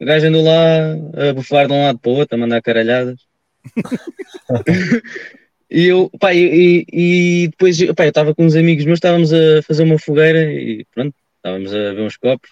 O 0.00 0.04
gajo 0.04 0.26
andou 0.26 0.42
lá 0.42 1.28
a 1.28 1.32
bufar 1.32 1.68
de 1.68 1.72
um 1.72 1.84
lado 1.84 1.98
para 2.00 2.10
o 2.10 2.14
outro, 2.14 2.34
a 2.34 2.38
mandar 2.38 2.60
caralhadas. 2.60 3.20
E 5.70 5.86
eu, 5.86 6.10
pá, 6.18 6.34
e, 6.34 6.84
e- 6.90 7.48
depois, 7.48 7.78
pá, 7.94 8.04
eu 8.04 8.08
estava 8.08 8.34
com 8.34 8.44
uns 8.46 8.56
amigos 8.56 8.84
meus, 8.84 8.96
estávamos 8.98 9.32
a 9.32 9.62
fazer 9.66 9.82
uma 9.82 9.98
fogueira 9.98 10.50
e 10.52 10.84
pronto, 10.94 11.14
estávamos 11.36 11.74
a 11.74 11.92
ver 11.92 12.00
uns 12.00 12.16
copos 12.16 12.50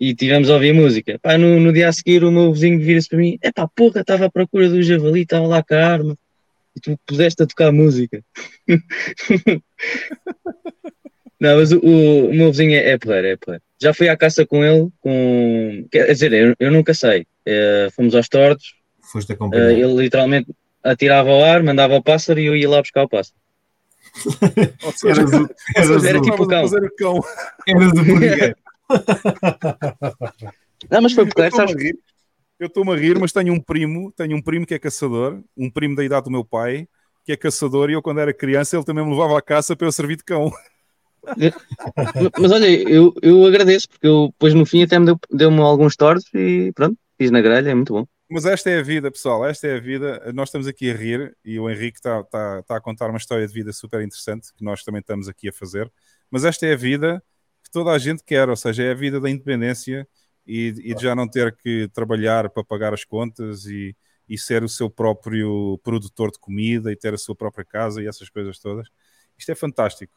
e 0.00 0.14
tivemos 0.14 0.50
a 0.50 0.54
ouvir 0.54 0.72
música. 0.74 1.18
Pá, 1.22 1.38
no, 1.38 1.60
no 1.60 1.72
dia 1.72 1.88
a 1.88 1.92
seguir 1.92 2.24
o 2.24 2.30
meu 2.32 2.52
vizinho 2.52 2.78
vira-se 2.80 3.08
para 3.08 3.18
mim, 3.18 3.38
é 3.40 3.52
pá, 3.52 3.68
porra, 3.68 4.00
estava 4.00 4.26
à 4.26 4.30
procura 4.30 4.68
do 4.68 4.82
javali, 4.82 5.22
estava 5.22 5.46
lá 5.46 5.62
com 5.62 5.74
a 5.74 5.86
arma 5.86 6.16
e 6.76 6.80
tu 6.80 6.98
puseste 7.06 7.42
a 7.42 7.46
tocar 7.46 7.70
música. 7.72 8.22
Não, 11.38 11.56
mas 11.58 11.70
o, 11.70 11.78
o, 11.80 12.30
o 12.30 12.34
meu 12.34 12.50
vizinho 12.50 12.72
é, 12.74 12.90
é 12.92 12.98
porreiro, 12.98 13.26
é 13.28 13.36
porreiro. 13.36 13.62
Já 13.80 13.92
fui 13.92 14.08
à 14.08 14.16
caça 14.16 14.46
com 14.46 14.64
ele, 14.64 14.88
com... 15.00 15.86
quer 15.90 16.10
dizer, 16.10 16.32
eu, 16.32 16.54
eu 16.58 16.72
nunca 16.72 16.94
sei. 16.94 17.26
Eh, 17.44 17.88
fomos 17.94 18.14
aos 18.14 18.26
tortos, 18.28 18.74
Foste 19.12 19.32
eh, 19.32 19.34
acompanhar. 19.34 19.70
ele 19.70 19.94
literalmente 20.02 20.50
atirava 20.90 21.30
ao 21.30 21.44
ar, 21.44 21.62
mandava 21.62 21.94
o 21.94 22.02
pássaro 22.02 22.40
e 22.40 22.46
eu 22.46 22.56
ia 22.56 22.68
lá 22.68 22.80
buscar 22.80 23.04
o 23.04 23.08
pássaro. 23.08 23.36
Ou 24.84 24.92
seja, 24.96 25.20
Eras 25.20 25.32
o- 25.32 25.36
ou 25.42 25.48
eras 25.76 25.88
seja, 26.02 26.08
era 26.08 26.20
tipo 26.20 26.42
o 26.42 26.48
cão. 26.48 26.64
o 26.64 26.96
cão. 26.96 27.20
Eras 27.66 27.92
o. 27.92 27.96
Não, 30.90 31.02
mas 31.02 31.12
foi 31.12 31.24
Eu 31.24 31.28
porreiro, 31.28 31.54
estou-me 31.56 31.68
sabes? 31.70 31.84
a 31.84 31.88
rir. 31.88 31.98
Eu 32.58 32.66
estou-me 32.68 32.92
a 32.92 32.96
rir, 32.96 33.18
mas 33.18 33.32
tenho 33.32 33.52
um 33.52 33.60
primo, 33.60 34.12
tenho 34.16 34.36
um 34.36 34.42
primo 34.42 34.66
que 34.66 34.74
é 34.74 34.78
caçador, 34.78 35.40
um 35.56 35.70
primo 35.70 35.94
da 35.94 36.04
idade 36.04 36.24
do 36.24 36.30
meu 36.30 36.44
pai, 36.44 36.88
que 37.24 37.32
é 37.32 37.36
caçador, 37.36 37.90
e 37.90 37.94
eu 37.94 38.02
quando 38.02 38.20
era 38.20 38.32
criança 38.32 38.76
ele 38.76 38.84
também 38.84 39.04
me 39.04 39.10
levava 39.10 39.38
à 39.38 39.42
caça 39.42 39.76
para 39.76 39.86
eu 39.86 39.92
servir 39.92 40.16
de 40.16 40.24
cão. 40.24 40.50
Mas 42.40 42.52
olha, 42.52 42.66
eu, 42.88 43.12
eu 43.20 43.44
agradeço, 43.44 43.88
porque 43.88 44.06
eu 44.06 44.28
depois 44.28 44.54
no 44.54 44.64
fim 44.64 44.82
até 44.84 44.98
me 44.98 45.06
deu- 45.06 45.18
deu-me 45.30 45.60
alguns 45.60 45.96
tortos 45.96 46.26
e 46.34 46.72
pronto, 46.72 46.96
fiz 47.18 47.30
na 47.30 47.40
grelha, 47.40 47.70
é 47.70 47.74
muito 47.74 47.92
bom. 47.92 48.06
Mas 48.28 48.44
esta 48.44 48.70
é 48.70 48.78
a 48.80 48.82
vida, 48.82 49.10
pessoal, 49.10 49.46
esta 49.46 49.68
é 49.68 49.76
a 49.76 49.80
vida. 49.80 50.32
Nós 50.34 50.48
estamos 50.48 50.66
aqui 50.66 50.90
a 50.90 50.94
rir 50.94 51.36
e 51.44 51.60
o 51.60 51.70
Henrique 51.70 51.98
está 51.98 52.20
está- 52.20 52.58
está 52.60 52.76
a 52.76 52.80
contar 52.80 53.08
uma 53.08 53.18
história 53.18 53.46
de 53.46 53.52
vida 53.54 53.72
super 53.72 54.00
interessante 54.02 54.52
que 54.52 54.64
nós 54.64 54.82
também 54.82 55.00
estamos 55.00 55.28
aqui 55.28 55.48
a 55.48 55.52
fazer. 55.52 55.90
Mas 56.30 56.44
esta 56.44 56.66
é 56.66 56.72
a 56.72 56.76
vida 56.76 57.22
que 57.62 57.70
toda 57.70 57.92
a 57.92 57.98
gente 57.98 58.24
quer, 58.24 58.48
ou 58.48 58.56
seja, 58.56 58.82
é 58.82 58.90
a 58.90 58.94
vida 58.94 59.20
da 59.20 59.30
independência 59.30 60.08
e, 60.46 60.74
e 60.84 60.94
de 60.94 61.02
já 61.02 61.14
não 61.14 61.28
ter 61.28 61.54
que 61.56 61.88
trabalhar 61.92 62.50
para 62.50 62.64
pagar 62.64 62.92
as 62.92 63.04
contas 63.04 63.64
e, 63.66 63.96
e 64.28 64.36
ser 64.36 64.64
o 64.64 64.68
seu 64.68 64.90
próprio 64.90 65.78
produtor 65.84 66.32
de 66.32 66.38
comida 66.40 66.90
e 66.92 66.96
ter 66.96 67.14
a 67.14 67.18
sua 67.18 67.34
própria 67.36 67.64
casa 67.64 68.02
e 68.02 68.08
essas 68.08 68.28
coisas 68.28 68.58
todas. 68.58 68.88
Isto 69.38 69.52
é 69.52 69.54
fantástico. 69.54 70.12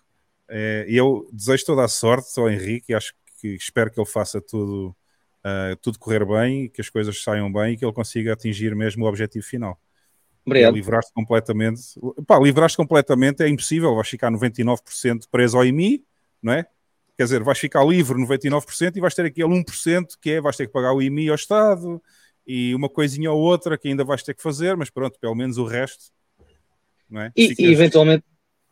É, 0.47 0.85
eu 0.89 1.29
desejo 1.31 1.63
toda 1.65 1.83
a 1.83 1.87
sorte 1.87 2.39
ao 2.39 2.49
Henrique 2.49 2.91
acho 2.93 3.13
que 3.39 3.49
espero 3.55 3.91
que 3.91 3.99
ele 3.99 4.09
faça 4.09 4.41
tudo 4.41 4.95
Uh, 5.39 5.75
tudo 5.81 5.97
correr 5.97 6.25
bem, 6.25 6.67
que 6.69 6.81
as 6.81 6.89
coisas 6.89 7.23
saiam 7.23 7.51
bem 7.51 7.73
e 7.73 7.77
que 7.77 7.85
ele 7.85 7.93
consiga 7.93 8.33
atingir 8.33 8.75
mesmo 8.75 9.05
o 9.05 9.07
objetivo 9.07 9.45
final. 9.45 9.79
Obrigado. 10.45 10.73
Livrar-se 10.73 11.13
completamente. 11.13 11.81
Pá, 12.27 12.39
livrar-se 12.39 12.75
completamente 12.75 13.43
é 13.43 13.47
impossível, 13.47 13.95
vais 13.95 14.07
ficar 14.07 14.31
99% 14.31 15.23
preso 15.31 15.57
ao 15.57 15.65
IMI, 15.65 16.03
não 16.41 16.53
é? 16.53 16.65
Quer 17.17 17.23
dizer, 17.23 17.43
vais 17.43 17.59
ficar 17.59 17.85
livre 17.85 18.17
99% 18.17 18.95
e 18.95 18.99
vais 19.01 19.13
ter 19.13 19.25
aquele 19.25 19.49
1% 19.49 20.05
que 20.21 20.31
é, 20.31 20.41
vais 20.41 20.55
ter 20.55 20.67
que 20.67 20.73
pagar 20.73 20.93
o 20.93 21.01
IMI 21.01 21.29
ao 21.29 21.35
Estado 21.35 22.01
e 22.47 22.73
uma 22.73 22.89
coisinha 22.89 23.31
ou 23.31 23.39
outra 23.39 23.77
que 23.77 23.87
ainda 23.87 24.03
vais 24.03 24.23
ter 24.23 24.33
que 24.33 24.41
fazer, 24.41 24.75
mas 24.75 24.89
pronto, 24.89 25.19
pelo 25.19 25.35
menos 25.35 25.57
o 25.57 25.65
resto, 25.65 26.05
não 27.09 27.21
é? 27.21 27.31
E, 27.35 27.53
e 27.59 27.71
eventualmente 27.71 28.23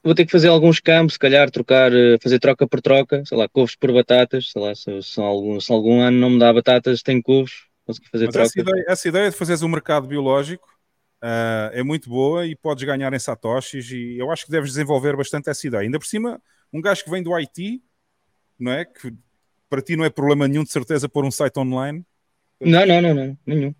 vou 0.08 0.16
ter 0.16 0.26
que 0.26 0.32
fazer 0.32 0.48
alguns 0.48 0.80
campos, 0.80 1.14
se 1.14 1.20
calhar 1.20 1.52
trocar, 1.52 1.94
eh, 1.94 2.18
fazer 2.22 2.40
troca 2.40 2.68
por 2.68 2.82
troca, 2.82 3.24
sei 3.26 3.38
lá, 3.38 3.48
couves 3.50 3.76
por 3.76 3.92
batatas, 3.94 4.52
sei 4.52 4.62
lá, 4.62 4.74
se, 4.74 5.04
se 5.04 5.20
algum, 5.20 5.60
se 5.60 5.72
algum 5.72 6.00
ano 6.02 6.18
não 6.18 6.30
me 6.30 6.40
dá 6.40 6.52
batatas, 6.52 7.02
tenho 7.02 7.22
couves, 7.22 7.66
consegui 7.86 8.08
fazer 8.10 8.26
Mas 8.26 8.34
troca. 8.34 8.48
essa 8.48 8.60
ideia, 8.62 8.86
essa 8.88 9.08
ideia 9.08 9.30
de 9.30 9.36
fazeres 9.36 9.62
um 9.62 9.68
mercado 9.68 10.08
biológico 10.08 10.68
ah, 11.22 11.70
é 11.74 11.84
muito 11.84 12.10
boa 12.10 12.46
e 12.46 12.56
podes 12.56 12.84
ganhar 12.84 13.12
em 13.14 13.20
satoshis 13.20 13.92
e 13.92 14.18
eu 14.18 14.32
acho 14.32 14.46
que 14.46 14.52
deves 14.52 14.72
desenvolver 14.72 15.16
bastante 15.16 15.50
essa 15.50 15.68
ideia. 15.68 15.84
Ainda 15.84 16.00
por 16.00 16.06
cima, 16.06 16.42
um 16.72 16.82
gajo 16.82 17.04
que 17.04 17.10
vem 17.10 17.22
do 17.22 17.38
IT, 17.38 17.82
não 18.60 18.72
é? 18.72 18.86
Que 18.86 19.14
para 19.70 19.82
ti 19.82 19.96
não 19.96 20.06
é 20.06 20.10
problema 20.10 20.48
nenhum 20.48 20.64
de 20.64 20.72
certeza 20.72 21.10
pôr 21.10 21.26
um 21.26 21.32
site 21.32 21.60
online. 21.60 22.06
Não, 22.62 22.86
não, 22.86 23.02
não, 23.02 23.14
não, 23.14 23.38
nenhum. 23.46 23.76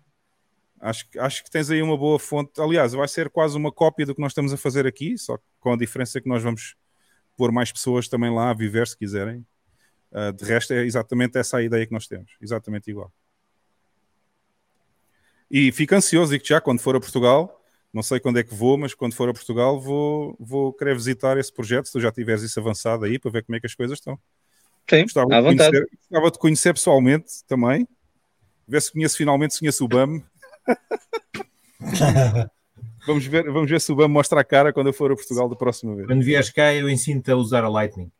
Acho, 0.80 1.08
que- 1.08 1.18
acho 1.18 1.44
que 1.44 1.50
tens 1.50 1.70
aí 1.70 1.82
uma 1.82 1.96
boa 1.96 2.18
fonte. 2.18 2.60
Aliás, 2.60 2.92
vai 2.92 3.08
ser 3.08 3.28
quase 3.30 3.56
uma 3.56 3.72
cópia 3.72 4.06
do 4.06 4.14
que 4.14 4.20
nós 4.20 4.32
estamos 4.32 4.52
a 4.52 4.56
fazer 4.56 4.86
aqui, 4.86 5.16
só 5.18 5.38
com 5.60 5.72
a 5.72 5.76
diferença 5.76 6.20
que 6.20 6.28
nós 6.28 6.42
vamos 6.42 6.76
pôr 7.36 7.52
mais 7.52 7.70
pessoas 7.70 8.08
também 8.08 8.32
lá 8.34 8.50
a 8.50 8.54
viver, 8.54 8.86
se 8.86 8.96
quiserem. 8.96 9.46
Uh, 10.10 10.32
de 10.32 10.44
resto, 10.44 10.72
é 10.72 10.84
exatamente 10.84 11.36
essa 11.38 11.58
a 11.58 11.62
ideia 11.62 11.86
que 11.86 11.92
nós 11.92 12.06
temos, 12.06 12.32
exatamente 12.40 12.90
igual. 12.90 13.12
E 15.50 15.72
fico 15.72 15.94
ansioso, 15.94 16.32
digo 16.32 16.44
já, 16.46 16.60
quando 16.60 16.80
for 16.80 16.94
a 16.96 17.00
Portugal, 17.00 17.62
não 17.92 18.02
sei 18.02 18.20
quando 18.20 18.38
é 18.38 18.42
que 18.42 18.54
vou, 18.54 18.76
mas 18.76 18.94
quando 18.94 19.14
for 19.14 19.28
a 19.28 19.32
Portugal 19.32 19.80
vou, 19.80 20.36
vou 20.38 20.72
querer 20.72 20.94
visitar 20.94 21.38
esse 21.38 21.52
projeto, 21.52 21.86
se 21.86 21.92
tu 21.92 22.00
já 22.00 22.12
tiveres 22.12 22.42
isso 22.42 22.58
avançado 22.60 23.04
aí, 23.04 23.18
para 23.18 23.30
ver 23.30 23.44
como 23.44 23.56
é 23.56 23.60
que 23.60 23.66
as 23.66 23.74
coisas 23.74 23.98
estão. 23.98 24.18
Sim, 24.88 25.02
gostava, 25.02 25.34
à 25.34 25.40
de 25.40 25.46
vontade. 25.46 25.70
conhecer, 25.70 25.88
gostava 25.96 26.30
de 26.30 26.38
conhecer 26.38 26.74
pessoalmente 26.74 27.44
também, 27.46 27.86
ver 28.66 28.82
se 28.82 28.92
conheço 28.92 29.16
finalmente, 29.16 29.54
se 29.54 29.60
conheço 29.60 29.84
o 29.84 29.88
BAM. 29.88 30.22
vamos, 33.06 33.26
ver, 33.26 33.50
vamos 33.50 33.70
ver 33.70 33.80
se 33.80 33.92
o 33.92 33.96
BAM 33.96 34.08
mostra 34.08 34.40
a 34.40 34.44
cara 34.44 34.72
quando 34.72 34.88
eu 34.88 34.92
for 34.92 35.12
a 35.12 35.16
Portugal 35.16 35.48
da 35.48 35.56
próxima 35.56 35.94
vez. 35.94 36.06
Quando 36.06 36.22
vieres 36.22 36.50
cá, 36.50 36.74
eu 36.74 36.88
ensino-te 36.88 37.30
a 37.30 37.36
usar 37.36 37.64
a 37.64 37.68
Lightning. 37.68 38.10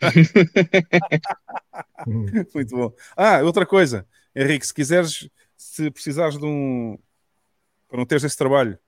Muito 2.06 2.76
bom. 2.76 2.92
Ah, 3.16 3.42
outra 3.42 3.66
coisa, 3.66 4.06
Henrique, 4.34 4.66
se 4.66 4.74
quiseres, 4.74 5.28
se 5.56 5.90
precisares 5.90 6.38
de 6.38 6.44
um. 6.44 6.98
para 7.88 7.98
não 7.98 8.06
teres 8.06 8.24
esse 8.24 8.36
trabalho, 8.36 8.78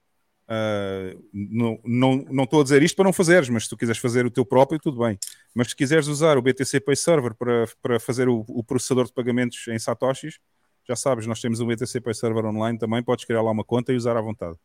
uh, 0.48 1.24
não, 1.32 1.80
não, 1.84 2.16
não 2.30 2.44
estou 2.44 2.60
a 2.60 2.64
dizer 2.64 2.82
isto 2.82 2.96
para 2.96 3.04
não 3.04 3.12
fazeres, 3.12 3.48
mas 3.48 3.64
se 3.64 3.70
tu 3.70 3.76
quiseres 3.76 4.00
fazer 4.00 4.26
o 4.26 4.30
teu 4.30 4.44
próprio, 4.44 4.78
tudo 4.78 5.00
bem. 5.00 5.18
Mas 5.54 5.68
se 5.68 5.76
quiseres 5.76 6.06
usar 6.06 6.36
o 6.36 6.42
BTC 6.42 6.80
Pay 6.80 6.96
Server 6.96 7.34
para, 7.34 7.66
para 7.80 8.00
fazer 8.00 8.28
o, 8.28 8.44
o 8.48 8.62
processador 8.62 9.06
de 9.06 9.12
pagamentos 9.12 9.66
em 9.68 9.78
Satoshis, 9.78 10.38
já 10.86 10.94
sabes, 10.94 11.26
nós 11.26 11.40
temos 11.40 11.60
o 11.60 11.66
BTC 11.66 12.00
Pay 12.00 12.14
Server 12.14 12.44
online 12.44 12.78
também, 12.78 13.02
podes 13.02 13.24
criar 13.24 13.42
lá 13.42 13.50
uma 13.50 13.64
conta 13.64 13.92
e 13.92 13.96
usar 13.96 14.16
à 14.16 14.20
vontade. 14.20 14.56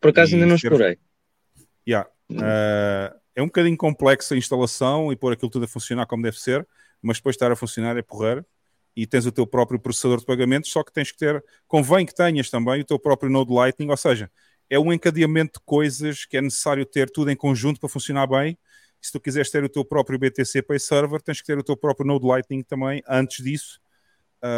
Por 0.00 0.10
acaso 0.10 0.32
E 0.32 0.34
ainda 0.34 0.46
não 0.46 0.56
explorei. 0.56 0.98
Yeah. 1.86 2.08
Uh, 2.30 3.16
é 3.34 3.42
um 3.42 3.46
bocadinho 3.46 3.76
complexo 3.76 4.34
a 4.34 4.36
instalação 4.36 5.12
e 5.12 5.16
pôr 5.16 5.32
aquilo 5.32 5.50
tudo 5.50 5.66
a 5.66 5.68
funcionar 5.68 6.06
como 6.06 6.22
deve 6.22 6.40
ser, 6.40 6.66
mas 7.02 7.18
depois 7.18 7.34
de 7.34 7.36
estar 7.36 7.52
a 7.52 7.56
funcionar 7.56 7.96
é 7.96 8.02
porreiro. 8.02 8.44
E 8.96 9.06
tens 9.06 9.26
o 9.26 9.32
teu 9.32 9.46
próprio 9.46 9.78
processador 9.78 10.18
de 10.18 10.24
pagamentos, 10.24 10.70
só 10.70 10.82
que 10.82 10.90
tens 10.90 11.12
que 11.12 11.18
ter, 11.18 11.44
convém 11.68 12.06
que 12.06 12.14
tenhas 12.14 12.48
também 12.48 12.80
o 12.80 12.84
teu 12.84 12.98
próprio 12.98 13.30
Node 13.30 13.52
Lightning, 13.52 13.90
ou 13.90 13.96
seja, 13.96 14.30
é 14.70 14.78
um 14.78 14.90
encadeamento 14.90 15.60
de 15.60 15.66
coisas 15.66 16.24
que 16.24 16.38
é 16.38 16.40
necessário 16.40 16.84
ter 16.86 17.10
tudo 17.10 17.30
em 17.30 17.36
conjunto 17.36 17.78
para 17.78 17.90
funcionar 17.90 18.26
bem. 18.26 18.58
Se 19.00 19.12
tu 19.12 19.20
quiseres 19.20 19.50
ter 19.50 19.62
o 19.62 19.68
teu 19.68 19.84
próprio 19.84 20.18
BTC 20.18 20.62
Pay 20.62 20.80
Server, 20.80 21.20
tens 21.20 21.42
que 21.42 21.46
ter 21.46 21.58
o 21.58 21.62
teu 21.62 21.76
próprio 21.76 22.06
Node 22.06 22.26
Lightning 22.26 22.62
também 22.62 23.02
antes 23.06 23.44
disso, 23.44 23.78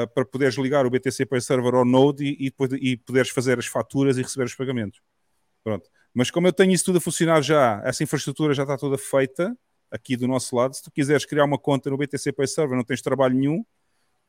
uh, 0.05 0.09
para 0.15 0.25
poderes 0.25 0.57
ligar 0.57 0.85
o 0.87 0.91
BTC 0.91 1.27
Pay 1.27 1.41
Server 1.41 1.75
ao 1.75 1.85
Node 1.85 2.25
e, 2.25 2.37
e, 2.47 2.51
depois- 2.51 2.73
e 2.73 2.97
poderes 2.97 3.31
fazer 3.31 3.59
as 3.59 3.67
faturas 3.67 4.19
e 4.19 4.23
receber 4.23 4.45
os 4.45 4.55
pagamentos. 4.55 5.01
Pronto. 5.65 5.89
Mas 6.15 6.31
como 6.31 6.47
eu 6.47 6.53
tenho 6.53 6.73
isso 6.73 6.85
tudo 6.85 6.99
a 6.99 7.01
funcionar 7.01 7.43
já, 7.43 7.81
essa 7.85 8.03
infraestrutura 8.03 8.55
já 8.55 8.63
está 8.63 8.77
toda 8.77 8.97
feita 8.99 9.57
aqui 9.91 10.17
do 10.17 10.27
nosso 10.27 10.55
lado, 10.57 10.75
se 10.75 10.83
tu 10.83 10.91
quiseres 10.91 11.25
criar 11.25 11.45
uma 11.45 11.59
conta 11.59 11.89
no 11.91 11.97
BTC 11.97 12.33
Pay 12.33 12.47
Server, 12.47 12.77
não 12.77 12.85
tens 12.85 13.01
trabalho 13.03 13.35
nenhum 13.35 13.65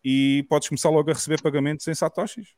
e 0.03 0.45
podes 0.49 0.67
começar 0.69 0.89
logo 0.89 1.09
a 1.09 1.13
receber 1.13 1.41
pagamentos 1.41 1.87
em 1.87 1.93
satoshis. 1.93 2.53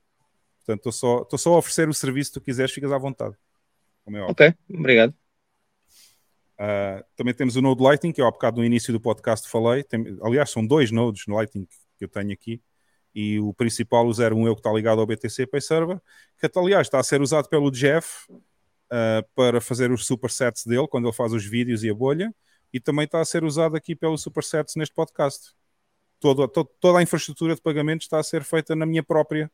Portanto, 0.60 0.90
estou 0.90 0.92
só, 0.92 1.38
só 1.38 1.54
a 1.56 1.58
oferecer 1.58 1.90
o 1.90 1.94
serviço 1.94 2.32
que 2.32 2.40
tu 2.40 2.44
quiseres, 2.44 2.72
ficas 2.72 2.92
à 2.92 2.98
vontade. 2.98 3.36
Como 4.06 4.18
é. 4.18 4.22
Ok, 4.24 4.54
obrigado. 4.70 5.14
Uh, 6.60 7.04
também 7.16 7.34
temos 7.34 7.56
o 7.56 7.62
Node 7.62 7.82
Lighting, 7.82 8.12
que 8.12 8.22
eu 8.22 8.28
há 8.28 8.32
bocado 8.32 8.58
no 8.60 8.66
início 8.66 8.94
do 8.94 9.00
podcast 9.02 9.50
falei. 9.50 9.84
Tem- 9.84 10.18
aliás, 10.22 10.52
são 10.52 10.66
dois 10.66 10.92
nodes 10.92 11.26
no 11.26 11.36
Lighting 11.36 11.68
que 11.98 12.06
eu 12.06 12.08
tenho 12.08 12.32
aqui. 12.32 12.62
E 13.14 13.40
o 13.40 13.54
principal, 13.54 14.08
o 14.08 14.12
01, 14.12 14.48
é 14.48 14.50
o 14.52 14.56
que 14.56 14.60
está 14.62 14.72
ligado 14.72 15.02
ao 15.02 15.06
BTC 15.08 15.46
Pay 15.48 15.62
Server, 15.62 16.00
que 16.40 16.50
aliás 16.58 16.88
está 16.88 17.00
a 17.00 17.04
ser 17.04 17.22
usado 17.22 17.50
pelo 17.50 17.70
Jeff 17.70 18.32
uh, 18.32 19.28
para 19.36 19.60
fazer 19.60 19.92
os 19.92 20.06
supersets 20.06 20.66
dele, 20.66 20.88
quando 20.88 21.08
ele 21.08 21.16
faz 21.16 21.34
os 21.34 21.46
vídeos 21.46 21.84
e 21.84 21.90
a 21.90 21.94
bolha. 21.94 22.34
E 22.74 22.80
também 22.80 23.04
está 23.06 23.20
a 23.20 23.26
ser 23.26 23.44
usado 23.44 23.76
aqui 23.76 23.96
pelos 23.96 24.22
supersets 24.22 24.76
neste 24.78 24.96
podcast. 24.96 25.54
Toda, 26.22 26.48
to- 26.48 26.64
toda 26.80 27.00
a 27.00 27.02
infraestrutura 27.04 27.54
de 27.54 27.62
pagamento 27.62 28.02
está 28.04 28.18
a 28.20 28.24
ser 28.24 28.44
feita 28.44 28.76
na 28.76 28.86
minha 28.86 29.04
própria 29.04 29.52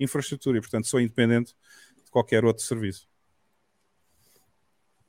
infraestrutura 0.00 0.58
e, 0.58 0.60
portanto, 0.60 0.86
sou 0.88 1.00
independente 1.00 1.54
de 2.04 2.10
qualquer 2.10 2.44
outro 2.44 2.64
serviço. 2.64 3.08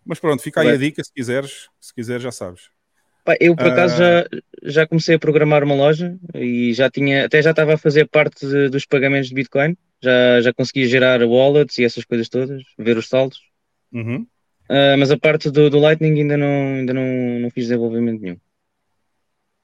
Mas 0.05 0.19
pronto, 0.19 0.41
fica 0.41 0.61
aí 0.61 0.69
a 0.69 0.77
dica 0.77 1.03
se 1.03 1.11
quiseres, 1.11 1.69
se 1.79 1.93
quiseres 1.93 2.23
já 2.23 2.31
sabes. 2.31 2.69
Eu 3.39 3.55
por 3.57 3.67
acaso 3.67 3.95
Ah. 3.95 3.97
já, 3.97 4.25
já 4.63 4.87
comecei 4.87 5.15
a 5.15 5.19
programar 5.19 5.63
uma 5.63 5.75
loja 5.75 6.17
e 6.35 6.73
já 6.73 6.89
tinha, 6.89 7.25
até 7.25 7.41
já 7.41 7.51
estava 7.51 7.73
a 7.73 7.77
fazer 7.77 8.07
parte 8.07 8.45
de- 8.47 8.69
dos 8.69 8.85
pagamentos 8.85 9.29
de 9.29 9.35
Bitcoin. 9.35 9.77
Já, 10.01 10.41
já 10.41 10.53
conseguia 10.53 10.87
gerar 10.87 11.21
wallets 11.23 11.77
e 11.77 11.83
essas 11.83 12.05
coisas 12.05 12.29
todas, 12.29 12.61
ver 12.77 12.97
os 12.97 13.07
saldos. 13.09 13.39
Uhum. 13.91 14.27
Ah, 14.69 14.95
mas 14.97 15.11
a 15.11 15.17
parte 15.17 15.49
do, 15.49 15.69
do 15.69 15.79
Lightning 15.79 16.19
ainda 16.21 16.37
não, 16.37 16.75
ainda 16.75 16.93
não, 16.93 17.39
não 17.39 17.49
fiz 17.51 17.65
desenvolvimento 17.67 18.21
nenhum. 18.21 18.37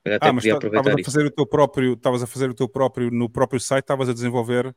Eu 0.05 0.15
até 0.15 0.29
Ah, 0.29 0.33
mas 0.33 0.45
aproveitar 0.45 0.79
estavas 0.79 0.93
a 1.01 1.03
fazer 1.05 1.25
o 1.25 1.31
teu 1.31 1.45
próprio, 1.45 1.93
estavas 1.93 2.23
a 2.23 2.27
fazer 2.27 2.49
o 2.49 2.53
teu 2.53 2.67
próprio 2.69 3.09
no 3.11 3.29
próprio 3.29 3.59
site, 3.59 3.83
estavas 3.83 4.09
a 4.09 4.13
desenvolver 4.13 4.67
a 4.67 4.73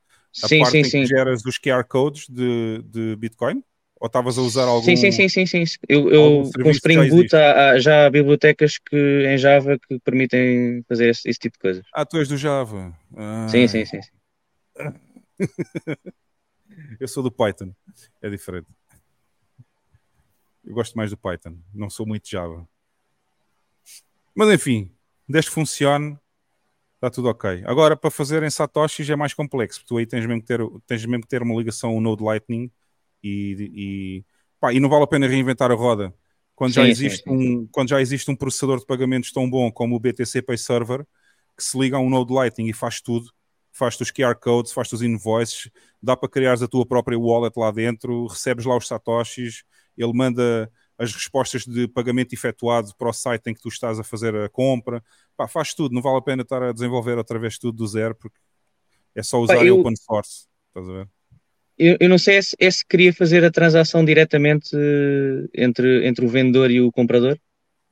Sim, 0.49 0.65
parte 0.65 0.73
sim, 0.73 0.85
que 0.85 0.89
sim. 0.91 1.07
geras 1.07 1.45
os 1.45 1.59
QR 1.59 1.85
codes 1.85 2.27
de, 2.29 2.83
de 2.85 3.17
Bitcoin? 3.17 3.63
Ou 3.99 4.07
estavas 4.07 4.37
a 4.37 4.43
usar 4.43 4.65
algum 4.65 4.85
Sim, 4.85 4.97
sim, 4.97 5.11
sim, 5.11 5.29
sim, 5.29 5.47
sim. 5.47 5.79
Eu, 5.89 6.11
eu 6.11 6.51
com 6.63 6.71
Spring 6.71 7.09
Boot 7.09 7.35
há, 7.35 7.79
já 7.79 8.07
há 8.07 8.11
bibliotecas 8.11 8.77
que, 8.79 8.97
em 9.27 9.39
Java 9.39 9.79
que 9.79 9.99
permitem 10.01 10.85
fazer 10.87 11.09
esse, 11.09 11.29
esse 11.29 11.39
tipo 11.39 11.55
de 11.55 11.61
coisas. 11.61 11.85
Ah, 11.95 12.05
tu 12.05 12.19
és 12.19 12.29
do 12.29 12.37
Java. 12.37 12.95
Ah. 13.17 13.47
Sim, 13.49 13.67
sim, 13.67 13.87
sim. 13.87 14.01
sim. 14.03 14.11
Eu 17.01 17.09
sou 17.09 17.23
do 17.23 17.31
Python. 17.31 17.73
É 18.21 18.29
diferente. 18.29 18.69
Eu 20.63 20.75
gosto 20.75 20.95
mais 20.95 21.11
do 21.11 21.17
Python. 21.17 21.57
Não 21.73 21.89
sou 21.89 22.07
muito 22.07 22.29
Java. 22.29 22.69
Mas 24.35 24.51
enfim, 24.51 24.93
desde 25.27 25.51
que 25.51 25.55
funcione, 25.55 26.19
está 26.97 27.09
tudo 27.09 27.29
ok. 27.29 27.63
Agora, 27.65 27.97
para 27.97 28.11
fazer 28.11 28.43
em 28.43 28.51
Satoshis 28.51 29.09
é 29.09 29.17
mais 29.17 29.33
complexo. 29.33 29.81
porque 29.81 29.89
Tu 29.89 29.97
aí 29.97 30.07
tens 30.07 30.27
mesmo 30.27 30.43
que 30.43 30.47
ter, 30.47 30.61
tens 30.87 31.07
mesmo 31.07 31.23
que 31.23 31.29
ter 31.29 31.41
uma 31.41 31.55
ligação 31.55 31.91
ao 31.91 32.01
Node 32.01 32.23
Lightning 32.23 32.71
e, 33.23 34.23
e, 34.23 34.25
pá, 34.61 34.73
e 34.73 34.81
não 34.81 34.89
vale 34.89 35.05
a 35.05 35.07
pena 35.07 35.27
reinventar 35.29 35.71
a 35.71 35.75
roda. 35.75 36.15
Quando 36.55 36.75
já, 36.75 36.89
Sim, 36.89 36.89
existe 36.89 37.23
sim, 37.25 37.25
sim. 37.27 37.27
Um, 37.29 37.67
quando 37.71 37.89
já 37.91 38.01
existe 38.01 38.31
um 38.31 38.37
processador 38.37 38.79
de 38.81 38.87
pagamentos 38.87 39.33
tão 39.33 39.49
bom 39.49 39.71
como 39.71 39.97
o 39.97 40.01
BTC 40.01 40.43
Pay 40.43 40.57
Server, 40.59 41.07
que 41.57 41.63
se 41.65 41.79
liga 41.79 41.97
a 41.97 42.01
um 42.01 42.09
Node 42.11 42.33
Lightning 42.33 42.69
e 42.69 42.73
faz 42.73 43.01
tudo, 43.01 43.31
faz-te 43.73 44.03
os 44.03 44.11
QR 44.11 44.35
codes, 44.37 44.73
faz-te 44.73 44.95
os 44.95 45.03
invoices, 45.03 45.71
dá 46.03 46.17
para 46.17 46.29
criares 46.29 46.63
a 46.63 46.69
tua 46.69 46.87
própria 46.87 47.19
wallet 47.19 47.55
lá 47.59 47.71
dentro, 47.71 48.27
recebes 48.27 48.65
lá 48.65 48.77
os 48.77 48.87
satoshis, 48.87 49.65
ele 49.97 50.13
manda 50.13 50.71
as 50.99 51.13
respostas 51.13 51.65
de 51.67 51.87
pagamento 51.89 52.33
efetuado 52.33 52.95
para 52.97 53.09
o 53.11 53.13
site 53.13 53.49
em 53.51 53.55
que 53.55 53.61
tu 53.61 53.69
estás 53.69 53.99
a 54.01 54.05
fazer 54.05 54.35
a 54.35 54.49
compra, 54.49 55.03
Pá, 55.37 55.47
faz 55.47 55.75
tudo, 55.75 55.95
não 55.95 56.01
vale 56.01 56.17
a 56.19 56.23
pena 56.23 56.43
estar 56.43 56.63
a 56.63 56.73
desenvolver 56.73 57.19
outra 57.19 57.39
vez 57.39 57.59
tudo 57.59 57.77
do 57.77 57.87
zero, 57.87 58.15
porque 58.15 58.39
é 59.15 59.23
só 59.23 59.41
usar 59.41 59.67
eu- 59.67 59.67
open 59.69 59.95
source, 59.97 60.49
estás 60.71 60.89
a 60.89 60.93
ver? 60.93 61.11
Eu, 61.79 61.97
eu 62.01 62.09
não 62.09 62.19
sei 62.19 62.41
se, 62.41 62.57
é 62.59 62.71
se 62.71 62.85
queria 62.87 63.13
fazer 63.13 63.45
a 63.45 63.51
transação 63.51 64.05
diretamente 64.05 64.71
eh, 64.75 65.49
entre, 65.55 66.07
entre 66.07 66.25
o 66.25 66.29
vendedor 66.29 66.71
e 66.71 66.81
o 66.81 66.91
comprador, 66.91 67.39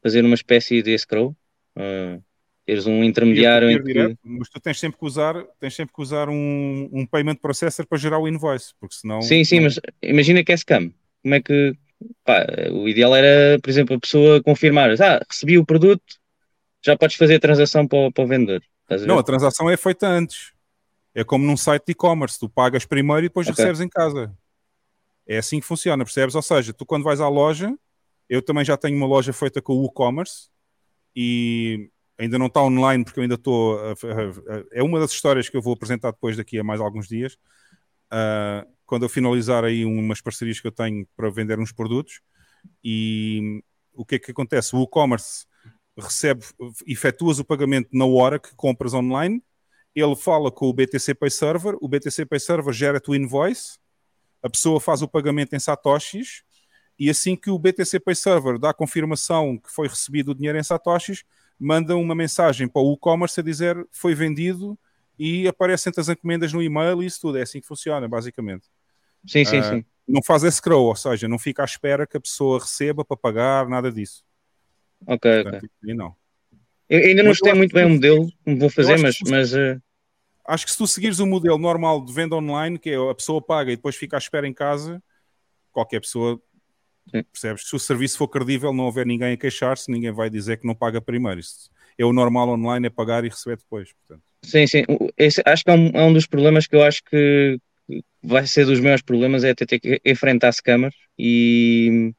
fazer 0.03 0.25
uma 0.25 0.35
espécie 0.35 0.83
de 0.83 0.93
escrow, 0.93 1.37
eh, 1.77 2.19
teres 2.65 2.87
um 2.87 3.05
intermediário 3.05 3.77
que... 3.77 3.85
direto, 3.85 4.19
mas 4.25 4.49
tu 4.49 4.59
tens 4.59 4.81
sempre 4.81 4.99
que 4.99 5.05
usar, 5.05 5.35
tens 5.61 5.75
sempre 5.75 5.95
que 5.95 6.01
usar 6.01 6.31
um, 6.31 6.89
um 6.93 7.07
payment 7.07 7.37
processor 7.37 7.87
para 7.87 7.99
gerar 7.99 8.19
o 8.19 8.27
invoice, 8.27 8.73
porque 8.81 8.95
senão 8.95 9.21
Sim, 9.21 9.45
sim, 9.45 9.61
mas 9.61 9.79
imagina 10.03 10.43
que 10.43 10.53
é 10.53 10.57
scam. 10.57 10.91
Como 11.23 11.35
é 11.35 11.43
que... 11.43 11.75
pá, 12.25 12.47
o 12.73 12.89
ideal 12.89 13.15
era, 13.15 13.59
por 13.61 13.69
exemplo, 13.69 13.97
a 13.97 14.01
pessoa 14.01 14.43
confirmar, 14.43 14.91
ah, 15.01 15.21
recebi 15.31 15.59
o 15.59 15.65
produto, 15.65 16.03
já 16.83 16.97
podes 16.97 17.17
fazer 17.17 17.37
a 17.37 17.41
transação 17.41 17.87
para 17.87 17.99
o, 17.99 18.13
para 18.13 18.25
o 18.25 18.27
vendedor. 18.27 18.63
A? 18.89 18.97
Não, 18.99 19.19
a 19.19 19.23
transação 19.23 19.69
é 19.69 19.77
feita 19.77 20.07
antes. 20.07 20.54
É 21.15 21.23
como 21.23 21.45
num 21.47 21.57
site 21.57 21.87
de 21.87 21.93
e-commerce, 21.93 22.39
tu 22.39 22.49
pagas 22.49 22.85
primeiro 22.85 23.21
e 23.21 23.29
depois 23.29 23.47
Ok. 23.47 23.57
recebes 23.57 23.81
em 23.81 23.89
casa. 23.89 24.37
É 25.27 25.39
assim 25.39 25.61
que 25.61 25.67
funciona, 25.67 26.05
percebes? 26.05 26.35
Ou 26.35 26.43
seja, 26.43 26.73
tu 26.73 26.85
quando 26.85 27.05
vais 27.05 27.21
à 27.21 27.29
loja, 27.29 27.75
eu 28.29 28.43
também 28.43 28.65
já 28.65 28.77
tenho 28.77 28.97
uma 28.97 29.07
loja 29.07 29.33
feita 29.33 29.63
com 29.63 29.75
o 29.75 29.83
WooCommerce 29.83 30.49
e 31.15 31.89
ainda 32.19 32.39
não 32.39 32.47
está 32.47 32.63
online 32.63 33.05
porque 33.05 33.21
eu 33.21 33.23
ainda 33.23 33.37
estou. 33.37 33.79
É 34.73 34.83
uma 34.83 34.99
das 34.99 35.13
histórias 35.13 35.49
que 35.49 35.57
eu 35.57 35.63
vou 35.63 35.75
apresentar 35.75 36.11
depois 36.11 36.37
daqui 36.37 36.59
a 36.59 36.65
mais 36.65 36.81
alguns 36.81 37.07
dias. 37.09 37.39
Ah, 38.11 38.67
quando 38.87 39.05
eu 39.05 39.09
finalizar 39.09 39.65
aí 39.65 39.85
umas 39.85 40.21
parcerias 40.21 40.61
que 40.61 40.67
eu 40.67 40.73
tenho 40.73 41.07
para 41.17 41.31
vender 41.31 41.59
uns 41.59 41.73
produtos 41.73 42.21
e 42.83 43.63
o 43.95 44.05
que 44.05 44.17
é 44.17 44.19
que 44.19 44.31
acontece? 44.31 44.75
O 44.75 44.81
WooCommerce 44.81 45.47
recebe, 45.97 46.45
efetuas 46.87 47.39
o 47.39 47.45
pagamento 47.45 47.89
na 47.93 48.05
hora 48.05 48.39
que 48.39 48.55
compras 48.55 48.93
online, 48.95 49.43
ele 49.95 50.17
fala 50.17 50.51
com 50.51 50.69
o 50.69 50.73
BTC 50.73 51.15
Pay 51.15 51.31
Server, 51.31 51.77
o 51.81 51.89
BTC 51.89 52.27
Pay 52.27 52.41
Server 52.41 52.73
gera-te 52.73 53.11
o 53.11 53.15
invoice, 53.15 53.79
a 54.43 54.51
pessoa 54.51 54.81
faz 54.81 55.03
o 55.03 55.09
pagamento 55.09 55.55
em 55.55 55.59
satoshis 55.59 56.43
e 56.99 57.09
assim 57.09 57.37
que 57.37 57.51
o 57.51 57.59
BTC 57.59 58.01
Pay 58.01 58.15
Server 58.15 58.59
dá 58.59 58.71
a 58.71 58.75
confirmação 58.75 59.59
que 59.59 59.71
foi 59.71 59.89
recebido 59.89 60.31
o 60.31 60.35
dinheiro 60.35 60.59
em 60.59 60.63
satoshis, 60.63 61.25
manda 61.59 61.97
uma 61.97 62.15
mensagem 62.15 62.69
para 62.69 62.83
o 62.83 62.95
e-commerce 62.95 63.39
a 63.41 63.43
dizer 63.43 63.87
foi 63.91 64.15
vendido 64.15 64.79
e 65.19 65.47
aparecem-te 65.47 66.01
as 66.01 66.09
encomendas 66.09 66.53
no 66.53 66.63
e-mail 66.63 67.03
e 67.03 67.07
isso 67.07 67.21
tudo. 67.21 67.39
É 67.39 67.43
assim 67.43 67.61
que 67.61 67.67
funciona, 67.67 68.09
basicamente. 68.09 68.67
Sim, 69.27 69.45
sim, 69.45 69.59
Ah, 69.59 69.71
sim. 69.71 69.85
Não 70.07 70.23
faz 70.23 70.43
escrow, 70.43 70.85
ou 70.85 70.97
seja, 70.97 71.27
não 71.27 71.39
fica 71.39 71.63
à 71.63 71.65
espera 71.65 72.07
que 72.07 72.17
a 72.17 72.21
pessoa 72.21 72.59
receba 72.59 73.05
para 73.05 73.17
pagar, 73.17 73.69
nada 73.69 73.91
disso. 73.91 74.23
Ok, 75.07 75.41
ok. 75.41 75.43
Portanto, 75.45 75.71
e 75.83 75.95
não. 75.95 76.15
Eu 76.95 77.09
ainda 77.09 77.23
não 77.23 77.31
acho 77.31 77.55
muito 77.55 77.75
bem 77.75 77.85
o 77.85 77.91
modelo, 77.91 78.33
como 78.45 78.59
vou 78.59 78.71
fazer, 78.71 78.97
mas, 78.99 79.17
tu- 79.19 79.31
mas 79.31 79.55
eh, 79.55 79.79
Acho 80.47 80.67
que 80.67 80.73
se 80.73 80.79
tu 80.79 80.87
seguires 80.87 81.21
o 81.21 81.27
modelo 81.27 81.57
normal 81.59 82.05
de 82.05 82.13
venda 82.13 82.37
online, 82.37 82.79
que 82.79 82.91
é 82.91 82.97
a 82.97 83.15
pessoa 83.15 83.41
paga 83.41 83.73
e 83.73 83.77
depois 83.77 83.97
fica 83.97 84.17
à 84.17 84.19
espera 84.19 84.47
em 84.47 84.53
casa, 84.53 85.03
qualquer 85.73 86.01
pessoa, 86.01 86.39
percebes? 87.33 87.67
Se 87.67 87.75
o 87.75 87.79
serviço 87.79 88.19
for 88.19 88.29
credível, 88.29 88.73
não 88.73 88.85
houver 88.85 89.07
ninguém 89.07 89.33
a 89.33 89.37
queixar-se, 89.39 89.91
ninguém 89.91 90.13
vai 90.13 90.29
dizer 90.29 90.59
que 90.59 90.67
não 90.67 90.75
paga 90.75 91.01
primeiro. 91.01 91.41
Isso 91.41 91.71
é 91.97 92.05
o 92.05 92.13
normal 92.13 92.51
online, 92.51 92.87
é 92.89 92.91
pagar 92.91 93.25
e 93.25 93.29
receber 93.29 93.57
depois. 93.57 93.91
Portanto. 93.95 94.23
sim, 94.43 94.67
sim. 94.67 94.83
Esse- 95.17 95.43
acho 95.47 95.65
que 95.65 95.71
é 95.71 95.75
um, 95.75 95.87
é 95.95 96.05
um 96.05 96.13
dos 96.13 96.27
problemas 96.27 96.67
que 96.67 96.77
eu 96.77 96.83
acho 96.83 97.03
que 97.05 97.59
vai 98.23 98.47
ser 98.47 98.67
dos 98.67 98.81
maiores 98.81 99.03
problemas 99.03 99.45
é 99.45 99.55
ter, 99.55 99.67
ter 99.67 99.79
que 99.81 100.01
enfrentar 100.05 100.53
scammers 100.53 100.95
e, 101.19 102.13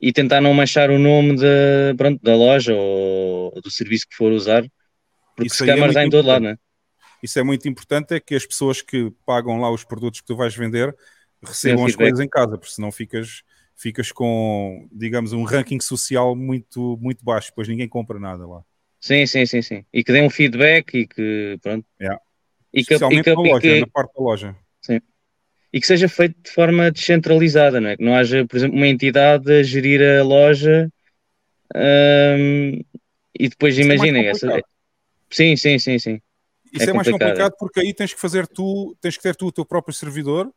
e 0.00 0.12
tentar 0.12 0.40
não 0.40 0.54
manchar 0.54 0.90
o 0.90 0.98
nome 0.98 1.36
da, 1.36 1.94
pronto, 1.96 2.20
da 2.22 2.34
loja 2.36 2.74
ou 2.74 3.52
do 3.62 3.70
serviço 3.70 4.06
que 4.08 4.16
for 4.16 4.32
usar, 4.32 4.62
porque 5.36 5.46
Isso 5.46 5.64
aí 5.64 5.70
é 5.70 5.72
scammers 5.72 5.86
muito 5.86 5.98
há 5.98 6.04
em 6.04 6.10
todo 6.10 6.26
lado, 6.26 6.44
importante. 6.44 6.52
né? 6.52 6.58
Isso 7.22 7.38
é 7.38 7.42
muito 7.42 7.68
importante, 7.68 8.14
é 8.14 8.20
que 8.20 8.34
as 8.34 8.46
pessoas 8.46 8.82
que 8.82 9.10
pagam 9.26 9.58
lá 9.60 9.70
os 9.70 9.84
produtos 9.84 10.20
que 10.20 10.26
tu 10.26 10.36
vais 10.36 10.54
vender 10.54 10.94
recebam 11.42 11.86
as 11.86 11.96
coisas 11.96 12.20
em 12.20 12.28
casa, 12.28 12.58
porque 12.58 12.74
senão 12.74 12.92
ficas, 12.92 13.42
ficas 13.76 14.12
com, 14.12 14.88
digamos, 14.92 15.32
um 15.32 15.42
ranking 15.44 15.80
social 15.80 16.36
muito, 16.36 16.98
muito 17.00 17.24
baixo, 17.24 17.48
depois 17.48 17.68
ninguém 17.68 17.88
compra 17.88 18.18
nada 18.18 18.46
lá. 18.46 18.62
Sim, 19.00 19.26
sim, 19.26 19.44
sim, 19.46 19.62
sim. 19.62 19.84
E 19.92 20.02
que 20.02 20.12
dê 20.12 20.22
um 20.22 20.30
feedback 20.30 20.94
e 20.98 21.06
que, 21.06 21.58
pronto. 21.62 21.86
Yeah. 22.00 22.20
E 22.72 22.78
que, 22.84 22.94
Especialmente 22.94 23.20
e 23.20 23.22
que, 23.24 23.30
na 23.34 23.42
e 23.42 23.48
loja, 23.52 23.60
que- 23.60 23.80
na 23.80 23.86
parte 23.86 24.14
da 24.14 24.22
loja. 24.22 24.56
E 25.74 25.80
que 25.80 25.88
seja 25.88 26.08
feito 26.08 26.40
de 26.40 26.52
forma 26.52 26.88
descentralizada, 26.88 27.80
não 27.80 27.88
é? 27.88 27.96
Que 27.96 28.04
não 28.04 28.14
haja, 28.14 28.46
por 28.46 28.56
exemplo, 28.56 28.76
uma 28.76 28.86
entidade 28.86 29.52
a 29.52 29.60
gerir 29.60 30.00
a 30.00 30.22
loja 30.22 30.88
hum, 31.74 32.80
e 33.36 33.48
depois 33.48 33.76
é 33.76 33.82
imaginem 33.82 34.24
essa. 34.28 34.46
complicado. 34.46 34.70
Sim, 35.28 35.56
sim, 35.56 35.76
sim, 35.80 35.98
sim. 35.98 36.22
Isso 36.72 36.88
é, 36.88 36.92
mais 36.92 37.10
complicado 37.10 37.54
porque 37.58 37.80
aí 37.80 37.92
tens 37.92 38.14
que 38.14 38.20
fazer 38.20 38.46
tu, 38.46 38.96
tens 39.00 39.16
que 39.16 39.22
ter 39.24 39.34
tu 39.34 39.48
o 39.48 39.52
teu 39.52 39.64
próprio 39.64 39.92
servidor, 39.92 40.48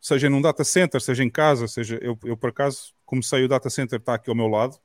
seja 0.00 0.30
num 0.30 0.40
data 0.40 0.64
center, 0.64 1.02
seja 1.02 1.22
em 1.22 1.28
casa, 1.28 1.68
seja 1.68 1.98
eu, 2.00 2.18
eu 2.24 2.34
por 2.34 2.48
acaso 2.48 2.94
comecei 3.04 3.44
o 3.44 3.48
data 3.48 3.68
center 3.68 3.98
está 3.98 4.14
aqui 4.14 4.30
ao 4.30 4.36
meu 4.36 4.48
lado 4.48 4.78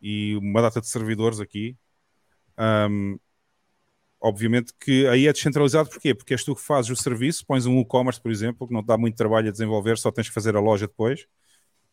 e 0.00 0.34
uma 0.36 0.62
data 0.62 0.80
de 0.80 0.88
servidores 0.88 1.38
aqui. 1.38 1.76
Ahm, 2.56 3.18
obviamente 4.20 4.72
que 4.78 5.06
aí 5.06 5.26
é 5.26 5.32
descentralizado 5.32 5.88
porquê? 5.88 6.14
Porque 6.14 6.34
és 6.34 6.44
tu 6.44 6.54
que 6.54 6.62
fazes 6.62 6.90
o 6.90 6.96
serviço, 6.96 7.46
pões 7.46 7.66
um 7.66 7.80
e-commerce, 7.80 8.20
por 8.20 8.30
exemplo, 8.30 8.66
que 8.66 8.74
não 8.74 8.82
dá 8.82 8.96
muito 8.98 9.16
trabalho 9.16 9.48
a 9.48 9.52
desenvolver, 9.52 9.98
só 9.98 10.10
tens 10.10 10.28
que 10.28 10.34
fazer 10.34 10.56
a 10.56 10.60
loja 10.60 10.86
depois 10.86 11.26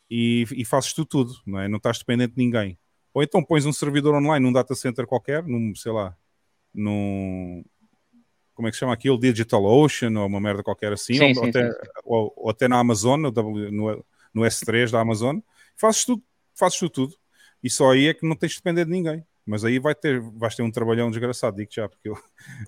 e, 0.10 0.46
e 0.52 0.66
fazes 0.66 0.94
tu 0.94 1.06
tudo, 1.06 1.34
não 1.46 1.60
é? 1.60 1.68
Não 1.68 1.78
estás 1.78 2.00
dependente 2.00 2.36
de 2.36 2.44
ninguém. 2.44 2.78
Ou 3.14 3.24
então 3.24 3.44
pões 3.44 3.66
um 3.66 3.74
servidor 3.74 4.16
online 4.16 4.44
num 4.46 4.52
data 4.52 4.76
center 4.76 5.08
qualquer, 5.08 5.44
num, 5.44 5.74
sei 5.76 5.92
lá, 5.92 6.16
num 6.74 7.64
como 8.54 8.70
é 8.70 8.72
que 8.72 8.78
se 8.78 8.80
chama 8.80 8.94
aquilo? 8.94 9.20
DigitalOcean 9.20 10.18
ou 10.18 10.26
uma 10.26 10.40
merda 10.40 10.64
qualquer 10.64 10.94
assim, 10.94 11.16
Sim, 11.16 11.30
ou, 11.30 11.36
sim, 11.36 11.50
até, 11.50 11.72
sim. 11.72 11.78
Ou, 12.06 12.34
ou 12.38 12.50
até 12.50 12.70
na 12.70 12.80
Amazon, 12.80 13.20
no, 13.20 14.06
no 14.34 14.42
S3 14.42 14.92
da 14.92 15.02
Amazon, 15.02 15.40
fazes 15.76 16.06
tudo, 16.06 16.24
fazes 16.54 16.80
tu 16.80 16.90
tudo. 16.90 17.16
E 17.62 17.70
só 17.70 17.92
aí 17.92 18.08
é 18.08 18.14
que 18.14 18.26
não 18.26 18.36
tens 18.36 18.54
de 18.54 18.58
depender 18.58 18.86
de 18.86 18.92
ninguém. 18.92 19.26
Mas 19.46 19.64
aí 19.64 19.78
vai 19.78 19.94
ter, 19.94 20.20
vais 20.20 20.56
ter 20.56 20.64
um 20.64 20.72
trabalhão 20.72 21.10
desgraçado, 21.12 21.58
digo 21.58 21.72
já, 21.72 21.88
porque 21.88 22.10
eu, 22.10 22.18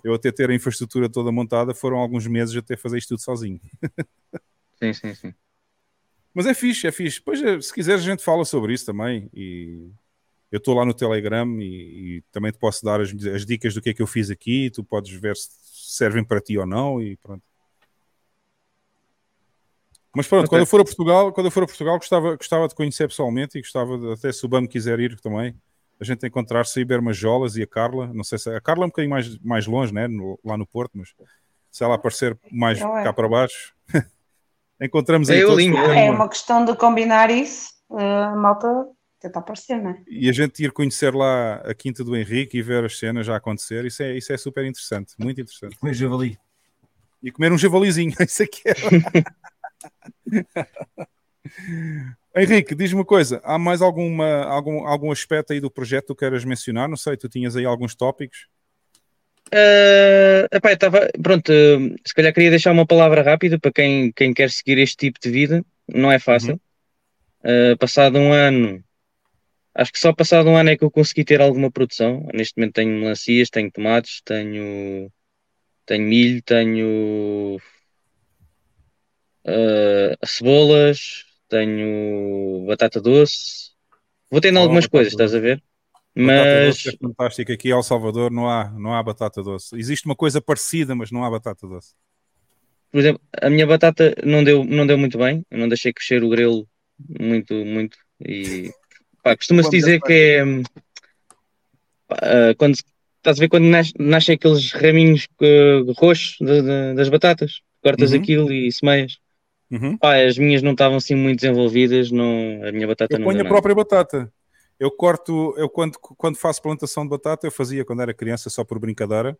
eu 0.03 0.13
até 0.13 0.31
ter 0.31 0.49
a 0.49 0.53
infraestrutura 0.53 1.09
toda 1.09 1.31
montada 1.31 1.73
foram 1.73 1.97
alguns 1.97 2.27
meses 2.27 2.55
até 2.55 2.77
fazer 2.77 2.99
isto 2.99 3.09
tudo 3.09 3.21
sozinho. 3.21 3.59
Sim, 4.79 4.93
sim, 4.93 5.15
sim. 5.15 5.33
Mas 6.31 6.45
é 6.45 6.53
fixe, 6.53 6.85
é 6.85 6.91
fixe. 6.91 7.17
Depois, 7.17 7.41
eh, 7.41 7.59
se 7.59 7.73
quiseres, 7.73 8.03
a 8.03 8.05
gente 8.05 8.23
fala 8.23 8.45
sobre 8.45 8.71
isso 8.71 8.85
também. 8.85 9.27
E 9.33 9.89
eu 10.51 10.57
estou 10.59 10.75
lá 10.75 10.85
no 10.85 10.93
Telegram 10.93 11.59
e, 11.59 12.17
e 12.17 12.21
também 12.31 12.51
te 12.51 12.59
posso 12.59 12.85
dar 12.85 13.01
as, 13.01 13.09
as 13.09 13.43
dicas 13.43 13.73
do 13.73 13.81
que 13.81 13.89
é 13.89 13.93
que 13.95 14.03
eu 14.03 14.05
fiz 14.05 14.29
aqui. 14.29 14.69
Tu 14.69 14.83
podes 14.83 15.11
ver 15.19 15.35
se 15.35 15.49
servem 15.71 16.23
para 16.23 16.39
ti 16.39 16.55
ou 16.55 16.67
não. 16.67 17.01
E 17.01 17.17
pronto. 17.17 17.41
Mas 20.15 20.27
pronto, 20.27 20.47
quando 20.47 20.61
eu 20.61 20.67
for 20.67 20.81
a 20.81 20.83
Portugal, 20.83 21.33
quando 21.33 21.47
eu 21.47 21.51
for 21.51 21.63
a 21.63 21.65
Portugal, 21.65 21.97
gostava, 21.97 22.35
gostava 22.35 22.67
de 22.67 22.75
conhecer 22.75 23.07
pessoalmente 23.07 23.57
e 23.57 23.61
gostava 23.61 23.97
de, 23.97 24.11
até 24.13 24.31
se 24.31 24.45
o 24.45 24.49
Bam 24.49 24.67
quiser 24.67 24.99
ir 24.99 25.19
também, 25.19 25.55
a 25.99 26.03
gente 26.03 26.25
encontrar-se 26.27 26.77
aí, 26.79 26.85
beber 26.85 26.99
umas 26.99 27.17
jolas 27.17 27.55
e 27.55 27.63
a 27.63 27.67
Carla. 27.67 28.07
Não 28.13 28.23
sei 28.23 28.37
se 28.37 28.49
a 28.49 28.61
Carla 28.61 28.83
é 28.83 28.85
um 28.85 28.89
bocadinho 28.89 29.11
mais, 29.11 29.37
mais 29.39 29.65
longe, 29.67 29.93
né? 29.93 30.07
no- 30.07 30.39
lá 30.43 30.57
no 30.57 30.65
Porto, 30.67 30.91
mas 30.95 31.13
se 31.71 31.83
ela 31.83 31.95
aparecer 31.95 32.37
mais 32.51 32.79
é. 32.79 33.03
cá 33.03 33.11
para 33.13 33.27
baixo, 33.27 33.73
encontramos 34.81 35.29
É 35.29 35.33
aí 35.33 35.39
eu 35.41 35.49
todos. 35.49 35.65
É 35.65 36.11
uma- 36.11 36.29
questão 36.29 36.63
de 36.65 36.75
combinar 36.75 37.29
isso, 37.31 37.69
eh, 37.97 38.23
a 38.23 38.35
malta 38.35 38.67
tenta 39.19 39.39
aparecer, 39.39 39.81
não 39.81 39.89
é? 39.91 40.01
e 40.07 40.29
a 40.29 40.31
gente 40.31 40.63
ir 40.63 40.71
conhecer 40.71 41.13
lá 41.15 41.55
a 41.55 41.73
Quinta 41.73 42.03
do 42.03 42.15
Henrique 42.15 42.57
e 42.57 42.61
ver 42.61 42.83
as 42.85 42.99
cenas 42.99 43.25
já 43.25 43.35
acontecer, 43.35 43.83
isso 43.85 44.03
é, 44.03 44.15
isso 44.15 44.31
é 44.31 44.37
super 44.37 44.63
interessante, 44.65 45.15
muito 45.17 45.41
interessante. 45.41 45.75
Comer 45.79 45.93
javali. 45.95 46.37
E 47.23 47.31
comer 47.31 47.51
um 47.51 47.57
javalizinho, 47.57 48.13
isso 48.21 48.43
aqui 48.43 48.61
é. 48.69 48.73
Henrique, 52.35 52.75
diz-me 52.75 52.99
uma 52.99 53.05
coisa: 53.05 53.41
há 53.43 53.57
mais 53.57 53.81
alguma, 53.81 54.43
algum, 54.43 54.85
algum 54.87 55.11
aspecto 55.11 55.53
aí 55.53 55.59
do 55.59 55.71
projeto 55.71 56.03
que 56.03 56.07
tu 56.07 56.15
queiras 56.15 56.45
mencionar? 56.45 56.87
Não 56.87 56.97
sei, 56.97 57.17
tu 57.17 57.27
tinhas 57.27 57.55
aí 57.55 57.65
alguns 57.65 57.95
tópicos. 57.95 58.47
Uh, 59.47 60.43
epá, 60.51 60.73
estava, 60.73 61.09
pronto, 61.21 61.51
uh, 61.51 61.95
se 62.05 62.13
calhar 62.13 62.33
queria 62.33 62.49
deixar 62.49 62.71
uma 62.71 62.85
palavra 62.85 63.21
rápida 63.21 63.57
para 63.57 63.71
quem, 63.71 64.11
quem 64.11 64.33
quer 64.33 64.51
seguir 64.51 64.77
este 64.77 64.97
tipo 64.97 65.19
de 65.21 65.31
vida, 65.31 65.65
não 65.87 66.11
é 66.11 66.19
fácil. 66.19 66.59
Uh, 67.39 67.77
passado 67.79 68.17
um 68.17 68.33
ano, 68.33 68.83
acho 69.73 69.93
que 69.93 69.99
só 69.99 70.11
passado 70.11 70.49
um 70.49 70.57
ano 70.57 70.71
é 70.71 70.77
que 70.77 70.83
eu 70.83 70.91
consegui 70.91 71.23
ter 71.23 71.39
alguma 71.39 71.71
produção. 71.71 72.27
Neste 72.33 72.57
momento 72.57 72.73
tenho 72.73 72.99
melancias, 72.99 73.49
tenho 73.49 73.71
tomates, 73.71 74.21
tenho, 74.25 75.09
tenho 75.85 76.03
milho, 76.03 76.41
tenho 76.41 77.57
uh, 79.45 80.27
cebolas, 80.27 81.26
tenho 81.49 82.65
batata 82.67 82.99
doce. 83.01 83.71
Vou 84.29 84.41
tendo 84.41 84.57
Oh, 84.59 84.63
algumas 84.63 84.87
coisas, 84.87 85.13
estás 85.13 85.33
a 85.33 85.39
ver? 85.39 85.63
Batata 86.15 86.59
Mas 86.59 86.65
doce 86.67 86.89
é 86.89 86.97
fantástico. 86.97 87.51
Aqui 87.51 87.69
em 87.69 87.71
El 87.71 87.83
Salvador 87.83 88.31
não 88.31 88.49
há, 88.49 88.69
não 88.71 88.93
há 88.93 89.03
batata 89.03 89.41
doce. 89.43 89.77
Existe 89.77 90.05
uma 90.05 90.15
coisa 90.15 90.41
parecida, 90.41 90.95
mas 90.95 91.11
não 91.11 91.23
há 91.23 91.29
batata 91.29 91.67
doce. 91.67 91.93
por 92.91 92.99
exemplo, 92.99 93.21
a 93.41 93.49
minha 93.49 93.67
batata 93.67 94.15
não 94.25 94.43
deu, 94.43 94.63
não 94.63 94.87
deu 94.87 94.97
muito 94.97 95.17
bem, 95.17 95.45
eu 95.51 95.57
não 95.59 95.67
deixei 95.69 95.93
crescer 95.93 96.23
o 96.23 96.29
grelo 96.29 96.67
muito, 97.19 97.53
muito. 97.53 97.97
E 98.19 98.71
pá, 99.23 99.35
costuma-se 99.37 99.69
dizer 99.69 100.01
que 100.01 100.11
é 100.13 100.43
ah, 102.09 102.53
quando 102.57 102.75
estás 102.75 103.37
a 103.37 103.41
ver 103.41 103.49
quando 103.49 103.65
nas- 103.65 103.93
nascem 103.99 104.35
aqueles 104.35 104.71
raminhos 104.71 105.27
ah, 105.41 105.93
roxos 105.97 106.37
da- 106.41 106.61
da- 106.61 106.93
das 106.93 107.09
batatas, 107.09 107.61
cortas 107.81 108.11
Uhum. 108.11 108.17
aquilo 108.19 108.51
e 108.51 108.71
semeias. 108.71 109.17
Uhum. 109.69 109.97
As 110.01 110.37
minhas 110.37 110.61
não 110.61 110.71
estavam 110.71 110.97
assim 110.97 111.15
muito 111.15 111.41
desenvolvidas, 111.41 112.11
não, 112.11 112.63
a 112.65 112.71
minha 112.71 112.87
batata 112.87 113.13
Eu 113.13 113.19
não 113.19 113.25
ponho 113.25 113.39
a 113.39 113.43
nada. 113.43 113.49
própria 113.49 113.75
batata. 113.75 114.31
Eu 114.79 114.91
corto, 114.91 115.53
eu 115.57 115.69
quando, 115.69 115.97
quando 115.99 116.37
faço 116.37 116.61
plantação 116.61 117.03
de 117.03 117.09
batata, 117.09 117.47
eu 117.47 117.51
fazia 117.51 117.83
quando 117.83 118.01
era 118.01 118.13
criança 118.13 118.49
só 118.49 118.63
por 118.63 118.79
brincadeira. 118.79 119.37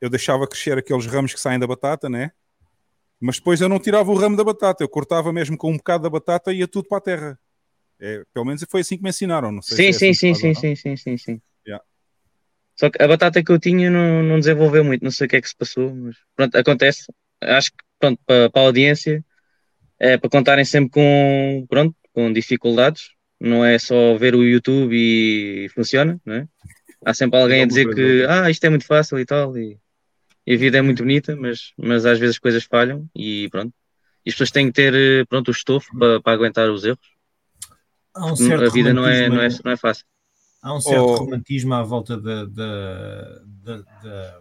Eu 0.00 0.08
deixava 0.08 0.46
crescer 0.46 0.78
aqueles 0.78 1.06
ramos 1.06 1.34
que 1.34 1.40
saem 1.40 1.58
da 1.58 1.66
batata, 1.66 2.08
né? 2.08 2.30
Mas 3.20 3.36
depois 3.36 3.60
eu 3.60 3.68
não 3.68 3.80
tirava 3.80 4.10
o 4.10 4.14
ramo 4.14 4.36
da 4.36 4.44
batata, 4.44 4.84
eu 4.84 4.88
cortava 4.88 5.32
mesmo 5.32 5.58
com 5.58 5.72
um 5.72 5.76
bocado 5.76 6.04
da 6.04 6.10
batata 6.10 6.52
e 6.52 6.58
ia 6.58 6.68
tudo 6.68 6.88
para 6.88 6.98
a 6.98 7.00
terra. 7.00 7.40
É, 8.00 8.22
pelo 8.32 8.46
menos 8.46 8.64
foi 8.70 8.82
assim 8.82 8.96
que 8.96 9.02
me 9.02 9.10
ensinaram, 9.10 9.50
não 9.50 9.60
sei 9.60 9.76
Sim, 9.76 9.82
se 9.82 9.88
é 9.88 9.92
sim, 9.92 10.10
assim 10.10 10.34
sim, 10.34 10.54
sim, 10.54 10.54
sim, 10.54 10.76
sim, 10.76 10.96
sim, 10.96 11.16
sim. 11.16 11.40
Yeah. 11.66 11.84
Só 12.76 12.88
que 12.90 13.02
a 13.02 13.08
batata 13.08 13.42
que 13.42 13.50
eu 13.50 13.58
tinha 13.58 13.90
não, 13.90 14.22
não 14.22 14.38
desenvolveu 14.38 14.84
muito, 14.84 15.02
não 15.02 15.10
sei 15.10 15.26
o 15.26 15.30
que 15.30 15.36
é 15.36 15.40
que 15.40 15.48
se 15.48 15.56
passou, 15.56 15.92
mas 15.92 16.16
pronto, 16.36 16.56
acontece. 16.56 17.12
Acho 17.42 17.72
que 17.72 17.78
pronto, 17.98 18.20
para, 18.24 18.48
para 18.50 18.62
a 18.62 18.66
audiência 18.66 19.24
é 19.98 20.16
para 20.16 20.30
contarem 20.30 20.64
sempre 20.64 20.90
com, 20.90 21.66
pronto, 21.68 21.94
com 22.12 22.32
dificuldades, 22.32 23.10
não 23.40 23.64
é 23.64 23.78
só 23.78 24.16
ver 24.16 24.34
o 24.34 24.44
YouTube 24.44 24.94
e 24.94 25.68
funciona, 25.70 26.20
não 26.24 26.34
é? 26.34 26.48
Há 27.04 27.14
sempre 27.14 27.40
alguém 27.40 27.62
a 27.62 27.66
dizer 27.66 27.94
que 27.94 28.26
ah, 28.28 28.50
isto 28.50 28.64
é 28.64 28.70
muito 28.70 28.84
fácil 28.84 29.18
e 29.18 29.24
tal, 29.24 29.56
e, 29.56 29.78
e 30.46 30.54
a 30.54 30.56
vida 30.56 30.78
é 30.78 30.82
muito 30.82 31.02
bonita, 31.02 31.36
mas, 31.36 31.72
mas 31.76 32.04
às 32.04 32.18
vezes 32.18 32.36
as 32.36 32.40
coisas 32.40 32.64
falham 32.64 33.08
e 33.14 33.48
pronto. 33.50 33.72
E 34.26 34.30
as 34.30 34.34
pessoas 34.34 34.50
têm 34.50 34.66
que 34.66 34.72
ter 34.72 35.26
pronto, 35.26 35.48
o 35.48 35.52
estofo 35.52 35.96
para, 35.98 36.20
para 36.20 36.32
aguentar 36.32 36.68
os 36.70 36.84
erros. 36.84 37.08
Há 38.14 38.32
um 38.32 38.36
certo 38.36 38.64
a 38.64 38.68
vida 38.68 38.92
não 38.92 39.06
é, 39.06 39.28
romantismo, 39.28 39.34
não, 39.36 39.42
é, 39.42 39.48
não 39.64 39.72
é 39.72 39.76
fácil. 39.76 40.04
Há 40.60 40.74
um 40.74 40.80
certo 40.80 41.04
Oh. 41.04 41.16
romantismo 41.18 41.74
à 41.74 41.82
volta 41.82 42.20
da, 42.20 42.44
da, 42.44 43.42
da, 43.64 43.76
da- 44.02 44.40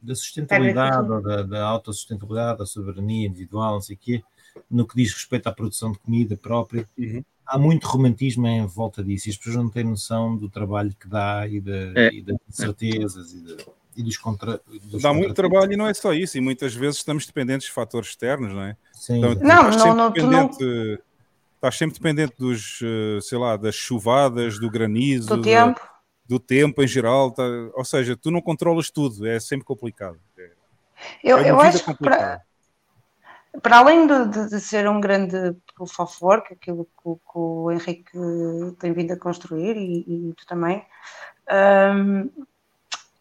da 0.00 0.14
sustentabilidade, 0.14 1.10
ou 1.10 1.20
da, 1.20 1.42
da 1.42 1.64
autossustentabilidade, 1.64 2.58
da 2.60 2.66
soberania 2.66 3.26
individual, 3.26 3.74
não 3.74 3.80
sei 3.80 3.96
o 3.96 3.98
quê, 3.98 4.22
no 4.70 4.86
que 4.86 4.96
diz 4.96 5.12
respeito 5.12 5.46
à 5.48 5.52
produção 5.52 5.92
de 5.92 5.98
comida 5.98 6.36
própria. 6.36 6.86
Uhum. 6.98 7.24
Há 7.46 7.58
muito 7.58 7.86
romantismo 7.86 8.46
em 8.46 8.66
volta 8.66 9.02
disso 9.02 9.28
e 9.28 9.30
as 9.30 9.36
pessoas 9.36 9.56
não 9.56 9.70
têm 9.70 9.84
noção 9.84 10.36
do 10.36 10.48
trabalho 10.48 10.94
que 10.98 11.08
dá 11.08 11.46
e, 11.48 11.60
de, 11.60 11.92
É. 11.96 12.12
e 12.12 12.22
das 12.22 12.36
incertezas 12.48 13.32
e, 13.32 13.40
de, 13.40 13.56
e 13.96 14.02
dos 14.02 14.16
contra 14.18 14.60
dos 14.84 15.00
Dá 15.02 15.12
muito 15.14 15.32
trabalho 15.34 15.72
e 15.72 15.76
não 15.76 15.86
é 15.86 15.94
só 15.94 16.12
isso, 16.12 16.36
e 16.36 16.40
muitas 16.40 16.74
vezes 16.74 16.98
estamos 16.98 17.24
dependentes 17.26 17.68
de 17.68 17.72
fatores 17.72 18.10
externos, 18.10 18.52
não 18.52 18.62
é? 18.62 18.76
Sim, 18.92 19.18
Então. 19.18 19.34
Não, 19.36 19.70
estás 19.70 19.76
não, 19.76 19.82
sempre 19.82 19.96
não, 19.96 20.12
tu 20.12 20.26
não- 20.26 20.46
dependente- 20.48 21.02
Estás 21.54 21.76
sempre 21.76 21.94
dependente 21.98 22.34
dos, 22.38 22.78
eh, 22.84 23.18
sei 23.20 23.36
lá, 23.36 23.56
das 23.56 23.74
chuvadas, 23.74 24.60
do 24.60 24.70
granizo, 24.70 25.34
Do 25.34 25.42
tempo. 25.42 25.80
do 26.24 26.38
tempo 26.38 26.80
em 26.80 26.86
geral, 26.86 27.32
tá- 27.32 27.42
ou 27.74 27.84
seja, 27.84 28.16
tu 28.16 28.30
não 28.30 28.40
controlas 28.40 28.90
tudo, 28.92 29.26
é 29.26 29.40
sempre 29.40 29.64
complicado. 29.66 30.20
É, 30.38 30.50
Eu, 31.24 31.38
é 31.38 31.50
eu 31.50 31.60
acho 31.60 31.78
que 31.80 31.84
complicada. 31.86 32.16
para, 32.22 32.42
para 33.62 33.78
além 33.78 34.06
de, 34.06 34.26
de- 34.28 34.48
de 34.50 34.60
ser 34.60 34.88
um 34.88 35.00
grande 35.00 35.54
proof 35.74 35.98
of 36.00 36.16
work, 36.22 36.52
aquilo 36.52 36.84
que, 36.84 36.90
o- 37.04 37.16
que 37.16 37.38
o 37.38 37.70
Henrique 37.72 38.12
tem 38.78 38.92
vindo 38.92 39.12
a 39.12 39.18
construir 39.18 39.76
e, 39.76 40.30
e 40.30 40.34
tu 40.34 40.46
também, 40.46 40.84
hum, 41.94 42.30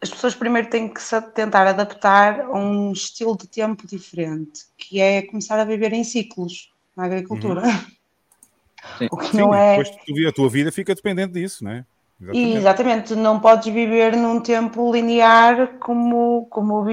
as 0.02 0.10
pessoas 0.10 0.36
primeiro 0.36 0.70
têm 0.70 0.94
que 0.94 1.02
se 1.02 1.20
tentar 1.34 1.68
adaptar 1.68 2.42
a 2.42 2.52
um 2.58 2.92
estilo 2.92 3.38
de 3.38 3.48
tempo 3.48 3.88
diferente, 3.88 4.62
que 4.78 5.00
é 5.02 5.24
começar 5.24 5.60
a 5.60 5.66
viver 5.66 5.94
em 5.94 6.04
ciclos 6.04 6.72
na 6.96 7.06
agricultura. 7.06 7.64
Sim. 7.64 9.08
O 9.12 9.18
que 9.18 9.32
Sim, 9.32 9.42
não 9.42 9.54
é. 9.54 9.78
depois 9.78 10.28
a 10.28 10.32
tua 10.32 10.50
vida 10.50 10.72
fica 10.72 10.96
dependente 10.96 11.34
disso, 11.34 11.64
não 11.64 11.72
é? 11.72 11.86
E, 12.34 12.56
Exatamente, 12.58 13.16
não 13.16 13.40
podes 13.40 13.72
viver 13.72 14.16
num 14.16 14.42
tempo 14.42 14.92
linear 14.92 15.78
como, 15.80 16.48
como, 16.50 16.84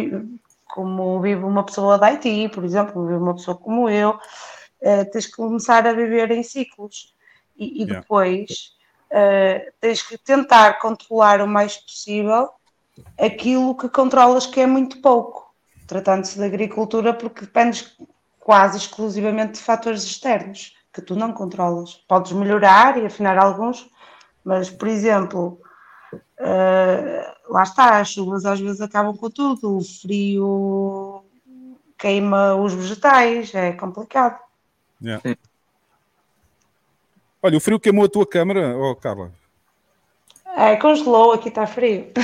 como 0.74 1.20
vive 1.20 1.44
uma 1.44 1.64
pessoa 1.64 1.96
da 1.96 2.08
Haiti, 2.08 2.48
por 2.48 2.64
exemplo, 2.64 3.06
vive 3.06 3.18
uma 3.18 3.34
pessoa 3.34 3.56
como 3.56 3.88
eu. 3.88 4.18
Eh, 4.82 5.04
tens 5.04 5.26
que 5.26 5.36
começar 5.36 5.86
a 5.86 5.92
viver 5.92 6.32
em 6.32 6.42
ciclos 6.42 7.14
e, 7.56 7.82
e 7.82 7.84
Yeah. 7.84 8.00
depois 8.00 8.72
eh, 9.08 9.72
tens 9.80 10.02
que 10.02 10.18
tentar 10.18 10.80
controlar 10.80 11.40
o 11.40 11.46
mais 11.46 11.76
possível 11.76 12.48
aquilo 13.16 13.76
que 13.76 13.88
controlas 13.88 14.46
que 14.46 14.60
é 14.60 14.66
muito 14.66 15.00
pouco, 15.00 15.54
tratando-se 15.86 16.36
de 16.36 16.44
agricultura, 16.44 17.14
porque 17.14 17.42
dependes 17.42 17.96
quase 18.40 18.76
exclusivamente 18.76 19.52
de 19.52 19.60
fatores 19.60 20.02
externos 20.02 20.76
que 20.92 21.00
tu 21.00 21.14
não 21.14 21.32
controlas. 21.32 21.94
Podes 22.08 22.32
melhorar 22.32 22.98
e 22.98 23.06
afinar 23.06 23.38
alguns, 23.38 23.88
mas, 24.44 24.70
por 24.70 24.88
exemplo, 24.88 25.60
eh, 26.38 27.34
lá 27.48 27.62
está, 27.62 27.98
as 28.00 28.08
chuvas 28.10 28.44
às 28.44 28.60
vezes 28.60 28.80
acabam 28.80 29.16
com 29.16 29.30
tudo, 29.30 29.78
o 29.78 29.82
frio 29.82 31.24
queima 31.98 32.54
os 32.54 32.74
vegetais, 32.74 33.54
é 33.54 33.72
complicado. 33.72 34.38
Yeah. 35.02 35.22
Olha, 37.42 37.56
o 37.56 37.60
frio 37.60 37.80
queimou 37.80 38.04
a 38.04 38.08
tua 38.08 38.26
câmara, 38.26 38.76
oh 38.76 38.94
Carla. 38.96 39.32
É, 40.56 40.76
congelou, 40.76 41.32
aqui 41.32 41.48
está 41.48 41.66
frio. 41.66 42.12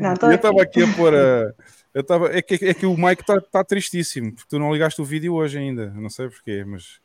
Não, 0.00 0.14
eu 0.30 0.36
estava 0.36 0.62
aqui 0.62 0.82
a 0.82 0.94
pôr 0.94 1.14
a. 1.14 1.52
Eu 1.92 2.02
tava, 2.02 2.36
é, 2.36 2.42
que, 2.42 2.54
é 2.54 2.74
que 2.74 2.86
o 2.86 2.96
Mike 2.96 3.22
está 3.22 3.40
tá 3.40 3.62
tristíssimo, 3.62 4.32
porque 4.32 4.48
tu 4.48 4.58
não 4.58 4.72
ligaste 4.72 5.00
o 5.00 5.04
vídeo 5.04 5.34
hoje 5.34 5.58
ainda. 5.58 5.90
Não 5.90 6.10
sei 6.10 6.28
porquê, 6.28 6.64
mas 6.66 7.00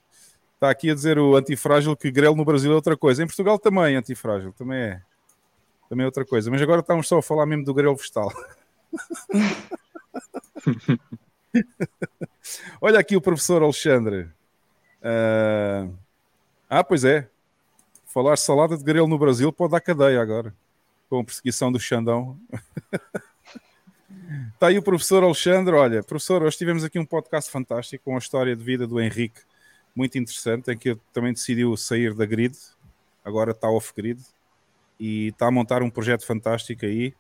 está 0.60 0.70
aqui 0.70 0.92
a 0.92 0.94
dizer 0.94 1.18
o 1.18 1.38
antifrágil 1.38 1.96
que 1.96 2.12
grelo 2.12 2.36
no 2.36 2.44
Brasil 2.44 2.70
é 2.70 2.76
outra 2.76 2.98
coisa. 2.98 3.24
Em 3.24 3.26
Portugal 3.26 3.58
também, 3.58 3.96
antifrágil, 3.96 4.52
também 4.52 4.78
é. 4.78 5.02
Também 5.88 6.04
é 6.04 6.06
outra 6.06 6.26
coisa. 6.26 6.52
Mas 6.52 6.62
agora 6.62 6.82
estamos 6.82 7.08
só 7.08 7.20
a 7.20 7.24
falar 7.24 7.46
mesmo 7.46 7.64
do 7.64 7.74
grelo 7.74 7.96
vegetal. 7.96 8.30
Olha 12.82 13.00
aqui 13.00 13.16
o 13.16 13.22
professor 13.22 13.64
Alexandre. 13.64 14.28
Ah, 15.02 15.88
ah, 16.70 16.84
pois 16.84 17.06
é. 17.06 17.30
Falar 18.06 18.38
salada 18.38 18.78
de 18.78 18.84
grelo 18.84 19.08
no 19.08 19.18
Brasil 19.18 19.54
pode 19.54 19.72
dar 19.72 19.80
cadeia 19.80 20.22
agora. 20.22 20.54
Com 21.10 21.20
a 21.20 21.24
perseguição 21.24 21.72
do 21.72 21.80
Xandão. 21.80 22.38
Está 24.54 24.68
aí 24.68 24.78
o 24.78 24.84
professor 24.84 25.24
Alexandre. 25.24 25.74
Olha, 25.74 26.04
professor, 26.04 26.44
hoje 26.44 26.58
tivemos 26.58 26.84
aqui 26.84 27.00
um 27.00 27.06
podcast 27.06 27.50
fantástico 27.50 28.04
com 28.04 28.16
a 28.16 28.20
história 28.20 28.54
de 28.54 28.64
vida 28.64 28.86
do 28.86 29.00
Henrique, 29.00 29.40
muito 30.00 30.18
interessante, 30.18 30.72
em 30.72 30.78
que 30.78 30.90
ele 30.90 31.02
também 31.12 31.34
decidiu 31.34 31.76
sair 31.76 32.14
da 32.14 32.26
grid, 32.26 32.58
agora 33.24 33.52
está 33.52 33.70
off-grid, 33.70 34.20
e 34.98 35.28
está 35.28 35.48
a 35.48 35.52
montar 35.52 35.84
um 35.84 35.90
projeto 35.90 36.26
fantástico 36.26 36.86
aí. 36.86 37.14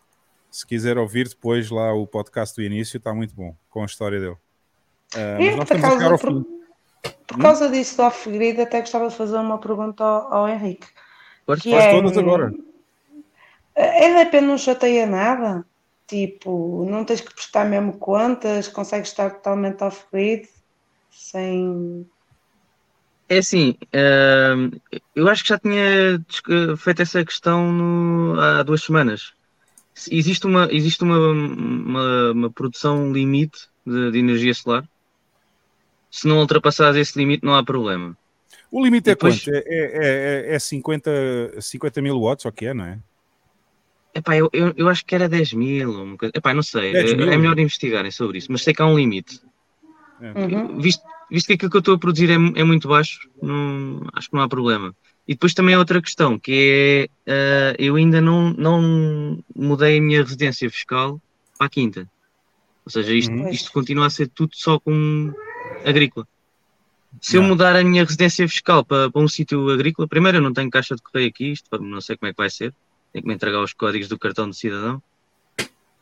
Se 0.50 0.66
quiser 0.66 0.98
ouvir 0.98 1.28
depois 1.28 1.70
lá 1.70 1.94
o 1.94 2.08
podcast 2.08 2.56
do 2.56 2.64
início, 2.64 2.98
está 2.98 3.14
muito 3.14 3.36
bom, 3.36 3.54
com 3.70 3.84
a 3.84 3.86
história 3.86 4.20
dele. 4.20 4.38
Ah, 5.14 5.38
mas 5.38 5.54
E, 5.54 5.66
por 5.66 5.78
a 5.78 5.82
causa, 5.82 6.18
por, 6.18 6.46
por 7.28 7.38
causa 7.38 7.70
disso 7.70 7.98
do 7.98 8.04
off-grid, 8.04 8.62
até 8.62 8.80
gostava 8.80 9.10
de 9.10 9.16
fazer 9.16 9.38
uma 9.38 9.60
pergunta 9.60 10.04
ao, 10.04 10.34
ao 10.34 10.50
Henrique. 10.50 10.88
Que 11.62 11.72
Faz 11.72 11.86
é, 11.86 11.92
todas 11.92 12.18
agora. 12.18 12.54
É 13.76 14.14
da 14.14 14.30
pena 14.30 14.48
não 14.48 14.58
chateia 14.58 15.06
nada? 15.06 15.66
Tipo, 16.08 16.86
não 16.90 17.04
tens 17.04 17.22
que 17.22 17.34
prestar 17.34 17.66
mesmo 17.66 17.98
contas, 17.98 18.68
consegues 18.68 19.10
estar 19.10 19.32
totalmente 19.32 19.84
off-grid, 19.84 20.48
sem... 21.12 22.08
É 23.30 23.38
assim, 23.38 23.76
hum, 23.94 24.72
eu 25.16 25.28
acho 25.30 25.44
que 25.44 25.50
já 25.50 25.60
tinha 25.60 26.20
feito 26.78 27.02
essa 27.04 27.24
questão 27.24 27.72
no- 27.72 28.40
há 28.40 28.64
duas 28.64 28.82
semanas. 28.84 29.34
Se 29.94 30.16
Existe 30.16 30.48
uma, 30.48 30.68
existe 30.72 31.04
uma, 31.04 31.18
uma, 31.18 32.32
uma 32.32 32.50
produção 32.52 33.12
limite 33.14 33.60
de, 33.86 34.12
de 34.12 34.18
energia 34.20 34.54
solar. 34.54 34.84
Se 36.10 36.28
não 36.28 36.40
ultrapassares 36.40 36.98
esse 36.98 37.18
limite, 37.20 37.46
não 37.46 37.54
há 37.54 37.64
problema. 37.64 38.18
O 38.72 38.84
limite 38.84 39.12
é 39.12 39.14
Depois- 39.14 39.44
quanto? 39.44 39.56
É, 39.56 39.64
é, 39.68 40.52
é, 40.52 40.56
é 40.56 40.60
50, 40.60 41.12
50 41.62 42.02
mil 42.02 42.20
watts, 42.20 42.46
ou 42.46 42.52
que 42.52 42.66
é, 42.66 42.74
não 42.74 42.86
é? 42.86 43.00
Epá, 44.16 44.36
eu, 44.36 44.50
eu, 44.52 44.74
eu 44.76 44.90
acho 44.90 45.06
que 45.06 45.14
era 45.14 45.30
10 45.30 45.54
mil, 45.54 45.92
ou 45.92 46.04
uma 46.04 46.18
coisa. 46.18 46.32
Epá, 46.36 46.52
não 46.52 46.64
sei. 46.64 46.94
10 46.94 47.12
É, 47.12 47.14
é 47.14 47.38
melhor 47.38 47.60
investigarem 47.60 48.10
sobre 48.10 48.40
isso, 48.40 48.52
mas 48.52 48.64
sei 48.64 48.74
que 48.74 48.82
há 48.82 48.88
um 48.88 48.98
limite. 48.98 49.40
Uhum. 50.20 50.80
Visto, 50.80 51.04
visto 51.30 51.48
que 51.48 51.54
aquilo 51.54 51.70
que 51.72 51.78
eu 51.78 51.80
estou 51.80 51.96
a 51.96 52.00
produzir 52.00 52.30
é, 52.30 52.34
é 52.34 52.64
muito 52.64 52.88
baixo, 52.88 53.30
não, 53.42 54.08
acho 54.14 54.30
que 54.30 54.36
não 54.36 54.42
há 54.44 54.50
problema. 54.50 54.96
E 55.28 55.34
depois 55.34 55.54
também 55.54 55.76
há 55.76 55.80
outra 55.80 56.02
questão, 56.02 56.40
que 56.40 57.08
é 57.28 57.72
ah, 57.72 57.76
eu 57.78 57.96
ainda 57.96 58.20
não, 58.20 58.52
não 58.54 59.44
mudei 59.56 59.98
a 59.98 60.02
minha 60.02 60.24
residência 60.24 60.70
fiscal 60.70 61.22
para 61.58 61.68
a 61.68 61.70
quinta. 61.70 62.10
Ou 62.86 62.92
seja, 62.92 63.14
isto, 63.14 63.32
Uhum. 63.32 63.50
isto 63.50 63.72
continua 63.72 64.08
a 64.08 64.10
ser 64.10 64.28
tudo 64.30 64.52
só 64.56 64.80
com 64.80 65.32
agrícola. 65.86 66.28
Se 67.22 67.38
eu 67.38 67.42
Não. 67.42 67.50
mudar 67.50 67.76
a 67.76 67.84
minha 67.84 68.04
residência 68.04 68.48
fiscal 68.48 68.84
para, 68.84 69.12
para 69.12 69.22
um 69.22 69.28
sítio 69.28 69.70
agrícola, 69.70 70.08
primeiro 70.08 70.38
eu 70.38 70.42
não 70.42 70.54
tenho 70.54 70.70
caixa 70.70 70.96
de 70.96 71.02
correio 71.02 71.30
aqui, 71.30 71.52
isto 71.52 71.68
não 71.80 72.02
sei 72.02 72.18
como 72.18 72.30
é 72.30 72.34
que 72.34 72.38
vai 72.38 72.50
ser, 72.50 72.74
tenho 73.12 73.24
que 73.24 73.28
me 73.28 73.34
entregar 73.36 73.62
os 73.62 73.74
códigos 73.74 74.08
do 74.08 74.18
cartão 74.18 74.50
de 74.50 74.56
cidadão. 74.56 75.02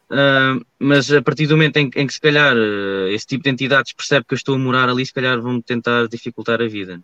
Ah, 0.09 0.57
mas 0.79 1.11
a 1.11 1.21
partir 1.21 1.47
do 1.47 1.57
momento 1.57 1.77
em, 1.77 1.89
em 1.95 2.07
que 2.07 2.13
se 2.13 2.21
calhar 2.21 2.55
eh, 2.55 3.13
esse 3.13 3.25
tipo 3.25 3.43
de 3.43 3.49
entidades 3.49 3.93
percebe 3.93 4.25
que 4.25 4.33
eu 4.33 4.37
estou 4.37 4.55
a 4.55 4.57
morar 4.57 4.89
ali, 4.89 5.05
se 5.05 5.13
calhar 5.13 5.39
vão 5.41 5.61
tentar 5.61 6.07
dificultar 6.07 6.61
a 6.61 6.67
vida. 6.67 7.01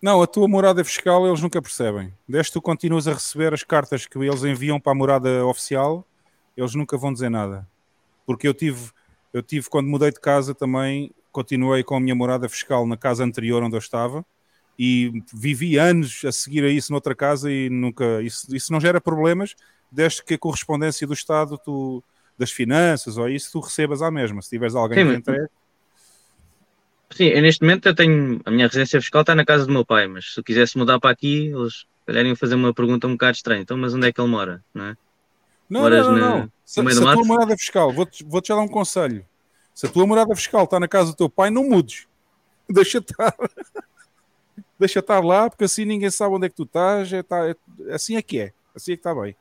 Não, 0.00 0.22
a 0.22 0.26
tua 0.26 0.48
morada 0.48 0.84
fiscal 0.84 1.26
eles 1.26 1.40
nunca 1.40 1.60
percebem. 1.60 2.12
Desde 2.28 2.50
que 2.50 2.54
tu 2.54 2.62
continuas 2.62 3.06
a 3.08 3.14
receber 3.14 3.52
as 3.52 3.62
cartas 3.62 4.06
que 4.06 4.18
eles 4.18 4.44
enviam 4.44 4.80
para 4.80 4.92
a 4.92 4.94
morada 4.94 5.44
oficial, 5.44 6.06
eles 6.56 6.74
nunca 6.74 6.96
vão 6.96 7.12
dizer 7.12 7.30
nada. 7.30 7.66
Porque 8.24 8.46
eu 8.46 8.54
tive, 8.54 8.90
eu 9.32 9.42
tive 9.42 9.68
quando 9.68 9.88
mudei 9.88 10.10
de 10.10 10.20
casa 10.20 10.54
também, 10.54 11.10
continuei 11.32 11.82
com 11.82 11.96
a 11.96 12.00
minha 12.00 12.14
morada 12.14 12.48
fiscal 12.48 12.86
na 12.86 12.96
casa 12.96 13.24
anterior 13.24 13.62
onde 13.62 13.74
eu 13.74 13.80
estava 13.80 14.24
e 14.78 15.22
vivi 15.32 15.78
anos 15.78 16.22
a 16.24 16.32
seguir 16.32 16.62
a 16.64 16.68
isso 16.68 16.92
noutra 16.92 17.14
casa 17.14 17.50
e 17.50 17.70
nunca, 17.70 18.22
isso, 18.22 18.54
isso 18.54 18.72
não 18.72 18.80
gera 18.80 19.00
problemas 19.00 19.54
desde 19.90 20.22
que 20.22 20.34
a 20.34 20.38
correspondência 20.38 21.06
do 21.06 21.14
Estado, 21.14 21.58
tu, 21.58 22.02
das 22.38 22.50
finanças 22.50 23.16
ou 23.16 23.28
isso, 23.28 23.52
tu 23.52 23.60
recebas 23.60 24.02
à 24.02 24.10
mesma. 24.10 24.42
Se 24.42 24.50
tiveres 24.50 24.74
alguém 24.74 24.98
Sim, 25.04 25.10
que 25.10 25.16
entregue, 25.16 25.48
Sim, 27.12 27.24
eu 27.26 27.40
neste 27.42 27.62
momento 27.62 27.86
eu 27.86 27.94
tenho. 27.94 28.40
A 28.44 28.50
minha 28.50 28.66
residência 28.66 29.00
fiscal 29.00 29.20
está 29.22 29.34
na 29.34 29.44
casa 29.44 29.64
do 29.64 29.72
meu 29.72 29.86
pai, 29.86 30.06
mas 30.06 30.34
se 30.34 30.40
eu 30.40 30.44
quisesse 30.44 30.76
mudar 30.76 30.98
para 30.98 31.10
aqui, 31.10 31.46
eles 31.46 31.86
se 32.08 32.12
iam 32.22 32.36
fazer 32.36 32.54
uma 32.56 32.74
pergunta 32.74 33.06
um 33.06 33.12
bocado 33.12 33.36
estranha. 33.36 33.62
Então, 33.62 33.76
mas 33.76 33.94
onde 33.94 34.08
é 34.08 34.12
que 34.12 34.20
ele 34.20 34.28
mora? 34.28 34.62
Não 34.74 34.84
é? 34.86 34.96
Não, 35.68 35.80
Moras 35.82 36.06
não, 36.06 36.12
não, 36.14 36.20
na- 36.20 36.38
não. 36.38 36.52
Se, 36.64 36.78
no 36.78 36.84
meio 36.84 36.94
se 36.96 37.00
do 37.02 37.08
a 37.08 37.12
tua 37.12 37.20
mato? 37.22 37.28
morada 37.28 37.56
fiscal, 37.56 37.92
vou-te 37.92 38.24
vou-te 38.24 38.48
já 38.48 38.54
dar 38.56 38.60
um 38.62 38.68
conselho. 38.68 39.24
Se 39.74 39.86
a 39.86 39.88
tua 39.88 40.06
morada 40.06 40.34
fiscal 40.34 40.64
está 40.64 40.78
na 40.80 40.88
casa 40.88 41.12
do 41.12 41.16
teu 41.16 41.28
pai, 41.30 41.48
não 41.50 41.64
mudes. 41.64 42.06
Deixa 42.68 42.98
estar. 42.98 43.34
Deixa 44.78 44.98
estar 44.98 45.20
lá, 45.24 45.48
porque 45.48 45.64
assim 45.64 45.84
ninguém 45.84 46.10
sabe 46.10 46.34
onde 46.34 46.46
é 46.46 46.48
que 46.48 46.56
tu 46.56 46.64
estás. 46.64 47.12
É, 47.12 47.22
tá- 47.22 47.48
é- 47.48 47.56
assim 47.94 48.16
é 48.16 48.22
que 48.22 48.38
é. 48.40 48.52
Assim 48.74 48.92
é 48.92 48.96
que 48.96 49.00
está 49.00 49.14
bem. 49.14 49.34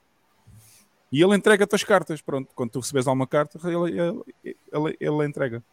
E 1.11 1.21
ele 1.23 1.35
entrega-te 1.35 1.75
as 1.75 1.83
cartas. 1.83 2.21
Pronto, 2.21 2.49
quando 2.55 2.71
tu 2.71 2.79
recebes 2.79 3.07
alguma 3.07 3.27
carta, 3.27 3.59
ele, 3.63 3.99
ele, 3.99 4.23
ele, 4.43 4.97
ele 4.99 5.25
entrega. 5.25 5.63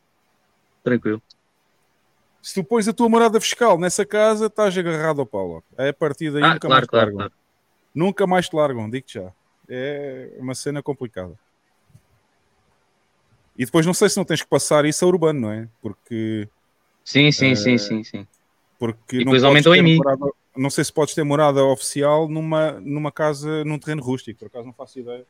Tranquilo. 0.84 1.22
Se 2.40 2.54
tu 2.54 2.64
pões 2.64 2.88
a 2.88 2.92
tua 2.92 3.08
morada 3.08 3.40
fiscal 3.40 3.78
nessa 3.78 4.04
casa, 4.04 4.46
estás 4.46 4.76
agarrado 4.76 5.20
ao 5.20 5.26
pau. 5.26 5.46
logo. 5.46 5.64
É 5.78 5.88
a 5.90 5.94
partir 5.94 6.30
daí 6.32 6.42
Ah, 6.42 6.54
nunca 6.54 6.60
claro, 6.68 6.72
mais 6.74 6.86
te 6.86 6.90
claro, 6.90 7.04
largam. 7.06 7.18
claro. 7.18 7.32
Nunca 7.94 8.26
mais 8.26 8.48
te 8.48 8.56
largam, 8.56 8.90
digo-te 8.90 9.14
já. 9.14 9.32
É 9.68 10.36
uma 10.38 10.54
cena 10.54 10.82
complicada. 10.82 11.38
E 13.56 13.64
depois 13.64 13.84
não 13.86 13.94
sei 13.94 14.08
se 14.08 14.16
não 14.16 14.24
tens 14.24 14.42
que 14.42 14.48
passar 14.48 14.84
isso 14.84 15.04
a 15.04 15.08
urbano, 15.08 15.40
não 15.40 15.50
é? 15.52 15.68
Porque. 15.80 16.48
Sim, 17.04 17.30
sim, 17.30 17.52
eh, 17.52 17.56
sim, 17.56 17.78
sim, 17.78 18.02
sim. 18.04 18.26
Porque 18.78 19.16
E 19.16 19.24
não 19.24 19.26
depois 19.32 19.44
aumentou 19.44 19.74
em 19.74 19.82
mim. 19.82 19.96
morada- 19.96 20.32
não 20.56 20.70
sei 20.70 20.84
se 20.84 20.92
podes 20.92 21.14
ter 21.14 21.24
morada 21.24 21.64
oficial 21.64 22.28
numa, 22.28 22.72
numa 22.80 23.10
casa, 23.10 23.64
num 23.64 23.78
terreno 23.78 24.02
rústico, 24.02 24.38
por 24.38 24.46
acaso 24.46 24.66
não 24.66 24.72
faço 24.72 24.98
ideia. 24.98 25.24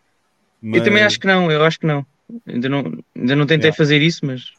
Eu 0.62 0.84
também 0.84 1.02
acho 1.02 1.18
que 1.18 1.26
não, 1.26 1.50
eu 1.50 1.64
acho 1.64 1.78
que 1.78 1.86
não. 1.86 2.04
Ainda 2.46 2.68
não, 2.68 2.78
ainda 3.16 3.36
não 3.36 3.46
tentei 3.46 3.66
Yeah. 3.68 3.76
fazer 3.76 4.00
isso, 4.00 4.24
mas 4.24 4.52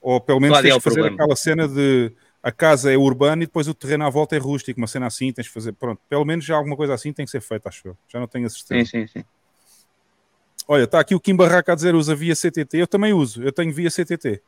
Ou 0.00 0.20
pelo 0.20 0.40
menos 0.40 0.58
é 0.58 0.62
tens 0.62 0.74
que 0.74 0.80
fazer 0.80 0.96
problema? 0.96 1.16
aquela 1.16 1.36
cena 1.36 1.68
de 1.68 2.12
a 2.42 2.52
casa 2.52 2.92
é 2.92 2.96
urbana 2.96 3.42
e 3.42 3.46
depois 3.46 3.66
o 3.66 3.72
terreno 3.74 4.04
à 4.04 4.10
volta 4.10 4.36
é 4.36 4.38
rústico, 4.38 4.78
uma 4.78 4.86
cena 4.86 5.06
assim, 5.06 5.32
tens 5.32 5.46
de 5.46 5.50
fazer, 5.50 5.72
pronto, 5.72 6.00
pelo 6.10 6.24
menos 6.26 6.44
já 6.44 6.54
alguma 6.54 6.76
coisa 6.76 6.92
assim 6.92 7.10
tem 7.12 7.24
que 7.24 7.30
ser 7.30 7.40
feita, 7.40 7.70
acho 7.70 7.88
eu. 7.88 7.96
Já 8.06 8.20
não 8.20 8.26
tenho 8.26 8.46
a 8.46 8.50
certeza. 8.50 8.84
Sim, 8.84 9.06
sim, 9.06 9.06
sim. 9.06 9.24
Olha, 10.68 10.84
está 10.84 11.00
aqui 11.00 11.14
o 11.14 11.20
Kim 11.20 11.34
Barraca 11.34 11.72
a 11.72 11.74
dizer 11.74 11.94
usa 11.94 12.14
via 12.14 12.34
CTT, 12.34 12.76
eu 12.78 12.86
também 12.86 13.12
uso, 13.14 13.42
eu 13.42 13.52
tenho 13.52 13.72
via 13.72 13.90
CTT. 13.90 14.42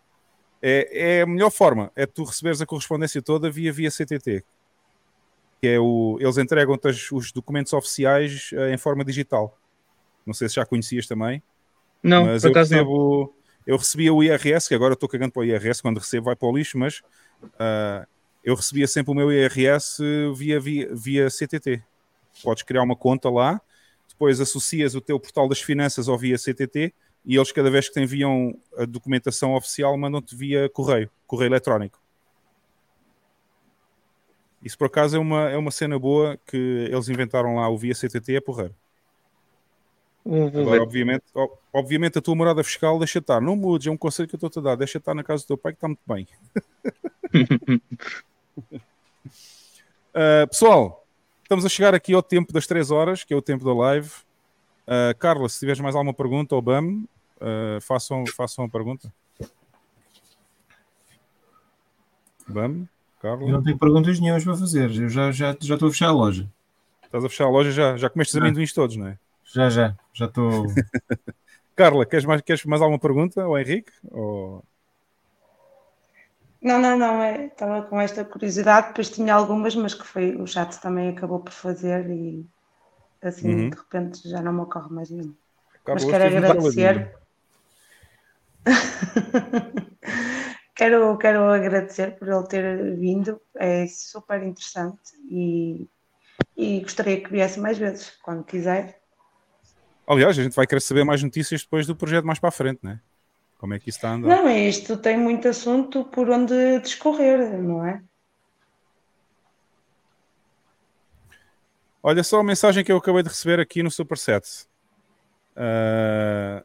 É, 0.60 1.18
é 1.18 1.22
a 1.22 1.26
melhor 1.26 1.50
forma, 1.50 1.90
é 1.96 2.04
tu 2.06 2.24
receberes 2.24 2.60
a 2.60 2.66
correspondência 2.66 3.22
toda 3.22 3.50
via 3.50 3.72
via 3.72 3.90
CTT. 3.90 4.44
Que 5.60 5.68
é 5.68 5.80
o, 5.80 6.18
eles 6.20 6.38
entregam-te 6.38 6.88
os 7.12 7.32
documentos 7.32 7.72
oficiais 7.72 8.50
eh, 8.52 8.74
em 8.74 8.78
forma 8.78 9.04
digital. 9.04 9.58
Não 10.26 10.34
sei 10.34 10.48
se 10.48 10.56
já 10.56 10.66
conhecias 10.66 11.06
também. 11.06 11.42
Não, 12.02 12.26
mas 12.26 12.44
eu 12.44 12.50
acaso 12.50 12.70
não. 12.72 12.78
recebo, 12.78 13.34
eu 13.66 13.76
recebia 13.76 14.12
o 14.12 14.22
IRS, 14.22 14.68
que 14.68 14.74
agora 14.74 14.94
estou 14.94 15.08
cagando 15.08 15.32
para 15.32 15.40
o 15.40 15.44
IRS, 15.44 15.80
quando 15.80 15.98
recebo 15.98 16.26
vai 16.26 16.36
para 16.36 16.48
o 16.48 16.56
lixo, 16.56 16.78
mas 16.78 17.02
ah, 17.58 18.06
eu 18.44 18.54
recebia 18.54 18.86
sempre 18.86 19.12
o 19.12 19.14
meu 19.14 19.32
IRS 19.32 20.02
via, 20.36 20.60
via, 20.60 20.88
via 20.94 21.28
CTT. 21.28 21.82
Podes 22.42 22.62
criar 22.62 22.82
uma 22.82 22.94
conta 22.94 23.30
lá, 23.30 23.60
depois 24.08 24.40
associas 24.40 24.94
o 24.94 25.00
teu 25.00 25.18
portal 25.18 25.48
das 25.48 25.60
finanças 25.60 26.08
ao 26.08 26.18
via 26.18 26.36
CTT 26.36 26.92
e 27.24 27.34
eles, 27.34 27.50
cada 27.50 27.68
vez 27.68 27.88
que 27.88 27.94
te 27.94 28.00
enviam 28.00 28.56
a 28.78 28.84
documentação 28.84 29.54
oficial, 29.54 29.98
mandam-te 29.98 30.36
via 30.36 30.68
correio, 30.68 31.10
correio 31.26 31.48
eletrónico. 31.48 32.00
Isso 34.66 34.76
por 34.76 34.88
acaso 34.88 35.16
é 35.16 35.20
uma, 35.20 35.48
é 35.48 35.56
uma 35.56 35.70
cena 35.70 35.96
boa 35.96 36.36
que 36.44 36.56
eles 36.90 37.08
inventaram 37.08 37.54
lá, 37.54 37.68
o 37.68 37.78
via 37.78 37.94
CTT 37.94 38.34
é 38.34 38.40
porreiro. 38.40 38.74
Vou- 40.24 40.50
vou 40.50 40.62
Agora, 40.62 40.82
obviamente, 40.82 41.22
obviamente, 41.72 42.18
a 42.18 42.20
tua 42.20 42.34
morada 42.34 42.64
fiscal 42.64 42.98
deixa 42.98 43.20
estar. 43.20 43.40
Não 43.40 43.54
mudes, 43.54 43.86
é 43.86 43.92
um 43.92 43.96
conselho 43.96 44.28
que 44.28 44.34
eu 44.34 44.38
estou-te 44.38 44.58
a 44.58 44.62
dar. 44.62 44.74
Deixa 44.74 44.98
estar 44.98 45.14
na 45.14 45.22
casa 45.22 45.44
do 45.44 45.46
teu 45.46 45.56
pai 45.56 45.70
que 45.70 45.76
está 45.76 45.86
muito 45.86 46.00
bem. 46.04 46.26
Uh, 50.12 50.48
pessoal, 50.50 51.06
estamos 51.44 51.64
a 51.64 51.68
chegar 51.68 51.94
aqui 51.94 52.12
ao 52.12 52.20
tempo 52.20 52.52
das 52.52 52.66
3 52.66 52.90
horas, 52.90 53.22
que 53.22 53.32
é 53.32 53.36
o 53.36 53.42
tempo 53.42 53.64
da 53.64 53.72
live. 53.72 54.10
Uh, 54.82 55.16
Carla, 55.16 55.48
se 55.48 55.60
tiveres 55.60 55.78
mais 55.78 55.94
alguma 55.94 56.12
pergunta, 56.12 56.56
ou 56.56 56.60
BAM, 56.60 57.04
uh, 57.36 57.80
façam, 57.82 58.24
façam 58.34 58.64
a 58.64 58.68
pergunta. 58.68 59.14
BAM, 62.48 62.88
Carla, 63.20 63.42
Eu 63.42 63.48
não 63.48 63.62
tenho 63.62 63.78
perguntas 63.78 64.20
nenhumas 64.20 64.44
para 64.44 64.56
fazer. 64.56 64.90
Eu 64.94 65.08
já, 65.08 65.32
já, 65.32 65.56
já 65.60 65.74
estou 65.74 65.88
a 65.88 65.90
fechar 65.90 66.08
a 66.08 66.12
loja. 66.12 66.48
estás 67.04 67.24
a 67.24 67.28
fechar 67.28 67.44
a 67.44 67.50
loja 67.50 67.70
já? 67.70 67.96
Já 67.96 68.10
comeste 68.10 68.36
os 68.36 68.42
amendoins 68.42 68.72
todos, 68.72 68.96
não 68.96 69.08
é? 69.08 69.18
Já, 69.44 69.70
já. 69.70 69.94
Já 70.12 70.26
estou. 70.26 70.66
Carla, 71.74 72.06
queres 72.06 72.24
mais, 72.24 72.40
queres 72.40 72.64
mais 72.64 72.80
alguma 72.82 72.98
pergunta? 72.98 73.46
Ou 73.46 73.58
Henrique? 73.58 73.92
Ou... 74.10 74.64
Não, 76.62 76.80
não, 76.80 76.98
não, 76.98 77.22
é, 77.22 77.46
estava 77.46 77.82
com 77.82 78.00
esta 78.00 78.24
curiosidade, 78.24 78.88
depois 78.88 79.10
tinha 79.10 79.34
algumas, 79.34 79.76
mas 79.76 79.94
que 79.94 80.04
foi, 80.06 80.34
o 80.36 80.46
chat 80.46 80.80
também 80.80 81.10
acabou 81.10 81.38
por 81.38 81.52
fazer 81.52 82.10
e 82.10 82.44
assim 83.22 83.48
Uhum. 83.48 83.70
de 83.70 83.76
repente 83.76 84.28
já 84.28 84.42
não 84.42 84.52
me 84.52 84.60
ocorre 84.60 84.92
mais 84.92 85.10
nenhuma. 85.10 85.34
Carla, 85.84 86.00
Mas 86.00 86.04
quero 86.10 86.24
agradecer. 86.24 87.14
quero, 90.76 91.16
quero 91.16 91.50
agradecer 91.50 92.16
por 92.18 92.28
ele 92.28 92.46
ter 92.46 92.96
vindo, 92.96 93.40
é 93.56 93.86
super 93.86 94.42
interessante 94.42 95.16
e, 95.28 95.88
e 96.56 96.80
gostaria 96.80 97.20
que 97.20 97.30
viesse 97.30 97.58
mais 97.58 97.78
vezes, 97.78 98.10
quando 98.22 98.44
quiser. 98.44 99.00
Aliás, 100.06 100.38
a 100.38 100.42
gente 100.42 100.54
vai 100.54 100.66
querer 100.66 100.80
saber 100.80 101.02
mais 101.02 101.22
notícias 101.22 101.62
depois 101.62 101.86
do 101.86 101.96
projeto 101.96 102.24
mais 102.24 102.38
para 102.38 102.50
a 102.50 102.52
frente, 102.52 102.80
né? 102.82 103.00
Como 103.58 103.72
é 103.72 103.80
que 103.80 103.88
isso 103.88 103.98
está 103.98 104.10
a 104.10 104.12
andar? 104.12 104.28
Não, 104.28 104.46
é 104.46 104.68
isto 104.68 104.96
tem 104.98 105.18
muito 105.18 105.48
assunto 105.48 106.04
por 106.04 106.28
onde 106.28 106.78
discorrer, 106.80 107.60
não 107.60 107.84
é? 107.84 108.02
Olha 112.02 112.22
só 112.22 112.38
a 112.38 112.44
mensagem 112.44 112.84
que 112.84 112.92
eu 112.92 112.98
acabei 112.98 113.22
de 113.22 113.30
receber 113.30 113.58
aqui 113.58 113.82
no 113.82 113.90
Superset. 113.90 114.68
Ah, 115.56 116.62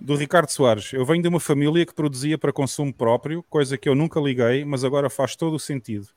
do 0.00 0.16
Ricardo 0.16 0.48
Soares. 0.50 0.92
Eu 0.92 1.04
venho 1.04 1.22
de 1.22 1.28
uma 1.28 1.40
família 1.40 1.84
que 1.84 1.94
produzia 1.94 2.38
para 2.38 2.52
consumo 2.52 2.92
próprio, 2.92 3.42
coisa 3.48 3.76
que 3.76 3.88
eu 3.88 3.94
nunca 3.94 4.18
liguei, 4.20 4.64
mas 4.64 4.84
agora 4.84 5.10
faz 5.10 5.36
todo 5.36 5.54
o 5.54 5.60
sentido. 5.60 6.08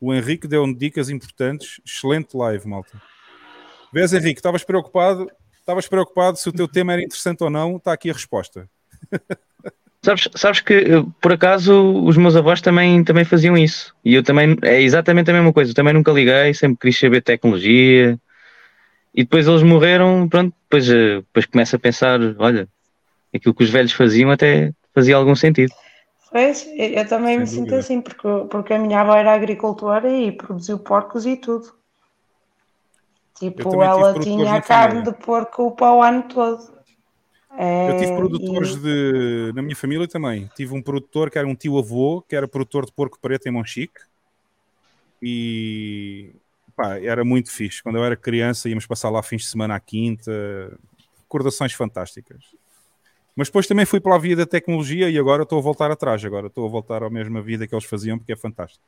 O 0.00 0.12
Henrique 0.12 0.48
deu-me 0.48 0.74
dicas 0.74 1.10
importantes. 1.10 1.80
Excelente 1.86 2.36
live, 2.36 2.66
malta. 2.66 3.00
Vês, 3.92 4.12
Henrique, 4.12 4.38
estavas 4.40 4.64
preocupado, 4.64 5.30
estavas 5.60 5.86
preocupado 5.86 6.38
se 6.38 6.48
o 6.48 6.52
teu 6.52 6.66
tema 6.66 6.92
era 6.92 7.02
interessante 7.02 7.44
ou 7.44 7.50
não. 7.50 7.76
Está 7.76 7.92
aqui 7.92 8.10
a 8.10 8.12
resposta. 8.12 8.68
Sabes, 10.04 10.28
sabes 10.34 10.60
que, 10.60 10.74
eh, 10.74 11.04
por 11.20 11.32
acaso, 11.32 12.04
os 12.04 12.16
meus 12.16 12.34
avós 12.34 12.60
também, 12.60 13.04
também 13.04 13.24
faziam 13.24 13.56
isso. 13.56 13.94
E 14.04 14.14
eu 14.14 14.22
também, 14.24 14.56
é 14.62 14.82
exatamente 14.82 15.30
a 15.30 15.32
mesma 15.32 15.52
coisa. 15.52 15.70
Eu 15.70 15.76
também 15.76 15.94
nunca 15.94 16.10
liguei, 16.10 16.52
sempre 16.54 16.76
quis 16.90 16.98
saber 16.98 17.20
tecnologia. 17.20 18.18
E 19.14 19.22
depois 19.22 19.46
eles 19.46 19.62
morreram, 19.62 20.28
pronto, 20.28 20.52
depois, 20.64 20.90
eh, 20.90 21.20
depois 21.20 21.46
começo 21.46 21.76
a 21.76 21.78
pensar, 21.78 22.18
olha, 22.38 22.68
aquilo 23.34 23.54
que 23.54 23.64
os 23.64 23.70
velhos 23.70 23.92
faziam 23.92 24.30
até 24.30 24.72
fazia 24.94 25.16
algum 25.16 25.34
sentido. 25.34 25.72
Pois, 26.30 26.66
eu 26.76 27.06
também 27.08 27.38
me 27.38 27.46
Sem 27.46 27.56
sinto 27.56 27.70
dúvida. 27.70 27.78
assim, 27.80 28.00
porque, 28.00 28.28
porque 28.50 28.74
a 28.74 28.78
minha 28.78 29.00
avó 29.00 29.14
era 29.14 29.34
agricultora 29.34 30.10
e 30.10 30.32
produziu 30.32 30.78
porcos 30.78 31.26
e 31.26 31.36
tudo. 31.36 31.74
Tipo, 33.38 33.82
ela 33.82 34.18
tinha 34.20 34.54
a 34.54 34.62
carne 34.62 35.02
família. 35.02 35.12
de 35.12 35.18
porco 35.18 35.74
para 35.76 35.92
o 35.92 36.02
ano 36.02 36.22
todo. 36.28 36.72
Eu 37.88 37.98
tive 37.98 38.12
É, 38.12 38.16
produtores 38.16 38.70
e- 38.76 38.78
de. 38.80 39.52
Na 39.54 39.60
minha 39.62 39.76
família 39.76 40.06
também. 40.08 40.48
Tive 40.54 40.72
um 40.74 40.80
produtor 40.80 41.30
que 41.30 41.38
era 41.38 41.46
um 41.46 41.54
tio-avô, 41.54 42.22
que 42.22 42.36
era 42.36 42.46
produtor 42.48 42.86
de 42.86 42.92
porco 42.92 43.18
preto 43.20 43.46
em 43.48 43.50
Monchique. 43.52 44.00
E. 45.20 46.30
Pá, 46.76 46.98
era 46.98 47.24
muito 47.24 47.50
fixe. 47.50 47.82
Quando 47.82 47.98
eu 47.98 48.04
era 48.04 48.16
criança, 48.16 48.68
íamos 48.68 48.86
passar 48.86 49.10
lá 49.10 49.22
fins 49.22 49.42
de 49.42 49.48
semana 49.48 49.74
à 49.74 49.80
quinta. 49.80 50.30
Recordações 51.18 51.72
fantásticas. 51.72 52.38
Mas 53.34 53.48
depois 53.48 53.66
também 53.66 53.86
fui 53.86 54.00
para 54.00 54.14
a 54.14 54.18
via 54.18 54.36
da 54.36 54.46
tecnologia 54.46 55.08
e 55.08 55.18
agora 55.18 55.42
estou 55.44 55.58
a 55.58 55.62
voltar 55.62 55.90
atrás. 55.90 56.24
Agora 56.24 56.48
estou 56.48 56.66
a 56.66 56.70
voltar 56.70 57.02
à 57.02 57.10
mesma 57.10 57.40
vida 57.40 57.66
que 57.66 57.74
eles 57.74 57.84
faziam 57.84 58.18
porque 58.18 58.32
é 58.32 58.36
fantástico. 58.36 58.84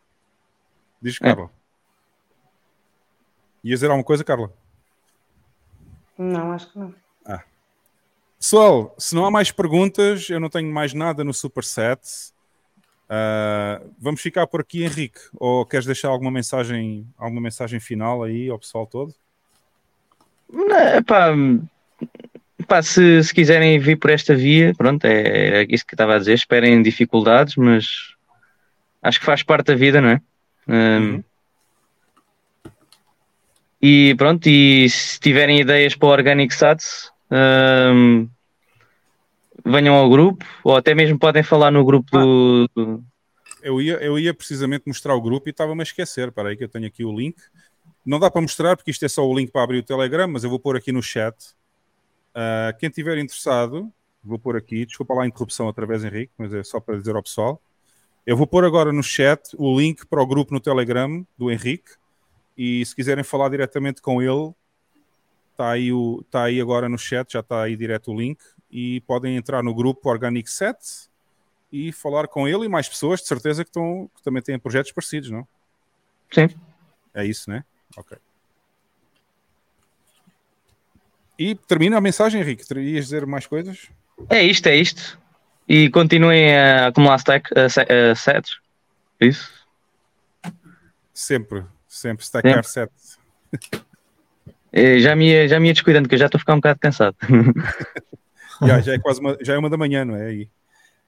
Diz, 1.00 1.16
É. 1.20 1.24
Carla. 1.24 1.50
Ias 3.62 3.80
dizer 3.80 3.86
alguma 3.86 4.04
coisa, 4.04 4.22
Carla? 4.22 4.52
Não, 6.18 6.52
acho 6.52 6.70
que 6.70 6.78
não. 6.78 6.94
Pessoal, 8.38 8.94
se 8.98 9.14
não 9.14 9.24
há 9.24 9.30
mais 9.30 9.50
perguntas, 9.50 10.28
eu 10.28 10.38
não 10.38 10.50
tenho 10.50 10.70
mais 10.70 10.92
nada 10.92 11.24
no 11.24 11.32
Superset. 11.32 12.02
Ah, 13.08 13.80
vamos 13.98 14.20
ficar 14.20 14.46
por 14.46 14.60
aqui, 14.60 14.84
Henrique. 14.84 15.18
Ou 15.36 15.64
queres 15.64 15.86
deixar 15.86 16.08
alguma 16.08 16.30
mensagem, 16.30 17.08
alguma 17.16 17.40
mensagem 17.40 17.80
final 17.80 18.22
aí 18.22 18.50
ao 18.50 18.58
pessoal 18.58 18.86
todo? 18.86 19.14
Não, 20.52 21.02
pá, 21.04 21.28
pá, 22.66 22.82
se, 22.82 23.22
se 23.22 23.34
quiserem 23.34 23.78
vir 23.78 23.96
por 23.98 24.10
esta 24.10 24.34
via, 24.34 24.72
pronto, 24.76 25.04
é, 25.04 25.62
é 25.62 25.66
isso 25.68 25.86
que 25.86 25.94
estava 25.94 26.14
a 26.14 26.18
dizer. 26.18 26.34
Esperem 26.34 26.82
dificuldades, 26.82 27.56
mas 27.56 27.86
acho 29.02 29.18
que 29.20 29.26
faz 29.26 29.42
parte 29.42 29.66
da 29.66 29.74
vida, 29.74 30.00
não 30.00 30.08
é? 30.10 30.20
Um, 30.68 31.22
E 33.82 34.14
pronto, 34.16 34.46
e 34.48 34.88
se 34.88 35.20
tiverem 35.20 35.60
ideias 35.60 35.94
para 35.94 36.08
o 36.08 36.12
Organic 36.12 36.54
Sats, 36.54 37.12
um, 37.30 38.26
venham 39.62 39.94
ao 39.94 40.08
grupo, 40.08 40.42
ou 40.62 40.74
até 40.74 40.94
mesmo 40.94 41.18
podem 41.18 41.42
falar 41.42 41.70
no 41.70 41.84
grupo 41.84 42.10
do. 42.10 42.68
do- 42.74 43.04
Eu 43.62 43.82
ia, 43.82 43.94
eu 43.94 44.18
ia 44.18 44.32
precisamente 44.32 44.84
mostrar 44.86 45.14
o 45.14 45.20
grupo 45.20 45.48
e 45.48 45.50
estava-me 45.50 45.80
a 45.80 45.82
esquecer. 45.82 46.32
Para 46.32 46.48
aí 46.48 46.56
que 46.56 46.64
eu 46.64 46.68
tenho 46.68 46.86
aqui 46.86 47.04
o 47.04 47.14
link. 47.14 47.36
Não 48.06 48.18
dá 48.18 48.30
para 48.30 48.40
mostrar 48.40 48.74
porque 48.76 48.90
isto 48.90 49.04
é 49.04 49.08
só 49.08 49.26
o 49.26 49.34
link 49.36 49.50
para 49.50 49.62
abrir 49.62 49.78
o 49.78 49.82
Telegram, 49.82 50.28
mas 50.28 50.44
eu 50.44 50.50
vou 50.50 50.58
pôr 50.58 50.76
aqui 50.76 50.90
no 50.90 51.02
chat. 51.02 51.34
Ah, 52.34 52.74
quem 52.78 52.90
tiver 52.90 53.16
interessado, 53.18 53.92
vou 54.22 54.38
pôr 54.38 54.56
aqui. 54.56 54.84
Desculpa 54.84 55.14
lá 55.14 55.22
a 55.22 55.26
interrupção 55.26 55.66
outra 55.66 55.86
vez, 55.86 56.02
Henrique, 56.04 56.32
mas 56.36 56.52
é 56.52 56.64
só 56.64 56.80
para 56.80 56.96
dizer 56.96 57.14
ao 57.14 57.22
pessoal. 57.22 57.62
Eu 58.26 58.36
vou 58.36 58.46
pôr 58.46 58.64
agora 58.64 58.92
no 58.92 59.02
chat 59.02 59.54
o 59.56 59.78
link 59.78 60.06
para 60.06 60.22
o 60.22 60.26
grupo 60.26 60.52
no 60.52 60.60
Telegram 60.60 61.24
do 61.38 61.50
Henrique. 61.50 61.92
E 62.56 62.84
se 62.84 62.94
quiserem 62.94 63.22
falar 63.22 63.50
diretamente 63.50 64.00
com 64.00 64.22
ele, 64.22 64.52
está 65.52 65.70
aí, 65.70 65.92
o, 65.92 66.20
está 66.20 66.44
aí 66.44 66.60
agora 66.60 66.88
no 66.88 66.98
chat, 66.98 67.32
já 67.32 67.40
está 67.40 67.62
aí 67.62 67.76
direto 67.76 68.10
o 68.10 68.18
link. 68.18 68.42
E 68.70 69.00
podem 69.02 69.36
entrar 69.36 69.62
no 69.62 69.74
grupo 69.74 70.08
Organic 70.08 70.50
Set 70.50 70.78
e 71.70 71.92
falar 71.92 72.28
com 72.28 72.48
ele 72.48 72.64
e 72.64 72.68
mais 72.68 72.88
pessoas, 72.88 73.20
de 73.20 73.26
certeza, 73.26 73.62
que, 73.62 73.70
estão, 73.70 74.10
que 74.16 74.22
também 74.22 74.42
têm 74.42 74.58
projetos 74.58 74.92
parecidos, 74.92 75.30
não? 75.30 75.46
Sim. 76.30 76.48
É 77.12 77.24
isso, 77.24 77.50
né? 77.50 77.64
Ok. 77.96 78.16
E 81.38 81.54
termina 81.54 81.96
a 81.96 82.00
mensagem, 82.00 82.40
Henrique. 82.40 82.64
Ias 82.78 83.04
dizer 83.06 83.26
mais 83.26 83.46
coisas? 83.46 83.88
É 84.30 84.42
isto, 84.42 84.66
é 84.68 84.76
isto. 84.76 85.18
E 85.68 85.88
continuem 85.90 86.56
a 86.56 86.86
acumular 86.88 87.16
stack, 87.16 87.50
a, 87.58 87.68
se- 87.68 87.80
a 87.80 88.14
sets. 88.14 88.58
Isso. 89.20 89.50
Sempre, 91.12 91.64
sempre. 91.88 92.24
Stackar 92.24 92.64
set. 92.64 92.90
Eh, 94.76 94.98
Já 94.98 95.14
me, 95.14 95.28
ia, 95.28 95.46
já 95.46 95.60
me 95.60 95.68
ia 95.68 95.72
descuidando, 95.72 96.08
que 96.08 96.16
eu 96.16 96.18
já 96.18 96.26
estou 96.26 96.36
a 96.36 96.40
ficar 96.40 96.54
um 96.54 96.56
bocado 96.56 96.80
cansado. 96.80 97.14
já, 98.66 98.80
já 98.80 98.94
é 98.94 98.98
quase 99.00 99.20
uma, 99.20 99.38
já 99.40 99.54
é 99.54 99.58
uma 99.58 99.70
da 99.70 99.76
manhã, 99.76 100.04
não 100.04 100.16
é? 100.16 100.26
Aí. 100.26 100.48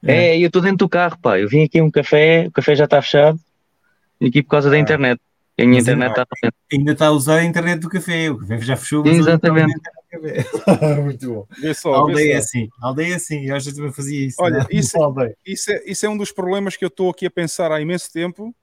É, 0.05 0.39
eu 0.39 0.47
estou 0.47 0.63
dentro 0.63 0.79
do 0.79 0.89
carro, 0.89 1.19
pá. 1.19 1.37
Eu 1.41 1.49
vim 1.49 1.65
aqui 1.65 1.83
um 1.83 1.91
café, 1.91 2.47
o 2.47 2.53
café 2.53 2.77
já 2.77 2.85
está 2.85 3.03
fechado. 3.03 3.41
Vim 4.21 4.29
aqui 4.29 4.41
por 4.41 4.51
causa 4.51 4.71
da 4.71 4.79
internet. 4.79 5.21
A 5.59 5.63
minha 5.63 5.75
Mas 5.81 5.83
internet 5.83 6.11
está 6.11 6.27
Ainda 6.73 6.93
está 6.93 7.07
a 7.07 7.11
usar 7.11 7.39
a 7.39 7.45
internet 7.45 7.81
do 7.81 7.89
café. 7.89 8.31
O 8.31 8.39
café 8.39 8.61
já 8.61 8.77
fechou. 8.77 9.05
Exatamente. 9.05 9.75
A 10.17 10.21
a. 10.97 11.01
Muito 11.01 11.33
bom. 11.33 11.47
Vê 11.61 11.71
A 11.71 11.75
só, 11.75 11.93
vê 11.93 11.99
aldeia 11.99 12.35
é 12.35 12.37
assim. 12.37 12.69
A 12.81 12.89
aldeia 12.89 13.13
é 13.13 13.17
assim. 13.17 13.45
Eu 13.47 13.61
já 13.61 13.73
também 13.73 13.93
fazia 13.93 14.27
isso. 14.27 14.37
Olha, 14.41 14.59
né? 14.59 14.67
isso, 14.71 14.97
aldeia. 15.03 15.37
isso, 15.47 15.71
é, 15.71 15.83
isso 15.87 16.07
é 16.07 16.09
um 16.09 16.17
dos 16.17 16.33
problemas 16.33 16.77
que 16.77 16.85
eu 16.85 16.89
estou 16.89 17.11
aqui 17.11 17.27
a 17.27 17.31
pensar 17.31 17.73
há 17.73 17.81
imenso 17.81 18.13
tempo, 18.13 18.55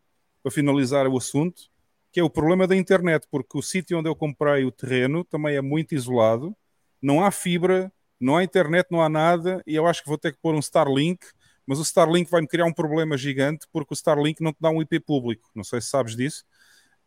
para 0.41 0.51
finalizar 0.51 1.07
o 1.07 1.17
assunto, 1.17 1.64
que 2.11 2.19
é 2.19 2.23
o 2.23 2.30
problema 2.30 2.67
da 2.67 2.75
internet, 2.75 3.27
porque 3.32 3.57
o 3.57 3.61
sítio 3.61 3.98
onde 3.98 4.09
eu 4.09 4.15
comprei 4.15 4.65
o 4.65 4.72
terreno 4.72 5.23
também 5.23 5.56
é 5.56 5.61
muito 5.61 5.95
isolado, 5.95 6.56
não 7.01 7.23
há 7.23 7.32
fibra, 7.32 7.91
não 8.19 8.38
há 8.38 8.43
internet, 8.43 8.88
não 8.91 9.01
há 9.01 9.09
nada, 9.09 9.64
e 9.65 9.75
eu 9.75 9.88
acho 9.88 10.03
que 10.03 10.09
vou 10.09 10.17
ter 10.17 10.32
que 10.32 10.40
pôr 10.41 10.53
um 10.53 10.59
Starlink, 10.59 11.25
mas 11.65 11.80
o 11.80 11.82
Starlink 11.82 12.30
vai-me 12.30 12.48
criar 12.48 12.65
um 12.65 12.73
problema 12.73 13.17
gigante, 13.17 13.65
porque 13.72 13.93
o 13.93 13.95
Starlink 13.95 14.43
não 14.43 14.51
te 14.51 14.57
dá 14.59 14.69
um 14.69 14.82
IP 14.82 14.99
público, 14.99 15.49
não 15.56 15.64
sei 15.64 15.82
se 15.82 15.88
sabes 15.88 16.15
disso. 16.15 16.43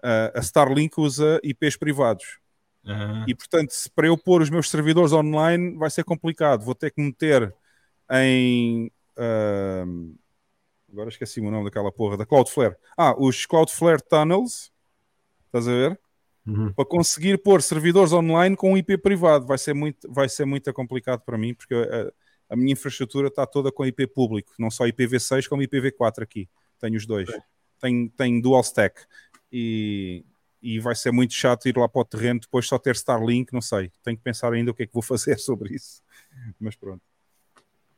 Ah, 0.02 0.32
a 0.34 0.40
Starlink 0.40 1.00
usa 1.00 1.40
IPs 1.42 1.76
privados. 1.76 2.38
Ah, 2.86 3.24
E 3.26 3.34
portanto, 3.34 3.70
se 3.70 3.90
para 3.90 4.06
eu 4.06 4.16
pôr 4.16 4.42
os 4.42 4.50
meus 4.50 4.70
servidores 4.70 5.12
online 5.12 5.76
vai 5.76 5.90
ser 5.90 6.04
complicado. 6.04 6.64
Vou 6.64 6.74
ter 6.74 6.90
que 6.90 7.00
meter 7.00 7.52
em. 8.10 8.90
ahm, 9.16 10.14
agora 10.92 11.08
esqueci 11.08 11.40
o 11.40 11.50
nome 11.50 11.64
daquela 11.64 11.92
porra, 11.92 12.16
da 12.16 12.26
Cloudflare. 12.26 12.76
Ah, 12.96 13.14
os 13.18 13.44
Cloudflare 13.46 14.02
Tunnels. 14.02 14.72
Estás 15.46 15.68
a 15.68 15.72
ver? 15.72 16.00
uhum. 16.46 16.72
Para 16.72 16.84
conseguir 16.84 17.38
pôr 17.38 17.62
servidores 17.62 18.12
online 18.12 18.56
com 18.56 18.72
um 18.72 18.76
IP 18.76 18.98
privado. 18.98 19.46
Vai 19.46 19.58
ser 19.58 19.74
muito, 19.74 20.10
vai 20.10 20.28
ser 20.28 20.44
muito 20.44 20.72
complicado 20.72 21.22
para 21.22 21.38
mim, 21.38 21.54
porque 21.54 21.74
a, 21.74 22.12
a 22.50 22.56
minha 22.56 22.72
infraestrutura 22.72 23.28
está 23.28 23.46
toda 23.46 23.72
com 23.72 23.84
IP 23.84 24.06
público. 24.08 24.52
Não 24.58 24.70
só 24.70 24.84
IPv6 24.86 25.48
como 25.48 25.62
IPv4 25.62 26.22
aqui. 26.22 26.48
Tenho 26.78 26.96
os 26.96 27.06
dois. 27.06 27.28
Tenho, 27.80 28.08
tenho 28.10 28.40
dual 28.40 28.60
stack. 28.62 29.02
E, 29.52 30.24
e 30.62 30.80
vai 30.80 30.94
ser 30.94 31.12
muito 31.12 31.34
chato 31.34 31.68
ir 31.68 31.76
lá 31.76 31.88
para 31.88 32.00
o 32.00 32.04
terreno 32.04 32.40
depois 32.40 32.66
só 32.66 32.78
ter 32.78 32.94
Starlink, 32.94 33.52
não 33.52 33.60
sei. 33.60 33.90
Tenho 34.02 34.16
que 34.16 34.22
pensar 34.22 34.52
ainda 34.52 34.70
o 34.70 34.74
que 34.74 34.84
é 34.84 34.86
que 34.86 34.92
vou 34.92 35.02
fazer 35.02 35.38
sobre 35.38 35.74
isso. 35.74 36.02
Mas 36.58 36.74
pronto. 36.74 37.02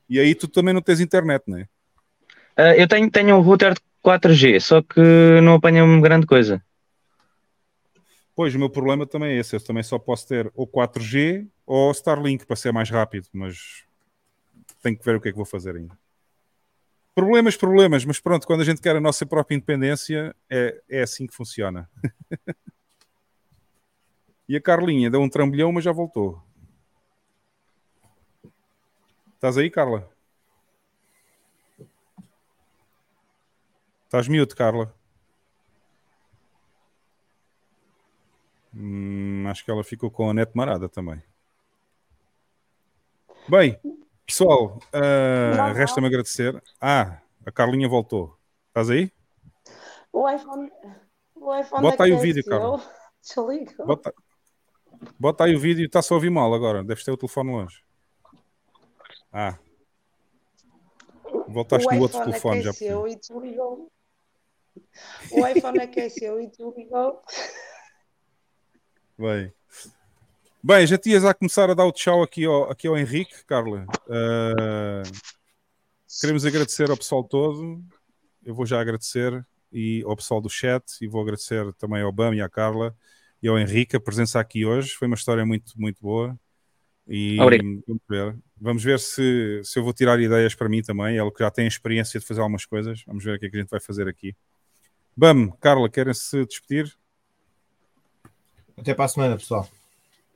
E 0.09 0.19
aí 0.19 0.35
tu 0.35 0.49
também 0.49 0.73
não 0.73 0.81
tens 0.81 1.01
internet, 1.01 1.45
não 1.47 1.59
é? 1.59 1.69
Ah, 2.57 2.77
eu 2.77 2.89
tenho, 2.89 3.11
tenho 3.11 3.37
um 3.37 3.41
router 3.41 3.75
de 3.75 3.81
4G, 4.05 4.61
só 4.61 4.83
que 4.83 5.01
não 5.43 5.55
apanha 5.55 5.85
grande 6.01 6.27
coisa. 6.27 6.63
Pois, 8.35 8.55
o 8.55 8.59
meu 8.59 8.71
problema 8.71 9.07
também 9.07 9.33
é 9.33 9.39
esse. 9.39 9.57
Eu 9.57 9.61
também 9.61 9.83
só 9.83 9.99
posso 9.99 10.27
ter 10.29 10.51
ou 10.55 10.67
4G 10.67 11.47
ou 11.67 11.91
Starlink 11.91 12.47
para 12.47 12.57
ser 12.57 12.73
mais 12.73 12.89
rápido, 12.89 13.29
mas 13.33 13.85
tenho 14.83 14.97
que 14.97 15.05
ver 15.05 15.17
o 15.17 15.21
que 15.21 15.29
é 15.29 15.33
que 15.33 15.37
vou 15.37 15.45
fazer 15.45 15.77
ainda. 15.77 15.97
Problemas, 17.19 17.57
problemas, 17.57 18.05
mas 18.05 18.21
pronto, 18.21 18.47
quando 18.47 18.61
a 18.61 18.65
gente 18.65 18.81
quer 18.81 18.95
a 18.95 19.01
nossa 19.01 19.27
própria 19.27 19.57
independência, 19.57 20.33
é, 20.49 20.81
é 20.89 21.03
assim 21.03 21.27
que 21.27 21.35
funciona. 21.35 21.91
e 24.49 24.55
a 24.55 24.61
Carlinha 24.61 25.11
deu 25.11 25.21
um 25.21 25.29
trambolhão, 25.29 25.73
mas 25.73 25.83
já 25.83 25.91
voltou. 25.91 26.41
Estás 29.35 29.59
aí, 29.59 29.69
Carla? 29.69 30.09
Estás 34.05 34.29
mute, 34.29 34.55
Carla? 34.55 34.95
Hum, 38.73 39.45
acho 39.49 39.65
que 39.65 39.73
ela 39.73 39.83
ficou 39.83 40.09
com 40.09 40.31
a 40.31 40.35
net 40.35 40.53
marada 40.55 40.89
também. 40.89 41.21
Bem, 43.49 43.77
pessoal, 44.29 44.79
não. 44.93 45.73
resta-me 45.73 46.07
agradecer. 46.07 46.63
Ah, 46.81 47.21
a 47.45 47.51
Carlinha 47.51 47.89
voltou. 47.89 48.37
Estás 48.69 48.91
aí? 48.91 49.11
O 50.13 50.29
iPhone, 50.29 50.71
o 51.35 51.55
iPhone 51.57 51.83
Bota 51.83 52.05
aí 52.05 52.13
o 52.13 52.17
aqueceu. 52.17 52.35
vídeo, 52.35 52.45
Carla. 52.45 52.83
Desliga. 53.23 53.85
Bota, 53.85 54.15
bota 55.19 55.45
aí 55.45 55.57
o 55.57 55.59
vídeo 55.59 55.83
e 55.83 55.87
está-se 55.87 56.13
a 56.13 56.17
ouvir 56.17 56.31
mal 56.31 56.53
agora. 56.55 56.85
Deves 56.85 57.05
ter 57.05 57.11
o 57.11 57.17
telefone 57.17 57.51
longe. 57.51 57.83
Ah. 59.33 59.59
Voltaste 61.49 61.89
o 61.89 61.95
no 61.95 62.03
outro 62.03 62.19
iPhone 62.19 62.31
telefone 62.31 62.63
já. 62.63 62.71
aqueceu 62.71 63.09
e 63.09 63.17
desligou. 63.17 63.91
O 65.33 65.47
iPhone 65.47 65.81
aqueceu 65.81 66.41
e 66.41 66.47
desligou. 66.49 67.23
Bem. 69.19 69.53
Bem, 70.69 70.87
já 70.87 70.99
tinhas 70.99 71.25
a 71.25 71.33
começar 71.33 71.71
a 71.71 71.73
dar 71.73 71.87
o 71.87 71.93
tchau 71.93 72.23
aqui 72.23 72.45
ao, 72.45 72.71
aqui 72.71 72.87
ao 72.87 72.95
Henrique, 72.95 73.43
Carla. 73.47 73.87
Ah, 74.07 75.03
queremos 76.21 76.45
agradecer 76.45 76.91
ao 76.91 76.97
pessoal 76.99 77.25
todo. 77.25 77.83
Eu 78.45 78.55
vou 78.55 78.67
já 78.67 78.79
agradecer 78.79 79.43
e 79.73 80.03
ao 80.05 80.15
pessoal 80.15 80.43
do 80.43 80.51
chat 80.51 80.85
e 81.01 81.09
vou 81.09 81.23
agradecer 81.23 81.73
também 81.79 82.03
ao 82.03 82.13
Bam 82.13 82.35
e 82.35 82.43
à 82.43 82.51
Carla 82.51 82.95
e 83.43 83.49
ao 83.49 83.59
Henrique 83.59 83.97
a 83.97 84.01
presença 84.01 84.39
aqui 84.39 84.67
hoje. 84.67 84.91
Foi 84.91 85.09
uma 85.09 85.15
história 85.15 85.47
muito, 85.47 85.73
muito 85.75 86.03
boa. 86.03 86.39
E 87.09 87.41
Obrigado. 87.41 87.83
vamos 87.87 88.03
ver, 88.07 88.39
vamos 88.61 88.85
ver 88.85 89.01
se, 89.01 89.63
se 89.65 89.79
eu 89.79 89.83
vou 89.83 89.95
tirar 89.95 90.21
ideias 90.21 90.55
para 90.55 90.69
mim 90.69 90.83
também. 90.83 91.17
Ele 91.17 91.31
que 91.31 91.43
já 91.43 91.51
tem 91.51 91.67
experiência 91.67 92.21
de 92.21 92.27
fazer 92.27 92.43
algumas 92.43 92.67
coisas. 92.67 93.03
Vamos 93.07 93.25
ver 93.25 93.37
o 93.37 93.39
que 93.39 93.47
é 93.47 93.49
que 93.49 93.57
a 93.57 93.61
gente 93.61 93.71
vai 93.71 93.81
fazer 93.81 94.07
aqui. 94.07 94.37
Bam, 95.17 95.51
Carla, 95.63 95.89
querem 95.89 96.13
se 96.13 96.45
despedir? 96.45 96.95
Até 98.77 98.93
para 98.93 99.07
a 99.07 99.09
semana, 99.09 99.35
pessoal. 99.39 99.67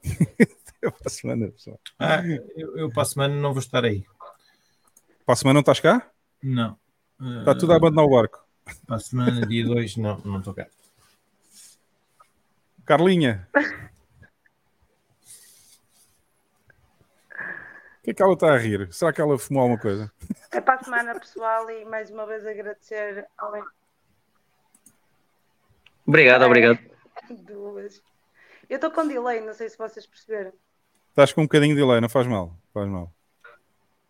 Até 0.82 0.90
para 0.90 1.06
a 1.06 1.10
semana, 1.10 1.48
pessoal. 1.48 1.80
Ah, 1.98 2.22
eu, 2.56 2.76
eu 2.76 2.90
para 2.90 3.02
a 3.02 3.06
semana 3.06 3.34
não 3.34 3.52
vou 3.52 3.60
estar 3.60 3.84
aí. 3.84 4.04
Para 5.24 5.34
a 5.34 5.36
semana 5.36 5.54
não 5.54 5.60
estás 5.60 5.80
cá? 5.80 6.10
Não. 6.42 6.76
Está 7.38 7.54
tudo 7.54 7.72
a 7.72 7.76
abandonar 7.76 8.04
o 8.04 8.10
barco. 8.10 8.44
Para 8.86 8.96
a 8.96 9.00
semana, 9.00 9.46
dia 9.46 9.64
2, 9.64 9.96
não, 9.96 10.18
não 10.18 10.38
estou 10.38 10.54
cá. 10.54 10.66
Carlinha. 12.84 13.48
O 18.02 18.04
que 18.04 18.10
é 18.10 18.14
que 18.14 18.20
ela 18.20 18.32
está 18.32 18.52
a 18.52 18.58
rir? 18.58 18.92
Será 18.92 19.12
que 19.12 19.20
ela 19.20 19.38
fumou 19.38 19.62
alguma 19.62 19.78
coisa? 19.80 20.12
É 20.50 20.60
para 20.60 20.74
a 20.74 20.82
semana, 20.82 21.20
pessoal, 21.20 21.70
e 21.70 21.84
mais 21.84 22.10
uma 22.10 22.26
vez 22.26 22.44
agradecer 22.44 23.28
ao 23.38 23.52
Obrigado, 26.04 26.42
obrigado. 26.42 26.80
Duas. 27.30 28.02
Eu 28.72 28.76
estou 28.76 28.90
com 28.90 29.06
delay, 29.06 29.38
não 29.42 29.52
sei 29.52 29.68
se 29.68 29.76
vocês 29.76 30.06
perceberam. 30.06 30.50
Estás 31.10 31.30
com 31.30 31.42
um 31.42 31.44
bocadinho 31.44 31.74
de 31.74 31.82
delay, 31.82 32.00
não 32.00 32.08
faz 32.08 32.26
mal. 32.26 32.58
Faz 32.72 32.88
mal. 32.88 33.12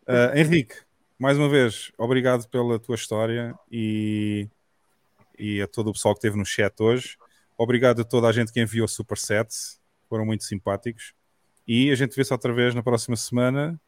Ah, 0.06 0.38
Henrique, 0.38 0.76
mais 1.18 1.36
uma 1.36 1.48
vez, 1.48 1.90
obrigado 1.98 2.46
pela 2.46 2.78
tua 2.78 2.94
história 2.94 3.58
e, 3.68 4.48
e 5.36 5.60
a 5.60 5.66
todo 5.66 5.90
o 5.90 5.92
pessoal 5.92 6.14
que 6.14 6.18
esteve 6.18 6.38
no 6.38 6.46
chat 6.46 6.80
hoje. 6.80 7.18
Obrigado 7.58 8.02
a 8.02 8.04
toda 8.04 8.28
a 8.28 8.32
gente 8.32 8.52
que 8.52 8.60
enviou 8.60 8.86
supersets, 8.86 9.80
foram 10.08 10.24
muito 10.24 10.44
simpáticos. 10.44 11.12
E 11.66 11.90
a 11.90 11.96
gente 11.96 12.14
vê-se 12.14 12.32
outra 12.32 12.52
vez 12.52 12.72
na 12.72 12.84
próxima 12.84 13.16
semana, 13.16 13.80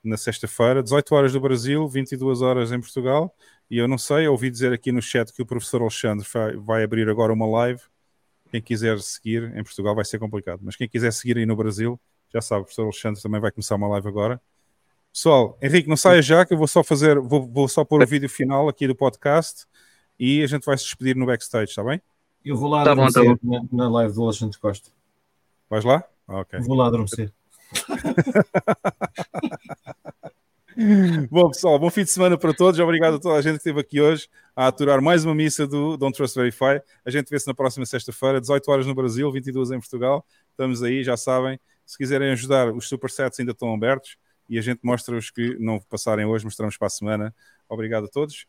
na 0.00 0.16
sexta-feira, 0.16 0.80
18 0.80 1.12
horas 1.12 1.32
do 1.32 1.40
Brasil, 1.40 1.88
22 1.88 2.40
horas 2.40 2.70
em 2.70 2.78
Portugal. 2.78 3.34
E 3.68 3.78
eu 3.78 3.88
não 3.88 3.98
sei, 3.98 4.28
ouvi 4.28 4.48
dizer 4.48 4.72
aqui 4.72 4.92
no 4.92 5.02
chat 5.02 5.32
que 5.32 5.42
o 5.42 5.46
professor 5.46 5.82
Alexandre 5.82 6.24
vai 6.56 6.84
abrir 6.84 7.08
agora 7.08 7.32
uma 7.32 7.50
live. 7.50 7.82
Quem 8.50 8.60
quiser 8.60 8.98
seguir 9.00 9.56
em 9.56 9.62
Portugal 9.62 9.94
vai 9.94 10.04
ser 10.04 10.18
complicado, 10.18 10.60
mas 10.62 10.76
quem 10.76 10.88
quiser 10.88 11.12
seguir 11.12 11.38
aí 11.38 11.46
no 11.46 11.56
Brasil, 11.56 11.98
já 12.32 12.40
sabe, 12.40 12.62
o 12.62 12.64
professor 12.64 12.82
Alexandre 12.82 13.22
também 13.22 13.40
vai 13.40 13.50
começar 13.50 13.76
uma 13.76 13.88
live 13.88 14.08
agora. 14.08 14.40
Pessoal, 15.12 15.58
Henrique, 15.60 15.88
não 15.88 15.96
saia 15.96 16.22
já, 16.22 16.44
que 16.44 16.54
eu 16.54 16.58
vou 16.58 16.68
só 16.68 16.84
fazer, 16.84 17.18
vou, 17.18 17.46
vou 17.46 17.68
só 17.68 17.84
pôr 17.84 18.02
o 18.02 18.06
vídeo 18.06 18.28
final 18.28 18.68
aqui 18.68 18.86
do 18.86 18.94
podcast 18.94 19.66
e 20.18 20.42
a 20.42 20.46
gente 20.46 20.64
vai 20.64 20.76
se 20.76 20.84
despedir 20.84 21.16
no 21.16 21.26
backstage, 21.26 21.70
está 21.70 21.82
bem? 21.82 22.00
Eu 22.44 22.56
vou 22.56 22.68
lá 22.68 22.84
Tá 22.84 22.94
bom, 22.94 23.10
tá 23.10 23.20
adormecer 23.20 23.38
na, 23.42 23.62
na 23.72 23.90
live 23.90 24.14
do 24.14 24.24
Alexandre 24.24 24.58
Costa. 24.58 24.90
Vais 25.68 25.84
lá? 25.84 26.04
Ah, 26.26 26.40
Ok. 26.40 26.60
Vou 26.60 26.76
lá 26.76 26.86
adormecer. 26.86 27.32
Bom, 31.30 31.50
pessoal, 31.50 31.78
bom 31.78 31.90
fim 31.90 32.04
de 32.04 32.10
semana 32.10 32.38
para 32.38 32.54
todos. 32.54 32.80
Obrigado 32.80 33.16
a 33.16 33.18
toda 33.18 33.34
a 33.34 33.42
gente 33.42 33.52
que 33.52 33.58
esteve 33.58 33.80
aqui 33.80 34.00
hoje 34.00 34.28
a 34.56 34.68
aturar 34.68 35.02
mais 35.02 35.24
uma 35.26 35.34
missa 35.34 35.66
do 35.66 35.96
Don't 35.96 36.16
Trust 36.16 36.34
Verify. 36.34 36.80
A 37.04 37.10
gente 37.10 37.28
vê-se 37.28 37.46
na 37.46 37.52
próxima 37.52 37.84
sexta-feira, 37.84 38.40
18 38.40 38.70
horas 38.70 38.86
no 38.86 38.94
Brasil, 38.94 39.30
22 39.30 39.72
em 39.72 39.78
Portugal. 39.78 40.24
Estamos 40.50 40.82
aí, 40.82 41.04
já 41.04 41.18
sabem. 41.18 41.60
Se 41.84 41.98
quiserem 41.98 42.30
ajudar, 42.30 42.72
os 42.72 42.88
supersets 42.88 43.38
ainda 43.38 43.52
estão 43.52 43.74
abertos 43.74 44.16
e 44.48 44.58
a 44.58 44.62
gente 44.62 44.80
mostra 44.82 45.16
os 45.16 45.30
que 45.30 45.54
não 45.58 45.78
passarem 45.80 46.24
hoje, 46.24 46.44
mostramos 46.46 46.78
para 46.78 46.86
a 46.86 46.90
semana. 46.90 47.34
Obrigado 47.68 48.06
a 48.06 48.08
todos 48.08 48.46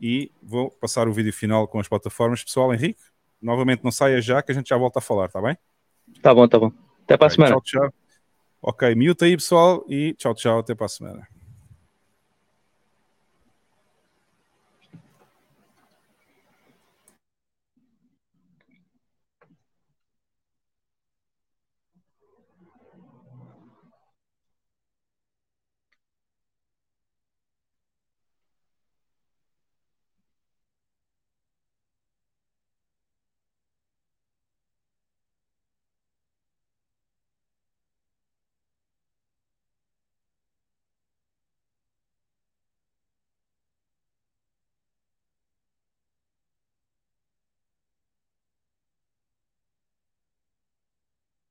e 0.00 0.30
vou 0.42 0.70
passar 0.70 1.06
o 1.06 1.12
vídeo 1.12 1.32
final 1.34 1.68
com 1.68 1.78
as 1.78 1.88
plataformas. 1.88 2.42
Pessoal, 2.42 2.72
Henrique, 2.72 3.00
novamente 3.42 3.84
não 3.84 3.92
saia 3.92 4.22
já 4.22 4.42
que 4.42 4.52
a 4.52 4.54
gente 4.54 4.68
já 4.68 4.76
volta 4.78 5.00
a 5.00 5.02
falar, 5.02 5.26
está 5.26 5.40
bem? 5.42 5.58
Tá 6.22 6.34
bom, 6.34 6.48
tá 6.48 6.58
bom. 6.58 6.72
Até 7.02 7.18
para 7.18 7.26
a 7.26 7.30
semana. 7.30 7.52
Tchau, 7.52 7.62
tchau. 7.62 7.94
Ok, 8.62 8.94
mute 8.94 9.22
aí, 9.22 9.36
pessoal, 9.36 9.84
e 9.86 10.14
tchau, 10.14 10.34
tchau, 10.34 10.60
até 10.60 10.74
para 10.74 10.86
a 10.86 10.88
semana. 10.88 11.33